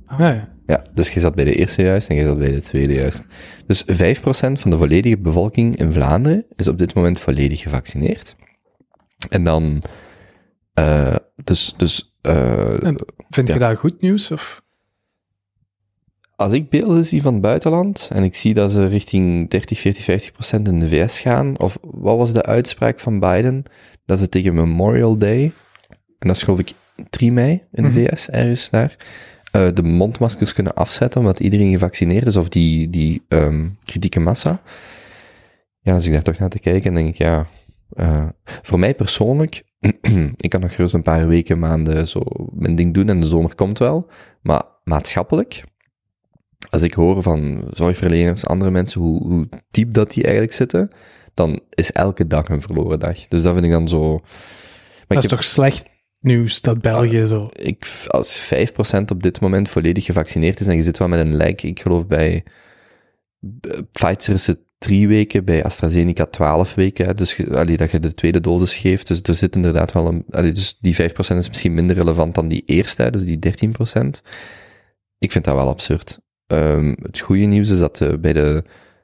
Ah, 0.06 0.20
ja. 0.20 0.55
Ja, 0.68 0.84
dus 0.94 1.10
je 1.10 1.20
zat 1.20 1.36
bij 1.36 1.44
de 1.46 1.56
eerste 1.56 1.82
juist 1.82 2.08
en 2.10 2.16
je 2.16 2.26
zat 2.26 2.38
bij 2.40 2.52
de 2.52 2.62
tweede 2.62 2.94
juist. 2.94 3.26
Dus 3.68 3.84
5% 3.88 4.60
van 4.60 4.72
de 4.72 4.78
volledige 4.78 5.18
bevolking 5.18 5.76
in 5.78 5.94
Vlaanderen 5.94 6.46
is 6.56 6.68
op 6.68 6.78
dit 6.78 6.94
moment 6.94 7.20
volledig 7.20 7.62
gevaccineerd. 7.62 8.36
En 9.30 9.44
dan, 9.44 9.82
eh, 10.74 11.16
dus, 11.44 11.74
dus, 11.78 12.16
eh, 12.22 12.78
Vind 13.30 13.48
Ja. 13.48 13.54
je 13.54 13.60
dat 13.60 13.78
goed 13.78 14.02
nieuws? 14.02 14.32
Of? 14.32 14.64
als 16.36 16.54
ik 16.54 16.70
beelden 16.70 17.06
zie 17.06 17.22
van 17.22 17.34
het 17.34 17.42
buitenland 17.42 18.10
en 18.14 18.24
ik 18.24 18.36
zie 18.36 18.54
dat 18.54 18.72
ze 18.72 18.88
richting 18.88 19.50
30, 19.50 19.80
40, 19.80 20.04
50 20.04 20.32
procent 20.32 20.68
in 20.68 20.80
de 20.80 20.88
VS 20.88 21.20
gaan, 21.20 21.60
of 21.60 21.78
wat 21.82 22.18
was 22.18 22.34
de 22.34 22.44
uitspraak 22.44 23.00
van 23.00 23.20
Biden? 23.20 23.64
Dat 24.06 24.20
ze 24.20 24.30
tegen 24.30 24.54
Memorial 24.54 25.18
Day, 25.18 25.44
en 26.20 26.28
dat 26.28 26.36
is 26.36 26.44
geloof 26.44 26.60
ik 26.60 26.72
3 27.10 27.32
mei 27.32 27.52
in 27.72 27.84
de 27.84 27.90
Mhm. 27.90 28.06
VS, 28.06 28.30
ergens 28.30 28.70
daar, 28.70 28.96
eh, 29.56 29.68
de 29.74 29.84
mondmaskers 29.84 30.54
kunnen 30.54 30.74
afzetten 30.74 31.20
omdat 31.20 31.40
iedereen 31.40 31.72
gevaccineerd 31.72 32.26
is, 32.26 32.36
of 32.36 32.50
die, 32.50 32.90
die 32.90 33.24
ehm, 33.28 33.68
kritieke 33.84 34.20
massa. 34.20 34.62
Ja, 35.80 35.94
als 35.94 36.06
ik 36.06 36.14
daar 36.14 36.22
toch 36.22 36.38
naar 36.40 36.50
te 36.50 36.60
kijken, 36.60 36.94
denk 36.94 37.08
ik, 37.08 37.16
ja, 37.16 37.48
eh, 37.90 38.26
voor 38.62 38.80
mij 38.80 38.96
persoonlijk, 38.96 39.64
ik 40.46 40.50
kan 40.50 40.62
nog 40.62 40.76
gerust 40.76 40.94
een 40.94 41.02
paar 41.02 41.28
weken, 41.28 41.60
maanden 41.60 42.08
zo 42.08 42.22
mijn 42.52 42.76
ding 42.76 42.94
doen 42.94 43.10
en 43.10 43.20
de 43.20 43.28
zomer 43.28 43.56
komt 43.56 43.80
wel, 43.80 44.10
maar 44.42 44.64
maatschappelijk, 44.84 45.64
als 46.70 46.82
ik 46.82 46.94
hoor 46.94 47.22
van 47.22 47.64
zorgverleners, 47.74 48.46
andere 48.46 48.72
mensen, 48.72 49.02
hoe, 49.02 49.24
hoe 49.24 49.50
diep 49.72 49.94
dat 49.94 50.12
die 50.12 50.24
eigenlijk 50.24 50.54
zitten, 50.54 50.90
dan 51.34 51.60
is 51.70 51.92
elke 51.92 52.28
dag 52.28 52.50
een 52.50 52.62
verloren 52.62 53.00
dag. 53.00 53.28
Dus 53.28 53.42
dat 53.42 53.54
vind 53.54 53.66
ik 53.66 53.72
dan 53.72 53.88
zo... 53.88 54.10
Maar 54.10 54.22
Dat 55.08 55.24
is 55.24 55.30
heb, 55.30 55.40
toch 55.40 55.44
slecht 55.44 55.86
nieuws 56.26 56.62
dat 56.62 56.82
België 56.82 57.26
zo... 57.26 57.50
ik, 57.54 58.06
als 58.08 58.54
5% 58.54 59.02
op 59.12 59.24
dit 59.24 59.40
moment 59.40 59.70
volledig 59.70 60.06
gevaccineerd 60.06 60.60
is 60.60 60.68
en 60.68 60.76
je 60.76 60.84
zit 60.84 60.98
wel 60.98 61.08
met 61.08 61.20
een 61.20 61.36
lijk, 61.36 61.64
ik 61.64 61.80
geloof 61.80 62.08
bij 62.08 62.44
eh, 63.40 63.80
Pfizer 63.92 64.34
is 64.34 64.48
het 64.48 64.60
drie 64.78 65.08
weken, 65.08 65.46
bij 65.46 65.64
AstraZeneca 65.64 66.26
12 66.26 66.76
weken, 66.76 67.06
hè, 67.06 67.14
dus 67.14 67.50
allee, 67.50 67.78
dat 67.78 67.92
je 67.92 68.00
de 68.00 68.14
tweede 68.14 68.42
dosis 68.42 68.78
geeft, 68.78 69.08
dus 69.08 69.22
er 69.22 69.34
zit 69.34 69.56
inderdaad 69.56 69.92
wel 69.92 70.08
een, 70.08 70.26
allee, 70.30 70.52
dus 70.52 70.78
die 70.80 70.96
5% 70.96 70.98
is 71.18 71.48
misschien 71.48 71.74
minder 71.74 71.96
relevant 71.96 72.36
dan 72.36 72.48
die 72.48 72.64
eerste, 72.66 73.02
hè, 73.02 73.10
dus 73.10 73.24
die 73.24 73.40
13%. 73.40 74.22
Ik 75.18 75.32
vind 75.32 75.46
dat 75.46 75.56
wel 75.56 75.70
absurd. 75.70 76.20
Ehm, 76.48 76.94
het 77.02 77.20
goede 77.20 77.46
nieuws 77.46 77.70
is 77.70 77.80
dat 77.80 78.02
eh, 78.02 78.14
bij 78.20 78.34
de 78.34 78.64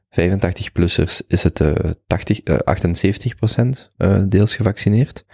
85-plussers 0.09 1.21
is 1.27 1.43
het 1.43 1.59
eh 1.59 1.73
80, 2.07 2.41
eh, 2.41 2.57
78% 2.63 3.89
eh, 3.97 4.21
deels 4.27 4.55
gevaccineerd. 4.55 5.25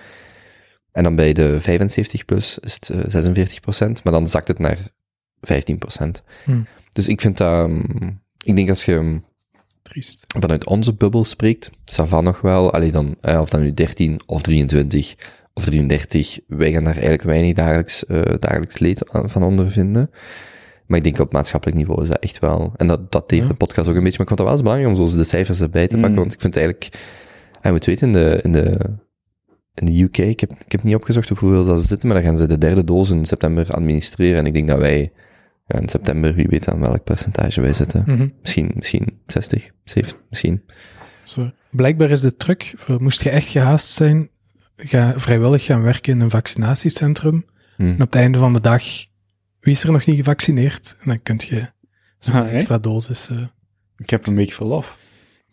En 0.97 1.03
dan 1.03 1.15
bij 1.15 1.33
de 1.33 1.59
75-plus 1.61 2.59
is 2.59 2.73
het 2.79 2.89
eh, 2.89 3.23
46% 3.87 4.03
maar 4.03 4.13
dan 4.13 4.27
zakt 4.27 4.47
het 4.47 4.59
naar 4.59 4.77
15% 5.53 6.23
Hmm. 6.43 6.65
Dus 6.91 7.07
ik 7.07 7.21
vind 7.21 7.37
dat... 7.37 7.65
ehm, 7.69 7.81
ik 8.43 8.55
denk 8.55 8.69
als 8.69 8.85
je... 8.85 9.21
triest. 9.81 10.25
vanuit 10.39 10.65
onze 10.65 10.93
bubbel 10.93 11.23
spreekt, 11.25 11.69
Savan 11.85 12.23
nog 12.23 12.41
wel, 12.41 12.71
allee 12.73 12.91
dan, 12.91 13.15
eh, 13.21 13.39
of 13.39 13.49
dan 13.49 13.61
nu 13.61 13.73
13 13.73 14.19
of 14.25 14.41
23 14.41 15.15
of 15.53 15.63
33, 15.65 16.39
wij 16.47 16.71
gaan 16.71 16.83
daar 16.83 16.93
eigenlijk 16.93 17.23
weinig 17.23 17.53
dagelijks, 17.53 18.05
eh, 18.05 18.21
dagelijks 18.39 18.79
leed 18.79 19.09
aan- 19.11 19.29
van 19.29 19.43
ondervinden. 19.43 20.09
Maar 20.85 20.97
ik 20.97 21.03
denk 21.03 21.19
op 21.19 21.33
maatschappelijk 21.33 21.77
niveau 21.77 22.01
is 22.01 22.07
dat 22.09 22.19
echt 22.19 22.39
wel, 22.39 22.73
en 22.75 22.87
dat 22.87 23.11
dateert 23.11 23.41
Ja. 23.41 23.47
de 23.47 23.53
podcast 23.53 23.87
ook 23.87 23.95
een 23.95 24.03
beetje, 24.03 24.17
maar 24.23 24.27
ik 24.31 24.37
vond 24.37 24.39
het 24.39 24.47
wel 24.47 24.51
eens 24.51 24.61
belangrijk 24.61 24.97
om 24.99 25.07
zo 25.09 25.17
de 25.17 25.23
cijfers 25.23 25.61
erbij 25.61 25.87
te 25.87 25.93
pakken, 25.95 26.11
Mm. 26.11 26.17
want 26.17 26.33
ik 26.33 26.41
vind 26.41 26.55
het 26.55 26.63
eigenlijk, 26.63 26.97
hij 27.61 27.71
moet 27.71 27.85
weten, 27.85 28.07
in 28.07 28.13
de, 28.13 28.39
in 28.43 28.51
de, 28.51 28.77
in 29.79 29.85
de 29.85 30.01
UK, 30.03 30.17
ik 30.17 30.39
heb, 30.39 30.51
ik 30.65 30.71
heb 30.71 30.83
niet 30.83 30.95
opgezocht 30.95 31.31
op 31.31 31.39
hoeveel 31.39 31.65
dat 31.65 31.81
ze 31.81 31.87
zitten, 31.87 32.07
maar 32.07 32.17
dan 32.17 32.25
gaan 32.27 32.37
ze 32.37 32.47
de 32.47 32.57
derde 32.57 32.83
doos 32.83 33.09
in 33.09 33.25
september 33.25 33.71
administreren, 33.73 34.37
en 34.39 34.45
ik 34.45 34.53
denk 34.53 34.67
dat 34.67 34.79
wij, 34.79 35.11
ja, 35.67 35.79
in 35.79 35.89
september, 35.89 36.33
wie 36.33 36.47
weet 36.47 36.67
aan 36.69 36.79
welk 36.79 37.03
percentage 37.03 37.61
wij 37.61 37.73
zitten. 37.73 38.03
Mhm. 38.05 38.27
Misschien, 38.41 38.71
misschien 38.75 39.19
60, 39.27 39.69
70, 39.83 40.17
misschien. 40.29 40.63
Zo. 41.23 41.51
Blijkbaar 41.71 42.09
is 42.09 42.21
de 42.21 42.35
truc, 42.35 42.73
voor, 42.77 43.01
moest 43.03 43.23
je 43.23 43.29
echt 43.29 43.47
gehaast 43.47 43.87
zijn, 43.87 44.29
ga 44.77 45.13
vrijwillig 45.19 45.63
gaan 45.63 45.81
werken 45.81 46.13
in 46.13 46.19
een 46.21 46.29
vaccinatiecentrum. 46.29 47.45
Hm. 47.75 47.83
En 47.85 47.93
op 47.93 47.99
het 47.99 48.15
einde 48.15 48.37
van 48.37 48.53
de 48.53 48.61
dag, 48.61 48.83
wie 49.59 49.73
is 49.73 49.83
er 49.83 49.91
nog 49.91 50.05
niet 50.05 50.15
gevaccineerd? 50.17 50.95
En 50.99 51.07
dan 51.07 51.21
kun 51.23 51.39
je 51.45 51.69
zo'n 52.19 52.33
Ah, 52.35 52.53
extra 52.53 52.77
dosis... 52.77 53.29
eh, 53.29 53.37
Ik 53.97 54.09
heb 54.09 54.27
een 54.27 54.35
week 54.35 54.51
verlof. 54.53 54.97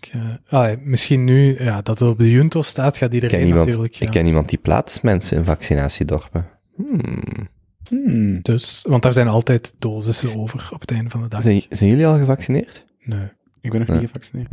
Ik, 0.06 0.14
eh, 0.14 0.58
allee, 0.58 0.76
misschien 0.78 1.24
nu, 1.24 1.62
ja, 1.64 1.82
dat 1.82 1.98
het 1.98 2.08
op 2.08 2.18
de 2.18 2.30
Junto 2.30 2.62
staat, 2.62 2.96
gaat 2.96 3.12
Ik 3.12 3.20
ken, 3.20 3.28
iedereen 3.28 3.46
iemand, 3.46 3.66
natuurlijk 3.66 4.00
ik 4.00 4.10
ken 4.10 4.26
iemand 4.26 4.48
die 4.48 4.58
plaatst 4.58 5.02
mensen 5.02 5.36
in 5.36 5.44
vaccinatiedorpen. 5.44 6.46
Hmm. 6.76 7.48
Hmm. 7.88 8.40
Dus, 8.42 8.84
want 8.88 9.02
daar 9.02 9.12
zijn 9.12 9.28
altijd 9.28 9.74
dosissen 9.78 10.36
over 10.36 10.68
op 10.72 10.80
het 10.80 10.90
einde 10.90 11.10
van 11.10 11.22
de 11.22 11.28
dag. 11.28 11.42
Zijn, 11.42 11.62
zijn 11.68 11.90
jullie 11.90 12.06
al 12.06 12.18
gevaccineerd? 12.18 12.84
Nee, 13.00 13.28
Ik 13.60 13.70
ben 13.70 13.80
nog 13.80 13.88
niet 13.88 13.98
gevaccineerd. 14.10 14.48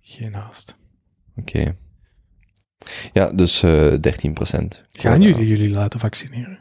geen 0.00 0.34
haast. 0.34 0.76
Oké. 1.36 1.76
Ja, 3.12 3.32
dus 3.32 3.62
eh 3.62 3.94
13 4.00 4.32
procent. 4.32 4.84
Gaan 4.92 5.22
jullie 5.22 5.46
jullie 5.46 5.70
laten 5.70 6.00
vaccineren? 6.00 6.58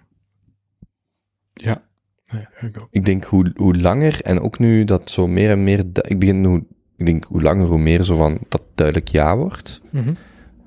Ja. 1.54 1.90
Nee, 2.32 2.70
ik 2.70 2.82
ook. 2.82 2.88
Ik 2.92 3.06
denk 3.06 3.24
hoe, 3.24 3.52
hoe 3.56 3.78
langer, 3.78 4.22
en 4.22 4.40
ook 4.40 4.60
nu 4.60 4.84
dat 4.84 5.10
zo 5.10 5.28
meer 5.28 5.50
en 5.50 5.64
meer, 5.64 5.80
ik 6.02 6.20
begin 6.20 6.46
hoe, 6.46 6.66
ik 7.02 7.08
denk 7.08 7.24
hoe 7.24 7.42
langer 7.42 7.68
hoe 7.68 7.80
meer 7.80 8.04
zo 8.04 8.16
van 8.16 8.40
dat 8.50 8.62
duidelijk 8.76 9.08
ja 9.08 9.38
wordt. 9.38 9.82
Mhm. 9.90 10.14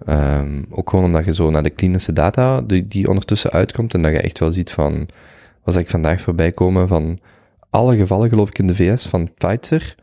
Ehm, 0.05 0.63
ook 0.71 0.91
gewoon 0.91 1.05
omdat 1.05 1.25
je 1.25 1.35
zo 1.35 1.51
naar 1.51 1.63
de 1.63 1.71
klinische 1.71 2.13
data 2.13 2.61
die, 2.61 2.89
die 2.89 3.09
ondertussen 3.09 3.51
uitkomt 3.51 3.95
en 3.95 4.03
dat 4.03 4.13
je 4.13 4.21
echt 4.21 4.39
wel 4.39 4.53
ziet 4.53 4.71
van, 4.71 5.09
was 5.65 5.77
ik 5.77 5.91
vandaag 5.91 6.21
voorbij 6.21 6.53
komen 6.53 6.89
van 6.89 7.19
alle 7.71 7.97
gevallen 7.97 8.29
geloof 8.29 8.49
ik 8.49 8.59
in 8.59 8.67
de 8.67 8.75
VS 8.75 9.07
van 9.07 9.35
Pfizer, 9.35 9.95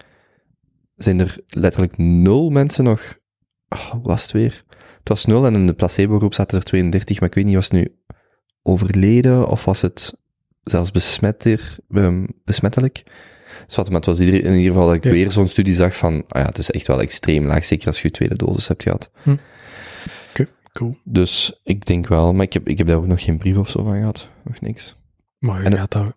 zijn 0.95 1.19
er 1.19 1.37
letterlijk 1.47 1.97
nul 1.97 2.49
mensen 2.49 2.83
nog, 2.83 3.17
oh, 3.69 3.93
was 4.03 4.21
het 4.21 4.31
weer? 4.31 4.63
Het 4.99 5.09
was 5.09 5.25
nul 5.25 5.45
en 5.45 5.53
in 5.53 5.67
de 5.67 5.73
placebo-groep 5.73 6.33
zaten 6.33 6.57
er 6.57 6.63
32, 6.63 7.19
maar 7.19 7.29
ik 7.29 7.35
weet 7.35 7.45
niet, 7.45 7.55
was 7.55 7.69
het 7.69 7.73
nu 7.73 7.95
overleden 8.63 9.47
of 9.47 9.65
was 9.65 9.81
het 9.81 10.13
zelfs 10.63 10.91
besmetter, 10.91 11.77
ehm, 11.89 12.25
besmettelijk? 12.43 13.03
Maar 13.75 13.85
het 13.95 14.05
was 14.05 14.19
in 14.19 14.33
ieder 14.33 14.61
geval 14.61 14.85
dat 14.85 14.95
ik 14.95 15.03
Ja. 15.03 15.11
weer 15.11 15.31
zo'n 15.31 15.47
studie 15.47 15.73
zag 15.73 15.97
van, 15.97 16.23
ah 16.27 16.41
ja, 16.41 16.47
het 16.47 16.57
is 16.57 16.71
echt 16.71 16.87
wel 16.87 17.01
extreem 17.01 17.45
laag, 17.45 17.65
zeker 17.65 17.87
als 17.87 17.97
je 18.01 18.07
je 18.07 18.13
tweede 18.13 18.35
dosis 18.35 18.67
hebt 18.67 18.83
gehad. 18.83 19.11
Cool. 20.73 20.95
Dus 21.03 21.59
ik 21.63 21.85
denk 21.85 22.07
wel, 22.07 22.33
maar 22.33 22.45
ik 22.45 22.53
heb, 22.53 22.67
ik 22.67 22.77
heb 22.77 22.87
daar 22.87 22.95
ook 22.97 23.07
nog 23.07 23.23
geen 23.23 23.37
brief 23.37 23.57
of 23.57 23.69
zo 23.69 23.83
van 23.83 23.93
gehad. 23.97 24.29
Nog 24.43 24.61
niks. 24.61 24.95
Maar 25.39 25.59
je 25.63 25.69
En- 25.69 25.77
gaat 25.77 25.91
dat... 25.91 26.13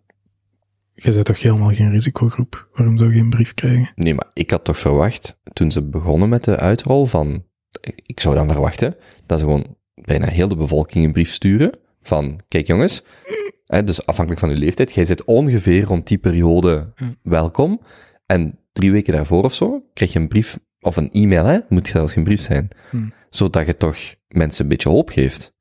Je 0.95 1.13
bent 1.13 1.25
toch 1.25 1.43
helemaal 1.43 1.73
geen 1.73 1.91
risicogroep? 1.91 2.69
Waarom 2.75 2.97
zou 2.99 3.15
je 3.15 3.21
een 3.21 3.31
brief 3.31 3.55
krijgen? 3.55 3.91
Nee, 3.95 4.15
maar 4.15 4.27
ik 4.33 4.51
had 4.51 4.65
toch 4.65 4.79
verwacht, 4.79 5.39
toen 5.53 5.71
ze 5.71 5.83
begonnen 5.83 6.29
met 6.29 6.45
de 6.45 6.57
uitrol 6.57 7.07
van, 7.07 7.45
ik 8.07 8.21
zou 8.21 8.35
dan 8.35 8.49
verwachten, 8.49 8.97
dat 9.27 9.39
ze 9.39 9.45
gewoon 9.45 9.77
bijna 9.95 10.29
heel 10.29 10.49
de 10.49 10.57
bevolking 10.57 11.05
een 11.05 11.13
brief 11.13 11.31
sturen 11.31 11.79
van, 12.03 12.41
kijk 12.49 12.67
jongens, 12.67 13.03
hè, 13.67 13.85
dus 13.85 14.07
afhankelijk 14.07 14.41
van 14.45 14.51
uw 14.51 14.59
leeftijd, 14.59 14.93
jij 14.93 15.05
zit 15.05 15.25
ongeveer 15.25 15.85
rond 15.85 16.07
die 16.07 16.19
periode 16.19 16.93
Hm. 16.97 17.05
welkom, 17.23 17.81
en 18.27 18.59
drie 18.73 18.93
weken 18.93 19.13
daarvoor 19.13 19.45
of 19.45 19.55
zo, 19.55 19.83
krijg 19.95 20.13
je 20.13 20.19
een 20.19 20.29
brief, 20.29 20.59
of 20.81 20.97
een 20.97 21.11
e-mail, 21.13 21.45
hè, 21.45 21.59
moet 21.69 21.89
zelfs 21.89 22.13
geen 22.13 22.25
brief 22.25 22.41
zijn, 22.41 22.69
Hm. 22.91 22.97
zodat 23.31 23.67
je 23.67 23.77
toch 23.77 23.97
mensen 24.29 24.63
een 24.63 24.71
beetje 24.71 24.89
hoop 24.89 25.09
geeft. 25.11 25.53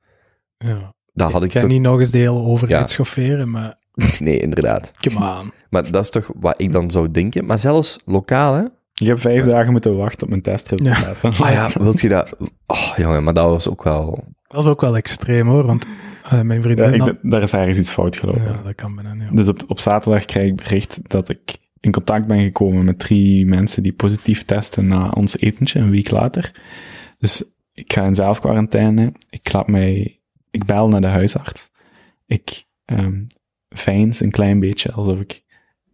Ja. 0.57 0.93
Dat 1.13 1.31
had 1.31 1.43
ik 1.43 1.51
ga 1.51 1.59
toch... 1.59 1.69
niet 1.69 1.81
nog 1.81 1.99
eens 1.99 2.11
de 2.11 2.17
hele 2.17 2.39
overheid 2.39 2.80
Ja. 2.81 2.88
schofferen, 2.88 3.49
maar 3.51 3.75
Nee, 4.19 4.39
inderdaad. 4.39 4.91
come 5.01 5.39
on. 5.39 5.51
Maar 5.69 5.91
dat 5.91 6.03
is 6.03 6.09
toch 6.09 6.30
wat 6.39 6.61
ik 6.61 6.71
dan 6.71 6.91
zou 6.91 7.11
denken. 7.11 7.45
Maar 7.45 7.59
zelfs 7.59 7.97
lokaal, 8.05 8.53
hè? 8.53 8.63
Ik 8.93 9.07
heb 9.07 9.19
vijf 9.19 9.45
dagen 9.45 9.71
moeten 9.71 9.97
wachten 9.97 10.23
op 10.23 10.30
mijn 10.30 10.41
testresultaat. 10.41 11.23
Ah 11.23 11.51
ja, 11.51 11.69
wilt 11.80 12.01
je 12.01 12.09
dat... 12.09 12.35
Oh, 12.67 12.93
jongen, 12.97 13.23
maar 13.23 13.34
dat 13.34 13.49
was 13.49 13.69
ook 13.69 13.84
wel... 13.84 14.23
Dat 14.47 14.63
is 14.63 14.69
ook 14.69 14.81
wel 14.81 14.95
extreem 14.95 15.47
hoor, 15.47 15.65
want 15.65 15.85
eh, 16.24 16.41
mijn 16.41 16.62
Ja, 16.62 16.62
vriendin 16.62 16.94
ik 16.94 17.18
daar 17.22 17.41
is 17.41 17.54
ergens 17.54 17.78
iets 17.78 17.91
fout 17.91 18.18
gelopen. 18.18 18.44
Ja, 18.44 18.62
dat 18.64 18.76
kan 18.76 18.95
bijna. 18.95 19.32
Dus 19.32 19.48
op, 19.48 19.64
op 19.68 19.80
zaterdag 19.80 20.26
krijg 20.26 20.48
ik 20.48 20.56
bericht 20.56 21.00
dat 21.10 21.30
ik 21.30 21.58
in 21.80 21.91
contact 21.91 22.28
ben 22.28 22.44
gekomen 22.44 22.86
met 22.86 23.00
drie 23.00 23.45
mensen 23.45 23.84
die 23.84 23.94
positief 23.94 24.45
testen 24.45 24.88
na 24.88 25.10
ons 25.10 25.38
etentje, 25.38 25.80
een 25.80 25.90
week 25.90 26.10
later. 26.10 26.62
Dus 27.20 27.44
ik 27.74 27.94
ga 27.94 28.06
in 28.06 28.16
zelfquarantaine. 28.16 29.14
Ik 29.30 29.54
laat 29.54 29.68
mij, 29.68 30.20
ik 30.52 30.66
bel 30.66 30.88
naar 30.88 31.02
de 31.02 31.08
huisarts. 31.08 31.72
Ik 32.26 32.66
um, 32.86 33.28
veins 33.70 34.20
een 34.20 34.32
klein 34.32 34.60
beetje 34.60 34.91
alsof 34.91 35.20
ik 35.20 35.44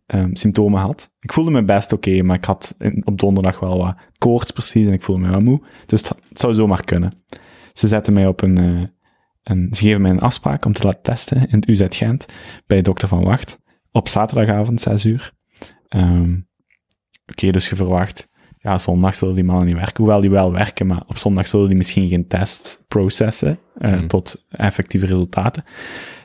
um, 0.06 0.36
symptomen 0.36 0.80
had. 0.80 1.12
Ik 1.20 1.34
voelde 1.34 1.52
me 1.52 1.64
best 1.64 1.94
oké, 1.94 2.10
okay, 2.10 2.22
maar 2.22 2.36
ik 2.36 2.46
had 2.46 2.76
in, 2.80 3.02
op 3.06 3.20
donderdag 3.20 3.60
wel 3.60 3.78
wat 3.78 3.96
koorts 4.18 4.52
precies 4.52 4.88
en 4.88 4.94
ik 4.94 5.02
voelde 5.02 5.22
me 5.22 5.30
wel 5.30 5.42
moe. 5.42 5.62
Dus 5.86 6.02
het, 6.02 6.18
het 6.30 6.40
zou 6.40 6.54
zomaar 6.54 6.84
kunnen. 6.84 7.14
Ze 7.74 7.88
zetten 7.88 8.14
mij 8.14 8.28
op 8.28 8.42
een, 8.42 8.60
uh, 8.60 8.84
een, 9.50 9.68
ze 9.72 9.84
geven 9.84 10.02
mij 10.02 10.12
een 10.12 10.20
afspraak 10.20 10.66
om 10.66 10.74
te 10.74 10.84
laten 10.84 11.02
testen 11.02 11.38
in 11.38 11.60
het 11.60 11.68
UZ 11.68 11.86
Gent 11.90 12.26
bij 12.68 12.82
dokter 12.82 13.08
Van 13.08 13.24
Wacht 13.24 13.60
op 13.92 14.08
zaterdagavond, 14.08 14.82
6 14.82 15.06
uur. 15.06 15.34
Um, 15.90 16.48
Oké, 17.22 17.38
okay, 17.40 17.52
dus 17.52 17.70
je 17.70 17.76
verwacht, 17.76 18.30
ja, 18.58 18.78
zondag 18.78 19.16
zullen 19.16 19.36
die 19.36 19.44
mannen 19.44 19.66
niet 19.66 19.76
werken, 19.76 19.98
hoewel 19.98 20.22
die 20.22 20.30
wel 20.30 20.52
werken, 20.52 20.88
maar 20.88 21.04
op 21.08 21.18
zondag 21.18 21.48
zullen 21.48 21.68
die 21.68 21.78
misschien 21.78 22.08
geen 22.08 22.28
tests 22.28 22.84
processen 22.88 23.60
uh, 23.78 24.00
mm. 24.00 24.08
tot 24.08 24.46
effectieve 24.50 25.06
resultaten. 25.06 25.64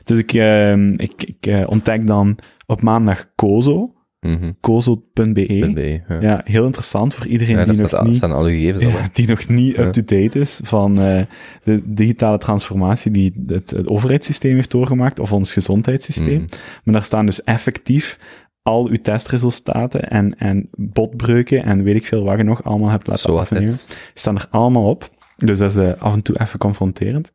Dus 0.03 0.17
ik, 0.17 0.33
uh, 0.33 0.75
ik, 0.91 1.23
ik 1.23 1.47
uh, 1.47 1.67
ontdek 1.67 2.07
dan 2.07 2.37
op 2.65 2.81
maandag 2.81 3.35
Kozo, 3.35 3.93
mm 4.27 4.37
-hmm. 4.39 4.55
kozo.be. 4.59 6.01
Ja. 6.07 6.21
ja. 6.21 6.41
heel 6.43 6.65
interessant 6.65 7.13
voor 7.13 7.27
iedereen 7.27 7.57
ja, 7.57 7.65
die, 7.65 7.77
nog 7.77 7.87
staat, 7.87 8.05
niet, 8.05 8.15
staan 8.15 8.31
alle 8.31 8.51
gegevens 8.51 8.83
ja, 8.83 9.09
die 9.13 9.27
nog 9.27 9.47
niet 9.47 9.77
up-to-date 9.77 10.39
is 10.39 10.59
van 10.63 10.99
uh, 10.99 11.21
de 11.63 11.81
digitale 11.85 12.37
transformatie 12.37 13.11
die 13.11 13.43
het, 13.47 13.69
het 13.69 13.87
overheidssysteem 13.87 14.55
heeft 14.55 14.71
doorgemaakt, 14.71 15.19
of 15.19 15.31
ons 15.31 15.53
gezondheidssysteem. 15.53 16.39
Mm. 16.39 16.47
Maar 16.83 16.93
daar 16.93 17.03
staan 17.03 17.25
dus 17.25 17.43
effectief 17.43 18.17
al 18.61 18.87
uw 18.87 18.97
testresultaten 19.01 20.09
en, 20.09 20.37
en 20.37 20.69
botbreuken 20.71 21.63
en 21.63 21.83
weet 21.83 21.95
ik 21.95 22.05
veel 22.05 22.23
wat 22.23 22.37
je 22.37 22.43
nog 22.43 22.63
allemaal 22.63 22.89
hebt 22.89 23.07
laten 23.07 23.23
Zo 23.23 23.37
afnemen. 23.37 23.77
staan 24.13 24.35
er 24.35 24.47
allemaal 24.49 24.89
op. 24.89 25.09
Dus 25.35 25.59
dat 25.59 25.69
is 25.69 25.77
uh, 25.77 25.93
af 25.97 26.13
en 26.13 26.21
toe 26.21 26.39
even 26.39 26.59
confronterend. 26.59 27.31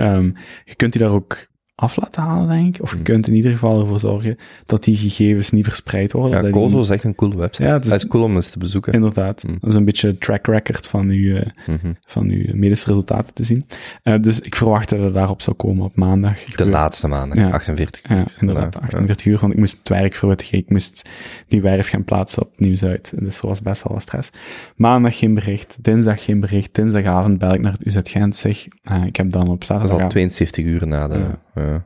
Um, 0.00 0.34
je 0.64 0.74
kunt 0.74 0.92
die 0.92 1.02
daar 1.02 1.10
ook 1.10 1.46
af 1.74 1.96
laten 1.96 2.22
halen, 2.22 2.48
denk 2.48 2.76
ik. 2.76 2.82
Of 2.82 2.90
je 2.90 2.94
Hmm. 2.94 3.04
kunt 3.04 3.26
in 3.26 3.34
ieder 3.34 3.52
geval 3.52 3.80
ervoor 3.80 3.98
zorgen 3.98 4.36
dat 4.66 4.84
die 4.84 4.96
gegevens 4.96 5.50
niet 5.50 5.64
verspreid 5.64 6.12
worden. 6.12 6.44
Ja, 6.44 6.50
Kozo 6.50 6.80
is 6.80 6.90
echt 6.90 7.04
een 7.04 7.14
coole 7.14 7.36
website. 7.36 7.68
Ja, 7.68 7.72
het 7.72 7.84
is, 7.84 7.90
dat 7.90 8.02
is 8.02 8.06
cool 8.06 8.24
om 8.24 8.34
eens 8.34 8.50
te 8.50 8.58
bezoeken. 8.58 8.92
Inderdaad. 8.92 9.44
Mm. 9.46 9.56
Dat 9.60 9.70
is 9.70 9.76
een 9.76 9.84
beetje 9.84 10.08
een 10.08 10.18
track 10.18 10.46
record 10.46 10.86
van 10.86 11.08
uw, 11.08 11.34
mm 11.66 11.78
-hmm. 11.82 11.96
van 12.06 12.28
uw 12.28 12.44
medische 12.52 12.86
resultaten 12.86 13.34
te 13.34 13.42
zien. 13.42 13.66
Uh, 14.04 14.20
dus 14.20 14.40
ik 14.40 14.54
verwachtte 14.54 14.94
dat 14.96 15.04
het 15.04 15.14
daarop 15.14 15.42
zou 15.42 15.56
komen 15.56 15.84
op 15.84 15.96
maandag. 15.96 16.44
De 16.44 16.66
laatste 16.66 17.08
maandag, 17.08 17.38
ja. 17.38 17.50
48 17.50 18.10
uur. 18.10 18.16
Ja, 18.16 18.24
inderdaad, 18.40 18.80
48 18.80 19.26
uur, 19.26 19.38
want 19.38 19.52
ik 19.52 19.58
moest 19.58 19.78
het 19.78 19.88
werk 19.88 20.14
verwittigen. 20.14 20.58
Ik 20.58 20.70
moest 20.70 21.08
die 21.48 21.62
werf 21.62 21.88
gaan 21.88 22.04
plaatsen 22.04 22.42
op 22.42 22.50
Nieuws-Uit. 22.56 23.12
Dus 23.18 23.38
er 23.38 23.46
was 23.46 23.62
best 23.62 23.82
wel 23.82 23.92
wat 23.92 24.02
stress. 24.02 24.30
Maandag 24.76 25.18
geen 25.18 25.34
bericht, 25.34 25.76
dinsdag 25.80 26.24
geen 26.24 26.40
bericht, 26.40 26.74
dinsdagavond 26.74 27.38
bel 27.38 27.54
ik 27.54 27.60
naar 27.60 27.72
het 27.72 27.86
UZ 27.86 27.98
Gent, 28.02 28.36
zeg, 28.36 28.66
uh, 28.92 29.04
ik 29.04 29.16
heb 29.16 29.30
dan 29.30 29.48
op 29.48 29.64
zaterdag... 29.64 29.88
Dat 29.88 29.98
is 29.98 30.04
al 30.04 30.08
72 30.08 30.64
uur 30.64 30.86
na 30.86 31.08
de... 31.08 31.26
Ja. 31.54 31.84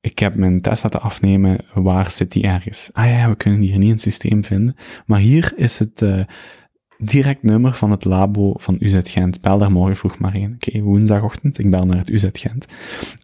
Ik 0.00 0.18
heb 0.18 0.34
mijn 0.34 0.60
test 0.60 0.82
laten 0.82 1.00
afnemen, 1.00 1.58
waar 1.74 2.10
zit 2.10 2.32
die 2.32 2.42
ergens? 2.42 2.90
Ah 2.92 3.06
ja, 3.06 3.28
we 3.28 3.36
kunnen 3.36 3.60
hier 3.60 3.78
niet 3.78 3.90
het 3.90 4.00
systeem 4.00 4.44
vinden. 4.44 4.76
Maar 5.06 5.18
hier 5.18 5.52
is 5.56 5.78
het 5.78 6.00
uh, 6.00 6.24
direct 6.98 7.42
nummer 7.42 7.72
van 7.72 7.90
het 7.90 8.04
labo 8.04 8.54
van 8.56 8.76
UZ 8.78 8.98
Gent. 9.02 9.40
Bel 9.40 9.58
daar 9.58 9.72
morgen 9.72 9.96
vroeg 9.96 10.18
maar 10.18 10.36
in. 10.36 10.52
Oké, 10.54 10.80
woensdagochtend, 10.80 11.58
ik 11.58 11.70
bel 11.70 11.86
naar 11.86 11.98
het 11.98 12.10
UZ 12.10 12.28
Gent. 12.32 12.66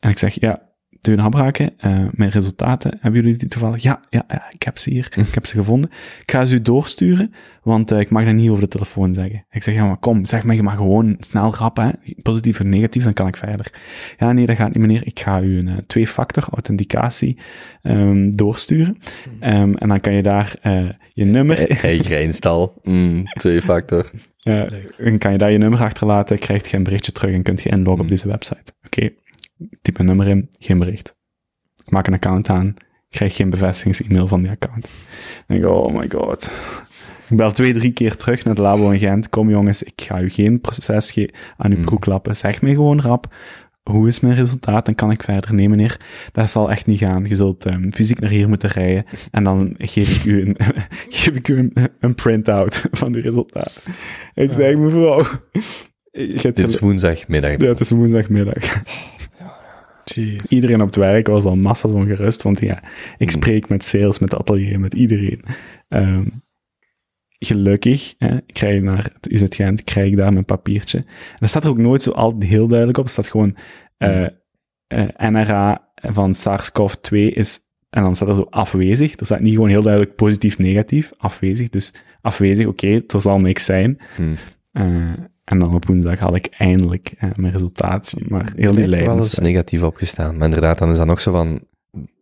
En 0.00 0.10
ik 0.10 0.18
zeg, 0.18 0.40
ja, 0.40 0.67
Teun 1.00 1.18
Habraken, 1.18 1.72
eh, 1.78 2.04
mijn 2.10 2.30
resultaten, 2.30 2.98
hebben 3.00 3.20
jullie 3.20 3.36
die 3.36 3.48
toevallig? 3.48 3.82
Ja, 3.82 4.00
ja, 4.10 4.24
ja, 4.28 4.46
ik 4.50 4.62
heb 4.62 4.78
ze 4.78 4.90
hier, 4.90 5.08
ik 5.28 5.34
heb 5.34 5.46
ze 5.46 5.56
gevonden. 5.56 5.90
Ik 6.20 6.30
ga 6.30 6.44
ze 6.44 6.54
u 6.54 6.62
doorsturen, 6.62 7.32
want 7.62 7.90
eh, 7.90 8.00
ik 8.00 8.10
mag 8.10 8.24
dat 8.24 8.34
niet 8.34 8.50
over 8.50 8.62
de 8.62 8.68
telefoon 8.68 9.14
zeggen. 9.14 9.44
Ik 9.50 9.62
zeg, 9.62 9.74
ja, 9.74 9.86
maar 9.86 9.96
kom, 9.96 10.24
zeg 10.24 10.44
mij 10.44 10.62
maar 10.62 10.76
gewoon 10.76 11.16
snel 11.18 11.54
rap, 11.54 11.76
hè. 11.76 11.90
positief 12.22 12.60
of 12.60 12.66
negatief, 12.66 13.04
dan 13.04 13.12
kan 13.12 13.26
ik 13.26 13.36
verder. 13.36 13.72
Ja, 14.18 14.32
nee, 14.32 14.46
dat 14.46 14.56
gaat 14.56 14.68
niet, 14.68 14.78
meneer. 14.78 15.06
Ik 15.06 15.20
ga 15.20 15.40
u 15.40 15.58
een 15.58 15.68
eh, 15.68 15.76
twee-factor 15.86 16.44
authenticatie 16.50 17.38
ehm, 17.82 18.30
doorsturen. 18.30 18.98
Ehm, 19.40 19.72
en 19.74 19.88
dan 19.88 20.00
kan 20.00 20.12
je 20.12 20.22
daar 20.22 20.54
je 21.12 21.24
nummer... 21.24 21.70
Eigen 21.70 22.22
install. 22.28 22.68
Mm, 22.82 23.24
twee 23.24 23.62
factor. 23.62 24.10
Ja, 24.36 24.68
dan 24.98 25.18
kan 25.18 25.32
je 25.32 25.38
daar 25.38 25.52
je 25.52 25.58
nummer 25.58 25.80
achterlaten, 25.80 26.38
krijg 26.38 26.70
je 26.70 26.76
een 26.76 26.82
berichtje 26.82 27.12
terug 27.12 27.34
en 27.34 27.42
kunt 27.42 27.62
je 27.62 27.68
inloggen 27.68 28.02
op 28.02 28.08
deze 28.08 28.28
website. 28.28 28.72
Oké, 28.84 29.10
typ 29.82 29.98
een 29.98 30.06
nummer 30.06 30.28
in, 30.28 30.48
geen 30.58 30.78
bericht. 30.78 31.16
Ik 31.84 31.90
maak 31.90 32.06
een 32.06 32.12
account 32.14 32.48
aan, 32.48 32.74
krijg 33.08 33.34
geen 33.36 33.50
bevestigings-e-mail 33.50 34.26
van 34.26 34.40
die 34.42 34.50
account. 34.50 34.88
Denk 35.46 35.60
ik, 35.62 35.68
oh 35.68 35.94
my 35.94 36.08
god. 36.10 36.52
Ik 37.28 37.36
bel 37.36 37.50
twee, 37.50 37.72
drie 37.72 37.92
keer 37.92 38.16
terug 38.16 38.44
naar 38.44 38.54
de 38.54 38.60
labo 38.62 38.90
in 38.90 38.98
Gent. 38.98 39.28
Kom 39.28 39.50
jongens, 39.50 39.82
ik 39.82 40.02
ga 40.02 40.20
u 40.20 40.28
geen 40.30 40.60
proces 40.60 41.10
ge- 41.10 41.34
aan 41.56 41.72
uw 41.72 41.84
broek 41.84 42.00
klappen. 42.00 42.36
Zeg 42.36 42.62
mij 42.62 42.74
gewoon 42.74 43.00
rap, 43.00 43.34
hoe 43.82 44.06
is 44.06 44.20
mijn 44.20 44.34
resultaat? 44.34 44.84
Dan 44.84 44.94
kan 44.94 45.10
ik 45.10 45.22
verder. 45.22 45.54
Nee 45.54 45.68
meneer, 45.68 46.00
dat 46.32 46.50
zal 46.50 46.70
echt 46.70 46.86
niet 46.86 46.98
gaan. 46.98 47.24
Je 47.24 47.36
zult 47.36 47.64
ehm, 47.64 47.90
fysiek 47.90 48.20
naar 48.20 48.30
hier 48.30 48.48
moeten 48.48 48.68
rijden. 48.68 49.04
En 49.30 49.44
dan 49.44 49.74
geef 49.78 50.16
ik 50.16 50.24
u 50.24 50.40
een, 50.42 50.56
geef 51.18 51.34
ik 51.34 51.48
u 51.48 51.58
een, 51.58 51.72
een 52.00 52.14
print-out 52.14 52.82
van 52.90 53.14
uw 53.14 53.20
resultaat. 53.20 53.82
Ik 54.34 54.52
zeg, 54.52 54.76
mevrouw... 54.76 55.26
Dit 56.10 56.58
is 56.58 56.78
woensdagmiddag. 56.78 57.60
ja, 57.60 57.68
het 57.68 57.80
is 57.80 57.90
woensdagmiddag. 57.90 58.82
Jeez. 60.14 60.50
Iedereen 60.50 60.80
op 60.80 60.86
het 60.86 60.96
werk 60.96 61.26
was 61.26 61.44
al 61.44 61.56
massas 61.56 61.92
ongerust, 61.92 62.42
want 62.42 62.60
ja, 62.60 62.82
ik 63.18 63.30
spreek 63.30 63.68
met 63.68 63.84
sales, 63.84 64.18
met 64.18 64.34
atelier, 64.34 64.80
met 64.80 64.94
iedereen. 64.94 65.42
Ehm, 65.88 66.26
gelukkig, 67.38 68.14
hè, 68.18 68.40
krijg 68.40 68.74
je 68.74 68.82
naar 68.82 69.10
het 69.14 69.32
UZ 69.32 69.44
Gent, 69.48 69.84
krijg 69.84 70.10
ik 70.10 70.16
daar 70.16 70.32
mijn 70.32 70.44
papiertje. 70.44 70.98
En 70.98 71.36
dat 71.36 71.48
staat 71.48 71.64
er 71.64 71.70
ook 71.70 71.78
nooit 71.78 72.02
zo 72.02 72.10
altijd 72.10 72.50
heel 72.50 72.68
duidelijk 72.68 72.98
op. 72.98 73.04
Er 73.04 73.10
staat 73.10 73.28
gewoon 73.28 73.56
eh, 73.96 74.24
eh, 74.86 75.30
NRA 75.30 75.90
van 75.94 76.34
SARS-CoV-2 76.34 77.16
is, 77.16 77.58
en 77.90 78.02
dan 78.02 78.16
staat 78.16 78.28
er 78.28 78.34
zo 78.34 78.46
afwezig. 78.50 79.18
Er 79.18 79.26
staat 79.26 79.40
niet 79.40 79.54
gewoon 79.54 79.68
heel 79.68 79.82
duidelijk 79.82 80.14
positief, 80.14 80.58
negatief, 80.58 81.12
afwezig. 81.16 81.68
Dus 81.68 81.94
afwezig, 82.20 82.66
oké, 82.66 83.02
er 83.06 83.20
zal 83.20 83.40
niks 83.40 83.64
zijn. 83.64 83.98
Hmm. 84.16 84.34
Eh, 84.72 85.12
en 85.48 85.58
dan 85.58 85.74
op 85.74 85.86
woensdag 85.86 86.18
had 86.18 86.34
ik 86.36 86.46
eindelijk 86.58 87.14
eh, 87.18 87.28
mijn 87.34 87.52
resultaat. 87.52 88.12
Maar 88.28 88.52
heel 88.56 88.74
die 88.74 88.84
Ik 88.84 88.94
heb 88.94 89.06
wel 89.06 89.16
eens 89.16 89.36
lijden. 89.36 89.52
negatief 89.52 89.82
opgestaan. 89.82 90.36
Maar 90.36 90.44
inderdaad, 90.44 90.78
dan 90.78 90.90
is 90.90 90.96
dat 90.96 91.06
nog 91.06 91.20
zo 91.20 91.30
van... 91.30 91.60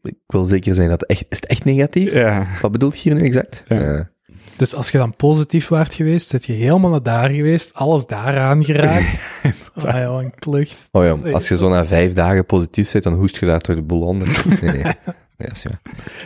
Ik 0.02 0.14
wil 0.26 0.44
zeker 0.44 0.74
zijn 0.74 0.88
dat 0.88 1.00
het 1.00 1.10
echt... 1.10 1.24
Is 1.28 1.36
het 1.36 1.46
echt 1.46 1.64
negatief? 1.64 2.12
Ja. 2.12 2.46
Wat 2.60 2.72
bedoelt 2.72 3.00
je 3.00 3.08
hier 3.10 3.18
nu 3.18 3.24
exact? 3.26 3.64
Ja. 3.68 3.80
Ja. 3.80 4.08
Dus 4.56 4.74
als 4.74 4.90
je 4.90 4.98
dan 4.98 5.16
positief 5.16 5.68
waart 5.68 5.94
geweest, 5.94 6.28
zit 6.28 6.44
je 6.44 6.52
helemaal 6.52 6.90
naar 6.90 7.02
daar 7.02 7.30
geweest, 7.30 7.74
alles 7.74 8.06
daar 8.06 8.38
aangeraakt. 8.38 9.20
ah 9.74 9.94
ja, 9.94 10.06
een 10.06 10.34
klucht. 10.34 10.76
Oh 10.92 11.04
ja, 11.04 11.32
als 11.32 11.48
je 11.48 11.56
zo 11.56 11.68
na 11.68 11.86
vijf 11.86 12.12
dagen 12.12 12.46
positief 12.46 12.88
zit, 12.88 13.02
dan 13.02 13.14
hoest 13.14 13.36
je 13.36 13.46
daar 13.46 13.62
door 13.62 13.74
de 13.74 13.82
boel 13.82 14.02
onder. 14.02 14.28
Nee, 14.60 14.70
nee. 14.72 14.92
Nee, 15.38 15.48
dat 15.48 15.56
is 15.56 15.62
ja. 15.62 15.80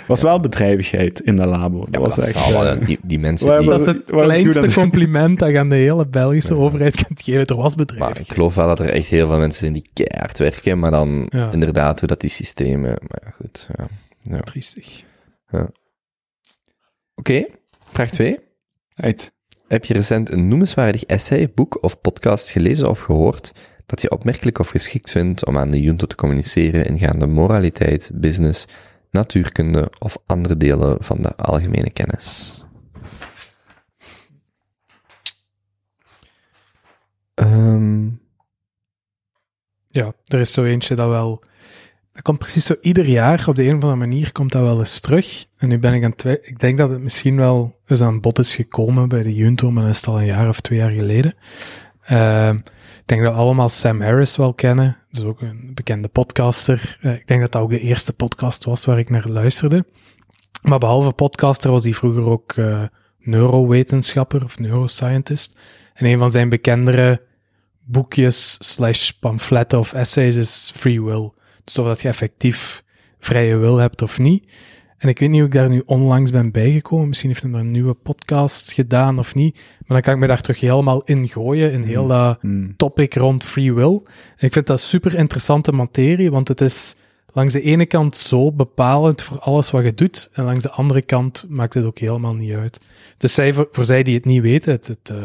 was 0.07 0.23
wel 0.23 0.41
bedrijvigheid 0.41 1.20
in 1.20 1.37
de 1.37 1.47
labo. 1.47 1.78
Dat 1.78 1.87
Ja, 1.91 1.99
maar 1.99 2.01
was 2.01 2.15
dat 2.16 2.24
echt... 2.27 2.51
wel, 2.53 2.78
die, 2.85 2.99
die 3.03 3.19
mensen 3.19 3.47
Waar 3.49 3.61
die... 3.61 3.69
was 3.69 3.85
Dat 3.85 3.95
is 3.95 4.01
het 4.01 4.11
is 4.11 4.23
kleinste 4.23 4.73
compliment 4.81 5.39
dat 5.39 5.51
je 5.51 5.59
aan 5.59 5.69
de 5.69 5.74
hele 5.74 6.07
Belgische 6.07 6.55
overheid 6.55 7.05
kunt 7.07 7.23
geven. 7.23 7.47
Er 7.47 7.57
was 7.57 7.74
Maar 7.77 7.87
bedrijf. 7.87 8.19
ik 8.19 8.32
geloof 8.32 8.55
wel 8.55 8.66
dat 8.66 8.81
er 8.81 8.89
echt 8.89 9.09
heel 9.09 9.27
veel 9.27 9.39
mensen 9.39 9.61
zijn 9.61 9.73
die 9.73 9.91
keihard 9.93 10.39
werken, 10.39 10.78
maar 10.78 10.91
dan 10.91 11.27
Ja. 11.28 11.51
inderdaad 11.53 11.99
hoe 11.99 12.09
dat 12.09 12.20
die 12.20 12.31
systemen... 12.31 12.99
Maar 13.09 13.20
ja, 13.24 13.31
goed. 13.31 13.69
Ja. 13.77 13.87
Ja. 14.23 14.41
Triestig. 14.41 15.03
Oké, 17.15 17.45
vraag 17.93 18.11
2. 18.11 18.39
Uit. 18.95 19.32
Heb 19.69 19.85
je 19.85 19.95
recent 19.95 20.31
een 20.31 20.49
noemenswaardig 20.49 21.05
essay, 21.05 21.51
boek 21.55 21.82
of 21.82 22.01
podcast 22.01 22.51
gelezen 22.51 22.89
of 22.89 23.01
gehoord 23.01 23.53
dat 23.87 24.01
je 24.03 24.11
opmerkelijk 24.11 24.59
of 24.59 24.69
geschikt 24.69 25.11
vindt 25.11 25.47
om 25.47 25.59
aan 25.59 25.70
de 25.70 25.81
junto 25.81 26.07
te 26.07 26.15
communiceren 26.15 26.87
ingaande 26.87 27.27
moraliteit, 27.27 28.11
business, 28.15 28.66
natuurkunde 29.11 29.93
of 29.99 30.19
andere 30.27 30.57
delen 30.57 31.03
van 31.03 31.23
de 31.23 31.37
algemene 31.37 31.91
kennis? 31.91 32.65
Ehm, 37.35 38.09
Ja, 39.93 40.12
er 40.27 40.41
is 40.41 40.53
zo 40.53 40.65
eentje 40.65 40.95
dat 40.95 41.09
wel... 41.09 41.43
Dat 42.12 42.23
komt 42.23 42.39
precies 42.39 42.65
zo 42.66 42.74
ieder 42.81 43.09
jaar, 43.09 43.45
op 43.49 43.57
de 43.57 43.62
een 43.62 43.69
of 43.69 43.74
andere 43.74 43.97
manier 43.97 44.32
komt 44.32 44.53
dat 44.53 44.62
wel 44.62 44.78
eens 44.78 45.01
terug. 45.01 45.47
En 45.59 45.69
nu 45.69 45.78
ben 45.78 45.95
ik 45.95 46.05
aan 46.05 46.12
het 46.16 46.39
Ik 46.43 46.59
denk 46.59 46.78
dat 46.78 46.91
het 46.91 47.01
misschien 47.01 47.37
wel 47.37 47.78
eens 47.87 48.03
aan 48.03 48.20
bod 48.20 48.39
is 48.39 48.55
gekomen 48.55 49.09
bij 49.09 49.23
de 49.23 49.35
Junto, 49.35 49.70
maar 49.70 49.85
dat 49.85 49.95
is 49.95 50.07
al 50.07 50.19
een 50.19 50.27
jaar 50.27 50.49
of 50.49 50.61
twee 50.61 50.78
jaar 50.78 50.91
geleden. 50.91 51.35
Ik 52.01 52.70
denk 53.11 53.23
dat 53.23 53.32
we 53.32 53.39
allemaal 53.39 53.69
Sam 53.69 54.01
Harris 54.01 54.37
wel 54.37 54.55
kennen. 54.55 54.97
Is 55.11 55.24
ook 55.24 55.41
een 55.41 55.70
bekende 55.74 56.09
podcaster. 56.09 56.99
Eh, 57.01 57.15
ik 57.15 57.27
denk 57.27 57.41
dat 57.41 57.53
dat 57.53 57.62
ook 57.62 57.70
de 57.70 57.81
eerste 57.81 58.12
podcast 58.12 58.65
was 58.65 58.85
waar 58.85 58.99
ik 58.99 59.11
naar 59.11 59.28
luisterde. 59.28 59.85
Maar 60.62 60.78
behalve 60.78 61.12
podcaster 61.12 61.70
was 61.70 61.82
hij 61.82 61.93
vroeger 61.93 62.23
ook 62.23 62.53
eh, 62.53 62.82
neurowetenschapper 63.19 64.45
of 64.45 64.59
neuroscientist. 64.59 65.59
En 65.95 66.07
een 66.07 66.19
van 66.19 66.31
zijn 66.31 66.49
bekendere 66.49 67.23
boekjes 67.85 68.57
slash 68.59 69.11
pamfletten 69.11 69.78
of 69.78 69.93
essays 69.93 70.37
is 70.37 70.73
free 70.74 71.03
will. 71.03 71.32
Dus 71.65 71.78
of 71.78 71.87
dat 71.87 72.01
je 72.01 72.09
effectief 72.09 72.85
vrije 73.19 73.57
wil 73.57 73.77
hebt 73.77 74.03
of 74.03 74.19
niet. 74.19 74.53
En 75.01 75.09
ik 75.09 75.18
weet 75.18 75.28
niet 75.28 75.39
hoe 75.39 75.48
ik 75.48 75.55
daar 75.55 75.70
nu 75.70 75.82
onlangs 75.86 76.31
ben 76.31 76.51
bijgekomen. 76.51 77.09
Misschien 77.09 77.28
heeft 77.31 77.43
hij 77.43 77.52
een 77.52 77.70
nieuwe 77.70 77.94
podcast 77.94 78.72
gedaan 78.72 79.18
of 79.18 79.35
niet. 79.35 79.55
Maar 79.55 79.86
dan 79.86 80.01
kan 80.01 80.14
ik 80.14 80.20
me 80.20 80.27
daar 80.27 80.40
terug 80.40 80.60
helemaal 80.60 81.02
in 81.05 81.28
gooien, 81.28 81.72
in 81.72 81.82
heel 81.82 82.06
dat 82.06 82.39
Hmm. 82.40 82.77
topic 82.77 83.14
rond 83.14 83.44
free 83.44 83.72
will. 83.72 84.01
En 84.36 84.47
ik 84.47 84.52
vind 84.52 84.66
dat 84.66 84.81
super 84.81 85.14
interessante 85.14 85.72
materie, 85.72 86.31
want 86.31 86.48
het 86.48 86.60
is 86.60 86.94
langs 87.32 87.52
de 87.52 87.60
ene 87.60 87.86
kant 87.86 88.16
zo 88.16 88.52
bepalend 88.52 89.22
voor 89.22 89.39
alles 89.39 89.70
wat 89.70 89.85
je 89.85 89.94
doet, 89.94 90.31
en 90.32 90.44
langs 90.44 90.62
de 90.62 90.70
andere 90.70 91.02
kant 91.02 91.47
maakt 91.48 91.74
het 91.74 91.85
ook 91.85 91.98
helemaal 91.98 92.35
niet 92.35 92.55
uit. 92.55 92.81
Dus 93.16 93.35
zij, 93.35 93.52
voor, 93.52 93.68
voor 93.72 93.85
zij 93.85 94.02
die 94.02 94.14
het 94.14 94.24
niet 94.24 94.43
weten, 94.43 94.72
het, 94.72 94.86
het, 94.86 95.10
eh, 95.10 95.16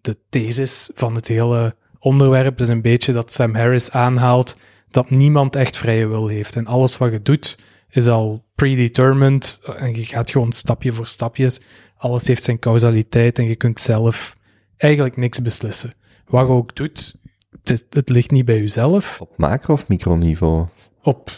de 0.00 0.16
thesis 0.28 0.90
van 0.94 1.14
het 1.14 1.28
hele 1.28 1.74
onderwerp 1.98 2.60
is 2.60 2.68
een 2.68 2.82
beetje 2.82 3.12
dat 3.12 3.32
Sam 3.32 3.54
Harris 3.54 3.90
aanhaalt 3.90 4.56
dat 4.90 5.10
niemand 5.10 5.56
echt 5.56 5.76
vrije 5.76 6.06
wil 6.06 6.26
heeft. 6.26 6.56
En 6.56 6.66
alles 6.66 6.98
wat 6.98 7.12
je 7.12 7.22
doet 7.22 7.56
is 7.96 8.06
al 8.06 8.44
predetermined 8.54 9.60
en 9.76 9.94
je 9.94 10.04
gaat 10.04 10.30
gewoon 10.30 10.52
stapje 10.52 10.92
voor 10.92 11.06
stapjes. 11.06 11.60
Alles 11.96 12.26
heeft 12.26 12.42
zijn 12.42 12.58
causaliteit 12.58 13.38
en 13.38 13.48
je 13.48 13.56
kunt 13.56 13.80
zelf 13.80 14.36
eigenlijk 14.76 15.16
niks 15.16 15.42
beslissen. 15.42 15.90
Wat 16.26 16.46
je 16.46 16.52
ook 16.52 16.76
doet, 16.76 17.16
het, 17.64 17.86
het 17.90 18.08
ligt 18.08 18.30
niet 18.30 18.44
bij 18.44 18.58
jezelf. 18.58 19.20
op 19.20 19.38
macro- 19.38 19.72
of 19.72 19.88
microniveau? 19.88 20.66
Op, 21.02 21.30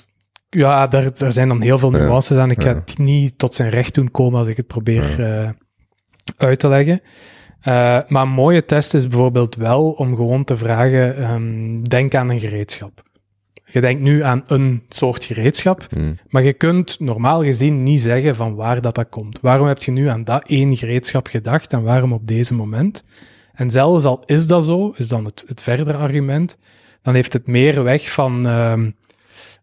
ja, 0.49 0.87
daar, 0.87 1.19
daar 1.19 1.33
zijn 1.33 1.49
dan 1.49 1.63
heel 1.63 1.79
veel 1.79 1.93
Ja, 1.93 1.99
nuances 1.99 2.37
aan. 2.37 2.51
Ik 2.51 2.63
ga 2.63 2.69
ja. 2.69 2.75
het 2.75 2.99
niet 2.99 3.39
tot 3.39 3.55
zijn 3.55 3.71
recht 3.71 3.95
doen 3.95 4.11
komen 4.11 4.39
als 4.39 4.49
ik 4.49 4.57
het 4.57 4.67
probeer 4.67 5.25
eh, 5.25 5.51
uit 6.37 6.59
te 6.59 6.69
leggen. 6.69 7.01
Eh, 7.61 7.99
maar 8.09 8.23
een 8.23 8.29
mooie 8.29 8.65
test 8.65 8.95
is 8.95 9.09
bijvoorbeeld 9.09 9.55
wel 9.55 9.91
om 9.91 10.17
gewoon 10.17 10.45
te 10.45 10.57
vragen, 10.57 11.17
ehm, 11.17 11.83
denk 11.83 12.15
aan 12.15 12.31
een 12.31 12.41
gereedschap. 12.41 13.03
Je 13.71 13.81
denkt 13.81 14.03
nu 14.03 14.23
aan 14.23 14.43
een 14.47 14.83
soort 14.89 15.25
gereedschap, 15.25 15.87
Hm. 15.91 16.13
maar 16.29 16.43
je 16.43 16.53
kunt 16.53 17.01
normaal 17.01 17.43
gezien 17.43 17.83
niet 17.83 18.01
zeggen 18.01 18.35
van 18.35 18.55
waar 18.55 18.81
dat, 18.81 18.95
dat 18.95 19.09
komt. 19.09 19.39
Waarom 19.41 19.67
heb 19.67 19.83
je 19.83 19.91
nu 19.91 20.07
aan 20.09 20.25
dat 20.25 20.45
één 20.47 20.77
gereedschap 20.77 21.27
gedacht 21.27 21.73
en 21.73 21.83
waarom 21.83 22.13
op 22.13 22.27
deze 22.27 22.55
moment? 22.55 23.03
En 23.53 23.71
zelfs 23.71 24.05
al 24.05 24.23
is 24.27 24.47
dat 24.47 24.65
zo, 24.65 24.93
is 24.97 25.09
dan 25.09 25.25
het, 25.25 25.45
het 25.47 25.63
verdere 25.63 25.97
argument, 25.97 26.57
dan 27.03 27.15
heeft 27.15 27.33
het 27.33 27.47
meer 27.47 27.83
weg 27.83 28.11
van 28.13 28.47
ehm, 28.47 28.91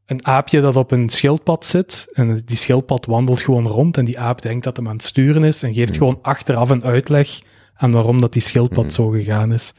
een 0.06 0.26
aapje 0.26 0.62
dat 0.62 0.76
op 0.76 0.92
een 0.92 1.10
schildpad 1.10 1.66
zit 1.66 2.06
en 2.14 2.42
die 2.46 2.58
schildpad 2.58 3.06
wandelt 3.06 3.42
gewoon 3.42 3.68
rond 3.68 3.98
en 3.98 4.06
die 4.06 4.20
aap 4.20 4.42
denkt 4.42 4.64
dat 4.64 4.78
hem 4.78 4.88
aan 4.88 4.94
het 4.96 5.04
sturen 5.04 5.44
is 5.44 5.64
en 5.64 5.74
geeft 5.74 5.98
gewoon 5.98 6.20
achteraf 6.22 6.70
een 6.70 6.84
uitleg 6.84 7.30
aan 7.76 7.92
waarom 7.92 8.22
dat 8.22 8.34
die 8.34 8.42
schildpad 8.42 8.94
zo 8.94 9.10
gegaan 9.10 9.54
is. 9.54 9.74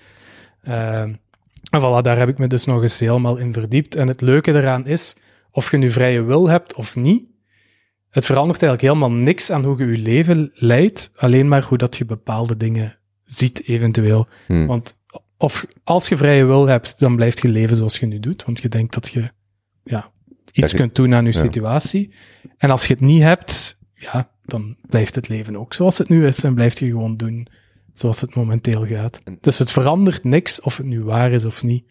Ehm, 0.62 1.12
en 1.71 1.81
voilà, 1.81 2.03
daar 2.03 2.19
heb 2.19 2.29
ik 2.29 2.39
me 2.39 2.47
dus 2.47 2.65
nog 2.65 2.83
eens 2.83 3.01
helemaal 3.01 3.37
in 3.37 3.53
verdiept. 3.53 3.95
En 3.95 4.09
het 4.09 4.21
leuke 4.21 4.53
eraan 4.53 4.87
is, 4.87 5.17
of 5.51 5.71
je 5.71 5.77
nu 5.77 5.91
vrije 5.91 6.23
wil 6.23 6.49
hebt 6.49 6.75
of 6.75 6.97
niet, 6.97 7.25
het 8.11 8.25
verandert 8.25 8.63
eigenlijk 8.63 8.93
helemaal 8.93 9.19
niks 9.25 9.51
aan 9.51 9.65
hoe 9.65 9.79
je 9.79 9.87
je 9.87 9.99
leven 9.99 10.51
leidt, 10.55 11.11
alleen 11.15 11.49
maar 11.49 11.63
hoe 11.63 11.79
dat 11.79 11.97
je 11.97 12.05
bepaalde 12.05 12.57
dingen 12.57 12.99
ziet 13.25 13.69
eventueel. 13.69 14.27
Hm. 14.47 14.67
Want 14.67 14.97
of 15.37 15.67
als 15.85 16.09
je 16.09 16.17
vrije 16.17 16.45
wil 16.45 16.67
hebt, 16.67 16.99
dan 16.99 17.17
blijft 17.17 17.43
je 17.43 17.49
leven 17.49 17.77
zoals 17.77 17.99
je 17.99 18.07
nu 18.07 18.21
doet, 18.21 18.45
want 18.45 18.61
je 18.61 18.69
denkt 18.69 18.95
dat 18.95 19.09
je 19.09 19.31
ja, 19.85 20.11
iets 20.53 20.73
je- 20.73 20.79
kunt 20.79 20.95
doen 20.95 21.15
aan 21.15 21.25
je 21.25 21.33
ja. 21.33 21.39
situatie. 21.39 22.11
En 22.57 22.71
als 22.71 22.87
je 22.87 22.93
het 22.93 23.03
niet 23.03 23.23
hebt, 23.23 23.79
ja, 23.95 24.31
dan 24.45 24.77
blijft 24.89 25.15
het 25.15 25.29
leven 25.29 25.57
ook 25.57 25.75
zoals 25.75 25.99
het 25.99 26.09
nu 26.09 26.27
is 26.27 26.45
en 26.45 26.55
blijft 26.55 26.79
je 26.79 26.87
gewoon 26.87 27.17
doen 27.17 27.47
zoals 27.98 28.20
het 28.20 28.35
momenteel 28.35 28.86
gaat. 28.86 29.18
Dus 29.40 29.59
het 29.59 29.70
verandert 29.73 30.24
niks 30.24 30.60
of 30.60 30.77
het 30.77 30.86
nu 30.86 31.02
waar 31.05 31.32
is 31.32 31.44
of 31.44 31.62
niet. 31.62 31.85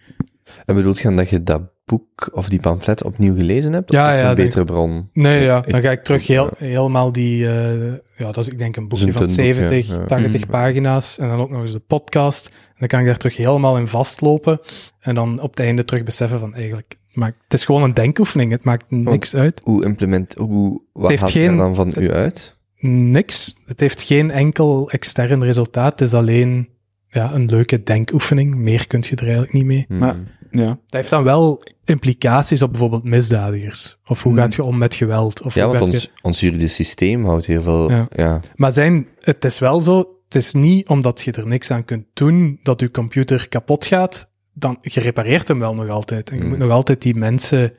En 0.66 0.76
bedoelt 0.76 0.98
je 0.98 1.04
dan 1.04 1.16
dat 1.16 1.30
je 1.30 1.44
dat 1.44 1.62
boek 1.86 2.30
of 2.32 2.50
die 2.50 2.60
pamflet 2.60 3.04
opnieuw 3.04 3.36
gelezen 3.36 3.74
hebt? 3.74 3.92
Ja, 3.92 4.08
of 4.08 4.14
is 4.14 4.20
ja, 4.20 4.30
een 4.30 4.36
betere 4.36 4.66
bron? 4.66 5.10
Nee, 5.14 5.44
ja, 5.44 5.62
dan 5.62 5.82
ga 5.82 5.92
ik 5.92 6.04
terug 6.04 6.28
heel, 6.28 6.50
helemaal 6.58 7.12
die, 7.12 7.48
eh, 7.48 7.92
ja, 8.18 8.26
dat 8.32 8.38
is 8.38 8.48
ik 8.48 8.58
denk 8.58 8.76
een 8.76 8.88
boekje 8.88 9.12
van 9.12 9.26
dun 9.26 9.36
boek, 9.36 9.46
70, 9.46 9.88
ja, 9.88 9.94
ja. 9.96 10.06
80 10.06 10.42
Mhm. 10.42 10.50
pagina's 10.52 11.18
en 11.18 11.28
dan 11.28 11.40
ook 11.40 11.50
nog 11.50 11.62
eens 11.62 11.72
de 11.72 11.80
podcast. 11.80 12.48
En 12.48 12.76
dan 12.80 12.88
kan 12.88 13.00
ik 13.00 13.06
daar 13.06 13.18
terug 13.18 13.38
helemaal 13.38 13.78
in 13.78 13.88
vastlopen 13.88 14.60
en 15.00 15.16
dan 15.16 15.42
op 15.42 15.50
het 15.50 15.60
einde 15.60 15.86
terug 15.86 16.04
beseffen 16.04 16.40
van 16.40 16.54
eigenlijk, 16.54 16.96
maakt, 17.14 17.36
het 17.44 17.54
is 17.54 17.66
gewoon 17.66 17.84
een 17.84 17.94
denkoefening, 17.94 18.52
het 18.52 18.64
maakt 18.64 18.86
niks 18.90 19.36
uit. 19.36 19.62
Hoe 19.64 19.84
implement, 19.86 20.34
hoe, 20.36 20.82
wat 20.94 21.10
heeft 21.10 21.22
haalt 21.22 21.34
geen- 21.34 21.58
dan 21.58 21.76
van 21.76 21.94
u 22.00 22.12
uit? 22.12 22.55
Niks. 22.80 23.56
Het 23.66 23.80
heeft 23.80 24.02
geen 24.02 24.32
enkel 24.32 24.90
extern 24.92 25.44
resultaat, 25.44 26.00
het 26.00 26.08
is 26.08 26.14
alleen 26.14 26.70
ja, 27.08 27.34
een 27.34 27.46
leuke 27.46 27.84
denkoefening. 27.84 28.56
Meer 28.56 28.88
kun 28.88 29.04
je 29.10 29.16
er 29.16 29.24
eigenlijk 29.24 29.54
niet 29.54 29.66
mee. 29.66 29.86
Hmm. 29.88 29.98
Maar- 29.98 30.18
Ja, 30.52 30.66
Dat 30.66 30.78
heeft 30.88 31.10
dan 31.10 31.24
wel 31.24 31.64
implicaties 31.86 32.62
op 32.62 32.70
bijvoorbeeld 32.72 33.04
misdadigers. 33.04 34.00
Of 34.08 34.24
hoe 34.24 34.32
Hmm. 34.32 34.42
gaat 34.42 34.56
je 34.56 34.64
om 34.64 34.78
met 34.78 34.96
geweld? 34.96 35.42
Of 35.42 35.56
ja, 35.56 35.68
want 35.68 35.80
je- 35.80 35.86
ons, 35.86 36.12
ons 36.22 36.40
juridisch 36.40 36.76
systeem 36.76 37.26
houdt 37.26 37.46
heel 37.46 37.62
veel... 37.62 37.92
Ja. 37.92 38.08
Ja. 38.10 38.40
Maar 38.56 38.72
zijn, 38.72 39.08
het 39.20 39.46
is 39.46 39.60
wel 39.60 39.80
zo, 39.80 39.98
het 40.26 40.36
is 40.36 40.54
niet 40.54 40.88
omdat 40.88 41.22
je 41.22 41.32
er 41.32 41.48
niks 41.48 41.72
aan 41.72 41.86
kunt 41.86 42.06
doen 42.14 42.60
dat 42.64 42.80
je 42.80 42.92
computer 42.92 43.50
kapot 43.50 43.86
gaat, 43.86 44.32
dan 44.54 44.78
je 44.82 45.00
repareert 45.00 45.48
hem 45.48 45.60
wel 45.60 45.76
nog 45.76 45.90
altijd. 45.90 46.30
En 46.30 46.38
je 46.38 46.44
Mm. 46.44 46.50
moet 46.50 46.58
nog 46.58 46.72
altijd 46.72 47.02
die 47.02 47.16
mensen 47.16 47.74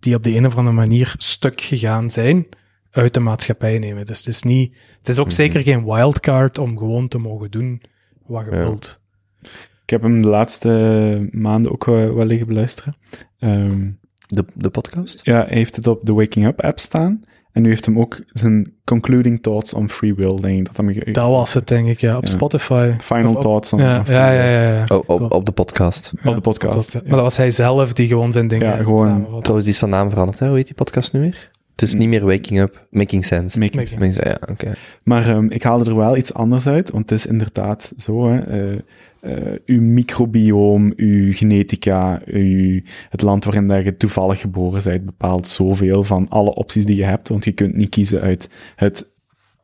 die 0.00 0.14
op 0.14 0.22
de 0.24 0.36
een 0.36 0.46
of 0.46 0.56
andere 0.56 0.76
manier 0.76 1.14
stuk 1.18 1.60
gegaan 1.60 2.10
zijn, 2.10 2.46
uit 2.90 3.14
de 3.14 3.20
maatschappij 3.20 3.78
nemen. 3.78 4.06
Dus 4.06 4.18
het 4.18 4.26
is 4.26 4.42
niet, 4.42 4.78
het 4.98 5.08
is 5.08 5.18
ook 5.18 5.26
Mhm. 5.26 5.34
zeker 5.34 5.62
geen 5.62 5.84
wildcard 5.84 6.58
om 6.58 6.78
gewoon 6.78 7.08
te 7.08 7.18
mogen 7.18 7.50
doen 7.50 7.82
wat 8.26 8.44
je 8.44 8.50
Ja. 8.50 8.56
wilt. 8.58 9.00
ik 9.82 9.90
heb 9.90 10.02
hem 10.02 10.22
de 10.22 10.28
laatste 10.28 11.28
maanden 11.30 11.72
ook 11.72 11.84
wel, 11.84 12.14
wel 12.14 12.24
liggen 12.26 12.46
beluisteren. 12.46 12.94
Ehm, 13.38 13.90
De, 14.26 14.44
de 14.54 14.70
podcast? 14.70 15.20
ja, 15.22 15.44
hij 15.46 15.56
heeft 15.56 15.76
het 15.76 15.86
op 15.86 16.00
de 16.04 16.12
Waking 16.12 16.46
Up 16.46 16.60
app 16.60 16.78
staan. 16.78 17.22
En 17.52 17.62
nu 17.62 17.68
heeft 17.68 17.84
hem 17.84 17.98
ook 17.98 18.20
zijn 18.28 18.72
concluding 18.84 19.42
thoughts 19.42 19.74
on 19.74 19.88
free 19.88 20.14
will, 20.14 20.36
denk 20.40 20.58
ik. 20.58 20.64
Dat, 20.64 20.76
hem 20.76 21.12
Dat 21.12 21.28
was 21.28 21.54
het, 21.54 21.68
denk 21.68 21.88
ik, 21.88 22.00
ja, 22.00 22.16
op 22.16 22.24
Ja. 22.24 22.30
Spotify. 22.30 22.92
Final 23.00 23.34
op- 23.34 23.40
thoughts 23.40 23.72
on, 23.72 23.80
Ja, 23.80 23.94
ja, 23.94 24.02
will. 24.04 24.14
ja, 24.14 24.32
ja. 24.32 24.74
ja. 24.74 24.84
Oh, 24.88 25.02
op, 25.06 25.32
op 25.32 25.46
de 25.46 25.52
podcast. 25.52 26.12
Op 26.24 26.34
de 26.34 26.40
podcast. 26.40 26.94
Maar 26.94 27.02
dat 27.10 27.20
was 27.20 27.36
hij 27.36 27.50
zelf 27.50 27.92
die 27.92 28.06
gewoon 28.06 28.32
zijn 28.32 28.48
dingen 28.48 28.66
Ja, 28.66 28.76
gewoon-. 28.82 29.24
Trouwens, 29.24 29.64
die 29.64 29.72
is 29.74 29.78
van 29.78 29.90
naam 29.90 30.10
veranderd, 30.10 30.38
hè? 30.38 30.46
Hoe 30.46 30.56
heet 30.56 30.66
die 30.66 30.74
podcast 30.74 31.12
nu 31.12 31.20
weer? 31.20 31.50
Het 31.80 31.88
is 31.88 31.94
niet 31.94 32.08
meer 32.08 32.24
Waking 32.24 32.60
Up, 32.60 32.86
Making 32.90 33.24
Sense. 33.24 33.58
Making 33.58 33.76
Making 33.90 34.14
sense. 34.14 34.28
Ja, 34.28 34.38
oké. 34.50 34.72
Maar 35.04 35.28
ehm, 35.28 35.46
ik 35.48 35.62
haalde 35.62 35.90
er 35.90 35.96
wel 35.96 36.16
iets 36.16 36.34
anders 36.34 36.66
uit, 36.66 36.90
want 36.90 37.10
het 37.10 37.18
is 37.18 37.26
inderdaad 37.26 37.92
zo, 37.96 38.30
hè, 38.30 38.40
eh, 38.40 38.78
eh, 39.20 39.58
uw 39.66 39.80
microbioom, 39.82 40.92
uw 40.96 41.32
genetica, 41.32 42.22
uw, 42.26 42.80
het 43.08 43.22
land 43.22 43.44
waarin 43.44 43.68
dat 43.68 43.84
je 43.84 43.96
toevallig 43.96 44.40
geboren 44.40 44.82
bent, 44.84 45.04
bepaalt 45.04 45.46
zoveel 45.46 46.02
van 46.02 46.28
alle 46.28 46.54
opties 46.54 46.84
die 46.84 46.96
je 46.96 47.04
hebt, 47.04 47.28
want 47.28 47.44
je 47.44 47.52
kunt 47.52 47.74
niet 47.74 47.88
kiezen 47.88 48.20
uit 48.20 48.50
het 48.76 49.06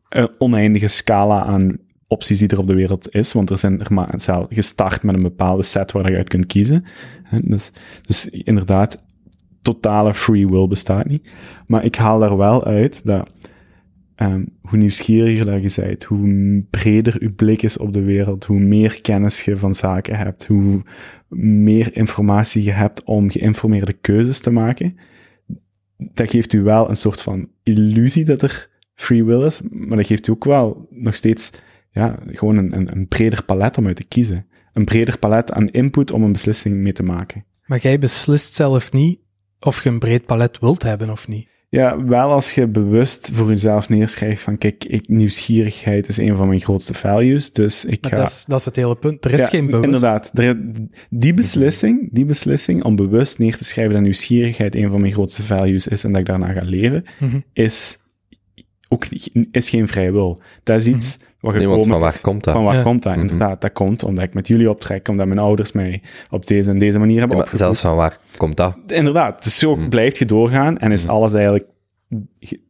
eh, 0.09 0.24
oneindige 0.38 0.88
scala 0.88 1.44
aan 1.44 1.78
opties 2.09 2.38
die 2.38 2.48
er 2.48 2.59
op 2.59 2.66
de 2.66 2.74
wereld 2.74 3.14
is, 3.14 3.32
want 3.32 3.51
er 3.51 3.59
zijn 3.59 3.80
er 3.80 3.93
maar 3.93 4.14
gestart 4.48 5.02
met 5.02 5.14
een 5.14 5.22
bepaalde 5.22 5.62
set 5.62 5.93
waar 5.93 6.10
je 6.10 6.16
uit 6.16 6.28
kunt 6.28 6.47
kiezen. 6.47 6.84
Hè, 7.22 7.38
Dus, 7.43 7.70
dus 8.02 8.28
inderdaad, 8.28 9.05
totale 9.72 10.14
free 10.14 10.48
will 10.48 10.66
bestaat 10.66 11.06
niet. 11.06 11.30
Maar 11.66 11.84
ik 11.84 11.94
haal 11.94 12.18
daar 12.18 12.36
wel 12.36 12.64
uit 12.64 13.05
dat 13.05 13.30
Ehm, 14.16 14.44
hoe 14.62 14.78
nieuwsgieriger 14.78 15.60
je 15.60 15.72
bent, 15.76 16.05
hoe 16.05 16.64
breder 16.70 17.22
je 17.22 17.30
blik 17.30 17.62
is 17.62 17.76
op 17.76 17.93
de 17.93 18.02
wereld, 18.02 18.44
hoe 18.44 18.59
meer 18.59 19.01
kennis 19.01 19.44
je 19.44 19.56
van 19.56 19.74
zaken 19.74 20.16
hebt, 20.16 20.47
hoe 20.47 20.82
meer 21.38 21.97
informatie 21.97 22.62
je 22.62 22.72
hebt 22.72 23.05
om 23.05 23.30
geïnformeerde 23.30 23.93
keuzes 23.93 24.40
te 24.40 24.51
maken, 24.51 24.97
dat 25.97 26.30
geeft 26.30 26.52
u 26.52 26.62
wel 26.62 26.88
een 26.88 26.97
soort 26.97 27.22
van 27.22 27.48
illusie 27.62 28.24
dat 28.24 28.43
er 28.43 28.70
free 28.94 29.24
will 29.24 29.47
is, 29.47 29.60
maar 29.70 29.97
dat 29.97 30.06
geeft 30.06 30.26
u 30.26 30.32
ook 30.32 30.44
wel 30.44 30.86
nog 30.90 31.14
steeds 31.14 31.51
ja, 31.90 32.18
gewoon 32.26 32.56
een, 32.56 32.76
een, 32.76 32.93
een 32.93 33.09
breder 33.09 33.44
palet 33.44 33.78
om 33.78 33.86
uit 33.86 33.97
te 33.97 34.05
kiezen. 34.05 34.47
Een 34.72 34.84
breder 34.84 35.18
palet 35.18 35.52
aan 35.52 35.68
input 35.68 36.10
om 36.10 36.22
een 36.22 36.32
beslissing 36.32 36.76
mee 36.76 36.93
te 36.93 37.02
maken. 37.02 37.44
Maar 37.66 37.80
jij 37.80 37.98
beslist 37.98 38.55
zelf 38.55 38.93
niet 38.93 39.18
of 39.61 39.83
je 39.83 39.89
een 39.89 39.99
breed 39.99 40.27
palet 40.27 40.59
wilt 40.59 40.83
hebben 40.83 41.11
of 41.11 41.28
niet. 41.28 41.49
Ja, 41.69 42.05
wel 42.05 42.31
als 42.33 42.53
je 42.53 42.69
bewust 42.69 43.31
voor 43.33 43.49
jezelf 43.49 43.89
neerschrijft 43.89 44.43
van, 44.43 44.59
kijk, 44.59 44.85
ik, 44.85 45.09
nieuwsgierigheid 45.09 46.09
is 46.09 46.16
een 46.16 46.37
van 46.37 46.49
mijn 46.49 46.61
grootste 46.61 46.95
values, 46.95 47.53
dus 47.53 47.85
ik 47.85 48.03
Maar 48.03 48.11
ga... 48.11 48.16
dat, 48.16 48.28
is, 48.28 48.45
dat 48.45 48.59
is 48.59 48.65
het 48.65 48.77
hele 48.77 48.97
punt. 48.97 49.24
Er 49.24 49.33
is 49.33 49.41
Ja, 49.41 49.47
geen 49.47 49.66
bewust. 49.66 49.85
Inderdaad. 49.85 50.31
Er- 50.35 50.61
die 51.11 51.35
beslissing, 51.35 52.09
die 52.12 52.24
beslissing 52.24 52.85
om 52.85 52.97
bewust 52.97 53.39
neer 53.39 53.57
te 53.57 53.65
schrijven 53.65 53.93
dat 53.95 54.03
nieuwsgierigheid 54.03 54.74
een 54.74 54.89
van 54.91 55.01
mijn 55.01 55.12
grootste 55.12 55.43
values 55.43 55.89
is 55.89 56.05
en 56.05 56.11
dat 56.11 56.20
ik 56.20 56.27
daarna 56.27 56.53
ga 56.53 56.62
leven, 56.65 57.05
Mhm. 57.20 57.41
is 57.53 57.99
ook 58.89 59.07
is 59.51 59.69
geen 59.69 59.89
vrij 59.89 60.12
wil. 60.12 60.43
Dat 60.62 60.81
is 60.81 60.87
iets 60.87 61.16
wat 61.16 61.24
Nee, 61.52 61.62
gekomen 61.62 61.78
want 61.78 61.90
van 61.90 62.01
waar 62.01 62.20
komt 62.20 62.44
dat? 62.44 62.55
Van 62.55 62.64
waar 62.64 62.74
Ja. 62.74 62.82
komt 62.82 63.02
dat? 63.02 63.12
Mhm. 63.12 63.20
Inderdaad, 63.23 63.60
dat 63.60 63.73
komt 63.73 64.02
omdat 64.02 64.24
ik 64.24 64.35
met 64.35 64.48
jullie 64.48 64.70
optrek, 64.70 65.09
omdat 65.09 65.27
mijn 65.27 65.39
ouders 65.39 65.73
mij 65.73 66.02
op 66.31 66.47
deze 66.47 66.70
en 66.70 66.78
deze 66.78 66.98
manier 66.98 67.12
Ja, 67.14 67.18
hebben 67.18 67.36
maar 67.36 67.47
opgevoed. 67.47 67.64
zelfs 67.66 67.81
van 67.81 67.97
waar 67.97 68.18
komt 68.36 68.56
dat? 68.56 68.77
Inderdaad, 68.86 69.44
dus 69.44 69.59
zo 69.59 69.77
Mhm. 69.77 69.89
blijft 69.89 70.18
je 70.18 70.24
doorgaan 70.24 70.78
en 70.78 70.93
is 70.93 71.02
Mhm. 71.05 71.12
alles 71.12 71.32
eigenlijk... 71.32 71.64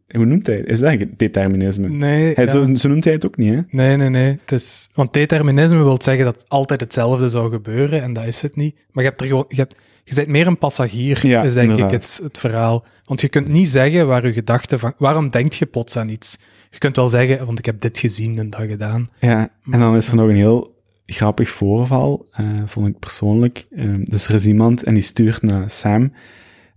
Hoe 0.08 0.24
noemt 0.24 0.46
hij 0.46 0.56
het? 0.56 0.66
Is 0.66 0.78
dat 0.80 0.98
determinisme? 1.16 1.88
Nee, 1.88 2.34
Hij, 2.34 2.44
ja. 2.44 2.50
zo, 2.50 2.74
zo 2.74 2.88
noemt 2.88 3.04
hij 3.04 3.12
het 3.12 3.26
ook 3.26 3.36
niet, 3.36 3.54
hè? 3.54 3.60
nee, 3.70 3.96
nee, 3.96 4.08
nee. 4.08 4.38
Het 4.40 4.52
is, 4.52 4.88
want 4.94 5.12
determinisme 5.12 5.82
wil 5.82 6.02
zeggen 6.02 6.24
dat 6.24 6.44
altijd 6.48 6.80
hetzelfde 6.80 7.28
zou 7.28 7.50
gebeuren 7.50 8.02
en 8.02 8.12
dat 8.12 8.24
is 8.24 8.42
het 8.42 8.56
niet. 8.56 8.74
Maar 8.92 9.04
je 9.04 9.08
hebt 9.10 9.20
er 9.20 9.26
gewoon, 9.26 9.44
je, 9.48 9.56
hebt, 9.56 9.76
je 10.04 10.14
bent 10.14 10.28
meer 10.28 10.46
een 10.46 10.58
passagier, 10.58 11.26
Ja, 11.26 11.42
is 11.42 11.52
denk 11.52 11.70
inderdaad. 11.70 11.92
ik 11.94 12.00
het, 12.00 12.20
het 12.22 12.38
verhaal. 12.38 12.84
Want 13.04 13.20
je 13.20 13.28
kunt 13.28 13.48
niet 13.48 13.68
zeggen 13.68 14.06
waar 14.06 14.26
je 14.26 14.32
gedachten 14.32 14.78
van, 14.78 14.92
waarom 14.98 15.28
denkt 15.30 15.56
je 15.56 15.66
plots 15.66 15.96
aan 15.96 16.08
iets? 16.08 16.38
Je 16.70 16.78
kunt 16.78 16.96
wel 16.96 17.08
zeggen, 17.08 17.46
want 17.46 17.58
ik 17.58 17.64
heb 17.64 17.80
dit 17.80 17.98
gezien 17.98 18.38
en 18.38 18.50
dat 18.50 18.60
gedaan. 18.60 19.10
Ja, 19.20 19.48
en 19.70 19.78
dan 19.80 19.96
is 19.96 20.08
er 20.08 20.16
nog 20.16 20.28
een 20.28 20.36
heel 20.36 20.74
grappig 21.06 21.48
voorval, 21.50 22.26
eh, 22.32 22.46
vond 22.66 22.86
ik 22.88 22.98
persoonlijk. 22.98 23.66
Ehm, 23.76 24.04
dus 24.04 24.28
er 24.28 24.34
is 24.34 24.46
iemand 24.46 24.82
en 24.82 24.94
die 24.94 25.02
stuurt 25.02 25.42
naar 25.42 25.70
Sam. 25.70 26.12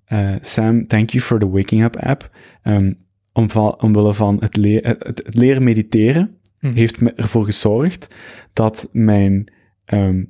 eh, 0.05 0.29
Sam, 0.41 0.87
thank 0.87 1.09
you 1.09 1.23
for 1.23 1.39
the 1.39 1.49
Waking 1.49 1.83
Up 1.83 1.97
app. 1.97 2.29
Omva- 3.39 3.75
omwille 3.79 4.13
van 4.13 4.37
het, 4.39 4.57
le- 4.57 4.79
het, 4.81 5.03
het- 5.03 5.21
het 5.25 5.35
leren 5.35 5.63
mediteren 5.63 6.37
Mhm. 6.59 6.73
heeft 6.73 7.01
me 7.01 7.13
ervoor 7.13 7.45
gezorgd 7.45 8.07
dat 8.53 8.89
mijn 8.91 9.51
ehm, 9.85 10.23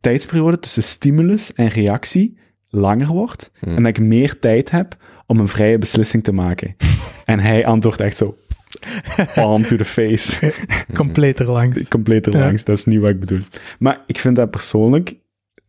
tijdsperiode 0.00 0.58
tussen 0.58 0.82
stimulus 0.82 1.52
en 1.52 1.68
reactie 1.68 2.38
langer 2.68 3.06
wordt 3.06 3.50
Hmm. 3.58 3.76
en 3.76 3.82
dat 3.82 3.96
ik 3.98 4.04
meer 4.04 4.38
tijd 4.38 4.70
heb 4.70 4.96
om 5.26 5.38
een 5.40 5.48
vrije 5.48 5.78
beslissing 5.78 6.24
te 6.24 6.32
maken. 6.32 6.76
en 7.24 7.40
hij 7.40 7.66
antwoordt 7.66 8.00
echt 8.00 8.16
zo, 8.16 8.36
palm 9.34 9.62
to 9.62 9.76
the 9.76 9.84
face. 9.84 10.52
Compleet 10.94 11.40
erlangs. 11.40 11.88
compleet 11.88 12.26
erlangs, 12.26 12.64
dat 12.64 12.76
is 12.78 12.84
niet 12.84 13.00
wat 13.00 13.10
ik 13.10 13.20
bedoel. 13.20 13.40
Maar 13.78 14.02
ik 14.06 14.18
vind 14.18 14.36
dat 14.36 14.50
persoonlijk, 14.50 15.14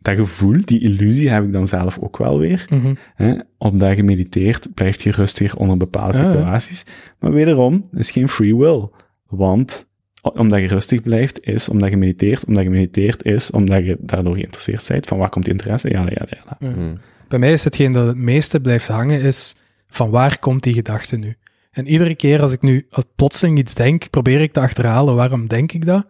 dat 0.05 0.15
gevoel, 0.15 0.61
die 0.65 0.79
illusie 0.79 1.29
heb 1.29 1.43
ik 1.43 1.53
dan 1.53 1.67
zelf 1.67 1.97
ook 1.99 2.17
wel 2.17 2.39
weer. 2.39 2.65
Mhm. 2.69 2.93
Hè? 3.15 3.39
Omdat 3.57 3.97
je 3.97 4.03
mediteert, 4.03 4.73
blijft 4.73 5.01
je 5.01 5.11
rustiger 5.11 5.57
onder 5.57 5.77
bepaalde 5.77 6.17
ja. 6.17 6.29
situaties. 6.29 6.83
Maar 7.19 7.31
wederom, 7.31 7.87
het 7.91 7.99
is 7.99 8.11
geen 8.11 8.29
free 8.29 8.55
will. 8.55 8.89
Want 9.27 9.87
omdat 10.21 10.59
je 10.59 10.67
rustig 10.67 11.01
blijft, 11.01 11.47
is 11.47 11.69
omdat 11.69 11.89
je 11.89 11.97
mediteert. 11.97 12.45
Omdat 12.45 12.63
je 12.63 12.69
mediteert, 12.69 13.23
is 13.23 13.51
omdat 13.51 13.85
je 13.85 13.97
daardoor 13.99 14.35
geïnteresseerd 14.35 14.87
bent. 14.87 15.05
Van 15.05 15.17
waar 15.17 15.29
komt 15.29 15.45
die 15.45 15.53
interesse? 15.53 15.89
Ja, 15.89 16.01
ja, 16.01 16.25
ja. 16.29 16.57
ja. 16.59 16.67
Hmm. 16.73 16.99
Bij 17.27 17.39
mij 17.39 17.53
is 17.53 17.63
hetgeen 17.63 17.91
dat 17.91 18.07
het 18.07 18.17
meeste 18.17 18.59
blijft 18.59 18.87
hangen, 18.87 19.21
is 19.21 19.55
van 19.87 20.09
waar 20.09 20.39
komt 20.39 20.63
die 20.63 20.73
gedachte 20.73 21.17
nu? 21.17 21.35
En 21.71 21.87
iedere 21.87 22.15
keer 22.15 22.41
als 22.41 22.51
ik 22.51 22.61
nu 22.61 22.85
als 22.89 23.05
plotseling 23.15 23.57
iets 23.57 23.73
denk, 23.73 24.09
probeer 24.09 24.41
ik 24.41 24.53
te 24.53 24.59
achterhalen 24.59 25.15
waarom 25.15 25.47
denk 25.47 25.71
ik 25.71 25.85
dat. 25.85 26.05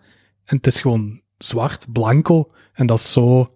En 0.46 0.58
het 0.58 0.68
is 0.68 0.82
gewoon 0.82 1.22
zwart, 1.38 1.86
blanco. 1.92 2.52
En 2.74 2.86
dat 2.86 3.00
is 3.00 3.12
zo 3.12 3.48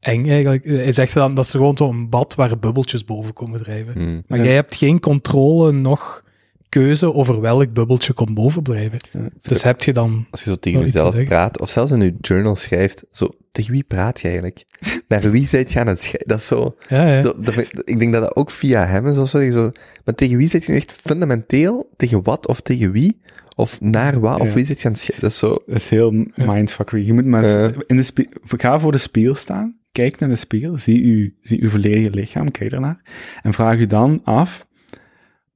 eng 0.00 0.26
eigenlijk. 0.28 0.64
Hij 0.64 0.92
zegt 0.92 1.14
dan, 1.14 1.34
dat 1.34 1.44
is 1.44 1.50
gewoon 1.50 1.76
zo'n 1.76 2.08
bad 2.08 2.34
waar 2.34 2.58
bubbeltjes 2.58 3.04
boven 3.04 3.32
komen 3.32 3.62
drijven. 3.62 3.92
Hmm. 3.92 4.22
Maar 4.26 4.38
Ja. 4.38 4.44
jij 4.44 4.54
hebt 4.54 4.74
geen 4.76 5.00
controle 5.00 5.72
nog 5.72 6.26
keuze 6.68 7.14
over 7.14 7.40
welk 7.40 7.72
bubbeltje 7.72 8.12
komt 8.12 8.34
boven 8.34 8.62
blijven. 8.62 8.98
Ja. 9.12 9.20
Dus 9.42 9.62
heb 9.62 9.82
je 9.82 9.92
dan... 9.92 10.26
Als 10.30 10.44
je 10.44 10.50
zo 10.50 10.56
tegen 10.56 10.80
jezelf 10.80 11.24
praat, 11.24 11.60
of 11.60 11.68
zelfs 11.70 11.92
in 11.92 12.00
je 12.00 12.14
journal 12.20 12.56
schrijft, 12.56 13.04
zo, 13.10 13.28
tegen 13.52 13.72
wie 13.72 13.82
praat 13.82 14.20
je 14.20 14.26
eigenlijk? 14.26 14.64
Naar 15.08 15.30
wie 15.30 15.46
zijt 15.46 15.72
je 15.72 15.80
aan 15.80 15.86
het 15.86 16.00
schrijven? 16.00 16.28
Dat 16.28 16.38
is 16.38 16.46
zo, 16.46 16.76
Ja, 16.88 17.06
ja. 17.06 17.22
zo- 17.22 17.34
dat 17.40 17.54
vind 17.54 17.88
ik 17.88 17.98
denk 17.98 18.12
dat 18.12 18.22
dat 18.22 18.36
ook 18.36 18.50
via 18.50 18.86
hem 18.86 19.06
is 19.06 19.18
of 19.18 19.28
zo, 19.28 19.70
maar 20.04 20.14
tegen 20.14 20.36
wie 20.36 20.48
zit 20.48 20.64
je 20.64 20.72
nu 20.72 20.78
echt 20.78 20.92
fundamenteel? 20.92 21.90
Tegen 21.96 22.22
wat 22.22 22.48
of 22.48 22.60
tegen 22.60 22.92
wie? 22.92 23.20
Of 23.56 23.80
naar 23.80 24.20
wat? 24.20 24.40
Of 24.40 24.52
wie 24.52 24.64
zit 24.64 24.80
je 24.80 24.86
aan 24.86 24.92
het 24.92 25.00
schrijven? 25.00 25.22
Dat 25.24 25.32
is 25.32 25.38
zo, 25.38 25.48
Dat 25.66 25.76
is 25.76 25.88
heel 25.88 26.24
mindfuckery. 26.34 27.06
Je 27.06 27.12
moet 27.12 27.24
maar 27.24 27.44
in 27.86 27.96
de 27.96 28.26
ga 28.56 28.78
voor 28.78 28.92
de 28.92 28.98
spiegel 28.98 29.34
staan, 29.34 29.76
kijk 29.98 30.18
naar 30.18 30.28
de 30.28 30.36
spiegel, 30.36 30.78
zie 30.78 31.04
uw, 31.04 31.30
zie 31.40 31.62
uw 31.62 31.68
volledige 31.68 32.10
lichaam, 32.10 32.50
kijk 32.50 32.72
ernaar, 32.72 33.02
en 33.42 33.52
vraag 33.52 33.78
u 33.78 33.86
dan 33.86 34.20
af, 34.24 34.66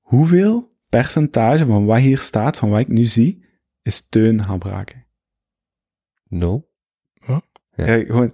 hoeveel 0.00 0.70
percentage 0.88 1.66
van 1.66 1.84
wat 1.84 1.98
hier 1.98 2.18
staat, 2.18 2.56
van 2.56 2.70
wat 2.70 2.80
ik 2.80 2.88
nu 2.88 3.04
zie, 3.04 3.44
is 3.82 4.06
Teun 4.08 4.40
Habrake? 4.40 4.94
nul. 6.28 6.70
Ja. 7.26 7.42
Ja, 7.74 8.04
gewoon, 8.04 8.32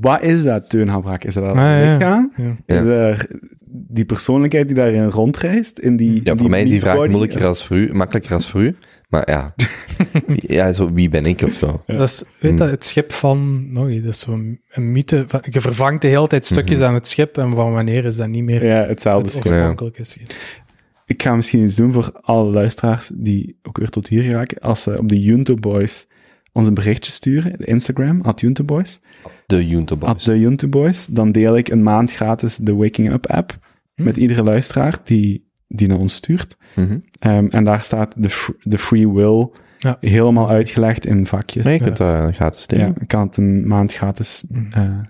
Wat 0.00 0.22
is 0.22 0.42
dat, 0.42 0.70
teunhabrak? 0.70 1.24
Is 1.24 1.34
dat 1.34 1.44
dat 1.44 1.54
Ah, 1.56 1.62
ja. 1.62 1.92
lichaam? 1.92 2.32
Ja. 2.36 2.56
Ja. 2.66 2.80
Is 2.80 2.86
er 2.86 3.28
die 3.66 4.04
persoonlijkheid 4.04 4.66
die 4.66 4.76
daarin 4.76 5.04
rondreist? 5.10 5.78
In 5.78 5.96
die, 5.96 6.20
Ja, 6.24 6.36
voor 6.36 6.50
mij 6.50 6.62
is 6.62 6.70
die 6.70 6.80
vraag 6.80 6.96
body? 6.96 7.08
moeilijker 7.10 7.46
als 7.46 7.66
voor 7.66 7.76
u, 7.76 7.94
makkelijker 7.94 8.32
als 8.34 8.50
voor 8.50 8.62
u. 8.62 8.76
Maar 9.08 9.30
ja, 9.30 9.54
ja 10.56 10.72
zo, 10.72 10.92
wie 10.92 11.08
ben 11.08 11.26
ik 11.26 11.42
of 11.42 11.52
zo? 11.52 11.82
Ja. 11.86 11.96
Dat 11.96 12.08
is, 12.08 12.22
weet 12.40 12.58
je, 12.58 12.64
het 12.64 12.84
schip 12.84 13.12
van, 13.12 13.72
nog 13.72 13.88
iets, 13.90 14.04
dat 14.04 14.12
is 14.14 14.20
zo'n 14.20 14.60
een 14.70 14.92
mythe. 14.92 15.24
Van, 15.26 15.40
je 15.50 15.60
vervangt 15.60 16.02
de 16.02 16.08
hele 16.08 16.28
tijd 16.28 16.46
stukjes 16.46 16.80
aan 16.80 16.94
het 16.94 17.08
schip 17.08 17.38
en 17.38 17.54
van 17.54 17.72
wanneer 17.72 18.04
is 18.04 18.16
dat 18.16 18.28
niet 18.28 18.44
meer 18.44 18.66
Ja, 18.66 18.86
hetzelfde. 18.86 19.28
het 19.28 19.36
schip. 19.38 19.52
oorspronkelijke 19.52 20.04
schip. 20.04 20.32
Ik 21.06 21.22
ga 21.22 21.34
misschien 21.36 21.64
iets 21.64 21.76
doen 21.76 21.92
voor 21.92 22.12
alle 22.20 22.50
luisteraars 22.50 23.10
die 23.14 23.58
ook 23.62 23.78
weer 23.78 23.88
tot 23.88 24.08
hier 24.08 24.22
geraken. 24.22 24.58
Als 24.60 24.82
ze 24.82 24.98
op 24.98 25.08
de 25.08 25.20
Junto 25.20 25.54
Boys 25.54 26.06
ons 26.52 26.66
een 26.66 26.74
berichtje 26.74 27.12
sturen, 27.12 27.58
de 27.58 27.64
Instagram, 27.64 28.20
at 28.22 28.40
Junto 28.40 28.64
Boys, 28.64 28.98
De 29.46 29.66
Junto 29.68 29.94
at 29.94 30.00
Boys. 30.00 30.24
de 30.24 30.40
Junto 30.40 30.68
Boys, 30.68 31.06
dan 31.10 31.32
deel 31.32 31.56
ik 31.56 31.68
een 31.68 31.82
maand 31.82 32.12
gratis 32.12 32.56
de 32.56 32.74
Waking 32.74 33.12
Up 33.12 33.26
app 33.26 33.58
Hm. 33.94 34.04
met 34.04 34.16
iedere 34.16 34.42
luisteraar 34.42 34.98
die, 35.04 35.47
die 35.68 35.88
naar 35.88 35.98
ons 35.98 36.14
stuurt. 36.14 36.56
Mhm. 36.74 36.98
Ehm, 37.18 37.46
en 37.50 37.64
daar 37.64 37.82
staat 37.82 38.12
de, 38.16 38.46
de 38.62 38.78
free 38.78 39.08
will 39.08 39.48
Ja. 39.78 39.96
helemaal 40.00 40.48
uitgelegd 40.48 41.06
in 41.06 41.26
vakjes. 41.26 41.64
Nee, 41.64 41.78
je 41.78 41.80
kunt 41.84 41.96
gratis 41.98 42.38
ja, 42.38 42.50
steken. 42.50 42.94
ik 43.00 43.08
kan 43.08 43.26
het 43.26 43.36
een 43.36 43.66
maand 43.66 43.92
gratis 43.94 44.44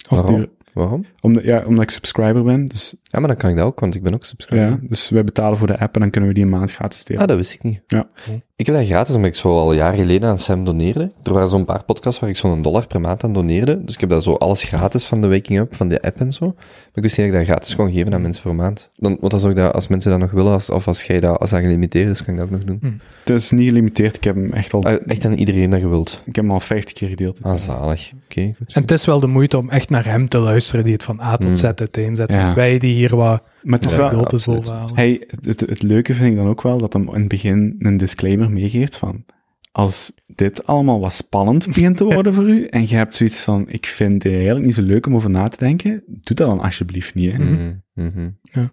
sturen. 0.08 0.48
Waarom? 0.72 1.04
Omdat, 1.20 1.42
ja, 1.44 1.64
omdat 1.66 1.84
ik 1.84 1.90
subscriber 1.90 2.42
ben. 2.42 2.66
Dus, 2.66 2.94
Ja, 3.10 3.18
maar 3.18 3.28
dan 3.28 3.36
kan 3.36 3.50
ik 3.50 3.56
dat 3.56 3.66
ook, 3.66 3.80
want 3.80 3.94
ik 3.94 4.02
ben 4.02 4.14
ook 4.14 4.24
subscriber. 4.24 4.66
ja, 4.68 4.78
dus 4.82 5.08
wij 5.10 5.24
betalen 5.24 5.58
voor 5.58 5.66
de 5.66 5.78
app 5.78 5.94
en 5.94 6.00
dan 6.00 6.10
kunnen 6.10 6.28
we 6.30 6.34
die 6.36 6.44
een 6.44 6.50
maand 6.50 6.72
gratis 6.72 7.04
delen. 7.04 7.22
Ah, 7.22 7.28
dat 7.28 7.36
wist 7.36 7.52
ik 7.52 7.62
niet. 7.62 7.80
Ja. 7.86 8.08
Ik 8.56 8.66
heb 8.66 8.74
dat 8.74 8.86
gratis, 8.86 9.14
omdat 9.14 9.30
ik 9.30 9.36
zo 9.36 9.48
al 9.58 9.72
jaren 9.72 9.98
geleden 9.98 10.28
aan 10.28 10.38
Sam 10.38 10.64
doneerde. 10.64 11.12
Er 11.22 11.32
waren 11.32 11.48
zo'n 11.48 11.64
paar 11.64 11.84
podcasts 11.84 12.20
waar 12.20 12.30
ik 12.30 12.36
zo'n 12.36 12.62
dollar 12.62 12.86
per 12.86 13.00
maand 13.00 13.24
aan 13.24 13.32
doneerde. 13.32 13.84
Dus 13.84 13.94
ik 13.94 14.00
heb 14.00 14.10
dat 14.10 14.22
zo 14.22 14.34
alles 14.34 14.62
gratis 14.64 15.04
van 15.04 15.20
de 15.20 15.28
Waking 15.28 15.58
Up, 15.58 15.76
van 15.76 15.88
de 15.88 16.02
app 16.02 16.20
en 16.20 16.32
zo. 16.32 16.46
Maar 16.46 16.54
ik 16.94 17.02
wist 17.02 17.18
niet 17.18 17.26
dat 17.32 17.40
ik 17.40 17.46
dat 17.46 17.48
gratis 17.56 17.76
kon 17.76 17.92
geven 17.92 18.14
aan 18.14 18.22
mensen 18.22 18.42
voor 18.42 18.50
een 18.50 18.56
maand. 18.56 18.88
Dan, 18.96 19.16
want 19.20 19.30
dan 19.30 19.40
zou 19.40 19.52
ik 19.52 19.58
dat, 19.58 19.72
als 19.72 19.88
mensen 19.88 20.10
dat 20.10 20.20
nog 20.20 20.30
willen, 20.30 20.52
als, 20.52 20.70
of 20.70 20.86
als 20.86 21.02
jij 21.02 21.20
dat, 21.20 21.38
als 21.38 21.50
dat 21.50 21.60
gelimiteerd 21.60 22.08
is, 22.08 22.24
kan 22.24 22.34
ik 22.34 22.40
dat 22.40 22.48
ook 22.48 22.54
nog 22.54 22.64
doen. 22.64 23.00
Het 23.24 23.30
is 23.42 23.50
niet 23.50 23.66
gelimiteerd. 23.68 24.16
Ik 24.16 24.24
heb 24.24 24.34
hem 24.34 24.52
echt 24.52 24.72
al, 24.74 24.84
Ah, 24.84 24.96
echt 25.06 25.24
aan 25.24 25.32
iedereen 25.32 25.70
dat 25.70 25.80
je 25.80 25.88
wilt. 25.88 26.22
ik 26.26 26.34
heb 26.36 26.44
hem 26.44 26.52
al 26.54 26.60
50 26.60 26.92
keer 26.94 27.08
gedeeld. 27.08 27.38
Ah, 27.42 27.54
zalig. 27.56 28.12
Oké, 28.24 28.52
goed. 28.56 28.72
En 28.72 28.82
het 28.82 28.90
is 28.90 29.04
wel 29.04 29.20
de 29.20 29.26
moeite 29.26 29.58
om 29.58 29.70
echt 29.70 29.90
naar 29.90 30.04
hem 30.04 30.28
te 30.28 30.38
luisteren, 30.38 30.84
die 30.84 30.92
het 30.92 31.02
van 31.02 31.20
A 31.20 31.36
tot 31.36 31.46
Hmm. 31.46 31.56
Z 31.56 31.64
uiteenzet. 31.64 32.32
Ja. 32.32 32.54
Wij 32.54 32.78
die 32.78 32.97
hier 32.98 33.16
wat 33.16 33.44
Maar 33.62 33.78
het 33.78 33.88
is 33.88 33.92
Ja, 33.96 33.98
wel... 33.98 34.08
grote. 34.08 34.94
Hey, 34.94 35.28
het, 35.40 35.60
het 35.60 35.82
leuke 35.82 36.14
vind 36.14 36.30
ik 36.34 36.40
dan 36.40 36.48
ook 36.48 36.62
wel 36.62 36.78
dat 36.78 36.92
hem 36.92 37.08
in 37.08 37.20
het 37.20 37.28
begin 37.28 37.76
een 37.78 37.96
disclaimer 37.96 38.50
meegeeft 38.50 38.96
van 38.96 39.24
als 39.72 40.12
dit 40.26 40.66
allemaal 40.66 41.00
wat 41.00 41.12
spannend 41.12 41.66
begint 41.74 41.96
te 41.96 42.04
worden 42.04 42.32
voor 42.34 42.48
u 42.48 42.64
en 42.64 42.88
je 42.88 42.96
hebt 42.96 43.14
zoiets 43.14 43.40
van 43.40 43.68
ik 43.68 43.86
vind 43.86 44.22
het 44.22 44.32
eigenlijk 44.32 44.64
niet 44.64 44.74
zo 44.74 44.82
leuk 44.82 45.06
om 45.06 45.14
over 45.14 45.30
na 45.30 45.48
te 45.48 45.56
denken, 45.58 46.02
doe 46.06 46.36
dat 46.36 46.36
dan 46.36 46.60
alsjeblieft 46.60 47.14
niet. 47.14 47.32
Hè? 47.32 47.38
Mhm, 47.38 47.74
mhm. 47.94 48.28
Ja. 48.42 48.72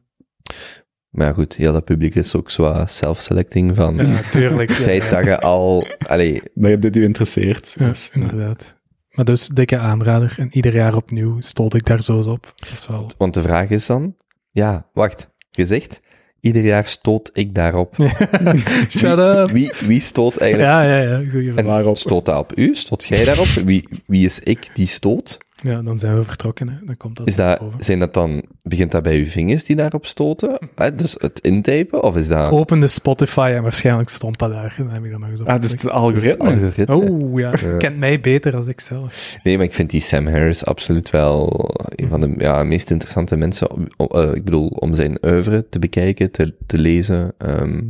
Maar 1.09 1.27
ja, 1.27 1.33
goed, 1.33 1.55
heel 1.55 1.73
dat 1.73 1.85
publiek 1.85 2.15
is 2.15 2.35
ook 2.35 2.51
zo 2.51 2.61
wat 2.61 2.89
self-selecting 2.89 3.75
van... 3.75 3.95
Ja, 3.95 4.03
natuurlijk. 4.03 4.69
Het 4.75 4.77
feit 4.77 5.09
dat 5.09 5.23
je 5.23 5.39
al... 5.39 5.87
Allee, 5.97 6.41
Dat 6.53 6.81
dit 6.81 6.95
u 6.95 7.03
interesseert. 7.03 7.73
Ja, 7.77 7.87
Dus, 7.87 8.09
ja. 8.13 8.21
inderdaad. 8.21 8.75
Maar 9.15 9.25
dus, 9.25 9.47
dikke 9.47 9.77
aanrader. 9.77 10.35
En 10.37 10.47
ieder 10.51 10.73
jaar 10.73 10.95
opnieuw 10.95 11.41
stoot 11.41 11.73
ik 11.73 11.85
daar 11.85 12.03
zo 12.03 12.17
eens 12.17 12.27
op. 12.27 12.53
Dat 12.55 12.71
is 12.71 12.87
wel... 12.87 13.09
Want 13.17 13.33
de 13.33 13.41
vraag 13.41 13.69
is 13.69 13.85
dan, 13.85 14.15
ja, 14.51 14.89
wacht, 14.93 15.29
gezegd, 15.51 16.01
ieder 16.39 16.63
jaar 16.63 16.87
stoot 16.87 17.29
ik 17.33 17.55
daarop. 17.55 17.95
Shut 18.97 19.17
up! 19.17 19.49
Wie, 19.51 19.71
wie 19.79 19.99
stoot 19.99 20.37
eigenlijk? 20.37 20.71
Ja, 20.71 20.81
ja, 20.81 20.97
ja. 20.97 21.29
Goeie 21.31 21.53
vraag. 21.53 21.97
Stoot 21.97 22.25
dat 22.25 22.37
op 22.37 22.57
u? 22.57 22.75
Stoot 22.75 23.03
jij 23.03 23.25
daarop? 23.25 23.47
Wie, 23.47 23.87
wie 24.05 24.25
is 24.25 24.39
ik 24.39 24.69
die 24.73 24.87
stoot? 24.87 25.37
Ja, 25.65 25.81
dan 25.81 25.97
zijn 25.97 26.17
we 26.17 26.23
vertrokken. 26.23 26.69
Hè. 26.69 26.75
Dan 26.85 26.97
komt 26.97 27.17
dat 27.17 27.27
Is 27.27 27.35
dat, 27.35 27.59
boven. 27.59 27.83
zijn 27.83 27.99
dat 27.99 28.13
dan, 28.13 28.43
begint 28.61 28.91
dat 28.91 29.03
bij 29.03 29.17
uw 29.17 29.25
vingers 29.25 29.63
die 29.63 29.75
daarop 29.75 30.05
stoten? 30.05 30.57
Hè, 30.75 30.95
Dus 30.95 31.15
het 31.19 31.39
intypen? 31.39 32.03
Of 32.03 32.17
is 32.17 32.27
dat 32.27 32.51
Opende 32.51 32.87
Spotify 32.87 33.51
en 33.55 33.63
waarschijnlijk 33.63 34.09
stond 34.09 34.37
dat 34.39 34.49
daar. 34.51 34.75
En 34.77 34.83
dan 34.85 34.93
heb 34.93 35.03
ik 35.03 35.11
dat 35.11 35.19
nog 35.19 35.29
eens 35.29 35.41
op. 35.41 35.47
Ah, 35.47 35.61
dus 35.61 35.69
het 35.69 35.77
is 35.79 35.83
het 35.83 35.91
algoritme. 35.93 36.49
algoritme? 36.49 36.95
Oh 36.95 37.39
ja, 37.39 37.51
Ja. 37.61 37.77
kent 37.77 37.97
mij 37.97 38.19
beter 38.19 38.51
dan 38.51 38.69
ik 38.69 38.81
zelf. 38.81 39.35
Nee, 39.43 39.55
maar 39.57 39.65
ik 39.65 39.73
vind 39.73 39.89
die 39.89 40.01
Sam 40.01 40.27
Harris 40.27 40.65
absoluut 40.65 41.09
wel 41.09 41.69
een 41.95 42.09
van 42.09 42.21
de 42.21 42.33
ja, 42.37 42.63
meest 42.63 42.91
interessante 42.91 43.37
mensen. 43.37 43.67
eh, 43.97 44.33
ik 44.33 44.43
bedoel, 44.43 44.67
om 44.67 44.93
zijn 44.93 45.17
oeuvre 45.25 45.69
te 45.69 45.79
bekijken, 45.79 46.31
te, 46.31 46.53
te 46.65 46.77
lezen. 46.77 47.33
Ehm, 47.37 47.81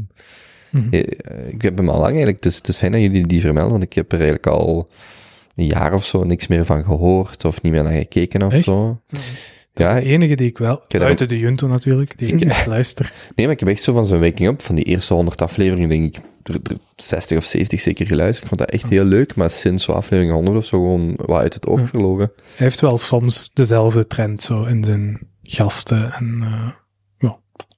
Mhm. 0.72 0.88
eh, 0.92 1.00
ik 1.48 1.62
heb 1.62 1.78
hem 1.78 1.90
al 1.90 1.96
lang 2.00 2.08
eigenlijk. 2.10 2.36
Het 2.44 2.46
is, 2.46 2.56
het 2.58 2.68
is 2.68 2.78
fijn 2.78 2.92
dat 2.92 3.02
jullie 3.02 3.28
die 3.28 3.42
vermelden, 3.42 3.72
want 3.72 3.84
ik 3.84 3.94
heb 3.94 4.08
er 4.12 4.18
eigenlijk 4.18 4.48
al 4.48 4.90
een 5.56 5.66
jaar 5.66 5.94
of 5.94 6.06
zo 6.06 6.24
niks 6.24 6.48
meer 6.48 6.66
van 6.66 6.84
gehoord 6.84 7.46
of 7.46 7.62
niet 7.62 7.72
meer 7.72 7.84
naar 7.84 7.92
gekeken 7.94 8.42
of 8.42 8.54
Echt? 8.54 8.64
zo. 8.64 9.02
Dat 9.08 9.22
Ja, 9.88 9.98
is 9.98 10.04
de 10.04 10.10
enige 10.10 10.36
die 10.36 10.48
ik 10.48 10.58
wel, 10.58 10.82
buiten 10.88 11.28
de 11.28 11.40
Junto 11.40 11.68
natuurlijk, 11.68 12.18
die 12.18 12.28
ik 12.36 12.44
echt 12.44 12.66
luister. 12.66 13.14
nee, 13.36 13.46
maar 13.46 13.56
ik 13.56 13.60
heb 13.60 13.70
echt 13.70 13.84
zo 13.84 13.94
van 13.94 14.06
zo'n 14.06 14.20
waking 14.20 14.48
up, 14.50 14.62
van 14.62 14.76
die 14.76 14.86
eerste 14.86 15.14
100 15.14 15.42
afleveringen, 15.42 15.90
denk 15.90 16.16
ik, 16.16 16.24
er, 16.44 16.60
er 16.64 16.78
60 16.96 17.38
of 17.38 17.44
70 17.44 17.80
zeker 17.80 18.06
geluisterd. 18.06 18.42
Ik 18.42 18.48
vond 18.48 18.60
dat 18.60 18.70
echt 18.70 18.90
heel 18.90 19.04
leuk, 19.04 19.36
maar 19.36 19.50
sinds 19.50 19.84
zo 19.84 19.92
aflevering 19.92 20.34
100 20.34 20.58
of 20.58 20.66
zo 20.66 20.78
gewoon 20.78 21.14
wat 21.16 21.40
uit 21.42 21.54
het 21.54 21.68
oog 21.68 21.80
Ja. 21.80 21.86
verloren. 21.86 22.32
Hij 22.36 22.66
heeft 22.66 22.82
wel 22.82 22.98
soms 22.98 23.52
dezelfde 23.54 24.08
trend 24.08 24.42
zo 24.42 24.64
in 24.64 24.84
zijn 24.84 25.20
gasten. 25.44 26.12
En 26.14 26.40
eh, 26.42 26.70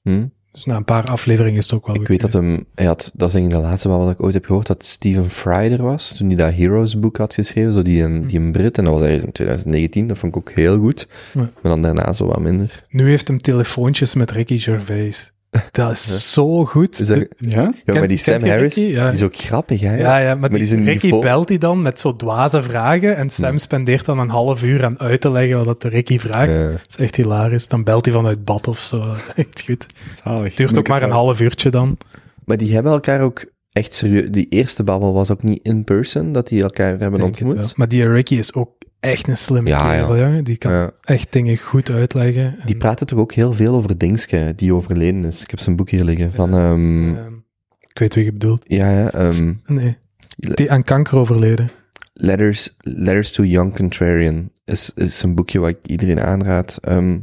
Hm? 0.04 0.26
Dus 0.58 0.66
na 0.66 0.76
een 0.76 0.86
paar 0.86 1.06
afleveringen 1.06 1.58
is 1.58 1.64
het 1.64 1.74
ook 1.74 1.88
wel 1.88 1.96
Ik 1.96 2.08
weet 2.08 2.22
dat 2.22 2.34
hem, 2.34 2.66
hij 2.76 2.86
had, 2.86 3.12
dat 3.16 3.28
is 3.28 3.34
denk 3.34 3.46
ik 3.46 3.52
de 3.52 3.58
laatste 3.58 3.90
wat 3.90 4.12
ik 4.12 4.24
ooit 4.24 4.34
heb 4.34 4.46
gehoord, 4.46 4.68
dat 4.68 4.86
Steven 4.86 5.30
Fry 5.30 5.72
er 5.72 5.84
was, 5.84 6.14
toen 6.14 6.28
hij 6.28 6.36
dat 6.36 6.54
Heroes 6.54 7.00
boek 7.00 7.18
had 7.18 7.34
geschreven, 7.34 7.74
zo 7.74 7.82
die 7.82 8.04
een, 8.04 8.28
die 8.28 8.40
een 8.40 8.52
Brit, 8.52 8.78
en 8.78 8.84
dat 8.84 8.94
was 8.94 9.02
ergens 9.02 9.24
in 9.24 9.32
2019, 9.32 10.08
dat 10.08 10.18
vond 10.18 10.36
ik 10.36 10.42
ook 10.42 10.52
heel 10.52 10.78
goed. 10.78 11.08
Ja. 11.34 11.40
Maar 11.40 11.72
dan 11.72 11.82
daarna 11.82 12.14
zo 12.14 12.26
wat 12.26 12.40
minder. 12.40 12.86
Nu 12.90 13.10
heeft 13.10 13.28
hem 13.28 13.42
telefoontjes 13.42 14.16
met 14.16 14.32
Ricky 14.32 14.58
Gervais. 14.58 15.32
Dat 15.72 15.92
is 15.92 16.34
zo 16.34 16.66
goed. 16.66 17.00
Is 17.00 17.08
dat, 17.08 17.28
Ja? 17.38 17.74
ja, 17.86 17.94
maar 17.94 18.08
die 18.08 18.18
Sam 18.18 18.44
Harris, 18.44 18.76
Ricky? 18.76 18.94
Ja. 18.94 19.06
die 19.06 19.14
is 19.14 19.24
ook 19.24 19.36
grappig, 19.36 19.80
hè? 19.82 19.96
Ja, 19.98 20.18
ja, 20.18 20.36
maar, 20.36 20.50
Maar 20.52 20.60
die 20.60 20.76
Ricky 20.84 21.06
niveau- 21.06 21.22
belt 21.22 21.48
die 21.48 21.58
dan 21.60 21.82
met 21.82 22.00
zo 22.00 22.14
dwaze 22.14 22.62
vragen 22.64 23.16
en 23.16 23.30
Sam 23.30 23.58
spendeert 23.58 24.06
dan 24.06 24.20
een 24.20 24.30
half 24.30 24.64
uur 24.64 24.86
aan 24.86 25.00
uit 25.00 25.22
te 25.22 25.32
leggen 25.32 25.56
wat 25.58 25.66
dat 25.66 25.82
de 25.82 25.88
Ricky 25.90 26.20
vraagt. 26.20 26.52
Ja. 26.52 26.70
Dat 26.72 26.86
is 26.90 26.96
echt 26.98 27.16
hilarisch. 27.16 27.68
Dan 27.68 27.84
belt 27.84 28.06
hij 28.06 28.14
vanuit 28.14 28.46
bad 28.46 28.68
of 28.68 28.80
zo. 28.80 29.04
Echt 29.36 29.62
goed. 29.66 29.86
Zalig. 30.24 30.54
Duurt 30.56 30.70
Moet 30.70 30.80
ook 30.80 30.88
maar 30.88 31.02
een 31.04 31.12
half 31.12 31.42
uurtje 31.42 31.70
dan. 31.70 31.98
Maar 32.46 32.58
die 32.58 32.74
hebben 32.74 32.92
elkaar 32.92 33.22
ook 33.22 33.46
echt 33.72 33.94
serieus... 33.94 34.28
Die 34.30 34.46
eerste 34.50 34.84
babbel 34.84 35.14
was 35.14 35.32
ook 35.32 35.44
niet 35.44 35.60
in 35.64 35.84
person, 35.84 36.32
dat 36.32 36.48
die 36.48 36.62
elkaar 36.62 37.00
hebben 37.00 37.20
Denk 37.20 37.40
ontmoet. 37.42 37.78
Maar 37.78 37.88
die 37.88 38.08
Ricky 38.08 38.36
is 38.36 38.54
ook 38.54 38.70
echt 39.00 39.28
een 39.28 39.38
slimme 39.38 39.70
Ja, 39.70 39.92
kerel, 39.92 40.16
ja. 40.16 40.26
jongen. 40.26 40.44
Die 40.44 40.58
kan 40.58 40.72
Ja. 40.72 40.92
echt 41.02 41.32
dingen 41.32 41.58
goed 41.58 41.90
uitleggen. 41.90 42.56
Die 42.66 42.78
praten 42.78 43.08
toch 43.08 43.20
ook 43.20 43.32
heel 43.34 43.54
veel 43.54 43.76
over 43.76 43.98
Dingske, 43.98 44.54
die 44.56 44.74
overleden 44.74 45.26
is. 45.26 45.42
Ik 45.44 45.50
heb 45.50 45.60
zijn 45.60 45.76
boek 45.76 45.90
hier 45.90 46.04
liggen. 46.04 46.32
Van, 46.34 46.54
ehm, 46.54 47.16
ehm, 47.16 47.34
ik 47.80 48.00
weet 48.00 48.16
wie 48.16 48.24
je 48.24 48.32
bedoelt. 48.32 48.64
ja, 48.68 48.92
ja, 48.92 49.12
ehm, 49.12 49.54
Nee. 49.66 49.98
Die 50.38 50.72
aan 50.72 50.84
kanker 50.84 51.18
overleden. 51.18 51.72
Letters, 52.14 52.76
Letters 52.80 53.32
to 53.32 53.44
Young 53.44 53.76
Contrarian 53.76 54.52
is, 54.66 54.92
is 54.96 55.22
een 55.22 55.36
boekje 55.36 55.60
wat 55.60 55.70
ik 55.70 55.78
iedereen 55.86 56.20
aanraad. 56.20 56.78
Ehm, 56.82 57.18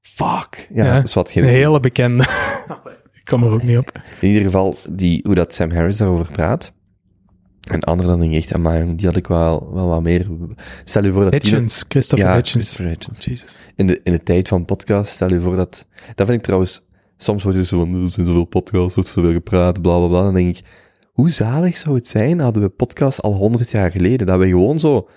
fuck. 0.00 0.68
Ja, 0.74 0.84
Ja, 0.84 0.94
dat 0.94 1.04
is 1.04 1.14
wat 1.14 1.26
Een 1.26 1.32
geen... 1.32 1.44
hele 1.44 1.80
bekende. 1.80 2.22
ik 3.18 3.24
kom 3.24 3.42
er 3.42 3.50
ook 3.50 3.62
niet 3.62 3.78
op. 3.78 3.92
In 4.20 4.28
ieder 4.28 4.42
geval, 4.42 4.76
die, 4.90 5.20
hoe 5.26 5.34
dat 5.34 5.54
Sam 5.54 5.70
Harris 5.70 5.96
daarover 5.96 6.30
praat. 6.32 6.72
En 7.68 7.80
anderen 7.80 8.10
dan 8.10 8.20
denk 8.20 8.32
ik 8.32 8.38
echt, 8.38 8.54
amai, 8.54 8.94
die 8.94 9.06
had 9.06 9.16
ik 9.16 9.26
wel, 9.26 9.70
wel 9.72 9.88
wat 9.88 10.02
meer... 10.02 10.26
Stel 10.84 11.04
je 11.04 11.12
voor 11.12 11.22
dat... 11.22 11.30
die- 11.30 11.40
Hitchens. 11.40 11.84
Christopher 11.88 12.26
ja, 12.26 12.34
Hitchens. 12.34 12.64
Christopher 12.64 12.92
Hitchens. 12.92 13.24
Jesus. 13.24 13.58
In 13.76 13.86
de, 13.86 14.00
in 14.04 14.12
de 14.12 14.22
tijd 14.22 14.48
van 14.48 14.64
podcast, 14.64 15.10
stel 15.10 15.28
je 15.28 15.40
voor 15.40 15.56
dat... 15.56 15.86
Dat 16.14 16.26
vind 16.26 16.38
ik 16.38 16.44
trouwens... 16.44 16.86
Soms 17.16 17.42
wordt 17.42 17.58
je 17.58 17.64
zo 17.64 17.78
van, 17.78 18.02
er 18.02 18.08
zijn 18.08 18.26
zoveel 18.26 18.44
podcasts, 18.44 18.94
wordt 18.94 19.10
zoveel 19.10 19.32
gepraat, 19.32 19.82
bla 19.82 19.98
bla 19.98 20.06
bla. 20.06 20.22
Dan 20.22 20.34
denk 20.34 20.48
ik, 20.48 20.60
hoe 21.12 21.30
zalig 21.30 21.76
zou 21.76 21.94
het 21.94 22.08
zijn, 22.08 22.40
hadden 22.40 22.62
we 22.62 22.68
podcasts 22.68 23.22
al 23.22 23.32
honderd 23.32 23.70
jaar 23.70 23.90
geleden, 23.90 24.26
dat 24.26 24.38
we 24.38 24.48
gewoon 24.48 24.78
zo 24.78 25.08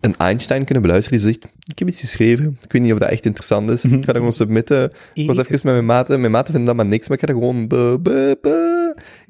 een 0.00 0.16
Einstein 0.16 0.64
kunnen 0.64 0.82
beluisteren 0.82 1.18
die 1.18 1.28
zegt, 1.28 1.44
ik 1.64 1.78
heb 1.78 1.88
iets 1.88 2.00
geschreven, 2.00 2.58
ik 2.62 2.72
weet 2.72 2.82
niet 2.82 2.92
of 2.92 2.98
dat 2.98 3.10
echt 3.10 3.24
interessant 3.24 3.70
is, 3.70 3.84
ik 3.84 3.90
ga 3.90 3.98
dat 4.00 4.16
gewoon 4.16 4.32
submitten. 4.32 4.92
Ik 5.14 5.26
was 5.26 5.36
even 5.38 5.50
met 5.52 5.62
mijn 5.62 5.84
maten, 5.84 6.20
mijn 6.20 6.32
maten 6.32 6.54
vinden 6.54 6.74
dat 6.74 6.76
maar 6.84 6.92
niks, 6.92 7.08
maar 7.08 7.18
ik 7.18 7.28
ga 7.28 7.32
dat 7.32 7.42
gewoon... 7.42 7.66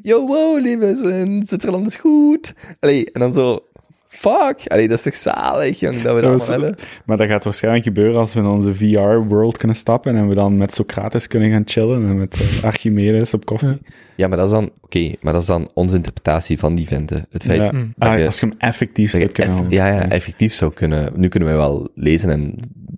Yo, 0.03 0.27
wow, 0.27 0.61
lieve, 0.61 0.87
in 1.21 1.43
Zwitserland 1.47 1.87
is 1.87 1.97
goed. 1.97 2.53
Allee, 2.81 3.11
en 3.13 3.21
dan 3.21 3.35
zo... 3.35 3.61
Fuck, 4.09 4.63
allee, 4.67 4.89
dat 4.89 4.97
is 4.99 5.03
toch 5.05 5.15
zalig, 5.17 5.81
jong, 5.81 6.03
dat 6.03 6.15
we 6.15 6.21
dat 6.21 6.31
was- 6.31 6.49
allemaal 6.49 6.67
hebben. 6.67 6.85
Maar 7.05 7.17
dat 7.17 7.27
gaat 7.29 7.45
waarschijnlijk 7.45 7.85
gebeuren 7.85 8.17
als 8.17 8.33
we 8.35 8.41
in 8.41 8.47
onze 8.47 8.75
VR-world 8.75 9.57
kunnen 9.59 9.77
stappen 9.77 10.17
en 10.17 10.29
we 10.29 10.35
dan 10.35 10.57
met 10.57 10.75
Socrates 10.75 11.27
kunnen 11.27 11.51
gaan 11.51 11.63
chillen 11.65 12.09
en 12.09 12.19
met 12.19 12.35
eh, 12.41 12.65
Archimedes 12.65 13.35
op 13.35 13.45
koffie. 13.45 13.79
Ja. 14.17 14.29
Maar 14.29 14.37
dat 14.37 14.47
is 14.47 14.53
dan, 14.53 14.71
oké, 14.81 15.13
maar 15.21 15.33
dat 15.33 15.43
is 15.43 15.49
dan 15.49 15.69
onze 15.75 15.97
interpretatie 15.97 16.59
van 16.59 16.75
die 16.75 16.87
venten. 16.87 17.27
Het 17.31 17.45
feit 17.45 17.61
Ja. 17.61 17.67
Ah, 17.99 18.11
dat 18.11 18.19
je- 18.21 18.27
als 18.27 18.41
je 18.41 18.47
hem 18.47 18.55
effectief 18.59 19.11
zou 19.11 19.27
kunnen 19.27 19.59
eff- 19.59 19.73
ja, 19.73 19.87
ja, 19.87 20.09
effectief 20.09 20.53
zou 20.55 20.73
kunnen. 20.73 21.13
Nu 21.15 21.29
kunnen 21.29 21.49
wij 21.49 21.59
wel 21.59 21.89
lezen 21.95 22.31
en 22.31 22.55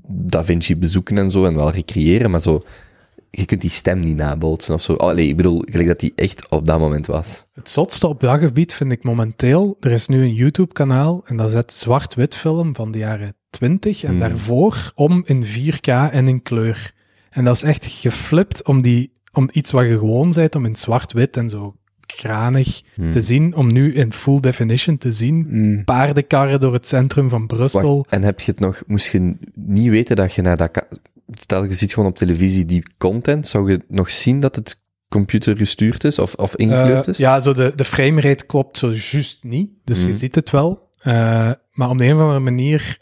Da 0.08 0.44
Vinci 0.44 0.76
bezoeken 0.76 1.18
en 1.18 1.30
zo 1.30 1.44
en 1.44 1.54
wel 1.54 1.70
recreëren, 1.70 2.30
maar 2.30 2.40
zo, 2.40 2.64
je 3.30 3.44
kunt 3.44 3.60
die 3.60 3.70
stem 3.70 3.98
niet 4.00 4.16
nabootsen 4.16 4.74
of 4.74 4.82
zo. 4.82 5.12
Nee, 5.14 5.28
ik 5.28 5.36
bedoel, 5.36 5.62
gelijk 5.66 5.88
dat 5.88 6.00
die 6.00 6.12
echt 6.14 6.50
op 6.50 6.66
dat 6.66 6.78
moment 6.78 7.06
was. 7.06 7.46
Het 7.52 7.70
zotste 7.70 8.06
op 8.06 8.20
dat 8.20 8.38
gebied 8.40 8.74
vind 8.74 8.92
ik 8.92 9.04
momenteel. 9.04 9.76
Er 9.80 9.90
is 9.92 10.06
nu 10.08 10.22
een 10.22 10.34
YouTube-kanaal 10.34 11.22
en 11.26 11.36
dat 11.36 11.50
zet 11.50 11.72
zwart-wit 11.72 12.34
film 12.34 12.74
van 12.74 12.90
de 12.90 12.98
jaren 12.98 13.36
20 13.50 14.02
en 14.04 14.10
Hmm. 14.10 14.18
daarvoor 14.20 14.92
om 14.94 15.22
in 15.26 15.44
4K 15.44 15.86
en 15.86 16.28
in 16.28 16.42
kleur. 16.42 16.92
En 17.30 17.44
dat 17.44 17.54
is 17.56 17.62
echt 17.62 17.86
geflipt 17.86 18.64
om, 18.64 18.82
die, 18.82 19.12
om 19.32 19.48
iets 19.52 19.70
wat 19.70 19.84
je 19.86 19.98
gewoon 19.98 20.30
bent, 20.34 20.54
om 20.54 20.64
in 20.64 20.76
zwart-wit 20.76 21.36
en 21.36 21.48
zo 21.50 21.74
kranig 22.16 22.82
Hmm. 22.94 23.10
te 23.10 23.20
zien, 23.20 23.54
om 23.56 23.72
nu 23.72 23.94
in 23.94 24.12
full 24.12 24.40
definition 24.40 24.98
te 24.98 25.12
zien. 25.12 25.46
Mm. 25.48 25.84
Paardenkarren 25.84 26.60
door 26.60 26.72
het 26.72 26.86
centrum 26.86 27.28
van 27.28 27.46
Brussel. 27.46 27.96
Wacht, 27.96 28.10
en 28.10 28.22
heb 28.22 28.40
je 28.40 28.50
het 28.50 28.60
nog, 28.60 28.82
moest 28.86 29.12
je 29.12 29.36
niet 29.54 29.88
weten 29.88 30.16
dat 30.16 30.32
je 30.34 30.42
naar 30.42 30.56
dat, 30.56 30.86
stel 31.34 31.64
je 31.64 31.72
ziet 31.74 31.92
gewoon 31.92 32.08
op 32.08 32.16
televisie 32.16 32.64
die 32.64 32.82
content, 32.98 33.46
zou 33.46 33.70
je 33.70 33.80
nog 33.88 34.10
zien 34.10 34.40
dat 34.40 34.56
het 34.56 34.86
computer 35.08 35.56
gestuurd 35.56 36.04
is 36.04 36.18
of, 36.18 36.34
of 36.34 36.56
ingekleurd 36.56 37.04
Eh, 37.06 37.12
is? 37.12 37.18
ja, 37.18 37.40
zo 37.40 37.52
de, 37.52 37.72
de 37.76 37.84
framerate 37.84 38.44
klopt 38.46 38.78
zo 38.78 38.86
juist 38.92 39.44
niet. 39.44 39.70
Dus 39.84 39.98
Mhm. 39.98 40.06
je 40.08 40.16
ziet 40.16 40.34
het 40.34 40.50
wel. 40.50 40.88
Eh, 41.00 41.14
maar 41.72 41.90
op 41.90 41.98
de 41.98 42.04
een 42.04 42.14
of 42.14 42.20
andere 42.20 42.38
manier 42.40 42.98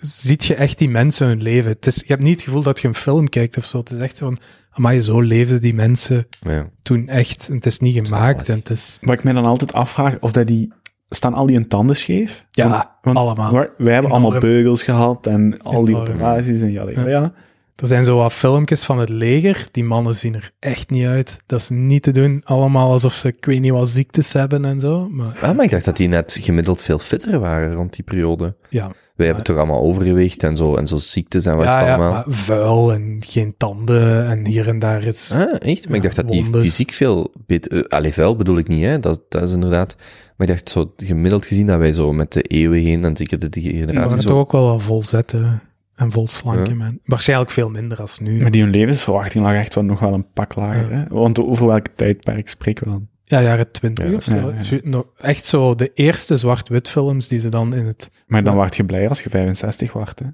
ziet 0.00 0.44
je 0.44 0.54
echt 0.54 0.78
die 0.78 0.88
mensen 0.88 1.26
hun 1.26 1.42
leven. 1.42 1.70
Het 1.70 1.86
is, 1.86 1.96
je 1.96 2.04
hebt 2.06 2.22
niet 2.22 2.34
het 2.34 2.42
gevoel 2.42 2.62
dat 2.62 2.80
je 2.80 2.88
een 2.88 2.94
film 2.94 3.28
kijkt 3.28 3.56
of 3.56 3.64
zo. 3.64 3.78
Het 3.78 3.90
is 3.90 3.98
echt 3.98 4.16
zo 4.16 4.24
van, 4.26 4.38
amai, 4.70 5.00
zo 5.00 5.20
leefden 5.20 5.60
die 5.60 5.74
mensen 5.74 6.26
Ja. 6.40 6.70
toen 6.82 7.08
echt. 7.08 7.48
En 7.48 7.54
het 7.54 7.66
is 7.66 7.78
niet 7.78 8.06
gemaakt 8.08 8.48
en 8.48 8.58
het 8.58 8.70
is... 8.70 8.98
Wat 9.00 9.14
ik 9.18 9.24
me 9.24 9.32
dan 9.32 9.44
altijd 9.44 9.72
afvraag, 9.72 10.16
of 10.20 10.30
dat 10.32 10.46
die... 10.46 10.72
Staan 11.12 11.34
al 11.34 11.46
die 11.46 11.56
hun 11.56 11.68
tanden 11.68 11.96
scheef? 11.96 12.44
Ja, 12.50 12.98
allemaal. 13.02 13.52
Wij, 13.78 13.92
hebben 13.92 14.10
allemaal 14.10 14.38
beugels 14.40 14.82
gehad 14.82 15.26
en 15.26 15.58
al 15.62 15.84
die 15.84 15.94
Enorm. 15.94 16.10
operaties 16.12 16.60
en 16.60 16.72
ja, 16.72 16.90
ja, 16.90 17.08
ja. 17.08 17.32
Er 17.80 17.86
zijn 17.86 18.04
zo 18.04 18.16
wat 18.16 18.32
filmpjes 18.32 18.84
van 18.84 18.98
het 18.98 19.08
leger. 19.08 19.68
Die 19.70 19.84
mannen 19.84 20.14
zien 20.14 20.34
er 20.34 20.50
echt 20.58 20.90
niet 20.90 21.06
uit. 21.06 21.38
Dat 21.46 21.60
is 21.60 21.68
niet 21.68 22.02
te 22.02 22.10
doen. 22.10 22.40
Allemaal 22.44 22.90
alsof 22.90 23.12
ze, 23.12 23.28
ik 23.28 23.44
weet 23.44 23.60
niet 23.60 23.72
wat 23.72 23.88
ziektes 23.88 24.32
hebben 24.32 24.64
en 24.64 24.80
zo. 24.80 25.08
Maar 25.08 25.38
Ah, 25.42 25.56
maar 25.56 25.64
ik 25.64 25.70
dacht 25.70 25.84
dat 25.84 25.96
die 25.96 26.08
net 26.08 26.38
gemiddeld 26.40 26.82
veel 26.82 26.98
fitter 26.98 27.38
waren 27.38 27.72
rond 27.74 27.94
die 27.94 28.04
periode. 28.04 28.54
ja, 28.68 28.90
Wij 29.16 29.26
hebben 29.26 29.44
toch 29.44 29.56
allemaal 29.56 29.80
overgewicht 29.80 30.42
en 30.42 30.56
zo, 30.56 30.76
en 30.76 30.86
zo 30.86 30.96
ziektes 30.96 31.46
en 31.46 31.56
wat 31.56 31.64
ja, 31.66 31.80
ja 31.80 31.94
allemaal. 31.94 32.24
vuil 32.26 32.92
en 32.92 33.16
geen 33.26 33.54
tanden 33.56 34.26
en 34.28 34.46
hier 34.46 34.68
en 34.68 34.78
daar 34.78 35.04
is... 35.04 35.30
Ah, 35.32 35.54
echt? 35.58 35.86
Maar 35.88 35.96
ik 35.96 36.02
dacht 36.02 36.16
dat 36.16 36.28
die 36.28 36.42
wonders. 36.42 36.64
fysiek 36.64 36.92
veel 36.92 37.32
beter... 37.46 37.72
eh, 37.84 37.88
allee, 37.98 38.12
vuil 38.12 38.36
bedoel 38.36 38.58
ik 38.58 38.68
niet, 38.68 38.84
hè. 38.84 39.00
Dat, 39.00 39.20
dat 39.28 39.42
is 39.42 39.52
inderdaad... 39.52 39.96
Maar 40.36 40.48
ik 40.48 40.54
dacht 40.54 40.68
zo 40.68 40.92
gemiddeld 40.96 41.46
gezien 41.46 41.66
dat 41.66 41.78
wij 41.78 41.92
zo 41.92 42.12
met 42.12 42.32
de 42.32 42.42
eeuwen 42.42 42.80
heen, 42.80 43.04
en 43.04 43.16
zeker 43.16 43.38
de 43.38 43.48
die 43.48 43.62
Ja, 43.72 43.78
generatie 43.78 44.10
maar 44.12 44.20
zo... 44.22 44.28
toch 44.28 44.38
ook 44.38 44.52
wel 44.52 44.66
wat 44.66 44.82
vol 44.82 45.02
zetten 45.02 45.62
en 46.00 46.10
vol 46.10 46.28
slanken. 46.28 46.68
Ja. 46.68 46.74
man. 46.74 46.98
Waarschijnlijk 47.04 47.50
veel 47.50 47.70
minder 47.70 48.00
als 48.00 48.18
nu. 48.18 48.40
Maar 48.40 48.50
die 48.50 48.62
hun 48.62 48.70
levensverwachting 48.70 49.44
lag 49.44 49.54
echt 49.54 49.74
wel 49.74 49.84
nog 49.84 50.00
wel 50.00 50.14
een 50.14 50.32
pak 50.32 50.54
lager. 50.54 50.92
Hè? 50.92 51.04
Want 51.08 51.40
over 51.40 51.66
welk 51.66 51.86
tijdperk 51.94 52.48
spreken 52.48 52.84
we 52.84 52.90
dan? 52.90 53.08
Ja, 53.30 53.42
jaren 53.42 53.70
twintig 53.70 54.08
Ja, 54.08 54.14
of 54.14 54.22
zo. 54.22 54.34
ja, 54.34 54.78
ja. 54.82 55.02
Echt 55.20 55.46
zo 55.46 55.74
de 55.74 55.90
eerste 55.94 56.36
zwart-wit 56.36 56.88
films 56.88 57.28
die 57.28 57.38
ze 57.38 57.48
dan 57.48 57.74
in 57.74 57.86
het... 57.86 58.10
Maar 58.26 58.42
dan 58.44 58.52
Ja. 58.52 58.58
word 58.58 58.76
je 58.76 58.84
blij 58.84 59.08
als 59.08 59.22
je 59.22 59.30
65 59.30 59.92
wordt. 59.92 60.18
Hè? 60.18 60.26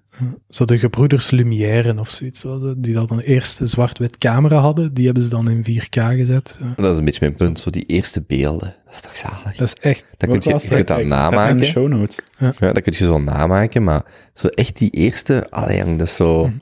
Zo 0.48 0.64
de 0.64 0.78
gebroeders 0.78 1.30
Lumière 1.30 1.98
of 2.00 2.08
zoiets. 2.08 2.46
Die 2.76 2.94
dan 2.94 3.06
een 3.10 3.20
eerste 3.20 3.66
zwart-wit 3.66 4.18
camera 4.18 4.58
hadden. 4.58 4.94
Die 4.94 5.04
hebben 5.04 5.22
ze 5.22 5.28
dan 5.28 5.50
in 5.50 5.62
4K 5.64 6.00
gezet. 6.16 6.60
Dat 6.76 6.92
is 6.92 6.98
een 6.98 7.04
beetje 7.04 7.20
mijn 7.20 7.34
punt, 7.34 7.58
zo 7.58 7.70
die 7.70 7.84
eerste 7.84 8.24
beelden. 8.26 8.74
Dat 8.84 8.94
is 8.94 9.00
toch 9.00 9.16
zalig? 9.16 9.56
Dat 9.56 9.66
is 9.66 9.74
echt... 9.80 10.04
Dat 10.16 10.30
kun 10.30 10.40
je, 10.52 10.58
je 10.58 10.68
kunt 10.74 10.86
dat 10.86 11.04
namaken. 11.04 11.64
show 11.64 11.88
notes. 11.88 12.18
Ja, 12.38 12.52
dat 12.72 12.82
kun 12.82 12.92
je 12.98 13.04
zo 13.04 13.18
namaken, 13.18 13.84
maar 13.84 14.02
zo 14.34 14.46
echt 14.46 14.78
die 14.78 14.90
eerste, 14.90 15.50
allee, 15.50 15.96
dat 15.96 16.06
is 16.06 16.14
zo... 16.14 16.46
Mhm. 16.46 16.56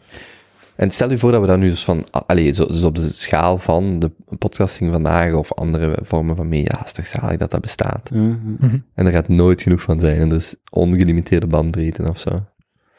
En 0.76 0.90
stel 0.90 1.10
je 1.10 1.18
voor 1.18 1.32
dat 1.32 1.40
we 1.40 1.46
dat 1.46 1.58
nu 1.58 1.68
dus 1.68 1.84
van, 1.84 2.04
allee, 2.10 2.52
zo, 2.52 2.66
dus 2.66 2.84
op 2.84 2.94
de 2.94 3.08
schaal 3.14 3.58
van 3.58 3.98
de 3.98 4.10
podcasting 4.38 4.92
vandaag 4.92 5.32
of 5.32 5.52
andere 5.52 5.96
vormen 6.02 6.36
van 6.36 6.48
media, 6.48 6.84
is 6.84 6.92
toch 6.92 7.06
zalig 7.06 7.36
dat 7.36 7.50
dat 7.50 7.60
bestaat. 7.60 8.10
Mhm. 8.10 8.78
En 8.94 9.06
er 9.06 9.12
gaat 9.12 9.28
nooit 9.28 9.62
genoeg 9.62 9.82
van 9.82 10.00
zijn, 10.00 10.18
en 10.18 10.28
dus 10.28 10.54
ongelimiteerde 10.70 11.46
bandbreedte 11.46 12.08
of 12.08 12.18
zo. 12.20 12.44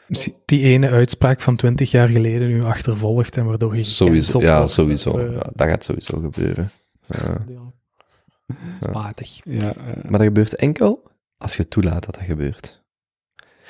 Misschien- 0.06 0.34
Die 0.44 0.62
ene 0.64 0.90
uitspraak 0.90 1.40
van 1.40 1.56
20 1.56 1.90
jaar 1.90 2.08
geleden 2.08 2.48
nu 2.48 2.62
achtervolgt 2.64 3.36
en 3.36 3.46
waardoor 3.46 3.76
je 3.76 3.82
Sowieso, 3.82 4.40
ja, 4.40 4.56
wordt. 4.56 4.72
sowieso. 4.72 5.18
Eh, 5.18 5.32
Ja, 5.34 5.42
dat 5.54 5.68
gaat 5.68 5.84
sowieso 5.84 6.20
gebeuren. 6.20 6.70
Ja. 7.00 7.44
Spatig. 8.80 9.40
Ja, 9.44 9.72
Maar 10.02 10.10
dat 10.18 10.22
gebeurt 10.22 10.54
enkel 10.54 11.02
als 11.38 11.56
je 11.56 11.68
toelaat 11.68 12.04
dat 12.04 12.14
dat 12.14 12.24
gebeurt. 12.24 12.84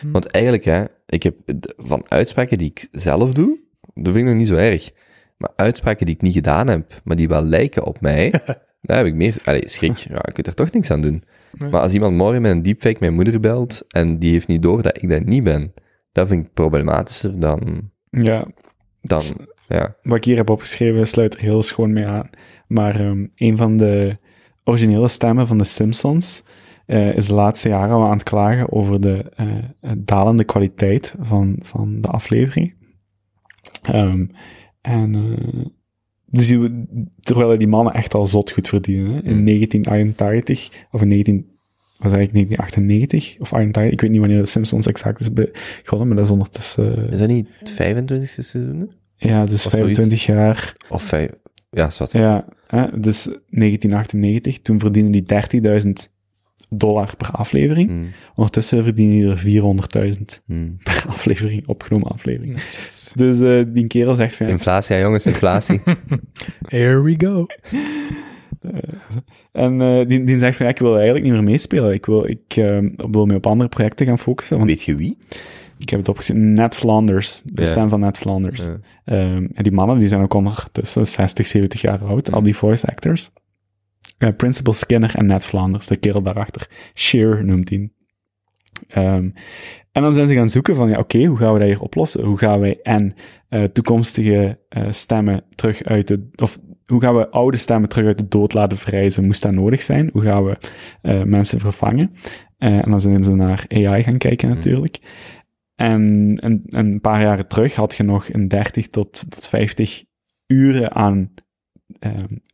Hm. 0.01 0.11
Want 0.11 0.27
eigenlijk, 0.27 0.65
hè, 0.65 0.85
ik 1.07 1.23
heb 1.23 1.35
van 1.77 2.05
uitspraken 2.09 2.59
die 2.59 2.71
ik 2.71 2.89
zelf 2.93 3.33
doe, 3.33 3.59
dat 4.03 4.13
vind 4.13 4.17
ik 4.17 4.25
nog 4.25 4.35
niet 4.35 4.49
zo 4.49 4.57
erg. 4.57 4.91
Maar 5.37 5.51
uitspraken 5.57 6.07
die 6.07 6.15
ik 6.15 6.23
niet 6.23 6.35
gedaan 6.35 6.69
heb, 6.69 7.01
maar 7.05 7.17
die 7.17 7.29
wel 7.29 7.43
lijken 7.43 7.85
op 7.85 8.01
mij, 8.01 8.31
daar 8.83 8.97
heb 8.97 9.07
ik 9.07 9.15
meer... 9.15 9.37
Allee, 9.45 9.69
schrik, 9.69 9.97
ja, 9.97 10.27
ik 10.27 10.35
kan 10.35 10.45
er 10.45 10.55
toch 10.55 10.71
niks 10.71 10.91
aan 10.91 11.03
doen. 11.03 11.23
Nee. 11.59 11.71
Maar 11.71 11.81
als 11.81 11.93
iemand 11.93 12.17
morgen 12.17 12.43
met 12.43 12.51
een 12.51 12.63
deepfake 12.63 12.97
mijn 13.01 13.15
moeder 13.15 13.41
belt, 13.41 13.85
en 13.89 14.19
die 14.19 14.33
heeft 14.33 14.49
niet 14.49 14.63
door 14.63 14.83
dat 14.83 15.03
ik 15.03 15.11
dat 15.11 15.25
niet 15.25 15.43
ben, 15.43 15.73
dat 16.13 16.29
vind 16.29 16.47
ik 16.47 16.53
problematischer 16.53 17.41
dan... 17.41 17.91
ja, 18.11 18.47
dan 19.01 19.23
ja. 19.69 19.97
wat 20.03 20.17
ik 20.17 20.25
hier 20.25 20.37
heb 20.37 20.51
opgeschreven 20.51 21.07
sluit 21.07 21.35
er 21.35 21.41
heel 21.41 21.63
schoon 21.63 21.93
mee 21.93 22.07
aan. 22.07 22.31
Maar 22.67 23.01
ehm, 23.01 23.27
een 23.35 23.57
van 23.57 23.77
de 23.77 24.19
originele 24.65 25.09
stemmen 25.09 25.47
van 25.47 25.59
de 25.59 25.65
Simpsons 25.65 26.43
eh, 26.87 27.17
is 27.17 27.27
de 27.27 27.35
laatste 27.35 27.69
jaren 27.69 27.95
al 27.95 28.05
aan 28.05 28.11
het 28.11 28.23
klagen 28.23 28.73
over 28.73 29.01
de 29.01 29.33
eh, 29.37 29.47
dalende 29.97 30.45
kwaliteit 30.45 31.15
van, 31.21 31.57
van 31.61 32.01
de 32.01 32.09
aflevering. 32.09 32.75
Ehm, 33.83 34.27
en 34.81 35.15
eh, 35.15 35.65
dus 36.27 36.47
die, 36.47 36.87
terwijl 37.21 37.59
die 37.59 37.69
mannen 37.69 37.93
echt 37.95 38.15
al 38.15 38.27
zot 38.27 38.51
goed 38.51 38.69
verdienen. 38.69 39.11
Hè? 39.13 39.21
In 39.23 39.39
Mm. 39.39 39.45
1988, 39.45 40.87
of 40.91 41.01
in 41.03 41.09
19, 41.09 41.47
was 41.99 42.13
eigenlijk 42.13 42.33
1998 42.33 43.37
of 43.41 43.53
88, 43.53 43.93
ik 43.93 44.01
weet 44.01 44.11
niet 44.11 44.21
wanneer 44.21 44.41
de 44.41 44.47
Simpsons 44.47 44.87
exact 44.87 45.21
is 45.21 45.33
begonnen, 45.33 46.07
maar 46.09 46.17
dat 46.17 46.27
is 46.27 46.31
ondertussen, 46.33 47.11
Is 47.11 47.19
dat 47.19 47.29
niet 47.29 47.49
het 47.59 47.71
25e 47.73 48.23
seizoen? 48.43 48.91
ja, 49.17 49.47
dus 49.47 49.67
Of 49.67 49.73
25 49.73 50.27
jaar. 50.27 50.73
Of 50.89 51.03
vijf... 51.03 51.31
Ja, 51.71 51.91
wat. 51.99 52.13
Ja, 52.13 52.45
hè, 52.67 53.01
dus 53.01 53.25
1998, 53.25 54.59
toen 54.61 54.81
verdienen 54.81 55.13
die 55.13 55.23
30.000 55.23 56.15
dollar 56.69 57.17
per 57.17 57.31
aflevering. 57.31 57.89
Hmm, 57.89 58.13
Ondertussen 58.35 58.83
verdienen 58.83 59.39
die 59.41 59.53
er 59.55 60.15
400.000 60.19 60.43
hmm. 60.47 60.77
per 60.83 61.05
aflevering, 61.09 61.67
opgenomen 61.67 62.09
aflevering. 62.09 62.61
Dus 63.15 63.41
eh, 63.41 63.63
die 63.67 63.87
kerel 63.87 64.15
zegt 64.15 64.35
van, 64.35 64.47
ja, 64.47 64.53
Inflatie, 64.53 64.97
ja, 64.97 65.03
jongens, 65.03 65.27
inflatie. 65.27 65.83
Here 66.69 67.01
we 67.03 67.15
go. 67.19 67.47
en 69.53 69.81
eh, 69.81 70.07
die, 70.09 70.25
die 70.25 70.39
zegt 70.39 70.57
van, 70.57 70.67
ja, 70.67 70.73
ik 70.73 70.79
wil 70.79 70.95
eigenlijk 70.95 71.25
niet 71.25 71.33
meer 71.33 71.43
meespelen. 71.43 71.93
Ik 71.93 72.07
wil, 72.07 72.27
ik 72.27 72.57
eh, 72.57 72.79
wil 73.11 73.27
me 73.27 73.35
op 73.35 73.47
andere 73.47 73.69
projecten 73.69 74.07
gaan 74.07 74.19
focussen. 74.19 74.57
Want 74.57 74.71
Weet 74.71 74.83
je 74.83 74.97
wie? 74.97 75.19
ik 75.79 75.91
heb 75.91 75.99
het 75.99 76.09
opgezien, 76.09 76.53
Ned 76.53 76.75
Flanders, 76.75 77.43
de 77.45 77.65
stem 77.65 77.89
van 77.89 78.01
Ned 78.01 78.19
Flanders. 78.19 78.69
Ehm, 79.05 79.47
en 79.55 79.63
die 79.63 79.73
mannen 79.73 79.99
die 79.99 80.09
zijn 80.09 80.23
ook 80.23 80.35
ondertussen 80.35 81.07
60, 81.07 81.47
70 81.47 81.81
jaar 81.81 82.05
oud, 82.05 82.33
al 82.33 82.43
die 82.43 82.57
voice 82.57 82.87
actors. 82.87 83.31
Eh, 84.19 84.29
Principal 84.37 84.73
Skinner 84.73 85.15
en 85.15 85.27
Ned 85.27 85.47
Flanders, 85.47 85.87
de 85.87 85.97
kerel 85.97 86.23
daarachter. 86.23 86.69
Sheer 86.95 87.45
noemt 87.45 87.69
hij. 87.69 87.91
Ehm, 88.89 89.31
en 89.93 90.03
dan 90.03 90.15
zijn 90.15 90.27
ze 90.27 90.35
gaan 90.35 90.51
zoeken 90.51 90.77
van, 90.77 90.89
ja, 90.89 90.99
oké, 90.99 91.25
hoe 91.25 91.37
gaan 91.37 91.53
we 91.53 91.59
dat 91.59 91.69
hier 91.69 91.81
oplossen? 91.81 92.25
Hoe 92.25 92.39
gaan 92.39 92.61
wij 92.61 92.81
en 92.83 93.15
eh, 93.49 93.65
toekomstige 93.65 94.59
eh, 94.69 94.87
stemmen 94.91 95.45
terug 95.55 95.83
uit 95.83 96.09
de, 96.09 96.29
of 96.37 96.59
hoe 96.87 97.01
gaan 97.01 97.17
we 97.17 97.31
oude 97.31 97.57
stemmen 97.57 97.89
terug 97.89 98.07
uit 98.07 98.19
de 98.19 98.29
dood 98.29 98.53
laten 98.53 98.79
verrijzen? 98.79 99.25
Moest 99.25 99.43
dat 99.43 99.53
nodig 99.53 99.83
zijn? 99.83 100.09
Hoe 100.13 100.23
gaan 100.23 100.45
we 100.45 100.59
mensen 101.25 101.61
vervangen? 101.61 102.11
En 102.59 102.91
dan 102.91 103.01
zijn 103.01 103.25
ze 103.25 103.35
naar 103.35 103.65
AI 103.69 104.03
gaan 104.03 104.19
kijken 104.19 104.49
Hmm. 104.49 104.57
natuurlijk. 104.57 104.99
En 105.75 106.03
een, 106.45 106.63
een 106.67 107.01
paar 107.01 107.23
jaren 107.23 107.47
terug 107.47 107.75
had 107.75 107.95
je 107.95 108.03
nog 108.03 108.33
een 108.33 108.49
30 108.49 108.89
tot, 108.89 109.31
tot 109.31 109.47
50 109.47 110.05
uren 110.47 110.95
aan 110.95 111.33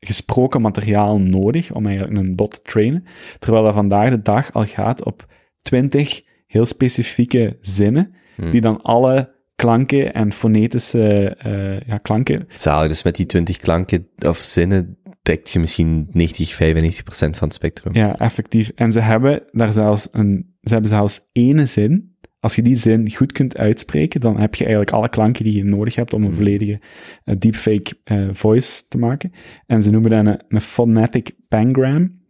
gesproken 0.01 0.61
materiaal 0.61 1.21
nodig 1.21 1.73
om 1.73 1.87
eigenlijk 1.87 2.17
een 2.17 2.37
bot 2.37 2.51
te 2.51 2.61
trainen. 2.63 3.05
Terwijl 3.39 3.65
dat 3.65 3.75
vandaag 3.75 4.11
de 4.11 4.23
dag 4.23 4.53
al 4.53 4.67
gaat 4.67 5.05
op 5.05 5.27
20 5.63 6.23
heel 6.47 6.67
specifieke 6.67 7.59
zinnen, 7.61 8.15
Hmm. 8.35 8.51
die 8.51 8.61
dan 8.61 8.83
alle 8.83 9.35
klanken 9.55 10.15
en 10.15 10.33
fonetische 10.33 11.37
eh, 11.39 11.81
ja, 11.81 11.99
klanken. 11.99 12.47
Zalig, 12.49 12.89
dus 12.89 13.03
met 13.03 13.17
die 13.17 13.27
20 13.27 13.57
klanken 13.57 14.09
of 14.27 14.39
zinnen 14.39 14.97
dekt 15.23 15.51
je 15.51 15.59
misschien 15.59 16.09
90, 16.11 16.55
95 16.55 17.03
procent 17.03 17.37
van 17.37 17.49
het 17.49 17.57
spectrum. 17.57 17.95
Ja, 17.95 18.15
effectief. 18.19 18.73
En 18.75 18.93
ze 18.93 19.01
hebben 19.01 19.43
daar 19.51 19.73
zelfs 19.73 20.09
een, 20.13 20.57
ze 20.61 20.73
hebben 20.73 20.91
zelfs 20.91 21.21
ene 21.33 21.67
zin. 21.67 22.12
Als 22.43 22.55
je 22.55 22.63
die 22.63 22.77
zin 22.77 23.13
goed 23.13 23.33
kunt 23.33 23.57
uitspreken, 23.57 24.21
dan 24.21 24.39
heb 24.41 24.55
je 24.55 24.65
eigenlijk 24.65 24.95
alle 24.95 25.09
klanken 25.09 25.45
die 25.45 25.57
je 25.57 25.65
nodig 25.65 25.95
hebt 25.95 26.13
om 26.13 26.25
een 26.25 26.35
volledige 26.35 26.81
eh, 27.25 27.37
deepfake 27.39 27.97
eh, 28.05 28.29
voice 28.33 28.89
te 28.89 28.99
maken. 28.99 29.33
En 29.67 29.83
ze 29.83 29.91
noemen 29.91 30.11
dat 30.11 30.27
een, 30.27 30.43
een 30.49 30.61
phonetic 30.61 31.31
pangram. 31.49 32.21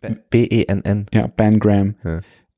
Pen- 0.00 0.22
P-E-N-N. 0.28 1.04
Ja, 1.08 1.26
pangram. 1.26 1.96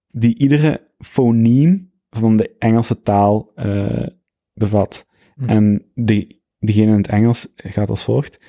Die 0.07 0.39
iedere 0.39 0.81
foniem 0.99 1.91
van 2.11 2.37
de 2.37 2.55
Engelse 2.59 3.03
taal 3.03 3.53
eh, 3.55 4.07
bevat. 4.55 5.07
Hm. 5.35 5.49
En 5.49 5.85
die, 5.95 6.43
diegene 6.59 6.91
in 6.91 6.97
het 6.97 7.09
Engels 7.09 7.53
gaat 7.57 7.91
als 7.91 8.05
volgt. 8.05 8.41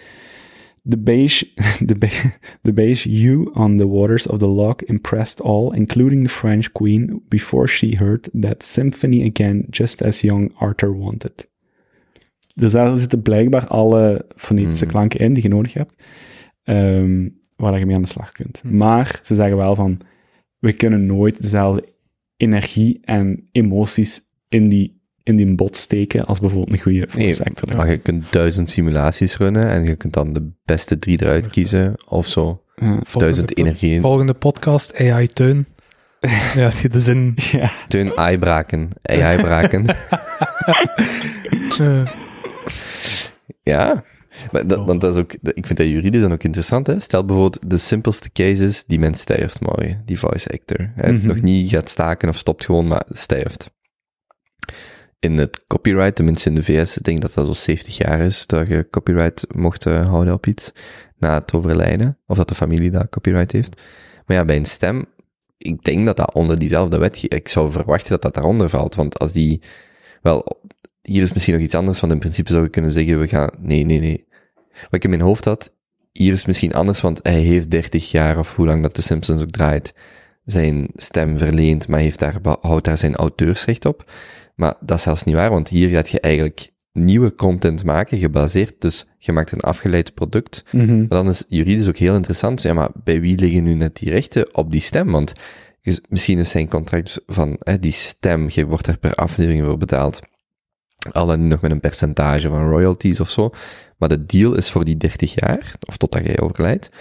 The 0.90 0.98
beige, 0.98 1.44
the, 1.86 1.96
be- 1.96 2.32
the 2.62 2.74
beige 2.74 3.04
hue 3.06 3.52
on 3.54 3.78
the 3.78 3.88
waters 3.88 4.28
of 4.28 4.40
the 4.40 4.48
loch 4.48 4.82
impressed 4.86 5.42
all, 5.42 5.74
including 5.74 6.24
the 6.24 6.30
French 6.30 6.72
queen, 6.72 7.22
before 7.28 7.68
she 7.68 7.96
heard 7.96 8.30
that 8.42 8.64
symphony 8.64 9.24
again, 9.28 9.66
just 9.70 10.02
as 10.04 10.22
young 10.22 10.52
Arthur 10.58 10.98
wanted. 10.98 11.48
Dus 12.56 12.72
daar 12.72 12.98
zitten 12.98 13.22
blijkbaar 13.22 13.68
alle 13.68 14.26
fonetische 14.36 14.86
Mhm. 14.86 14.94
klanken 14.94 15.20
in 15.20 15.34
die 15.34 15.44
je 15.44 15.50
nodig 15.50 15.74
hebt, 15.74 15.94
ehm, 16.64 17.30
waar 17.56 17.80
je 17.80 17.86
mee 17.86 17.96
aan 17.96 18.02
de 18.02 18.08
slag 18.08 18.32
kunt. 18.32 18.62
Mhm. 18.64 18.78
Maar 18.78 19.20
ze 19.24 19.36
zeggen 19.36 19.58
wel 19.58 19.76
van, 19.76 19.98
we 20.60 20.74
kunnen 20.74 21.06
nooit 21.06 21.42
dezelfde 21.42 21.94
energie 22.38 23.00
en 23.02 23.48
emoties 23.52 24.22
in 24.48 24.70
die, 24.70 24.99
in 25.30 25.36
die 25.36 25.56
bot 25.56 25.78
steken 25.78 26.26
als 26.26 26.40
bijvoorbeeld 26.40 26.72
een 26.74 26.80
goede 26.84 26.98
Nee, 27.00 27.08
voice 27.24 27.44
actor. 27.44 27.76
maar 27.76 27.92
je 27.92 27.98
kunt 27.98 28.26
duizend 28.32 28.70
simulaties 28.70 29.38
runnen 29.38 29.70
en 29.70 29.84
je 29.86 29.96
kunt 29.96 30.14
dan 30.14 30.34
de 30.34 30.50
beste 30.66 31.00
drie 31.00 31.22
eruit 31.22 31.48
kiezen 31.48 31.94
of 32.08 32.28
zo. 32.28 32.62
Ja. 32.76 32.86
Volgende 32.86 33.20
Duizend 33.20 33.54
po- 33.54 33.62
energieën. 33.62 34.02
Volgende 34.02 34.34
podcast, 34.34 35.00
AI 35.00 35.28
Teun. 35.28 35.66
ja, 36.56 36.66
als 36.66 36.82
je 36.82 36.90
de 36.90 37.00
zin... 37.00 37.34
Ja. 37.52 37.72
Teun 37.88 38.18
AI-braken. 38.18 38.90
AI-braken. 39.02 39.86
ja. 43.64 44.04
Maar 44.52 44.68
dat, 44.68 44.86
want 44.86 45.02
dat 45.02 45.16
is 45.16 45.22
ook, 45.22 45.34
ik 45.42 45.66
vind 45.66 45.78
dat 45.78 45.88
juridisch 45.88 46.22
dan 46.22 46.32
ook 46.32 46.44
interessant. 46.44 46.88
Hè? 46.88 47.00
Stel 47.00 47.26
bijvoorbeeld 47.26 47.70
de 47.70 47.78
simpelste 47.78 48.32
cases, 48.32 48.84
die 48.86 49.00
mens 49.00 49.20
sterft 49.20 49.62
morgen, 49.62 50.02
die 50.06 50.20
voice 50.20 50.50
actor. 50.52 50.92
Hè? 50.96 51.12
Mhm. 51.12 51.28
Nog 51.28 51.42
niet 51.42 51.70
gaat 51.70 51.90
staken 51.90 52.30
of 52.30 52.38
stopt 52.38 52.66
gewoon, 52.66 52.88
maar 52.88 53.04
sterft. 53.10 53.72
In 55.20 55.38
het 55.38 55.64
copyright, 55.68 56.16
tenminste 56.16 56.50
in 56.50 56.56
de 56.56 56.64
VS, 56.64 56.98
ik 56.98 57.04
denk 57.04 57.22
dat 57.22 57.34
dat 57.34 57.46
zo 57.46 57.54
70 57.54 57.98
jaar 57.98 58.20
is, 58.20 58.48
dat 58.48 58.68
je 58.68 58.88
copyright 58.90 59.46
mocht 59.56 59.86
eh, 59.86 60.08
houden 60.08 60.34
op 60.34 60.46
iets 60.46 60.72
na 61.18 61.34
het 61.34 61.54
overlijden, 61.54 62.18
of 62.28 62.38
dat 62.38 62.48
de 62.48 62.56
familie 62.56 62.91
dat 62.91 63.10
copyright 63.10 63.52
heeft. 63.52 63.82
Maar 64.26 64.38
ja, 64.38 64.46
bij 64.46 64.56
een 64.56 64.66
stem, 64.66 65.06
ik 65.58 65.84
denk 65.84 66.06
dat 66.06 66.18
dat 66.18 66.34
onder 66.34 66.60
diezelfde 66.60 66.98
wet, 66.98 67.24
ik 67.28 67.48
zou 67.48 67.72
verwachten 67.72 68.10
dat 68.10 68.22
dat 68.22 68.34
daaronder 68.34 68.70
valt, 68.70 68.96
want 68.96 69.20
als 69.20 69.32
die, 69.32 69.62
wel, 70.22 70.62
hier 71.02 71.22
is 71.22 71.34
misschien 71.34 71.54
nog 71.54 71.64
iets 71.64 71.76
anders, 71.76 72.00
want 72.00 72.14
in 72.14 72.20
principe 72.20 72.52
zou 72.52 72.64
je 72.64 72.70
kunnen 72.70 72.91
zeggen, 72.91 73.20
we 73.20 73.28
gaan, 73.28 73.50
nee, 73.60 73.86
nee, 73.86 74.00
nee. 74.00 74.28
Wat 74.82 74.94
ik 74.94 75.04
in 75.04 75.10
mijn 75.10 75.22
hoofd 75.22 75.46
had, 75.46 75.74
hier 76.12 76.34
is 76.34 76.46
misschien 76.46 76.74
anders, 76.74 77.02
want 77.02 77.20
hij 77.24 77.41
heeft 77.41 77.72
30 77.72 78.12
jaar, 78.12 78.38
of 78.38 78.56
hoe 78.56 78.66
lang 78.66 78.82
dat 78.82 78.96
de 78.96 79.02
Simpsons 79.02 79.41
ook 79.41 79.52
draait, 79.52 79.94
zijn 80.46 80.88
stem 80.96 81.38
verleend, 81.38 81.88
maar 81.88 82.00
heeft 82.00 82.20
daar, 82.20 82.36
houdt 82.62 82.86
daar 82.86 82.98
zijn 82.98 83.16
auteursrecht 83.16 83.86
op. 83.86 84.12
Maar 84.60 84.73
dat 84.80 84.98
is 84.98 85.03
zelfs 85.03 85.23
niet 85.23 85.36
waar, 85.36 85.49
want 85.49 85.68
hier 85.68 85.90
gaat 85.90 86.10
je 86.10 86.19
eigenlijk 86.19 86.72
nieuwe 86.91 87.36
content 87.36 87.84
maken, 87.84 88.18
gebaseerd, 88.18 88.81
dus 88.81 89.06
je 89.18 89.31
maakt 89.31 89.52
een 89.52 89.60
afgeleid 89.60 90.14
product. 90.14 90.64
Mhm. 90.72 90.98
Maar 90.98 91.07
dan 91.07 91.27
is 91.27 91.44
juridisch 91.48 91.88
ook 91.88 91.98
heel 91.98 92.15
interessant, 92.15 92.61
ja, 92.61 92.73
maar 92.73 92.90
bij 93.03 93.22
wie 93.22 93.38
liggen 93.38 93.64
nu 93.64 93.73
net 93.73 93.95
die 93.95 94.10
rechten 94.10 94.56
op 94.56 94.72
die 94.72 94.81
stem? 94.81 95.11
Want 95.11 95.34
misschien 96.10 96.40
is 96.40 96.49
zijn 96.49 96.69
contract 96.69 97.22
van 97.26 97.56
hè, 97.60 97.80
die 97.80 97.91
stem, 97.91 98.48
je 98.49 98.65
wordt 98.65 98.88
er 98.88 98.98
per 98.98 99.14
aflevering 99.14 99.64
voor 99.65 99.77
betaald. 99.77 100.19
Al 101.11 101.26
dan 101.26 101.48
nog 101.48 101.61
met 101.61 101.72
een 101.72 101.80
percentage 101.80 102.49
van 102.49 102.69
royalties 102.69 103.19
of 103.19 103.30
zo. 103.30 103.49
Maar 103.98 104.10
de 104.10 104.26
deal 104.26 104.56
is 104.56 104.72
voor 104.72 104.86
die 104.86 104.98
30 104.98 105.34
jaar, 105.34 105.73
of 105.88 105.98
totdat 105.98 106.26
jij 106.26 106.40
overlijdt. 106.40 106.91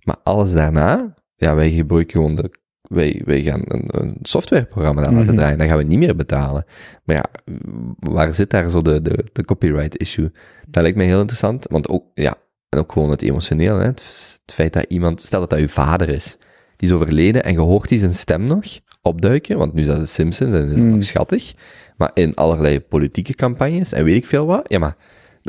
Maar 0.00 0.16
alles 0.22 0.52
daarna, 0.52 1.14
ja, 1.34 1.54
wij 1.54 1.70
gebruiken 1.70 2.12
gewoon 2.12 2.34
de, 2.34 2.50
wij, 2.88 3.22
wij 3.24 3.42
gaan 3.42 3.62
een, 3.64 3.84
een 3.86 4.16
softwareprogramma 4.22 5.00
laten 5.00 5.16
Mhm. 5.16 5.34
draaien, 5.34 5.58
dan 5.58 5.66
gaan 5.66 5.76
we 5.76 5.82
niet 5.82 5.98
meer 5.98 6.16
betalen. 6.16 6.64
Maar 7.04 7.16
ja, 7.16 7.24
waar 7.98 8.34
zit 8.34 8.50
daar 8.50 8.70
zo 8.70 8.80
de, 8.80 9.02
de, 9.02 9.24
de 9.32 9.44
copyright 9.44 9.96
issue? 9.96 10.32
Dat 10.68 10.82
lijkt 10.82 10.96
mij 10.96 11.06
heel 11.06 11.20
interessant, 11.20 11.66
want 11.70 11.88
ook, 11.88 12.04
ja, 12.14 12.34
en 12.68 12.78
ook 12.78 12.92
gewoon 12.92 13.10
het 13.10 13.22
emotioneel, 13.22 13.76
hè? 13.76 13.84
Het, 13.84 14.02
het 14.44 14.54
feit 14.54 14.72
dat 14.72 14.84
iemand, 14.88 15.20
stel 15.20 15.40
dat 15.40 15.50
dat 15.50 15.58
uw 15.58 15.68
vader 15.68 16.08
is, 16.08 16.36
die 16.76 16.88
is 16.88 16.94
overleden 16.94 17.44
en 17.44 17.52
je 17.52 17.58
hoort 17.60 17.88
die 17.88 17.98
zijn 17.98 18.14
stem 18.14 18.44
nog 18.44 18.64
opduiken, 19.02 19.58
want 19.58 19.72
nu 19.74 19.80
is 19.80 19.86
dat 19.86 20.00
de 20.00 20.06
Simpsons 20.06 20.52
en 20.54 20.60
dat 20.60 20.70
is 20.70 20.76
Mm. 20.76 20.90
nog 20.90 21.04
schattig, 21.04 21.52
maar 21.96 22.10
in 22.14 22.34
allerlei 22.34 22.80
politieke 22.80 23.34
campagnes 23.34 23.92
en 23.92 24.04
weet 24.04 24.14
ik 24.16 24.26
veel 24.26 24.46
wat, 24.46 24.64
ja 24.68 24.78
maar, 24.78 24.96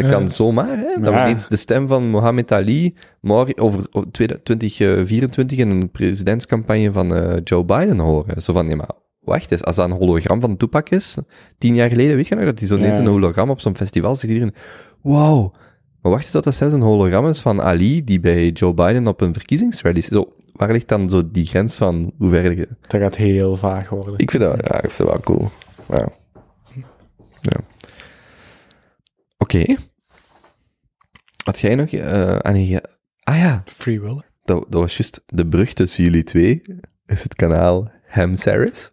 dat 0.01 0.11
kan 0.11 0.29
zomaar, 0.29 0.67
hè, 0.77 1.01
dat 1.01 1.13
Ja. 1.13 1.23
we 1.23 1.29
ineens 1.29 1.47
de 1.49 1.55
stem 1.55 1.87
van 1.87 2.09
Mohammed 2.09 2.51
Ali 2.51 2.95
morgen 3.21 3.57
over 3.57 3.87
over 3.91 4.11
2024 4.11 5.57
in 5.57 5.69
een 5.69 5.91
presidentscampagne 5.91 6.91
van 6.91 7.15
eh, 7.15 7.35
Joe 7.43 7.65
Biden 7.65 7.99
horen. 7.99 8.41
Zo 8.41 8.53
van, 8.53 8.69
ja 8.69 8.75
maar, 8.75 8.91
wacht 9.19 9.51
eens, 9.51 9.63
als 9.63 9.75
dat 9.75 9.89
een 9.89 9.97
hologram 9.97 10.41
van 10.41 10.57
Tupac 10.57 10.89
is, 10.89 11.15
tien 11.57 11.75
jaar 11.75 11.89
geleden, 11.89 12.15
weet 12.15 12.27
je 12.27 12.35
nog, 12.35 12.45
dat 12.45 12.59
hij 12.59 12.67
zo 12.67 12.75
Ja. 12.75 12.81
ineens 12.81 12.99
een 12.99 13.07
hologram 13.07 13.49
op 13.49 13.59
zo'n 13.61 13.75
festival 13.75 14.15
zegt 14.15 14.33
iedereen, 14.33 14.53
wow, 15.01 15.53
maar 16.01 16.11
wacht 16.11 16.23
eens 16.23 16.31
dat 16.31 16.43
dat 16.43 16.55
zelfs 16.55 16.73
een 16.73 16.81
hologram 16.81 17.27
is 17.27 17.39
van 17.39 17.61
Ali, 17.61 18.03
die 18.03 18.19
bij 18.19 18.49
Joe 18.49 18.73
Biden 18.73 19.07
op 19.07 19.21
een 19.21 19.33
verkiezingsrally 19.33 19.97
is. 19.97 20.05
Zo, 20.05 20.33
waar 20.53 20.71
ligt 20.71 20.87
dan 20.87 21.09
zo 21.09 21.21
die 21.31 21.45
grens 21.45 21.75
van 21.75 22.11
hoe 22.17 22.29
ver 22.29 22.57
je... 22.57 22.67
Dat 22.87 23.01
gaat 23.01 23.15
heel 23.15 23.55
vaag 23.55 23.89
worden. 23.89 24.13
Ik 24.17 24.31
vind 24.31 24.43
dat, 24.43 24.67
ja, 24.67 24.81
ik 24.81 24.91
vind 24.91 25.09
dat 25.09 25.25
wel 25.25 25.37
cool. 25.37 25.49
Ja. 25.89 26.07
ja. 27.41 27.59
Oké. 29.37 29.75
Had 31.43 31.59
jij 31.59 31.75
nog... 31.75 31.89
eh 31.89 32.37
ah, 32.37 32.67
ja. 32.69 32.81
ah 33.23 33.37
ja, 33.37 33.63
Free 33.65 34.01
Will. 34.01 34.21
dat, 34.43 34.65
dat 34.69 34.81
was 34.81 34.97
juist 34.97 35.21
de 35.25 35.47
brug 35.47 35.73
tussen 35.73 36.03
jullie 36.03 36.23
twee. 36.23 36.61
Is 37.05 37.23
het 37.23 37.35
kanaal 37.35 37.91
Ham 38.07 38.35
Saris. 38.37 38.91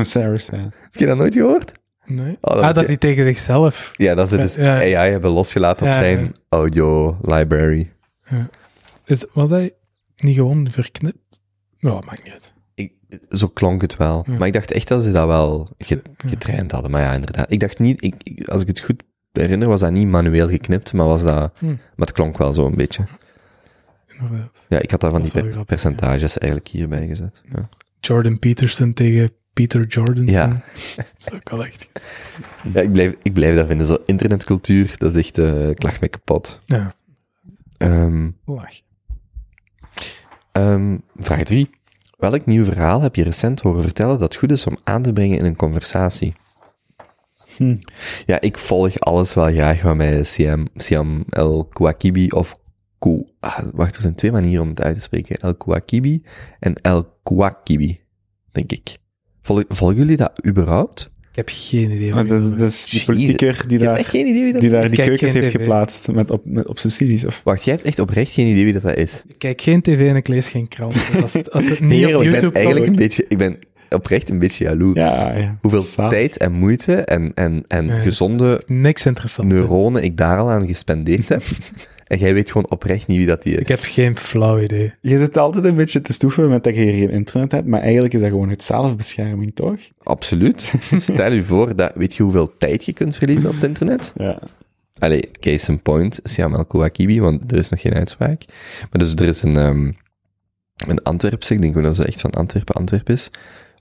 Sarah, 0.00 0.38
ja. 0.38 0.68
Heb 0.80 0.94
je 0.94 1.06
dat 1.06 1.16
nooit 1.16 1.34
gehoord? 1.34 1.72
Nee. 2.04 2.36
Oh, 2.40 2.54
dat 2.54 2.62
ah, 2.62 2.74
dat 2.74 2.80
je- 2.82 2.86
hij 2.86 2.96
tegen 2.96 3.24
zichzelf... 3.24 3.92
Ja, 3.96 4.14
dat 4.14 4.28
ze 4.28 4.36
dus 4.36 4.54
Ja, 4.54 4.80
ja. 4.80 4.98
AI 5.00 5.10
hebben 5.10 5.30
losgelaten 5.30 5.86
op 5.86 5.92
Ja, 5.92 5.98
zijn 5.98 6.20
ja. 6.20 6.30
audio 6.48 7.18
library. 7.22 7.92
Is, 9.04 9.24
was 9.32 9.50
hij 9.50 9.74
niet 10.16 10.34
gewoon 10.34 10.70
verknipt? 10.70 11.40
Ja, 11.76 11.92
maakt 11.92 12.24
niet 12.24 12.32
uit. 12.32 12.52
Ik, 12.74 12.92
zo 13.30 13.46
klonk 13.46 13.80
het 13.82 13.96
wel. 13.96 14.24
Ja. 14.26 14.36
Maar 14.38 14.46
ik 14.46 14.52
dacht 14.52 14.72
echt 14.72 14.88
dat 14.88 15.02
ze 15.04 15.12
dat 15.12 15.26
wel 15.26 15.68
getraind 16.16 16.72
hadden. 16.72 16.90
Maar 16.90 17.00
ja, 17.02 17.12
inderdaad. 17.14 17.52
Ik 17.52 17.60
dacht 17.60 17.78
niet, 17.78 18.04
ik, 18.04 18.14
ik- 18.22 18.48
als 18.48 18.62
ik 18.62 18.68
het 18.68 18.80
goed 18.80 19.02
herinner, 19.40 19.68
was 19.68 19.80
dat 19.80 19.92
niet 19.92 20.08
manueel 20.08 20.48
geknipt, 20.48 20.92
maar 20.92 21.06
was 21.06 21.22
dat, 21.22 21.52
Hm. 21.58 21.66
maar 21.66 21.76
het 22.06 22.12
klonk 22.12 22.38
wel 22.38 22.52
zo 22.52 22.66
een 22.66 22.74
beetje. 22.76 23.04
Inderdaad. 24.20 24.50
Ja, 24.68 24.78
ik 24.80 24.90
had 24.90 25.00
daar 25.00 25.10
van 25.10 25.22
Dat 25.22 25.32
die 25.32 25.42
per- 25.42 25.64
percentages 25.64 26.38
eigenlijk 26.38 26.70
hierbij 26.70 27.06
gezet. 27.06 27.42
Ja. 27.54 27.68
Jordan 28.00 28.38
Peterson 28.38 28.92
tegen 28.92 29.30
Peter 29.52 29.86
Jordanson. 29.86 30.26
Ja. 30.50 30.62
Dat 30.96 31.12
is 31.18 31.32
ook 31.32 31.50
wel 31.50 31.64
echt... 31.64 31.88
Ja, 32.72 32.80
ik 32.80 32.92
blijf, 32.92 33.14
ik 33.22 33.32
blijf 33.32 33.54
daar 33.54 33.66
vinden. 33.66 33.86
Zo 33.86 33.98
internetcultuur, 34.04 34.94
dat 34.98 35.14
is 35.14 35.24
echt, 35.24 35.38
eh 35.38 35.68
ik 35.70 35.82
lach 35.82 36.00
me 36.00 36.08
kapot. 36.08 36.60
Ja, 36.66 36.94
Ehm, 37.76 38.30
lach. 38.44 38.74
ehm, 40.52 40.96
vraag 41.16 41.42
3. 41.42 41.70
Welk 42.18 42.46
nieuw 42.46 42.64
verhaal 42.64 43.00
heb 43.00 43.14
je 43.14 43.22
recent 43.22 43.60
horen 43.60 43.82
vertellen 43.82 44.18
dat 44.18 44.36
goed 44.36 44.50
is 44.50 44.66
om 44.66 44.76
aan 44.84 45.02
te 45.02 45.12
brengen 45.12 45.38
in 45.38 45.44
een 45.44 45.56
conversatie? 45.56 46.34
Hm. 47.58 47.76
Ja, 48.26 48.40
ik 48.40 48.58
volg 48.58 49.00
alles 49.00 49.34
wel 49.34 49.52
graag 49.52 49.82
wat 49.82 49.96
mij 49.96 50.24
Siam, 50.24 50.68
Siam 50.74 51.24
El 51.28 51.64
Kouakibi 51.64 52.30
of 52.30 52.54
Kou... 52.98 53.24
Ah, 53.40 53.58
wacht, 53.74 53.94
er 53.94 54.00
zijn 54.00 54.14
twee 54.14 54.32
manieren 54.32 54.62
om 54.62 54.68
het 54.68 54.82
uit 54.82 54.94
te 54.94 55.00
spreken. 55.00 55.36
El 55.36 55.54
Kouakibi 55.54 56.22
en 56.60 56.74
El 56.74 57.06
Kouakibi, 57.22 58.00
denk 58.52 58.72
ik. 58.72 58.96
Volg, 59.42 59.64
volgen 59.68 59.96
jullie 59.96 60.16
dat 60.16 60.46
überhaupt? 60.46 61.10
Ik 61.30 61.46
heb 61.46 61.48
geen 61.52 61.90
idee. 61.90 62.14
Maar 62.14 62.26
dat, 62.26 62.60
is 62.60 62.86
die 62.86 63.04
politieker 63.04 63.64
die 63.68 63.78
daar, 63.78 64.04
geen 64.04 64.26
idee 64.26 64.42
wie 64.42 64.52
dat 64.52 64.60
die, 64.60 64.70
daar 64.70 64.88
die 64.88 65.02
keukens 65.02 65.32
heeft 65.32 65.48
TV. 65.48 65.56
geplaatst 65.56 66.08
met 66.08 66.30
op, 66.30 66.46
met, 66.46 66.66
op 66.66 66.78
subsidies. 66.78 67.24
Of... 67.24 67.40
Wacht, 67.44 67.64
jij 67.64 67.74
hebt 67.74 67.86
echt 67.86 67.98
oprecht 67.98 68.32
geen 68.32 68.46
idee 68.46 68.64
wie 68.64 68.72
dat, 68.72 68.82
dat 68.82 68.96
is? 68.96 69.24
Ik 69.28 69.38
kijk 69.38 69.60
geen 69.60 69.82
tv 69.82 70.08
en 70.08 70.16
ik 70.16 70.28
lees 70.28 70.48
geen 70.48 70.68
krant. 70.68 70.94
Als 71.22 71.32
het, 71.32 71.50
als 71.52 71.68
het 71.68 71.80
niet 71.80 71.90
Heerlijk, 71.90 72.16
op 72.16 72.22
Ik 72.22 72.30
ben 72.30 72.40
YouTube 72.40 72.58
eigenlijk 72.58 72.86
een 72.86 72.96
beetje... 72.96 73.24
Ik 73.28 73.38
ben 73.38 73.58
oprecht 73.90 74.30
een 74.30 74.38
beetje 74.38 74.64
jaloers. 74.64 74.98
Ja, 74.98 75.32
ja. 75.32 75.58
Hoeveel 75.60 76.08
tijd 76.08 76.36
en 76.36 76.52
moeite 76.52 76.94
en, 76.94 77.32
en, 77.34 77.64
en 77.68 77.86
Ja, 77.86 78.00
gezonde 78.00 78.62
niks 78.66 79.06
interessant. 79.06 79.48
neuronen 79.48 80.02
ik 80.02 80.16
daar 80.16 80.38
al 80.38 80.50
aan 80.50 80.66
gespendeerd 80.66 81.28
heb. 81.28 81.42
en 82.06 82.18
jij 82.18 82.34
weet 82.34 82.50
gewoon 82.50 82.70
oprecht 82.70 83.06
niet 83.06 83.16
wie 83.16 83.26
dat 83.26 83.42
die 83.42 83.52
is. 83.52 83.60
Ik 83.60 83.68
heb 83.68 83.80
geen 83.82 84.16
flauw 84.16 84.60
idee. 84.60 84.94
Je 85.00 85.18
zit 85.18 85.36
altijd 85.36 85.64
een 85.64 85.76
beetje 85.76 86.00
te 86.00 86.12
stoeven 86.12 86.48
met 86.48 86.64
dat 86.64 86.74
je 86.74 86.82
geen 86.84 87.10
internet 87.10 87.52
hebt, 87.52 87.66
maar 87.66 87.80
eigenlijk 87.80 88.14
is 88.14 88.20
dat 88.20 88.30
gewoon 88.30 88.48
het 88.48 88.64
zelfbescherming, 88.64 89.54
toch? 89.54 89.78
Absoluut. 90.02 90.72
Stel 90.96 91.32
je 91.32 91.44
voor, 91.44 91.76
dat, 91.76 91.92
weet 91.94 92.14
je 92.14 92.22
hoeveel 92.22 92.56
tijd 92.58 92.84
je 92.84 92.92
kunt 92.92 93.16
verliezen 93.16 93.48
op 93.48 93.54
het 93.54 93.64
internet? 93.64 94.12
Ja. 94.16 94.38
Allee, 94.98 95.30
case 95.40 95.70
in 95.70 95.82
point, 95.82 96.20
Siam 96.22 96.54
El 96.54 96.64
Kouakibi, 96.64 97.20
want 97.20 97.52
er 97.52 97.58
is 97.58 97.68
nog 97.68 97.80
geen 97.80 97.94
uitspraak. 97.94 98.44
Maar 98.80 99.00
dus 99.00 99.14
er 99.14 99.26
is 99.26 99.42
een, 99.42 99.56
ehm 99.56 99.90
een 100.86 101.02
Antwerpse, 101.02 101.54
ik 101.54 101.62
denk 101.62 101.76
ook 101.76 101.82
dat 101.82 101.96
ze 101.96 102.04
echt 102.04 102.20
van 102.20 102.30
Antwerpen, 102.30 102.74
Antwerp 102.74 103.10
is, 103.10 103.30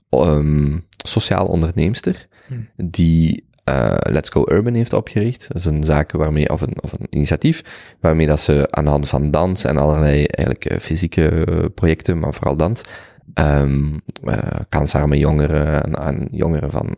ehm 0.09 0.77
sociaal 0.97 1.45
onderneemster, 1.45 2.27
Hmm. 2.47 2.69
die 2.75 3.47
eh, 3.63 3.95
Let's 3.99 4.29
Go 4.29 4.43
Urban 4.51 4.73
heeft 4.73 4.93
opgericht. 4.93 5.47
Dat 5.47 5.57
is 5.57 5.65
een 5.65 5.83
zaak 5.83 6.11
waarmee, 6.11 6.49
of 6.49 6.61
een, 6.61 6.81
of 6.81 6.91
een 6.91 7.07
initiatief, 7.09 7.63
waarmee 7.99 8.27
dat 8.27 8.39
ze 8.39 8.67
aan 8.69 8.83
de 8.85 8.89
hand 8.89 9.09
van 9.09 9.31
dans 9.31 9.63
en 9.63 9.77
allerlei 9.77 10.25
eigenlijk 10.25 10.65
eh, 10.65 10.79
fysieke 10.79 11.29
eh, 11.29 11.65
projecten, 11.75 12.19
maar 12.19 12.33
vooral 12.33 12.55
dans, 12.55 12.81
ehm 13.33 13.97
eh, 14.23 14.37
kansarme 14.69 15.17
jongeren 15.17 15.83
en 15.83 15.97
aan 15.97 16.27
jongeren 16.31 16.71
van, 16.71 16.95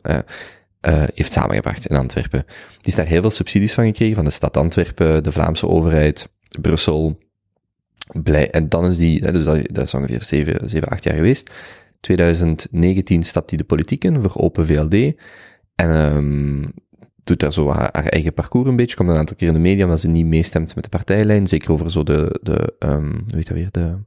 heeft 1.14 1.32
samengebracht 1.32 1.86
in 1.86 1.96
Antwerpen. 1.96 2.44
Die 2.48 2.78
heeft 2.82 2.98
daar 2.98 3.06
heel 3.06 3.22
veel 3.22 3.30
subsidies 3.30 3.74
van 3.74 3.86
gekregen, 3.86 4.16
van 4.16 4.26
de 4.26 4.32
stad 4.32 4.58
Antwerpen, 4.58 5.24
de 5.24 5.32
Vlaamse 5.32 5.68
overheid, 5.68 6.30
Brussel, 6.62 7.20
blij, 8.24 8.52
en 8.52 8.70
dan 8.70 8.86
is 8.86 8.98
die, 8.98 9.32
dus 9.32 9.44
dat, 9.44 9.60
dat 9.72 9.84
is 9.84 9.94
ongeveer 9.94 10.24
7, 10.24 10.70
7, 10.70 10.90
8 10.90 11.04
jaar 11.04 11.16
geweest. 11.16 11.52
2019 12.00 13.24
stapt 13.24 13.50
hij 13.50 13.58
de 13.58 13.64
politiek 13.64 14.04
in 14.04 14.22
voor 14.22 14.42
Open 14.42 14.66
VLD. 14.66 14.94
En 15.76 15.92
ehm 15.92 16.64
doet 17.30 17.40
daar 17.40 17.54
zo 17.54 17.70
haar, 17.70 17.90
haar 17.92 18.06
eigen 18.06 18.34
parcours 18.34 18.70
een 18.70 18.76
beetje. 18.76 18.96
Komt 18.96 19.10
een 19.10 19.16
aantal 19.16 19.36
keer 19.36 19.48
in 19.48 19.54
de 19.54 19.60
media 19.60 19.84
omdat 19.84 20.00
ze 20.00 20.08
niet 20.08 20.26
meestemt 20.26 20.76
met 20.76 20.84
de 20.84 20.90
partijlijn. 20.90 21.48
Zeker 21.48 21.72
over 21.72 21.92
zo 21.92 22.04
de, 22.04 22.40
de 22.44 22.76
um, 22.80 23.12
hoe 23.12 23.36
heet 23.36 23.48
dat 23.48 23.58
weer, 23.58 23.72
de 23.72 23.98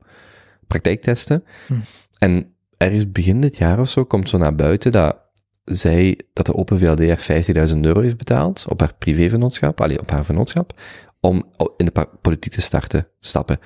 praktijktesten. 0.66 1.44
Hm. 1.66 1.74
En 2.18 2.54
ergens 2.76 3.12
begin 3.12 3.40
dit 3.40 3.56
jaar 3.56 3.80
of 3.80 3.88
zo 3.88 4.04
komt 4.04 4.28
zo 4.28 4.38
naar 4.38 4.54
buiten 4.54 4.92
dat 4.92 5.16
zij, 5.64 6.18
dat 6.32 6.46
de 6.46 6.54
Open 6.54 6.78
VLD 6.78 7.08
haar 7.08 7.44
50.000 7.68 7.78
euro 7.80 8.00
heeft 8.00 8.16
betaald 8.16 8.64
op 8.68 8.80
haar 8.80 8.94
privévennootschap, 8.98 9.80
allee, 9.80 10.00
op 10.00 10.10
haar 10.10 10.24
vennootschap, 10.24 10.80
om 11.20 11.44
in 11.76 11.84
de 11.84 12.08
politiek 12.20 12.52
te 12.52 12.60
starten, 12.60 13.06
stappen. 13.20 13.58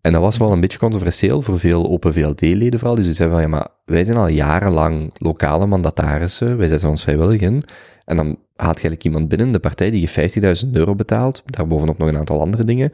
En 0.00 0.12
dat 0.12 0.22
was 0.22 0.36
wel 0.36 0.52
een 0.52 0.60
beetje 0.60 0.78
controversieel 0.78 1.42
voor 1.42 1.58
veel 1.58 1.88
Open 1.88 2.12
VLD-leden 2.12 2.78
vooral, 2.78 2.94
die 2.94 3.02
zoiets 3.02 3.18
hebben 3.20 3.40
van, 3.40 3.50
ja, 3.50 3.56
maar 3.56 3.68
wij 3.84 4.04
zijn 4.04 4.16
al 4.16 4.28
jarenlang 4.28 5.12
lokale 5.18 5.66
mandatarissen, 5.66 6.56
wij 6.56 6.68
zetten 6.68 6.88
ons 6.88 7.02
vrijwillig 7.02 7.40
in, 7.40 7.62
en 8.04 8.16
dan 8.16 8.26
haalt 8.56 8.74
eigenlijk 8.74 9.04
iemand 9.04 9.28
binnen 9.28 9.52
de 9.52 9.58
partij 9.58 9.90
die 9.90 10.08
je 10.12 10.64
50.000 10.64 10.70
euro 10.72 10.94
betaalt, 10.94 11.42
daarbovenop 11.44 11.98
nog 11.98 12.08
een 12.08 12.16
aantal 12.16 12.40
andere 12.40 12.64
dingen, 12.64 12.90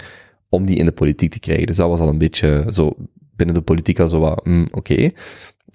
om 0.48 0.66
die 0.66 0.76
in 0.76 0.84
de 0.84 0.92
politiek 0.92 1.30
te 1.30 1.38
krijgen. 1.38 1.66
Dus 1.66 1.76
dat 1.76 1.88
was 1.88 2.00
al 2.00 2.08
een 2.08 2.18
beetje 2.18 2.64
zo, 2.68 2.92
binnen 3.36 3.54
de 3.54 3.62
politiek 3.62 4.00
al 4.00 4.08
zo 4.08 4.18
wat, 4.18 4.40
hm, 4.44 4.64
oké, 4.70 5.10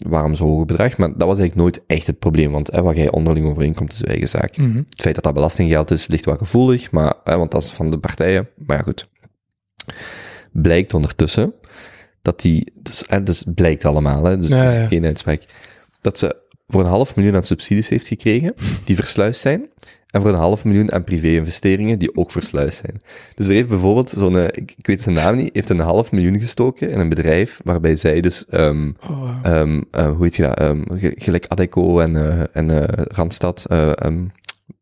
waarom 0.08 0.36
zo'n 0.36 0.48
hoog 0.48 0.66
bedrag? 0.66 0.98
Maar 0.98 1.08
dat 1.08 1.28
was 1.28 1.40
eigenlijk 1.40 1.56
nooit 1.56 1.82
echt 1.88 2.08
het 2.08 2.20
probleem, 2.20 2.52
want 2.52 2.72
hè, 2.72 2.82
wat 2.82 2.96
jij 2.96 3.12
onderling 3.12 3.46
overeenkomt 3.46 3.94
is 3.94 4.00
je 4.00 4.06
eigen 4.06 4.30
zaak. 4.30 4.58
Mhm. 4.58 4.78
Het 4.78 5.02
feit 5.02 5.16
dat 5.16 5.24
dat 5.24 5.34
belastinggeld 5.34 5.92
is, 5.92 6.08
ligt 6.08 6.26
wel 6.26 6.38
gevoelig, 6.38 6.92
maar, 6.92 7.14
hè, 7.24 7.38
want 7.38 7.52
dat 7.52 7.62
is 7.62 7.70
van 7.70 7.92
de 7.92 7.98
partijen. 7.98 8.50
Maar 8.66 8.78
ja, 8.78 8.84
goed. 8.84 9.10
Blijkt 10.52 10.94
ondertussen 10.94 11.54
dat 12.22 12.42
die, 12.42 12.72
dus, 12.82 13.04
hè, 13.08 13.24
dus 13.24 13.44
blijkt 13.56 13.86
allemaal, 13.86 14.24
hè, 14.24 14.38
dus 14.38 14.48
Ja, 14.48 14.64
is 14.64 14.76
ja. 14.76 14.88
geen 14.88 15.06
uitspraak, 15.06 15.44
dat 16.02 16.18
ze 16.18 16.36
voor 16.68 16.82
een 16.82 16.88
half 16.90 17.16
miljoen 17.16 17.36
aan 17.36 17.44
subsidies 17.44 17.90
heeft 17.90 18.08
gekregen, 18.08 18.54
die 18.84 18.96
versluist 18.96 19.42
zijn, 19.42 19.70
en 20.08 20.22
voor 20.22 20.30
een 20.30 20.36
half 20.36 20.64
miljoen 20.66 20.92
aan 20.92 21.04
privé-investeringen, 21.04 22.00
die 22.00 22.16
ook 22.16 22.32
versluist 22.32 22.78
zijn. 22.86 23.02
Dus 23.36 23.48
er 23.48 23.54
heeft 23.54 23.68
bijvoorbeeld 23.68 24.10
zo'n, 24.10 24.38
eh, 24.38 24.44
ik, 24.44 24.74
ik 24.78 24.88
weet 24.88 25.02
zijn 25.02 25.16
naam 25.16 25.36
niet, 25.36 25.50
heeft 25.54 25.70
een 25.70 25.80
half 25.80 26.12
miljoen 26.12 26.40
gestoken 26.40 26.90
in 26.90 27.00
een 27.00 27.10
bedrijf 27.10 27.60
waarbij 27.64 27.96
zij 27.96 28.22
dus, 28.22 28.46
ehm 28.50 28.92
Oh, 29.02 29.10
wow. 29.20 29.46
Ehm, 29.46 29.82
eh, 29.92 30.12
hoe 30.12 30.24
heet 30.24 30.36
je 30.36 30.42
dat? 30.44 30.60
Ehm, 30.60 30.82
ge- 30.98 31.16
gelijk 31.16 31.46
Adeco 31.48 32.00
en, 32.00 32.16
eh, 32.16 32.42
en 32.54 32.70
eh, 32.70 33.06
Randstad. 33.08 33.66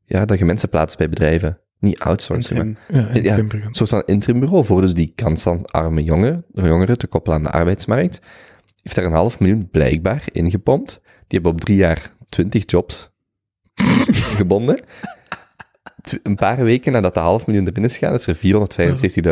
ja, 0.05 0.25
dat 0.25 0.39
je 0.39 0.45
mensen 0.45 0.69
plaatst 0.69 0.97
bij 0.97 1.09
bedrijven. 1.09 1.59
Niet 1.79 1.99
outsourcing, 1.99 2.77
maar 2.89 3.07
Interim. 3.15 3.47
ja, 3.51 3.65
een 3.65 3.73
soort 3.73 3.89
van 3.89 4.03
interimbureau 4.05 4.65
voor 4.65 4.81
dus 4.81 4.93
die 4.93 5.11
kansarme 5.15 6.03
jongen, 6.03 6.45
jongeren 6.53 6.97
te 6.97 7.07
koppelen 7.07 7.37
aan 7.37 7.43
de 7.43 7.51
arbeidsmarkt. 7.51 8.21
Heeft 8.83 8.95
daar 8.95 9.05
een 9.05 9.11
half 9.11 9.39
miljoen 9.39 9.69
blijkbaar 9.69 10.23
ingepompt. 10.25 11.01
Die 11.03 11.39
hebben 11.39 11.51
op 11.51 11.61
drie 11.61 11.77
jaar 11.77 12.13
twintig 12.29 12.63
jobs 12.65 13.09
gebonden. 14.37 14.79
Een 16.23 16.35
paar 16.35 16.63
weken 16.63 16.91
nadat 16.91 17.13
de 17.13 17.19
half 17.19 17.47
miljoen 17.47 17.67
erin 17.67 17.83
is 17.83 17.97
gegaan, 17.97 18.15
is 18.15 18.27
er 18.27 18.35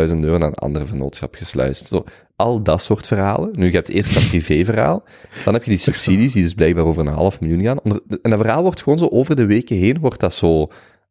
475.000 0.09 0.19
euro 0.19 0.37
naar 0.37 0.47
een 0.47 0.53
andere 0.53 0.85
vennootschap 0.85 1.35
gesluist. 1.35 1.87
Zo, 1.87 2.03
al 2.35 2.63
dat 2.63 2.81
soort 2.81 3.07
verhalen. 3.07 3.49
Nu, 3.53 3.65
je 3.65 3.71
hebt 3.71 3.89
eerst 3.89 4.13
dat 4.13 4.27
privéverhaal. 4.27 5.03
Dan 5.45 5.53
heb 5.53 5.63
je 5.63 5.69
die 5.69 5.79
subsidies, 5.79 6.33
die 6.33 6.43
dus 6.43 6.53
blijkbaar 6.53 6.85
over 6.85 7.07
een 7.07 7.13
half 7.13 7.39
miljoen 7.39 7.61
gaan. 7.61 7.79
En 8.21 8.29
dat 8.29 8.39
verhaal 8.39 8.61
wordt 8.61 8.81
gewoon 8.81 8.97
zo 8.97 9.07
over 9.07 9.35
de 9.35 9.45
weken 9.45 9.75
heen, 9.75 9.99
wordt 9.99 10.19
dat 10.19 10.33
zo 10.33 10.67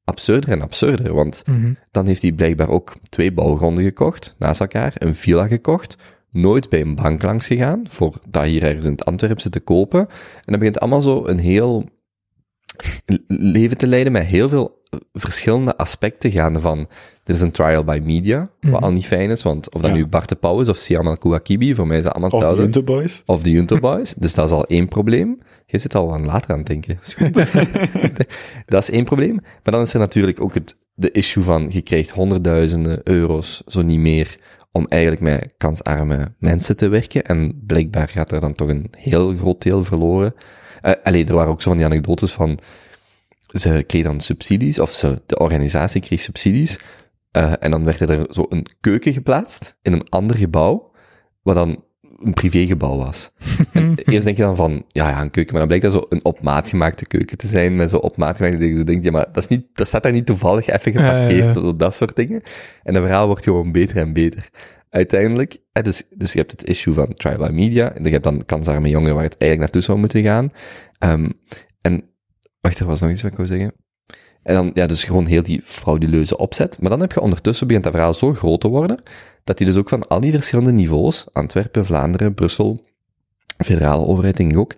absurder 0.07 0.51
en 0.51 0.63
absurder. 0.63 1.15
Want 1.15 1.43
Mhm. 1.47 1.73
dan 1.91 2.07
heeft 2.07 2.23
hij 2.23 2.33
blijkbaar 2.33 2.69
ook 2.69 2.97
twee 3.09 3.33
bouwgronden 3.33 3.85
gekocht, 3.85 4.35
naast 4.39 4.61
elkaar, 4.61 4.93
een 4.95 5.15
villa 5.15 5.47
gekocht, 5.47 5.97
nooit 6.31 6.69
bij 6.69 6.81
een 6.81 6.95
bank 6.95 7.23
langs 7.23 7.47
gegaan, 7.47 7.83
voor 7.89 8.15
dat 8.29 8.45
hier 8.45 8.63
ergens 8.63 8.87
in 8.87 8.93
het 8.93 9.05
Antwerpse 9.05 9.51
te 9.51 9.61
kopen. 9.61 10.01
En 10.01 10.09
dan 10.45 10.59
begint 10.59 10.81
allemaal 10.81 11.03
zo 11.03 11.27
een 11.27 11.39
heel 11.39 11.85
leven 13.29 13.77
te 13.77 13.87
leiden 13.87 14.13
met 14.13 14.25
heel 14.25 14.49
veel 14.49 14.83
verschillende 15.13 15.77
aspecten 15.77 16.31
gaande 16.31 16.61
van, 16.61 16.79
er 17.25 17.35
is 17.35 17.41
een 17.41 17.51
trial 17.51 17.85
by 17.85 18.01
media, 18.05 18.51
wat 18.61 18.71
Mhm. 18.73 18.85
al 18.85 18.93
niet 18.93 19.07
fijn 19.07 19.31
is, 19.31 19.43
want 19.43 19.75
of 19.75 19.81
dat 19.81 19.91
Ja. 19.91 19.97
nu 19.97 20.07
Bart 20.07 20.29
de 20.29 20.35
Pauw 20.35 20.61
is 20.61 20.69
of 20.69 20.77
Siam 20.77 21.07
Al-Kouakibi, 21.09 21.75
voor 21.75 21.87
mij 21.87 21.97
is 21.97 22.03
dat 22.03 22.13
allemaal 22.13 22.31
Of 22.31 22.39
de 22.41 22.47
hetzelfde. 22.47 22.73
Junto 22.73 22.93
Boys. 22.95 23.23
Of 23.27 23.43
de 23.43 23.51
Junto 23.51 23.79
Boys. 23.79 24.15
Dus 24.15 24.35
dat 24.35 24.45
is 24.45 24.51
al 24.51 24.67
één 24.67 24.89
probleem. 24.89 25.39
Je 25.67 25.79
zit 25.79 25.95
al 25.95 26.13
aan 26.13 26.25
later 26.25 26.51
aan 26.51 26.59
het 26.59 26.67
denken. 26.67 26.99
Is 27.07 27.15
goed. 27.15 27.35
dat 28.67 28.83
is 28.83 28.91
één 28.91 29.05
probleem. 29.05 29.35
Maar 29.35 29.73
dan 29.73 29.83
is 29.83 29.93
er 29.95 29.99
natuurlijk 30.01 30.41
ook 30.41 30.55
het, 30.55 30.77
de 30.95 31.11
issue 31.11 31.43
van, 31.43 31.67
je 31.71 31.83
krijgt 31.83 32.11
honderdduizenden 32.11 33.01
euro's, 33.05 33.63
zo 33.67 33.83
niet 33.83 33.99
meer, 33.99 34.39
om 34.73 34.87
eigenlijk 34.89 35.23
met 35.23 35.55
kansarme 35.59 36.35
mensen 36.39 36.77
te 36.77 36.89
werken. 36.89 37.25
En 37.25 37.63
blijkbaar 37.67 38.09
gaat 38.09 38.33
er 38.33 38.41
dan 38.41 38.55
toch 38.55 38.69
een 38.69 38.91
heel 38.99 39.37
groot 39.37 39.63
deel 39.63 39.85
verloren. 39.85 40.35
Eh 40.81 40.93
allee, 41.03 41.25
er 41.25 41.35
waren 41.35 41.51
ook 41.51 41.63
zo 41.63 41.69
van 41.69 41.79
die 41.79 41.87
anekdotes 41.87 42.33
van, 42.33 42.59
ze 43.47 43.85
kreeg 43.87 44.05
dan 44.05 44.21
subsidies, 44.21 44.79
of 44.79 44.91
ze, 44.91 45.23
de 45.27 45.39
organisatie 45.39 46.01
kreeg 46.01 46.21
subsidies, 46.21 46.79
eh, 47.31 47.53
en 47.59 47.71
dan 47.71 47.85
werd 47.85 48.01
er 48.01 48.27
zo 48.31 48.47
een 48.49 48.67
keuken 48.81 49.13
geplaatst 49.13 49.77
in 49.83 49.93
een 49.93 50.09
ander 50.09 50.37
gebouw, 50.37 50.91
wat 51.43 51.55
dan 51.55 51.85
een 52.19 52.35
privégebouw 52.35 52.97
was. 52.97 53.31
En 53.73 53.95
eerst 54.05 54.25
denk 54.25 54.37
je 54.37 54.43
dan 54.43 54.57
van, 54.57 54.85
ja, 54.89 55.09
ja, 55.09 55.21
een 55.21 55.31
keuken, 55.31 55.53
maar 55.53 55.67
dan 55.67 55.79
blijkt 55.79 55.85
dat 55.85 56.03
zo 56.03 56.07
een 56.09 56.25
op 56.25 56.43
maat 56.43 56.69
gemaakte 56.69 57.07
keuken 57.07 57.37
te 57.37 57.47
zijn, 57.47 57.77
met 57.77 57.91
zo 57.91 57.97
op 57.97 58.17
maat 58.17 58.37
gemaakte 58.37 58.85
dingen. 58.85 59.03
Je 59.03 59.11
maar 59.11 59.27
dat, 59.33 59.43
is 59.43 59.49
niet, 59.49 59.67
dat 59.75 59.87
staat 59.87 60.03
daar 60.03 60.13
niet 60.13 60.27
toevallig 60.27 60.67
even 60.69 60.93
Ja, 60.93 61.01
ja, 61.01 61.13
geparkeerd, 61.13 61.55
ja. 61.55 61.73
dat 61.73 61.95
soort 61.95 62.17
dingen. 62.17 62.43
En 62.83 62.95
het 62.95 63.05
verhaal 63.05 63.27
wordt 63.27 63.45
gewoon 63.45 63.73
beter 63.73 63.97
en 63.97 64.13
beter. 64.13 64.49
Uiteindelijk, 64.91 65.59
dus, 65.73 66.03
dus 66.11 66.33
je 66.33 66.39
hebt 66.39 66.51
het 66.51 66.65
issue 66.65 66.95
van 66.95 67.15
trial 67.15 67.37
by 67.37 67.51
media, 67.53 67.93
en 67.93 68.05
je 68.05 68.11
hebt 68.11 68.25
dan 68.25 68.45
kansarme 68.45 68.89
jongeren 68.89 69.15
waar 69.15 69.25
het 69.25 69.37
eigenlijk 69.39 69.61
naartoe 69.61 69.83
zou 69.83 69.99
moeten 69.99 70.23
gaan. 70.23 70.51
Ehm, 70.99 71.31
en, 71.81 72.05
wacht, 72.61 72.79
er 72.79 72.87
was 72.87 73.01
nog 73.01 73.11
iets 73.11 73.23
wat 73.23 73.31
ik 73.31 73.37
wou 73.37 73.49
zeggen. 73.49 73.73
En 74.43 74.55
dan, 74.55 74.71
ja, 74.75 74.87
dus 74.87 75.05
gewoon 75.05 75.27
heel 75.27 75.43
die 75.43 75.63
frauduleuze 75.65 76.37
opzet. 76.37 76.81
Maar 76.81 76.91
dan 76.91 77.01
heb 77.01 77.13
je 77.13 77.21
ondertussen, 77.21 77.67
begint 77.67 77.85
dat 77.85 77.95
verhaal 77.95 78.15
zo 78.15 78.35
groot 78.35 78.61
te 78.61 78.69
worden, 78.69 79.03
dat 79.45 79.59
hij 79.59 79.69
dus 79.69 79.77
ook 79.77 79.89
van 79.89 80.09
al 80.09 80.21
die 80.21 80.33
verschillende 80.33 80.73
niveaus, 80.73 81.27
Antwerpen, 81.33 81.87
Vlaanderen, 81.87 82.35
Brussel, 82.35 82.85
federale 83.65 84.07
overheid 84.07 84.37
denk 84.37 84.53
ik 84.53 84.59
ook, 84.59 84.75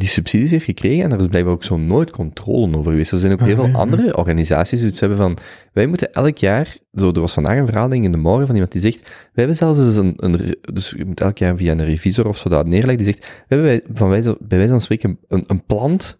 die 0.00 0.08
subsidies 0.08 0.50
heeft 0.50 0.64
gekregen 0.64 1.04
en 1.04 1.10
daar 1.10 1.18
is 1.18 1.26
blijkbaar 1.26 1.52
ook 1.52 1.64
zo 1.64 1.76
nooit 1.76 2.10
controle 2.10 2.76
over 2.76 2.90
geweest. 2.90 3.12
Er 3.12 3.18
zijn 3.18 3.32
ook 3.32 3.40
heel 3.40 3.50
Ah, 3.50 3.60
veel 3.60 3.68
ja. 3.68 3.78
andere 3.78 4.16
organisaties 4.16 4.80
die 4.80 4.88
iets 4.88 5.00
hebben 5.00 5.18
van, 5.18 5.36
wij 5.72 5.86
moeten 5.86 6.12
elk 6.12 6.38
jaar, 6.38 6.76
zo, 6.94 7.12
er 7.12 7.20
was 7.20 7.32
vandaag 7.32 7.58
een 7.58 7.66
verhaal 7.66 7.92
in 7.92 8.12
de 8.12 8.18
morgen 8.18 8.46
van 8.46 8.54
iemand 8.54 8.72
die 8.72 8.80
zegt, 8.80 9.00
wij 9.02 9.10
hebben 9.34 9.56
zelfs 9.56 9.78
eens 9.78 9.96
een, 9.96 10.14
een 10.16 10.56
dus 10.72 10.94
je 10.96 11.04
moet 11.04 11.20
elk 11.20 11.38
jaar 11.38 11.56
via 11.56 11.72
een 11.72 11.84
revisor 11.84 12.28
of 12.28 12.38
zo 12.38 12.48
dat 12.48 12.66
neerleggen, 12.66 13.04
die 13.04 13.06
zegt, 13.06 13.18
we 13.48 13.54
hebben 13.54 13.66
bij, 13.66 13.82
van 13.94 14.08
wijze, 14.08 14.36
bij 14.40 14.56
wijze 14.58 14.72
van 14.72 14.80
spreken 14.80 15.18
een, 15.28 15.44
een 15.46 15.64
plant 15.64 16.18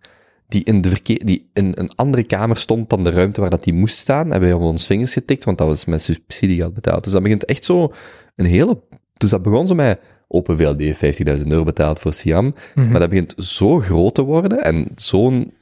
die 0.48 0.64
in, 0.64 0.80
de 0.80 0.88
verkeer, 0.88 1.26
die 1.26 1.50
in 1.52 1.72
een 1.74 1.90
andere 1.94 2.22
kamer 2.22 2.56
stond 2.56 2.90
dan 2.90 3.04
de 3.04 3.10
ruimte 3.10 3.40
waar 3.40 3.50
dat 3.50 3.64
die 3.64 3.74
moest 3.74 3.96
staan, 3.96 4.30
hebben 4.30 4.48
wij 4.48 4.58
op 4.58 4.62
ons 4.62 4.86
vingers 4.86 5.12
getikt, 5.12 5.44
want 5.44 5.58
dat 5.58 5.66
was 5.66 5.84
met 5.84 6.02
subsidiegeld 6.02 6.74
betaald. 6.74 7.04
Dus 7.04 7.12
dat 7.12 7.22
begint 7.22 7.44
echt 7.44 7.64
zo 7.64 7.92
een 8.36 8.46
hele... 8.46 8.82
Dus 9.16 9.30
dat 9.30 9.42
begon 9.42 9.66
zo 9.66 9.74
met 9.74 10.00
Open 10.32 10.56
VLD 10.58 10.80
heeft 10.80 10.98
50.000 11.38 11.46
euro 11.46 11.64
betaald 11.64 11.98
voor 11.98 12.12
Siam, 12.12 12.54
Mhm. 12.74 12.90
maar 12.90 13.00
dat 13.00 13.08
begint 13.08 13.34
zo 13.36 13.80
groot 13.80 14.14
te 14.14 14.22
worden 14.22 14.64
en 14.64 14.86
zo'n 14.96 15.52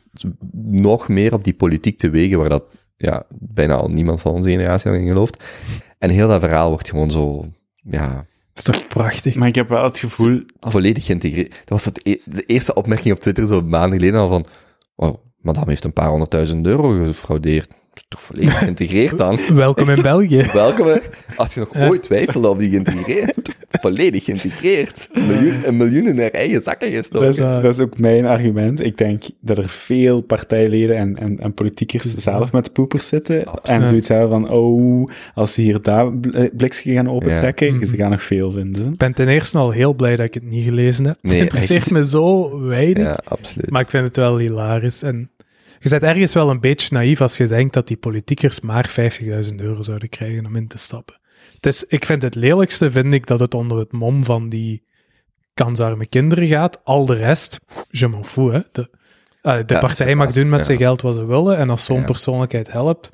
nog 0.63 1.09
meer 1.09 1.33
op 1.33 1.45
die 1.45 1.55
politiek 1.55 1.99
te 1.99 2.11
wegen, 2.11 2.39
waar 2.39 2.49
dat 2.49 2.65
ja, 2.97 3.23
bijna 3.39 3.75
al 3.75 3.89
niemand 3.91 4.21
van 4.21 4.33
onze 4.33 4.51
generatie 4.51 4.91
nog 4.91 5.01
in 5.01 5.07
gelooft. 5.07 5.45
En 5.99 6.11
heel 6.11 6.29
dat 6.29 6.41
verhaal 6.41 6.69
wordt 6.71 6.89
gewoon 6.91 7.11
zo, 7.11 7.47
ja, 7.83 8.09
Dat 8.53 8.67
is 8.73 8.81
toch 8.81 8.87
prachtig? 8.87 9.35
Maar 9.35 9.49
ik 9.49 9.55
heb 9.55 9.69
wel 9.69 9.85
het 9.85 9.99
gevoel, 9.99 10.41
als 10.61 10.73
volledig 10.73 11.05
geïntegreerd. 11.07 11.51
Dat 11.51 11.69
was 11.69 11.85
het 11.85 12.01
e- 12.07 12.17
de 12.25 12.43
eerste 12.43 12.75
opmerking 12.75 13.15
op 13.15 13.21
Twitter, 13.21 13.47
zo 13.47 13.63
maanden 13.63 13.99
geleden 13.99 14.21
al 14.21 14.29
van, 14.29 14.45
oh, 14.97 15.15
madame 15.41 15.69
heeft 15.69 15.85
een 15.85 15.93
paar 15.93 16.09
honderdduizend 16.09 16.67
euro 16.67 16.89
gefraudeerd. 17.05 17.71
Toch 18.09 18.21
volledig 18.21 18.59
geïntegreerd 18.65 19.19
dan? 19.19 19.39
Welkom 19.55 19.89
in 19.89 20.03
België. 20.03 20.49
Welkom. 20.53 20.87
Als 21.37 21.55
je 21.55 21.61
nog 21.61 21.75
ooit 21.89 22.03
twijfelde 22.03 22.49
of 22.49 22.59
die 22.59 22.71
geïntegreerd, 22.71 23.48
volledig 23.71 24.25
geïntegreerd. 24.25 25.09
Een 25.13 25.27
miljoen, 25.27 25.69
een 25.69 25.77
miljoen 25.77 26.07
in 26.07 26.19
haar 26.21 26.31
eigen 26.31 26.63
zakken 26.63 26.89
dat 26.91 26.99
gestoken. 26.99 27.29
is, 27.29 27.37
dat 27.37 27.65
is 27.65 27.81
ook 27.81 27.99
mijn 27.99 28.27
argument. 28.27 28.85
Ik 28.85 28.97
denk 28.99 29.23
dat 29.41 29.59
er 29.59 29.69
veel 29.69 30.21
partijleden 30.21 30.97
en, 30.97 31.17
en, 31.19 31.41
en 31.41 31.55
politiekers 31.55 32.15
zelf 32.15 32.53
met 32.53 32.73
poepers 32.73 33.07
zitten. 33.09 33.45
Absoluut. 33.45 33.81
En 33.83 33.89
zoiets 33.89 34.09
hebben 34.09 34.29
van, 34.29 34.51
oh, 34.51 35.09
als 35.35 35.55
ze 35.55 35.61
hier 35.61 35.83
daar 35.83 36.13
bl- 36.13 36.47
bliksje 36.57 36.93
gaan 36.93 37.11
opentrekken, 37.11 37.79
Ja. 37.79 37.87
ze 37.87 37.97
gaan 37.97 38.11
nog 38.11 38.23
veel 38.23 38.51
vinden. 38.51 38.93
Ik 38.93 38.97
ben 38.99 39.13
ten 39.15 39.29
eerste 39.29 39.59
al 39.59 39.71
heel 39.71 39.95
blij 39.95 40.17
dat 40.17 40.27
ik 40.27 40.35
het 40.35 40.45
niet 40.45 40.65
gelezen 40.65 41.07
heb. 41.07 41.17
Nee, 41.23 41.35
het 41.41 41.43
interesseert 41.43 41.81
echt. 41.83 41.91
me 41.91 42.05
zo 42.07 42.59
weinig, 42.67 43.05
Ja, 43.07 43.19
absoluut. 43.25 43.71
maar 43.71 43.81
ik 43.83 43.91
vind 43.91 44.05
het 44.07 44.17
wel 44.17 44.39
hilarisch. 44.39 45.03
En 45.03 45.31
je 45.81 45.89
bent 45.89 46.03
ergens 46.03 46.35
wel 46.35 46.51
een 46.51 46.61
beetje 46.61 46.95
naïef 46.95 47.21
als 47.21 47.37
je 47.37 47.47
denkt 47.47 47.75
dat 47.75 47.87
die 47.87 47.97
politiekers 47.97 48.61
maar 48.61 49.11
50.000 49.49 49.55
euro 49.57 49.83
zouden 49.83 50.09
krijgen 50.09 50.47
om 50.47 50.57
in 50.57 50.67
te 50.67 50.79
stappen. 50.79 51.17
Het 51.55 51.67
is, 51.67 51.85
ik 51.85 52.05
vind 52.05 52.23
het 52.23 52.35
lelijkste, 52.35 52.91
vind 52.91 53.15
ik, 53.15 53.27
dat 53.27 53.41
het 53.41 53.55
onder 53.55 53.79
het 53.79 53.93
mom 53.93 54.25
van 54.25 54.49
die 54.49 54.87
kansarme 55.55 56.07
kinderen 56.07 56.47
gaat. 56.47 56.85
Al 56.85 57.07
de 57.07 57.15
rest, 57.15 57.61
je 57.91 58.09
m'en 58.09 58.25
fous, 58.25 58.53
hè. 58.53 58.61
De, 58.73 58.91
eh, 59.43 59.57
de 59.67 59.75
Ja, 59.75 59.81
partij 59.81 60.15
mag 60.15 60.33
doen 60.33 60.49
met 60.49 60.67
zijn 60.67 60.79
geld 60.79 61.03
wat 61.03 61.15
ze 61.15 61.25
willen, 61.25 61.57
en 61.57 61.71
als 61.71 61.85
zo'n 61.85 62.05
persoonlijkheid 62.05 62.73
helpt, 62.73 63.11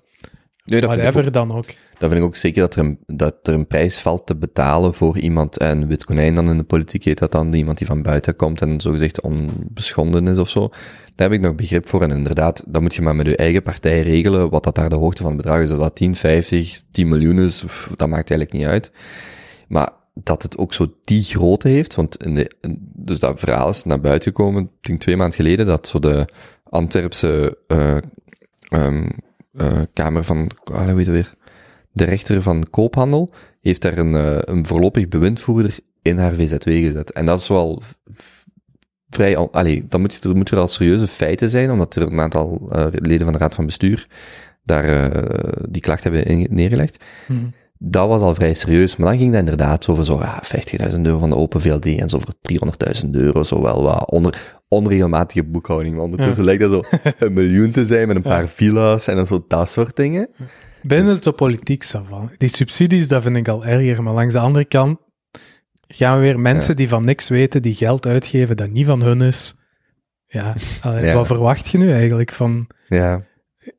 Nee, 0.65 0.81
dat 0.81 0.95
whatever 0.95 1.33
dan 1.33 1.53
ook. 1.53 1.67
Dan 1.99 2.09
vind 2.09 2.21
ik 2.21 2.27
ook 2.27 2.37
zeker 2.37 2.61
dat 2.61 2.75
er, 2.75 2.85
een, 2.85 2.99
dat 3.07 3.35
er 3.43 3.55
een 3.55 3.67
prijs 3.67 3.99
valt 3.99 4.27
te 4.27 4.37
betalen 4.37 4.95
voor 4.95 5.19
iemand, 5.19 5.59
en 5.59 5.87
wit 5.87 6.05
konijn 6.05 6.35
dan 6.35 6.51
in 6.51 6.59
de 6.59 6.65
politiek 6.65 7.05
heet 7.05 7.19
dat 7.19 7.33
dan, 7.33 7.53
iemand 7.53 7.79
die 7.79 7.87
van 7.87 8.03
buiten 8.03 8.37
komt 8.37 8.61
en 8.61 8.81
zogezegd 8.81 9.21
onbeschonden 9.21 10.29
is 10.29 10.39
of 10.39 10.49
zo. 10.49 10.69
Daar 11.15 11.29
heb 11.29 11.33
ik 11.39 11.45
nog 11.45 11.55
begrip 11.55 11.89
voor. 11.89 12.03
En 12.03 12.11
inderdaad, 12.11 12.65
dan 12.67 12.83
moet 12.83 12.95
je 12.95 13.03
maar 13.03 13.17
met 13.17 13.27
je 13.27 13.37
eigen 13.37 13.63
partij 13.63 14.01
regelen 14.01 14.51
wat 14.51 14.65
dat 14.65 14.75
daar 14.75 14.89
de 14.89 14.97
hoogte 14.97 15.23
van 15.23 15.33
het 15.33 15.43
bedrag 15.43 15.61
is. 15.61 15.71
Of 15.71 15.79
dat 15.79 15.97
10, 15.97 16.15
50, 16.15 16.83
10 16.91 17.09
miljoen 17.09 17.39
is, 17.39 17.65
dat 17.97 18.09
maakt 18.09 18.31
eigenlijk 18.31 18.53
niet 18.53 18.67
uit. 18.67 18.93
Maar 19.69 19.91
dat 20.15 20.43
het 20.43 20.59
ook 20.59 20.75
zo 20.75 20.95
die 21.03 21.23
grootte 21.23 21.69
heeft, 21.69 21.95
want 21.95 22.25
in 22.25 22.35
de, 22.35 22.51
dus 22.95 23.19
dat 23.19 23.41
verhaal 23.41 23.69
is 23.69 23.85
naar 23.85 24.01
buiten 24.01 24.33
gekomen, 24.33 24.71
denk 24.81 25.01
twee 25.01 25.17
maanden 25.17 25.37
geleden, 25.37 25.67
dat 25.67 25.87
zo 25.87 25.99
de 25.99 26.29
Antwerpse 26.65 27.59
eh, 27.67 27.97
Kamer 29.93 30.25
van, 30.25 30.51
ah, 30.65 30.89
hoe 30.89 30.97
heet 30.97 31.07
het 31.07 31.09
weer, 31.09 31.35
de 31.95 32.05
rechter 32.05 32.43
van 32.43 32.67
koophandel, 32.71 33.31
heeft 33.61 33.83
daar 33.83 33.99
een, 33.99 34.15
eh, 34.15 34.37
een 34.41 34.67
voorlopig 34.67 35.09
bewindvoerder 35.09 35.77
in 36.03 36.19
haar 36.19 36.35
VZW 36.35 36.69
gezet. 36.71 37.13
En 37.13 37.27
dat 37.27 37.41
is 37.41 37.49
wel 37.49 37.83
vrij, 39.09 39.37
al- 39.37 39.53
allee, 39.53 39.85
dan 39.89 40.01
moet 40.01 40.25
er 40.25 40.37
moeten 40.37 40.57
er 40.57 40.63
al 40.63 40.69
serieuze 40.69 41.07
feiten 41.07 41.51
zijn, 41.51 41.71
omdat 41.71 41.95
er 41.97 42.03
een 42.03 42.21
aantal 42.21 42.69
eh, 42.73 42.87
leden 42.91 43.25
van 43.25 43.33
de 43.33 43.39
raad 43.39 43.55
van 43.55 43.67
bestuur 43.67 44.07
daar 44.63 44.85
eh, 45.13 45.63
die 45.69 45.83
klacht 45.83 46.03
hebben 46.05 46.25
in- 46.25 46.47
neergelegd. 46.51 47.05
Mhm. 47.29 47.39
Dat 47.79 48.09
was 48.09 48.21
al 48.21 48.35
vrij 48.35 48.55
serieus, 48.55 48.97
maar 48.97 49.09
dan 49.09 49.19
ging 49.19 49.31
dat 49.31 49.41
inderdaad 49.41 49.89
over 49.89 50.05
zo, 50.05 50.19
ja, 50.21 50.43
50.000 50.43 51.01
euro 51.07 51.19
van 51.19 51.31
de 51.31 51.37
Open 51.37 51.61
VLD 51.61 51.85
en 51.87 52.09
zo 52.09 52.19
voor 52.19 52.35
300.000 53.05 53.11
euro, 53.17 53.43
zo 53.43 53.63
wel 53.63 53.83
wat 53.83 54.11
onder, 54.11 54.59
onregelmatige 54.69 55.45
boekhouding. 55.45 55.97
Want 55.97 56.11
ondertussen 56.11 56.45
lijkt 56.45 56.61
dat 56.63 56.73
zo 56.73 56.83
een 57.19 57.33
miljoen 57.33 57.71
te 57.71 57.87
zijn 57.87 58.07
met 58.07 58.17
een 58.17 58.23
paar 58.23 58.49
villa's 58.49 59.07
en 59.07 59.17
dan 59.17 59.27
zo 59.27 59.45
dat 59.49 59.69
soort 59.69 59.97
dingen. 59.97 60.29
Binnen 60.87 61.15
Dus- 61.15 61.21
de 61.25 61.33
politiek, 61.33 61.83
Savan. 61.83 62.31
Die 62.39 62.49
subsidies, 62.49 63.09
dat 63.09 63.23
vind 63.23 63.37
ik 63.37 63.49
al 63.49 63.65
erger. 63.67 64.03
Maar 64.03 64.13
langs 64.15 64.33
de 64.33 64.39
andere 64.39 64.65
kant 64.65 64.99
gaan 65.87 66.15
we 66.17 66.21
weer 66.23 66.41
mensen 66.41 66.71
Ja. 66.71 66.77
die 66.77 66.89
van 66.89 67.05
niks 67.05 67.29
weten, 67.29 67.63
die 67.63 67.75
geld 67.75 68.07
uitgeven 68.07 68.57
dat 68.57 68.71
niet 68.71 68.87
van 68.87 69.03
hun 69.03 69.21
is. 69.23 69.55
Ja, 70.27 70.55
allee, 70.81 71.05
Ja. 71.05 71.15
wat 71.15 71.27
verwacht 71.27 71.69
je 71.69 71.79
nu 71.79 71.93
eigenlijk 71.93 72.33
van... 72.33 72.67
Ja, 72.89 73.25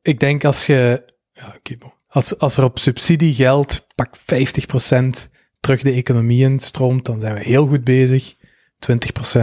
Ik 0.02 0.20
denk 0.20 0.44
als 0.44 0.66
je... 0.66 1.04
Ja, 1.32 1.56
bon. 1.78 1.92
als, 2.08 2.38
als 2.38 2.56
er 2.56 2.64
op 2.64 2.78
subsidiegeld 2.78 3.86
pak 3.94 4.16
50% 4.18 5.30
terug 5.60 5.82
de 5.82 5.92
economie 5.92 6.44
in 6.44 6.58
stroomt, 6.58 7.04
dan 7.04 7.20
zijn 7.20 7.34
we 7.34 7.40
heel 7.40 7.66
goed 7.66 7.84
bezig. 7.84 8.34
20% 8.34 8.38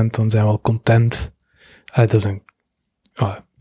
dan 0.10 0.30
zijn 0.30 0.44
we 0.44 0.50
al 0.50 0.62
content. 0.62 1.36
Ah, 1.86 1.98
dat 1.98 2.14
is 2.14 2.24
een... 2.24 2.44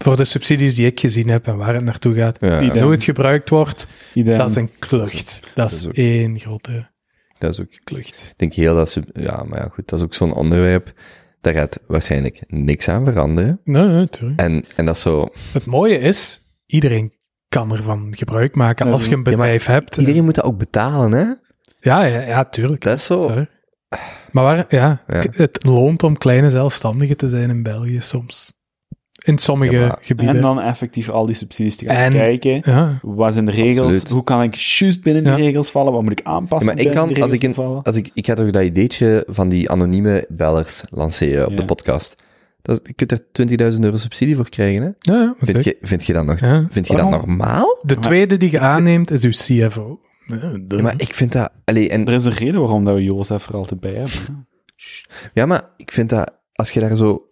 voor 0.03 0.17
de 0.17 0.25
subsidies 0.25 0.75
die 0.75 0.87
ik 0.87 1.01
gezien 1.01 1.29
heb 1.29 1.47
en 1.47 1.57
waar 1.57 1.75
het 1.75 1.85
naartoe 1.85 2.15
gaat, 2.15 2.37
ja, 2.41 2.89
het 2.91 3.05
gebruikt 3.05 3.49
wordt, 3.49 3.87
Idem. 4.15 4.39
dat 4.39 4.51
is 4.51 4.57
een 4.57 4.71
klucht. 4.79 5.41
Dat 5.43 5.55
Dat 5.55 5.71
is 5.71 5.87
één 5.87 6.39
grote 6.39 6.91
dat 7.39 7.53
is 7.53 7.61
ook, 7.61 7.69
klucht. 7.85 8.29
ik 8.31 8.39
denk 8.39 8.53
heel 8.53 8.75
dat 8.75 8.91
ze, 8.91 9.03
ja, 9.13 9.43
maar 9.43 9.59
ja, 9.59 9.69
goed, 9.69 9.89
dat 9.89 9.99
is 9.99 10.05
ook 10.05 10.15
zo'n 10.15 10.35
onderwerp, 10.35 10.93
daar 11.41 11.55
gaat 11.55 11.81
waarschijnlijk 11.87 12.41
niks 12.47 12.89
aan 12.89 13.05
veranderen. 13.05 13.61
Nee, 13.65 13.85
nee, 13.87 14.09
tuurlijk. 14.09 14.41
En, 14.41 14.65
en 14.77 14.87
dat 14.87 14.95
is 14.97 15.01
zo, 15.01 15.29
Het 15.53 15.65
mooie 15.65 15.99
is, 15.99 16.41
iedereen 16.67 17.13
kan 17.49 17.73
ervan 17.73 18.15
gebruik 18.17 18.55
maken 18.55 18.87
als 18.93 19.05
je 19.05 19.11
een 19.11 19.17
ja, 19.17 19.23
bedrijf 19.23 19.67
hebt. 19.67 19.97
iedereen 19.97 20.25
moet 20.25 20.35
dat 20.35 20.45
ook 20.45 20.59
betalen, 20.59 21.13
hè? 21.13 21.25
Ja, 21.81 22.05
ja, 22.05 22.21
ja, 22.21 22.45
tuurlijk. 22.45 22.83
Dat 22.83 22.99
is 22.99 23.05
zo. 23.05 23.19
Sorry. 23.19 23.49
Maar 24.31 24.45
waar, 24.45 24.65
ja, 24.69 25.03
Ja. 25.09 25.23
het 25.37 25.65
loont 25.65 26.03
om 26.03 26.19
kleine 26.19 26.51
zelfstandigen 26.51 27.17
te 27.17 27.29
zijn 27.29 27.51
in 27.51 27.63
België 27.63 28.01
soms. 28.01 28.53
In 29.25 29.39
sommige 29.39 29.73
Ja, 29.77 29.99
gebieden. 30.01 30.35
En 30.37 30.41
dan 30.41 30.61
effectief 30.61 31.09
al 31.11 31.27
die 31.27 31.35
subsidies 31.35 31.77
te 31.77 31.85
gaan 31.85 31.97
En- 31.97 32.13
kijken. 32.13 32.61
ja. 32.65 32.99
Wat 33.03 33.33
zijn 33.33 33.45
de 33.45 33.51
regels? 33.51 33.79
Absoluut. 33.87 34.11
Hoe 34.11 34.25
kan 34.25 34.43
ik 34.43 34.55
juist 34.55 35.03
binnen 35.03 35.25
Ja. 35.25 35.35
de 35.37 35.43
regels 35.43 35.71
vallen? 35.71 35.93
Wat 35.93 36.03
moet 36.03 36.13
ik 36.13 36.21
aanpassen? 36.23 36.69
Ja, 36.69 36.75
maar 36.77 36.85
ik 36.85 36.91
kan, 36.93 37.09
die 37.09 37.23
als 37.23 37.33
ik, 37.33 37.57
als 37.83 37.97
ik, 37.97 38.11
ik 38.15 38.27
ga 38.27 38.35
toch 38.35 38.51
dat 38.51 38.63
ideetje 38.63 39.25
van 39.29 39.49
die 39.49 39.71
anonieme 39.71 40.25
bellers 40.29 40.83
lanceren 40.89 41.45
op 41.47 41.51
Ja. 41.51 41.57
de 41.57 41.65
podcast. 41.65 42.23
Dat, 42.63 42.81
je 42.85 42.93
kunt 42.93 43.13
er 43.13 43.21
20.000 43.33 43.85
euro 43.85 43.97
subsidie 43.97 44.37
voor 44.37 44.49
krijgen, 44.49 44.83
hè? 44.83 44.89
Ja, 45.13 45.21
ja, 45.21 45.35
Vind 45.39 45.65
je, 45.65 45.77
vind 45.81 46.05
je 46.05 46.13
dat 46.13 46.25
nog, 46.25 46.41
Ja. 46.41 46.67
vind 46.71 46.87
je 46.87 46.97
dat 46.97 47.11
normaal? 47.11 47.79
De 47.83 47.99
tweede 47.99 48.37
die 48.37 48.51
je 48.51 48.61
aanneemt 48.61 49.11
is 49.11 49.25
uw 49.25 49.31
CFO. 49.31 50.01
Ja, 50.27 50.37
de- 50.37 50.77
Ja, 50.77 50.83
maar 50.83 50.95
ik 50.97 51.15
vind 51.15 51.33
dat, 51.33 51.51
allee, 51.65 51.89
en, 51.89 52.07
Er 52.07 52.13
is 52.13 52.25
een 52.25 52.33
reden 52.33 52.61
waarom 52.61 52.85
dat 52.85 52.95
we 52.95 53.03
Jozef 53.03 53.49
er 53.49 53.55
altijd 53.55 53.81
bij 53.81 53.93
hebben. 53.93 54.47
ja, 55.33 55.47
maar 55.47 55.63
ik 55.77 55.93
vind 55.93 56.11
dat, 56.11 56.31
als 56.53 56.71
je 56.71 56.81
daar 56.81 56.97
zo, 56.97 57.27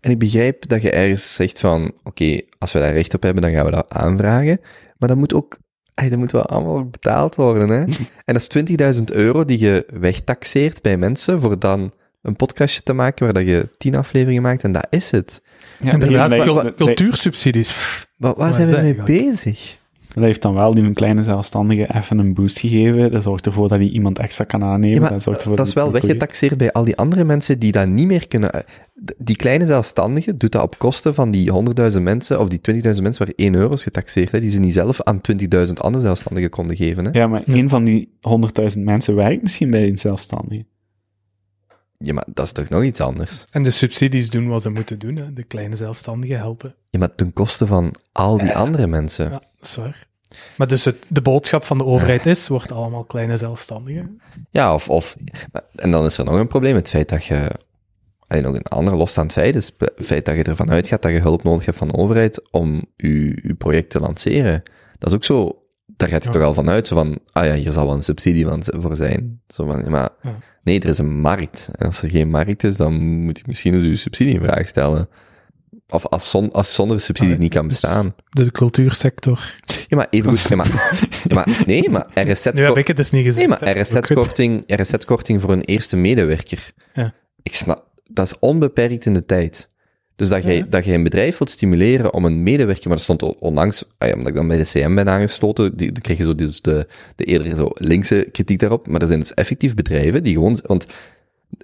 en 0.00 0.10
ik 0.10 0.18
begrijp 0.18 0.68
dat 0.68 0.82
je 0.82 0.90
ergens 0.90 1.34
zegt 1.34 1.58
van, 1.58 1.92
oké, 2.02 2.40
als 2.58 2.72
we 2.72 2.78
daar 2.78 2.92
recht 2.92 3.14
op 3.14 3.22
hebben, 3.22 3.42
dan 3.42 3.52
gaan 3.52 3.64
we 3.64 3.70
dat 3.70 3.86
aanvragen, 3.88 4.60
maar 4.98 5.08
dat 5.08 5.18
moet 5.18 5.34
ook, 5.34 5.58
dat 5.94 6.16
moet 6.16 6.32
wel 6.32 6.46
allemaal 6.46 6.88
betaald 6.88 7.34
worden, 7.34 7.68
hè? 7.68 7.80
en 8.24 8.34
dat 8.34 8.54
is 8.54 8.96
20.000 8.98 9.04
euro 9.04 9.44
die 9.44 9.58
je 9.58 9.86
wegtaxeert 10.00 10.82
bij 10.82 10.96
mensen 10.96 11.40
voor 11.40 11.58
dan 11.58 11.92
een 12.22 12.36
podcastje 12.36 12.82
te 12.82 12.92
maken 12.92 13.24
waar 13.24 13.34
dat 13.34 13.46
je 13.46 13.68
tien 13.78 13.94
afleveringen 13.94 14.42
maakt 14.42 14.62
en 14.62 14.72
dat 14.72 14.86
is 14.90 15.10
het. 15.10 15.42
Ja, 15.80 15.92
Inderdaad, 15.92 16.30
dat- 16.30 16.74
cultuursubsidies. 16.74 17.74
Waar, 18.16 18.34
waar 18.34 18.52
zijn 18.52 18.68
we 18.68 18.80
mee 18.80 18.94
bezig? 18.94 19.78
Dat 20.14 20.24
heeft 20.24 20.42
dan 20.42 20.54
wel 20.54 20.74
die 20.74 20.84
een 20.84 20.94
kleine 20.94 21.22
zelfstandige 21.22 21.94
even 21.94 22.18
een 22.18 22.34
boost 22.34 22.58
gegeven. 22.58 23.10
Dat 23.10 23.22
zorgt 23.22 23.46
ervoor 23.46 23.68
dat 23.68 23.78
hij 23.78 23.88
iemand 23.88 24.18
extra 24.18 24.44
kan 24.44 24.62
aannemen. 24.64 24.94
Ja, 24.94 25.00
maar 25.00 25.10
dat, 25.10 25.22
zorgt 25.22 25.40
ervoor 25.40 25.56
dat 25.56 25.66
is 25.66 25.72
wel 25.72 25.92
weggetaxeerd 25.92 26.56
bij 26.56 26.72
al 26.72 26.84
die 26.84 26.96
andere 26.96 27.24
mensen 27.24 27.58
die 27.58 27.72
dat 27.72 27.88
niet 27.88 28.06
meer 28.06 28.28
kunnen. 28.28 28.52
eh, 28.52 28.60
Die 29.18 29.36
kleine 29.36 29.66
zelfstandige 29.66 30.36
doet 30.36 30.52
dat 30.52 30.62
op 30.62 30.78
kosten 30.78 31.14
van 31.14 31.30
die 31.30 31.50
100.000 31.96 32.02
mensen 32.02 32.40
of 32.40 32.48
die 32.48 32.60
20.000 32.72 32.80
mensen 32.82 33.24
waar 33.26 33.32
1 33.36 33.54
euro 33.54 33.72
is 33.72 33.82
getaxeerd, 33.82 34.32
hè, 34.32 34.40
die 34.40 34.50
ze 34.50 34.60
niet 34.60 34.72
zelf 34.72 35.02
aan 35.02 35.20
20.000 35.66 35.80
andere 35.80 36.04
zelfstandigen 36.04 36.50
konden 36.50 36.76
geven. 36.76 37.04
Hè. 37.04 37.10
Ja, 37.18 37.26
maar 37.26 37.42
een 37.44 37.68
van 37.68 37.84
die 37.84 38.08
100.000 38.76 38.82
mensen 38.82 39.14
werkt 39.14 39.42
misschien 39.42 39.70
bij 39.70 39.86
een 39.88 39.98
zelfstandige. 39.98 40.64
Ja, 42.04 42.12
maar 42.12 42.26
dat 42.32 42.46
is 42.46 42.52
toch 42.52 42.68
nog 42.68 42.84
iets 42.84 43.00
anders? 43.00 43.44
En 43.50 43.62
de 43.62 43.70
subsidies 43.70 44.30
doen 44.30 44.48
wat 44.48 44.62
ze 44.62 44.70
moeten 44.70 44.98
doen. 44.98 45.16
Hè. 45.16 45.32
De 45.32 45.42
kleine 45.42 45.76
zelfstandigen 45.76 46.36
helpen. 46.36 46.74
Ja, 46.90 46.98
maar 46.98 47.14
ten 47.14 47.32
koste 47.32 47.66
van 47.66 47.94
al 48.12 48.38
die 48.38 48.54
andere 48.54 48.86
mensen. 48.86 49.24
Ja, 49.24 49.30
dat 49.30 49.68
is 49.68 49.76
waar. 49.76 50.06
Maar 50.56 50.66
dus 50.66 50.84
het, 50.84 51.06
de 51.08 51.22
boodschap 51.22 51.64
van 51.64 51.78
de 51.78 51.84
overheid 51.84 52.26
is, 52.26 52.48
wordt 52.48 52.72
allemaal 52.72 53.04
kleine 53.04 53.36
zelfstandigen. 53.36 54.20
Ja, 54.50 54.74
of, 54.74 54.88
of... 54.90 55.16
En 55.74 55.90
dan 55.90 56.04
is 56.04 56.18
er 56.18 56.24
nog 56.24 56.34
een 56.34 56.46
probleem, 56.46 56.74
het 56.74 56.88
feit 56.88 57.08
dat 57.08 57.24
je... 57.24 57.50
En 58.26 58.42
nog 58.42 58.54
een 58.54 58.62
ander 58.62 58.96
losstaand 58.96 59.32
feit 59.32 59.56
is 59.56 59.72
het 59.78 59.92
feit 60.06 60.24
dat 60.24 60.36
je 60.36 60.42
ervan 60.42 60.70
uitgaat 60.70 61.02
dat 61.02 61.12
je 61.12 61.20
hulp 61.20 61.42
nodig 61.42 61.64
hebt 61.64 61.78
van 61.78 61.88
de 61.88 61.96
overheid 61.96 62.50
om 62.50 62.84
je, 62.96 63.38
je 63.42 63.54
project 63.54 63.90
te 63.90 64.00
lanceren. 64.00 64.62
Dat 64.98 65.10
is 65.10 65.16
ook 65.16 65.24
zo... 65.24 65.59
Daar 66.00 66.08
gaat 66.08 66.22
je 66.22 66.28
Ja. 66.28 66.34
toch 66.34 66.42
al 66.44 66.54
van 66.54 66.70
uit, 66.70 66.86
zo 66.86 66.94
van, 66.94 67.18
ah 67.32 67.44
ja, 67.44 67.54
hier 67.54 67.72
zal 67.72 67.86
wel 67.86 67.94
een 67.94 68.02
subsidie 68.02 68.46
van, 68.46 68.62
voor 68.66 68.96
zijn. 68.96 69.40
Zo 69.48 69.66
van, 69.66 69.90
maar 69.90 70.08
Ja. 70.22 70.38
nee, 70.62 70.80
er 70.80 70.88
is 70.88 70.98
een 70.98 71.20
markt. 71.20 71.68
En 71.72 71.86
als 71.86 72.02
er 72.02 72.10
geen 72.10 72.30
markt 72.30 72.64
is, 72.64 72.76
dan 72.76 72.94
moet 72.94 73.38
je 73.38 73.44
misschien 73.46 73.74
eens 73.74 73.82
je 73.82 73.96
subsidie 73.96 74.34
in 74.34 74.42
vraag 74.42 74.68
stellen. 74.68 75.08
Of 75.88 76.06
als, 76.06 76.30
zon, 76.30 76.52
als 76.52 76.74
zonder 76.74 77.00
subsidie 77.00 77.32
het 77.32 77.40
niet 77.40 77.52
kan 77.54 77.68
Dus 77.68 77.80
bestaan. 77.80 78.14
De 78.30 78.50
cultuursector. 78.50 79.54
Ja, 79.88 79.96
maar 79.96 80.06
even 80.10 80.30
goed. 80.30 80.48
Ja, 80.48 80.56
maar, 80.56 80.98
ja, 81.28 81.34
maar, 81.34 81.62
nee, 81.66 81.90
maar 81.90 82.06
RSZ... 82.30 82.46
Nu 82.52 82.62
heb 82.64 82.76
ik 82.76 82.86
het 82.86 82.96
dus 82.96 83.10
niet 83.10 83.24
gezegd. 83.24 83.48
Nee, 83.48 83.58
maar. 83.74 83.78
RSZ-korting, 83.80 84.62
RSZ-korting 84.66 85.40
voor 85.40 85.52
een 85.52 85.60
eerste 85.64 85.96
medewerker. 85.96 86.72
Ja. 86.92 87.14
Ik 87.42 87.54
snap, 87.54 87.84
dat 88.04 88.26
is 88.26 88.38
onbeperkt 88.38 89.06
in 89.06 89.14
de 89.14 89.24
tijd. 89.24 89.68
Dus 90.20 90.28
dat 90.28 90.42
jij, 90.42 90.56
Ja. 90.56 90.66
dat 90.68 90.84
jij 90.84 90.94
een 90.94 91.02
bedrijf 91.02 91.38
wilt 91.38 91.50
stimuleren 91.50 92.12
om 92.14 92.24
een 92.24 92.42
medewerker, 92.42 92.88
maar 92.88 92.96
dat 92.96 93.04
stond 93.04 93.22
on- 93.22 93.36
onlangs, 93.38 93.84
ah 93.98 94.08
ja, 94.08 94.14
omdat 94.14 94.28
ik 94.28 94.34
dan 94.34 94.48
bij 94.48 94.56
de 94.56 94.62
CM 94.64 94.94
ben 94.94 95.08
aangesloten, 95.08 95.76
die, 95.76 95.92
dan 95.92 96.02
krijg 96.02 96.18
je 96.18 96.24
zo 96.24 96.34
dus 96.34 96.60
de, 96.60 96.86
de 97.16 97.24
eerder 97.24 97.56
zo 97.56 97.70
linkse 97.74 98.28
kritiek 98.32 98.58
daarop, 98.58 98.86
maar 98.88 99.00
er 99.00 99.06
zijn 99.06 99.20
dus 99.20 99.34
effectief 99.34 99.74
bedrijven 99.74 100.22
die 100.22 100.34
gewoon, 100.34 100.58
want 100.66 100.86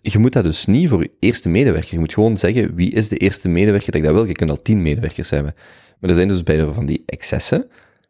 je 0.02 0.18
moet 0.18 0.32
dat 0.32 0.44
dus 0.44 0.66
niet 0.66 0.88
voor 0.88 1.02
je 1.02 1.10
eerste 1.18 1.48
medewerker, 1.48 1.88
je 1.94 1.98
moet 1.98 2.14
gewoon 2.14 2.36
zeggen, 2.36 2.74
wie 2.74 2.90
is 2.90 3.08
de 3.08 3.16
eerste 3.16 3.48
medewerker 3.48 3.90
dat 3.92 4.00
ik 4.00 4.06
dat 4.06 4.14
wil, 4.14 4.24
je 4.26 4.32
kunt 4.32 4.50
al 4.50 4.62
tien 4.62 4.82
medewerkers 4.82 5.30
hebben. 5.30 5.54
Maar 6.00 6.10
er 6.10 6.16
zijn 6.16 6.28
dus 6.28 6.42
bij 6.42 6.56
de, 6.56 6.74
van 6.74 6.86
die 6.86 7.02
excessen, 7.06 7.66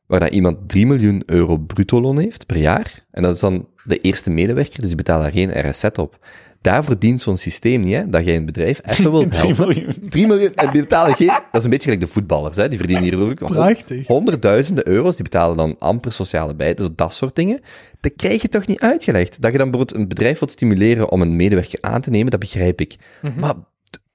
waar 0.07 0.21
dat 0.21 0.31
iemand 0.31 0.69
3 0.69 0.87
miljoen 0.87 1.23
euro 1.27 1.57
bruto 1.57 2.01
loon 2.01 2.19
heeft 2.19 2.47
per 2.47 2.57
jaar, 2.57 3.05
en 3.11 3.23
dat 3.23 3.35
is 3.35 3.41
dan 3.41 3.69
de 3.85 3.97
eerste 3.97 4.31
medewerker, 4.31 4.79
dus 4.79 4.87
die 4.87 4.97
betaalt 4.97 5.23
daar 5.23 5.33
geen 5.33 5.71
RSZ 5.71 5.85
op. 5.85 6.19
Daarvoor 6.67 6.99
dient 6.99 7.21
zo'n 7.21 7.37
systeem 7.37 7.81
niet, 7.81 7.95
hè, 7.95 8.09
dat 8.09 8.25
jij 8.25 8.37
een 8.37 8.45
bedrijf 8.47 8.81
even 8.85 9.11
wilt 9.11 9.33
3 9.33 9.47
helpen. 9.55 9.67
miljoen. 9.67 9.95
3 10.09 10.27
miljoen, 10.27 10.55
en 10.55 10.73
die 10.73 10.81
betalen 10.83 11.17
geen, 11.17 11.27
dat 11.27 11.41
is 11.53 11.65
een 11.65 11.71
beetje 11.71 11.91
gelijk 11.91 12.07
de 12.07 12.13
voetballers, 12.13 12.57
hè, 12.57 12.69
die 12.69 12.79
verdienen 12.79 13.05
hier 13.05 13.19
ook 13.21 13.35
Prachtig. 13.53 14.07
honderdduizenden 14.07 14.89
euro's, 14.89 15.15
die 15.15 15.23
betalen 15.25 15.57
dan 15.57 15.77
amper 15.79 16.13
sociale 16.13 16.55
bijdrage, 16.55 16.89
dus 16.89 16.97
dat 16.97 17.15
soort 17.15 17.35
dingen. 17.37 17.61
Dat 18.01 18.13
krijg 18.17 18.43
je 18.43 18.49
toch 18.49 18.67
niet 18.67 18.81
uitgelegd? 18.81 19.41
Dat 19.43 19.53
je 19.53 19.59
dan 19.59 19.71
bijvoorbeeld 19.71 19.99
een 20.01 20.09
bedrijf 20.09 20.39
wilt 20.39 20.51
stimuleren 20.51 21.11
om 21.11 21.23
een 21.23 21.37
medewerker 21.37 21.79
aan 21.81 22.01
te 22.01 22.11
nemen, 22.11 22.31
dat 22.31 22.41
begrijp 22.41 22.81
ik. 22.81 22.95
Mhm. 23.23 23.41
Maar 23.41 23.55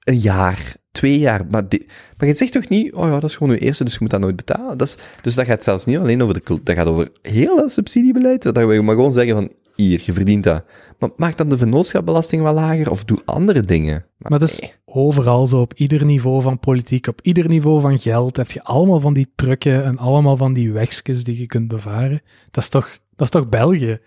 een 0.04 0.18
jaar, 0.18 0.74
twee 0.92 1.18
jaar, 1.18 1.46
maar, 1.50 1.68
die- 1.68 1.86
maar 2.18 2.28
je 2.28 2.34
zegt 2.34 2.52
toch 2.52 2.68
niet, 2.68 2.94
oh 2.94 3.04
ja, 3.04 3.20
dat 3.20 3.30
is 3.30 3.36
gewoon 3.36 3.52
je 3.54 3.58
eerste, 3.60 3.84
dus 3.84 3.92
je 3.92 3.98
moet 4.00 4.10
dat 4.10 4.20
nooit 4.20 4.36
betalen. 4.36 4.78
Dat 4.78 4.86
is, 4.88 4.96
dus 5.22 5.34
dat 5.34 5.46
gaat 5.46 5.64
zelfs 5.64 5.84
niet 5.84 5.98
alleen 5.98 6.22
over 6.22 6.34
de 6.34 6.40
cult, 6.42 6.66
dat 6.66 6.74
gaat 6.76 6.86
over 6.86 7.08
heel 7.22 7.56
dat 7.56 7.72
subsidiebeleid, 7.72 8.42
dat 8.42 8.56
we 8.56 8.82
maar 8.82 8.94
gewoon 8.94 9.12
zeggen 9.12 9.34
van, 9.34 9.50
hier, 9.82 10.02
je 10.04 10.12
verdient 10.12 10.44
dat. 10.44 10.64
Maar 10.98 11.10
maak 11.16 11.36
dan 11.36 11.48
de 11.48 11.58
vennootschapbelasting 11.58 12.42
wel 12.42 12.54
lager, 12.54 12.90
of 12.90 13.04
doe 13.04 13.22
andere 13.24 13.60
dingen. 13.60 14.04
Maar 14.18 14.38
dat 14.38 14.48
is 14.48 14.72
overal 14.84 15.46
zo, 15.46 15.60
op 15.60 15.74
ieder 15.74 16.04
niveau 16.04 16.42
van 16.42 16.58
politiek, 16.58 17.06
op 17.06 17.20
ieder 17.22 17.48
niveau 17.48 17.80
van 17.80 17.98
geld, 17.98 18.36
heb 18.36 18.50
je 18.50 18.62
allemaal 18.62 19.00
van 19.00 19.12
die 19.12 19.32
trucken 19.34 19.84
en 19.84 19.98
allemaal 19.98 20.36
van 20.36 20.52
die 20.52 20.72
wegjes 20.72 21.24
die 21.24 21.38
je 21.38 21.46
kunt 21.46 21.68
bevaren. 21.68 22.22
Dat 22.50 22.62
is 22.62 22.68
toch, 22.68 22.88
dat 22.88 23.00
Dat 23.16 23.26
is 23.26 23.30
toch 23.40 23.48
België? 23.48 23.98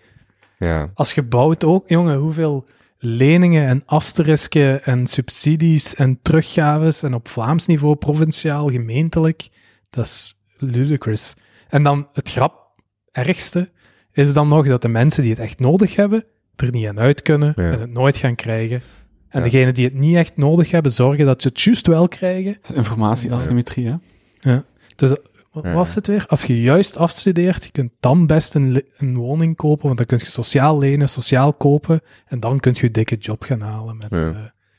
Ja. 0.58 0.90
Als 0.94 1.12
je 1.12 1.22
bouwt 1.22 1.64
ook, 1.64 1.88
jongen, 1.88 2.18
hoeveel 2.18 2.64
leningen 2.98 3.66
en 3.66 3.82
asterisken 3.86 4.84
en 4.84 5.06
subsidies 5.06 5.94
en 5.94 6.18
teruggaves 6.22 7.02
en 7.02 7.14
op 7.14 7.28
Vlaams 7.28 7.66
niveau, 7.66 7.96
provinciaal, 7.96 8.70
gemeentelijk, 8.70 9.48
dat 9.90 10.04
is 10.04 10.38
ludicrous. 10.56 11.34
En 11.68 11.82
dan 11.82 12.08
het 12.12 12.30
grap, 12.30 12.70
ergste, 13.12 13.70
is 14.18 14.32
dan 14.32 14.48
nog 14.48 14.66
dat 14.66 14.82
de 14.82 14.88
mensen 14.88 15.22
die 15.22 15.32
het 15.32 15.40
echt 15.40 15.58
nodig 15.58 15.96
hebben, 15.96 16.24
er 16.56 16.70
niet 16.70 16.86
aan 16.86 16.98
uit 16.98 17.22
kunnen 17.22 17.52
Ja. 17.56 17.70
en 17.70 17.80
het 17.80 17.90
nooit 17.92 18.16
gaan 18.16 18.34
krijgen. 18.34 18.80
En 19.28 19.38
Ja. 19.42 19.48
degenen 19.50 19.74
die 19.74 19.84
het 19.84 19.94
niet 19.94 20.16
echt 20.16 20.36
nodig 20.36 20.70
hebben, 20.70 20.92
zorgen 20.92 21.26
dat 21.26 21.42
ze 21.42 21.48
het 21.48 21.60
juist 21.60 21.86
wel 21.86 22.08
krijgen. 22.08 22.58
Informatieasymmetrie, 22.74 23.98
hè? 24.40 24.58
Dus 24.96 25.10
wat 25.50 25.64
Ja. 25.64 25.72
was 25.72 25.94
het 25.94 26.06
weer? 26.06 26.24
Als 26.26 26.42
je 26.44 26.60
juist 26.62 26.96
afstudeert, 26.96 27.64
je 27.64 27.70
kunt 27.70 27.92
dan 28.00 28.26
best 28.26 28.54
een, 28.54 28.84
een 28.96 29.16
woning 29.16 29.56
kopen, 29.56 29.84
want 29.86 29.96
dan 29.96 30.06
kun 30.06 30.18
je 30.18 30.24
sociaal 30.26 30.78
lenen, 30.78 31.08
sociaal 31.08 31.52
kopen, 31.52 32.00
en 32.26 32.40
dan 32.40 32.60
kun 32.60 32.72
je 32.76 32.84
een 32.86 32.92
dikke 32.92 33.16
job 33.16 33.42
gaan 33.42 33.60
halen 33.60 33.96
met 33.96 34.10
Ja. 34.10 34.30
eh 34.32 34.36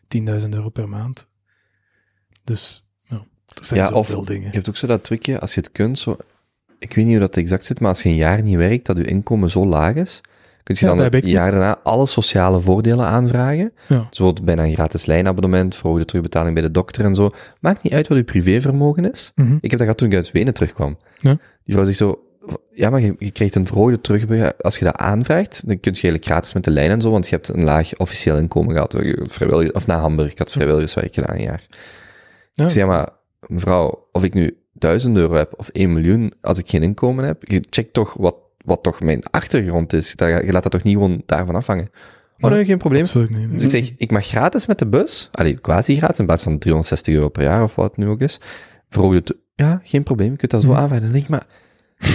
10.000 0.07 0.53
euro 0.53 0.69
per 0.69 0.89
maand. 0.89 1.27
Dus, 2.43 2.85
nou, 3.07 3.21
er 3.57 3.65
zijn 3.65 3.79
Ja, 3.79 3.91
of 3.91 4.05
zoveel 4.05 4.25
dingen. 4.25 4.47
je 4.47 4.55
hebt 4.55 4.69
ook 4.69 4.75
zo 4.77 4.87
dat 4.87 5.03
trucje, 5.03 5.39
als 5.39 5.53
je 5.53 5.59
het 5.59 5.71
kunt, 5.71 5.99
zo, 5.99 6.17
ik 6.79 6.93
weet 6.93 7.05
niet 7.05 7.13
hoe 7.13 7.27
dat 7.27 7.37
exact 7.37 7.65
zit, 7.65 7.79
maar 7.79 7.89
als 7.89 8.03
je 8.03 8.09
een 8.09 8.15
jaar 8.15 8.43
niet 8.43 8.55
werkt, 8.55 8.85
dat 8.85 8.97
je 8.97 9.05
inkomen 9.05 9.49
zo 9.49 9.65
laag 9.65 9.93
is, 9.93 10.21
kun 10.63 10.75
je 10.79 10.85
Ja, 10.85 10.95
dan 10.95 11.11
het 11.11 11.29
jaar 11.29 11.51
daarna 11.51 11.79
alle 11.83 12.07
sociale 12.07 12.61
voordelen 12.61 13.05
aanvragen. 13.05 13.71
Ja. 13.87 13.97
Dus 13.97 13.97
bijvoorbeeld 14.09 14.45
bijna 14.45 14.63
een 14.63 14.73
gratis 14.73 15.05
lijnabonnement, 15.05 15.75
verhoogde 15.75 16.05
terugbetaling 16.05 16.53
bij 16.53 16.63
de 16.63 16.71
dokter 16.71 17.05
en 17.05 17.15
zo. 17.15 17.31
Maakt 17.59 17.83
niet 17.83 17.93
uit 17.93 18.07
wat 18.07 18.17
je 18.17 18.23
privévermogen 18.23 19.11
is. 19.11 19.31
Mhm. 19.35 19.53
Ik 19.53 19.61
heb 19.61 19.71
dat 19.71 19.81
gehad 19.81 19.97
toen 19.97 20.09
ik 20.09 20.15
uit 20.15 20.31
Wenen 20.31 20.53
terugkwam. 20.53 20.97
Ja. 21.17 21.37
Die 21.63 21.73
vrouw 21.73 21.85
zegt 21.85 21.97
zo, 21.97 22.21
ja, 22.71 22.89
maar 22.89 23.01
je, 23.01 23.15
je 23.17 23.31
krijgt 23.31 23.55
een 23.55 23.65
verhoogde 23.65 24.01
terug, 24.01 24.51
als 24.57 24.77
je 24.77 24.85
dat 24.85 24.97
aanvraagt, 24.97 25.67
dan 25.67 25.79
kun 25.79 25.91
je 25.93 26.01
eigenlijk 26.01 26.25
gratis 26.25 26.53
met 26.53 26.63
de 26.63 26.71
lijn 26.71 26.91
en 26.91 27.01
zo, 27.01 27.11
want 27.11 27.27
je 27.27 27.35
hebt 27.35 27.47
een 27.47 27.63
laag 27.63 27.97
officieel 27.97 28.37
inkomen 28.37 28.73
gehad. 28.73 28.95
Vrijwillig, 29.21 29.71
of 29.71 29.87
na 29.87 29.99
Hamburg, 29.99 30.31
ik 30.31 30.37
had 30.37 30.51
vrijwilligerswerk 30.51 31.13
gedaan 31.13 31.35
een 31.35 31.41
jaar. 31.41 31.65
Ja. 32.53 32.63
Ik 32.63 32.69
zei, 32.69 32.85
ja, 32.85 32.85
maar 32.85 33.09
mevrouw, 33.47 34.07
of 34.11 34.23
ik 34.23 34.33
nu 34.33 34.57
1000 34.79 35.17
euro 35.17 35.33
heb 35.35 35.53
of 35.57 35.69
1 35.69 35.93
miljoen, 35.93 36.33
als 36.41 36.57
ik 36.57 36.69
geen 36.69 36.83
inkomen 36.83 37.25
heb, 37.25 37.43
je 37.47 37.63
checkt 37.69 37.93
toch 37.93 38.13
wat, 38.13 38.35
wat 38.65 38.83
toch 38.83 39.01
mijn 39.01 39.23
achtergrond 39.31 39.93
is. 39.93 40.13
Je 40.17 40.47
laat 40.51 40.63
dat 40.63 40.71
toch 40.71 40.83
niet 40.83 40.93
gewoon 40.93 41.21
daarvan 41.25 41.55
afhangen. 41.55 41.89
Oh 42.39 42.49
nee, 42.51 42.65
geen 42.65 42.77
probleem. 42.77 43.01
Absoluut 43.01 43.29
niet. 43.29 43.51
Dus 43.51 43.63
ik 43.63 43.69
zeg, 43.69 43.93
ik 43.97 44.11
mag 44.11 44.25
gratis 44.25 44.65
met 44.65 44.79
de 44.79 44.87
bus, 44.87 45.29
allee, 45.31 45.53
quasi 45.59 45.97
gratis, 45.97 46.19
in 46.19 46.25
plaats 46.25 46.43
van 46.43 46.57
360 46.57 47.13
euro 47.13 47.29
per 47.29 47.43
jaar 47.43 47.63
of 47.63 47.75
wat 47.75 47.85
het 47.85 47.97
nu 47.97 48.07
ook 48.07 48.21
is. 48.21 48.39
Verhoogde 48.89 49.23
te- 49.23 49.37
ja, 49.55 49.81
geen 49.83 50.03
probleem, 50.03 50.31
je 50.31 50.37
kunt 50.37 50.51
dat 50.51 50.61
zo 50.61 50.67
Mhm. 50.67 50.77
aanvragen. 50.77 51.03
Dan 51.03 51.13
denk 51.13 51.23
ik, 51.23 51.29
maar 51.29 51.45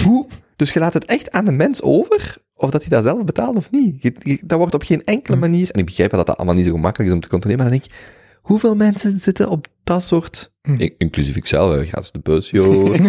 hoe? 0.03 0.27
Dus 0.55 0.73
je 0.73 0.79
laat 0.79 0.93
het 0.93 1.05
echt 1.05 1.31
aan 1.31 1.45
de 1.45 1.51
mens 1.51 1.81
over, 1.81 2.37
of 2.55 2.69
dat 2.71 2.81
hij 2.81 2.89
dat 2.89 3.03
zelf 3.03 3.23
betaalt 3.23 3.57
of 3.57 3.71
niet? 3.71 4.01
Je- 4.01 4.15
je- 4.19 4.39
dat 4.45 4.57
wordt 4.57 4.73
op 4.73 4.83
geen 4.83 5.03
enkele 5.05 5.37
Mhm. 5.37 5.49
manier, 5.49 5.71
en 5.71 5.79
ik 5.79 5.85
begrijp 5.85 6.11
dat 6.11 6.25
dat 6.25 6.37
allemaal 6.37 6.55
niet 6.55 6.65
zo 6.65 6.71
gemakkelijk 6.71 7.09
is 7.09 7.15
om 7.15 7.21
te 7.21 7.29
controleren, 7.29 7.63
maar 7.63 7.71
dan 7.73 7.81
denk 7.81 7.91
ik, 7.93 7.99
hoeveel 8.43 8.75
mensen 8.75 9.19
zitten 9.19 9.49
op 9.49 9.67
dat 9.83 10.03
soort. 10.03 10.51
Ik- 10.77 10.95
inclusief 10.97 11.35
ikzelf, 11.35 11.71
hè, 11.75 11.85
gratis 11.85 12.11
de 12.11 12.19
bus, 12.19 12.49
joh. 12.49 12.83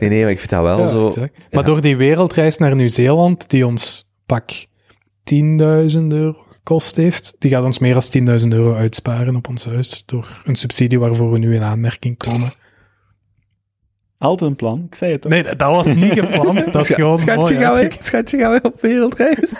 nee, 0.00 0.08
nee, 0.08 0.22
maar 0.22 0.30
ik 0.30 0.38
vind 0.38 0.50
dat 0.50 0.62
wel 0.62 0.78
Ja, 0.78 0.88
zo. 0.88 1.12
Maar 1.50 1.64
door 1.64 1.80
die 1.80 1.96
wereldreis 1.96 2.56
naar 2.58 2.74
Nieuw-Zeeland, 2.74 3.50
die 3.50 3.66
ons 3.66 4.10
pak 4.26 4.50
10.000 5.34 5.36
euro 6.08 6.44
gekost 6.48 6.96
heeft, 6.96 7.36
die 7.38 7.50
gaat 7.50 7.64
ons 7.64 7.78
meer 7.78 7.92
dan 7.94 8.38
10.000 8.40 8.46
euro 8.48 8.74
uitsparen 8.74 9.36
op 9.36 9.48
ons 9.48 9.64
huis 9.64 10.02
door 10.06 10.42
een 10.44 10.56
subsidie 10.56 10.98
waarvoor 10.98 11.32
we 11.32 11.38
nu 11.38 11.54
in 11.54 11.62
aanmerking 11.62 12.16
komen. 12.16 12.52
Altijd 14.22 14.50
een 14.50 14.56
plan, 14.56 14.84
ik 14.88 14.94
zei 14.94 15.12
het 15.12 15.20
toch. 15.20 15.30
Nee, 15.32 15.42
dat 15.42 15.58
dat 15.58 15.70
was 15.74 15.86
niet 15.94 16.12
gepland. 16.12 16.64
Dat 16.72 16.80
is 16.80 16.86
Scha- 16.86 16.94
gewoon 16.94 17.18
schatje, 17.18 17.40
mooi 17.54 17.64
gaan 17.64 17.74
we, 17.74 17.90
schatje, 17.98 18.38
gaan 18.38 18.52
we 18.52 18.60
op 18.62 18.80
wereldreis? 18.80 19.52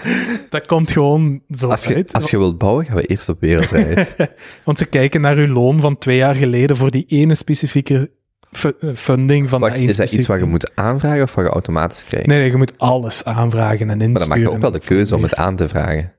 Dat 0.50 0.66
komt 0.66 0.90
gewoon 0.92 1.40
zo 1.50 1.68
Als 1.68 1.84
je, 1.84 1.94
uit. 1.94 2.12
als 2.12 2.30
je 2.30 2.38
wilt 2.38 2.58
bouwen, 2.58 2.84
gaan 2.84 2.96
we 2.96 3.02
eerst 3.06 3.28
op 3.28 3.40
wereldreis. 3.40 4.14
Want 4.64 4.78
ze 4.78 4.84
kijken 4.86 5.20
naar 5.20 5.36
uw 5.36 5.52
loon 5.52 5.80
van 5.80 5.98
twee 5.98 6.16
jaar 6.16 6.34
geleden 6.34 6.76
voor 6.76 6.90
die 6.90 7.04
ene 7.08 7.34
specifieke 7.34 8.10
eh, 8.62 8.70
funding 8.94 9.48
van 9.48 9.60
Wacht, 9.60 9.76
is 9.76 9.96
dat 9.96 10.12
iets 10.12 10.26
wat 10.26 10.38
je 10.38 10.44
moet 10.44 10.70
aanvragen 10.74 11.22
of 11.22 11.34
wat 11.34 11.44
je 11.44 11.50
automatisch 11.50 12.04
krijgt? 12.04 12.26
Nee, 12.26 12.38
nee, 12.38 12.50
je 12.50 12.56
moet 12.56 12.72
alles 12.78 13.24
aanvragen 13.24 13.90
en 13.90 14.00
insturen. 14.00 14.10
maar 14.12 14.18
dan 14.18 14.28
maak 14.28 14.38
je 14.38 14.50
ook 14.50 14.60
wel 14.62 14.70
de 14.70 14.78
keuze 14.86 15.14
om 15.16 15.22
het 15.22 15.34
aan 15.36 15.56
te 15.56 15.68
vragen. 15.68 16.12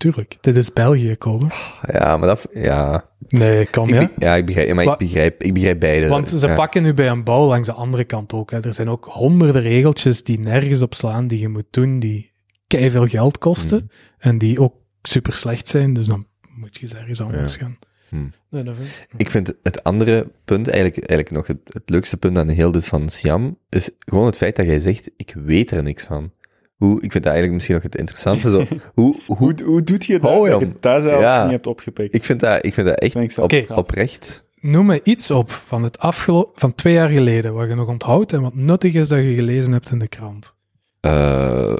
Tuurlijk, 0.00 0.36
dit 0.40 0.56
is 0.56 0.72
België 0.72 1.16
komen. 1.16 1.48
Ja, 1.82 2.16
maar 2.16 2.28
dat... 2.28 2.46
Ja, 2.52 3.08
Nee, 3.28 3.60
ik, 3.60 3.74
ja. 3.74 3.84
be- 3.84 4.10
ja, 4.18 4.34
ik 4.34 4.46
begrijp, 4.46 4.68
ja, 4.68 4.74
maar 4.74 4.84
Wa- 4.84 4.92
ik 4.92 4.98
begrijp, 4.98 5.42
ik 5.42 5.54
begrijp 5.54 5.80
beide. 5.80 6.08
Want 6.08 6.28
ze 6.28 6.46
ja. 6.46 6.54
pakken 6.54 6.82
nu 6.82 6.94
bij 6.94 7.08
een 7.08 7.24
bouw 7.24 7.46
langs 7.46 7.68
de 7.68 7.74
andere 7.74 8.04
kant 8.04 8.32
ook. 8.32 8.50
Hè. 8.50 8.60
Er 8.64 8.74
zijn 8.74 8.88
ook 8.88 9.04
honderden 9.04 9.62
regeltjes 9.62 10.22
die 10.22 10.38
nergens 10.40 10.82
op 10.82 10.94
slaan, 10.94 11.26
die 11.26 11.38
je 11.38 11.48
moet 11.48 11.66
doen, 11.70 11.98
die 11.98 12.32
veel 12.68 13.06
geld 13.06 13.38
kosten 13.38 13.78
Hmm. 13.78 13.88
en 14.18 14.38
die 14.38 14.60
ook 14.60 14.74
super 15.02 15.32
slecht 15.32 15.68
zijn. 15.68 15.94
Dus 15.94 16.06
dan 16.06 16.26
moet 16.56 16.74
je 16.76 16.82
eens 16.82 16.94
ergens 16.94 17.20
anders 17.20 17.56
gaan. 17.56 17.78
Hmm. 18.08 18.32
Nee, 18.50 18.64
vind 18.64 18.78
ik- 19.08 19.20
Ik 19.20 19.30
vind 19.30 19.54
het 19.62 19.84
andere 19.84 20.30
punt, 20.44 20.68
eigenlijk, 20.68 20.96
eigenlijk 21.08 21.30
nog 21.30 21.46
het, 21.46 21.74
het 21.74 21.90
leukste 21.90 22.16
punt 22.16 22.38
aan 22.38 22.48
heel 22.48 22.72
dit 22.72 22.84
van 22.86 23.08
Siam, 23.08 23.58
is 23.68 23.90
gewoon 23.98 24.26
het 24.26 24.36
feit 24.36 24.56
dat 24.56 24.66
jij 24.66 24.80
zegt, 24.80 25.10
ik 25.16 25.34
weet 25.44 25.70
er 25.70 25.82
niks 25.82 26.04
van. 26.04 26.32
Hoe, 26.80 26.94
ik 27.02 27.12
vind 27.12 27.24
dat 27.24 27.32
eigenlijk 27.32 27.52
misschien 27.52 27.74
nog 27.74 27.82
het 27.84 27.96
interessante. 27.96 28.50
Zo, 28.50 28.58
hoe, 28.94 29.16
hoe, 29.26 29.36
Hoe, 29.36 29.54
hoe 29.64 29.82
doet 29.82 30.04
je 30.06 30.18
dat? 30.18 30.30
Oh, 30.30 30.46
ja. 30.46 30.52
dat 30.52 30.60
je 30.60 30.72
dat 30.80 31.02
zelf 31.02 31.20
Ja. 31.20 31.42
niet 31.42 31.50
hebt 31.52 31.66
opgepikt. 31.66 32.14
ik, 32.14 32.24
vind 32.24 32.40
dat, 32.40 32.64
ik 32.66 32.74
vind 32.74 32.86
dat 32.86 32.98
echt 32.98 33.38
op, 33.38 33.52
oprecht. 33.78 34.44
Noem 34.60 34.86
me 34.86 35.00
iets 35.04 35.30
op 35.30 35.50
van 35.50 35.82
het 35.82 35.98
afgelo- 35.98 36.52
van 36.54 36.74
twee 36.74 36.92
jaar 36.94 37.08
geleden, 37.08 37.54
wat 37.54 37.68
je 37.68 37.74
nog 37.74 37.88
onthoudt 37.88 38.32
en 38.32 38.40
wat 38.42 38.54
nuttig 38.54 38.94
is 38.94 39.08
dat 39.08 39.18
je 39.24 39.34
gelezen 39.34 39.72
hebt 39.72 39.90
in 39.90 39.98
de 39.98 40.08
krant. 40.08 40.54
eh 41.00 41.74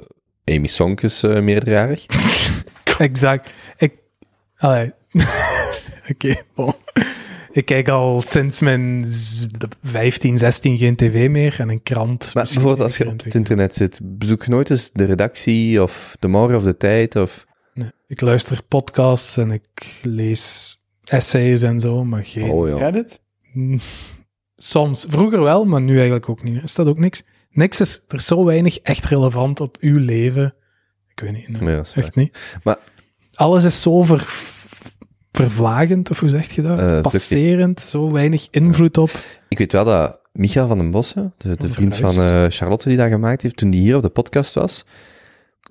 Amy 0.44 0.66
Sonk 0.66 1.00
is 1.00 1.22
eh, 1.22 1.40
meerderjarig. 1.40 2.06
Exact. 2.98 3.50
Ik. 3.78 3.92
Allee. 4.56 4.92
Oké, 6.10 6.34
bon. 6.54 6.72
Ik 7.52 7.64
kijk 7.64 7.88
al 7.88 8.20
sinds 8.20 8.60
mijn 8.60 9.04
z- 9.08 9.46
15, 9.82 10.38
16 10.38 10.76
geen 10.78 10.96
tv 10.96 11.28
meer 11.30 11.56
en 11.58 11.68
een 11.68 11.82
krant. 11.82 12.30
Maar 12.34 12.44
bijvoorbeeld 12.44 12.80
als 12.80 12.96
je 12.96 13.06
op 13.08 13.22
het 13.22 13.34
internet 13.34 13.74
zit, 13.74 14.00
bezoek 14.02 14.46
nooit 14.46 14.70
eens 14.70 14.90
de 14.92 15.04
redactie 15.04 15.82
of 15.82 16.16
de 16.18 16.28
morgen 16.28 16.56
of 16.56 16.62
de 16.62 16.76
tijd 16.76 17.16
of... 17.16 17.46
Nee, 17.74 17.90
ik 18.06 18.20
luister 18.20 18.60
podcasts 18.68 19.36
en 19.36 19.50
ik 19.50 19.98
lees 20.02 20.76
essays 21.04 21.62
en 21.62 21.80
zo, 21.80 22.04
maar 22.04 22.24
geen. 22.24 22.50
Oh 22.50 22.68
ja. 22.68 22.76
Reddit? 22.76 23.20
Mm, 23.52 23.80
Soms. 24.56 25.06
Vroeger 25.08 25.42
wel, 25.42 25.64
maar 25.64 25.80
nu 25.80 25.94
eigenlijk 25.94 26.28
ook 26.28 26.42
niet. 26.42 26.62
Is 26.62 26.74
dat 26.74 26.86
ook 26.86 26.98
niks? 26.98 27.22
Niks 27.50 27.80
is, 27.80 28.02
er 28.08 28.14
is 28.14 28.26
zo 28.26 28.44
weinig 28.44 28.78
echt 28.78 29.04
relevant 29.04 29.60
op 29.60 29.76
uw 29.80 29.98
leven. 29.98 30.54
Ik 31.14 31.20
weet 31.20 31.32
niet. 31.32 31.60
Nee, 31.60 31.74
waar. 31.74 31.92
echt 31.94 32.14
niet. 32.14 32.38
Maar- 32.62 32.78
Alles 33.34 33.64
is 33.64 33.82
zo 33.82 34.02
ver, 34.02 34.28
vervlagend, 35.32 36.10
of 36.10 36.20
hoe 36.20 36.28
zeg 36.28 36.50
je 36.50 36.62
dat? 36.62 36.78
Eh, 36.78 37.00
Passerend, 37.00 37.80
zo 37.80 38.10
weinig 38.12 38.48
invloed 38.50 38.98
op. 38.98 39.10
Ik 39.48 39.58
weet 39.58 39.72
wel 39.72 39.84
dat 39.84 40.20
Michael 40.32 40.66
van 40.66 40.78
den 40.78 40.90
Bossen, 40.90 41.34
de, 41.36 41.56
de 41.56 41.68
vriend 41.68 41.96
van 41.96 42.14
eh, 42.14 42.44
Charlotte 42.48 42.88
die 42.88 42.96
dat 42.98 43.08
gemaakt 43.08 43.42
heeft, 43.42 43.56
toen 43.56 43.70
die 43.70 43.80
hier 43.80 43.96
op 43.96 44.02
de 44.02 44.08
podcast 44.08 44.54
was, 44.54 44.86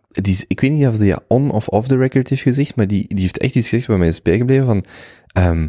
die, 0.09 0.37
ik 0.47 0.59
weet 0.59 0.71
niet 0.71 0.87
of 0.87 0.97
die 0.97 1.09
dat 1.09 1.23
on 1.27 1.51
of 1.51 1.67
off 1.67 1.87
the 1.87 1.97
record 1.97 2.29
heeft 2.29 2.41
gezegd, 2.41 2.75
maar 2.75 2.87
die, 2.87 3.05
die 3.07 3.19
heeft 3.19 3.37
echt 3.37 3.55
iets 3.55 3.69
gezegd 3.69 3.87
wat 3.87 3.97
mij 3.97 4.07
is 4.07 4.21
bijgebleven 4.21 4.65
van, 4.65 4.83
ehm, 5.27 5.67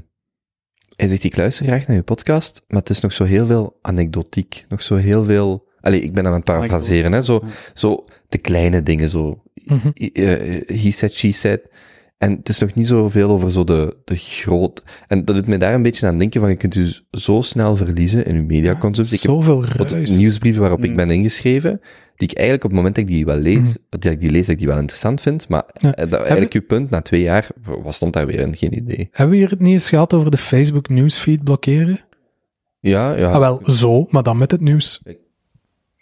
hij 0.96 1.08
zegt, 1.08 1.24
ik 1.24 1.36
luister 1.36 1.66
graag 1.66 1.86
naar 1.86 1.96
je 1.96 2.02
podcast, 2.02 2.62
maar 2.68 2.80
het 2.80 2.90
is 2.90 3.00
nog 3.00 3.12
zo 3.12 3.24
heel 3.24 3.46
veel 3.46 3.78
anekdotiek, 3.82 4.64
nog 4.68 4.82
zo 4.82 4.94
heel 4.94 5.24
veel, 5.24 5.68
allee, 5.80 6.00
ik 6.00 6.14
ben 6.14 6.26
aan 6.26 6.32
het 6.32 6.44
parafraseren, 6.44 7.12
hè, 7.12 7.22
zo, 7.22 7.44
zo 7.74 8.04
de 8.28 8.38
kleine 8.38 8.82
dingen, 8.82 9.08
zo, 9.08 9.42
Mhm. 9.64 9.88
Eh, 9.94 10.22
he 10.82 10.90
said, 10.90 11.12
she 11.12 11.32
said. 11.32 11.60
En 12.20 12.32
het 12.36 12.48
is 12.48 12.58
nog 12.58 12.74
niet 12.74 12.86
zoveel 12.86 13.30
over 13.30 13.50
zo 13.50 13.64
de, 13.64 13.96
de 14.04 14.16
groot... 14.16 14.82
En 15.06 15.24
dat 15.24 15.34
doet 15.34 15.46
mij 15.46 15.58
daar 15.58 15.74
een 15.74 15.82
beetje 15.82 16.06
aan 16.06 16.18
denken 16.18 16.40
van, 16.40 16.50
je 16.50 16.56
kunt 16.56 16.74
u 16.74 16.92
zo 17.10 17.42
snel 17.42 17.76
verliezen 17.76 18.24
in 18.26 18.36
uw 18.36 18.44
mediaconsumptie. 18.44 19.16
Ik 19.16 19.22
heb 19.22 19.30
Zoveel 19.32 19.64
wat 19.76 19.90
ruis. 19.90 20.10
nieuwsbrieven 20.10 20.60
waarop 20.60 20.84
ik 20.84 20.90
Mm. 20.90 20.96
ben 20.96 21.10
ingeschreven, 21.10 21.80
die 22.16 22.28
ik 22.28 22.34
eigenlijk 22.36 22.64
op 22.64 22.70
het 22.70 22.78
moment 22.78 22.94
dat 22.94 23.04
ik 23.04 23.10
die 23.10 23.24
wel 23.24 23.36
lees, 23.38 23.56
Mhm. 23.56 23.74
dat 23.88 24.04
ik 24.04 24.20
die 24.20 24.30
lees, 24.30 24.40
dat 24.40 24.50
ik 24.50 24.58
die 24.58 24.66
wel 24.66 24.78
interessant 24.78 25.20
vind, 25.20 25.48
maar 25.48 25.64
Ja. 25.78 25.94
eh, 25.94 26.10
dat, 26.10 26.20
eigenlijk 26.20 26.52
uw 26.52 26.62
punt, 26.66 26.90
na 26.90 27.02
twee 27.02 27.22
jaar, 27.22 27.48
wat 27.82 27.94
stond 27.94 28.12
daar 28.12 28.26
weer 28.26 28.38
in? 28.40 28.56
Geen 28.56 28.76
idee. 28.76 29.08
Hebben 29.10 29.30
we 29.30 29.36
hier 29.40 29.50
het 29.50 29.60
niet 29.60 29.72
eens 29.72 29.88
gehad 29.88 30.12
over 30.12 30.30
de 30.30 30.36
Facebook 30.38 30.88
newsfeed 30.88 31.44
blokkeren? 31.44 32.00
Ja, 32.80 33.16
ja. 33.16 33.30
Ah, 33.32 33.38
wel, 33.38 33.60
zo, 33.70 34.06
maar 34.10 34.22
dan 34.22 34.38
met 34.38 34.50
het 34.50 34.60
nieuws. 34.60 35.00
Ik- 35.04 35.18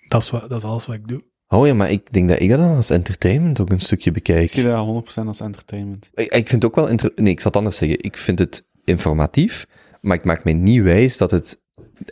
Dat 0.08 0.22
is, 0.22 0.30
wat, 0.30 0.40
dat 0.48 0.58
is 0.58 0.64
alles 0.64 0.86
wat 0.86 0.96
ik 0.96 1.08
doe. 1.08 1.22
Oh 1.48 1.66
ja, 1.66 1.74
maar 1.74 1.90
ik 1.90 2.12
denk 2.12 2.28
dat 2.28 2.40
ik 2.40 2.48
dat 2.48 2.58
dan 2.58 2.76
als 2.76 2.90
entertainment 2.90 3.60
ook 3.60 3.70
een 3.70 3.80
stukje 3.80 4.10
bekijk. 4.12 4.42
Ik 4.42 4.50
zie 4.50 4.62
dat 4.64 5.04
100% 5.22 5.26
als 5.26 5.40
entertainment. 5.40 6.10
Ik, 6.14 6.26
ik 6.26 6.48
vind 6.48 6.62
het 6.62 6.64
ook 6.64 6.76
wel 6.76 6.88
inter- 6.88 7.12
Nee, 7.14 7.32
ik 7.32 7.40
zal 7.40 7.50
het 7.50 7.56
anders 7.56 7.76
zeggen. 7.76 7.98
Ik 8.02 8.16
vind 8.16 8.38
het 8.38 8.66
informatief, 8.84 9.66
maar 10.00 10.16
ik 10.16 10.24
maak 10.24 10.44
mij 10.44 10.52
niet 10.52 10.82
wijs 10.82 11.16
dat 11.16 11.30
het 11.30 11.60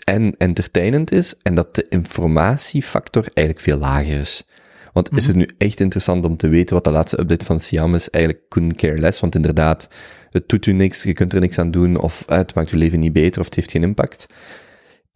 en 0.04 0.34
entertainend 0.38 1.12
is 1.12 1.34
en 1.42 1.54
dat 1.54 1.74
de 1.74 1.86
informatiefactor 1.88 3.22
eigenlijk 3.34 3.66
veel 3.66 3.78
lager 3.78 4.20
is. 4.20 4.48
Want 4.92 5.12
is 5.12 5.26
het 5.26 5.36
nu 5.36 5.48
echt 5.58 5.80
interessant 5.80 6.24
om 6.24 6.36
te 6.36 6.48
weten 6.48 6.74
wat 6.74 6.84
de 6.84 6.90
laatste 6.90 7.20
update 7.20 7.44
van 7.44 7.60
Siam 7.60 7.94
is? 7.94 8.10
Eigenlijk 8.10 8.48
couldn't 8.48 8.76
care 8.76 8.98
less, 8.98 9.20
want 9.20 9.34
inderdaad, 9.34 9.88
het 10.30 10.48
doet 10.48 10.66
u 10.66 10.72
niks, 10.72 11.02
je 11.02 11.12
kunt 11.12 11.32
er 11.32 11.40
niks 11.40 11.58
aan 11.58 11.70
doen, 11.70 11.96
of 11.96 12.24
eh, 12.28 12.36
het 12.36 12.54
maakt 12.54 12.70
je 12.70 12.76
leven 12.76 12.98
niet 12.98 13.12
beter, 13.12 13.40
of 13.40 13.46
het 13.46 13.54
heeft 13.54 13.70
geen 13.70 13.82
impact. 13.82 14.26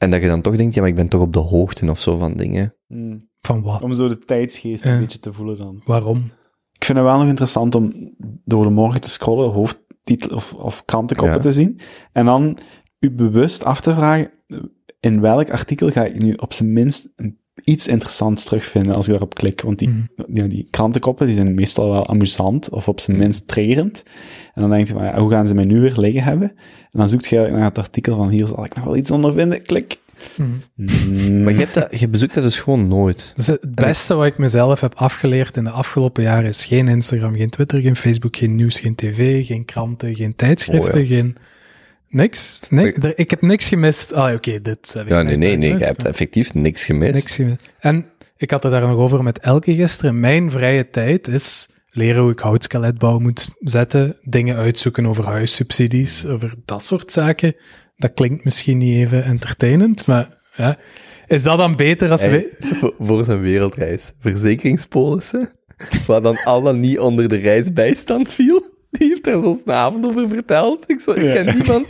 En 0.00 0.10
dat 0.10 0.20
je 0.22 0.28
dan 0.28 0.40
toch 0.40 0.56
denkt, 0.56 0.74
ja, 0.74 0.80
maar 0.80 0.90
ik 0.90 0.96
ben 0.96 1.08
toch 1.08 1.20
op 1.22 1.32
de 1.32 1.38
hoogte 1.38 1.90
of 1.90 1.98
zo 2.00 2.16
van 2.16 2.32
dingen. 2.32 2.74
Hmm. 2.86 3.28
Van 3.40 3.62
wat? 3.62 3.82
Om 3.82 3.92
zo 3.94 4.08
de 4.08 4.18
tijdsgeest 4.18 4.84
een 4.84 4.98
beetje 5.00 5.18
te 5.18 5.32
voelen 5.32 5.56
dan. 5.56 5.82
Waarom? 5.84 6.16
Ik 6.72 6.84
vind 6.84 6.98
het 6.98 7.06
wel 7.06 7.18
nog 7.18 7.28
interessant 7.28 7.74
om 7.74 8.14
door 8.44 8.64
de 8.64 8.70
morgen 8.70 9.00
te 9.00 9.08
scrollen, 9.10 9.50
hoofdtitel 9.50 10.36
of, 10.36 10.54
of 10.54 10.84
krantenkoppen 10.84 11.36
Ja. 11.36 11.42
te 11.42 11.52
zien. 11.52 11.80
En 12.12 12.24
dan 12.24 12.58
u 12.98 13.10
bewust 13.10 13.64
af 13.64 13.80
te 13.80 13.94
vragen, 13.94 14.30
in 15.00 15.20
welk 15.20 15.50
artikel 15.50 15.90
ga 15.90 16.04
ik 16.04 16.22
nu 16.22 16.32
op 16.32 16.52
zijn 16.52 16.72
minst 16.72 17.08
een- 17.16 17.38
iets 17.64 17.88
interessants 17.88 18.44
terugvinden 18.44 18.94
als 18.94 19.04
ik 19.04 19.10
daarop 19.10 19.34
klik. 19.34 19.60
Want 19.60 19.78
die, 19.78 19.88
Mhm. 19.88 19.98
ja, 20.32 20.46
die 20.46 20.66
krantenkoppen 20.70 21.26
die 21.26 21.34
zijn 21.36 21.54
meestal 21.54 21.90
wel 21.90 22.06
amusant 22.08 22.70
of 22.70 22.88
op 22.88 23.00
zijn 23.00 23.16
minst 23.16 23.46
triggerend. 23.46 24.02
En 24.54 24.60
dan 24.62 24.70
denk 24.70 24.86
je 24.86 24.92
van, 24.92 25.02
ja, 25.04 25.18
hoe 25.20 25.30
gaan 25.30 25.46
ze 25.46 25.54
mij 25.54 25.64
nu 25.64 25.80
weer 25.80 25.96
liggen 25.98 26.22
hebben? 26.22 26.48
En 26.90 26.98
dan 26.98 27.08
zoek 27.08 27.24
je 27.24 27.36
naar 27.50 27.64
het 27.64 27.78
artikel 27.78 28.16
van 28.16 28.28
hier 28.28 28.46
zal 28.46 28.64
ik 28.64 28.74
nog 28.74 28.84
wel 28.84 28.96
iets 28.96 29.10
onder 29.10 29.32
vinden. 29.34 29.62
Klik. 29.62 29.98
Mm. 30.36 31.42
Maar 31.42 31.52
je, 31.52 31.58
hebt 31.58 31.74
dat, 31.74 32.00
je 32.00 32.08
bezoekt 32.08 32.34
dat 32.34 32.42
dus 32.42 32.58
gewoon 32.58 32.88
nooit. 32.88 33.32
Dus 33.36 33.46
het 33.46 33.74
beste 33.74 34.14
wat 34.14 34.26
ik 34.26 34.38
mezelf 34.38 34.80
heb 34.80 34.94
afgeleerd 34.94 35.56
in 35.56 35.64
de 35.64 35.70
afgelopen 35.70 36.22
jaren 36.22 36.48
is 36.48 36.64
geen 36.64 36.88
Instagram, 36.88 37.36
geen 37.36 37.50
Twitter, 37.50 37.80
geen 37.80 37.96
Facebook, 37.96 38.36
geen 38.36 38.54
nieuws, 38.54 38.80
geen 38.80 38.94
tv, 38.94 39.46
geen 39.46 39.64
kranten, 39.64 40.14
geen 40.14 40.36
tijdschriften, 40.36 40.94
Oh, 40.94 41.00
ja. 41.00 41.06
geen... 41.16 41.36
Niks. 42.10 42.60
Nee, 42.68 42.94
ik 43.14 43.30
heb 43.30 43.42
niks 43.42 43.68
gemist. 43.68 44.12
Ah, 44.12 44.34
oké, 44.34 44.60
dit 44.60 44.92
heb 44.92 45.04
ik 45.04 45.10
Ja, 45.10 45.22
nee, 45.22 45.36
nee, 45.36 45.56
nee. 45.56 45.68
Je 45.68 45.74
gemist. 45.74 45.86
hebt 45.86 46.04
effectief 46.04 46.54
niks 46.54 46.84
gemist. 46.84 47.12
Niks 47.12 47.34
gemist. 47.34 47.70
En 47.78 48.06
ik 48.36 48.50
had 48.50 48.62
het 48.62 48.72
daar 48.72 48.86
nog 48.88 48.96
over 48.96 49.22
met 49.22 49.38
Elke 49.38 49.74
gisteren. 49.74 50.20
Mijn 50.20 50.50
vrije 50.50 50.90
tijd 50.90 51.28
is 51.28 51.68
leren 51.90 52.22
hoe 52.22 52.30
ik 52.30 52.38
houtskeletbouw 52.38 53.18
moet 53.18 53.54
zetten, 53.60 54.16
dingen 54.22 54.56
uitzoeken 54.56 55.06
over 55.06 55.24
huissubsidies, 55.24 56.26
over 56.26 56.54
dat 56.64 56.82
soort 56.82 57.12
zaken. 57.12 57.54
Dat 57.96 58.14
klinkt 58.14 58.44
misschien 58.44 58.78
niet 58.78 58.94
even 58.94 59.24
entertainend, 59.24 60.06
maar 60.06 60.38
ja. 60.56 60.76
is 61.26 61.42
dat 61.42 61.56
dan 61.56 61.76
beter 61.76 62.10
als 62.10 62.22
Hey, 62.22 62.30
wij... 62.30 62.76
voor, 62.78 62.94
voor 62.98 63.24
zijn 63.24 63.40
wereldreis. 63.40 64.12
Verzekeringspolissen, 64.20 65.50
waar 66.06 66.20
dan 66.20 66.36
al 66.44 66.62
dan 66.62 66.80
niet 66.80 66.98
onder 66.98 67.28
de 67.28 67.36
reisbijstand 67.36 68.28
viel. 68.28 68.69
Die 68.90 69.08
heeft 69.08 69.24
daar 69.24 69.42
zo'n 69.42 69.62
avond 69.66 70.06
over 70.06 70.28
verteld. 70.28 70.90
Ik, 70.90 71.00
zo, 71.00 71.10
ik 71.12 71.22
Ja. 71.22 71.32
ken 71.32 71.54
niemand 71.56 71.86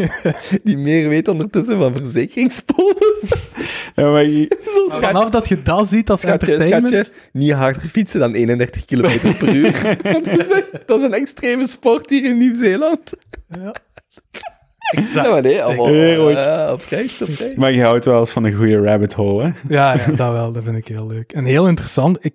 die 0.62 0.77
meer 0.78 1.09
weet 1.09 1.28
ondertussen 1.28 1.78
van 1.78 1.93
verzekeringspolissen. 1.97 3.39
Ja, 3.94 4.10
maar 4.10 4.24
je- 4.24 4.56
Zo 4.74 4.86
Maar 4.86 4.97
schat, 4.97 5.10
vanaf 5.10 5.31
dat 5.31 5.48
je 5.48 5.62
dat 5.62 5.89
ziet 5.89 6.10
als 6.10 6.20
schatje, 6.20 6.52
entertainment... 6.52 6.94
schatje, 6.94 7.12
niet 7.32 7.52
harder 7.52 7.82
fietsen 7.82 8.20
dan 8.20 8.35
31 8.35 8.85
km 8.85 9.18
per 9.39 9.55
uur. 9.55 9.98
Want 10.02 10.24
dat, 10.36 10.39
is 10.39 10.51
een, 10.52 10.64
dat 10.86 10.98
is 10.98 11.05
een 11.05 11.14
extreme 11.14 11.66
sport 11.68 12.10
hier 12.10 12.24
in 12.24 12.39
Nieuw-Zeeland. 12.39 13.10
Ja. 13.48 13.74
Ja, 15.14 15.28
maar 15.28 15.43
nee, 15.43 15.62
allemaal 15.62 15.94
uh, 15.94 16.70
oprecht, 16.72 17.22
oprecht. 17.22 17.56
maar 17.56 17.72
je 17.72 17.82
houdt 17.82 18.05
wel 18.05 18.18
eens 18.18 18.31
van 18.32 18.44
een 18.44 18.52
goede 18.52 18.81
rabbit 18.82 19.12
hole, 19.12 19.43
hè? 19.43 19.51
Ja, 19.74 19.94
ja, 19.94 20.06
dat 20.12 20.32
wel. 20.32 20.52
Dat 20.52 20.64
vind 20.64 20.77
ik 20.77 20.89
heel 20.89 21.06
leuk. 21.06 21.32
En 21.32 21.44
heel 21.44 21.68
interessant. 21.68 22.18
Ik, 22.24 22.35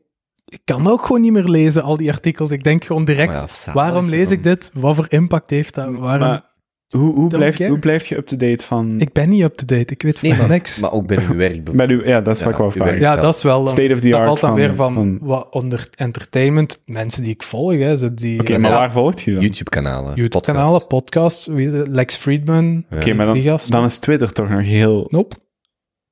ik 0.55 0.61
kan 0.65 0.87
ook 0.87 1.01
gewoon 1.05 1.21
niet 1.21 1.31
meer 1.31 1.43
lezen, 1.43 1.83
al 1.83 1.97
die 1.97 2.11
artikels. 2.11 2.51
Ik 2.51 2.63
denk 2.63 2.83
gewoon 2.83 3.05
direct, 3.05 3.31
Maar 3.31 3.41
ja, 3.41 3.47
zalig, 3.47 3.81
waarom 3.81 4.09
lees 4.09 4.29
ik 4.31 4.43
dit? 4.43 4.71
Wat 4.73 4.95
voor 4.95 5.05
impact 5.09 5.49
heeft 5.49 5.73
dat? 5.73 5.91
Waarom... 5.95 6.27
Maar 6.27 6.53
hoe, 6.89 7.13
hoe, 7.13 7.29
care. 7.29 7.67
hoe 7.67 7.79
blijf 7.79 8.07
je 8.07 8.17
up-to-date 8.17 8.65
van... 8.65 8.99
Ik 8.99 9.13
ben 9.13 9.29
niet 9.29 9.41
up-to-date. 9.43 9.93
Ik 9.93 10.01
weet 10.01 10.19
van 10.19 10.29
Nee, 10.29 10.37
maar, 10.37 10.47
niks. 10.49 10.79
maar 10.79 10.91
ook 10.91 11.07
binnen 11.07 11.27
uw 11.29 11.35
werk. 11.35 11.75
Bij 11.75 11.87
u, 11.87 12.07
ja, 12.07 12.21
dat 12.21 12.33
is 12.33 12.39
Ja, 12.39 12.45
wat 12.45 12.53
ik 12.53 12.59
wou 12.59 12.69
uw 12.71 12.75
vragen. 12.75 12.99
werk. 12.99 12.99
Ja, 13.15 13.15
dat 13.21 13.35
is 13.35 13.43
wel... 13.43 13.57
dan- 13.57 13.67
State 13.67 13.93
of 13.93 13.99
the 13.99 14.09
dat 14.09 14.17
art 14.19 14.25
valt 14.27 14.39
dan 14.39 14.49
van- 14.49 14.59
weer 14.59 14.75
van, 14.75 14.93
van- 14.93 15.17
wat 15.21 15.47
onder 15.53 15.87
entertainment, 15.95 16.79
mensen 16.85 17.23
die 17.23 17.33
ik 17.33 17.43
volg, 17.43 17.73
hè, 17.73 17.95
zo 17.95 18.13
die 18.13 18.39
Oké, 18.39 18.57
maar 18.57 18.71
ja, 18.71 18.77
waar 18.77 18.91
volgt 18.91 19.21
je 19.21 19.31
dan? 19.33 19.41
YouTube-kanalen. 19.41 20.15
YouTube-kanalen, 20.15 20.87
podcasts? 20.87 21.47
Lex 21.89 22.15
Friedman, 22.17 22.85
Ja. 22.89 22.97
Oké, 22.97 23.13
maar 23.13 23.33
die 23.33 23.43
dan, 23.43 23.51
gasten. 23.51 23.71
dan 23.71 23.85
is 23.85 23.97
Twitter 23.99 24.31
toch 24.31 24.49
nog 24.49 24.61
heel... 24.61 25.07
Nope. 25.09 25.35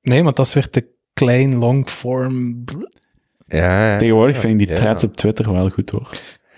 Nee, 0.02 0.22
want 0.22 0.36
dat 0.36 0.46
is 0.46 0.54
weer 0.54 0.70
te 0.70 0.86
klein, 1.12 1.58
long-form. 1.58 2.64
bl- 2.64 2.86
Ja, 3.54 3.92
ja. 3.92 3.98
Tegenwoordig 3.98 4.36
vind 4.38 4.52
ik 4.52 4.58
die 4.66 4.76
Ja. 4.76 4.82
threads 4.82 5.04
op 5.04 5.16
Twitter 5.16 5.52
wel 5.52 5.70
goed, 5.70 5.90
hoor. 5.90 6.08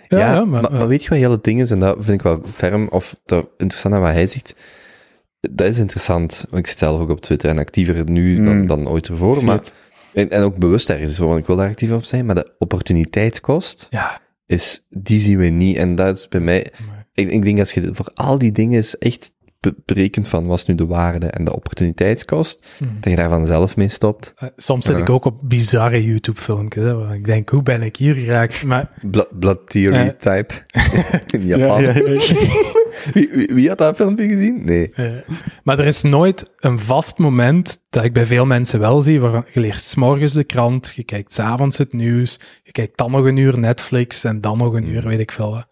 Ja, 0.08 0.18
Ja, 0.18 0.34
ja, 0.34 0.44
maar, 0.44 0.62
maar, 0.62 0.72
maar 0.72 0.88
weet 0.88 1.02
je 1.02 1.08
wat 1.08 1.18
heel 1.18 1.30
het 1.30 1.44
ding 1.44 1.60
is, 1.60 1.70
en 1.70 1.78
dat 1.78 1.96
vind 2.00 2.16
ik 2.18 2.22
wel 2.22 2.40
ferm, 2.46 2.88
of 2.90 3.16
dat 3.24 3.48
interessant 3.56 3.94
aan 3.94 4.00
wat 4.00 4.12
hij 4.12 4.26
zegt, 4.26 4.54
dat 5.40 5.66
is 5.66 5.78
interessant, 5.78 6.44
want 6.50 6.62
ik 6.62 6.66
zit 6.66 6.78
zelf 6.78 7.00
ook 7.00 7.10
op 7.10 7.20
Twitter 7.20 7.50
en 7.50 7.58
actiever 7.58 8.10
nu 8.10 8.44
dan, 8.44 8.56
Mm. 8.60 8.66
dan 8.66 8.88
ooit 8.88 9.04
Ik 9.04 9.10
ervoor, 9.10 9.44
maar, 9.44 9.60
en, 10.12 10.30
en 10.30 10.42
ook 10.42 10.56
bewust 10.56 10.90
ergens 10.90 11.16
voor, 11.16 11.26
want 11.26 11.38
ik 11.40 11.46
wil 11.46 11.56
daar 11.56 11.68
actief 11.68 11.90
op 11.92 12.04
zijn, 12.04 12.26
maar 12.26 12.34
de 12.34 12.54
opportuniteitskost 12.58 13.86
ja. 13.90 14.20
is, 14.46 14.86
die 14.90 15.20
zien 15.20 15.38
we 15.38 15.46
niet, 15.46 15.76
en 15.76 15.94
dat 15.94 16.16
is 16.16 16.28
bij 16.28 16.40
mij, 16.40 16.66
ik, 17.12 17.30
ik 17.30 17.42
denk 17.42 17.58
als 17.58 17.72
je 17.72 17.88
voor 17.92 18.10
al 18.14 18.38
die 18.38 18.52
dingen 18.52 18.78
is 18.78 18.98
echt 18.98 19.32
berekent 19.84 20.28
van 20.28 20.46
wat 20.46 20.58
is 20.58 20.66
nu 20.66 20.74
de 20.74 20.86
waarde 20.86 21.26
en 21.26 21.44
de 21.44 21.54
opportuniteitskost, 21.54 22.66
Mhm. 22.78 22.90
dat 23.00 23.10
je 23.10 23.16
daar 23.16 23.28
vanzelf 23.28 23.76
mee 23.76 23.88
stopt. 23.88 24.32
Eh, 24.36 24.48
Soms 24.56 24.84
zit 24.86 24.96
ik 24.96 25.10
ook 25.10 25.24
op 25.24 25.38
bizarre 25.42 26.04
YouTube-filmpjes. 26.04 26.84
hè, 26.84 26.94
waar 26.94 27.14
Ik 27.14 27.24
denk, 27.24 27.48
hoe 27.48 27.62
ben 27.62 27.82
ik 27.82 27.96
hier 27.96 28.14
geraakt? 28.14 28.64
Maar 28.64 28.90
Blood, 29.10 29.38
blood 29.38 29.70
Theory 29.70 29.96
Ja. 29.96 30.12
type 30.12 30.54
in 31.36 31.46
Ja, 31.46 31.56
Japan. 31.56 31.82
ja, 31.82 31.92
ja, 31.94 32.02
ja. 32.08 32.20
Wie, 33.14 33.28
wie, 33.32 33.48
wie 33.54 33.68
had 33.68 33.78
dat 33.78 33.96
filmpje 33.96 34.28
gezien? 34.28 34.64
Nee. 34.64 34.90
Eh, 34.94 35.10
maar 35.64 35.78
er 35.78 35.86
is 35.86 36.02
nooit 36.02 36.50
een 36.58 36.78
vast 36.78 37.18
moment 37.18 37.78
dat 37.90 38.04
ik 38.04 38.12
bij 38.12 38.26
veel 38.26 38.46
mensen 38.46 38.80
wel 38.80 39.02
zie, 39.02 39.20
waar 39.20 39.46
je 39.52 39.60
leert 39.60 39.80
's 39.80 39.94
morgens 39.94 40.32
de 40.32 40.44
krant, 40.44 40.92
je 40.94 41.04
kijkt 41.04 41.34
's 41.34 41.38
avonds 41.38 41.78
het 41.78 41.92
nieuws, 41.92 42.40
je 42.62 42.72
kijkt 42.72 42.98
dan 42.98 43.10
nog 43.10 43.24
een 43.24 43.36
uur 43.36 43.58
Netflix 43.58 44.24
en 44.24 44.40
dan 44.40 44.58
nog 44.58 44.72
een 44.74 44.88
uur, 44.88 45.02
weet 45.08 45.18
ik 45.20 45.32
veel. 45.32 45.64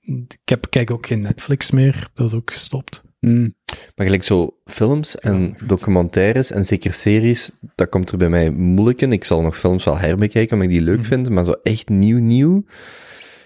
Ik 0.00 0.36
heb, 0.44 0.66
kijk 0.70 0.90
ook 0.90 1.06
geen 1.06 1.20
Netflix 1.20 1.70
meer, 1.70 2.08
dat 2.14 2.26
is 2.26 2.34
ook 2.34 2.50
gestopt. 2.50 3.02
Mm. 3.20 3.54
Maar 3.96 4.06
gelijk 4.06 4.24
zo 4.24 4.56
films 4.64 5.18
en 5.18 5.56
documentaires 5.66 6.50
en 6.50 6.64
zeker 6.64 6.92
series, 6.94 7.52
dat 7.74 7.88
komt 7.88 8.10
er 8.10 8.18
bij 8.18 8.28
mij 8.28 8.50
moeilijk 8.50 9.02
in. 9.02 9.12
Ik 9.12 9.24
zal 9.24 9.42
nog 9.42 9.58
films 9.58 9.84
wel 9.84 9.98
herbekijken 9.98 10.52
omdat 10.52 10.68
ik 10.72 10.76
die 10.76 10.84
leuk 10.84 10.98
Mhm. 10.98 11.06
vind, 11.06 11.30
maar 11.30 11.44
zo 11.44 11.54
echt 11.62 11.88
nieuw, 11.88 12.18
nieuw, 12.18 12.64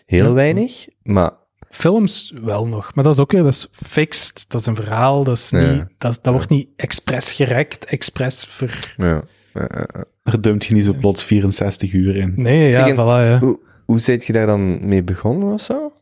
heel 0.07 0.27
Ja. 0.27 0.33
weinig. 0.33 0.87
Maar 1.03 1.31
Films 1.71 2.35
wel 2.43 2.69
nog, 2.69 2.95
maar 2.95 3.05
dat 3.05 3.13
is 3.15 3.21
ook 3.21 3.33
weer, 3.33 3.43
dat 3.43 3.53
is 3.53 3.69
fixed, 3.73 4.45
dat 4.49 4.61
is 4.61 4.67
een 4.67 4.75
verhaal, 4.77 5.25
dat, 5.25 5.37
is 5.37 5.51
Ja. 5.51 5.73
niet, 5.73 5.85
dat, 5.99 6.19
dat 6.23 6.33
wordt 6.33 6.49
niet 6.49 6.69
expres 6.77 7.33
gerekt, 7.33 7.85
expres 7.85 8.45
ver... 8.49 8.95
ja. 8.97 9.25
dumpt 10.41 10.65
je 10.65 10.75
niet 10.75 10.85
zo 10.85 10.93
plots 10.93 11.25
64 11.25 11.93
uur 11.93 12.17
in. 12.17 12.33
Nee, 12.37 12.65
ja, 12.65 12.71
Zeg, 12.73 12.87
en- 12.89 12.95
voilà, 12.95 12.97
ja. 13.31 13.39
Hoe, 13.39 13.61
hoe 13.85 13.99
zit 14.01 14.25
je 14.25 14.33
daar 14.33 14.47
dan 14.47 14.87
mee 14.89 15.03
begonnen 15.03 15.53
of 15.53 15.61
zo? 15.61 15.93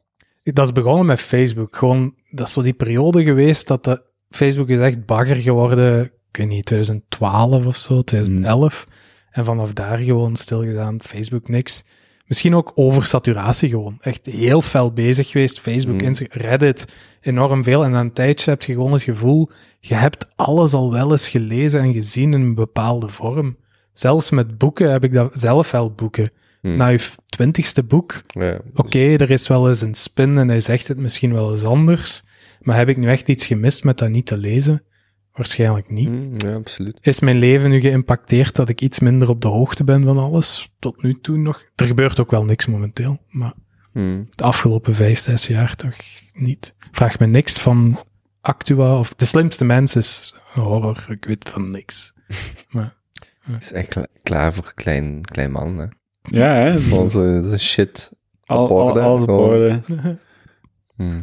Dat 0.52 0.66
is 0.66 0.72
begonnen 0.72 1.06
met 1.06 1.20
Facebook. 1.20 1.76
Gewoon, 1.76 2.14
dat 2.30 2.46
is 2.46 2.52
zo 2.52 2.62
die 2.62 2.72
periode 2.72 3.22
geweest 3.22 3.66
dat 3.66 3.84
de, 3.84 4.02
Facebook 4.30 4.68
is 4.68 4.78
echt 4.78 5.06
bagger 5.06 5.36
geworden. 5.36 6.04
Ik 6.04 6.36
weet 6.36 6.48
niet, 6.48 6.66
2012 6.66 7.66
of 7.66 7.76
zo, 7.76 8.02
2011. 8.02 8.86
En 9.30 9.44
vanaf 9.44 9.72
daar 9.72 9.98
gewoon 9.98 10.36
stilgedaan, 10.36 11.00
Facebook 11.00 11.48
niks. 11.48 11.84
Misschien 12.26 12.54
ook 12.54 12.72
oversaturatie 12.74 13.68
gewoon. 13.68 13.98
Echt 14.00 14.26
heel 14.26 14.62
fel 14.62 14.92
bezig 14.92 15.28
geweest. 15.28 15.60
Facebook, 15.60 16.02
Mm. 16.02 16.14
Reddit, 16.30 16.84
enorm 17.20 17.64
veel. 17.64 17.84
En 17.84 17.90
na 17.90 18.00
een 18.00 18.12
tijdje 18.12 18.50
heb 18.50 18.62
je 18.62 18.72
gewoon 18.72 18.92
het 18.92 19.02
gevoel, 19.02 19.50
je 19.80 19.94
hebt 19.94 20.26
alles 20.36 20.72
al 20.72 20.92
wel 20.92 21.10
eens 21.10 21.28
gelezen 21.28 21.80
en 21.80 21.92
gezien 21.92 22.32
in 22.32 22.40
een 22.40 22.54
bepaalde 22.54 23.08
vorm. 23.08 23.56
Zelfs 23.92 24.30
met 24.30 24.58
boeken 24.58 24.92
heb 24.92 25.04
ik 25.04 25.12
dat 25.12 25.38
zelf 25.38 25.70
wel 25.70 25.92
boeken. 25.92 26.30
Hmm. 26.60 26.76
Na 26.76 26.86
je 26.88 27.08
twintigste 27.26 27.82
boek 27.82 28.22
Ja. 28.26 28.58
Oké, 28.74 28.98
er 28.98 29.30
is 29.30 29.48
wel 29.48 29.68
eens 29.68 29.80
een 29.80 29.94
spin 29.94 30.38
en 30.38 30.48
hij 30.48 30.60
zegt 30.60 30.88
het 30.88 30.98
misschien 30.98 31.32
wel 31.32 31.50
eens 31.50 31.64
anders. 31.64 32.22
Maar 32.60 32.76
heb 32.76 32.88
ik 32.88 32.96
nu 32.96 33.08
echt 33.08 33.28
iets 33.28 33.46
gemist 33.46 33.84
met 33.84 33.98
dat 33.98 34.08
niet 34.10 34.26
te 34.26 34.36
lezen? 34.36 34.82
Waarschijnlijk 35.32 35.90
niet. 35.90 36.08
Mm, 36.08 36.30
ja, 36.32 36.54
absoluut. 36.54 36.98
Is 37.00 37.20
mijn 37.20 37.38
leven 37.38 37.70
nu 37.70 37.80
geïmpacteerd 37.80 38.56
dat 38.56 38.68
ik 38.68 38.80
iets 38.80 38.98
minder 38.98 39.28
op 39.28 39.40
de 39.40 39.48
hoogte 39.48 39.84
ben 39.84 40.04
van 40.04 40.18
alles? 40.18 40.70
Tot 40.78 41.02
nu 41.02 41.20
toe 41.20 41.36
nog. 41.38 41.62
Er 41.76 41.86
gebeurt 41.86 42.20
ook 42.20 42.30
wel 42.30 42.44
niks 42.44 42.66
momenteel. 42.66 43.18
Maar 43.28 43.52
Mm. 43.92 44.28
de 44.30 44.42
afgelopen 44.44 44.94
vijf, 44.94 45.18
zes 45.18 45.46
jaar 45.46 45.74
toch 45.76 45.96
niet. 46.32 46.74
Vraag 46.92 47.18
me 47.18 47.26
niks 47.26 47.58
van 47.58 47.98
Actua 48.40 48.98
of 48.98 49.14
De 49.14 49.24
Slimste 49.24 49.64
Mens 49.64 49.96
is 49.96 50.34
horror. 50.52 51.06
Ik 51.08 51.24
weet 51.24 51.48
van 51.48 51.70
niks. 51.70 52.12
Maar 52.70 52.96
Het 53.40 53.62
is 53.62 53.72
echt 53.72 53.88
kla- 53.88 54.06
klaar 54.22 54.52
voor 54.54 54.72
klein, 54.74 55.20
klein 55.20 55.50
man, 55.50 55.78
hè. 55.78 55.86
Ja, 56.22 56.54
hè? 56.54 56.78
Onze 56.98 57.40
dat 57.42 57.52
is 57.52 57.70
shit. 57.70 58.10
Al, 58.44 58.64
op 58.64 58.70
al, 58.70 58.76
orde, 58.76 59.00
op 59.00 59.20
gewoon. 59.20 59.40
orde. 59.40 59.82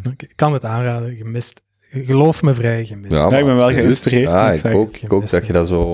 Oké, 0.09 0.25
ik 0.25 0.33
kan 0.35 0.53
het 0.53 0.65
aanraden. 0.65 1.15
Gemist. 1.15 1.61
Geloof 1.89 2.41
me 2.41 2.53
vrij 2.53 2.85
gemist. 2.85 3.13
Ja, 3.13 3.37
ik 3.37 3.45
ben 3.45 3.55
wel 3.55 3.69
geïnspireerd, 3.69 4.29
Ja, 4.29 4.51
ik 4.51 4.65
ook, 4.65 4.97
ik 4.97 5.13
ook 5.13 5.29
dat 5.29 5.47
je 5.47 5.53
dat 5.53 5.67
zo... 5.67 5.89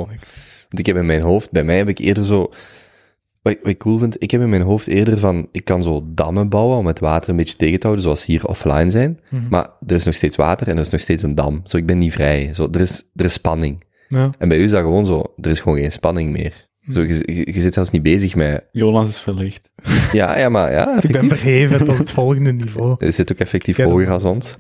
Want 0.70 0.80
ik 0.80 0.86
heb 0.86 0.96
in 0.96 1.06
mijn 1.06 1.22
hoofd, 1.22 1.52
bij 1.52 1.64
mij 1.64 1.78
heb 1.78 1.88
ik 1.88 1.98
eerder 1.98 2.26
zo... 2.26 2.52
Wat 3.42 3.54
ik, 3.54 3.60
wat 3.60 3.70
ik 3.70 3.78
cool 3.78 4.00
vind, 4.00 4.24
ik 4.24 4.32
heb 4.32 4.42
in 4.42 4.50
mijn 4.50 4.62
hoofd 4.62 4.88
eerder 4.88 5.18
van, 5.18 5.48
ik 5.52 5.66
kan 5.66 5.84
zo 5.84 6.04
dammen 6.06 6.50
bouwen 6.50 6.78
om 6.78 6.88
het 6.88 7.00
water 7.00 7.30
een 7.30 7.36
beetje 7.36 7.56
tegen 7.56 7.80
te 7.80 7.86
houden, 7.86 8.04
zoals 8.04 8.26
hier 8.26 8.46
offline 8.46 8.90
zijn. 8.90 9.20
Mhm. 9.30 9.48
Maar 9.50 9.70
er 9.88 9.96
is 9.96 10.06
nog 10.06 10.14
steeds 10.14 10.36
water 10.36 10.68
en 10.68 10.74
er 10.76 10.82
is 10.82 10.90
nog 10.90 11.02
steeds 11.02 11.24
een 11.24 11.36
dam. 11.36 11.62
Zo, 11.66 11.78
ik 11.78 11.86
ben 11.86 11.98
niet 11.98 12.14
vrij. 12.14 12.54
Zo, 12.54 12.68
er, 12.72 12.82
is, 12.82 13.04
er 13.16 13.26
is 13.26 13.34
spanning. 13.34 13.84
Ja. 14.08 14.30
En 14.38 14.50
bij 14.50 14.58
u 14.58 14.64
is 14.64 14.72
dat 14.72 14.82
gewoon 14.82 15.06
zo, 15.06 15.34
er 15.42 15.50
is 15.50 15.60
gewoon 15.60 15.78
geen 15.78 15.92
spanning 15.92 16.32
meer. 16.32 16.68
Zo, 16.88 17.02
je, 17.02 17.24
je, 17.26 17.54
je 17.54 17.60
zit 17.60 17.74
zelfs 17.74 17.90
niet 17.90 18.04
bezig 18.04 18.36
met... 18.36 18.64
Jonas 18.72 19.08
is 19.10 19.20
verlicht. 19.20 19.70
Ja, 20.12 20.38
ja, 20.40 20.50
maar 20.50 20.72
ja, 20.72 21.02
Ik 21.02 21.12
ben 21.12 21.28
verheven 21.28 21.86
tot 21.86 21.98
het 21.98 22.12
volgende 22.12 22.52
niveau. 22.54 22.96
Je 23.06 23.12
zit 23.12 23.32
ook 23.32 23.38
effectief 23.38 23.78
Ja, 23.78 23.84
dat- 23.84 23.94
hoger 23.94 24.10
als 24.12 24.24
ons. 24.26 24.56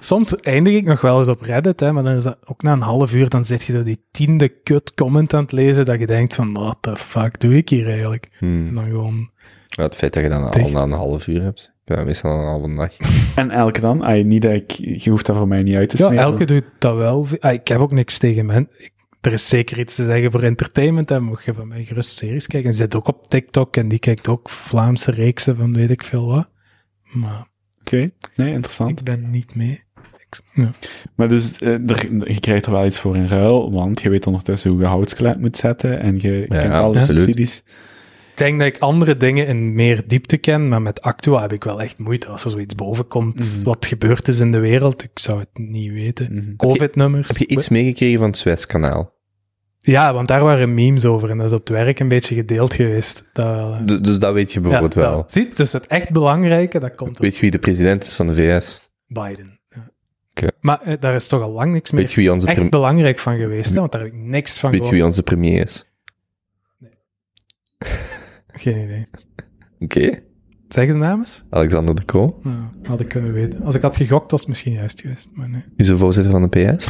Soms 0.00 0.36
eindig 0.36 0.74
ik 0.74 0.84
nog 0.84 1.00
wel 1.00 1.18
eens 1.18 1.28
op 1.28 1.40
Reddit, 1.40 1.80
hè, 1.80 1.92
maar 1.92 2.02
dan 2.02 2.14
is 2.14 2.22
dat 2.22 2.38
ook 2.44 2.62
na 2.62 2.72
een 2.72 2.80
half 2.80 3.14
uur, 3.14 3.28
dan 3.28 3.44
zit 3.44 3.62
je 3.64 3.72
zo 3.72 3.82
die 3.82 4.04
tiende 4.10 4.48
kut 4.48 4.94
comment 4.94 5.34
aan 5.34 5.42
het 5.42 5.52
lezen, 5.52 5.84
dat 5.84 5.98
je 5.98 6.06
denkt 6.06 6.34
van, 6.34 6.52
what 6.52 6.76
the 6.80 6.96
fuck 6.96 7.40
doe 7.40 7.56
ik 7.56 7.68
hier 7.68 7.88
eigenlijk? 7.88 8.28
En 8.40 8.46
Hmm. 8.48 8.74
dan 8.74 8.84
gewoon, 8.84 9.30
Ja, 9.66 9.82
het 9.82 9.94
feit 9.96 10.12
dat 10.14 10.22
je 10.22 10.28
dan 10.28 10.50
al 10.50 10.70
na 10.70 10.82
een 10.82 10.90
half 10.92 11.26
uur 11.26 11.42
hebt. 11.42 11.74
Ja, 11.84 12.04
meestal 12.04 12.30
een 12.38 12.44
halve 12.46 12.74
dag. 12.74 12.90
En 13.34 13.50
elke 13.50 13.80
dan? 13.80 14.02
Ay, 14.04 14.22
niet 14.22 14.42
dat 14.42 14.52
ik, 14.52 14.70
je 14.70 15.10
hoeft 15.10 15.26
dat 15.26 15.36
voor 15.36 15.48
mij 15.48 15.62
niet 15.62 15.74
uit 15.76 15.88
te 15.88 15.96
ja, 15.98 16.06
smeren. 16.06 16.24
elke 16.24 16.44
doet 16.44 16.64
dat 16.78 16.96
wel. 16.96 17.26
Ah, 17.40 17.52
ik 17.52 17.68
heb 17.68 17.78
ook 17.78 17.92
niks 17.92 18.18
tegen 18.18 18.46
men. 18.46 18.68
Ik, 18.78 18.92
er 19.20 19.32
is 19.32 19.48
zeker 19.48 19.78
iets 19.78 19.94
te 19.94 20.04
zeggen 20.04 20.30
voor 20.30 20.42
entertainment, 20.42 21.10
en 21.10 21.22
mocht 21.22 21.44
je 21.44 21.54
van 21.54 21.68
mij 21.68 21.84
gerust 21.84 22.18
series 22.18 22.46
kijken. 22.46 22.68
En 22.70 22.74
ze 22.76 22.82
zit 22.82 22.94
ook 22.96 23.08
op 23.08 23.28
TikTok, 23.28 23.76
en 23.76 23.88
die 23.88 23.98
kijkt 23.98 24.28
ook 24.28 24.48
Vlaamse 24.50 25.10
reeksen 25.10 25.56
van 25.56 25.74
weet 25.74 25.90
ik 25.90 26.04
veel 26.04 26.26
wat. 26.26 26.48
Maar 27.02 27.46
Oké, 27.80 28.10
nee, 28.36 28.52
interessant. 28.52 28.98
ik 28.98 29.04
ben 29.04 29.30
niet 29.30 29.54
mee. 29.54 29.84
Ik, 30.18 30.38
ja. 30.52 30.70
Maar 31.14 31.28
dus, 31.28 31.58
eh, 31.58 31.90
er, 31.90 32.30
je 32.32 32.40
krijgt 32.40 32.66
er 32.66 32.72
wel 32.72 32.86
iets 32.86 33.00
voor 33.00 33.16
in 33.16 33.26
ruil, 33.26 33.72
want 33.72 34.00
je 34.02 34.08
weet 34.10 34.26
ondertussen 34.26 34.70
hoe 34.70 34.80
je 34.80 34.86
houtskelet 34.86 35.40
moet 35.40 35.56
zetten 35.56 36.00
en 36.00 36.20
je 36.20 36.46
Ja, 36.48 36.58
kent 36.58 36.72
alle 36.72 36.98
absoluut. 36.98 37.22
subsidies. 37.22 37.62
Ik 38.36 38.42
denk 38.42 38.58
dat 38.58 38.68
ik 38.68 38.78
andere 38.78 39.16
dingen 39.16 39.46
in 39.46 39.74
meer 39.74 40.02
diepte 40.06 40.36
ken, 40.36 40.68
maar 40.68 40.82
met 40.82 41.02
Actua 41.02 41.40
heb 41.40 41.52
ik 41.52 41.64
wel 41.64 41.80
echt 41.82 41.98
moeite. 41.98 42.26
Als 42.28 42.44
er 42.44 42.50
zoiets 42.50 42.74
boven 42.74 43.08
komt, 43.08 43.34
Mhm. 43.56 43.64
wat 43.64 43.86
gebeurd 43.86 44.28
is 44.28 44.40
in 44.40 44.52
de 44.52 44.58
wereld, 44.58 45.02
ik 45.02 45.10
zou 45.18 45.38
het 45.38 45.48
niet 45.54 45.92
weten. 45.92 46.34
Mhm. 46.34 46.56
Covid-nummers. 46.56 47.28
Heb 47.28 47.36
je 47.36 47.46
iets 47.46 47.68
meegekregen 47.68 48.18
van 48.18 48.28
het 48.28 48.36
Suezkanaal? 48.38 49.14
Ja, 49.80 50.12
want 50.14 50.28
daar 50.28 50.42
waren 50.44 50.74
memes 50.74 51.04
over 51.04 51.30
en 51.30 51.36
dat 51.38 51.46
is 51.46 51.52
op 51.52 51.58
het 51.58 51.68
werk 51.68 51.98
een 51.98 52.08
beetje 52.08 52.34
gedeeld 52.34 52.74
geweest. 52.74 53.24
Dat, 53.32 53.76
hè. 53.76 53.84
Dus, 53.84 54.00
dus 54.00 54.18
dat 54.18 54.34
weet 54.34 54.52
je 54.52 54.60
bijvoorbeeld 54.60 54.94
Ja, 54.94 55.00
wel. 55.00 55.24
Ziet, 55.28 55.56
dus 55.56 55.72
het 55.72 55.86
echt 55.86 56.10
belangrijke, 56.10 56.78
dat 56.78 56.94
komt 56.94 57.18
Weet 57.18 57.34
je 57.34 57.40
wie 57.40 57.50
de 57.50 57.58
president 57.58 58.04
is 58.04 58.14
van 58.14 58.26
de 58.26 58.34
VS? 58.34 58.90
Biden. 59.06 59.60
Maar 60.60 60.80
eh, 60.82 60.94
daar 61.00 61.14
is 61.14 61.28
toch 61.28 61.42
al 61.42 61.50
lang 61.52 61.72
niks 61.72 61.90
meer 61.90 62.00
Weet 62.00 62.12
je 62.12 62.20
wie 62.20 62.32
onze, 62.32 62.46
echt 62.46 62.70
belangrijk 62.70 63.18
van 63.18 63.36
geweest, 63.36 63.74
hè? 63.74 63.80
want 63.80 63.92
daar 63.92 64.00
heb 64.00 64.12
ik 64.12 64.18
niks 64.18 64.58
van 64.58 64.70
weet 64.70 64.78
je 64.84 64.90
wie 64.90 64.94
gehoord. 64.98 65.16
onze 65.16 65.22
premier 65.22 65.62
is? 65.64 65.86
Geen 68.56 68.82
idee. 68.84 69.06
Oké, 69.80 70.20
Zeg 70.68 70.86
de 70.86 70.92
naam 70.92 71.18
eens? 71.18 71.44
Alexander 71.50 71.94
de 71.94 72.04
Croo. 72.04 72.38
Nou, 72.42 72.56
had 72.82 73.00
ik 73.00 73.08
kunnen 73.08 73.32
weten. 73.32 73.62
Als 73.62 73.74
ik 73.74 73.82
had 73.82 73.96
gegokt, 73.96 74.30
was 74.30 74.40
het 74.40 74.48
misschien 74.48 74.72
juist 74.72 75.00
geweest, 75.00 75.28
maar 75.34 75.48
nee. 75.48 75.60
U 75.60 75.72
is 75.76 75.86
de 75.86 75.96
voorzitter 75.96 76.32
van 76.32 76.42
de 76.42 76.48
PS. 76.48 76.86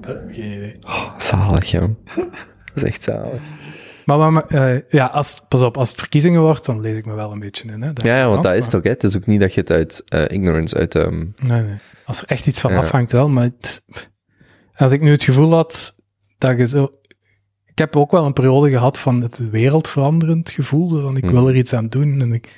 Eh, 0.00 0.14
Geen 0.30 0.52
idee. 0.52 0.76
Zalig, 1.18 1.70
jong. 1.70 1.96
Dat 2.14 2.26
is 2.74 2.82
echt 2.82 3.02
zalig. 3.02 3.40
Maar, 4.04 4.32
maar, 4.32 4.46
eh, 4.46 4.80
ja, 4.88 5.06
als, 5.06 5.42
pas 5.48 5.62
op, 5.62 5.76
als 5.76 5.88
het 5.90 5.98
verkiezingen 5.98 6.40
wordt, 6.40 6.64
dan 6.64 6.80
lees 6.80 6.96
ik 6.96 7.06
me 7.06 7.14
wel 7.14 7.32
een 7.32 7.38
beetje 7.38 7.68
in. 7.72 7.82
Hè, 7.82 7.90
Ja, 7.94 8.16
ja, 8.16 8.28
want 8.28 8.42
dat 8.42 8.52
is 8.54 8.58
maar- 8.58 8.66
het 8.68 8.74
ook, 8.74 8.84
hè. 8.84 8.90
Het 8.90 9.04
is 9.04 9.16
ook 9.16 9.26
niet 9.26 9.40
dat 9.40 9.54
je 9.54 9.60
het 9.60 9.70
uit 9.70 10.02
eh, 10.06 10.24
ignorance, 10.36 10.76
uit... 10.76 10.94
ehm, 10.94 11.18
Nee, 11.36 11.62
nee. 11.62 11.76
Als 12.04 12.22
er 12.22 12.28
echt 12.28 12.46
iets 12.46 12.60
van 12.60 12.72
Ja. 12.72 12.78
afhangt, 12.78 13.12
wel. 13.12 13.28
Maar 13.28 13.44
het- 13.44 13.82
als 14.76 14.92
ik 14.92 15.00
nu 15.00 15.10
het 15.10 15.22
gevoel 15.22 15.52
had 15.54 15.94
dat 16.38 16.58
je 16.58 16.66
zo... 16.66 16.88
Ik 17.78 17.84
heb 17.84 17.96
ook 17.96 18.10
wel 18.10 18.24
een 18.26 18.32
periode 18.32 18.70
gehad 18.70 18.98
van 18.98 19.20
het 19.22 19.50
wereldveranderend 19.50 20.50
gevoel. 20.50 20.88
Van 20.88 21.16
ik 21.16 21.24
Mhm. 21.24 21.32
wil 21.32 21.48
er 21.48 21.56
iets 21.56 21.74
aan 21.74 21.88
doen. 21.88 22.20
En 22.20 22.32
ik, 22.32 22.54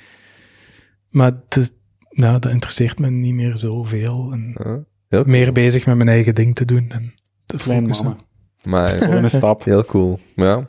maar 1.09 1.31
het 1.49 1.55
is, 1.57 1.71
nou, 2.09 2.39
dat 2.39 2.51
interesseert 2.51 2.99
me 2.99 3.09
niet 3.09 3.33
meer 3.33 3.57
zoveel. 3.57 4.29
En 4.31 4.55
ja, 4.63 4.83
heel, 5.07 5.23
meer 5.25 5.51
bezig 5.51 5.85
met 5.85 5.95
mijn 5.95 6.09
eigen 6.09 6.35
ding 6.35 6.55
te 6.55 6.65
doen. 6.65 6.89
En 6.89 7.13
te 7.45 7.59
focussen. 7.59 8.17
maar 8.63 8.89
Voor 9.05 9.13
een 9.13 9.29
stap. 9.29 9.63
heel 9.63 9.85
cool. 9.85 10.19
Ja, 10.35 10.65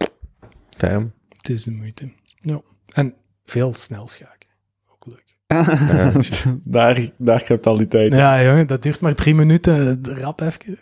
ferm. 0.77 1.13
Het 1.29 1.49
is 1.49 1.65
de 1.65 1.71
moeite. 1.71 2.13
Ja. 2.39 2.61
En 2.93 3.15
veel 3.45 3.75
snel 3.75 4.09
schaken. 4.09 4.49
Ook 4.93 5.07
leuk. 5.07 5.37
Daar, 6.65 7.11
daar 7.19 7.43
heb 7.47 7.65
je 7.65 7.71
al 7.71 7.77
die 7.77 7.89
tijd. 7.89 8.13
Ja, 8.13 8.43
jongen, 8.45 8.67
dat 8.67 8.83
duurt 8.83 9.01
maar 9.01 9.15
drie 9.15 9.35
minuten. 9.35 10.05
Rap 10.05 10.41
even. 10.41 10.79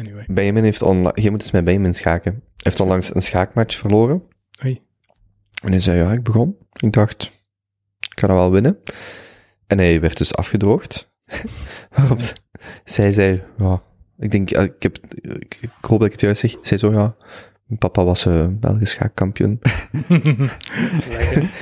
Anyway. 0.00 0.24
Benjamin 0.28 0.64
heeft 0.64 0.82
onlangs... 0.82 1.22
Je 1.22 1.30
moet 1.30 1.42
eens 1.42 1.50
met 1.50 1.64
Benjamin 1.64 1.94
schaken. 1.94 2.32
Hij 2.32 2.42
heeft 2.56 2.80
onlangs 2.80 3.14
een 3.14 3.22
schaakmatch 3.22 3.76
verloren. 3.76 4.22
Oei. 4.64 4.80
En 5.62 5.70
hij 5.70 5.78
zei, 5.80 5.98
ja, 5.98 6.12
ik 6.12 6.22
begon. 6.22 6.56
Ik 6.72 6.92
dacht, 6.92 7.22
ik 8.10 8.20
ga 8.20 8.26
dat 8.26 8.36
wel 8.36 8.50
winnen. 8.50 8.78
En 9.66 9.78
hij 9.78 10.00
werd 10.00 10.16
dus 10.18 10.34
afgedroogd. 10.34 11.12
Waarop 11.94 12.20
zij 12.84 13.12
zei, 13.12 13.42
ja, 13.58 13.82
ik 14.18 14.30
denk, 14.30 14.50
ik, 14.50 14.82
heb, 14.82 14.98
ik, 15.14 15.58
ik 15.60 15.70
hoop 15.80 15.98
dat 15.98 16.06
ik 16.06 16.12
het 16.12 16.20
juist 16.20 16.40
zeg. 16.40 16.56
Zij 16.62 16.78
zo, 16.78 16.92
ja, 16.92 17.16
mijn 17.64 17.78
papa 17.78 18.04
was 18.04 18.26
eh 18.26 18.46
Belgisch 18.50 18.90
schaakkampioen. 18.90 19.58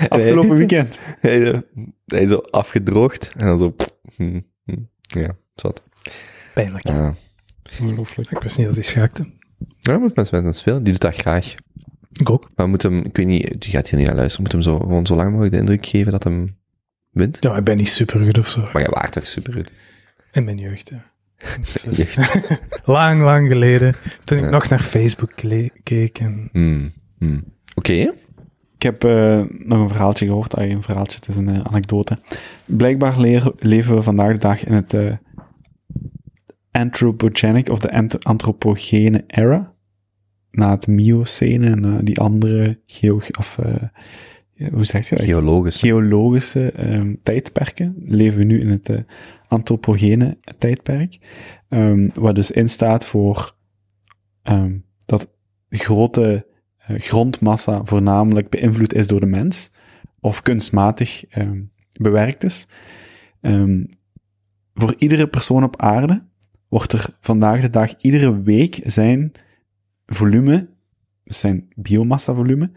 Afgelopen 0.09 0.57
weekend. 0.57 1.01
Hij, 1.21 1.47
zo- 1.47 1.63
hij 2.07 2.27
zo 2.27 2.37
afgedroogd. 2.37 3.33
En 3.37 3.47
dan 3.47 3.59
zo, 3.59 3.75
hm, 4.17 4.41
hm, 4.65 4.77
ja, 5.01 5.37
zat. 5.55 5.83
Pijnlijk. 6.55 6.89
Ja. 6.89 7.15
Ongelooflijk. 7.81 8.31
Ik 8.31 8.39
wist 8.39 8.57
niet 8.59 8.67
dat 8.67 8.75
hij 8.75 8.85
schaakte. 8.85 9.27
Ja, 9.81 9.99
moet 9.99 10.17
mensen 10.17 10.37
met 10.37 10.45
hem 10.45 10.55
spelen. 10.55 10.83
Die 10.83 10.93
doet 10.93 11.01
dat 11.03 11.15
graag. 11.17 11.55
Ik 12.13 12.31
ook. 12.31 12.41
Maar 12.55 12.65
we 12.65 12.71
moeten 12.71 12.93
hem, 12.93 13.05
ik 13.05 13.17
weet 13.17 13.27
niet, 13.27 13.61
die 13.63 13.71
gaat 13.71 13.89
hier 13.89 13.99
niet 13.99 14.09
naar 14.09 14.17
luisteren. 14.17 14.47
We 14.51 14.51
moeten 14.53 14.73
hem 14.73 14.81
zo, 14.81 14.87
gewoon 14.87 15.07
zo 15.07 15.15
lang 15.15 15.29
mogelijk 15.31 15.53
de 15.55 15.59
indruk 15.61 15.87
geven 15.87 16.13
dat 16.13 16.25
hem 16.25 16.57
wint. 17.11 17.37
Ja, 17.41 17.57
ik 17.57 17.65
ben 17.65 17.77
niet 17.77 17.89
super 17.89 18.21
goed 18.25 18.39
of 18.39 18.49
zo. 18.49 18.69
Maar 18.73 18.83
je 18.83 18.91
waart 18.91 19.13
toch 19.13 19.27
super 19.27 19.53
goed. 19.53 19.73
In 20.33 20.45
mijn 20.45 20.59
jeugd, 20.59 20.89
ja. 20.91 21.03
Jeugd. 21.91 22.19
lang, 22.85 23.23
lang 23.23 23.49
geleden. 23.49 23.95
Toen 24.25 24.39
ik 24.39 24.45
Ja. 24.45 24.51
nog 24.51 24.69
naar 24.69 24.81
Facebook 24.83 25.33
keek. 25.83 26.19
En... 26.19 26.49
Hmm, 26.53 26.93
hmm. 27.19 27.45
Oké. 27.75 27.93
Ik 28.77 28.83
heb 28.85 29.05
eh, 29.05 29.43
nog 29.59 29.79
een 29.81 29.89
verhaaltje 29.89 30.27
gehoord. 30.27 30.55
Ah, 30.55 30.69
een 30.71 30.83
verhaaltje, 30.83 31.17
het 31.17 31.29
is 31.29 31.37
een 31.37 31.49
eh, 31.49 31.61
anekdote. 31.63 32.19
Blijkbaar 32.65 33.21
leer- 33.21 33.53
leven 33.59 33.95
we 33.95 34.03
vandaag 34.03 34.33
de 34.33 34.39
dag 34.39 34.65
in 34.65 34.73
het 34.73 34.95
eh, 34.95 35.13
anthropogenic 36.79 37.69
of 37.69 37.79
de 37.79 37.93
ant- 37.93 38.25
antropogene 38.25 39.25
era. 39.27 39.77
Na 40.51 40.71
het 40.71 40.87
Miocene 40.87 41.67
en 41.71 42.05
die 42.05 42.21
andere 42.21 42.81
geo 42.87 43.21
of, 43.39 43.59
eh, 44.59 44.71
hoe 44.73 44.85
zeg 44.85 45.09
je 45.09 45.17
dat? 45.17 45.25
Geologisch. 45.25 45.79
geologische 45.81 46.73
ehm, 46.73 47.15
tijdperken 47.23 47.95
leven 48.05 48.39
we 48.39 48.45
nu 48.45 48.61
in 48.61 48.69
het 48.69 48.89
eh, 48.89 48.99
antropogene 49.49 50.39
tijdperk, 50.59 51.19
ehm, 51.69 52.09
wat 52.15 52.35
dus 52.35 52.51
instaat 52.51 53.07
voor 53.07 53.57
ehm, 54.43 54.79
dat 55.07 55.31
grote 55.69 56.47
eh, 56.77 56.99
grondmassa 56.99 57.85
voornamelijk 57.85 58.49
beïnvloed 58.49 58.95
is 58.95 59.07
door 59.07 59.21
de 59.21 59.27
mens, 59.27 59.71
of 60.21 60.43
kunstmatig 60.43 61.25
bewerkt 61.93 62.45
is. 62.45 62.67
Voor 64.75 64.95
iedere 64.99 65.27
persoon 65.27 65.65
op 65.65 65.81
aarde 65.81 66.27
wordt 66.69 66.93
er 66.93 67.07
vandaag 67.21 67.61
de 67.61 67.71
dag 67.71 67.95
iedere 68.01 68.43
week 68.43 68.81
zijn 68.85 69.33
volume, 70.07 70.69
zijn 71.25 71.69
biomassa-volume, 71.77 72.71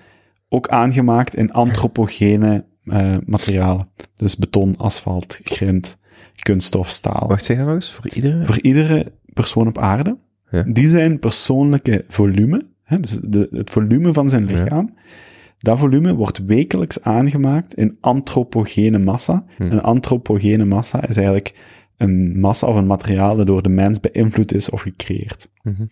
ook 0.50 0.68
aangemaakt 0.68 1.36
in 1.36 1.52
antropogene 1.52 2.66
eh, 2.84 3.18
materialen. 3.26 3.90
Dus 4.16 4.38
beton, 4.38 4.78
asfalt, 4.78 5.40
grind, 5.44 5.98
kunststof, 6.42 6.90
staal. 6.90 7.28
Wacht, 7.28 7.46
zeg 7.46 7.58
dat 7.58 7.66
nog 7.66 7.76
eens? 7.76 7.92
Voor 7.92 8.08
iedere? 8.08 8.46
Voor 8.46 8.60
iedere 8.62 9.12
persoon 9.34 9.68
op 9.68 9.78
aarde, 9.78 10.18
Ja. 10.52 10.64
die 10.64 10.90
zijn 10.90 11.20
persoonlijke 11.20 12.06
volume, 12.08 12.68
hè, 12.84 13.00
dus 13.00 13.20
de, 13.24 13.48
het 13.52 13.70
volume 13.70 14.14
van 14.14 14.30
zijn 14.30 14.48
Ja. 14.48 14.54
lichaam, 14.54 14.94
dat 15.60 15.78
volume 15.80 16.16
wordt 16.16 16.46
wekelijks 16.46 17.02
aangemaakt 17.02 17.74
in 17.74 17.98
antropogene 18.00 18.98
massa. 19.00 19.46
Hm. 19.58 19.64
Een 19.64 19.82
antropogene 19.82 20.66
massa 20.66 21.08
is 21.08 21.18
eigenlijk 21.18 21.56
een 22.02 22.40
massa 22.40 22.68
of 22.68 22.76
een 22.76 22.88
materiaal 22.88 23.36
dat 23.36 23.48
door 23.48 23.62
de 23.62 23.70
mens 23.70 24.00
beïnvloed 24.00 24.54
is 24.54 24.70
of 24.70 24.82
gecreëerd. 24.82 25.50
Mhm. 25.64 25.86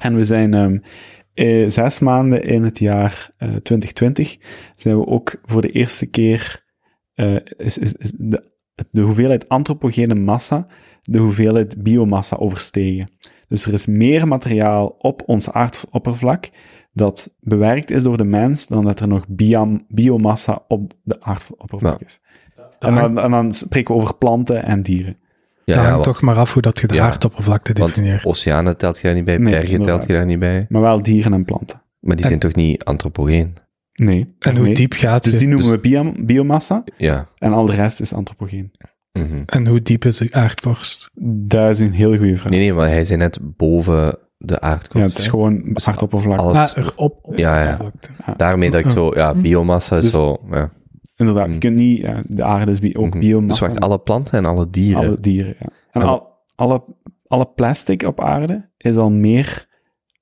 En 0.00 0.16
we 0.16 0.24
zijn 0.24 0.54
ehm, 0.54 0.78
eh, 1.34 1.70
zes 1.70 1.98
maanden 1.98 2.44
in 2.44 2.62
het 2.62 2.78
jaar 2.78 3.30
eh, 3.36 3.48
2020 3.48 4.36
zijn 4.76 4.98
we 4.98 5.06
ook 5.06 5.40
voor 5.42 5.62
de 5.62 5.70
eerste 5.70 6.06
keer 6.06 6.64
eh, 7.14 7.36
is, 7.56 7.78
is, 7.78 7.92
is 7.92 8.12
de, 8.16 8.52
de 8.90 9.00
hoeveelheid 9.00 9.48
antropogene 9.48 10.14
massa 10.14 10.66
de 11.02 11.18
hoeveelheid 11.18 11.82
biomassa 11.82 12.36
overstegen. 12.36 13.08
Dus 13.48 13.66
er 13.66 13.72
is 13.72 13.86
meer 13.86 14.28
materiaal 14.28 14.86
op 14.86 15.22
ons 15.26 15.50
aardoppervlak 15.50 16.50
dat 16.92 17.34
bewerkt 17.40 17.90
is 17.90 18.02
door 18.02 18.16
de 18.16 18.24
mens 18.24 18.66
dan 18.66 18.84
dat 18.84 19.00
er 19.00 19.08
nog 19.08 19.28
biam, 19.28 19.84
biomassa 19.88 20.64
op 20.68 20.92
de 21.02 21.20
aardoppervlak 21.20 22.00
is. 22.00 22.20
En 22.78 22.94
dan, 22.94 23.18
en 23.18 23.30
dan 23.30 23.52
spreken 23.52 23.94
we 23.94 24.00
over 24.00 24.16
planten 24.16 24.62
en 24.62 24.82
dieren. 24.82 25.18
Ja, 25.64 25.74
dat 25.74 25.84
ja, 25.84 25.90
hangt 25.90 26.04
want, 26.04 26.16
toch 26.16 26.20
maar 26.26 26.36
af 26.36 26.52
hoe 26.52 26.62
dat 26.62 26.78
je 26.78 26.86
de 26.86 26.94
Ja. 26.94 27.04
aardoppervlakte 27.04 27.72
want 27.72 27.94
definieert. 27.94 28.24
oceanen 28.24 28.76
telt 28.76 28.96
je 28.96 29.02
daar 29.02 29.14
niet 29.14 29.24
bij, 29.24 29.38
Nee, 29.38 29.52
bergen 29.52 29.82
telt 29.82 30.06
je 30.06 30.12
daar 30.12 30.26
niet 30.26 30.38
bij. 30.38 30.66
Maar 30.68 30.80
wel 30.82 31.02
dieren 31.02 31.32
en 31.32 31.44
planten. 31.44 31.82
Maar 32.00 32.14
die 32.16 32.24
En- 32.24 32.30
zijn 32.30 32.40
toch 32.40 32.54
niet 32.54 32.84
antropogeen? 32.84 33.56
Nee. 33.94 34.34
En 34.38 34.56
hoe 34.56 34.64
nee. 34.64 34.74
diep 34.74 34.92
gaat 34.92 35.24
Dus 35.24 35.32
je? 35.32 35.38
die 35.38 35.48
noemen 35.48 35.70
we 35.70 35.78
biom- 35.78 36.14
biomassa 36.26 36.84
Ja. 36.96 37.28
en 37.38 37.52
al 37.52 37.66
de 37.66 37.74
rest 37.74 38.00
is 38.00 38.12
antropogeen. 38.12 38.72
Mhm. 39.12 39.42
En 39.46 39.66
hoe 39.66 39.82
diep 39.82 40.04
is 40.04 40.16
de 40.18 40.28
aardkorst? 40.32 41.10
Dat 41.48 41.70
is 41.70 41.80
een 41.80 41.92
heel 41.92 42.16
goede 42.16 42.36
vraag. 42.36 42.50
Nee, 42.50 42.60
nee, 42.60 42.72
maar 42.72 42.88
hij 42.88 43.04
zei 43.04 43.18
net 43.18 43.38
boven 43.56 44.18
de 44.38 44.52
Ja, 44.52 44.60
aardkorst. 44.60 45.08
het 45.08 45.18
is 45.18 45.24
hè. 45.24 45.30
gewoon 45.30 45.62
aardoppervlak. 45.84 46.38
alles- 46.38 46.74
Ah, 46.76 46.84
erop. 46.84 47.32
Ja, 47.34 47.62
ja. 47.62 47.78
Daarmee 48.36 48.70
dat 48.70 48.84
ik 48.84 48.90
zo, 48.90 49.10
ja, 49.14 49.34
biomassa 49.34 49.96
is 49.96 50.02
Dus- 50.02 50.12
zo, 50.12 50.36
ja. 50.50 50.70
Inderdaad, 51.16 51.46
je 51.46 51.52
Mm. 51.52 51.58
kunt 51.58 51.76
niet... 51.76 51.98
ja, 52.00 52.22
de 52.26 52.42
aarde 52.44 52.70
is 52.70 52.80
bi- 52.80 52.96
ook 52.96 53.08
Mhm. 53.10 53.18
biomassa. 53.18 53.66
Dus 53.66 53.74
wacht, 53.74 53.84
alle 53.84 53.98
planten 53.98 54.38
en 54.38 54.44
alle 54.44 54.70
dieren. 54.70 55.06
Alle 55.06 55.20
dieren, 55.20 55.54
ja. 55.58 55.66
En 55.90 56.02
Alle- 56.02 56.10
al, 56.10 56.32
alle, 56.54 56.84
alle 57.26 57.46
plastic 57.46 58.02
op 58.02 58.20
aarde 58.20 58.70
is 58.76 58.96
al 58.96 59.10
meer 59.10 59.66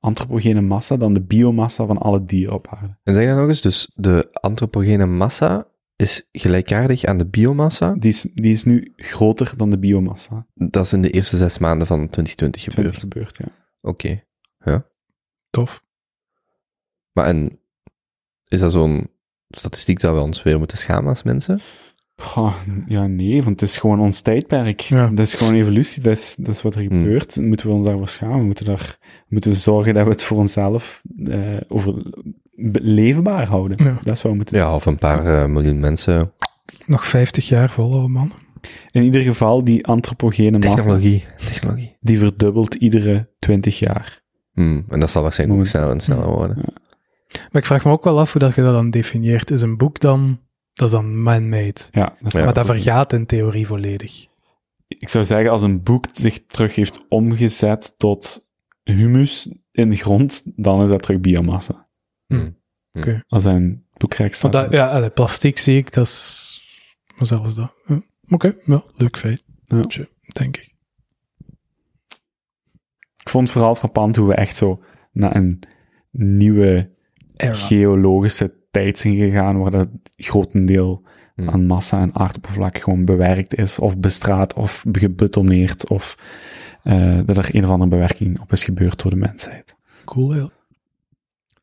antropogene 0.01 0.60
massa 0.60 0.97
dan 0.97 1.12
de 1.14 1.20
biomassa 1.23 1.86
van 1.86 1.98
alle 1.98 2.24
dieren 2.24 2.55
op 2.55 2.66
aarde. 2.69 2.97
En 3.02 3.14
zeg 3.14 3.27
dan 3.27 3.36
nog 3.36 3.48
eens, 3.48 3.60
dus 3.60 3.90
de 3.94 4.28
antropogene 4.32 5.06
massa 5.06 5.66
is 5.97 6.28
gelijkaardig 6.32 7.05
aan 7.05 7.19
de 7.19 7.27
biomassa. 7.27 7.94
Die 7.94 8.10
is, 8.10 8.23
die 8.35 8.52
is 8.52 8.64
nu 8.64 8.93
groter 8.97 9.52
dan 9.56 9.70
de 9.70 9.78
biomassa. 9.78 10.47
Dat 10.55 10.85
is 10.85 10.93
in 10.93 11.02
de 11.02 11.10
eerste 11.10 11.36
zes 11.36 11.59
maanden 11.59 11.86
van 11.86 12.09
2020 12.09 12.62
Vindt 12.62 12.98
gebeurd. 12.98 13.36
ja. 13.36 13.48
Oké. 13.81 14.23
Tof. 15.51 15.85
Maar 17.12 17.27
en, 17.27 17.59
is 18.48 18.60
dat 18.60 18.73
zo'n 18.73 19.10
statistiek 19.59 20.01
dat 20.01 20.15
we 20.15 20.20
ons 20.20 20.43
weer 20.43 20.59
moeten 20.59 20.79
schamen 20.79 21.09
als 21.09 21.23
mensen? 21.23 21.61
Goh, 22.16 22.55
ja, 22.87 23.07
nee, 23.07 23.43
want 23.43 23.61
het 23.61 23.69
is 23.69 23.77
gewoon 23.77 24.01
ons 24.01 24.20
tijdperk. 24.20 24.81
Ja. 24.81 25.07
Dat 25.09 25.19
is 25.27 25.35
gewoon 25.35 25.55
evolutie, 25.55 26.03
dat 26.03 26.12
is, 26.12 26.35
dat 26.39 26.55
is 26.55 26.62
wat 26.62 26.74
er 26.74 26.81
Hmm. 26.85 27.03
gebeurt. 27.03 27.37
Moeten 27.37 27.69
we 27.69 27.74
ons 27.74 27.87
daarvoor 27.87 28.09
schamen? 28.09 28.39
We 28.39 28.45
moeten, 28.45 28.65
daar, 28.65 28.97
moeten 29.29 29.51
we 29.51 29.57
zorgen 29.57 29.95
dat 29.95 30.05
we 30.05 30.11
het 30.11 30.23
voor 30.23 30.39
onszelf 30.39 31.03
eh, 31.27 31.39
over, 31.69 31.95
leefbaar 32.73 33.47
houden. 33.47 33.85
Ja. 33.87 33.99
Dat 34.03 34.16
is 34.16 34.23
wat 34.23 34.31
we 34.31 34.37
moeten 34.37 34.57
Ja, 34.57 34.74
of 34.74 34.87
een 34.87 34.99
paar 34.99 35.27
eh, 35.43 35.47
miljoen 35.49 35.81
mensen. 35.81 36.33
Nog 36.87 37.07
50 37.07 37.49
jaar 37.49 37.70
volhouden, 37.70 38.11
man. 38.11 38.33
In 38.91 39.03
ieder 39.03 39.20
geval, 39.20 39.65
die 39.65 39.87
antropogene 39.87 40.59
massa, 40.59 40.74
Technologie. 40.74 41.24
Technologie. 41.47 41.97
die 42.01 42.19
verdubbelt 42.19 42.74
iedere 42.74 43.29
20 43.39 43.79
jaar. 43.79 44.23
Hmm, 44.53 44.85
en 44.89 45.01
dat 45.01 45.11
zal 45.11 45.23
waarschijnlijk 45.23 45.61
ook 45.61 45.66
sneller 45.66 45.91
en 45.91 46.01
sneller 46.01 46.27
worden. 46.29 46.65
Maar 47.32 47.62
ik 47.62 47.66
vraag 47.66 47.84
me 47.84 47.90
ook 47.90 48.04
wel 48.04 48.18
af 48.18 48.32
hoe 48.32 48.40
dat 48.40 48.54
je 48.54 48.62
dat 48.62 48.72
dan 48.72 48.90
definieert. 48.90 49.50
Is 49.50 49.62
een 49.62 49.76
boek 49.76 50.00
dan... 50.00 50.40
Dat 50.72 50.86
is 50.86 50.92
dan 50.92 51.22
man-made. 51.22 51.80
Ja, 51.90 52.16
dat 52.20 52.26
is 52.26 52.32
Ja. 52.32 52.44
Maar 52.44 52.54
dat 52.54 52.66
vergaat 52.66 53.12
in 53.12 53.26
theorie 53.26 53.66
volledig. 53.66 54.26
Ik 54.88 55.09
zou 55.09 55.24
zeggen, 55.24 55.50
als 55.50 55.62
een 55.62 55.82
boek 55.82 56.06
zich 56.12 56.46
terug 56.46 56.74
heeft 56.74 57.04
omgezet 57.09 57.94
tot 57.96 58.46
humus 58.82 59.54
in 59.70 59.90
de 59.90 59.96
grond, 59.96 60.42
dan 60.56 60.82
is 60.82 60.88
dat 60.88 61.02
terug 61.02 61.20
biomassa. 61.20 61.88
Hmm. 62.26 62.60
Als 63.28 63.44
een 63.44 63.86
boekrijk 63.96 64.34
staat. 64.34 64.52
Dat, 64.52 64.72
ja, 64.72 65.00
de 65.00 65.10
plastiek 65.10 65.59
zie 65.59 65.76
ik, 65.76 65.92
dat 65.92 66.06
is... 66.06 66.60
Maar 67.16 67.26
zelfs 67.26 67.54
dat. 67.54 67.72
Ja. 67.86 68.02
Oké, 68.28 68.56
ja, 68.64 68.84
leuk 68.92 69.18
feit. 69.18 69.44
Ja. 69.64 69.80
Tje, 69.80 70.09
Denk 70.26 70.56
ik. 70.56 70.74
Ik 73.16 73.28
vond 73.28 73.44
het 73.44 73.52
vooral 73.52 73.74
frappant 73.74 74.16
hoe 74.16 74.28
we 74.28 74.34
echt 74.34 74.56
zo 74.56 74.82
naar 75.12 75.36
een 75.36 75.62
nieuwe 76.10 76.90
Era. 77.36 77.52
geologische 77.54 78.52
tijd 78.70 78.98
zijn 78.98 79.16
gegaan, 79.16 79.59
waar 79.59 79.70
dat 79.70 79.88
grotendeel 80.16 81.02
Hmm. 81.34 81.48
aan 81.48 81.66
massa 81.66 82.00
en 82.00 82.14
aardoppervlak 82.14 82.78
gewoon 82.78 83.04
bewerkt 83.04 83.54
is, 83.59 83.78
of 83.78 83.98
bestraat, 83.98 84.54
of 84.54 84.84
gebetoneerd, 84.92 85.88
of 85.88 86.16
eh, 86.82 87.18
dat 87.26 87.36
er 87.36 87.48
een 87.54 87.64
of 87.64 87.70
andere 87.70 87.90
bewerking 87.90 88.40
op 88.40 88.52
is 88.52 88.64
gebeurd 88.64 89.02
door 89.02 89.10
de 89.10 89.16
mensheid. 89.16 89.76
Cool, 90.04 90.32
heel. 90.32 90.50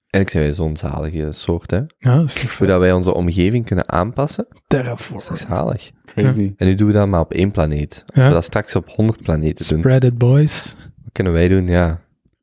En 0.10 0.20
ik 0.22 0.30
zijn 0.30 0.44
wij 0.44 0.54
zo'n 0.54 0.78
zalige 0.78 1.32
soort, 1.32 1.72
hè? 1.72 1.78
Ja, 1.78 2.16
dat 2.16 2.24
is 2.30 2.34
toch 2.42 2.58
Hoe 2.58 2.68
dat 2.68 2.80
wij 2.80 2.92
onze 2.92 3.14
omgeving 3.14 3.66
kunnen 3.66 3.90
aanpassen, 3.90 4.46
dat 4.50 4.58
is 4.58 4.64
Terraform. 4.68 5.20
toch 5.22 5.38
zalig. 5.38 5.92
Crazy. 6.06 6.54
En 6.58 6.68
nu 6.68 6.76
doen 6.76 6.88
we 6.88 6.94
dat 6.94 7.08
maar 7.08 7.20
op 7.22 7.34
één 7.34 7.52
planeet. 7.52 8.04
Als 8.08 8.16
Ja. 8.16 8.28
we 8.28 8.34
dat 8.34 8.44
straks 8.44 8.76
op 8.76 8.90
100 8.90 9.22
planeten 9.22 9.68
doen, 9.68 9.80
Spread 9.80 10.04
it, 10.04 10.18
boys. 10.18 10.76
wat 11.04 11.12
kunnen 11.12 11.34
wij 11.34 11.48
doen? 11.48 11.68
Ja, 11.68 11.88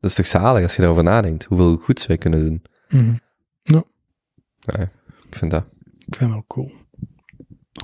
dat 0.00 0.10
is 0.10 0.16
toch 0.16 0.26
zalig 0.26 0.62
als 0.62 0.72
je 0.74 0.80
daarover 0.80 1.04
nadenkt. 1.04 1.44
Hoeveel 1.44 1.76
goeds 1.76 2.06
wij 2.06 2.18
kunnen 2.18 2.44
doen. 2.44 2.62
Mhm. 2.88 3.14
Ja, 3.62 4.78
ik 5.28 5.36
vind 5.36 5.50
dat. 5.50 5.64
Ik 6.06 6.16
vind 6.16 6.34
ook 6.34 6.46
cool. 6.46 6.72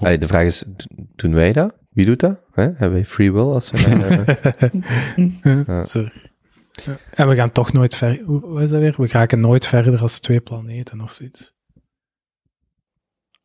Allee, 0.01 0.19
de 0.19 0.27
vraag 0.27 0.45
is, 0.45 0.65
doen 1.17 1.35
wij 1.35 1.53
dat? 1.53 1.75
Wie 1.91 2.07
doet 2.07 2.21
dat? 2.21 2.45
Hè? 2.53 2.63
Hebben 2.63 2.93
wij 2.93 3.05
free 3.05 3.33
will 3.33 3.43
als 3.43 3.71
we 3.71 3.79
eh, 3.79 4.71
Ja, 5.43 5.65
Ja. 5.67 5.83
sorry. 5.83 6.13
Ja. 6.85 6.97
En 7.11 7.29
we 7.29 7.35
gaan 7.35 7.53
toch 7.53 7.73
nooit 7.73 7.95
ver... 7.95 8.23
Hoe 8.25 8.41
hoe 8.41 8.63
is 8.63 8.71
dat 8.71 8.81
weer? 8.81 8.95
We 8.97 9.07
raken 9.09 9.41
nooit 9.41 9.67
verder 9.67 10.01
als 10.01 10.21
twee 10.21 10.41
planeten 10.41 11.01
of 11.01 11.13
zoiets. 11.13 11.55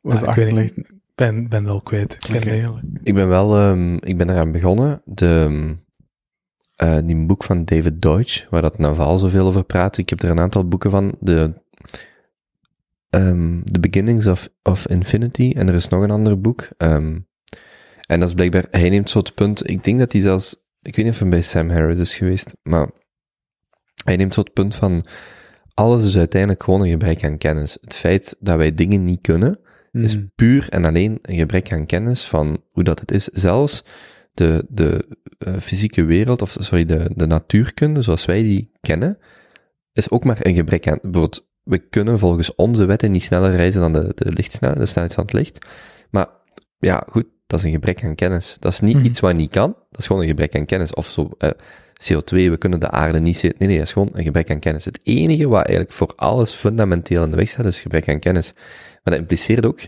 Wat 0.01 0.21
is 0.21 0.27
Ah, 0.27 0.38
ik 0.38 0.85
ben, 1.15 1.49
ben 1.49 1.63
wel 1.63 1.81
kwijt. 1.81 2.29
Ik. 2.29 2.45
Ik 3.03 3.13
ben 3.13 3.27
wel, 3.27 3.57
ehm, 3.57 3.93
ik 3.95 4.17
ben 4.17 4.29
eraan 4.29 4.51
begonnen. 4.51 5.01
De, 5.05 5.45
ehm, 5.49 5.73
eh, 6.77 6.97
die 7.03 7.25
boek 7.25 7.43
van 7.43 7.65
David 7.65 8.01
Deutsch, 8.01 8.45
waar 8.49 8.61
dat 8.61 8.77
Naval 8.77 9.17
zoveel 9.17 9.47
over 9.47 9.63
praat. 9.63 9.97
Ik 9.97 10.09
heb 10.09 10.21
er 10.21 10.29
een 10.29 10.39
aantal 10.39 10.67
boeken 10.67 10.89
van. 10.91 11.15
De, 11.19 11.53
ehm, 13.09 13.61
The 13.63 13.79
Beginnings 13.79 14.27
of, 14.27 14.49
of 14.63 14.87
Infinity. 14.87 15.53
En 15.55 15.67
er 15.67 15.75
is 15.75 15.87
nog 15.87 16.03
een 16.03 16.11
ander 16.11 16.41
boek. 16.41 16.67
ehm, 16.77 17.19
en 18.07 18.19
dat 18.19 18.29
is 18.29 18.35
blijkbaar, 18.35 18.65
hij 18.71 18.89
neemt 18.89 19.09
zo 19.09 19.19
het 19.19 19.33
punt, 19.35 19.69
ik 19.69 19.83
denk 19.83 19.99
dat 19.99 20.11
hij 20.11 20.21
zelfs, 20.21 20.55
ik 20.81 20.95
weet 20.95 21.05
niet 21.05 21.13
of 21.13 21.19
hij 21.19 21.29
bij 21.29 21.41
Sam 21.41 21.69
Harris 21.69 21.97
is 21.99 22.15
geweest, 22.15 22.53
maar 22.63 22.89
hij 24.03 24.15
neemt 24.15 24.33
zo 24.33 24.39
het 24.41 24.53
punt 24.53 24.75
van, 24.75 25.05
alles 25.73 26.05
is 26.05 26.17
uiteindelijk 26.17 26.63
gewoon 26.63 26.81
een 26.81 26.89
gebrek 26.89 27.23
aan 27.23 27.37
kennis. 27.37 27.77
Het 27.81 27.95
feit 27.95 28.35
dat 28.39 28.57
wij 28.57 28.73
dingen 28.73 29.03
niet 29.03 29.21
kunnen, 29.21 29.59
is 29.91 30.15
Mhm. 30.15 30.25
puur 30.35 30.69
en 30.69 30.85
alleen 30.85 31.19
een 31.21 31.37
gebrek 31.37 31.71
aan 31.71 31.85
kennis 31.85 32.23
van 32.25 32.63
hoe 32.71 32.83
dat 32.83 32.99
het 32.99 33.11
is. 33.11 33.23
Zelfs 33.23 33.85
de, 34.38 34.65
de 34.69 35.18
eh, 35.38 35.53
fysieke 35.61 36.03
wereld, 36.05 36.41
of 36.41 36.55
sorry, 36.59 36.85
de, 36.85 37.11
de 37.15 37.26
natuurkunde 37.26 38.01
zoals 38.01 38.26
wij 38.26 38.41
die 38.41 38.72
kennen, 38.81 39.18
is 39.93 40.09
ook 40.09 40.23
maar 40.23 40.38
een 40.41 40.55
gebrek 40.55 40.88
aan. 40.88 40.99
Bijvoorbeeld, 41.01 41.47
we 41.64 41.77
kunnen 41.77 42.19
volgens 42.19 42.55
onze 42.55 42.85
wetten 42.85 43.11
niet 43.11 43.23
sneller 43.23 43.55
reizen 43.55 43.81
dan 43.81 43.93
de, 43.93 44.11
de 44.15 44.31
lichtsnelheid, 44.31 44.80
de 44.80 44.85
snelheid 44.85 45.14
van 45.14 45.23
het 45.23 45.34
licht. 45.34 45.65
Maar 46.09 46.27
ja, 46.80 47.03
goed, 47.09 47.26
dat 47.47 47.59
is 47.59 47.65
een 47.65 47.72
gebrek 47.72 48.03
aan 48.03 48.15
kennis. 48.15 48.57
Dat 48.59 48.72
is 48.72 48.80
niet 48.80 48.95
Mhm. 48.95 49.05
iets 49.05 49.19
wat 49.19 49.35
niet 49.35 49.51
kan, 49.51 49.76
dat 49.89 49.99
is 49.99 50.05
gewoon 50.07 50.22
een 50.22 50.27
gebrek 50.27 50.55
aan 50.55 50.65
kennis. 50.65 50.93
Of 50.93 51.07
zo, 51.07 51.30
eh, 51.38 51.49
CO2, 52.03 52.49
we 52.49 52.57
kunnen 52.57 52.80
de 52.80 52.89
aarde 52.89 53.19
niet... 53.19 53.41
Nee, 53.41 53.53
nee, 53.68 53.77
dat 53.77 53.85
is 53.88 53.91
gewoon 53.91 54.09
een 54.11 54.23
gebrek 54.23 54.49
aan 54.51 54.59
kennis. 54.59 54.85
Het 54.85 54.99
enige 55.03 55.47
wat 55.47 55.65
eigenlijk 55.65 55.91
voor 55.91 56.14
alles 56.15 56.51
fundamenteel 56.51 57.23
in 57.23 57.30
de 57.30 57.35
weg 57.35 57.47
staat, 57.49 57.65
is 57.65 57.81
gebrek 57.81 58.09
aan 58.09 58.19
kennis. 58.19 58.53
Maar 58.53 59.14
dat 59.14 59.18
impliceert 59.18 59.65
ook 59.65 59.80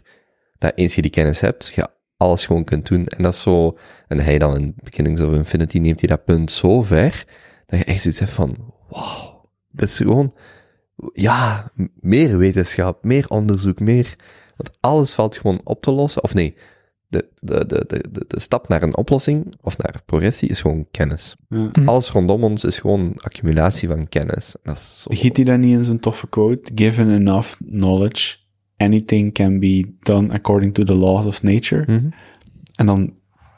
dat 0.58 0.72
eens 0.76 0.96
je 0.96 1.02
die 1.02 1.12
kennis 1.12 1.40
hebt, 1.40 1.72
je 1.76 1.88
alles 2.20 2.46
gewoon 2.46 2.64
kunt 2.64 2.88
doen. 2.88 3.08
En 3.08 3.24
dat 3.24 3.34
is 3.34 3.42
zo, 3.42 3.78
en 4.08 4.20
hij 4.20 4.40
dan 4.40 4.58
in 4.58 4.74
Beginnings 4.84 5.22
of 5.22 5.34
Infinity 5.34 5.78
neemt 5.78 6.00
hij 6.00 6.10
dat 6.10 6.26
punt 6.26 6.52
zo 6.52 6.84
ver, 6.84 7.26
dat 7.66 7.80
je 7.80 7.86
echt 7.86 8.02
zoiets 8.02 8.20
hebt 8.20 8.32
van, 8.32 8.56
wauw, 8.90 9.50
dat 9.72 9.88
is 9.88 9.98
gewoon, 9.98 10.34
ja, 11.14 11.72
meer 12.00 12.38
wetenschap, 12.38 13.04
meer 13.04 13.26
onderzoek, 13.30 13.80
meer, 13.80 14.16
want 14.58 14.78
alles 14.80 15.14
valt 15.14 15.38
gewoon 15.38 15.62
op 15.64 15.82
te 15.82 15.92
lossen, 15.92 16.24
of 16.24 16.34
nee, 16.34 16.56
de, 17.08 17.30
de, 17.40 17.66
de, 17.66 17.86
de, 17.88 18.04
de, 18.12 18.26
de 18.28 18.40
stap 18.40 18.68
naar 18.68 18.84
een 18.84 18.98
oplossing, 18.98 19.54
of 19.62 19.78
naar 19.78 20.02
progressie, 20.06 20.50
is 20.50 20.62
gewoon 20.62 20.88
kennis. 20.92 21.36
Ja. 21.50 21.70
Hm. 21.72 21.88
Alles 21.88 22.10
rondom 22.10 22.44
ons 22.44 22.64
is 22.64 22.78
gewoon 22.78 23.00
een 23.00 23.20
accumulatie 23.22 23.88
van 23.88 24.10
kennis. 24.10 24.56
Dat 24.64 24.76
is 24.76 25.02
zo... 25.02 25.10
Giet 25.14 25.36
hij 25.36 25.46
dat 25.46 25.58
niet 25.58 25.74
in 25.74 25.84
zijn 25.84 26.00
toffe 26.00 26.28
quote? 26.28 26.72
Given 26.76 27.12
enough 27.12 27.56
knowledge, 27.66 28.38
anything 28.80 29.34
can 29.34 29.60
be 29.60 29.96
done 30.00 30.34
according 30.34 30.74
to 30.74 30.84
the 30.84 30.96
laws 30.96 31.26
of 31.26 31.44
nature. 31.44 31.84
Mhm. 31.86 32.10
En 32.76 32.86
dan 32.86 33.14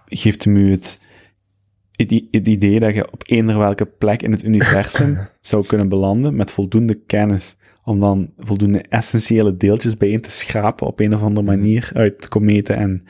geeft 0.06 0.44
hem 0.44 0.56
u 0.56 0.72
het, 0.72 1.00
het, 1.92 2.12
idee 2.48 2.80
dat 2.80 2.94
je 2.94 3.12
op 3.12 3.24
eender 3.26 3.58
welke 3.58 3.86
plek 3.86 4.22
in 4.22 4.32
het 4.32 4.44
universum 4.44 5.18
zou 5.42 5.66
kunnen 5.66 5.90
belanden 5.90 6.36
met 6.36 6.52
voldoende 6.52 6.94
kennis. 6.94 7.56
Om 7.84 8.00
dan 8.00 8.34
voldoende 8.38 8.82
essentiële 8.82 9.58
deeltjes 9.58 9.98
bijeen 9.98 10.22
te 10.22 10.32
schrapen 10.32 10.88
op 10.88 11.00
een 11.00 11.14
of 11.16 11.24
andere 11.24 11.46
manier 11.46 11.92
uit 11.94 12.28
kometen 12.28 12.76
en 12.76 13.06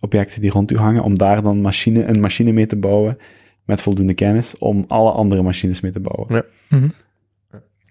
objecten 0.00 0.40
die 0.40 0.50
rond 0.50 0.70
u 0.70 0.76
hangen. 0.76 1.02
Om 1.02 1.18
daar 1.18 1.42
dan 1.42 1.60
machine, 1.60 2.04
een 2.04 2.20
machine 2.20 2.52
mee 2.52 2.66
te 2.66 2.76
bouwen 2.76 3.18
met 3.64 3.82
voldoende 3.82 4.14
kennis. 4.14 4.58
Om 4.58 4.84
alle 4.88 5.10
andere 5.10 5.42
machines 5.42 5.80
mee 5.80 5.92
te 5.92 6.00
bouwen. 6.00 6.34
Ja. 6.34 6.44
Mhm. 6.78 6.88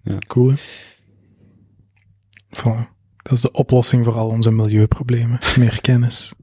Ja. 0.04 0.18
Cool, 0.28 0.50
hè? 0.50 0.56
Voilà. 2.58 2.94
Dat 3.24 3.34
is 3.34 3.42
de 3.42 3.52
oplossing 3.52 4.06
voor 4.06 4.14
al 4.14 4.28
onze 4.28 4.52
milieuproblemen. 4.52 5.40
Meer 5.58 5.82
kennis. 5.82 6.34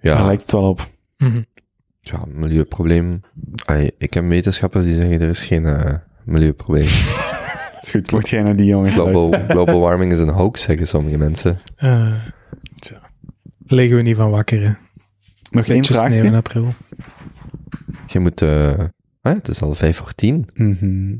Ja, 0.00 0.14
Daar 0.14 0.26
lijkt 0.26 0.42
het 0.42 0.52
wel 0.52 0.68
op. 0.68 0.86
Mhm. 1.18 1.42
ja, 2.00 2.24
milieuprobleem. 2.26 3.20
Allee, 3.64 3.94
ik 3.98 4.14
heb 4.14 4.28
wetenschappers 4.28 4.84
die 4.84 4.94
zeggen 4.94 5.20
er 5.20 5.28
is 5.28 5.46
geen 5.46 5.66
eh, 5.66 5.94
milieuprobleem. 6.24 6.84
is 7.82 7.90
goed, 7.90 8.12
mocht 8.12 8.28
jij 8.28 8.42
naar 8.42 8.56
die 8.56 8.66
jongens 8.66 8.94
global, 8.94 9.30
global 9.48 9.80
warming 9.80 10.12
is 10.12 10.20
een 10.20 10.28
hoax, 10.28 10.62
zeggen 10.62 10.86
sommige 10.86 11.18
mensen. 11.18 11.58
Eh, 11.76 12.14
tja. 12.78 13.00
Liggen 13.66 13.96
we 13.96 14.02
niet 14.02 14.16
van 14.16 14.30
wakker, 14.30 14.60
hè? 14.62 14.72
Nog 15.50 15.66
één 15.66 15.84
sneeuw 15.84 16.24
in 16.24 16.34
april. 16.34 16.74
Je 18.06 18.20
moet, 18.20 18.42
eh, 18.42 18.78
ah, 19.20 19.34
het 19.34 19.48
is 19.48 19.62
al 19.62 19.74
vijf 19.74 19.96
voor 19.96 20.14
tien. 20.14 20.48
Mhm. 20.54 21.16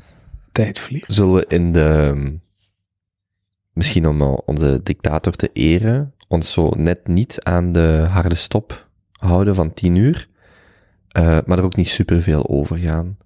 Tijd 0.53 0.79
vliegt. 0.79 1.13
Zullen 1.13 1.35
we 1.35 1.45
in 1.49 1.73
de, 1.73 2.41
misschien 3.73 4.09
om 4.09 4.21
eh, 4.21 4.39
onze 4.45 4.81
dictator 4.83 5.33
te 5.33 5.51
eren, 5.53 6.15
ons 6.29 6.53
zo 6.53 6.69
net 6.77 7.07
niet 7.07 7.39
aan 7.43 7.73
de 7.73 8.07
harde 8.11 8.35
stop 8.35 8.87
houden 9.13 9.55
van 9.55 9.75
tien 9.75 9.97
uur, 9.97 10.29
eh, 11.09 11.39
maar 11.47 11.59
er 11.59 11.65
ook 11.65 11.77
niet 11.77 11.89
superveel 11.89 12.49
over 12.49 12.77
gaan. 12.77 13.17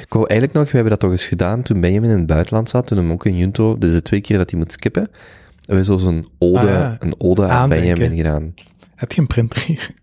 Ik 0.00 0.12
wou 0.12 0.26
eigenlijk 0.26 0.58
nog, 0.58 0.70
we 0.70 0.74
hebben 0.74 0.90
dat 0.90 1.00
toch 1.00 1.10
eens 1.10 1.26
gedaan 1.26 1.62
toen 1.62 1.80
Benjamin 1.80 2.10
in 2.10 2.18
het 2.18 2.26
buitenland 2.26 2.70
zat, 2.70 2.86
toen 2.86 2.98
hem 2.98 3.12
ook 3.12 3.26
in 3.26 3.36
Junto, 3.36 3.78
dus 3.78 3.92
de 3.92 4.02
twee 4.02 4.20
keer 4.20 4.38
dat 4.38 4.50
hij 4.50 4.58
moet 4.58 4.72
skippen, 4.72 5.08
hebben 5.60 5.84
we 5.86 5.92
zo 5.92 5.98
zo'n 5.98 6.28
ode, 6.38 6.76
Ah, 6.76 6.92
een 6.98 7.14
ode 7.20 7.46
aan. 7.46 7.68
Benjamin 7.68 8.16
gedaan. 8.16 8.54
Heb 8.94 9.12
je 9.12 9.20
een 9.20 9.26
printer 9.26 9.62
hier? 9.62 9.94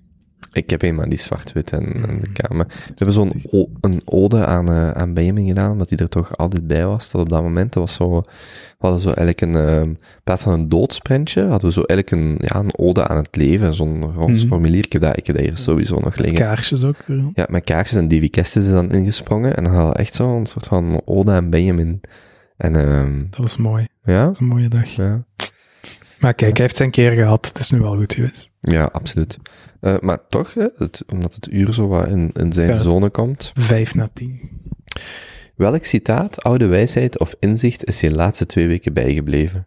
Ik 0.55 0.69
heb 0.69 0.81
een, 0.81 0.95
maar 0.95 1.09
die 1.09 1.17
zwart-wit 1.19 1.71
en, 1.71 1.93
en 2.07 2.19
de 2.21 2.31
kamer. 2.31 2.65
We 2.67 2.73
hebben 2.95 3.13
zo'n 3.15 3.41
een 3.81 4.01
ode 4.05 4.45
aan, 4.45 4.69
eh, 4.69 4.91
aan 4.91 5.13
Benjamin 5.13 5.47
gedaan, 5.47 5.71
omdat 5.71 5.89
hij 5.89 5.97
er 5.97 6.09
toch 6.09 6.37
altijd 6.37 6.67
bij 6.67 6.85
was, 6.85 7.09
tot 7.09 7.21
op 7.21 7.29
dat 7.29 7.41
moment. 7.41 7.73
Dat 7.73 7.83
was 7.83 7.93
zo, 7.93 8.09
we 8.21 8.25
hadden 8.77 8.99
zo 9.01 9.07
eigenlijk 9.11 9.41
een, 9.41 9.55
eh, 9.55 9.81
in 9.81 9.97
plaats 10.23 10.43
van 10.43 10.53
een 10.53 10.69
doodsprentje, 10.69 11.41
hadden 11.45 11.67
we 11.69 11.73
zo 11.73 11.81
eigenlijk 11.83 12.11
een, 12.21 12.35
ja, 12.47 12.59
een 12.59 12.77
ode 12.77 13.07
aan 13.07 13.17
het 13.17 13.35
leven, 13.35 13.73
zo'n 13.73 14.03
roze 14.13 14.31
Mhm. 14.33 14.47
formulier. 14.47 14.85
Ik 14.85 14.93
heb 14.93 15.01
dat, 15.01 15.17
ik 15.17 15.25
heb 15.27 15.35
dat 15.35 15.45
hier 15.45 15.57
sowieso 15.57 15.99
nog 15.99 16.15
liggen. 16.15 16.39
Kaarsjes 16.39 16.83
ook. 16.83 16.95
Ja, 17.33 17.45
met 17.49 17.63
kaarsjes 17.63 17.97
en 17.97 18.07
Davy 18.07 18.29
Kestis 18.29 18.63
is 18.65 18.71
dan 18.71 18.91
ingesprongen. 18.91 19.55
En 19.55 19.63
dan 19.63 19.73
hadden 19.73 19.91
we 19.93 19.97
echt 19.99 20.15
zo'n 20.15 20.45
soort 20.45 20.65
van 20.65 21.01
ode 21.05 21.31
aan 21.31 21.49
Benjamin. 21.49 22.01
En 22.57 22.75
ehm 22.75 23.19
Dat 23.29 23.39
was 23.39 23.57
mooi. 23.57 23.87
ja, 24.03 24.23
Dat 24.25 24.33
is 24.33 24.39
een 24.39 24.47
mooie 24.47 24.67
dag. 24.67 24.89
ja, 24.89 25.23
Maar 26.19 26.33
kijk, 26.33 26.51
hij 26.53 26.61
heeft 26.61 26.75
zijn 26.75 26.91
keer 26.91 27.11
gehad. 27.11 27.45
Het 27.47 27.59
is 27.59 27.71
nu 27.71 27.79
wel 27.79 27.95
goed 27.95 28.13
geweest. 28.13 28.49
ja, 28.61 28.83
absoluut. 28.83 29.37
Eh, 29.81 29.95
maar 29.99 30.19
toch, 30.29 30.53
hè, 30.53 30.67
het, 30.77 31.03
omdat 31.11 31.35
het 31.35 31.51
uur 31.51 31.73
zo 31.73 31.87
wat 31.87 32.07
in, 32.07 32.29
in 32.33 32.53
zijn 32.53 32.69
Ja. 32.69 32.77
zone 32.77 33.09
komt. 33.09 33.51
Vijf 33.59 33.95
na 33.95 34.09
tien. 34.13 34.49
Welk 35.55 35.85
citaat, 35.85 36.43
oude 36.43 36.65
wijsheid 36.65 37.19
of 37.19 37.35
inzicht 37.39 37.85
is 37.85 37.99
je 37.99 38.09
de 38.09 38.15
laatste 38.15 38.45
twee 38.45 38.67
weken 38.67 38.93
bijgebleven? 38.93 39.65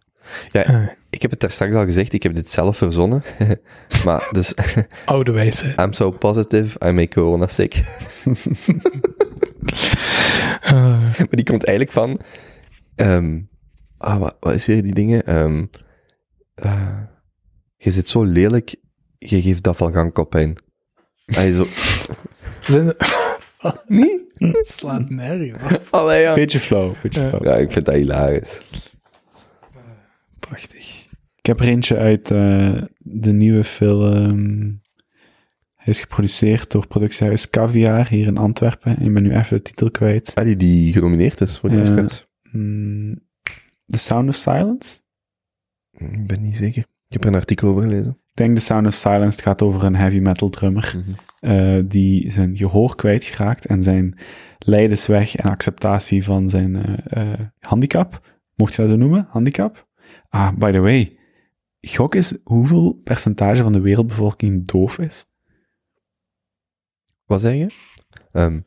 Eh, 0.52 0.86
Ik 1.10 1.22
heb 1.22 1.30
het 1.30 1.40
daar 1.40 1.50
straks 1.50 1.74
al 1.74 1.84
gezegd, 1.84 2.12
ik 2.12 2.22
heb 2.22 2.34
dit 2.34 2.50
zelf 2.50 2.76
verzonnen. 2.76 3.22
maar 4.04 4.28
dus, 4.32 4.54
oude 5.04 5.30
wijsheid. 5.32 5.80
I'm 5.80 5.92
so 5.92 6.10
positive, 6.10 6.88
I 6.88 6.90
make 6.90 7.08
corona 7.08 7.46
sick. 7.46 7.80
Eh, 10.62 10.72
Maar 11.18 11.26
die 11.30 11.44
komt 11.44 11.64
eigenlijk 11.64 11.96
van. 11.96 12.20
ehm, 12.94 13.38
ah, 13.98 14.18
wat, 14.18 14.36
wat 14.40 14.54
is 14.54 14.66
weer 14.66 14.82
die 14.82 14.94
dingen? 14.94 15.26
Ehm, 15.26 15.64
eh, 16.60 16.98
je 17.76 17.90
zit 17.90 18.08
zo 18.08 18.24
lelijk, 18.24 18.76
je 19.18 19.42
geeft 19.42 19.62
Dafalgan 19.62 20.12
koppijn. 20.12 20.56
Hij 21.24 21.52
zo. 21.52 21.66
zijn 22.72 22.94
Nee? 23.86 24.26
slaat 24.60 25.10
nergens. 25.10 25.90
Allee, 25.90 26.20
ja. 26.20 26.34
Beetje 26.34 26.60
flow, 26.60 26.94
beetje 27.02 27.38
Ja. 27.42 27.56
ik 27.56 27.70
vind 27.70 27.84
dat 27.84 27.94
hilarisch. 27.94 28.60
Prachtig. 30.38 31.06
Ik 31.36 31.46
heb 31.46 31.60
er 31.60 31.68
eentje 31.68 31.96
uit 31.96 32.30
eh, 32.30 32.82
de 32.98 33.32
nieuwe 33.32 33.64
film. 33.64 34.80
Hij 35.74 35.86
is 35.86 36.00
geproduceerd 36.00 36.70
door 36.70 36.86
productiehuis 36.86 37.50
Caviar 37.50 38.08
hier 38.08 38.26
in 38.26 38.36
Antwerpen. 38.36 39.02
Ik 39.02 39.14
ben 39.14 39.22
nu 39.22 39.34
even 39.36 39.56
de 39.56 39.62
titel 39.62 39.90
kwijt. 39.90 40.34
Ah, 40.34 40.44
die, 40.44 40.56
die 40.56 40.92
genomineerd 40.92 41.40
is 41.40 41.58
voor 41.58 41.68
de 41.68 41.76
Ja. 41.76 41.82
Oscars. 41.82 42.26
Mm, 42.52 43.20
The 43.86 43.98
Sound 43.98 44.28
of 44.28 44.34
Silence? 44.34 44.98
Ik 45.98 46.26
ben 46.26 46.40
niet 46.40 46.56
zeker. 46.56 46.82
Ik 46.82 47.12
heb 47.14 47.22
er 47.22 47.28
een 47.28 47.34
artikel 47.34 47.68
over 47.68 47.82
gelezen. 47.82 48.10
Ik 48.10 48.44
denk 48.44 48.56
The 48.56 48.64
Sound 48.64 48.86
of 48.86 48.94
Silence. 48.94 49.24
Het 49.36 49.42
gaat 49.42 49.62
over 49.62 49.84
een 49.84 49.94
heavy 49.96 50.18
metal 50.18 50.48
drummer. 50.50 51.04
eh, 51.40 51.78
die 51.84 52.30
zijn 52.30 52.56
gehoor 52.56 52.96
kwijtgeraakt 52.96 53.66
en 53.66 53.82
zijn 53.82 54.18
lijdensweg 54.58 55.36
en 55.36 55.50
acceptatie 55.50 56.24
van 56.24 56.50
zijn 56.50 56.76
eh, 56.76 57.32
eh, 57.32 57.40
handicap. 57.60 58.36
Mocht 58.54 58.74
je 58.74 58.80
dat 58.82 58.90
zo 58.90 58.96
noemen? 58.96 59.26
Handicap? 59.30 59.88
Ah, 60.28 60.52
by 60.56 60.70
the 60.72 60.78
way. 60.78 61.16
Gok 61.80 62.14
is 62.14 62.36
hoeveel 62.44 62.92
percentage 63.04 63.62
van 63.62 63.72
de 63.72 63.80
wereldbevolking 63.80 64.66
doof 64.66 64.98
is? 64.98 65.26
Wat 67.24 67.40
zeg 67.40 67.54
je? 67.54 67.66
Ehm 68.32 68.60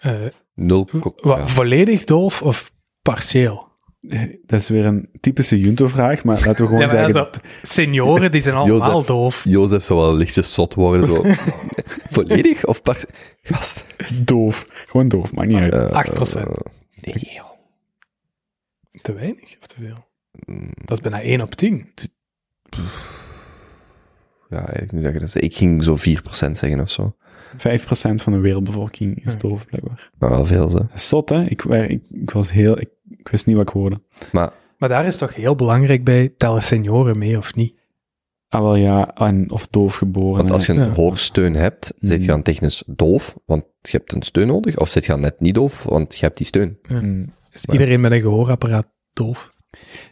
Eh, 0.00 0.26
nul. 0.54 0.88
ja. 1.16 1.46
Volledig 1.46 2.04
doof 2.04 2.42
of 2.42 2.72
partieel? 3.02 3.67
Dat 4.46 4.60
is 4.60 4.68
weer 4.68 4.84
een 4.84 5.08
typische 5.20 5.60
Junto-vraag, 5.60 6.24
maar 6.24 6.36
laten 6.36 6.50
we 6.50 6.54
gewoon 6.66 6.72
Ja, 6.72 6.78
maar 6.86 6.88
zeggen... 6.88 7.14
dat- 7.14 7.40
Senioren, 7.62 8.30
die 8.30 8.40
zijn 8.40 8.54
allemaal 8.56 8.78
Jozef. 8.90 9.06
doof. 9.06 9.44
Jozef 9.48 9.84
zou 9.84 9.98
wel 10.00 10.16
lichtjes 10.16 10.54
zot 10.54 10.74
worden. 10.74 11.06
Zo. 11.06 11.22
Volledig 12.14 12.64
of 12.66 12.82
par... 12.82 13.04
Gast. 13.42 13.84
Doof. 14.24 14.64
Gewoon 14.86 15.08
doof, 15.08 15.32
maakt 15.32 15.48
niet 15.48 15.56
uit. 15.72 15.72
Eh, 15.74 16.04
8%. 16.06 16.20
eh, 16.40 16.46
nee, 17.00 17.14
joh. 17.34 17.46
Te 19.02 19.12
weinig 19.12 19.56
of 19.60 19.66
te 19.66 19.74
veel? 19.78 20.06
Mm, 20.46 20.70
Dat 20.84 20.96
is 20.96 21.00
bijna 21.10 21.22
1 21.22 21.42
op 21.42 21.54
10. 21.54 21.86
Ja, 24.50 24.56
eigenlijk 24.58 24.92
niet 24.92 25.02
dat 25.04 25.12
je 25.12 25.18
dat 25.18 25.30
zegt. 25.30 25.44
Ik 25.44 25.56
ging 25.56 25.82
zo 25.82 25.96
4% 25.96 26.00
zeggen 26.30 26.80
of 26.80 26.90
zo. 26.90 27.16
5% 27.56 28.22
van 28.22 28.32
de 28.32 28.38
wereldbevolking 28.38 29.24
is 29.26 29.36
doof, 29.38 29.66
blijkbaar. 29.66 30.10
Maar 30.18 30.30
wel 30.30 30.44
veel, 30.46 30.68
zo. 30.68 30.86
Is 30.94 31.08
Zot, 31.08 31.28
hè? 31.28 31.44
Ik, 31.44 31.64
ik, 31.64 32.04
ik 32.10 32.30
was 32.30 32.52
heel... 32.52 32.80
Ik, 32.80 32.88
ik 33.18 33.28
wist 33.28 33.46
niet 33.46 33.56
wat 33.56 33.68
ik 33.68 33.72
hoorde. 33.74 34.00
Maar 34.32 34.52
Maar 34.78 34.88
daar 34.88 35.06
is 35.06 35.16
toch 35.16 35.34
heel 35.34 35.54
belangrijk 35.54 36.04
bij, 36.04 36.28
tellen 36.36 36.62
senioren 36.62 37.18
mee 37.18 37.36
of 37.38 37.54
niet? 37.54 37.76
Ah, 38.48 38.60
wel 38.60 38.76
ja, 38.76 39.14
en, 39.14 39.50
of 39.50 39.66
doof 39.66 39.94
geboren. 39.94 40.36
want 40.36 40.50
als 40.50 40.66
je 40.66 40.72
een 40.72 40.78
Ja. 40.88 40.92
hoorsteun 40.94 41.54
hebt, 41.54 41.94
zit 41.98 42.12
je 42.16 42.18
Mm. 42.20 42.26
dan 42.26 42.42
technisch 42.42 42.82
doof, 42.86 43.36
want 43.46 43.64
je 43.82 43.96
hebt 43.96 44.12
een 44.12 44.22
steun 44.22 44.46
nodig? 44.46 44.78
Of 44.78 44.88
zit 44.88 45.04
je 45.04 45.12
dan 45.12 45.20
net 45.20 45.40
niet 45.40 45.54
doof, 45.54 45.82
want 45.82 46.14
je 46.14 46.24
hebt 46.24 46.36
die 46.36 46.46
steun? 46.46 46.78
Mm. 46.88 47.32
Is 47.52 47.64
iedereen 47.64 48.00
met 48.00 48.12
een 48.12 48.20
gehoorapparaat 48.20 48.88
doof? 49.12 49.50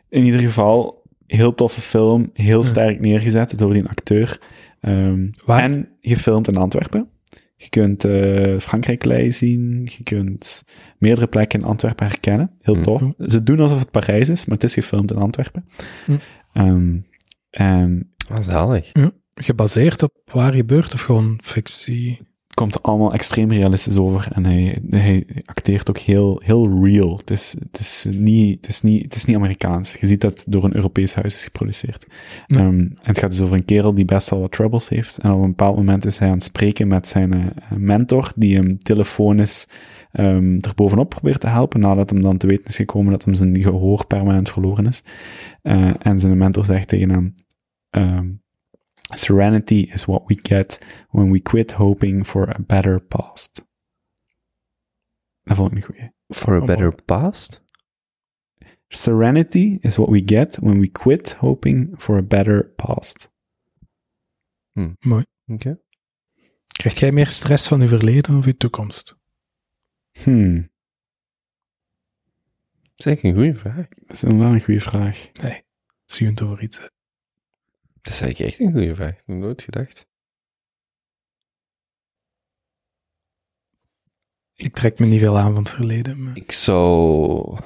In 0.08 0.24
ieder 0.24 0.40
geval, 0.40 1.02
heel 1.26 1.54
toffe 1.54 1.80
film, 1.80 2.30
heel 2.32 2.64
sterk 2.64 3.00
neergezet 3.00 3.58
door 3.58 3.72
die 3.72 3.84
acteur. 3.88 4.40
Ehm, 4.80 5.28
Waar? 5.46 5.62
en 5.62 5.88
gefilmd 6.00 6.48
in 6.48 6.56
Antwerpen. 6.56 7.08
Je 7.56 7.68
kunt 7.68 8.04
eh 8.04 8.58
Frankrijk 8.58 9.32
zien, 9.32 9.88
je 9.96 10.02
kunt 10.04 10.62
meerdere 10.98 11.26
plekken 11.26 11.60
in 11.60 11.66
Antwerpen 11.66 12.06
herkennen. 12.06 12.50
Heel 12.60 12.74
Hm. 12.74 12.82
tof. 12.82 13.02
Ze 13.18 13.42
doen 13.42 13.60
alsof 13.60 13.78
het 13.78 13.90
Parijs 13.90 14.28
is, 14.28 14.44
maar 14.44 14.54
het 14.54 14.64
is 14.64 14.74
gefilmd 14.74 15.10
in 15.10 15.16
Antwerpen. 15.16 15.64
En 17.50 18.14
Ah, 18.28 18.42
zalig. 18.42 18.92
Gebaseerd 19.34 20.02
op 20.02 20.12
waar 20.32 20.52
gebeurt 20.52 20.92
of 20.92 21.00
gewoon 21.00 21.38
fictie? 21.42 22.18
Komt 22.56 22.74
er 22.74 22.80
allemaal 22.80 23.12
extreem 23.12 23.50
realistisch 23.50 23.96
over 23.96 24.28
en 24.32 24.44
hij, 24.44 24.78
hij 24.90 25.26
acteert 25.44 25.88
ook 25.88 25.98
heel, 25.98 26.40
heel 26.44 26.84
real. 26.84 27.16
Het 27.16 27.30
is, 27.30 27.54
het, 27.58 27.78
is 27.78 28.06
niet, 28.10 28.56
het, 28.56 28.68
is 28.68 28.82
niet, 28.82 29.02
het 29.02 29.14
is 29.14 29.24
niet 29.24 29.36
Amerikaans. 29.36 29.94
Je 29.94 30.06
ziet 30.06 30.20
dat 30.20 30.32
het 30.32 30.44
door 30.48 30.64
een 30.64 30.74
Europees 30.74 31.14
huis 31.14 31.34
is 31.34 31.44
geproduceerd. 31.44 32.06
Ja. 32.46 32.58
Ehm, 32.58 32.78
en 32.78 32.96
het 33.02 33.18
gaat 33.18 33.30
dus 33.30 33.40
over 33.40 33.56
een 33.56 33.64
kerel 33.64 33.94
die 33.94 34.04
best 34.04 34.30
wel 34.30 34.40
wat 34.40 34.52
troubles 34.52 34.88
heeft. 34.88 35.18
En 35.18 35.30
op 35.30 35.42
een 35.42 35.48
bepaald 35.48 35.76
moment 35.76 36.04
is 36.04 36.18
hij 36.18 36.28
aan 36.28 36.34
het 36.34 36.42
spreken 36.42 36.88
met 36.88 37.08
zijn 37.08 37.32
eh, 37.32 37.76
mentor, 37.76 38.32
die 38.36 38.56
hem 38.56 38.78
telefonisch 38.78 39.68
ehm 40.12 40.56
er 40.60 40.72
bovenop 40.74 41.08
probeert 41.08 41.40
te 41.40 41.46
helpen, 41.46 41.80
nadat 41.80 42.10
hem 42.10 42.22
dan 42.22 42.36
te 42.36 42.46
weten 42.46 42.66
is 42.66 42.76
gekomen 42.76 43.12
dat 43.12 43.24
hem 43.24 43.34
zijn 43.34 43.60
gehoor 43.60 44.06
permanent 44.06 44.50
verloren 44.50 44.86
is. 44.86 45.02
Eh, 45.62 45.90
en 45.98 46.20
zijn 46.20 46.36
mentor 46.36 46.64
zegt 46.64 46.88
tegen 46.88 47.10
hem, 47.10 47.34
ehm, 47.90 48.26
Serenity 49.14 49.80
is 49.92 50.04
what 50.04 50.22
we 50.26 50.38
get 50.42 50.78
when 51.10 51.30
we 51.30 51.40
quit 51.40 51.72
hoping 51.72 52.26
for 52.26 52.48
a 52.48 52.58
better 52.66 53.00
past. 53.00 53.64
Dat 55.42 55.56
vond 55.56 55.70
ik 55.70 55.76
een 55.76 55.82
goeie. 55.82 56.12
For 56.28 56.54
a 56.54 56.58
Oh, 56.60 56.66
better 56.66 57.02
past? 57.04 57.64
Serenity 58.88 59.78
is 59.80 59.96
what 59.96 60.08
we 60.10 60.22
get 60.24 60.56
when 60.60 60.78
we 60.80 60.88
quit 60.90 61.32
hoping 61.34 62.00
for 62.00 62.16
a 62.16 62.22
better 62.22 62.64
past. 62.74 63.30
Oké. 65.46 65.80
Krijg 66.66 66.98
jij 66.98 67.12
meer 67.12 67.26
stress 67.26 67.68
van 67.68 67.80
je 67.80 67.88
verleden 67.88 68.36
of 68.36 68.44
je 68.44 68.56
toekomst? 68.56 69.16
Hmm, 70.22 70.54
Dat 72.96 72.96
is 72.96 73.04
eigenlijk 73.06 73.36
een 73.36 73.42
goede 73.44 73.58
vraag. 73.58 73.88
dat 73.88 74.12
is 74.12 74.22
inderdaad 74.22 74.52
een 74.52 74.60
goede 74.64 74.80
vraag. 74.80 75.30
Nee, 75.42 75.64
zie 76.04 76.24
je 76.26 76.32
het 76.32 76.42
over 76.42 76.62
iets. 76.62 76.90
Dat 78.06 78.14
is 78.14 78.20
eigenlijk 78.20 78.50
echt 78.52 78.60
een 78.60 78.72
goede 78.72 78.94
vraag. 78.94 79.10
Ik 79.10 79.22
heb 79.26 79.36
nooit 79.36 79.62
gedacht. 79.62 80.06
Ik 84.54 84.74
trek 84.74 84.98
me 84.98 85.06
niet 85.06 85.20
veel 85.20 85.38
aan 85.38 85.54
van 85.54 85.62
het 85.62 85.72
verleden. 85.72 86.22
Maar... 86.22 86.36
Ik 86.36 86.52
zou... 86.52 87.58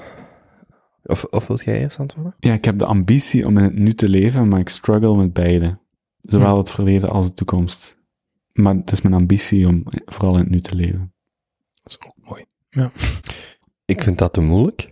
Of, 1.03 1.25
of 1.25 1.47
wilt 1.47 1.65
jij 1.65 1.81
eerst 1.81 1.99
antwoorden? 1.99 2.35
Ja, 2.39 2.53
ik 2.53 2.65
heb 2.65 2.79
de 2.79 2.85
ambitie 2.85 3.47
om 3.47 3.59
in 3.59 3.65
het 3.65 3.75
nu 3.75 3.95
te 3.95 4.09
leven, 4.09 4.49
maar 4.49 4.61
ik 4.61 4.69
struggle 4.69 5.17
met 5.17 5.33
beide. 5.33 5.79
Zowel 6.21 6.57
het 6.57 6.71
verleden 6.71 7.11
als 7.11 7.27
de 7.27 7.35
toekomst. 7.35 7.99
Maar 8.53 8.75
het 8.75 8.93
is 8.93 9.01
mijn 9.01 9.15
ambitie 9.15 9.67
om 9.67 9.83
vooral 10.05 10.35
in 10.35 10.41
het 10.41 10.51
nu 10.51 10.61
te 10.61 10.75
leven. 10.75 11.15
Dat 11.83 11.99
is 12.01 12.07
ook 12.07 12.15
mooi. 12.29 12.45
Ik 13.85 14.03
vind 14.03 14.19
dat 14.19 14.33
te 14.33 14.41
moeilijk. 14.41 14.91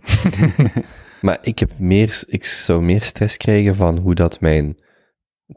maar 1.21 1.37
ik, 1.41 1.59
heb 1.59 1.79
meer, 1.79 2.23
ik 2.27 2.45
zou 2.45 2.81
meer 2.81 3.01
stress 3.01 3.37
krijgen 3.37 3.75
van 3.75 3.97
hoe 3.97 4.15
dat 4.15 4.39
mijn 4.39 4.77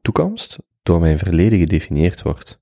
toekomst 0.00 0.58
door 0.82 1.00
mijn 1.00 1.18
verleden 1.18 1.58
gedefinieerd 1.58 2.22
wordt. 2.22 2.60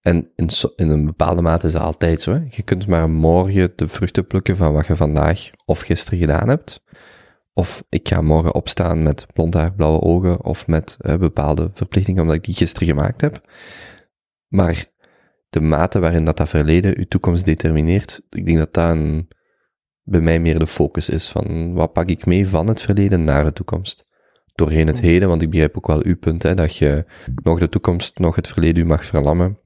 En 0.00 0.30
in, 0.36 0.48
in 0.76 0.90
een 0.90 1.04
bepaalde 1.04 1.42
mate 1.42 1.66
is 1.66 1.72
dat 1.72 1.82
altijd 1.82 2.20
zo. 2.20 2.32
Hè? 2.32 2.40
Je 2.50 2.62
kunt 2.62 2.86
maar 2.86 3.10
morgen 3.10 3.72
de 3.76 3.88
vruchten 3.88 4.26
plukken 4.26 4.56
van 4.56 4.72
wat 4.72 4.86
je 4.86 4.96
vandaag 4.96 5.50
of 5.64 5.80
gisteren 5.80 6.18
gedaan 6.18 6.48
hebt. 6.48 6.82
Of 7.54 7.84
ik 7.88 8.08
ga 8.08 8.20
morgen 8.20 8.54
opstaan 8.54 9.02
met 9.02 9.26
blond 9.32 9.54
haar, 9.54 9.74
blauwe 9.74 10.00
ogen 10.00 10.44
of 10.44 10.66
met 10.66 10.96
bepaalde 11.18 11.70
verplichtingen 11.72 12.22
omdat 12.22 12.36
ik 12.36 12.44
die 12.44 12.54
gisteren 12.54 12.88
gemaakt 12.88 13.20
heb. 13.20 13.48
Maar 14.48 14.86
de 15.50 15.60
mate 15.60 16.00
waarin 16.00 16.24
dat, 16.24 16.36
dat 16.36 16.48
verleden 16.48 16.98
uw 16.98 17.06
toekomst 17.08 17.44
determineert, 17.44 18.22
ik 18.30 18.46
denk 18.46 18.58
dat 18.58 18.74
dat 18.74 18.96
bij 20.02 20.20
mij 20.20 20.40
meer 20.40 20.58
de 20.58 20.66
focus 20.66 21.08
is 21.08 21.28
van 21.28 21.72
wat 21.74 21.92
pak 21.92 22.08
ik 22.08 22.26
mee 22.26 22.48
van 22.48 22.66
het 22.66 22.80
verleden 22.80 23.24
naar 23.24 23.44
de 23.44 23.52
toekomst. 23.52 24.06
Doorheen 24.54 24.86
het 24.86 25.00
heden, 25.00 25.28
want 25.28 25.42
ik 25.42 25.50
begrijp 25.50 25.76
ook 25.76 25.86
wel 25.86 26.04
uw 26.04 26.16
punt, 26.16 26.42
hè, 26.42 26.54
dat 26.54 26.76
je 26.76 27.04
nog 27.42 27.58
de 27.58 27.68
toekomst, 27.68 28.18
nog 28.18 28.36
het 28.36 28.48
verleden 28.48 28.82
u 28.82 28.86
mag 28.86 29.04
verlammen. 29.04 29.58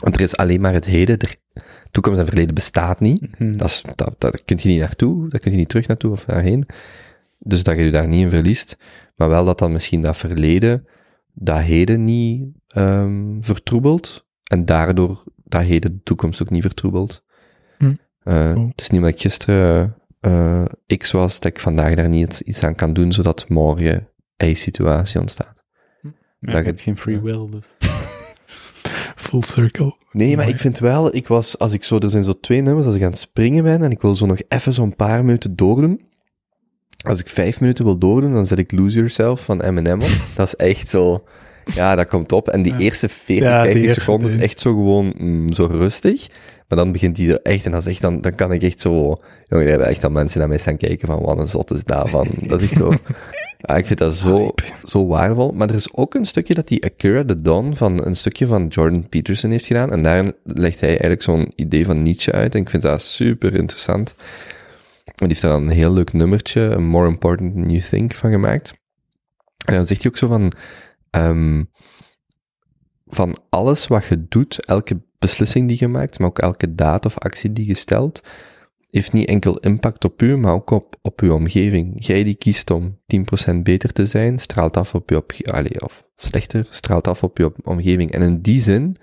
Want 0.00 0.16
er 0.16 0.22
is 0.22 0.36
alleen 0.36 0.60
maar 0.60 0.72
het 0.72 0.84
heden, 0.84 1.18
er, 1.18 1.34
toekomst 1.90 2.18
en 2.18 2.26
verleden 2.26 2.54
bestaat 2.54 3.00
niet. 3.00 3.38
Mhm. 3.38 3.56
Dat, 3.56 3.68
is, 3.68 3.82
dat, 3.94 4.14
dat 4.18 4.44
kun 4.44 4.58
je 4.60 4.68
niet 4.68 4.80
naartoe, 4.80 5.28
daar 5.28 5.40
kun 5.40 5.50
je 5.50 5.56
niet 5.56 5.68
terug 5.68 5.86
naartoe 5.86 6.10
of 6.10 6.24
daarheen. 6.24 6.66
Dus 7.38 7.62
dat 7.62 7.76
je 7.76 7.84
je 7.84 7.90
daar 7.90 8.08
niet 8.08 8.22
in 8.22 8.30
verliest. 8.30 8.76
Maar 9.16 9.28
wel 9.28 9.44
dat 9.44 9.58
dan 9.58 9.72
misschien 9.72 10.02
dat 10.02 10.16
verleden, 10.16 10.86
dat 11.32 11.60
heden 11.60 12.04
niet 12.04 12.44
ehm 12.68 13.40
vertroebelt. 13.40 14.26
En 14.44 14.64
daardoor 14.64 15.24
dat 15.44 15.62
heden 15.62 15.92
de 15.92 16.02
toekomst 16.02 16.42
ook 16.42 16.50
niet 16.50 16.62
vertroebelt. 16.62 17.24
Hm. 17.78 17.94
Eh, 18.22 18.52
Cool. 18.52 18.68
Het 18.68 18.80
is 18.80 18.90
niet 18.90 19.00
omdat 19.00 19.14
ik 19.14 19.20
gisteren 19.20 19.94
eh, 20.20 20.64
X 20.98 21.10
was, 21.10 21.40
dat 21.40 21.52
ik 21.52 21.60
vandaag 21.60 21.94
daar 21.94 22.08
niet 22.08 22.40
iets 22.44 22.64
aan 22.64 22.74
kan 22.74 22.92
doen, 22.92 23.12
zodat 23.12 23.48
morgen 23.48 24.08
Y-situatie 24.36 25.20
ontstaat. 25.20 25.64
Ja, 26.38 26.52
dat 26.62 26.78
je 26.78 26.82
geen 26.84 26.96
free 26.96 27.20
will, 27.20 27.48
dus. 27.50 27.66
Full 29.16 29.42
circle. 29.42 29.94
Nee, 30.12 30.36
maar 30.36 30.48
ik 30.48 30.58
vind 30.58 30.78
wel, 30.78 31.14
ik 31.14 31.28
was, 31.28 31.58
als 31.58 31.72
ik 31.72 31.84
zo, 31.84 31.98
er 31.98 32.10
zijn 32.10 32.24
zo 32.24 32.32
twee 32.40 32.60
nummers, 32.60 32.86
als 32.86 32.94
ik 32.94 33.02
aan 33.02 33.10
het 33.10 33.18
springen 33.18 33.62
ben 33.64 33.82
en 33.82 33.90
ik 33.90 34.00
wil 34.00 34.16
zo 34.16 34.26
nog 34.26 34.38
even 34.48 34.72
zo'n 34.72 34.96
paar 34.96 35.24
minuten 35.24 35.56
doordoen. 35.56 36.00
Als 37.06 37.20
ik 37.20 37.28
vijf 37.28 37.60
minuten 37.60 37.84
wil 37.84 37.98
doordoen, 37.98 38.32
dan 38.32 38.46
zet 38.46 38.58
ik 38.58 38.72
Lose 38.72 38.96
Yourself 38.96 39.44
van 39.44 39.60
Eminem 39.62 40.00
op. 40.02 40.08
Dat 40.36 40.46
is 40.46 40.56
echt 40.56 40.88
zo, 40.88 41.24
ja, 41.74 41.94
dat 41.96 42.06
komt 42.06 42.32
op. 42.32 42.48
En 42.48 42.62
die 42.62 42.72
Ja. 42.72 42.78
eerste 42.78 43.08
40, 43.08 43.48
Ja, 43.48 43.62
die 43.62 43.70
50 43.72 43.82
eerste 43.88 44.00
seconden 44.00 44.30
is 44.30 44.36
echt 44.42 44.60
zo 44.60 44.70
gewoon 44.74 45.14
mm, 45.18 45.52
zo 45.52 45.66
rustig. 45.66 46.26
Maar 46.70 46.78
dan 46.78 46.92
begint 46.92 47.16
die 47.16 47.32
er 47.32 47.42
echt, 47.42 47.64
en 47.64 47.70
dan, 47.70 47.82
echt, 47.82 48.00
dan, 48.00 48.20
dan 48.20 48.34
kan 48.34 48.52
ik 48.52 48.62
echt 48.62 48.80
zo, 48.80 49.16
jongen, 49.48 49.64
er 49.64 49.70
hebben 49.70 49.88
echt 49.88 50.04
al 50.04 50.10
mensen 50.10 50.38
naar 50.38 50.48
mij 50.48 50.58
staan 50.58 50.76
kijken 50.76 51.06
van, 51.06 51.20
wat 51.20 51.38
een 51.38 51.48
zot 51.48 51.70
is 51.70 51.84
daarvan. 51.84 52.28
Dat 52.40 52.60
is 52.60 52.70
echt 52.70 52.80
zo, 52.80 52.92
ja, 53.58 53.76
ik 53.82 53.86
vind 53.86 53.98
dat 53.98 54.14
zo, 54.14 54.54
zo 54.82 55.06
waardevol. 55.06 55.52
Maar 55.52 55.68
er 55.68 55.74
is 55.74 55.94
ook 55.94 56.14
een 56.14 56.24
stukje 56.24 56.54
dat 56.54 56.68
die 56.68 56.84
Akira 56.84 57.24
the 57.24 57.42
Dawn 57.42 57.74
van 57.74 58.06
een 58.06 58.16
stukje 58.16 58.46
van 58.46 58.66
Jordan 58.66 59.08
Peterson 59.08 59.50
heeft 59.50 59.66
gedaan. 59.66 59.92
En 59.92 60.02
daar 60.02 60.32
legt 60.44 60.80
hij 60.80 60.88
eigenlijk 60.88 61.22
zo'n 61.22 61.52
idee 61.56 61.84
van 61.84 62.02
Nietzsche 62.02 62.32
uit. 62.32 62.54
En 62.54 62.60
ik 62.60 62.70
vind 62.70 62.82
dat 62.82 63.02
super 63.02 63.54
interessant. 63.54 64.14
En 65.04 65.12
die 65.16 65.28
heeft 65.28 65.40
daar 65.40 65.52
dan 65.52 65.62
een 65.62 65.76
heel 65.76 65.92
leuk 65.92 66.12
nummertje, 66.12 66.78
More 66.78 67.08
Important 67.08 67.54
Than 67.54 67.70
You 67.70 67.82
Think, 67.82 68.14
van 68.14 68.30
gemaakt. 68.30 68.74
En 69.64 69.74
dan 69.74 69.86
zegt 69.86 70.02
hij 70.02 70.10
ook 70.10 70.18
zo 70.18 70.26
van, 70.26 70.52
ehm, 71.10 71.64
van 73.06 73.36
alles 73.48 73.86
wat 73.86 74.04
je 74.04 74.26
doet, 74.28 74.64
elke 74.64 75.00
beslissing 75.20 75.68
die 75.68 75.76
je 75.80 75.88
maakt, 75.88 76.18
maar 76.18 76.28
ook 76.28 76.38
elke 76.38 76.74
daad 76.74 77.06
of 77.06 77.18
actie 77.18 77.52
die 77.52 77.66
je 77.66 77.74
stelt, 77.74 78.20
heeft 78.90 79.12
niet 79.12 79.28
enkel 79.28 79.58
impact 79.58 80.04
op 80.04 80.22
u, 80.22 80.36
maar 80.36 80.52
ook 80.52 80.70
op, 80.70 80.96
op 81.02 81.20
uw 81.20 81.34
omgeving. 81.34 82.06
Jij 82.06 82.24
die 82.24 82.34
kiest 82.34 82.70
om 82.70 82.98
10% 83.50 83.56
beter 83.62 83.92
te 83.92 84.06
zijn, 84.06 84.38
straalt 84.38 84.76
af 84.76 84.94
op 84.94 85.32
je 85.32 85.52
allee, 85.52 85.84
of 85.84 86.04
slechter, 86.16 86.66
straalt 86.70 87.08
af 87.08 87.22
op 87.22 87.38
je 87.38 87.52
omgeving. 87.64 88.12
En 88.12 88.22
in 88.22 88.40
die 88.40 88.60
zin, 88.60 88.96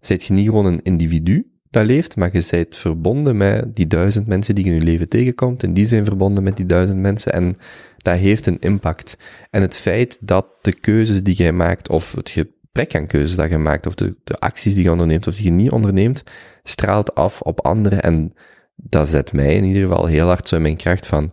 zijt 0.00 0.24
je 0.24 0.32
niet 0.32 0.46
gewoon 0.46 0.66
een 0.66 0.82
individu 0.82 1.52
dat 1.70 1.86
leeft, 1.86 2.16
maar 2.16 2.30
je 2.32 2.46
bent 2.50 2.76
verbonden 2.76 3.36
met 3.36 3.76
die 3.76 3.86
duizend 3.86 4.26
mensen 4.26 4.54
die 4.54 4.64
je 4.64 4.70
in 4.70 4.76
je 4.76 4.84
leven 4.84 5.08
tegenkomt, 5.08 5.62
en 5.62 5.74
die 5.74 5.86
zijn 5.86 6.04
verbonden 6.04 6.44
met 6.44 6.56
die 6.56 6.66
duizend 6.66 6.98
mensen, 6.98 7.32
en 7.32 7.56
dat 7.96 8.16
heeft 8.16 8.46
een 8.46 8.60
impact. 8.60 9.18
En 9.50 9.62
het 9.62 9.76
feit 9.76 10.18
dat 10.20 10.46
de 10.60 10.72
keuzes 10.72 11.22
die 11.22 11.34
jij 11.34 11.52
maakt, 11.52 11.88
of 11.88 12.12
het 12.12 12.28
gebrek 12.74 12.94
aan 12.94 13.06
keuzes 13.06 13.36
dat 13.36 13.50
je 13.50 13.58
maakt, 13.58 13.86
of 13.86 13.94
de, 13.94 14.14
de 14.24 14.38
acties 14.38 14.74
die 14.74 14.82
je 14.82 14.90
onderneemt, 14.90 15.26
of 15.26 15.34
die 15.34 15.44
je 15.44 15.50
niet 15.50 15.70
onderneemt, 15.70 16.22
straalt 16.62 17.14
af 17.14 17.40
op 17.40 17.60
anderen, 17.60 18.02
en 18.02 18.32
dat 18.76 19.08
zet 19.08 19.32
mij 19.32 19.54
in 19.54 19.64
ieder 19.64 19.82
geval 19.82 20.06
heel 20.06 20.26
hard 20.26 20.48
zo 20.48 20.56
in 20.56 20.62
mijn 20.62 20.76
kracht 20.76 21.06
van, 21.06 21.30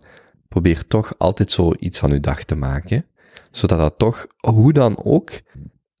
probeer 0.48 0.86
toch 0.86 1.14
altijd 1.18 1.50
zo 1.52 1.72
iets 1.78 1.98
van 1.98 2.10
uw 2.10 2.20
dag 2.20 2.44
te 2.44 2.54
maken, 2.54 3.06
zodat 3.50 3.78
dat 3.78 3.94
toch, 3.96 4.26
hoe 4.40 4.72
dan 4.72 5.04
ook, 5.04 5.30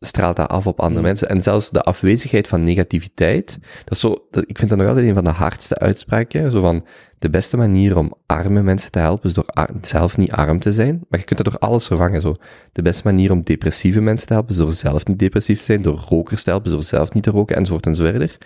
straalt 0.06 0.36
dat 0.36 0.48
af 0.48 0.66
op 0.66 0.80
andere 0.80 1.02
mensen. 1.02 1.28
En 1.28 1.42
zelfs 1.42 1.70
de 1.70 1.82
afwezigheid 1.82 2.48
van 2.48 2.62
negativiteit, 2.62 3.58
dat 3.60 3.92
is 3.92 4.00
zo, 4.00 4.26
dat, 4.30 4.44
ik 4.46 4.58
vind 4.58 4.70
dat 4.70 4.78
nog 4.78 4.88
altijd 4.88 5.06
een 5.06 5.14
van 5.14 5.24
de 5.24 5.30
hardste 5.30 5.78
uitspraken, 5.78 6.50
zo 6.50 6.60
van, 6.60 6.84
de 7.22 7.30
beste 7.30 7.56
manier 7.56 7.96
om 7.96 8.14
arme 8.26 8.62
mensen 8.62 8.90
te 8.90 8.98
helpen 8.98 9.28
is 9.28 9.34
door 9.34 9.46
zelf 9.80 10.16
niet 10.16 10.32
arm 10.32 10.58
te 10.58 10.72
zijn, 10.72 11.04
maar 11.08 11.18
je 11.18 11.24
kunt 11.26 11.42
dat 11.42 11.52
door 11.52 11.60
alles 11.60 11.86
vervangen, 11.86 12.20
zo. 12.20 12.36
De 12.72 12.82
beste 12.82 13.02
manier 13.04 13.30
om 13.30 13.42
depressieve 13.42 14.00
mensen 14.00 14.26
te 14.26 14.32
helpen 14.32 14.52
is 14.52 14.56
door 14.56 14.72
zelf 14.72 15.06
niet 15.06 15.18
depressief 15.18 15.58
te 15.58 15.64
zijn, 15.64 15.82
door 15.82 16.04
rokers 16.08 16.42
te 16.42 16.50
helpen 16.50 16.70
door 16.70 16.82
zelf 16.82 17.12
niet 17.12 17.22
te 17.22 17.30
roken, 17.30 17.56
enzovoort 17.56 17.86
en 17.86 17.94
zo 17.94 18.04
verder. 18.04 18.36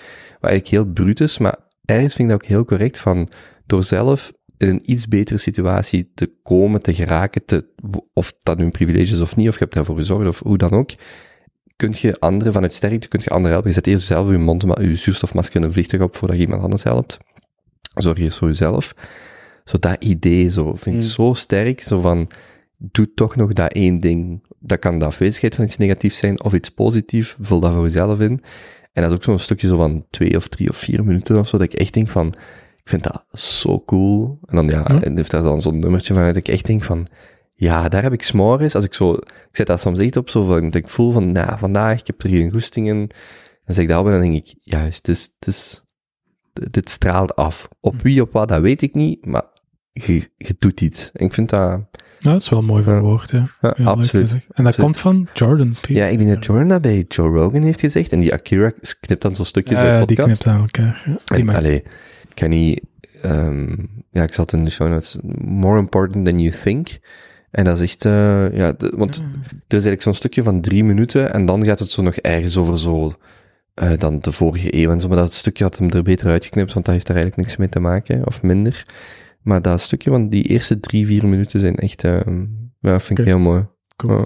Wat 0.40 0.50
eigenlijk 0.50 0.68
heel 0.68 0.84
bruut 0.84 1.20
is, 1.20 1.38
maar 1.38 1.56
ergens 1.84 2.14
vind 2.14 2.30
ik 2.30 2.36
dat 2.36 2.44
ook 2.44 2.48
heel 2.48 2.64
correct 2.64 2.98
van, 2.98 3.28
door 3.66 3.84
zelf 3.84 4.32
in 4.58 4.68
een 4.68 4.90
iets 4.90 5.08
betere 5.08 5.38
situatie 5.38 6.10
te 6.14 6.30
komen, 6.42 6.82
te 6.82 6.94
geraken, 6.94 7.44
te, 7.44 7.66
of 8.12 8.34
dat 8.42 8.58
nu 8.58 8.64
een 8.64 8.70
privilege 8.70 9.14
is 9.14 9.20
of 9.20 9.36
niet, 9.36 9.48
of 9.48 9.54
je 9.54 9.60
hebt 9.60 9.74
daarvoor 9.74 9.96
gezorgd, 9.96 10.28
of 10.28 10.38
hoe 10.38 10.58
dan 10.58 10.70
ook, 10.70 10.90
kun 11.76 11.94
je 11.98 12.18
anderen 12.20 12.52
vanuit 12.52 12.74
sterkte, 12.74 13.08
kun 13.08 13.20
je 13.22 13.30
anderen 13.30 13.50
helpen. 13.50 13.68
Je 13.68 13.74
zet 13.76 13.86
eerst 13.86 14.06
zelf 14.06 14.30
je 14.30 14.38
mond, 14.38 14.62
je 14.80 14.96
zuurstofmasker 14.96 15.56
in 15.56 15.62
een 15.62 15.72
vliegtuig 15.72 16.02
op 16.02 16.16
voordat 16.16 16.36
je 16.36 16.42
iemand 16.42 16.62
anders 16.62 16.82
helpt. 16.82 17.16
Zorg 17.94 18.18
eerst 18.18 18.38
voor 18.38 18.48
jezelf. 18.48 18.94
Zo 19.64 19.76
dat 19.78 20.04
idee, 20.04 20.50
zo, 20.50 20.64
vind 20.74 20.96
ik 20.96 21.02
Mm. 21.02 21.08
zo 21.08 21.34
sterk, 21.34 21.80
zo 21.82 22.00
van, 22.00 22.28
doe 22.76 23.14
toch 23.14 23.36
nog 23.36 23.52
dat 23.52 23.72
één 23.72 24.00
ding. 24.00 24.42
Dat 24.58 24.78
kan 24.78 24.98
de 24.98 25.04
afwezigheid 25.04 25.54
van 25.54 25.64
iets 25.64 25.76
negatiefs 25.76 26.18
zijn, 26.18 26.42
of 26.44 26.54
iets 26.54 26.68
positiefs, 26.68 27.36
vul 27.40 27.60
dat 27.60 27.72
voor 27.72 27.82
jezelf 27.82 28.20
in. 28.20 28.40
En 28.92 29.02
dat 29.02 29.10
is 29.10 29.16
ook 29.16 29.24
zo'n 29.24 29.38
stukje 29.38 29.66
zo 29.66 29.76
van 29.76 30.04
twee 30.10 30.36
of 30.36 30.48
drie 30.48 30.68
of 30.68 30.76
vier 30.76 31.04
minuten 31.04 31.38
of 31.38 31.48
zo, 31.48 31.58
dat 31.58 31.72
ik 31.72 31.78
echt 31.78 31.94
denk 31.94 32.08
van, 32.08 32.26
ik 32.82 32.88
vind 32.88 33.02
dat 33.02 33.24
zo 33.32 33.82
cool. 33.86 34.38
En 34.46 34.56
dan 34.56 34.68
ja, 34.68 34.82
Hm. 34.82 34.96
en 34.96 35.16
heeft 35.16 35.30
daar 35.30 35.42
dan 35.42 35.60
zo'n 35.60 35.78
nummertje 35.78 36.14
van, 36.14 36.24
dat 36.24 36.36
ik 36.36 36.48
echt 36.48 36.66
denk 36.66 36.82
van, 36.82 37.06
ja, 37.58 37.88
daar 37.88 38.02
heb 38.02 38.12
ik 38.12 38.22
s'morgens, 38.22 38.74
als 38.74 38.84
ik 38.84 38.94
zo, 38.94 39.12
ik 39.12 39.48
zet 39.52 39.66
dat 39.66 39.80
soms 39.80 39.98
echt 39.98 40.16
op, 40.16 40.30
zo 40.30 40.44
van, 40.46 40.64
dat 40.64 40.74
ik 40.74 40.88
voel 40.88 41.12
van, 41.12 41.32
nou, 41.32 41.58
vandaag, 41.58 42.00
ik 42.00 42.06
heb 42.06 42.22
er 42.22 42.28
geen 42.28 42.50
goesting 42.50 42.88
in. 42.88 42.98
Dan 43.64 43.74
zeg 43.74 43.84
ik 43.84 43.88
dat 43.90 44.00
op 44.00 44.06
en 44.06 44.12
dan 44.12 44.20
denk 44.20 44.34
ik, 44.34 44.54
juist, 44.58 45.06
het 45.06 45.16
is, 45.16 45.22
het 45.38 45.48
is, 45.48 45.82
dit- 46.70 46.90
straalt 46.90 47.36
af. 47.36 47.68
Op 47.80 48.02
wie, 48.02 48.20
op 48.22 48.32
wat, 48.32 48.48
dat 48.48 48.60
weet 48.60 48.82
ik 48.82 48.94
niet, 48.94 49.26
maar 49.26 49.44
je, 49.92 50.30
je 50.36 50.54
doet 50.58 50.80
iets. 50.80 51.10
En 51.12 51.26
ik 51.26 51.32
vind 51.34 51.50
dat, 51.50 51.60
Ja, 52.18 52.32
dat 52.32 52.40
is 52.40 52.48
wel 52.48 52.62
mooi 52.62 52.82
verwoord, 52.82 53.30
ja. 53.30 53.48
ja, 53.60 53.74
leuk 53.76 53.86
absoluut. 53.86 54.32
En 54.32 54.38
dat 54.38 54.66
Absoluut. 54.66 54.76
komt 54.76 55.00
van 55.00 55.28
Jordan 55.34 55.70
Peterson. 55.70 55.96
Ja, 55.96 56.06
ik 56.06 56.18
denk 56.18 56.30
dat 56.30 56.44
Jordan 56.44 56.68
dat 56.68 56.82
bij 56.82 57.04
Joe 57.08 57.28
Rogan 57.28 57.62
heeft 57.62 57.80
gezegd, 57.80 58.12
en 58.12 58.20
die 58.20 58.32
Akira 58.32 58.72
knipt 59.00 59.22
dan 59.22 59.34
zo'n 59.34 59.44
stukjes 59.44 59.78
Ja, 59.78 59.84
uit 59.84 60.00
de 60.00 60.06
die 60.06 60.16
podcast. 60.16 60.42
knipt 60.42 60.56
aan 60.56 60.62
elkaar. 60.62 61.02
Ja, 61.06 61.36
die 61.36 61.48
En, 61.48 61.54
allee, 61.54 61.76
ik 62.28 62.34
kan 62.34 62.48
niet, 62.48 62.82
ehm, 63.22 63.74
ja, 64.10 64.22
ik 64.22 64.34
zat 64.34 64.52
in 64.52 64.64
de 64.64 64.70
show 64.70 64.88
notes, 64.88 65.16
more 65.44 65.78
important 65.78 66.24
than 66.24 66.38
you 66.38 66.54
think. 66.62 66.98
En 67.50 67.64
dat 67.64 67.76
is 67.76 67.82
echt, 67.82 68.04
eh, 68.04 68.56
ja, 68.56 68.72
de- 68.72 68.92
want 68.96 69.16
er 69.16 69.22
is 69.52 69.70
eigenlijk 69.70 70.02
zo'n 70.02 70.14
stukje 70.14 70.42
van 70.42 70.60
drie 70.60 70.84
minuten 70.84 71.32
en 71.32 71.46
dan 71.46 71.64
gaat 71.64 71.78
het 71.78 71.90
zo 71.90 72.02
nog 72.02 72.14
ergens 72.14 72.56
over 72.56 72.78
zo, 72.78 73.12
eh, 73.74 73.98
dan 73.98 74.20
de 74.20 74.32
vorige 74.32 74.74
eeuw 74.82 74.90
en 74.90 75.00
zo, 75.00 75.08
maar 75.08 75.16
dat 75.16 75.32
stukje 75.32 75.64
had 75.64 75.78
hem 75.78 75.90
er 75.90 76.02
beter 76.02 76.30
uitgeknipt, 76.30 76.72
want 76.72 76.84
dat 76.84 76.94
heeft 76.94 77.06
daar 77.06 77.16
eigenlijk 77.16 77.46
niks 77.46 77.58
mee 77.58 77.68
te 77.68 77.80
maken, 77.80 78.26
of 78.26 78.42
minder. 78.42 78.86
Maar 79.42 79.62
dat 79.62 79.80
stukje 79.80 80.10
van 80.10 80.28
die 80.28 80.42
eerste 80.42 80.80
drie, 80.80 81.06
vier 81.06 81.26
minuten 81.26 81.60
zijn 81.60 81.76
echt, 81.76 82.04
ehm, 82.04 82.44
ja, 82.80 83.00
vind 83.00 83.18
ik 83.18 83.24
heel 83.24 83.38
mooi. 83.38 83.66
Cool. 83.96 84.18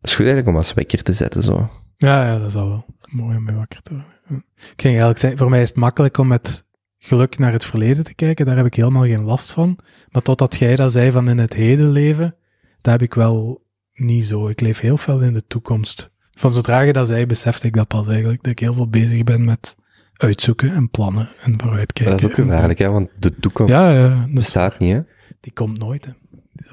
Het 0.00 0.12
is 0.12 0.14
goed 0.14 0.24
eigenlijk 0.26 0.48
om 0.48 0.56
als 0.56 0.74
wekker 0.74 1.02
te 1.02 1.12
zetten, 1.12 1.42
zo. 1.42 1.70
Ja, 1.96 2.26
ja, 2.26 2.38
dat 2.38 2.48
is 2.48 2.54
al 2.54 2.68
wel 2.68 2.84
mooi 3.10 3.36
om 3.36 3.44
mee 3.44 3.54
wakker 3.56 3.82
te 3.82 3.90
worden. 3.90 4.12
Ik 4.54 4.64
ging 4.80 4.92
eigenlijk 4.92 5.18
zeggen, 5.18 5.38
voor 5.38 5.50
mij 5.50 5.62
is 5.62 5.68
het 5.68 5.78
makkelijk 5.78 6.18
om 6.18 6.26
met 6.26 6.64
geluk 7.04 7.38
naar 7.38 7.52
het 7.52 7.64
verleden 7.64 8.04
te 8.04 8.14
kijken. 8.14 8.46
Daar 8.46 8.56
heb 8.56 8.66
ik 8.66 8.74
helemaal 8.74 9.02
geen 9.02 9.24
last 9.24 9.52
van. 9.52 9.78
Maar 10.10 10.22
totdat 10.22 10.56
jij 10.56 10.76
dat 10.76 10.92
zei 10.92 11.10
van 11.10 11.28
in 11.28 11.38
het 11.38 11.54
heden 11.54 11.90
leven, 11.90 12.34
daar 12.80 12.92
heb 12.92 13.02
ik 13.02 13.14
wel 13.14 13.62
niet 13.94 14.24
zo. 14.24 14.48
Ik 14.48 14.60
leef 14.60 14.80
heel 14.80 14.96
veel 14.96 15.20
in 15.20 15.32
de 15.32 15.46
toekomst. 15.46 16.10
Van 16.30 16.50
zodra 16.50 16.80
je 16.80 16.92
dat 16.92 17.06
zei, 17.06 17.26
besefte 17.26 17.66
ik 17.66 17.74
dat 17.74 17.88
pas 17.88 18.08
eigenlijk. 18.08 18.42
Dat 18.42 18.52
ik 18.52 18.58
heel 18.58 18.74
veel 18.74 18.88
bezig 18.88 19.24
ben 19.24 19.44
met 19.44 19.76
uitzoeken 20.16 20.74
en 20.74 20.90
plannen 20.90 21.28
en 21.42 21.60
vooruitkijken. 21.60 22.12
Maar 22.12 22.22
dat 22.22 22.30
is 22.30 22.38
ook 22.38 22.46
gevaarlijk, 22.46 22.78
hè, 22.78 22.90
want 22.90 23.08
de 23.18 23.34
toekomst 23.40 23.72
Ja, 23.72 23.90
ja. 23.90 24.26
Bestaat 24.28 24.78
niet, 24.78 24.92
hè. 24.92 25.00
die 25.40 25.52
komt 25.52 25.78
nooit, 25.78 26.04
hè. 26.04 26.12
Die 26.52 26.66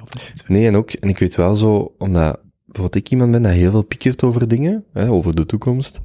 Nee, 0.48 0.68
en 0.68 0.76
ook, 0.76 0.92
en 0.92 1.10
ik 1.10 1.20
weet 1.20 1.36
wel 1.36 1.56
zo, 1.56 1.94
omdat 1.98 2.40
bijvoorbeeld 2.66 3.06
ik 3.06 3.12
iemand 3.12 3.32
ben 3.32 3.42
dat 3.42 3.52
heel 3.52 3.72
veel 3.72 3.82
piekert 3.82 4.24
over 4.24 4.48
dingen, 4.48 4.84
hè, 4.94 5.10
over 5.10 5.36
de 5.36 5.46
toekomst. 5.46 6.02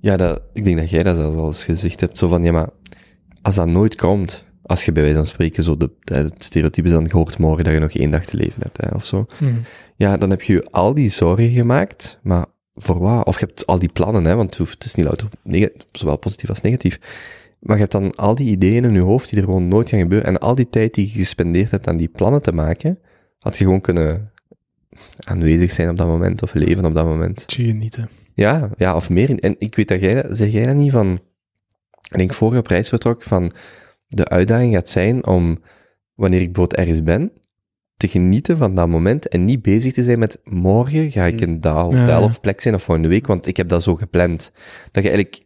Ja, 0.00 0.16
dat, 0.16 0.42
ik 0.52 0.64
denk 0.64 0.76
dat 0.76 0.90
jij 0.90 1.02
dat 1.02 1.16
zelfs 1.16 1.36
al 1.36 1.46
eens 1.46 1.64
gezegd 1.64 2.00
hebt, 2.00 2.18
zo 2.18 2.28
van, 2.28 2.44
ja, 2.44 2.52
maar 2.52 2.68
als 3.42 3.54
dat 3.54 3.66
nooit 3.66 3.94
komt, 3.94 4.44
als 4.62 4.84
je 4.84 4.92
bij 4.92 5.02
wijze 5.02 5.18
van 5.18 5.26
spreken 5.26 5.64
zo 5.64 5.76
de, 5.76 5.90
het 6.04 6.44
stereotype 6.44 6.86
is 6.86 6.92
dan, 6.94 7.04
je 7.04 7.12
hoort 7.12 7.38
morgen 7.38 7.64
dat 7.64 7.72
je 7.72 7.78
nog 7.78 7.92
één 7.92 8.10
dag 8.10 8.24
te 8.24 8.36
leven 8.36 8.62
hebt, 8.62 8.76
hè, 8.76 8.94
of 8.94 9.04
zo. 9.04 9.26
Mhm. 9.40 9.54
Ja, 9.96 10.16
dan 10.16 10.30
heb 10.30 10.42
je 10.42 10.66
al 10.70 10.94
die 10.94 11.08
zorgen 11.08 11.50
gemaakt, 11.50 12.18
maar 12.22 12.46
voor 12.74 12.98
wat? 12.98 13.26
Of 13.26 13.40
je 13.40 13.46
hebt 13.46 13.66
al 13.66 13.78
die 13.78 13.92
plannen, 13.92 14.24
hè, 14.24 14.34
want 14.34 14.50
het, 14.50 14.58
hoeft, 14.58 14.72
het 14.72 14.84
is 14.84 14.94
niet 14.94 15.06
louter 15.06 15.28
zowel 15.92 16.16
positief 16.16 16.48
als 16.48 16.60
negatief. 16.60 17.00
Maar 17.60 17.74
je 17.74 17.80
hebt 17.80 17.92
dan 17.92 18.14
al 18.14 18.34
die 18.34 18.50
ideeën 18.50 18.84
in 18.84 18.92
je 18.92 19.00
hoofd 19.00 19.28
die 19.28 19.38
er 19.38 19.44
gewoon 19.44 19.68
nooit 19.68 19.88
gaan 19.88 20.00
gebeuren. 20.00 20.28
En 20.28 20.38
al 20.38 20.54
die 20.54 20.68
tijd 20.70 20.94
die 20.94 21.06
je 21.06 21.18
gespendeerd 21.18 21.70
hebt 21.70 21.88
aan 21.88 21.96
die 21.96 22.08
plannen 22.08 22.42
te 22.42 22.52
maken, 22.52 22.98
had 23.38 23.58
je 23.58 23.64
gewoon 23.64 23.80
kunnen 23.80 24.30
aanwezig 25.24 25.72
zijn 25.72 25.90
op 25.90 25.98
dat 25.98 26.06
moment 26.06 26.42
of 26.42 26.54
leven 26.54 26.84
op 26.84 26.94
dat 26.94 27.04
moment. 27.04 27.44
Zie 27.46 27.66
je 27.66 27.74
niet, 27.74 27.96
hè. 27.96 28.02
Ja, 28.34 28.70
ja, 28.76 28.94
of 28.94 29.10
meer. 29.10 29.38
En 29.38 29.54
ik 29.58 29.74
weet 29.74 29.88
dat 29.88 30.00
jij, 30.00 30.24
zeg 30.28 30.52
jij 30.52 30.66
dat 30.66 30.74
niet 30.74 30.92
van, 30.92 31.20
ik 32.10 32.18
denk 32.18 32.32
voor 32.32 32.52
je 32.52 32.58
op 32.58 32.66
reis 32.66 32.88
vertrok, 32.88 33.22
van 33.22 33.52
de 34.06 34.28
uitdaging 34.28 34.74
gaat 34.74 34.88
zijn 34.88 35.26
om, 35.26 35.62
wanneer 36.14 36.40
ik 36.40 36.52
bijvoorbeeld 36.52 36.80
ergens 36.80 37.02
ben, 37.02 37.32
te 37.96 38.08
genieten 38.08 38.56
van 38.56 38.74
dat 38.74 38.88
moment 38.88 39.28
en 39.28 39.44
niet 39.44 39.62
bezig 39.62 39.92
te 39.92 40.02
zijn 40.02 40.18
met 40.18 40.38
morgen 40.44 41.10
ga 41.10 41.24
ik 41.24 41.40
in 41.40 41.60
dat 41.60 41.74
hotel 41.76 42.06
Ja. 42.06 42.22
of 42.22 42.40
plek 42.40 42.60
zijn 42.60 42.74
of 42.74 42.82
volgende 42.82 43.08
week, 43.08 43.26
want 43.26 43.46
ik 43.46 43.56
heb 43.56 43.68
dat 43.68 43.82
zo 43.82 43.96
gepland. 43.96 44.52
Dat 44.90 45.02
je 45.04 45.10
eigenlijk 45.10 45.42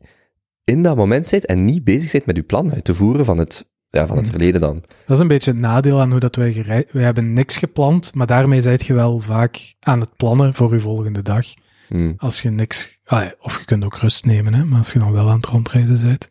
in 0.65 0.83
dat 0.83 0.97
moment 0.97 1.29
zit 1.29 1.47
en 1.47 1.65
niet 1.65 1.85
bezig 1.85 2.13
bent 2.13 2.27
met 2.27 2.37
je 2.37 2.43
plan 2.43 2.73
uit 2.73 2.85
te 2.85 2.95
voeren 2.95 3.25
van 3.25 3.39
het, 3.39 3.71
ja, 3.89 4.07
van 4.07 4.17
het 4.17 4.25
Mm. 4.27 4.31
verleden 4.33 4.61
dan. 4.61 4.81
Dat 5.07 5.17
is 5.17 5.19
een 5.19 5.29
beetje 5.29 5.51
het 5.51 5.61
nadeel 5.61 6.01
aan 6.01 6.11
hoe 6.11 6.21
dat 6.21 6.37
wij 6.37 6.53
gerei- 6.53 6.85
Wij 6.91 7.05
hebben 7.05 7.33
niks 7.33 7.57
gepland, 7.57 8.15
maar 8.15 8.27
daarmee 8.27 8.61
zijt 8.61 8.87
je 8.87 8.95
wel 8.95 9.19
vaak 9.19 9.75
aan 9.81 10.01
het 10.01 10.17
plannen 10.17 10.55
voor 10.55 10.73
je 10.73 10.81
volgende 10.81 11.23
dag. 11.23 11.47
Hmm. 11.89 12.15
Als 12.17 12.43
je 12.43 12.51
niks... 12.51 12.99
Ah 13.05 13.23
ja, 13.23 13.35
of 13.41 13.59
je 13.59 13.65
kunt 13.65 13.85
ook 13.85 13.97
rust 13.97 14.25
nemen, 14.27 14.55
hè, 14.55 14.65
maar 14.65 14.79
als 14.79 14.93
je 14.93 14.99
dan 14.99 15.13
wel 15.13 15.29
aan 15.29 15.37
het 15.37 15.47
rondreizen 15.47 16.07
bent. 16.09 16.29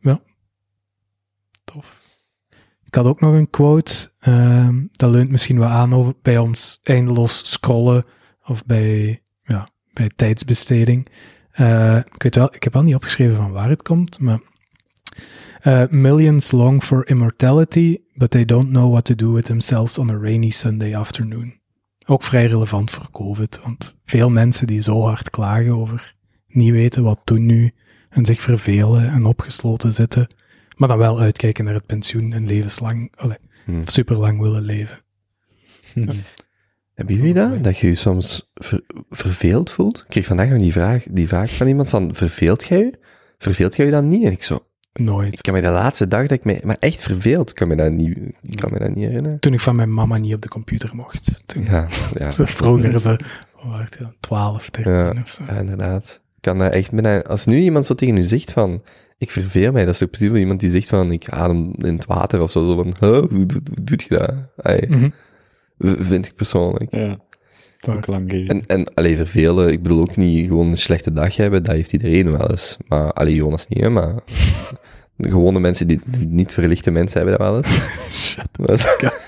Ja. 0.00 0.20
Tof. 1.64 2.04
Ik 2.84 2.94
had 2.94 3.06
ook 3.06 3.20
nog 3.20 3.34
een 3.34 3.50
quote. 3.50 4.10
ehm, 4.20 4.84
dat 4.92 5.10
leunt 5.10 5.30
misschien 5.30 5.58
wel 5.58 5.68
aan 5.68 5.94
over, 5.94 6.14
bij 6.22 6.38
ons 6.38 6.80
eindeloos 6.82 7.50
scrollen 7.52 8.04
of 8.44 8.64
bij, 8.64 9.22
ja, 9.38 9.68
bij 9.92 10.10
tijdsbesteding. 10.16 11.08
Eh, 11.50 11.96
ik 11.96 12.22
weet 12.22 12.34
wel, 12.34 12.54
ik 12.54 12.62
heb 12.62 12.72
wel 12.72 12.82
niet 12.82 12.94
opgeschreven 12.94 13.36
van 13.36 13.52
waar 13.52 13.68
het 13.68 13.82
komt, 13.82 14.18
maar 14.18 14.40
uh, 15.62 15.82
millions 15.90 16.50
long 16.50 16.82
for 16.82 17.08
immortality, 17.08 17.98
but 18.14 18.30
they 18.30 18.44
don't 18.44 18.68
know 18.68 18.90
what 18.90 19.04
to 19.04 19.14
do 19.14 19.32
with 19.32 19.44
themselves 19.44 19.98
on 19.98 20.10
a 20.10 20.16
rainy 20.18 20.50
Sunday 20.50 20.94
afternoon. 20.94 21.54
Ook 22.06 22.22
vrij 22.22 22.46
relevant 22.46 22.90
voor 22.90 23.10
COVID, 23.10 23.60
want 23.62 23.96
veel 24.04 24.30
mensen 24.30 24.66
die 24.66 24.82
zo 24.82 25.02
hard 25.02 25.30
klagen 25.30 25.72
over 25.72 26.14
niet 26.46 26.72
weten 26.72 27.02
wat 27.02 27.20
doen 27.24 27.46
nu 27.46 27.74
en 28.16 28.24
zich 28.24 28.40
vervelen 28.42 29.10
en 29.10 29.24
opgesloten 29.24 29.90
zitten, 29.92 30.26
maar 30.76 30.88
dan 30.88 30.98
wel 30.98 31.20
uitkijken 31.20 31.64
naar 31.64 31.74
het 31.74 31.86
pensioen 31.86 32.32
en 32.32 32.46
levenslang, 32.46 33.12
allee, 33.16 33.36
Hmm. 33.64 33.86
superlang 33.86 34.40
willen 34.40 34.62
leven. 34.62 34.98
Hebben 36.94 37.14
jullie 37.16 37.34
dat? 37.34 37.64
Dat 37.64 37.78
je 37.78 37.86
je 37.86 37.94
soms 37.94 38.50
ver- 38.54 38.84
verveeld 39.10 39.70
voelt? 39.70 39.98
Ik 39.98 40.04
kreeg 40.08 40.26
vandaag 40.26 40.48
nog 40.48 40.58
die 40.58 40.72
vraag, 40.72 41.04
die 41.10 41.28
vraag 41.28 41.50
van 41.56 41.66
iemand 41.66 41.88
van, 41.88 42.14
verveelt 42.14 42.64
jij 42.64 42.78
je? 42.78 42.98
Verveelt 43.38 43.76
jij 43.76 43.86
je 43.86 43.92
dan 43.92 44.08
niet? 44.08 44.24
En 44.24 44.32
ik 44.32 44.42
zo, 44.42 44.66
Nooit. 44.92 45.32
ik 45.32 45.42
kan 45.42 45.54
me 45.54 45.60
de 45.60 45.68
laatste 45.68 46.08
dag 46.08 46.20
dat 46.22 46.30
ik 46.38 46.44
me, 46.44 46.60
maar 46.64 46.76
echt 46.80 47.00
verveeld, 47.00 47.52
kan 47.52 47.68
me 47.68 47.76
dat 47.76 47.92
niet, 47.92 48.16
ik 48.42 48.56
kan 48.56 48.72
me 48.72 48.78
dat 48.78 48.94
niet 48.94 49.06
herinneren. 49.06 49.38
Toen 49.40 49.52
ik 49.52 49.60
van 49.60 49.76
mijn 49.76 49.94
mama 49.94 50.16
niet 50.16 50.34
op 50.34 50.42
de 50.42 50.48
computer 50.48 50.96
mocht. 50.96 51.42
Toen, 51.46 51.64
Ja, 51.64 51.88
ja. 52.14 52.32
Vroeger 52.46 53.00
ze, 53.00 53.08
het, 53.08 53.22
12, 54.20 54.70
13 54.70 54.92
Ja. 54.92 55.14
of 55.22 55.30
zo. 55.30 55.42
Ja, 55.46 55.52
inderdaad. 55.58 56.22
Kan 56.46 56.58
dat 56.58 56.72
echt 56.72 56.90
bijna, 56.92 57.22
als 57.22 57.44
nu 57.44 57.58
iemand 57.60 57.86
zo 57.86 57.94
tegen 57.94 58.16
u 58.16 58.22
zegt 58.22 58.52
van, 58.52 58.82
ik 59.18 59.30
verveel 59.30 59.72
mij, 59.72 59.84
dat 59.84 59.94
is 59.94 60.02
ook 60.02 60.10
precies 60.10 60.28
wel 60.28 60.38
iemand 60.38 60.60
die 60.60 60.70
zegt 60.70 60.88
van, 60.88 61.12
ik 61.12 61.28
adem 61.28 61.72
in 61.78 61.94
het 61.94 62.06
water 62.06 62.42
of 62.42 62.50
zo, 62.50 62.64
zo 62.64 62.74
van, 62.76 62.94
huh, 63.00 63.10
hoe, 63.18 63.28
hoe, 63.30 63.46
hoe 63.50 63.84
doet 63.84 64.02
je 64.02 64.08
dat? 64.08 64.88
Mhm. 64.88 65.08
Vind 65.78 66.26
ik 66.26 66.34
persoonlijk. 66.34 66.94
Ja. 66.94 67.16
Ook 67.90 68.06
lang. 68.06 68.48
En, 68.48 68.66
en 68.66 68.94
alleen 68.94 69.16
vervelen, 69.16 69.72
ik 69.72 69.82
bedoel 69.82 70.00
ook 70.00 70.16
niet 70.16 70.46
gewoon 70.48 70.66
een 70.68 70.76
slechte 70.76 71.12
dag 71.12 71.36
hebben, 71.36 71.62
dat 71.62 71.74
heeft 71.74 71.92
iedereen 71.92 72.30
wel 72.38 72.50
eens. 72.50 72.76
Maar, 72.88 73.12
alleen 73.12 73.34
Jonas 73.34 73.68
niet, 73.68 73.80
hè, 73.82 73.90
maar 73.90 74.14
de 75.16 75.28
gewone 75.36 75.60
mensen, 75.60 75.86
die 75.88 76.00
niet 76.28 76.52
verlichte 76.52 76.90
mensen 76.90 77.20
hebben 77.20 77.38
dat 77.38 77.48
wel 77.48 77.56
eens. 77.56 78.36
Maar- 78.58 79.24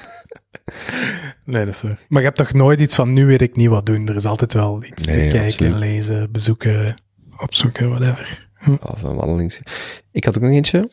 Nee, 1.45 1.65
dat 1.65 1.75
is 1.75 1.83
waar. 1.83 1.99
Maar 2.09 2.21
je 2.21 2.27
hebt 2.27 2.39
toch 2.39 2.53
nooit 2.53 2.81
iets 2.81 2.95
van, 2.95 3.13
nu 3.13 3.27
weet 3.27 3.41
ik 3.43 3.57
niet 3.57 3.69
wat 3.69 3.87
doen. 3.87 4.07
Er 4.09 4.17
is 4.17 4.25
altijd 4.25 4.53
wel 4.55 4.85
iets 4.85 5.07
Nee, 5.07 5.17
te 5.17 5.37
kijken, 5.37 5.45
absoluut. 5.47 5.75
lezen, 5.79 6.33
bezoeken, 6.33 6.95
opzoeken, 7.41 7.89
whatever. 7.89 8.49
Of 8.83 9.03
een. 9.03 9.51
Ik 10.11 10.25
had 10.25 10.37
ook 10.37 10.43
nog 10.43 10.53
eentje. 10.53 10.91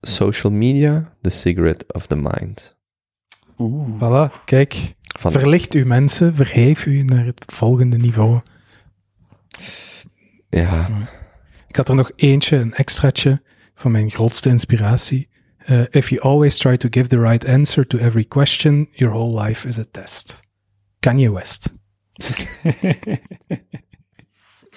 Social 0.00 0.52
media, 0.52 1.16
the 1.22 1.30
cigarette 1.30 1.84
of 1.88 2.06
the 2.06 2.16
mind. 2.16 2.76
Oeh. 3.58 3.88
Voilà, 3.96 4.44
kijk. 4.44 4.94
Van, 5.18 5.32
Verlicht 5.32 5.74
uw 5.74 5.86
mensen, 5.86 6.34
verheef 6.34 6.86
u 6.86 7.02
naar 7.02 7.24
het 7.26 7.44
volgende 7.46 7.96
niveau. 7.96 8.40
ja, 10.48 10.88
Ik 11.66 11.76
had 11.76 11.88
er 11.88 11.94
nog 11.94 12.10
eentje, 12.16 12.56
een 12.56 12.74
extraatje, 12.74 13.42
van 13.74 13.90
mijn 13.90 14.10
grootste 14.10 14.48
inspiratie. 14.48 15.28
Eh, 15.58 15.82
if 15.90 16.08
you 16.08 16.20
always 16.22 16.58
try 16.58 16.76
to 16.76 16.88
give 16.90 17.08
the 17.08 17.20
right 17.20 17.46
answer 17.46 17.86
to 17.86 17.98
every 17.98 18.24
question, 18.24 18.88
your 18.92 19.14
whole 19.14 19.42
life 19.42 19.68
is 19.68 19.78
a 19.78 19.84
test. 19.90 20.42
Kanye 21.00 21.32
West. 21.32 21.70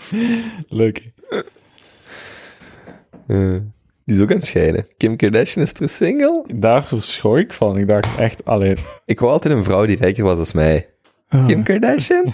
Leuk. 0.81 1.11
eh, 3.27 3.55
die 4.05 4.15
is 4.15 4.21
ook 4.21 4.29
aan 4.29 4.35
het 4.37 4.45
scheiden. 4.45 4.87
Kim 4.97 5.15
Kardashian 5.15 5.65
is 5.65 5.71
terug 5.71 5.89
single. 5.91 6.43
Daar 6.53 6.83
verschoor 6.85 7.39
ik 7.39 7.53
van. 7.53 7.77
Ik 7.77 7.87
dacht 7.87 8.17
echt, 8.17 8.45
allee, 8.45 8.75
Ik 9.05 9.19
wou 9.19 9.31
altijd 9.31 9.53
een 9.53 9.63
vrouw 9.63 9.85
die 9.85 9.97
rijker 9.97 10.23
was 10.23 10.39
als 10.39 10.53
mij. 10.53 10.89
Ah. 11.29 11.47
Kim 11.47 11.63
Kardashian? 11.63 12.33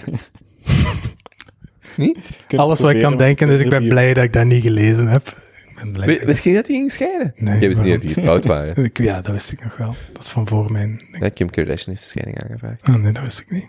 niet? 1.96 2.18
Alles 2.56 2.80
wat 2.80 2.90
ik 2.90 3.00
kan 3.00 3.16
denken 3.16 3.48
is, 3.48 3.60
ik 3.60 3.68
ben 3.70 3.88
blij 3.88 4.14
dat 4.14 4.24
ik 4.24 4.32
dat 4.32 4.44
niet 4.44 4.62
gelezen 4.62 5.06
heb. 5.08 5.26
Ik 5.70 5.76
ben 5.82 5.92
blij. 5.92 6.06
Weet, 6.06 6.16
dat 6.18 6.26
weet 6.26 6.42
je 6.42 6.52
dat 6.54 6.66
die 6.66 6.76
ging 6.76 6.92
scheiden? 6.92 7.32
Nee, 7.36 7.58
Jij 7.58 7.68
wist 7.68 7.82
niet 7.82 7.92
dat 7.92 8.00
die 8.00 8.12
getrouwd 8.12 8.44
waren. 8.44 8.76
ik- 8.84 8.98
ja, 8.98 9.20
dat 9.20 9.32
wist 9.32 9.52
ik 9.52 9.62
nog 9.64 9.76
wel. 9.76 9.94
Dat 10.12 10.22
is 10.22 10.28
van 10.30 10.48
voor 10.48 10.72
mijn... 10.72 11.02
Ja, 11.20 11.28
Kim 11.28 11.50
Kardashian 11.50 11.88
heeft 11.94 12.00
de 12.02 12.08
scheiding 12.08 12.42
aangevraagd. 12.42 12.82
Ah, 12.82 12.94
nee, 12.94 13.12
dat 13.12 13.22
wist 13.22 13.40
ik 13.40 13.50
niet. 13.50 13.66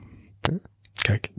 Kijk, 1.02 1.30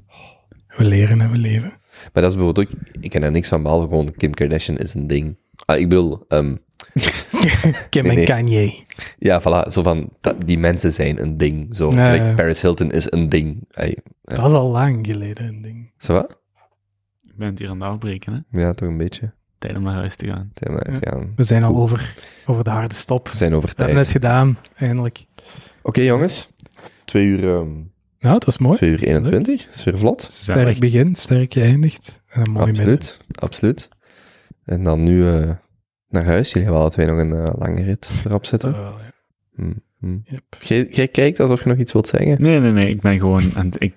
we 0.77 0.85
leren 0.85 1.21
en 1.21 1.31
we 1.31 1.37
leven. 1.39 1.73
Maar 2.13 2.23
dat 2.23 2.31
is 2.33 2.37
bijvoorbeeld 2.37 2.67
ook... 2.75 2.81
Ik 3.01 3.11
ken 3.11 3.21
daar 3.21 3.31
niks 3.31 3.49
van, 3.49 3.63
behalve 3.63 3.89
gewoon 3.89 4.15
Kim 4.17 4.35
Kardashian 4.35 4.77
is 4.79 4.95
een 4.95 5.07
ding. 5.07 5.37
Ah, 5.65 5.79
ik 5.79 5.89
bedoel, 5.89 6.25
ehm, 6.29 6.57
Kim 7.91 8.03
Nee, 8.03 8.11
en 8.11 8.17
nee. 8.17 8.25
Kanye. 8.25 8.85
ja, 9.19 9.41
voilà, 9.41 9.71
zo 9.73 9.83
van, 9.83 10.09
dat, 10.21 10.35
die 10.47 10.59
mensen 10.59 10.93
zijn 10.93 11.21
een 11.23 11.37
ding. 11.37 11.75
Zo, 11.77 11.91
Ja, 11.91 12.11
like 12.11 12.25
ja. 12.25 12.35
Paris 12.35 12.63
Hilton 12.63 12.91
is 12.91 13.13
een 13.13 13.29
ding. 13.29 13.65
Ay, 13.71 13.97
ja. 14.23 14.35
Dat 14.37 14.47
is 14.47 14.53
al 14.53 14.71
lang 14.71 15.07
geleden 15.07 15.47
een 15.47 15.63
ding. 15.63 15.91
Zo 15.99 16.13
wat? 16.13 16.39
Ik 17.23 17.37
ben 17.37 17.49
het 17.49 17.59
hier 17.59 17.69
aan 17.69 17.81
het 17.81 17.91
afbreken, 17.91 18.33
hè. 18.51 18.61
Ja, 18.61 18.73
toch 18.75 18.89
een 18.89 18.97
beetje. 18.97 19.33
Tijd 19.59 19.77
om 19.77 19.83
naar 19.83 19.95
huis 19.95 20.17
te 20.17 20.27
gaan. 20.27 20.51
Ja, 20.55 20.73
maar, 20.73 20.91
Ja. 20.93 20.99
ja, 21.01 21.27
We 21.37 21.43
zijn 21.45 21.65
al 21.65 21.77
over, 21.77 22.15
over 22.47 22.65
de 22.65 22.71
harde 22.71 22.95
stop. 22.95 23.29
we 23.29 23.37
zijn 23.37 23.55
over 23.55 23.69
We 23.69 23.75
hebben 23.77 23.97
het 23.97 24.05
tijd. 24.11 24.17
gedaan, 24.23 24.59
eindelijk. 24.77 25.27
Oké, 25.83 26.01
jongens. 26.01 26.49
Twee 27.05 27.27
uur, 27.27 27.49
ehm, 27.57 27.69
Nou, 28.21 28.35
het 28.35 28.45
was 28.45 28.59
mooi. 28.59 28.77
twee 28.77 28.91
uur 28.91 29.03
21. 29.03 29.65
Dat 29.65 29.75
is 29.75 29.85
weer 29.85 29.99
vlot. 29.99 30.27
Sterk 30.31 30.79
begin, 30.79 31.15
sterk 31.15 31.53
geëindigd. 31.53 32.23
En 32.29 32.41
een 32.41 32.53
mooi 32.53 32.67
midden. 32.67 32.95
Absoluut, 32.95 33.19
absoluut. 33.35 33.89
En 34.65 34.85
dan 34.85 35.03
nu 35.03 35.29
eh, 35.29 35.51
naar 36.09 36.25
huis. 36.25 36.49
Jullie 36.49 36.63
hebben 36.63 36.81
alle 36.81 36.91
twee 36.91 37.07
nog 37.07 37.19
een 37.19 37.33
eh, 37.33 37.53
lange 37.59 37.83
rit 37.83 38.25
erop 38.27 38.47
zitten. 38.47 38.71
Uh, 38.71 38.91
ja. 39.57 39.65
Yep. 40.25 40.43
Jij, 40.61 40.87
jij 40.91 41.09
kijkt 41.09 41.41
alsof 41.41 41.63
je 41.63 41.69
nog 41.69 41.79
iets 41.79 41.93
wilt 41.93 42.09
zeggen. 42.09 42.43
Nee, 42.43 42.61
nee, 42.61 42.73
nee. 42.73 42.89
Ik 42.89 43.01
ben 43.01 43.19
gewoon 43.19 43.51
aan 43.55 43.67
het... 43.67 43.77
Ik, 43.79 43.95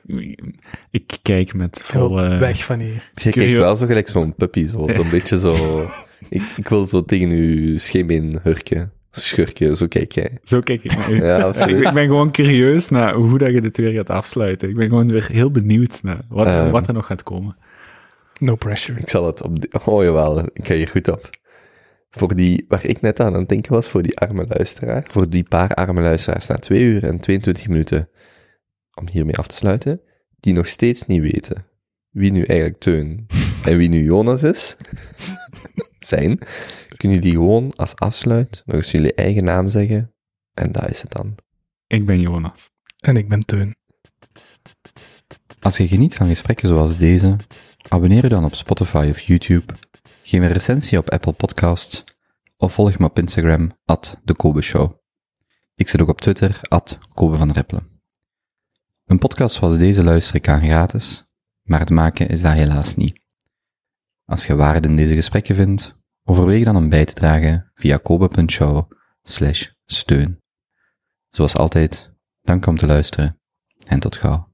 ik 0.91 1.17
kijk 1.21 1.53
met 1.53 1.83
Je 1.87 1.99
volle... 1.99 2.37
weg 2.37 2.63
van 2.63 2.79
hier. 2.79 3.11
Jij 3.13 3.31
kijkt 3.31 3.57
wel 3.57 3.75
zo 3.75 3.85
gelijk 3.85 4.07
zo'n 4.07 4.35
puppy, 4.35 4.65
zo. 4.65 4.87
Zo'n 4.87 5.09
beetje 5.09 5.39
zo... 5.39 5.55
Ik, 6.29 6.43
ik 6.55 6.67
wil 6.67 6.85
zo 6.85 7.05
tegen 7.05 7.29
uw 7.29 7.77
scheenbeen 7.77 8.39
hurken. 8.43 8.91
Schurken, 9.11 9.75
zo 9.77 9.87
kijk 9.87 10.11
jij. 10.11 10.37
Zo 10.43 10.59
kijk 10.59 10.83
ik 10.83 10.95
naar 10.97 11.11
u. 11.11 11.23
Ja, 11.25 11.41
absoluut. 11.41 11.87
Ik 11.87 11.93
ben 11.93 12.05
gewoon 12.05 12.31
curieus 12.31 12.89
naar 12.89 13.13
hoe 13.13 13.37
dat 13.37 13.51
je 13.53 13.61
dit 13.61 13.77
weer 13.77 13.91
gaat 13.93 14.09
afsluiten. 14.09 14.69
Ik 14.69 14.75
ben 14.75 14.89
gewoon 14.89 15.07
weer 15.07 15.27
heel 15.31 15.51
benieuwd 15.51 16.03
naar 16.03 16.21
wat, 16.29 16.47
Ehm. 16.47 16.69
wat 16.69 16.87
er 16.87 16.93
nog 16.93 17.05
gaat 17.05 17.23
komen. 17.23 17.57
No 18.39 18.55
pressure. 18.55 18.99
Ik 18.99 19.09
zal 19.09 19.25
het 19.25 19.41
op... 19.41 19.59
die- 19.61 19.85
oh 19.85 20.03
jawel, 20.03 20.39
ik 20.53 20.67
ga 20.67 20.73
hier 20.73 20.87
goed 20.87 21.07
op. 21.07 21.29
Voor 22.09 22.35
die, 22.35 22.65
waar 22.67 22.85
ik 22.85 23.01
net 23.01 23.19
aan 23.19 23.33
aan 23.33 23.39
het 23.39 23.49
denken 23.49 23.71
was, 23.71 23.89
voor 23.89 24.01
die 24.01 24.17
arme 24.17 24.45
luisteraar, 24.49 25.03
voor 25.11 25.29
die 25.29 25.43
paar 25.43 25.69
arme 25.73 26.01
luisteraars 26.01 26.47
na 26.47 26.55
2 26.57 26.81
uur 26.81 27.03
en 27.03 27.19
22 27.19 27.67
minuten, 27.67 28.09
om 28.93 29.07
hiermee 29.07 29.37
af 29.37 29.47
te 29.47 29.55
sluiten, 29.55 30.01
die 30.39 30.53
nog 30.53 30.67
steeds 30.67 31.05
niet 31.05 31.21
weten 31.21 31.65
wie 32.09 32.31
nu 32.31 32.41
eigenlijk 32.43 32.79
Teun 32.79 33.25
en 33.63 33.77
wie 33.77 33.89
nu 33.89 34.03
Jonas 34.03 34.43
is, 34.43 34.77
zijn, 36.05 36.39
kunnen 36.97 37.17
jullie 37.17 37.33
gewoon 37.33 37.75
als 37.75 37.95
afsluit 37.95 38.61
nog 38.65 38.75
eens 38.75 38.91
jullie 38.91 39.13
eigen 39.13 39.43
naam 39.43 39.67
zeggen, 39.67 40.13
en 40.53 40.71
dat 40.71 40.89
is 40.89 41.01
het 41.01 41.11
dan. 41.11 41.35
Ik 41.87 42.05
ben 42.05 42.19
Jonas. 42.19 42.69
En 42.99 43.17
ik 43.17 43.29
ben 43.29 43.45
Teun. 43.45 43.75
Als 45.59 45.77
je 45.77 45.87
geniet 45.87 46.15
van 46.15 46.27
gesprekken 46.27 46.67
zoals 46.67 46.97
deze, 46.97 47.35
abonneer 47.87 48.23
je 48.23 48.29
dan 48.29 48.45
op 48.45 48.55
Spotify 48.55 49.07
of 49.09 49.19
YouTube, 49.19 49.73
geef 50.23 50.41
een 50.41 50.51
recensie 50.51 50.97
op 50.97 51.09
Apple 51.09 51.33
Podcasts 51.33 52.03
of 52.57 52.73
volg 52.73 52.97
me 52.97 53.05
op 53.05 53.19
Instagram, 53.19 53.71
at 53.85 54.19
de 54.23 54.35
Kobe 54.35 54.61
Show. 54.61 54.91
Ik 55.75 55.89
zit 55.89 56.01
ook 56.01 56.07
op 56.07 56.21
Twitter, 56.21 56.59
at 56.67 56.99
Kobe 57.13 57.37
van 57.37 57.51
Rippelen. 57.51 58.01
Een 59.05 59.17
podcast 59.17 59.55
zoals 59.55 59.77
deze 59.77 60.03
luister 60.03 60.35
ik 60.35 60.47
aan 60.47 60.61
gratis, 60.61 61.25
maar 61.61 61.79
het 61.79 61.89
maken 61.89 62.29
is 62.29 62.41
dat 62.41 62.53
helaas 62.53 62.95
niet. 62.95 63.20
Als 64.31 64.45
je 64.45 64.55
waarde 64.55 64.87
in 64.87 64.95
deze 64.95 65.13
gesprekken 65.13 65.55
vindt, 65.55 65.95
overweeg 66.23 66.63
dan 66.63 66.75
om 66.75 66.89
bij 66.89 67.05
te 67.05 67.13
dragen 67.13 67.71
via 67.73 67.97
kobe.show 67.97 68.91
steun. 69.85 70.39
Zoals 71.29 71.55
altijd, 71.55 72.13
dank 72.41 72.65
om 72.65 72.77
te 72.77 72.85
luisteren 72.85 73.39
en 73.87 73.99
tot 73.99 74.15
gauw. 74.15 74.50